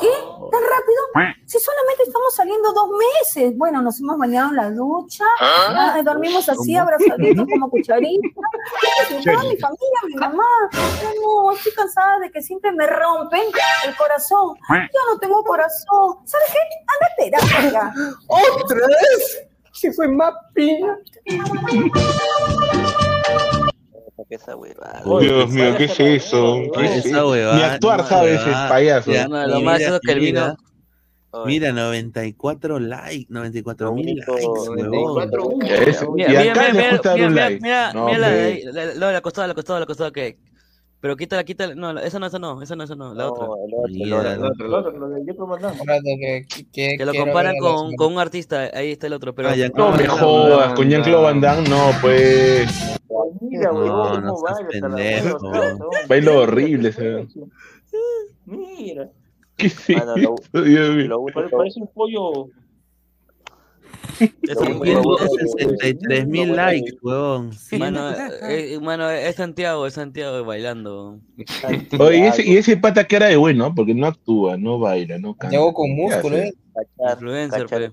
¿Qué? 0.01 0.09
¿Tan 0.53 0.63
rápido? 0.63 1.35
Si 1.47 1.59
solamente 1.59 2.03
estamos 2.07 2.35
saliendo 2.35 2.73
dos 2.73 2.89
meses. 3.21 3.57
Bueno, 3.57 3.81
nos 3.83 4.01
hemos 4.01 4.19
bañado 4.19 4.51
en 4.51 4.57
la 4.57 4.71
ducha, 4.71 5.25
ah, 5.41 6.01
dormimos 6.05 6.49
así, 6.49 6.77
abrazaditos 6.77 7.47
como 7.49 7.71
cucharitas. 7.71 8.31
Mi 9.11 9.23
familia, 9.57 10.01
mi 10.07 10.15
mamá. 10.15 10.45
No, 11.23 11.53
estoy 11.53 11.73
cansada 11.73 12.19
de 12.21 12.31
que 12.31 12.43
siempre 12.43 12.73
me 12.73 12.87
rompen 12.87 13.43
el 13.87 13.97
corazón. 13.97 14.57
Yo 14.69 15.13
no 15.13 15.19
tengo 15.21 15.43
corazón. 15.45 16.19
¿Sabes 16.25 16.49
qué? 16.53 16.59
Anda 16.95 17.07
a 17.07 17.15
terapia. 17.17 17.93
¿Otra 18.27 18.87
vez? 18.87 19.47
Se 19.73 19.93
fue 19.93 20.09
más 20.09 20.33
pina. 20.55 20.99
que 24.29 24.37
esa 24.37 24.55
huevada. 24.55 25.03
Dios 25.21 25.51
mío, 25.51 25.75
¿qué 25.77 25.85
es 25.85 25.99
eso? 26.01 26.61
¿Qué 26.75 26.85
es 26.87 27.05
Esa 27.07 27.09
eso? 27.19 27.31
huevada, 27.31 27.57
Ni 27.57 27.63
actuar 27.65 27.99
no, 28.01 28.07
sabe 28.07 28.35
ese 28.35 28.45
huevada. 28.45 28.69
payaso. 28.69 29.11
Ya, 29.13 29.27
no, 29.29 29.47
lo 29.47 29.61
más 29.61 29.79
mira, 29.81 29.95
es 29.97 30.01
que 30.01 30.13
el 30.13 30.21
mira. 30.21 30.43
vino. 30.43 30.57
Mira, 31.47 31.73
94 31.73 32.79
likes, 32.79 33.27
94 33.29 33.93
mil 33.93 34.15
likes, 34.19 34.31
huevón. 34.31 34.77
94 35.29 35.49
Ya 35.67 35.75
es- 35.75 36.09
Mira, 36.11 36.29
y 36.29 36.37
mira, 36.39 36.53
acá 36.53 36.61
mira, 36.61 36.67
le 36.69 36.73
mira, 36.79 36.91
gusta 36.93 37.09
dar 37.09 37.17
mira, 37.19 37.27
un 37.29 37.35
mira, 37.35 37.45
like. 37.51 37.61
mira, 37.63 37.93
No, 37.93 38.07
mira 38.07 38.19
la, 38.19 38.27
hombre. 38.29 38.43
de- 38.45 38.73
la, 38.73 38.85
la, 38.95 39.13
la 39.13 39.21
costada, 39.21 39.49
la 39.49 39.55
costada, 39.55 39.81
la 39.81 39.87
costada 39.87 40.13
que. 40.13 40.39
Pero 41.05 41.17
quítala, 41.19 41.45
quítala. 41.45 41.75
No, 41.75 41.99
esa 42.01 42.19
no, 42.19 42.25
esa 42.25 42.39
no, 42.39 42.63
esa 42.63 42.75
no, 42.77 42.85
esa 42.85 42.95
no, 42.95 43.13
la 43.13 43.31
otra. 43.31 43.45
Lo 43.47 43.53
otro, 44.79 44.91
lo 44.99 45.09
de 45.11 45.23
Jacob 45.27 45.49
Van 45.51 45.61
Damme. 45.61 46.47
que, 46.49 46.65
que, 46.73 46.97
Que 46.97 47.05
lo 47.05 47.13
comparan 47.13 47.59
con, 47.59 47.95
con 47.95 48.15
un 48.15 48.19
artista, 48.19 48.71
ahí 48.73 48.93
está 48.93 49.07
el 49.09 49.13
otro, 49.13 49.35
pero. 49.35 49.51
Ah, 49.51 49.55
ya, 49.55 49.69
No 49.69 49.93
me 49.93 50.07
jodas, 50.07 50.73
con 50.73 50.89
Jean-Claude 50.89 51.23
Van 51.23 51.41
Damme, 51.43 51.69
no, 51.69 51.91
pues. 52.01 52.97
Mira, 53.43 53.71
No, 53.71 54.19
no 54.19 54.35
pendejo. 54.71 55.39
Baila 56.09 56.33
horrible 56.33 56.89
ese. 56.89 57.27
Mira, 58.47 59.11
¿Qué? 59.59 59.71
Mano, 59.97 60.17
lo-. 60.17 60.37
Lo 60.55 61.21
único, 61.21 61.51
parece 61.59 61.81
un 61.81 61.87
pollo. 61.89 62.47
Es 62.47 62.49
lo 62.49 62.49
un- 62.49 62.49
único 62.49 62.49
es- 62.49 62.53
bueno 63.83 63.93
que- 63.93 63.94
63 64.45 66.27
mil 66.27 66.55
likes, 66.55 66.93
huevón. 67.03 67.51
Mano, 67.79 68.11
eh, 68.49 68.79
mano, 68.81 69.11
es 69.11 69.37
Santiago, 69.37 69.87
es 69.87 69.95
Santiago 69.95 70.45
bailando. 70.45 71.21
Oye, 71.99 72.19
y 72.19 72.23
ese, 72.23 72.45
y 72.45 72.57
ese 72.57 72.77
pata 72.77 73.05
que 73.05 73.17
era 73.17 73.27
de 73.27 73.37
bueno, 73.37 73.75
porque 73.75 73.95
no 73.95 74.07
actúa, 74.07 74.57
no 74.57 74.79
baila, 74.79 75.19
no 75.19 75.35
canta. 75.35 75.57
Llegó 75.57 75.73
con 75.73 75.87
¿Qué 75.89 75.95
músculo? 75.95 76.37
¿eh? 76.37 76.53
Influencer, 77.11 77.67
pe. 77.67 77.93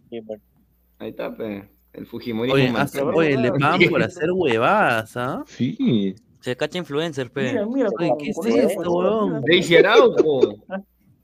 Ahí 0.99 1.09
está, 1.09 1.35
pe. 1.35 1.69
El 1.93 2.05
Fujimorismo. 2.05 2.55
Oye, 2.55 2.71
hace- 2.75 3.01
oye, 3.01 3.37
le 3.37 3.51
pagan 3.51 3.79
por 3.89 4.01
hacer 4.03 4.31
huevadas, 4.31 5.17
¿ah? 5.17 5.43
Sí. 5.47 6.15
Se 6.39 6.55
cacha 6.55 6.77
influencer, 6.77 7.31
pe. 7.31 7.51
Mira, 7.51 7.65
mira, 7.65 7.89
¿qué 7.97 8.29
es 8.29 8.37
esto, 8.37 8.41
fuerza, 8.43 8.89
huevón? 8.89 9.41
Daisy 9.45 9.75
Araujo. 9.75 10.55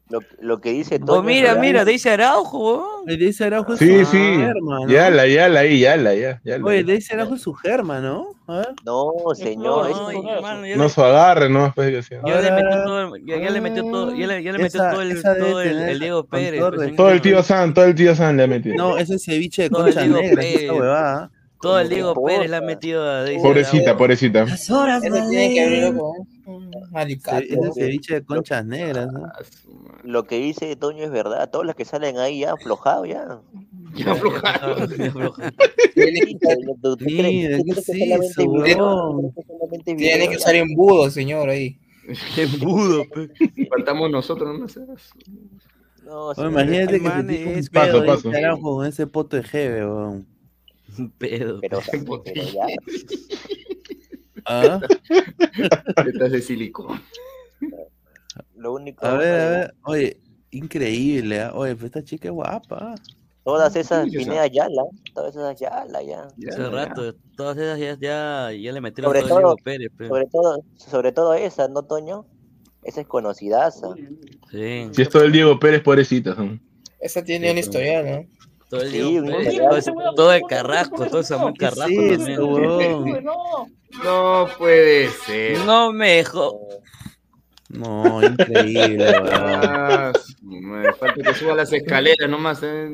Lo, 0.10 0.20
lo 0.40 0.62
que 0.62 0.72
dice 0.72 1.00
Toño 1.00 1.20
Oh, 1.20 1.22
mira, 1.24 1.56
mira, 1.56 1.84
dice 1.84 2.10
Araujo. 2.12 3.04
Oye, 3.06 3.18
Daisy 3.18 3.44
Araujo 3.44 3.74
es 3.74 3.80
Sí, 3.80 4.06
su 4.06 4.12
sí. 4.12 4.18
germa, 4.18 4.80
¿no? 4.86 4.88
Ya 4.88 5.10
la, 5.10 5.28
ya 5.28 5.50
la 5.50 5.60
ahí, 5.62 5.80
ya 5.82 5.98
la, 5.98 6.16
ya. 6.16 6.40
ya 6.46 6.58
la. 6.60 6.66
Oye, 6.66 6.84
Daisy 6.86 7.14
Araujo 7.14 7.36
es 7.36 7.42
su 7.42 7.54
germa, 7.54 8.00
¿no? 8.00 8.28
A 8.48 8.58
ver. 8.60 8.68
No, 8.86 9.12
señor. 9.36 9.90
No, 9.92 10.10
es- 10.12 10.70
ya 10.70 10.76
No 10.78 10.88
se 10.88 11.02
agarre, 11.02 11.50
no, 11.50 11.66
después 11.66 11.88
de 11.88 11.94
que 11.94 12.04
sea. 12.04 12.22
ya 12.26 12.40
le 12.42 12.52
metió 12.52 12.84
todo, 12.86 13.16
ya, 13.18 13.38
ya 13.38 13.50
le 13.50 13.62
metió 13.62 13.84
todo, 13.84 14.16
ya 14.16 14.28
le, 14.28 14.44
ya 14.44 14.52
le 14.54 14.58
metió 14.60 14.80
Esa- 14.82 14.92
todo 14.92 15.02
el, 15.02 15.22
todo 15.22 15.60
Diego 16.00 16.24
Pérez. 16.26 16.60
todo 16.62 16.72
pues, 16.72 16.96
Todo 16.96 17.10
el 17.12 17.22
tío 17.22 17.44
San, 17.44 17.74
todo 17.74 17.86
el 17.86 17.96
tío 17.96 18.16
San 18.16 18.38
le 18.38 18.44
ha 18.44 18.48
metido. 18.48 18.76
No, 18.78 18.98
ese 18.98 19.20
ceviche 19.20 19.64
de 19.64 19.70
Todo 19.70 19.84
Diego 19.86 20.22
negras, 20.22 20.46
esa 20.46 20.58
Pérez. 20.58 20.72
huevada. 20.72 21.32
Todo 21.60 21.80
el 21.80 21.90
¿Qué 21.90 21.96
Diego? 21.96 22.24
Pérez 22.24 22.50
le 22.50 22.56
ha 22.56 22.62
metido 22.62 23.04
a 23.04 23.26
Pobrecita, 23.42 23.84
Araujo. 23.92 23.98
pobrecita. 23.98 24.46
Tiene 24.46 25.54
que 25.54 25.64
abrirlo 25.64 26.00
con 26.00 26.10
un 26.22 26.37
alicate. 26.94 27.54
Ese 27.54 27.72
ceviche 27.74 28.14
de 28.16 28.26
conchas 28.26 28.66
negras, 28.66 29.12
¿no? 29.12 29.26
Ah. 29.26 29.40
Lo 30.04 30.24
que 30.24 30.38
dice 30.40 30.76
Toño 30.76 31.04
es 31.04 31.12
verdad. 31.12 31.50
Todos 31.50 31.66
los 31.66 31.76
que 31.76 31.86
salen 31.86 32.18
ahí 32.18 32.40
ya 32.42 32.54
aflojados 32.54 33.08
ya. 33.08 33.40
Ya 33.96 34.12
aflojaron. 34.12 34.90
Ya 34.98 35.08
afloja. 35.08 35.52
Tiene 35.96 36.38
que 40.30 40.38
usar- 40.38 40.56
embudo, 40.56 41.10
señor, 41.10 41.50
ahí. 41.50 41.78
Embudo, 42.38 43.04
pe. 43.10 43.30
Faltamos 43.70 44.10
nosotros, 44.10 44.58
no 44.60 44.68
sé. 44.68 44.80
No, 46.06 46.34
señor. 46.34 46.52
imagínate 46.52 46.94
que 46.94 47.00
man 47.02 47.26
un 47.26 47.32
es- 47.32 47.70
pedo 47.70 48.06
Paso, 48.06 48.32
carajo, 48.32 48.76
con 48.78 48.86
ese 48.88 49.08
poto 49.08 49.36
de 49.36 49.44
jeve, 49.44 49.86
weón. 49.86 50.26
Un 50.98 51.12
pedo. 51.12 51.60
Pero, 51.60 51.80
pero 52.24 52.44
ya. 52.46 52.66
¿Ah? 54.48 54.80
Tetas 56.06 56.32
de 56.32 56.42
silicón. 56.42 57.02
Lo 58.56 58.74
único. 58.74 59.06
A 59.06 59.14
ver, 59.16 59.40
a 59.40 59.50
ver. 59.50 59.76
Oye, 59.84 60.22
increíble, 60.52 61.42
¿ah? 61.42 61.52
Oye, 61.54 61.76
pero 61.76 61.88
esta 61.88 62.04
chica 62.04 62.28
es 62.28 62.34
guapa. 62.34 62.96
Todas 63.44 63.76
esas. 63.76 64.10
Pineda 64.10 64.48
Yala. 64.48 64.84
Todas 65.14 65.36
esas 65.36 65.60
Yala 65.60 66.02
ya. 66.02 66.28
Ya, 66.38 66.50
Hace 66.50 66.62
ya. 66.62 66.70
rato, 66.70 67.16
todas 67.36 67.58
esas 67.58 67.80
ya, 67.80 67.98
ya, 68.00 68.52
ya 68.52 68.72
le 68.72 68.82
metieron 68.82 69.14
Sobre 69.14 69.28
todo 69.28 69.56
Pérez, 69.64 69.90
pe. 69.98 70.08
Sobre 70.08 70.26
todo, 70.26 70.64
sobre 70.76 71.12
todo 71.12 71.34
esa, 71.34 71.68
¿no, 71.68 71.84
Toño? 71.84 72.26
Esa 72.84 73.02
es 73.02 73.08
conocidaza. 73.08 73.88
Sí, 74.52 74.90
Si 74.92 75.02
es 75.02 75.10
todo 75.10 75.24
el 75.24 75.32
Diego 75.32 75.60
Pérez, 75.60 75.82
pobrecita. 75.82 76.36
Esa 77.00 77.24
tiene 77.24 77.52
un 77.52 77.58
historial, 77.58 78.06
¿no? 78.06 78.37
Todo 78.70 78.82
el 78.82 78.92
Sí, 78.92 78.98
historial. 78.98 79.70
todo, 79.70 80.14
todo 80.16 80.34
el 80.34 80.42
Carrasco, 80.48 81.06
todo 81.08 81.24
Samuel 81.24 81.54
¿Qué 81.58 81.66
es 81.66 81.72
Carrasco 81.76 82.02
también. 82.18 82.40
weón? 82.42 83.24
No, 83.24 83.68
No 84.04 84.48
puede 84.58 85.10
ser. 85.10 85.60
No 85.66 85.92
me 85.92 86.24
jo... 86.24 86.60
No, 87.70 88.24
increíble, 88.24 89.06
weón. 89.12 89.30
Ah, 89.34 90.14
madre, 90.42 90.94
falta 90.94 91.22
que 91.22 91.34
suba 91.34 91.54
las 91.56 91.72
escaleras 91.74 92.30
nomás. 92.30 92.62
eh. 92.64 92.90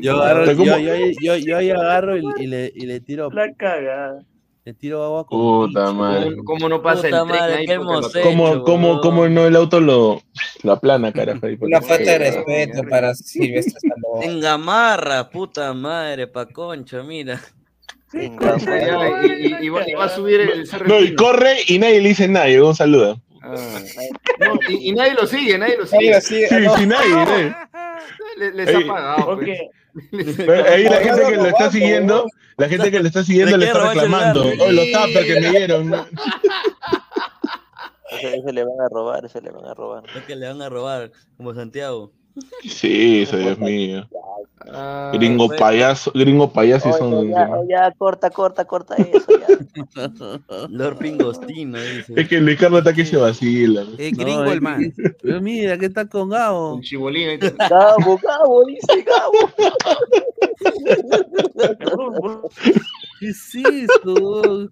Yo 0.00 0.12
agarro, 0.22 0.52
yo, 0.52 0.78
yo, 0.78 0.94
yo, 1.20 1.36
yo 1.36 1.56
ahí 1.56 1.70
agarro 1.70 2.16
y, 2.16 2.24
y 2.38 2.46
le, 2.46 2.70
y 2.74 2.86
le 2.86 3.00
tiro, 3.00 3.30
la 3.32 3.52
cagada. 3.54 4.20
Le 4.64 4.72
tiro 4.74 5.04
agua 5.04 5.26
con 5.26 5.38
Puta 5.68 5.92
madre. 5.92 6.30
¿Cómo, 6.36 6.44
cómo 6.44 6.68
no 6.70 6.82
pasa 6.82 7.02
Puta 7.02 7.20
el 7.20 7.26
madre, 7.26 7.54
ahí? 7.56 7.66
qué 7.66 7.74
lo- 7.76 7.80
hermoso. 7.82 8.18
¿Cómo, 9.02 9.28
no 9.28 9.46
el 9.46 9.56
auto 9.56 9.80
lo. 9.80 10.22
La 10.62 10.80
plana, 10.80 11.12
carajo. 11.12 11.40
Una 11.60 11.82
falta 11.82 12.10
de 12.12 12.18
respeto 12.18 12.82
para 12.88 13.14
Silvestre. 13.14 13.90
En 14.22 14.40
gamarra, 14.40 15.28
puta 15.28 15.72
madre, 15.74 16.26
pa' 16.28 16.46
concha, 16.46 17.02
mira. 17.02 17.40
Y, 18.14 18.18
y- 18.26 19.56
y 19.66 19.68
va, 19.68 19.88
y 19.88 19.92
va 19.94 20.04
a 20.04 20.08
subir 20.08 20.40
el 20.40 20.66
Cerro 20.66 20.86
No, 20.86 21.00
y 21.00 21.14
corre 21.16 21.56
y 21.66 21.78
nadie 21.78 22.00
le 22.00 22.08
dice 22.10 22.28
nada. 22.28 22.48
y 22.48 22.56
Un 22.56 22.74
saludo. 22.74 23.20
Ah. 23.42 23.56
No, 24.40 24.58
y, 24.68 24.88
y 24.88 24.92
nadie 24.92 25.14
lo 25.14 25.26
sigue, 25.26 25.58
nadie 25.58 25.76
lo 25.76 25.84
sigue. 25.86 26.14
así, 26.14 26.46
Sí, 26.46 26.54
no, 26.62 26.76
sí, 26.76 26.86
nadie. 26.86 27.14
nadie. 27.14 27.54
Le- 28.36 28.52
Les, 28.52 28.68
Ey. 28.68 28.84
ha 28.84 28.86
pagado. 28.92 29.36
Pues. 29.38 29.60
Ahí 30.66 30.84
la 30.88 30.96
gente 30.96 31.22
que 31.28 31.36
lo 31.36 31.46
está 31.46 31.70
siguiendo, 31.70 32.26
la 32.56 32.68
gente 32.68 32.90
que 32.90 33.00
lo 33.00 33.06
está 33.06 33.24
siguiendo 33.24 33.56
le 33.56 33.66
está 33.66 33.88
reclamando. 33.88 34.44
Oh, 34.60 34.72
los 34.72 34.90
tappers 34.92 35.24
que 35.26 35.40
me 35.40 35.50
dieron. 35.50 35.94
ese 38.10 38.52
le 38.52 38.64
van 38.64 38.80
a 38.80 38.88
robar, 38.88 39.24
ese 39.24 39.40
le 39.40 39.50
van 39.50 39.66
a 39.66 39.74
robar. 39.74 40.04
Es 40.16 40.24
que 40.24 40.36
le 40.36 40.46
van 40.48 40.62
a 40.62 40.68
robar, 40.68 41.12
como 41.36 41.54
Santiago. 41.54 42.12
Sí, 42.62 43.22
eso, 43.22 43.36
Dios 43.36 43.58
mío. 43.58 44.08
Ah, 44.72 45.12
Gringo 45.14 45.46
bueno. 45.46 45.60
payaso, 45.60 46.10
gringo 46.14 46.50
payaso 46.50 46.88
Oye, 46.88 46.98
son. 46.98 47.28
ya, 47.28 47.50
ya, 47.68 47.90
corta, 47.92 48.30
corta, 48.30 48.64
corta 48.64 48.96
eso 48.96 49.26
ya. 49.38 49.46
Lord 50.70 50.96
Pingostino, 50.98 51.78
dice. 51.78 52.14
Es 52.16 52.28
que 52.28 52.40
Luis 52.40 52.58
Carlos 52.58 52.78
está 52.80 52.94
que 52.94 53.04
se 53.04 53.18
vacila. 53.18 53.82
Es 53.98 54.16
No, 54.16 54.24
gringo 54.24 54.44
el 54.44 54.62
man. 54.62 54.92
pero 55.22 55.40
mira, 55.42 55.76
que 55.76 55.84
está 55.86 56.08
con 56.08 56.30
Gabo. 56.30 56.76
Un 56.76 56.82
chibolín. 56.82 57.38
Gabo, 57.40 58.18
Gabo, 58.22 58.64
dice 58.64 59.04
Gabo. 59.04 59.50
¿Qué 63.20 63.28
es 63.28 63.54
esto? 63.54 64.70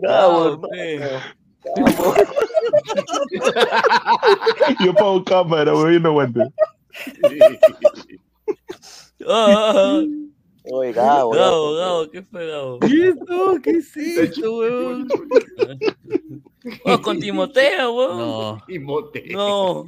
Gabo. 0.00 0.60
Gabo. 0.60 0.68
Yo 4.84 4.94
pago 4.94 5.22
cámara, 5.24 5.72
güey, 5.72 6.00
no 6.00 6.08
aguanto. 6.10 6.40
Ah, 9.26 10.02
Oye. 10.72 10.92
Gabo. 10.92 11.30
Gabo, 11.30 11.74
Gabo, 11.74 12.10
¿qué 12.10 12.22
fue 12.22 12.46
Gabo? 12.46 12.78
¿Qué 12.80 12.86
es 12.86 13.02
esto? 13.16 13.58
¿Qué 13.62 13.70
es 13.70 13.96
esto, 13.96 14.56
weón? 14.58 15.08
Oh, 16.84 17.00
con 17.00 17.18
Timoteo, 17.18 17.92
weón. 17.94 18.18
No. 18.18 18.58
Timoteo. 18.66 19.24
No. 19.32 19.86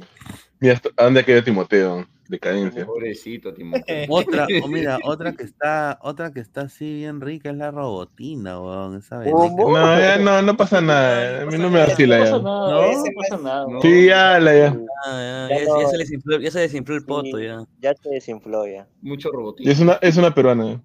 Mira, 0.59 0.73
hasta- 0.73 0.89
¿a 0.97 1.03
dónde 1.03 1.23
quedó 1.23 1.43
Timoteo? 1.43 2.07
Decadencia. 2.33 2.83
Pobrecito, 2.83 3.53
Timoteo. 3.53 4.05
Otra, 4.09 4.47
o 4.63 4.67
mira, 4.67 4.97
otra 5.03 5.33
que 5.33 5.43
está, 5.43 5.99
otra 6.01 6.33
que 6.33 6.39
está 6.39 6.61
así 6.61 6.95
bien 6.95 7.21
rica 7.21 7.51
es 7.51 7.57
la 7.57 7.69
robotina, 7.69 8.59
weón. 8.59 8.97
Esa. 8.97 9.23
No, 9.23 9.99
ya 9.99 10.17
no, 10.17 10.41
no 10.41 10.57
pasa 10.57 10.81
nada. 10.81 11.43
A 11.43 11.45
mí 11.45 11.59
no 11.59 11.69
me 11.69 11.79
vacila 11.79 12.25
ya. 12.25 12.31
¿No? 12.31 13.03
pasa 13.15 13.37
nada. 13.37 13.67
No. 13.69 13.79
Sí, 13.81 14.07
ya, 14.07 14.39
la 14.39 14.57
ya. 14.57 14.75
Ah, 15.05 15.47
Ya 15.51 15.87
se 15.87 15.97
desinfló, 15.97 16.39
ya 16.39 16.49
se 16.49 16.59
desinfló 16.61 16.95
el 16.95 17.05
poto, 17.05 17.39
ya. 17.39 17.63
Ya 17.79 17.93
se 17.93 18.09
desinfló 18.09 18.65
ya. 18.65 18.87
Mucho 19.01 19.31
robotín. 19.31 19.67
Y 19.67 19.71
es 19.71 19.79
una, 19.79 19.93
es 20.01 20.17
una 20.17 20.33
peruana. 20.33 20.81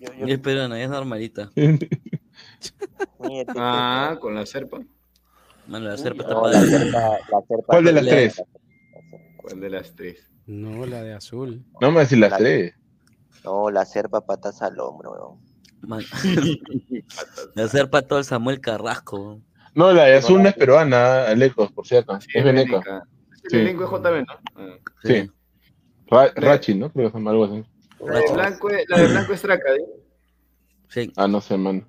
Yo, 0.00 0.08
Ya 0.18 0.26
yo, 0.26 0.34
es 0.34 0.40
peruana, 0.40 0.78
ya 0.78 0.84
es 0.84 0.90
normalita. 0.90 1.50
Ah, 3.56 4.16
con 4.20 4.34
la 4.34 4.46
serpa. 4.46 4.78
Mano, 5.66 5.88
la 5.88 5.96
serpa 5.96 6.22
está 6.22 6.34
No, 6.34 6.46
la 6.48 6.60
serpa, 6.60 7.00
la 7.30 7.42
serpa. 7.46 7.66
¿Cuál 7.66 7.84
de 7.84 7.92
las 7.92 8.06
tres? 8.06 8.42
¿Cuál 9.36 9.60
de 9.60 9.70
las 9.70 9.94
tres? 9.94 10.37
No, 10.48 10.86
la 10.86 11.02
de 11.02 11.12
azul. 11.14 11.62
No 11.80 11.92
me 11.92 12.00
decir 12.00 12.18
las 12.18 12.30
La- 12.32 12.38
tres. 12.38 12.74
No, 13.44 13.70
la 13.70 13.84
serpa 13.84 14.22
patas 14.26 14.62
al 14.62 14.80
hombro, 14.80 15.12
weón. 15.12 15.48
Man- 15.82 16.02
La 17.54 17.68
serpa 17.68 18.02
todo 18.02 18.18
el 18.18 18.24
Samuel 18.24 18.60
Carrasco. 18.60 19.40
No, 19.74 19.92
la 19.92 20.04
de 20.06 20.16
azul 20.16 20.42
no 20.42 20.48
es 20.48 20.54
peruana, 20.56 21.26
Alecos, 21.28 21.70
por. 21.70 21.86
Sí, 21.86 21.94
Es 22.34 22.44
veneca. 22.44 22.78
Es 23.44 23.50
Sí. 23.50 23.56
el 23.56 23.62
elenco 23.68 23.84
de 23.84 23.88
JB, 23.88 24.26
¿no? 24.26 24.74
Sí. 25.04 25.30
Ra- 26.08 26.32
Rachi, 26.34 26.74
¿no? 26.74 26.90
Creo 26.90 27.12
que 27.12 27.18
algo 27.18 27.44
así. 27.44 27.64
La 28.04 28.18
de 28.18 28.32
blanco, 28.32 28.70
es- 28.70 28.88
la 28.88 28.98
de 28.98 29.06
blanco 29.08 29.32
es 29.32 29.42
Tracadí. 29.42 29.80
Sí. 30.88 31.12
Ah, 31.16 31.28
no 31.28 31.40
sé, 31.40 31.56
man. 31.56 31.86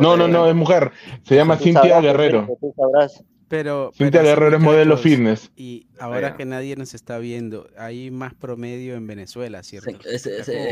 No, 0.00 0.16
no, 0.16 0.26
no, 0.26 0.48
es 0.48 0.54
mujer. 0.54 0.90
Se 1.22 1.36
llama 1.36 1.56
Cintia 1.56 2.00
Guerrero. 2.00 2.48
Tú 2.60 2.74
sabrás. 2.76 3.22
Pero, 3.48 3.92
Cintia 3.96 4.20
pero 4.20 4.34
Guerrero 4.34 4.56
es 4.58 4.62
modelo 4.62 4.96
muchachos, 4.96 5.10
fitness. 5.10 5.50
Y 5.56 5.86
ahora 5.98 6.36
que 6.36 6.44
nadie 6.44 6.76
nos 6.76 6.92
está 6.92 7.18
viendo, 7.18 7.66
hay 7.78 8.10
más 8.10 8.34
promedio 8.34 8.94
en 8.94 9.06
Venezuela, 9.06 9.62
¿cierto? 9.62 9.90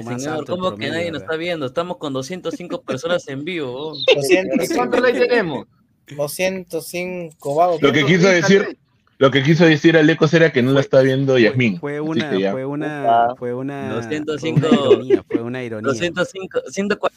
Más 0.04 0.22
señor, 0.22 0.44
¿cómo 0.46 0.76
que 0.76 0.90
nadie 0.90 1.10
nos 1.10 1.22
está 1.22 1.36
viendo? 1.36 1.66
Estamos 1.66 1.96
con 1.96 2.12
205 2.12 2.82
personas 2.82 3.26
en 3.28 3.44
vivo. 3.44 3.92
oh. 3.92 3.96
205. 4.14 4.74
¿Cuántos 4.74 5.00
likes 5.00 5.20
tenemos? 5.20 5.66
205 6.14 7.54
vagos. 7.54 7.82
Lo 7.82 7.92
que 7.92 8.04
quiso 8.04 8.28
decir, 8.28 8.76
lo 9.18 9.30
que 9.30 9.42
quiso 9.42 9.64
decir 9.64 9.96
Alecos 9.96 10.34
era 10.34 10.52
que 10.52 10.62
no 10.62 10.72
la 10.72 10.80
está 10.80 11.00
viendo 11.00 11.38
Yasmín. 11.38 11.80
Fue 11.80 12.00
una, 12.00 12.30
fue 12.52 12.66
una, 12.66 13.34
fue 13.38 13.54
una, 13.54 13.94
205. 13.94 14.60
fue 14.60 14.68
una 14.68 14.92
ironía, 14.92 15.24
fue 15.26 15.42
una 15.42 15.64
ironía. 15.64 15.88
205, 15.92 16.60
140 16.68 17.16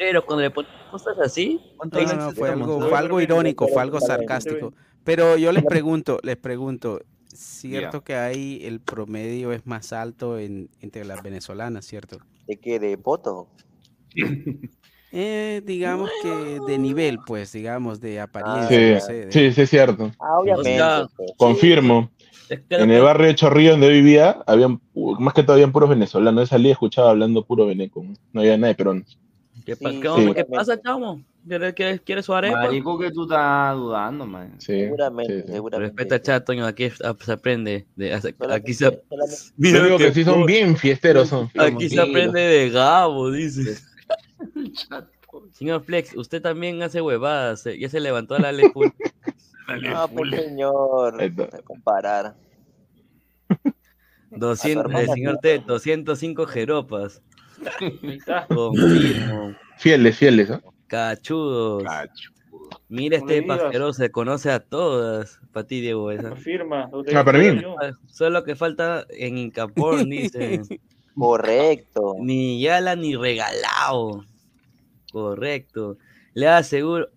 pasajeros 0.00 0.24
cuando 0.24 0.42
le 0.42 0.50
ponen 0.50 0.70
cosas 0.90 1.18
así. 1.18 1.60
No, 1.92 2.00
no, 2.00 2.16
no, 2.16 2.32
fue 2.32 2.50
algo, 2.50 2.80
fue 2.88 2.98
algo 2.98 3.20
irónico, 3.20 3.68
fue 3.68 3.82
algo 3.82 4.00
sarcástico. 4.00 4.72
Pero 5.04 5.36
yo 5.36 5.52
les 5.52 5.64
pregunto, 5.64 6.18
les 6.22 6.36
pregunto, 6.36 7.00
¿cierto 7.26 8.02
que 8.02 8.16
hay 8.16 8.60
el 8.64 8.80
promedio 8.80 9.52
es 9.52 9.66
más 9.66 9.92
alto 9.92 10.38
en, 10.38 10.68
entre 10.80 11.04
las 11.04 11.22
venezolanas, 11.22 11.84
cierto? 11.84 12.18
¿De 12.46 12.56
qué? 12.58 12.78
¿De 12.78 12.96
poto? 12.98 13.48
Eh, 15.12 15.60
digamos 15.64 16.08
que 16.22 16.60
de 16.68 16.78
nivel, 16.78 17.18
pues, 17.26 17.50
digamos, 17.50 18.00
de 18.00 18.20
apariencia, 18.20 18.68
Sí, 18.78 18.92
no 18.94 19.00
sé. 19.00 19.26
de- 19.26 19.32
sí, 19.32 19.52
sí, 19.52 19.62
es 19.62 19.68
cierto. 19.70 20.12
Ah, 20.20 20.38
obviamente. 20.38 21.12
pues. 21.16 21.32
Confirmo. 21.36 22.12
Es 22.48 22.60
que 22.60 22.76
En 22.76 22.92
el 22.92 23.02
barrio 23.02 23.26
de 23.26 23.34
Chorrillo 23.34 23.72
donde 23.72 23.88
vivía, 23.88 24.40
habían, 24.46 24.80
pu- 24.94 25.18
más 25.18 25.34
que 25.34 25.42
todo 25.42 25.54
habían 25.54 25.72
puros 25.72 25.88
venezolanos. 25.90 26.52
Y 26.52 26.70
escuchaba 26.70 27.10
hablando 27.10 27.44
puro 27.44 27.66
veneco. 27.66 28.04
No 28.32 28.40
había 28.40 28.56
nada 28.56 28.68
de 28.68 28.74
peruanos. 28.76 29.18
¿Qué, 29.64 29.76
pa- 29.76 29.90
Sí, 29.90 30.00
qué. 30.00 30.32
¿Qué 30.34 30.44
pasa, 30.44 30.80
chamo? 30.80 31.22
¿Quieres, 31.46 31.74
quieres, 31.74 32.00
quieres 32.02 32.26
su 32.26 32.34
arepa? 32.34 32.58
Marico, 32.64 32.98
que 32.98 33.10
tú 33.10 33.22
estás 33.24 33.74
dudando, 33.76 34.26
man. 34.26 34.54
Sí, 34.60 34.80
Seguramente, 34.80 35.40
sí, 35.40 35.46
sí. 35.46 35.52
seguramente. 35.54 35.96
Respeta, 36.02 36.22
chat, 36.22 36.44
Toño, 36.44 36.66
aquí 36.66 36.90
se 36.90 37.32
aprende. 37.32 37.86
de- 37.96 38.12
aquí 38.14 38.74
se, 38.74 39.02
Mira 39.56 39.78
Yo 39.78 39.84
digo 39.84 39.98
que 39.98 40.12
sí 40.12 40.24
son 40.24 40.44
bien 40.44 40.76
fiesteros. 40.76 41.28
Son. 41.28 41.50
Aquí 41.58 41.88
se 41.88 42.00
aprende 42.00 42.40
de 42.40 42.70
Gabo, 42.70 43.30
dice. 43.30 43.78
Señor 45.52 45.82
Flex, 45.84 46.16
usted 46.16 46.42
también 46.42 46.82
hace 46.82 47.00
huevadas. 47.00 47.64
eh, 47.66 47.78
Ya 47.78 47.88
se 47.88 48.00
levantó 48.00 48.34
a 48.34 48.40
la 48.40 48.52
ley. 48.52 48.66
Ah, 49.86 50.08
pues 50.12 50.30
señor. 50.30 51.22
A 51.22 51.62
comparar. 51.62 52.36
200, 54.30 54.84
A 54.86 54.88
tu 54.88 54.98
el 54.98 55.08
señor. 55.08 55.38
T, 55.38 55.58
205 55.66 56.46
jeropas. 56.46 57.22
Ahí 57.80 58.16
está. 58.16 58.46
Confirmo. 58.46 59.54
Fieles, 59.78 60.16
fieles. 60.16 60.50
¿ah? 60.50 60.60
Cachudos. 60.86 61.84
Mira 62.88 63.18
No 63.18 63.24
este 63.28 63.42
pajero, 63.44 63.92
se 63.92 64.10
conoce 64.10 64.50
a 64.50 64.60
todas. 64.60 65.40
Para 65.52 65.66
ti, 65.66 65.80
Diego, 65.80 66.10
esa. 66.10 66.34
Firma. 66.36 66.88
lo 66.92 67.04
Ah, 67.16 67.24
para 67.24 67.38
mí. 67.38 67.60
yo. 67.62 67.76
Solo 68.06 68.44
que 68.44 68.56
falta 68.56 69.06
en 69.10 69.38
Incaporn, 69.38 70.08
dice. 70.10 70.60
Correcto. 71.14 72.14
Ni 72.20 72.60
Yala 72.60 72.96
ni 72.96 73.16
regalado. 73.16 74.24
Correcto. 75.12 75.98
Le 76.34 76.48
aseguro, 76.48 77.08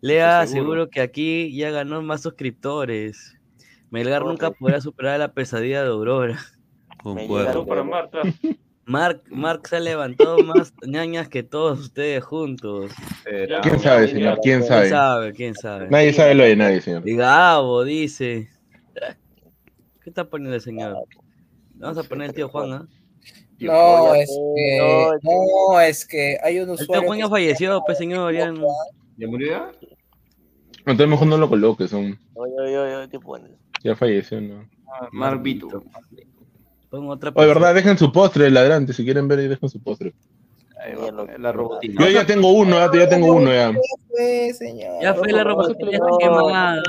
le 0.00 0.22
aseguro 0.22 0.88
que 0.90 1.00
aquí 1.00 1.54
ya 1.54 1.70
ganó 1.70 2.02
más 2.02 2.22
suscriptores. 2.22 3.36
Melgar 3.90 4.24
nunca 4.24 4.50
podrá 4.50 4.80
superar 4.80 5.18
la 5.18 5.32
pesadilla 5.32 5.82
de 5.82 5.90
Aurora. 5.90 6.38
Llegaron 7.04 7.66
para 7.66 7.82
Marta. 7.82 8.18
Mark, 8.90 9.22
Mark 9.30 9.68
se 9.68 9.76
ha 9.76 9.80
levantado 9.80 10.42
más 10.42 10.74
ñañas 10.84 11.28
que 11.28 11.44
todos 11.44 11.78
ustedes 11.78 12.24
juntos. 12.24 12.90
Será. 13.22 13.60
¿Quién 13.60 13.78
sabe, 13.78 14.08
señor? 14.08 14.40
¿Quién 14.42 14.58
¿Quién 14.58 14.68
sabe? 14.68 14.88
sabe? 14.88 15.32
¿Quién 15.32 15.54
sabe? 15.54 15.88
Nadie 15.88 16.12
sabe 16.12 16.34
lo 16.34 16.42
de 16.42 16.56
nadie, 16.56 16.80
señor. 16.80 17.08
Y 17.08 17.14
Gabo 17.14 17.84
dice. 17.84 18.48
¿Qué 20.02 20.10
está 20.10 20.24
poniendo 20.28 20.56
el 20.56 20.60
señor? 20.60 20.96
Vamos 21.74 21.98
a 21.98 22.02
poner 22.08 22.30
el 22.30 22.34
tío 22.34 22.48
Juan, 22.48 22.72
¿ah? 22.72 22.88
No, 23.60 24.14
es 24.14 24.28
No, 24.30 24.54
que, 24.56 25.02
es 25.12 25.20
que- 25.22 25.28
no, 25.30 25.80
es 25.80 26.06
que 26.06 26.38
hay 26.42 26.58
un 26.58 26.70
El 26.70 26.76
tío 26.76 26.82
usuario 26.84 27.06
Juan 27.06 27.18
ya 27.20 27.28
falleció, 27.28 27.82
pues 27.86 27.96
señor. 27.98 28.34
Ya 28.34 28.50
no- 28.50 28.66
¿Ya 29.16 29.28
murió 29.28 29.48
ya? 29.50 29.70
Entonces 30.80 31.08
mejor 31.08 31.28
no 31.28 31.36
lo 31.36 31.48
coloques. 31.48 31.90
Son... 31.90 32.18
Oye, 32.34 32.54
oye, 32.58 32.76
oye, 32.78 33.08
¿qué 33.08 33.20
pones? 33.20 33.52
Ya 33.84 33.94
falleció, 33.94 34.40
¿no? 34.40 34.68
Marbito. 35.12 35.84
Pon 36.90 37.08
otra 37.08 37.32
Oye, 37.34 37.46
verdad, 37.46 37.74
dejen 37.74 37.96
su 37.96 38.12
postre, 38.12 38.50
ladrante. 38.50 38.92
Si 38.92 39.04
quieren 39.04 39.28
ver, 39.28 39.48
dejen 39.48 39.68
su 39.68 39.80
postre. 39.80 40.12
Ahí 40.82 40.94
va 40.94 41.26
la 41.38 41.52
robotina. 41.52 42.04
Yo 42.04 42.10
ya 42.10 42.26
tengo 42.26 42.52
uno, 42.52 42.76
ya, 42.78 42.90
ya 42.98 43.08
tengo 43.08 43.34
uno 43.34 43.52
ya. 43.52 43.72
fue, 44.08 44.52
señor. 44.54 45.00
Ya 45.02 45.14
fue 45.14 45.30
la 45.30 45.44
ya 45.44 45.90
está 45.92 46.06
quemada. 46.18 46.82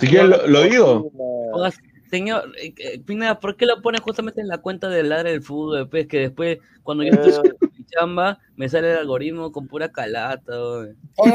Si 0.00 0.06
quieres, 0.06 0.28
lo, 0.28 0.46
lo 0.46 0.62
digo. 0.62 1.10
Señor, 2.10 2.52
eh, 2.58 2.72
eh, 2.78 3.00
Pineda, 3.00 3.38
¿por 3.38 3.56
qué 3.56 3.66
lo 3.66 3.82
pone 3.82 3.98
justamente 3.98 4.40
en 4.40 4.48
la 4.48 4.58
cuenta 4.58 4.88
del 4.88 5.10
ladre 5.10 5.32
del 5.32 5.42
fútbol? 5.42 5.80
Después 5.80 6.06
que 6.06 6.20
después, 6.20 6.58
cuando 6.82 7.04
yo 7.04 7.12
estoy 7.12 7.32
Eh. 7.32 7.52
en 7.60 7.68
mi 7.76 7.84
chamba, 7.84 8.38
me 8.56 8.68
sale 8.68 8.92
el 8.92 8.98
algoritmo 8.98 9.52
con 9.52 9.68
pura 9.68 9.90
calata. 9.90 10.52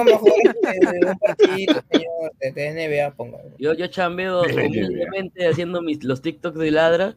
mejor 0.03 0.32
este, 0.64 1.06
un 1.06 1.17
partido, 1.19 1.82
señor, 1.92 2.32
de, 2.40 2.51
de 2.51 2.72
NBA. 2.74 3.14
Yo, 3.59 3.74
yo 3.74 3.88
chambeo 3.88 4.42
humildemente 4.42 5.48
haciendo 5.48 5.83
mis, 5.83 6.03
los 6.03 6.22
TikToks 6.24 6.58
de 6.58 6.72
ladra. 6.72 7.16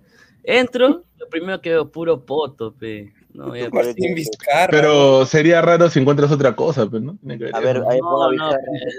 Entro, 0.48 1.04
lo 1.18 1.28
primero 1.28 1.60
que 1.60 1.70
veo, 1.70 1.90
puro 1.90 2.24
poto, 2.24 2.72
pe. 2.72 3.12
No, 3.34 3.54
ya, 3.54 3.68
Vizcarra. 4.14 4.68
Pero 4.70 5.26
sería 5.26 5.60
raro 5.60 5.90
si 5.90 5.98
encuentras 5.98 6.30
otra 6.30 6.54
cosa, 6.54 6.86
pues, 6.88 7.02
¿no? 7.02 7.16
Tiene 7.16 7.36
que 7.36 7.44
ver 7.46 7.56
A 7.56 7.60
ver, 7.60 7.82
ahí 7.90 7.98
no, 8.00 8.32
no, 8.32 8.50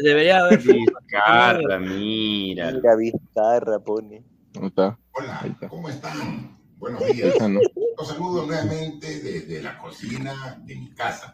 debería 0.03 0.39
haber. 0.39 0.61
Vizcarra, 0.61 1.79
mira. 1.79 2.71
Mira, 2.73 2.95
Vizcarra 2.97 3.79
pone. 3.79 4.25
Ahí 4.59 4.67
está. 4.67 4.87
Ahí 4.87 4.95
Hola, 5.13 5.41
está. 5.45 5.69
¿cómo 5.69 5.87
están? 5.87 6.57
Buenos 6.77 7.01
Ahí 7.01 7.13
días. 7.13 7.29
está, 7.29 7.47
¿no? 7.47 7.61
Los 7.97 8.07
saludo 8.09 8.45
nuevamente 8.45 9.19
desde 9.21 9.63
la 9.63 9.77
cocina 9.77 10.61
de 10.65 10.75
mi 10.75 10.91
casa, 10.91 11.33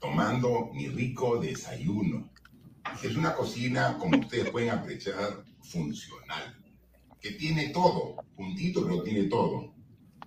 tomando 0.00 0.68
mi 0.74 0.86
rico 0.88 1.40
desayuno. 1.40 2.30
Es 3.02 3.16
una 3.16 3.34
cocina, 3.34 3.96
como 3.98 4.18
ustedes 4.18 4.50
pueden 4.50 4.70
apreciar, 4.70 5.44
funcional, 5.62 6.59
que 7.20 7.32
tiene 7.32 7.68
todo, 7.68 8.16
puntito, 8.36 8.84
pero 8.86 9.02
tiene 9.02 9.24
todo. 9.24 9.72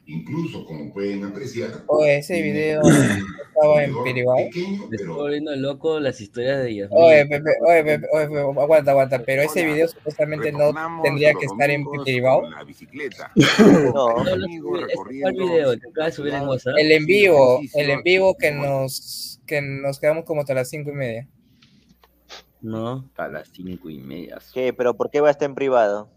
Incluso, 0.06 0.66
como 0.66 0.92
pueden 0.92 1.24
apreciar, 1.24 1.84
Oye, 1.88 2.18
ese 2.18 2.34
tiene 2.34 2.52
video 2.52 2.82
estaba 2.82 3.84
en 3.84 3.94
pequeño, 4.04 4.88
Me 4.90 4.96
estoy 4.96 4.98
pero 4.98 5.16
volviendo 5.16 5.56
loco 5.56 6.00
las 6.00 6.20
historias 6.20 6.62
de 6.62 6.72
ellas. 6.72 6.90
Oye, 6.92 7.26
Pepe, 7.26 7.52
oye, 7.66 7.84
Pepe, 7.84 8.08
oye, 8.12 8.28
Pepe, 8.28 8.40
aguanta, 8.40 8.92
aguanta, 8.92 9.24
pero 9.24 9.44
ese 9.44 9.66
video 9.66 9.88
supuestamente 9.88 10.52
no 10.52 10.74
tendría 11.04 11.34
que 11.34 11.46
estar 11.46 11.70
en 11.70 11.86
con 11.86 12.52
la 12.52 12.64
bicicleta. 12.64 13.32
No, 13.94 14.18
Este 14.26 14.96
fue 14.96 15.22
el 15.22 15.34
video 15.34 15.72
que 15.80 15.88
acaba 15.88 16.08
de 16.08 16.12
subir 16.12 16.34
en 16.34 16.48
WhatsApp. 16.48 16.74
El 16.78 16.92
en 16.92 17.06
vivo, 17.06 17.62
el 17.74 17.90
en 17.90 18.04
vivo 18.04 18.36
que 18.38 18.52
nos, 18.52 19.40
que 19.46 19.62
nos 19.62 20.00
quedamos 20.00 20.26
como 20.26 20.42
hasta 20.42 20.54
las 20.54 20.70
cinco 20.70 20.90
y 20.90 20.96
media. 20.96 21.28
No, 22.62 23.10
A 23.16 23.28
las 23.28 23.50
cinco 23.50 23.90
y 23.90 24.00
media. 24.00 24.40
¿Qué? 24.54 24.74
¿Pero 24.74 24.96
por 24.96 25.10
qué 25.10 25.22
va 25.22 25.30
a 25.30 25.32
estar 25.32 25.48
en 25.50 25.56
privado? 25.56 26.10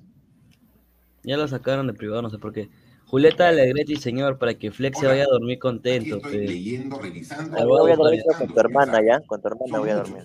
Ya 1.26 1.36
lo 1.36 1.46
sacaron 1.48 1.86
de 1.86 1.92
privado, 1.92 2.22
no 2.22 2.30
sé 2.30 2.38
por 2.38 2.52
qué. 2.55 2.70
Julieta 3.06 3.48
Alegretti, 3.48 3.96
señor, 3.96 4.38
para 4.38 4.55
que 4.55 4.72
Flex 4.72 4.98
se 4.98 5.06
vaya 5.06 5.24
a 5.24 5.26
dormir 5.30 5.58
contento. 5.60 6.16
estoy 6.16 6.38
pe. 6.38 6.46
leyendo, 6.46 6.98
revisando. 6.98 7.56
Yo 7.56 7.66
voy 7.66 7.92
a 7.92 7.96
dormir 7.96 8.22
con 8.38 8.48
tu 8.48 8.58
hermana. 8.60 9.00
¿ya? 9.05 9.20
Con 9.20 9.40
tu 9.42 9.48
hermana 9.48 9.78
voy 9.78 9.90
a 9.90 9.96
dormir. 9.96 10.24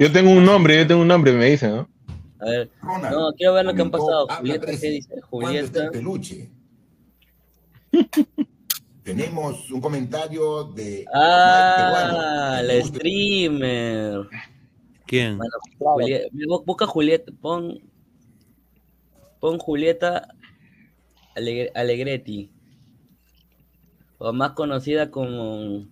Yo 0.00 0.10
tengo 0.10 0.30
un 0.30 0.44
nombre, 0.44 0.76
yo 0.78 0.86
tengo 0.86 1.02
un 1.02 1.08
nombre, 1.08 1.32
me 1.32 1.44
dicen, 1.50 1.70
¿no? 1.76 1.88
A 2.40 2.46
ver, 2.46 2.70
Ronald 2.82 3.14
no, 3.14 3.32
quiero 3.36 3.54
ver 3.54 3.64
lo 3.64 3.74
que 3.74 3.82
han 3.82 3.90
pasado. 3.92 4.26
Julieta, 4.38 4.66
¿qué 4.66 4.90
dice? 4.90 5.14
¿Cuándo 5.30 5.58
está 5.60 5.78
el 5.82 5.88
Julieta. 5.88 5.90
peluche? 5.92 6.50
Tenemos 9.04 9.70
un 9.70 9.80
comentario 9.80 10.64
de 10.64 11.04
Ah, 11.12 12.60
la 12.64 12.82
streamer. 12.82 14.22
¿Quién? 15.06 15.36
Bueno, 15.36 15.52
Julieta, 15.78 16.26
bu- 16.32 16.64
busca 16.64 16.86
Julieta, 16.86 17.30
pon, 17.40 17.78
pon 19.44 19.58
Julieta 19.58 20.26
Alegre- 21.36 21.70
Alegretti, 21.74 22.50
o 24.16 24.32
más 24.32 24.52
conocida 24.52 25.10
como 25.10 25.84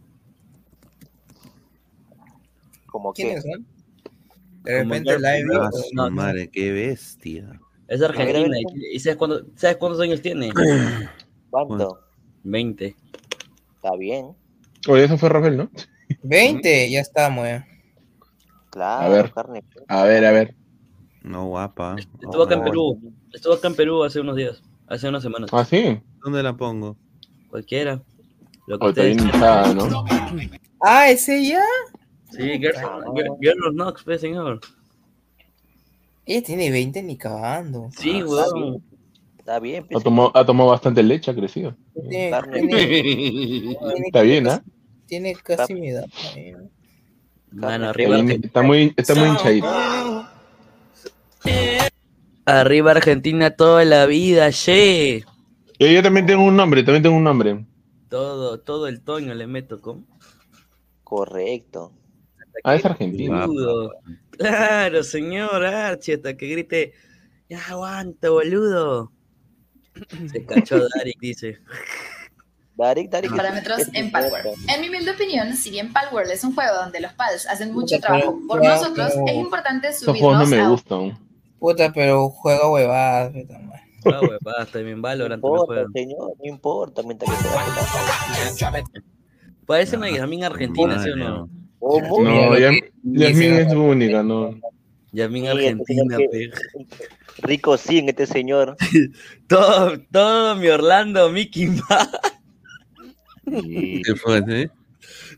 ¿Cómo 2.86 3.12
qué? 3.12 3.24
¿Quiénes 3.24 3.42
son? 3.42 3.66
De 4.62 4.78
Como 4.78 4.94
repente 4.94 5.18
la 5.18 5.36
he 5.36 5.42
Ah, 5.42 5.68
visto. 5.70 5.84
no, 5.92 6.04
no. 6.08 6.10
madre, 6.10 6.48
qué 6.48 6.72
bestia. 6.72 7.60
es 7.88 8.00
argentina. 8.00 8.56
¿Y, 8.58 8.96
y 8.96 9.00
sabes, 9.00 9.18
cuándo- 9.18 9.44
sabes 9.56 9.76
cuántos 9.76 10.00
años 10.00 10.22
tiene? 10.22 10.48
¿Cuánto? 11.50 12.00
20. 12.44 12.96
Está 13.74 13.94
bien. 13.96 14.34
Oye, 14.88 15.04
eso 15.04 15.18
fue 15.18 15.28
Rafael, 15.28 15.58
¿no? 15.58 15.70
20, 16.22 16.90
ya 16.90 17.00
estamos, 17.00 17.44
ya. 17.46 17.66
Claro, 18.70 19.04
A 19.04 19.08
ver. 19.10 19.30
carne. 19.32 19.62
A 19.88 20.04
ver, 20.04 20.24
a 20.24 20.30
ver. 20.32 20.54
No, 21.22 21.48
guapa. 21.48 21.96
Estuvo 22.22 22.44
acá 22.44 22.54
en 22.54 22.64
Perú. 22.64 23.12
Estuvo 23.32 23.54
acá 23.54 23.68
en 23.68 23.74
Perú 23.74 24.02
hace 24.04 24.20
unos 24.20 24.36
días, 24.36 24.62
hace 24.88 25.08
unas 25.08 25.22
semanas. 25.22 25.50
Ah, 25.52 25.64
sí. 25.64 26.00
¿Dónde 26.22 26.42
la 26.42 26.54
pongo? 26.56 26.96
Cualquiera. 27.48 28.02
Lo 28.66 28.78
que 28.78 28.86
O 28.86 28.88
está 28.90 29.00
ustedes 29.02 29.16
bien 29.16 29.30
quieran. 29.30 29.70
hinchada, 29.70 29.74
¿no? 29.74 30.04
Ah, 30.80 31.08
ese 31.10 31.46
ya. 31.46 31.64
Sí, 32.30 32.42
Girls, 32.58 32.78
Girl- 33.40 33.64
of 33.66 33.72
Knox, 33.74 34.02
pues, 34.04 34.20
señor. 34.20 34.60
Ella 36.24 36.42
tiene 36.46 36.70
20 36.70 37.02
ni 37.02 37.16
cagando. 37.16 37.88
Sí, 37.98 38.20
Ah, 38.20 38.24
weón. 38.26 38.82
Está 39.38 39.58
bien. 39.58 39.82
Bien, 39.82 39.84
Ha 39.84 39.88
pues, 39.94 40.04
tomado, 40.04 40.30
ha 40.34 40.46
tomado 40.46 40.70
bastante 40.70 41.02
leche, 41.02 41.30
ha 41.30 41.34
crecido. 41.34 41.74
Tiene, 42.08 42.30
Carne. 42.30 42.52
tiene- 42.60 42.86
tiene- 43.02 43.76
Está 44.06 44.22
bien, 44.22 44.46
¿ah? 44.48 44.62
Tiene 45.06 45.34
casi 45.34 45.74
mi 45.74 45.88
edad. 45.88 46.06
Mano, 47.50 47.88
arriba, 47.88 48.14
Argentina. 48.14 48.46
está 48.46 48.62
muy, 48.62 48.94
está 48.96 49.14
muy 49.16 49.28
hinchadito. 49.28 49.66
Arriba 52.44 52.92
Argentina 52.92 53.50
toda 53.50 53.84
la 53.84 54.06
vida, 54.06 54.50
che. 54.50 55.24
Yo, 55.78 55.86
yo 55.86 56.02
también 56.02 56.26
tengo 56.26 56.44
un 56.44 56.56
nombre, 56.56 56.82
también 56.82 57.02
tengo 57.02 57.16
un 57.16 57.24
nombre. 57.24 57.64
Todo, 58.08 58.60
todo 58.60 58.88
el 58.88 59.00
toño 59.02 59.34
le 59.34 59.46
meto, 59.46 59.80
¿cómo? 59.80 60.04
Correcto. 61.02 61.92
Ah, 62.64 62.74
es 62.74 62.84
argentino. 62.84 63.46
Boludo. 63.46 63.92
Claro, 64.30 65.02
señor 65.02 65.64
Archie, 65.64 66.14
hasta 66.14 66.36
que 66.36 66.48
grite, 66.48 66.92
ya 67.48 67.60
aguanta, 67.68 68.30
boludo. 68.30 69.12
Se 70.30 70.44
cachó 70.44 70.78
Darik, 70.96 71.18
dice. 71.20 71.58
Darik, 72.76 73.10
Darik. 73.10 73.36
Parámetros 73.36 73.88
en 73.92 74.10
Palworld. 74.10 74.46
En 74.68 74.80
mi 74.80 74.88
humilde 74.88 75.10
opinión, 75.10 75.54
si 75.54 75.70
bien 75.70 75.92
Palworld 75.92 76.30
es 76.30 76.44
un 76.44 76.54
juego 76.54 76.74
donde 76.74 77.00
los 77.00 77.12
pals 77.12 77.46
hacen 77.46 77.72
mucho 77.72 77.98
trabajo 78.00 78.38
por 78.48 78.64
nosotros, 78.64 79.12
es 79.26 79.34
importante 79.34 79.88
juegos 79.88 80.38
no 80.38 80.46
subirnos 80.46 80.48
me 80.48 80.60
a 80.60 80.68
gustan. 80.68 81.18
Puta, 81.62 81.92
pero 81.92 82.28
juega 82.28 82.68
huevadas. 82.68 83.32
puta 83.32 83.58
madre. 83.60 83.82
Ah, 84.04 84.20
huevada, 84.20 84.66
también 84.66 84.96
No 84.96 85.02
Valorant 85.02 85.40
me 85.40 85.48
importa, 85.48 85.66
juega. 85.66 85.88
señor, 85.94 86.32
no 86.36 86.44
importa. 86.44 87.02
Mientras 87.04 87.30
que 88.58 88.82
Parece 89.64 89.96
una 89.96 90.10
Yasmin 90.10 90.42
argentina, 90.42 91.00
¿sí 91.00 91.10
o 91.10 91.16
no? 91.16 91.48
¿Cómo? 91.78 92.20
No, 92.24 92.58
Yasmin 92.58 93.52
es 93.54 93.72
única, 93.72 94.24
no. 94.24 94.58
Yasmin 95.12 95.46
argentina. 95.46 96.18
Rico 97.42 97.76
sí 97.76 97.98
en 97.98 98.08
este 98.08 98.26
señor. 98.26 98.76
Todo, 99.46 100.00
todo 100.10 100.56
mi 100.56 100.66
Orlando, 100.66 101.30
Mickey 101.30 101.66
Mouse. 101.66 102.08
¿Qué 103.44 104.14
fue, 104.16 104.42
eh? 104.48 104.68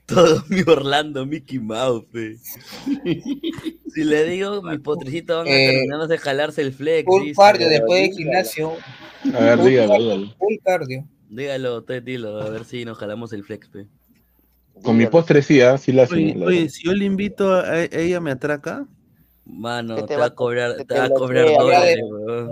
Todo 0.07 0.43
mi 0.49 0.61
Orlando, 0.67 1.25
Mickey 1.27 1.59
Mouse, 1.59 2.05
pe. 2.13 2.37
Si 3.95 4.03
le 4.03 4.25
digo, 4.25 4.61
mis 4.63 4.81
potrecitos 4.81 5.45
van 5.45 5.47
a 5.47 5.57
Eh, 5.57 5.67
terminar 5.67 6.09
de 6.09 6.19
jalarse 6.19 6.63
el 6.63 6.73
flex. 6.73 7.07
Full 7.07 7.23
dice. 7.23 7.35
cardio 7.41 7.69
después 7.69 8.03
del 8.03 8.13
gimnasio. 8.17 8.73
A 9.33 9.39
ver, 9.39 9.59
Full 9.59 9.69
dígalo, 9.69 9.89
cardio, 9.93 10.09
dígalo. 10.11 10.35
Full 10.39 10.55
cardio. 10.65 11.05
Dígalo, 11.29 11.79
usted 11.79 12.03
dilo, 12.03 12.41
a 12.43 12.51
ver 12.51 12.65
si 12.65 12.85
nos 12.85 12.99
jalamos 12.99 13.33
el 13.33 13.45
flex, 13.45 13.69
pe. 13.69 13.87
Con 14.83 14.97
mi 14.97 15.07
postre 15.07 15.41
sí, 15.43 15.61
¿ah? 15.61 15.79
sí 15.79 15.93
la 15.93 16.03
hacen. 16.03 16.19
Oye, 16.19 16.35
la- 16.35 16.47
oye, 16.47 16.69
si 16.69 16.85
yo 16.85 16.93
le 16.93 17.05
invito 17.05 17.53
a 17.53 17.61
a 17.63 17.85
ella, 17.85 18.21
¿me 18.21 18.33
atraca? 18.33 18.87
Mano, 19.47 19.95
¿Qué 19.97 20.03
te, 20.03 20.09
te 20.09 20.17
va 20.17 20.27
a 20.27 20.35
cobrar, 20.35 20.77
te 20.77 20.85
te 20.85 20.99
va 20.99 21.05
a 21.05 21.11
cobrar 21.11 21.47
dólares, 21.47 21.99
weón. 22.03 22.51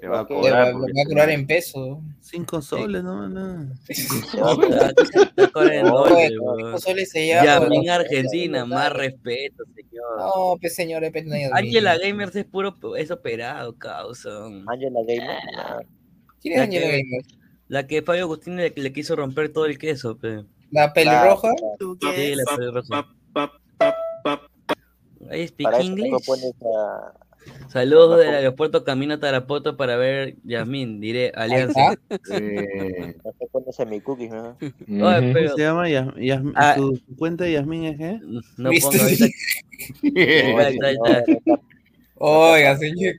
Te 0.00 0.08
va 0.08 0.20
a 0.20 0.26
cobrar 0.26 0.66
le 0.68 0.72
porque 0.72 0.92
va 0.94 1.02
a 1.02 1.06
cobrar 1.08 1.30
en 1.30 1.46
peso. 1.46 2.02
Cinco 2.20 2.62
soles, 2.62 3.02
no, 3.04 3.28
no. 3.28 3.74
Te 3.86 4.40
va 4.40 4.52
a 4.52 4.54
cobrar- 4.56 4.94
te 4.94 5.42
va 5.42 5.44
a 5.44 5.52
cobrar 5.52 5.72
en 5.74 5.84
No, 5.84 5.90
dólares, 5.92 6.30
Bueno, 6.38 6.42
weón. 6.42 6.58
cinco 6.66 6.78
soles 6.78 7.10
se 7.10 7.26
llama. 7.28 7.44
Yasmin 7.44 7.90
Argentina, 7.90 8.64
más 8.64 8.92
respeto, 8.92 9.64
señor. 9.74 10.18
No, 10.18 10.56
pues 10.60 10.74
señor, 10.74 11.04
es 11.04 11.26
no 11.26 11.34
hay 11.34 11.44
Ángela 11.52 11.98
Gamers 11.98 12.34
es 12.36 12.44
puro, 12.46 12.74
es 12.96 13.10
operado, 13.10 13.76
causa. 13.76 14.30
Angela 14.66 15.00
Gamer. 15.06 15.38
nada. 15.54 15.82
¿Quién 16.40 16.54
es 16.54 16.58
La 16.58 16.64
Angela 16.64 16.86
que- 16.86 16.96
Gamer? 17.02 17.24
La 17.68 17.86
que 17.86 18.02
Fabio 18.02 18.22
Agustín 18.22 18.56
le, 18.56 18.72
le 18.74 18.92
quiso 18.92 19.14
romper 19.16 19.52
todo 19.52 19.66
el 19.66 19.76
queso, 19.78 20.16
pe. 20.18 20.44
¿La 20.70 20.92
pelirroja? 20.92 21.50
Sí, 22.14 22.34
la 22.34 22.44
pelirroja. 22.56 23.06
Ahí 25.30 25.46
speak 25.46 25.72
English. 25.80 26.16
te 26.18 26.24
pones 26.24 26.52
a... 26.62 27.12
Saludos 27.68 28.18
del 28.18 28.34
aeropuerto 28.34 28.82
Camino 28.84 29.14
a 29.14 29.20
Tarapoto 29.20 29.76
para 29.76 29.96
ver 29.96 30.36
Yasmín, 30.44 31.00
diré 31.00 31.32
Alianza. 31.34 31.94
Eh, 32.32 33.14
No 33.24 33.32
te 33.32 33.46
pones 33.46 33.78
a 33.80 33.84
mi 33.84 34.00
cookies, 34.00 34.30
¿no? 34.30 34.56
Oye, 34.60 34.68
Ujú. 34.68 35.32
pero 35.32 35.44
¿Cómo 35.46 35.56
se 35.56 35.62
llama? 35.62 35.88
Yas- 35.88 36.14
Yas- 36.16 36.52
Ah. 36.56 36.74
¿Su 36.76 36.96
su 36.96 37.16
cuenta 37.16 37.44
de 37.44 37.52
Yasmin 37.52 37.84
es 37.84 37.98
qué? 37.98 38.20
no 38.58 38.70
¿Viste? 38.70 38.98
pongo 38.98 39.04
ahorita. 39.04 39.26
Señor, 40.00 41.46
Oiga, 42.16 42.76
señor. 42.78 43.14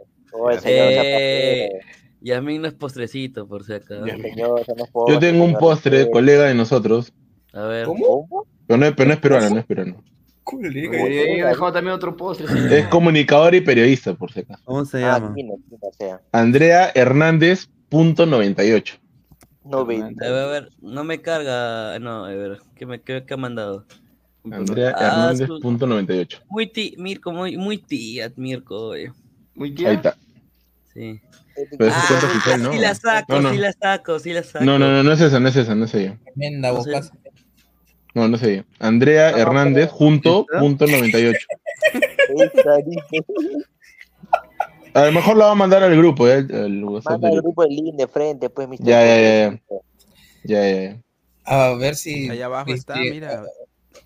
Eh, 0.65 1.79
Yasmín 2.21 2.61
no 2.61 2.67
es 2.67 2.73
postrecito, 2.73 3.47
por 3.47 3.63
si 3.63 3.73
acaso. 3.73 4.05
Yo 5.07 5.19
tengo 5.19 5.43
un 5.43 5.53
postre, 5.55 6.09
colega 6.11 6.45
de 6.45 6.53
nosotros, 6.55 7.13
A 7.53 7.63
ver. 7.63 7.85
¿Cómo? 7.85 8.27
¿Cómo? 8.27 8.45
pero 8.67 8.77
no, 8.77 8.85
es- 8.85 8.93
pero 8.93 9.07
no 9.07 9.13
es 9.13 9.19
peruano, 9.19 9.49
no 9.49 9.59
es 9.59 9.65
peruano. 9.65 10.03
Colega. 10.43 10.89
Oye, 11.03 11.37
yo 11.39 11.45
he 11.45 11.49
dejado 11.49 11.71
también 11.71 11.93
otro 11.95 12.15
postre, 12.17 12.47
señor. 12.47 12.73
Es 12.73 12.87
comunicador 12.87 13.53
y 13.55 13.61
periodista, 13.61 14.13
por 14.15 14.31
si 14.31 14.39
acaso. 14.41 14.61
¿Cómo 14.65 14.85
se 14.85 15.03
Ah, 15.03 15.13
llama? 15.19 15.31
aquí 15.31 15.43
no, 15.43 15.53
aquí 15.53 15.75
no 15.81 15.91
sea. 15.97 16.21
Andrea 16.31 16.91
Hernández, 16.95 17.69
punto 17.89 18.25
98. 18.25 18.97
No, 19.63 19.79
A 19.79 19.83
ver, 19.85 20.03
a 20.23 20.45
ver, 20.47 20.69
no 20.81 21.03
me 21.03 21.21
carga. 21.21 21.99
No, 21.99 22.25
a 22.25 22.29
ver, 22.29 22.59
¿qué, 22.75 22.85
me, 22.87 22.99
qué, 23.01 23.23
qué 23.25 23.33
ha 23.33 23.37
mandado? 23.37 23.85
Andrea 24.51 24.95
Ah, 24.97 25.07
Hernández, 25.07 25.47
su- 25.47 25.59
punto 25.59 25.85
98. 25.85 26.41
Muy 26.49 26.65
ti, 26.67 26.95
Mirko, 26.97 27.31
muy, 27.31 27.57
muy 27.57 27.77
tía, 27.77 28.31
Mirko, 28.35 28.87
oye. 28.87 29.11
Muy 29.53 29.69
Ahí 29.69 29.75
tía. 29.75 29.91
está. 29.93 30.17
Sí. 30.93 31.21
Pero 31.77 31.91
esa 31.91 31.99
es 31.99 32.05
cuenta 32.07 32.25
Ah, 32.25 32.29
oficial, 32.31 32.63
¿no? 32.63 32.71
sí 32.73 32.79
la 32.79 32.95
saco, 32.95 33.33
No, 33.35 33.41
no. 33.41 33.51
sí 33.51 33.57
la 33.57 33.71
saco, 33.73 34.19
sí 34.19 34.33
la 34.33 34.43
saco. 34.43 34.65
No, 34.65 34.79
no, 34.79 34.91
no, 34.91 35.03
no 35.03 35.11
es 35.11 35.21
esa, 35.21 35.39
no 35.39 35.47
es 35.49 35.55
esa, 35.55 35.75
no 35.75 35.85
es 35.85 35.93
ella. 35.93 36.17
Tremenda 36.25 36.71
No 36.73 36.81
sé. 36.81 36.91
No, 38.13 38.27
no 38.27 38.37
ella. 38.37 38.65
Andrea 38.79 39.29
Hernández, 39.31 39.89
junto, 39.89 40.41
¿Está? 40.41 40.59
punto 40.59 40.85
98. 40.87 41.37
Esa, 42.35 42.77
dice. 42.85 43.25
A 44.93 45.05
lo 45.05 45.11
mejor 45.13 45.37
la 45.37 45.45
va 45.45 45.51
a 45.51 45.55
mandar 45.55 45.83
al 45.83 45.95
grupo, 45.95 46.27
¿eh? 46.27 46.45
Al 46.51 46.83
WhatsApp 46.83 47.23
el 47.23 47.41
grupo. 47.41 47.63
el 47.63 47.69
link 47.69 47.95
de 47.95 48.07
frente, 48.07 48.49
pues, 48.49 48.67
Mr. 48.67 48.77
Ya, 48.79 49.05
ya, 49.05 49.21
ya, 49.21 49.59
ya. 50.43 50.91
Ya. 50.91 50.97
A 51.45 51.73
ver 51.75 51.95
si. 51.95 52.29
Allá 52.29 52.45
abajo 52.45 52.73
está, 52.73 52.95
este, 52.95 53.11
mira. 53.11 53.43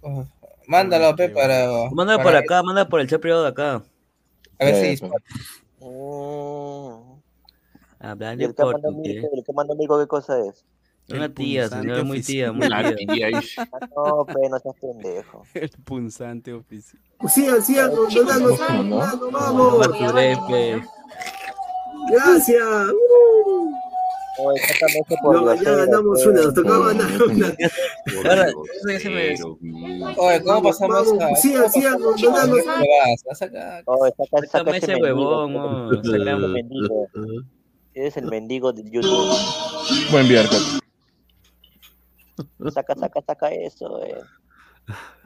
uh, 0.02 0.24
Mándalo, 0.68 1.16
pe, 1.16 1.30
para. 1.30 1.68
Para- 1.96 2.24
por 2.24 2.36
acá, 2.36 2.64
manda 2.64 2.88
por 2.88 3.00
el 3.02 3.08
chat 3.08 3.20
privado 3.22 3.44
de 3.44 3.50
acá. 3.50 3.84
A 4.60 4.66
ver 4.66 4.76
Ya, 4.76 4.82
si. 4.82 4.96
ya, 4.98 5.08
Mm. 5.80 7.16
¿Y 8.02 8.08
Hablando 8.08 8.66
manda 9.54 9.76
Mirko, 9.76 10.00
qué 10.00 10.08
cosa 10.08 10.40
es? 10.40 10.66
Una 11.10 11.34
tía, 11.34 11.70
señor, 11.70 12.04
muy 12.04 12.22
tía, 12.22 12.52
muy 12.52 12.68
tía. 12.68 13.30
no, 13.96 14.26
pero 14.26 14.50
no 14.50 14.60
seas 14.60 14.76
pendejo. 14.82 15.44
El 15.54 15.70
punzante 15.84 16.54
oficial. 16.54 17.02
Sigan, 17.30 17.62
sigan 17.62 17.92
vamos. 19.32 19.88
Pe. 20.50 20.82
Gracias. 22.10 22.64
No, 24.38 24.52
por 25.22 25.64
ya 25.64 25.72
ganamos 25.72 26.24
pues. 26.24 26.26
una, 26.26 26.42
nos 26.42 26.54
tocaba 26.54 26.88
ganar 26.94 27.24
una. 27.30 27.56
Ahora. 28.26 28.48
Oye, 30.18 30.42
¿cómo 30.42 30.62
Vamos, 30.62 30.78
pasamos 30.78 31.08
vamos, 31.08 31.24
a.? 31.24 31.36
saca, 33.36 33.84
saca 34.52 34.78
ese 34.78 34.96
huevón, 34.96 36.02
ese 36.04 36.20
mendigo. 36.48 37.08
Eres 37.94 38.18
el 38.18 38.26
mendigo 38.26 38.74
de 38.74 38.84
YouTube. 38.84 39.38
Enviar, 40.12 40.50
Kat. 40.50 40.86
Saca, 42.72 42.96
saca, 42.96 43.22
saca 43.22 43.50
eso, 43.50 44.04
eh. 44.04 44.22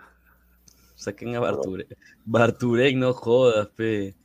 Saquen 0.96 1.36
a 1.36 1.40
Barturé. 1.40 1.88
Barturé, 2.26 2.94
no 2.94 3.14
jodas, 3.14 3.68
pe. 3.70 4.16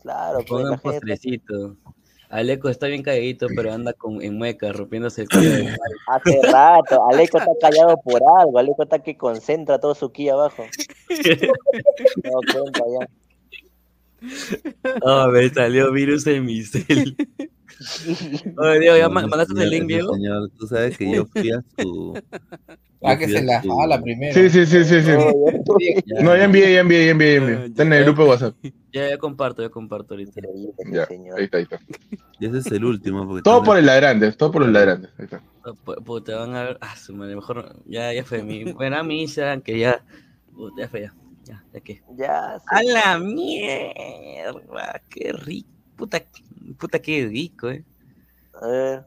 Claro, 0.00 0.38
pues 0.38 0.48
Pongan 0.48 0.78
gente. 0.78 0.82
postrecito. 0.82 1.76
Aleco 2.30 2.68
está 2.68 2.86
bien 2.86 3.02
calladito, 3.02 3.48
pero 3.56 3.72
anda 3.72 3.92
con, 3.92 4.22
en 4.22 4.38
mueca, 4.38 4.72
rompiéndose 4.72 5.22
el 5.22 5.28
cuello. 5.28 5.74
Hace 6.06 6.40
rato, 6.50 7.06
Aleco 7.10 7.38
está 7.38 7.50
callado 7.60 8.00
por 8.02 8.22
algo, 8.38 8.58
Aleco 8.58 8.84
está 8.84 9.00
que 9.00 9.16
concentra 9.16 9.80
todo 9.80 9.96
su 9.96 10.12
ki 10.12 10.28
abajo. 10.28 10.64
Doy 11.08 12.52
cuenta 12.52 12.80
ya. 12.98 13.08
Ah, 15.04 15.28
me 15.32 15.48
salió 15.50 15.90
virus 15.90 16.26
en 16.28 16.44
mi 16.44 16.62
cel. 16.62 17.16
Oye, 18.58 18.78
Diego, 18.80 18.96
¿ya 18.96 19.08
ma- 19.08 19.26
mandaste 19.26 19.62
el 19.62 19.70
link, 19.70 19.86
Diego? 19.86 20.14
Señor, 20.14 20.50
tú 20.58 20.66
sabes 20.66 20.96
que 20.98 21.10
yo 21.10 21.26
fui 21.26 21.50
a 21.50 21.62
su. 21.78 22.14
Ah, 23.02 23.16
que 23.16 23.24
fui 23.24 23.32
se 23.32 23.38
a 23.38 23.42
la 23.44 23.62
su- 23.62 23.74
jala 23.74 24.02
primero. 24.02 24.34
Sí, 24.34 24.50
sí, 24.50 24.66
sí, 24.66 24.84
sí, 24.84 25.00
sí. 25.00 25.10
No, 26.22 26.36
ya 26.36 26.44
envié, 26.44 26.70
ya 26.74 26.80
envié, 26.80 27.06
ya 27.06 27.10
envié, 27.12 27.32
ya 27.32 27.38
envié. 27.40 27.64
Está 27.68 27.82
en 27.84 27.92
el 27.94 28.04
grupo 28.04 28.24
de 28.24 28.28
WhatsApp. 28.28 28.56
Ya, 28.92 29.08
ya 29.08 29.16
comparto, 29.16 29.62
ya 29.62 29.70
comparto 29.70 30.12
ahorita. 30.12 30.38
Ya, 30.92 31.06
señor. 31.06 31.38
ahí 31.38 31.44
está, 31.44 31.56
ahí 31.56 31.62
está. 31.62 31.80
Y 32.38 32.46
ese 32.46 32.58
es 32.58 32.66
el 32.66 32.84
último. 32.84 33.26
Porque 33.26 33.40
Todo 33.42 33.62
por 33.62 33.78
el 33.78 33.86
ladrante, 33.86 34.30
todo 34.32 34.50
por 34.52 34.60
los 34.62 34.70
ladrantes. 34.70 35.10
Ahí 35.16 35.24
está. 35.24 35.42
Ah, 35.64 35.72
pu- 35.82 36.04
Puta, 36.04 36.36
van 36.36 36.54
a 36.54 36.62
ver. 36.64 36.78
Ah, 36.82 36.94
su 36.94 37.14
madre, 37.14 37.34
mejor. 37.36 37.74
Ya, 37.86 38.12
ya 38.12 38.22
fue. 38.22 38.42
Mi, 38.42 38.70
bueno, 38.70 38.98
a 38.98 39.02
mí 39.02 39.22
Instagram 39.22 39.62
que 39.62 39.78
ya. 39.78 40.04
Puta, 40.52 40.82
ya 40.82 40.88
fue 40.90 41.00
ya. 41.00 41.14
Ya, 41.44 41.64
ya 41.72 41.80
que. 41.80 42.02
Ya, 42.18 42.58
sí. 42.58 42.64
¡A 42.68 42.82
la 42.82 43.18
mierda! 43.18 45.00
¡Qué 45.08 45.32
rico! 45.32 45.70
Puta, 46.00 46.22
puta, 46.78 46.98
qué 46.98 47.26
rico, 47.28 47.70
eh. 47.70 47.84
A 48.60 48.66
ver. 48.66 49.02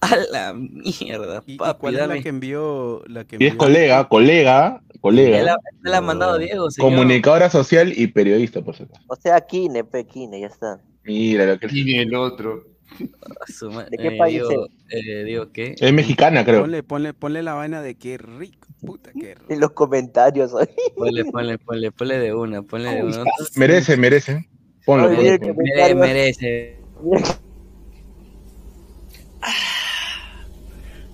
¡A 0.00 0.16
la 0.32 0.52
mierda, 0.52 1.44
¿Y, 1.46 1.52
y 1.54 1.56
papi! 1.56 1.78
cuál 1.80 1.94
es 1.94 2.00
la 2.00 2.06
dame. 2.08 2.22
que 2.24 2.28
envió? 2.28 3.02
La 3.06 3.24
que 3.24 3.36
Y 3.38 3.46
es 3.46 3.52
envió- 3.52 3.58
colega, 3.58 4.08
colega, 4.08 4.82
colega. 5.00 5.36
Ya 5.44 5.56
la, 5.82 5.98
ha 5.98 6.00
mandado 6.00 6.38
Diego, 6.38 6.68
señor. 6.72 6.90
Comunicadora 6.90 7.48
social 7.48 7.92
y 7.96 8.08
periodista, 8.08 8.60
por 8.62 8.74
supuesto. 8.74 9.06
O 9.08 9.14
sea, 9.14 9.40
Kine, 9.42 9.84
pe, 9.84 10.04
Kine, 10.04 10.40
ya 10.40 10.48
está. 10.48 10.80
Mira 11.04 11.46
lo 11.46 11.58
que 11.58 11.68
Y 11.70 11.98
el 11.98 12.14
otro. 12.16 12.64
¿De 12.98 13.96
qué 13.96 14.08
eh, 14.08 14.18
país 14.18 14.34
Diego, 14.46 14.66
eh, 14.90 15.24
Diego, 15.24 15.50
¿qué? 15.52 15.76
Es 15.78 15.92
mexicana, 15.92 16.44
creo. 16.44 16.62
Ponle, 16.62 16.82
ponle, 16.82 17.14
ponle 17.14 17.42
la 17.44 17.54
vaina 17.54 17.80
de 17.80 17.94
qué 17.94 18.18
rico, 18.18 18.68
puta, 18.84 19.12
qué 19.12 19.34
rico. 19.36 19.46
En 19.52 19.60
los 19.60 19.70
comentarios. 19.70 20.52
oye. 20.52 20.68
Ponle, 20.96 21.24
ponle, 21.26 21.58
ponle, 21.58 21.92
ponle 21.92 22.18
de 22.18 22.34
una, 22.34 22.62
ponle 22.62 22.90
de 22.96 23.02
una. 23.04 23.24
Merece, 23.56 23.96
merece. 23.96 24.48
Ponlo, 24.84 25.08
Oye, 25.08 25.38
ponlo, 25.38 25.38
mira 25.38 25.38
ponlo. 25.38 25.54
que- 25.56 25.72
Mere- 25.74 25.94
merece. 25.94 26.78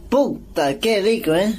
Puta, 0.08 0.78
qué 0.78 1.02
rico, 1.02 1.34
¿eh? 1.34 1.54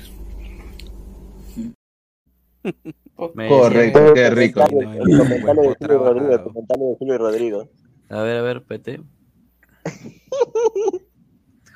merece. 3.36 3.56
Correcto, 3.60 4.14
qué 4.14 4.30
rico. 4.32 4.62
El 4.62 4.70
comentario 5.18 5.62
de 5.64 5.76
Julio 5.80 6.00
Rodrigo, 6.00 6.32
el 6.34 6.44
comentario 6.44 6.88
de 6.90 6.96
Julio 6.98 7.18
Rodrigo. 7.18 7.70
A 8.10 8.22
ver, 8.22 8.38
a 8.38 8.42
ver, 8.42 8.64
pete. 8.64 9.02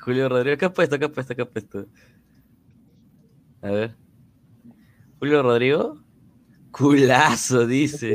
Julio 0.04 0.28
Rodrigo, 0.28 0.56
¿qué 0.58 0.64
ha 0.64 0.72
puesto? 0.72 0.98
¿Qué 0.98 1.04
ha 1.04 1.08
puesto? 1.12 1.34
¿Qué 1.36 1.42
ha 1.42 1.48
puesto? 1.48 1.86
A 3.62 3.70
ver. 3.70 3.96
Julio 5.20 5.42
Rodrigo. 5.42 6.02
Culazo, 6.72 7.66
dice. 7.66 8.14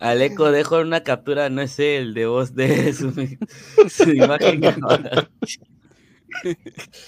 Aleco 0.00 0.50
dejo 0.52 0.80
una 0.80 1.02
captura, 1.02 1.50
no 1.50 1.60
es 1.60 1.78
él, 1.78 2.14
de 2.14 2.26
voz 2.26 2.54
de 2.54 2.92
su, 2.94 3.12
su 3.88 4.10
imagen 4.10 4.60
grabada. 4.60 5.28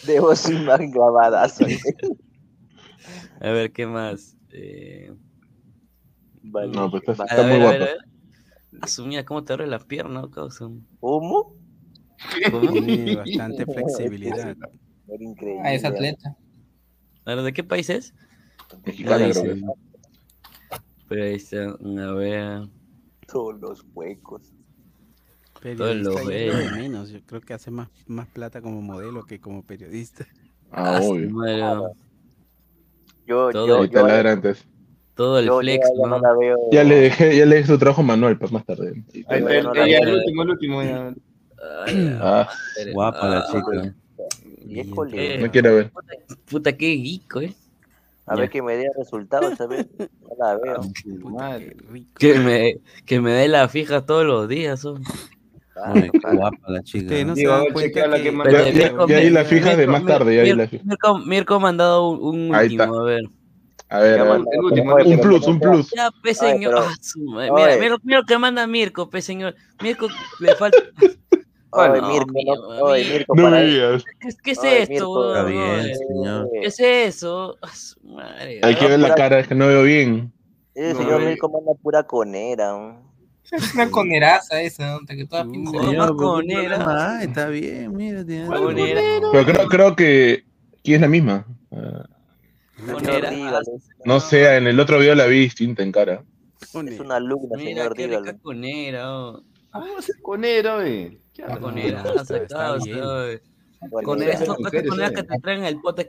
Debo 0.06 0.34
su 0.34 0.52
imagen 0.52 0.90
grabada. 0.90 1.46
A 3.40 3.50
ver, 3.50 3.72
¿qué 3.72 3.86
más? 3.86 4.36
Eh, 4.52 5.12
Vale. 6.42 6.72
No, 6.72 6.90
pues 6.90 7.02
está, 7.06 7.24
está 7.24 7.40
a 7.40 7.42
muy 7.42 7.58
ver, 7.58 7.62
a 7.62 7.70
ver, 7.70 7.78
guapo. 7.80 7.84
a 7.84 7.94
ver. 7.94 7.98
Asumía, 8.82 9.24
¿cómo 9.24 9.44
te 9.44 9.52
abres 9.52 9.68
las 9.68 9.84
piernas, 9.84 10.28
causa? 10.28 10.68
¿Cómo? 11.00 11.54
Bastante 13.16 13.66
flexibilidad. 13.66 14.56
Era 15.08 15.24
increíble. 15.24 15.62
Ah, 15.64 15.74
es 15.74 15.84
atleta. 15.84 16.36
A 17.24 17.34
ver, 17.34 17.44
¿de 17.44 17.52
qué 17.52 17.64
país 17.64 17.90
es? 17.90 18.14
Mexicana, 18.84 19.26
No 19.26 19.26
es. 19.26 19.42
Pero 21.08 21.24
ahí 21.24 21.34
está, 21.34 21.64
a 21.64 22.12
ver. 22.14 22.68
Todos 23.32 23.60
los 23.60 23.84
huecos. 23.94 24.52
Todos 25.76 25.96
los 25.96 26.16
Periodista 26.22 26.74
de 26.74 26.80
menos. 26.82 27.10
Yo 27.10 27.20
creo 27.26 27.40
que 27.40 27.52
hace 27.54 27.70
más, 27.70 27.88
más 28.06 28.26
plata 28.28 28.62
como 28.62 28.80
modelo 28.80 29.24
que 29.24 29.40
como 29.40 29.62
periodista. 29.64 30.26
Ah, 30.72 31.02
su 31.02 31.10
obvio. 31.10 31.92
Yo, 33.26 33.50
Todo 33.50 33.66
yo, 33.66 33.84
yo, 33.86 34.06
antes. 34.06 34.68
Todo 35.16 35.40
el 35.40 35.50
flex, 35.50 35.84
ya 36.00 36.06
no 36.06 36.38
veo. 36.38 36.56
Ya 36.70 36.84
le 36.84 36.94
dejé, 36.94 37.36
ya 37.36 37.44
le 37.44 37.56
dejé 37.56 37.66
su 37.66 37.76
trabajo 37.78 38.04
manual, 38.04 38.38
pues 38.38 38.52
más 38.52 38.64
tarde. 38.64 39.04
Ahí 39.12 39.20
está, 39.20 39.38
Yo 39.40 39.48
el, 39.48 39.64
no 39.64 39.72
el 39.74 40.14
último, 40.14 40.42
el 40.44 40.50
último. 40.50 40.82
ya. 40.84 41.14
Ay, 41.86 42.16
Ah. 42.20 42.48
Guapa 42.92 43.28
la 43.28 43.38
Ah, 43.40 43.46
chica. 43.50 43.94
No 45.40 45.50
quiero 45.50 45.74
ver. 45.74 45.92
Puta, 46.48 46.76
qué 46.76 46.86
guico, 46.92 47.40
eh. 47.40 47.52
A 48.30 48.36
ver 48.36 48.48
que 48.48 48.62
me 48.62 48.76
dé 48.76 48.88
resultados, 48.96 49.58
¿sabes? 49.58 49.86
No 49.98 50.06
la 50.38 50.56
veo. 50.56 50.80
Madre. 51.30 51.76
Que 52.16 52.38
me, 52.38 52.76
que 53.04 53.20
me 53.20 53.32
dé 53.32 53.48
la 53.48 53.68
fija 53.68 54.06
todos 54.06 54.24
los 54.24 54.48
días. 54.48 54.84
oh. 54.84 54.98
Ay, 55.82 56.10
qué 56.12 56.36
guapa 56.36 56.58
la 56.68 56.82
chica. 56.82 57.24
No 57.24 57.34
Digo, 57.34 57.64
cuenta 57.72 58.08
que... 58.16 58.22
que 58.22 58.30
manda. 58.32 58.52
Ya, 58.52 58.64
Pero 58.64 58.78
ya, 58.78 58.88
Mirko, 58.90 59.08
ya 59.08 59.16
ahí 59.16 59.30
la 59.30 59.40
Mirko, 59.40 59.54
fijas 59.54 59.76
de 59.76 59.86
más 59.88 60.04
tarde, 60.06 60.36
ya 60.36 60.42
ahí 60.42 60.48
la 60.50 60.54
Mirko, 60.56 60.70
fijas. 60.70 60.86
Mirko, 60.86 61.18
Mirko 61.18 61.54
ha 61.54 61.58
mandado 61.58 62.08
un, 62.10 62.54
último, 62.54 63.00
a 63.00 63.04
ver. 63.04 63.22
A 63.88 63.98
ver, 63.98 64.20
a 64.20 64.24
último, 64.34 64.94
Un 64.94 65.20
plus, 65.20 65.46
un 65.48 65.58
plus. 65.58 65.90
Ya, 65.96 66.10
pe 66.22 66.28
Oye, 66.30 66.34
señor. 66.34 66.74
pero- 66.74 66.86
Ah, 66.86 66.94
su. 67.00 67.18
Mira, 67.20 67.76
mira, 67.80 67.96
mira 68.04 68.18
lo 68.20 68.24
que 68.24 68.38
manda 68.38 68.64
Mirko, 68.68 69.10
pe 69.10 69.20
señor. 69.22 69.56
Mirko 69.82 70.06
le 70.38 70.54
falta. 70.54 70.78
Oye, 71.72 72.00
No, 72.00 72.08
Mirko, 72.08 72.32
no, 72.34 72.80
oye. 72.82 73.12
Mirko, 73.12 73.34
No 73.36 73.50
me 73.50 73.64
digas. 73.64 74.04
¿Qué, 74.20 74.28
qué 74.42 74.50
es 74.52 74.64
esto, 74.64 75.34
Está 75.34 75.44
bien, 75.44 75.80
Oye, 75.80 75.94
señor. 75.94 76.48
¿Qué 76.52 76.66
es 76.66 76.80
eso? 76.80 77.56
Ah, 77.62 77.70
madre. 78.02 78.60
Hay 78.62 78.74
que 78.74 78.86
ver 78.86 78.98
la 78.98 79.14
cara, 79.14 79.38
es 79.40 79.48
que 79.48 79.54
no 79.54 79.66
veo 79.66 79.82
bien. 79.84 80.32
Ese 80.74 80.94
No, 80.94 81.00
señor 81.00 81.22
eh. 81.22 81.26
Mirko 81.26 81.48
manda 81.48 81.72
pura 81.80 82.02
conera. 82.02 82.72
¿no? 82.72 83.10
Es 83.52 83.74
una 83.74 83.90
coneraza 83.90 84.60
esa, 84.62 84.92
¿no? 84.92 85.00
que 85.06 85.26
toda 85.26 85.44
qué 85.44 86.14
conera. 86.16 87.18
hay, 87.18 87.26
está 87.26 87.48
bien, 87.48 87.96
mira, 87.96 88.24
tiene 88.24 88.46
Conera. 88.46 89.00
Pero 89.32 89.44
creo, 89.44 89.68
creo 89.68 89.96
que 89.96 90.44
aquí 90.78 90.94
es 90.94 91.00
la 91.00 91.08
misma. 91.08 91.46
Ah, 91.72 92.06
Conera. 92.92 93.30
No 94.04 94.20
sé, 94.20 94.56
en 94.56 94.68
el 94.68 94.78
otro 94.78 94.98
video 95.00 95.14
la 95.16 95.26
vi 95.26 95.40
distinta 95.40 95.82
en 95.82 95.90
cara. 95.92 96.22
Es 96.60 96.74
una 96.74 97.16
alumna, 97.16 97.56
Mira, 97.56 97.88
señor, 97.88 97.96
rica 97.96 98.38
conera. 98.38 99.18
oh. 99.18 99.42
¿Cómo 99.72 99.92
va 99.92 99.98
a 99.98 100.02
ser 100.02 100.16
conera, 100.22 100.86
eh? 100.86 101.18
¿Qué 101.46 101.52
Qué 101.52 101.74
bien. 101.74 101.96
¿sabes? 102.48 102.84
Bueno, 103.90 104.06
Con 104.06 104.22
esto, 104.22 104.56
Las 104.58 104.70
que 105.10 105.20
eh. 105.20 105.24
te 105.24 105.38
traen 105.40 105.64
el 105.64 105.80
pote 105.80 106.06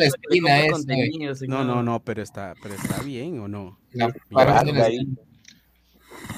ese. 0.00 0.16
contenido, 0.72 1.34
señor. 1.34 1.66
No, 1.66 1.74
no, 1.74 1.82
no, 1.82 2.00
pero 2.02 2.22
está, 2.22 2.54
pero 2.62 2.74
está 2.74 3.02
bien 3.02 3.38
o 3.38 3.48
no. 3.48 3.78
La 3.92 4.06
Mira, 4.06 4.18
para 4.30 4.62
Claro, 4.62 4.84
ahí. 4.84 5.06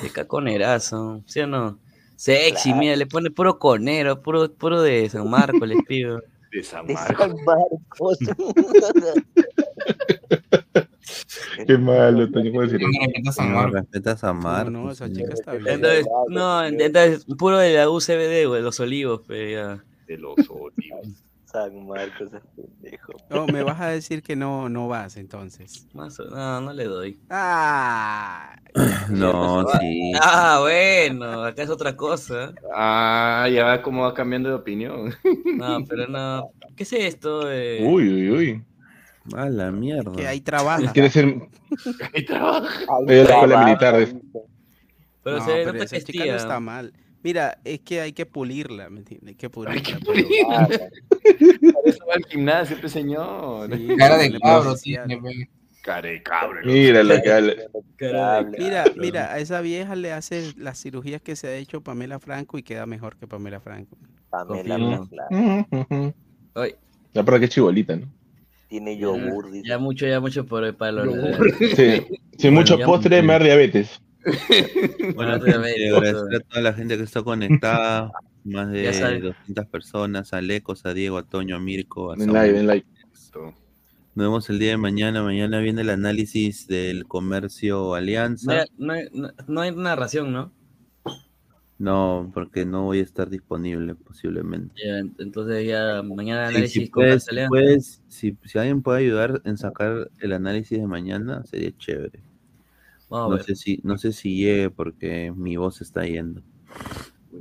Rica 0.02 0.26
conerazo, 0.26 1.22
¿sí 1.26 1.40
o 1.40 1.46
no? 1.46 1.78
Sexy, 2.16 2.74
mira, 2.74 2.96
le 2.96 3.06
pone 3.06 3.30
puro 3.30 3.58
conero, 3.58 4.20
puro, 4.22 4.52
puro 4.52 4.82
de 4.82 5.08
San 5.08 5.30
Marcos, 5.30 5.66
les 5.66 5.78
pido. 5.86 6.20
De 6.50 6.62
San 6.64 6.86
De 6.86 6.94
Marcos. 6.94 7.18
San 7.18 7.36
Marcos. 7.44 8.18
Qué 11.66 11.78
malo, 11.78 12.30
Toño, 12.30 12.50
¿cómo 12.50 12.62
decir 12.62 12.80
No 12.80 12.88
eso? 13.30 13.66
respeta 13.68 14.12
a 14.12 14.16
San 14.16 14.40
No, 14.72 14.90
esa 14.90 15.10
chica 15.10 15.34
está 15.34 15.52
bien. 15.54 15.68
Entonces, 15.68 16.06
no, 16.28 16.64
entonces, 16.64 17.24
puro 17.38 17.58
de 17.58 17.74
la 17.74 17.90
UCBD, 17.90 18.46
güey, 18.46 18.62
los 18.62 18.78
olivos, 18.80 19.22
pero 19.26 19.50
ya. 19.50 19.84
De 20.06 20.18
los 20.18 20.34
olivos. 20.50 21.24
San 21.44 21.86
Marcos 21.86 22.32
es 22.32 22.42
pendejo. 22.56 23.12
No, 23.30 23.46
me 23.46 23.62
vas 23.62 23.80
a 23.80 23.86
decir 23.88 24.22
que 24.22 24.34
no, 24.34 24.68
no 24.68 24.88
vas 24.88 25.16
entonces. 25.16 25.86
Más 25.94 26.18
o- 26.18 26.24
no, 26.24 26.60
no 26.60 26.72
le 26.72 26.84
doy. 26.84 27.20
Ah, 27.30 28.56
No, 29.10 29.64
sí. 29.78 30.12
Ah, 30.20 30.58
bueno, 30.60 31.44
acá 31.44 31.62
es 31.62 31.70
otra 31.70 31.96
cosa. 31.96 32.52
Ah, 32.74 33.48
ya 33.52 33.64
va 33.66 33.82
como 33.82 34.02
va 34.02 34.14
cambiando 34.14 34.48
de 34.48 34.56
opinión. 34.56 35.14
No, 35.56 35.84
pero 35.88 36.08
no. 36.08 36.50
¿Qué 36.74 36.82
es 36.82 36.92
esto? 36.92 37.50
eh? 37.52 37.84
Uy, 37.86 38.08
uy, 38.08 38.30
uy. 38.30 38.64
A 39.34 39.48
la 39.48 39.70
mierda. 39.70 40.12
que 40.12 40.26
ahí 40.26 40.40
trabaja. 40.40 40.92
Quiere 40.92 41.08
ser 41.10 41.34
Ahí 42.12 42.24
trabaja. 42.24 42.68
Ahí 42.80 43.06
la 43.06 43.22
escuela 43.22 43.64
militar. 43.64 43.98
dice. 43.98 44.20
Pero 45.22 45.38
no, 45.38 45.44
se 45.46 45.52
pero 45.64 45.82
esa 45.82 45.96
que 45.96 46.02
chica 46.04 46.18
no 46.18 46.24
tía. 46.24 46.36
está 46.36 46.60
mal. 46.60 46.92
Mira, 47.22 47.58
es 47.64 47.80
que 47.80 48.02
hay 48.02 48.12
que 48.12 48.26
pulirla, 48.26 48.90
¿me 48.90 48.98
entiendes? 48.98 49.28
Hay 49.30 49.34
que 49.36 49.48
pulirla. 49.48 49.80
que 49.82 49.92
pero- 49.94 50.04
pulirla. 50.04 50.66
Claro. 50.68 50.84
Por 51.72 51.88
eso 51.88 52.06
va 52.06 52.14
al 52.14 52.24
gimnasio, 52.26 52.76
pues 52.78 52.92
señor. 52.92 53.74
Sí, 53.74 53.88
Cara 53.96 54.18
de 54.18 54.38
cabro, 54.38 54.70
social. 54.72 55.08
Cara 55.82 56.08
de 56.08 56.22
cabro. 56.22 56.60
Mira 56.64 57.02
lo 57.02 57.14
que 57.22 57.30
de 57.30 57.68
Mira, 58.58 58.84
mira, 58.96 59.32
a 59.32 59.38
esa 59.38 59.60
vieja 59.62 59.94
le 59.96 60.12
hace 60.12 60.52
las 60.58 60.78
cirugías 60.80 61.22
que 61.22 61.34
se 61.36 61.46
ha 61.48 61.54
hecho 61.56 61.80
Pamela 61.82 62.18
Franco 62.18 62.58
y 62.58 62.62
queda 62.62 62.84
mejor 62.84 63.16
que 63.16 63.26
Pamela 63.26 63.60
Franco. 63.60 63.96
Pamela. 64.30 65.00
Ay, 66.54 66.74
La 67.14 67.22
para 67.24 67.40
que 67.40 67.48
chibolita, 67.48 67.96
¿no? 67.96 68.06
Tiene 68.74 68.96
ya, 68.96 69.02
yogur, 69.02 69.52
dice. 69.52 69.68
ya 69.68 69.78
mucho, 69.78 70.04
ya 70.04 70.18
mucho 70.18 70.46
por 70.46 70.74
para 70.76 70.90
los. 70.90 71.06
Sí. 71.76 72.02
Sin 72.38 72.54
mucho 72.54 72.76
ya- 72.76 72.86
postre 72.86 73.22
me 73.22 73.32
da 73.34 73.38
diabetes. 73.38 74.00
Bueno, 75.14 75.34
agradecer 75.34 75.94
a 76.34 76.40
toda 76.40 76.60
la 76.60 76.72
gente 76.72 76.96
que 76.96 77.04
está 77.04 77.22
conectada. 77.22 78.10
Más 78.44 78.68
de 78.72 78.82
200 79.20 79.66
personas. 79.66 80.32
A 80.34 80.40
Lecos, 80.40 80.84
a 80.86 80.92
Diego, 80.92 81.18
a 81.18 81.22
Toño, 81.22 81.54
a 81.54 81.60
Mirko, 81.60 82.10
a 82.10 82.16
like, 82.16 82.62
like. 82.64 82.86
Nos 83.32 83.52
vemos 84.26 84.50
el 84.50 84.58
día 84.58 84.70
de 84.70 84.76
mañana. 84.76 85.22
Mañana 85.22 85.60
viene 85.60 85.82
el 85.82 85.90
análisis 85.90 86.66
del 86.66 87.06
comercio 87.06 87.94
Alianza. 87.94 88.52
No 88.54 88.60
hay, 88.60 88.66
no, 88.76 88.92
hay, 88.92 89.04
no- 89.12 89.30
no 89.46 89.60
hay 89.60 89.70
narración, 89.70 90.32
¿no? 90.32 90.52
No, 91.78 92.30
porque 92.32 92.64
no 92.64 92.84
voy 92.84 93.00
a 93.00 93.02
estar 93.02 93.28
disponible 93.28 93.94
posiblemente. 93.94 94.74
Entonces 95.18 95.66
ya 95.66 96.02
mañana 96.02 96.48
Sí, 96.48 96.54
análisis 96.56 96.82
si, 96.84 96.90
con 96.90 97.02
puedes, 97.04 97.26
puedes- 97.48 98.02
si, 98.08 98.36
si 98.44 98.58
alguien 98.58 98.82
puede 98.82 99.00
ayudar 99.00 99.42
en 99.44 99.56
sacar 99.58 100.10
el 100.20 100.32
análisis 100.32 100.78
de 100.78 100.86
mañana, 100.86 101.44
sería 101.44 101.72
chévere. 101.76 102.20
Vamos 103.08 103.26
a 103.26 103.28
No 103.30 103.36
ver. 103.36 103.44
sé 103.44 103.56
si, 103.56 103.80
no 103.82 103.98
sé 103.98 104.12
si 104.12 104.36
llegue 104.36 104.70
porque 104.70 105.32
mi 105.34 105.56
voz 105.56 105.80
está 105.80 106.06
yendo. 106.06 106.42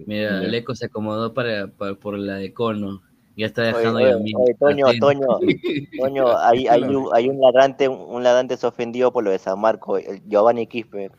Mira, 0.05 0.43
el 0.43 0.53
eco 0.55 0.73
se 0.73 0.85
acomodó 0.87 1.33
para, 1.33 1.67
para- 1.67 1.95
por 1.95 2.17
la 2.17 2.35
de 2.35 2.53
cono. 2.53 3.01
Ya 3.35 3.45
está 3.47 3.61
Oye, 3.63 3.77
dejando 3.77 3.99
oye, 3.99 4.11
ya 4.11 4.17
mil. 4.17 4.35
oye, 4.37 4.55
Toño. 4.59 4.85
Toño, 4.99 5.27
Toño, 5.97 6.37
hay, 6.37 6.67
hay, 6.69 6.81
un, 6.83 7.07
hay 7.13 7.29
un 7.29 7.39
ladrante, 7.39 7.87
un 7.87 8.23
ladrante 8.23 8.57
se 8.57 8.67
ofendió 8.67 9.11
por 9.11 9.23
lo 9.23 9.31
de 9.31 9.39
San 9.39 9.59
Marco, 9.59 9.97
el 9.97 10.21
Giovanni 10.27 10.67
Quispe. 10.67 11.11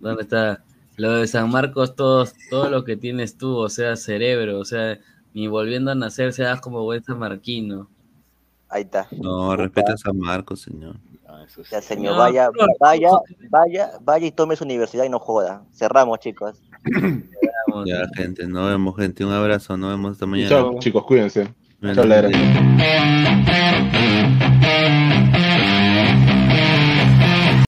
¿Dónde 0.00 0.22
está? 0.22 0.62
Lo 0.96 1.14
de 1.14 1.26
San 1.26 1.50
Marcos, 1.50 1.96
todo, 1.96 2.26
todo 2.50 2.68
lo 2.68 2.84
que 2.84 2.96
tienes 2.96 3.38
tú, 3.38 3.56
o 3.56 3.68
sea, 3.68 3.96
cerebro, 3.96 4.58
o 4.58 4.64
sea, 4.64 4.98
ni 5.34 5.46
volviendo 5.48 5.90
a 5.90 5.94
nacer 5.94 6.32
seas 6.32 6.60
como 6.60 6.82
buen 6.82 7.02
sanmarquino. 7.02 7.88
Ahí 8.68 8.82
está. 8.82 9.06
No, 9.10 9.54
respeta 9.56 9.94
a 9.94 9.96
San 9.96 10.18
Marcos, 10.18 10.60
señor. 10.60 10.96
Ya, 11.70 11.80
señor, 11.80 12.12
No, 12.12 12.18
vaya, 12.18 12.50
no, 12.58 12.66
vaya, 12.78 13.10
vaya, 13.50 13.90
vaya 14.02 14.26
y 14.26 14.32
tome 14.32 14.56
su 14.56 14.64
universidad 14.64 15.04
y 15.04 15.08
no 15.08 15.18
joda. 15.18 15.64
Cerramos, 15.72 16.18
chicos. 16.20 16.60
Ya, 17.86 18.06
gente, 18.16 18.46
nos 18.46 18.68
vemos, 18.68 18.96
gente. 18.96 19.24
Un 19.24 19.32
abrazo, 19.32 19.76
nos 19.76 19.90
vemos 19.90 20.12
esta 20.12 20.26
mañana. 20.26 20.50
Chao, 20.50 20.78
chicos, 20.78 21.04
cuídense. 21.04 21.48
Chao. 21.94 22.04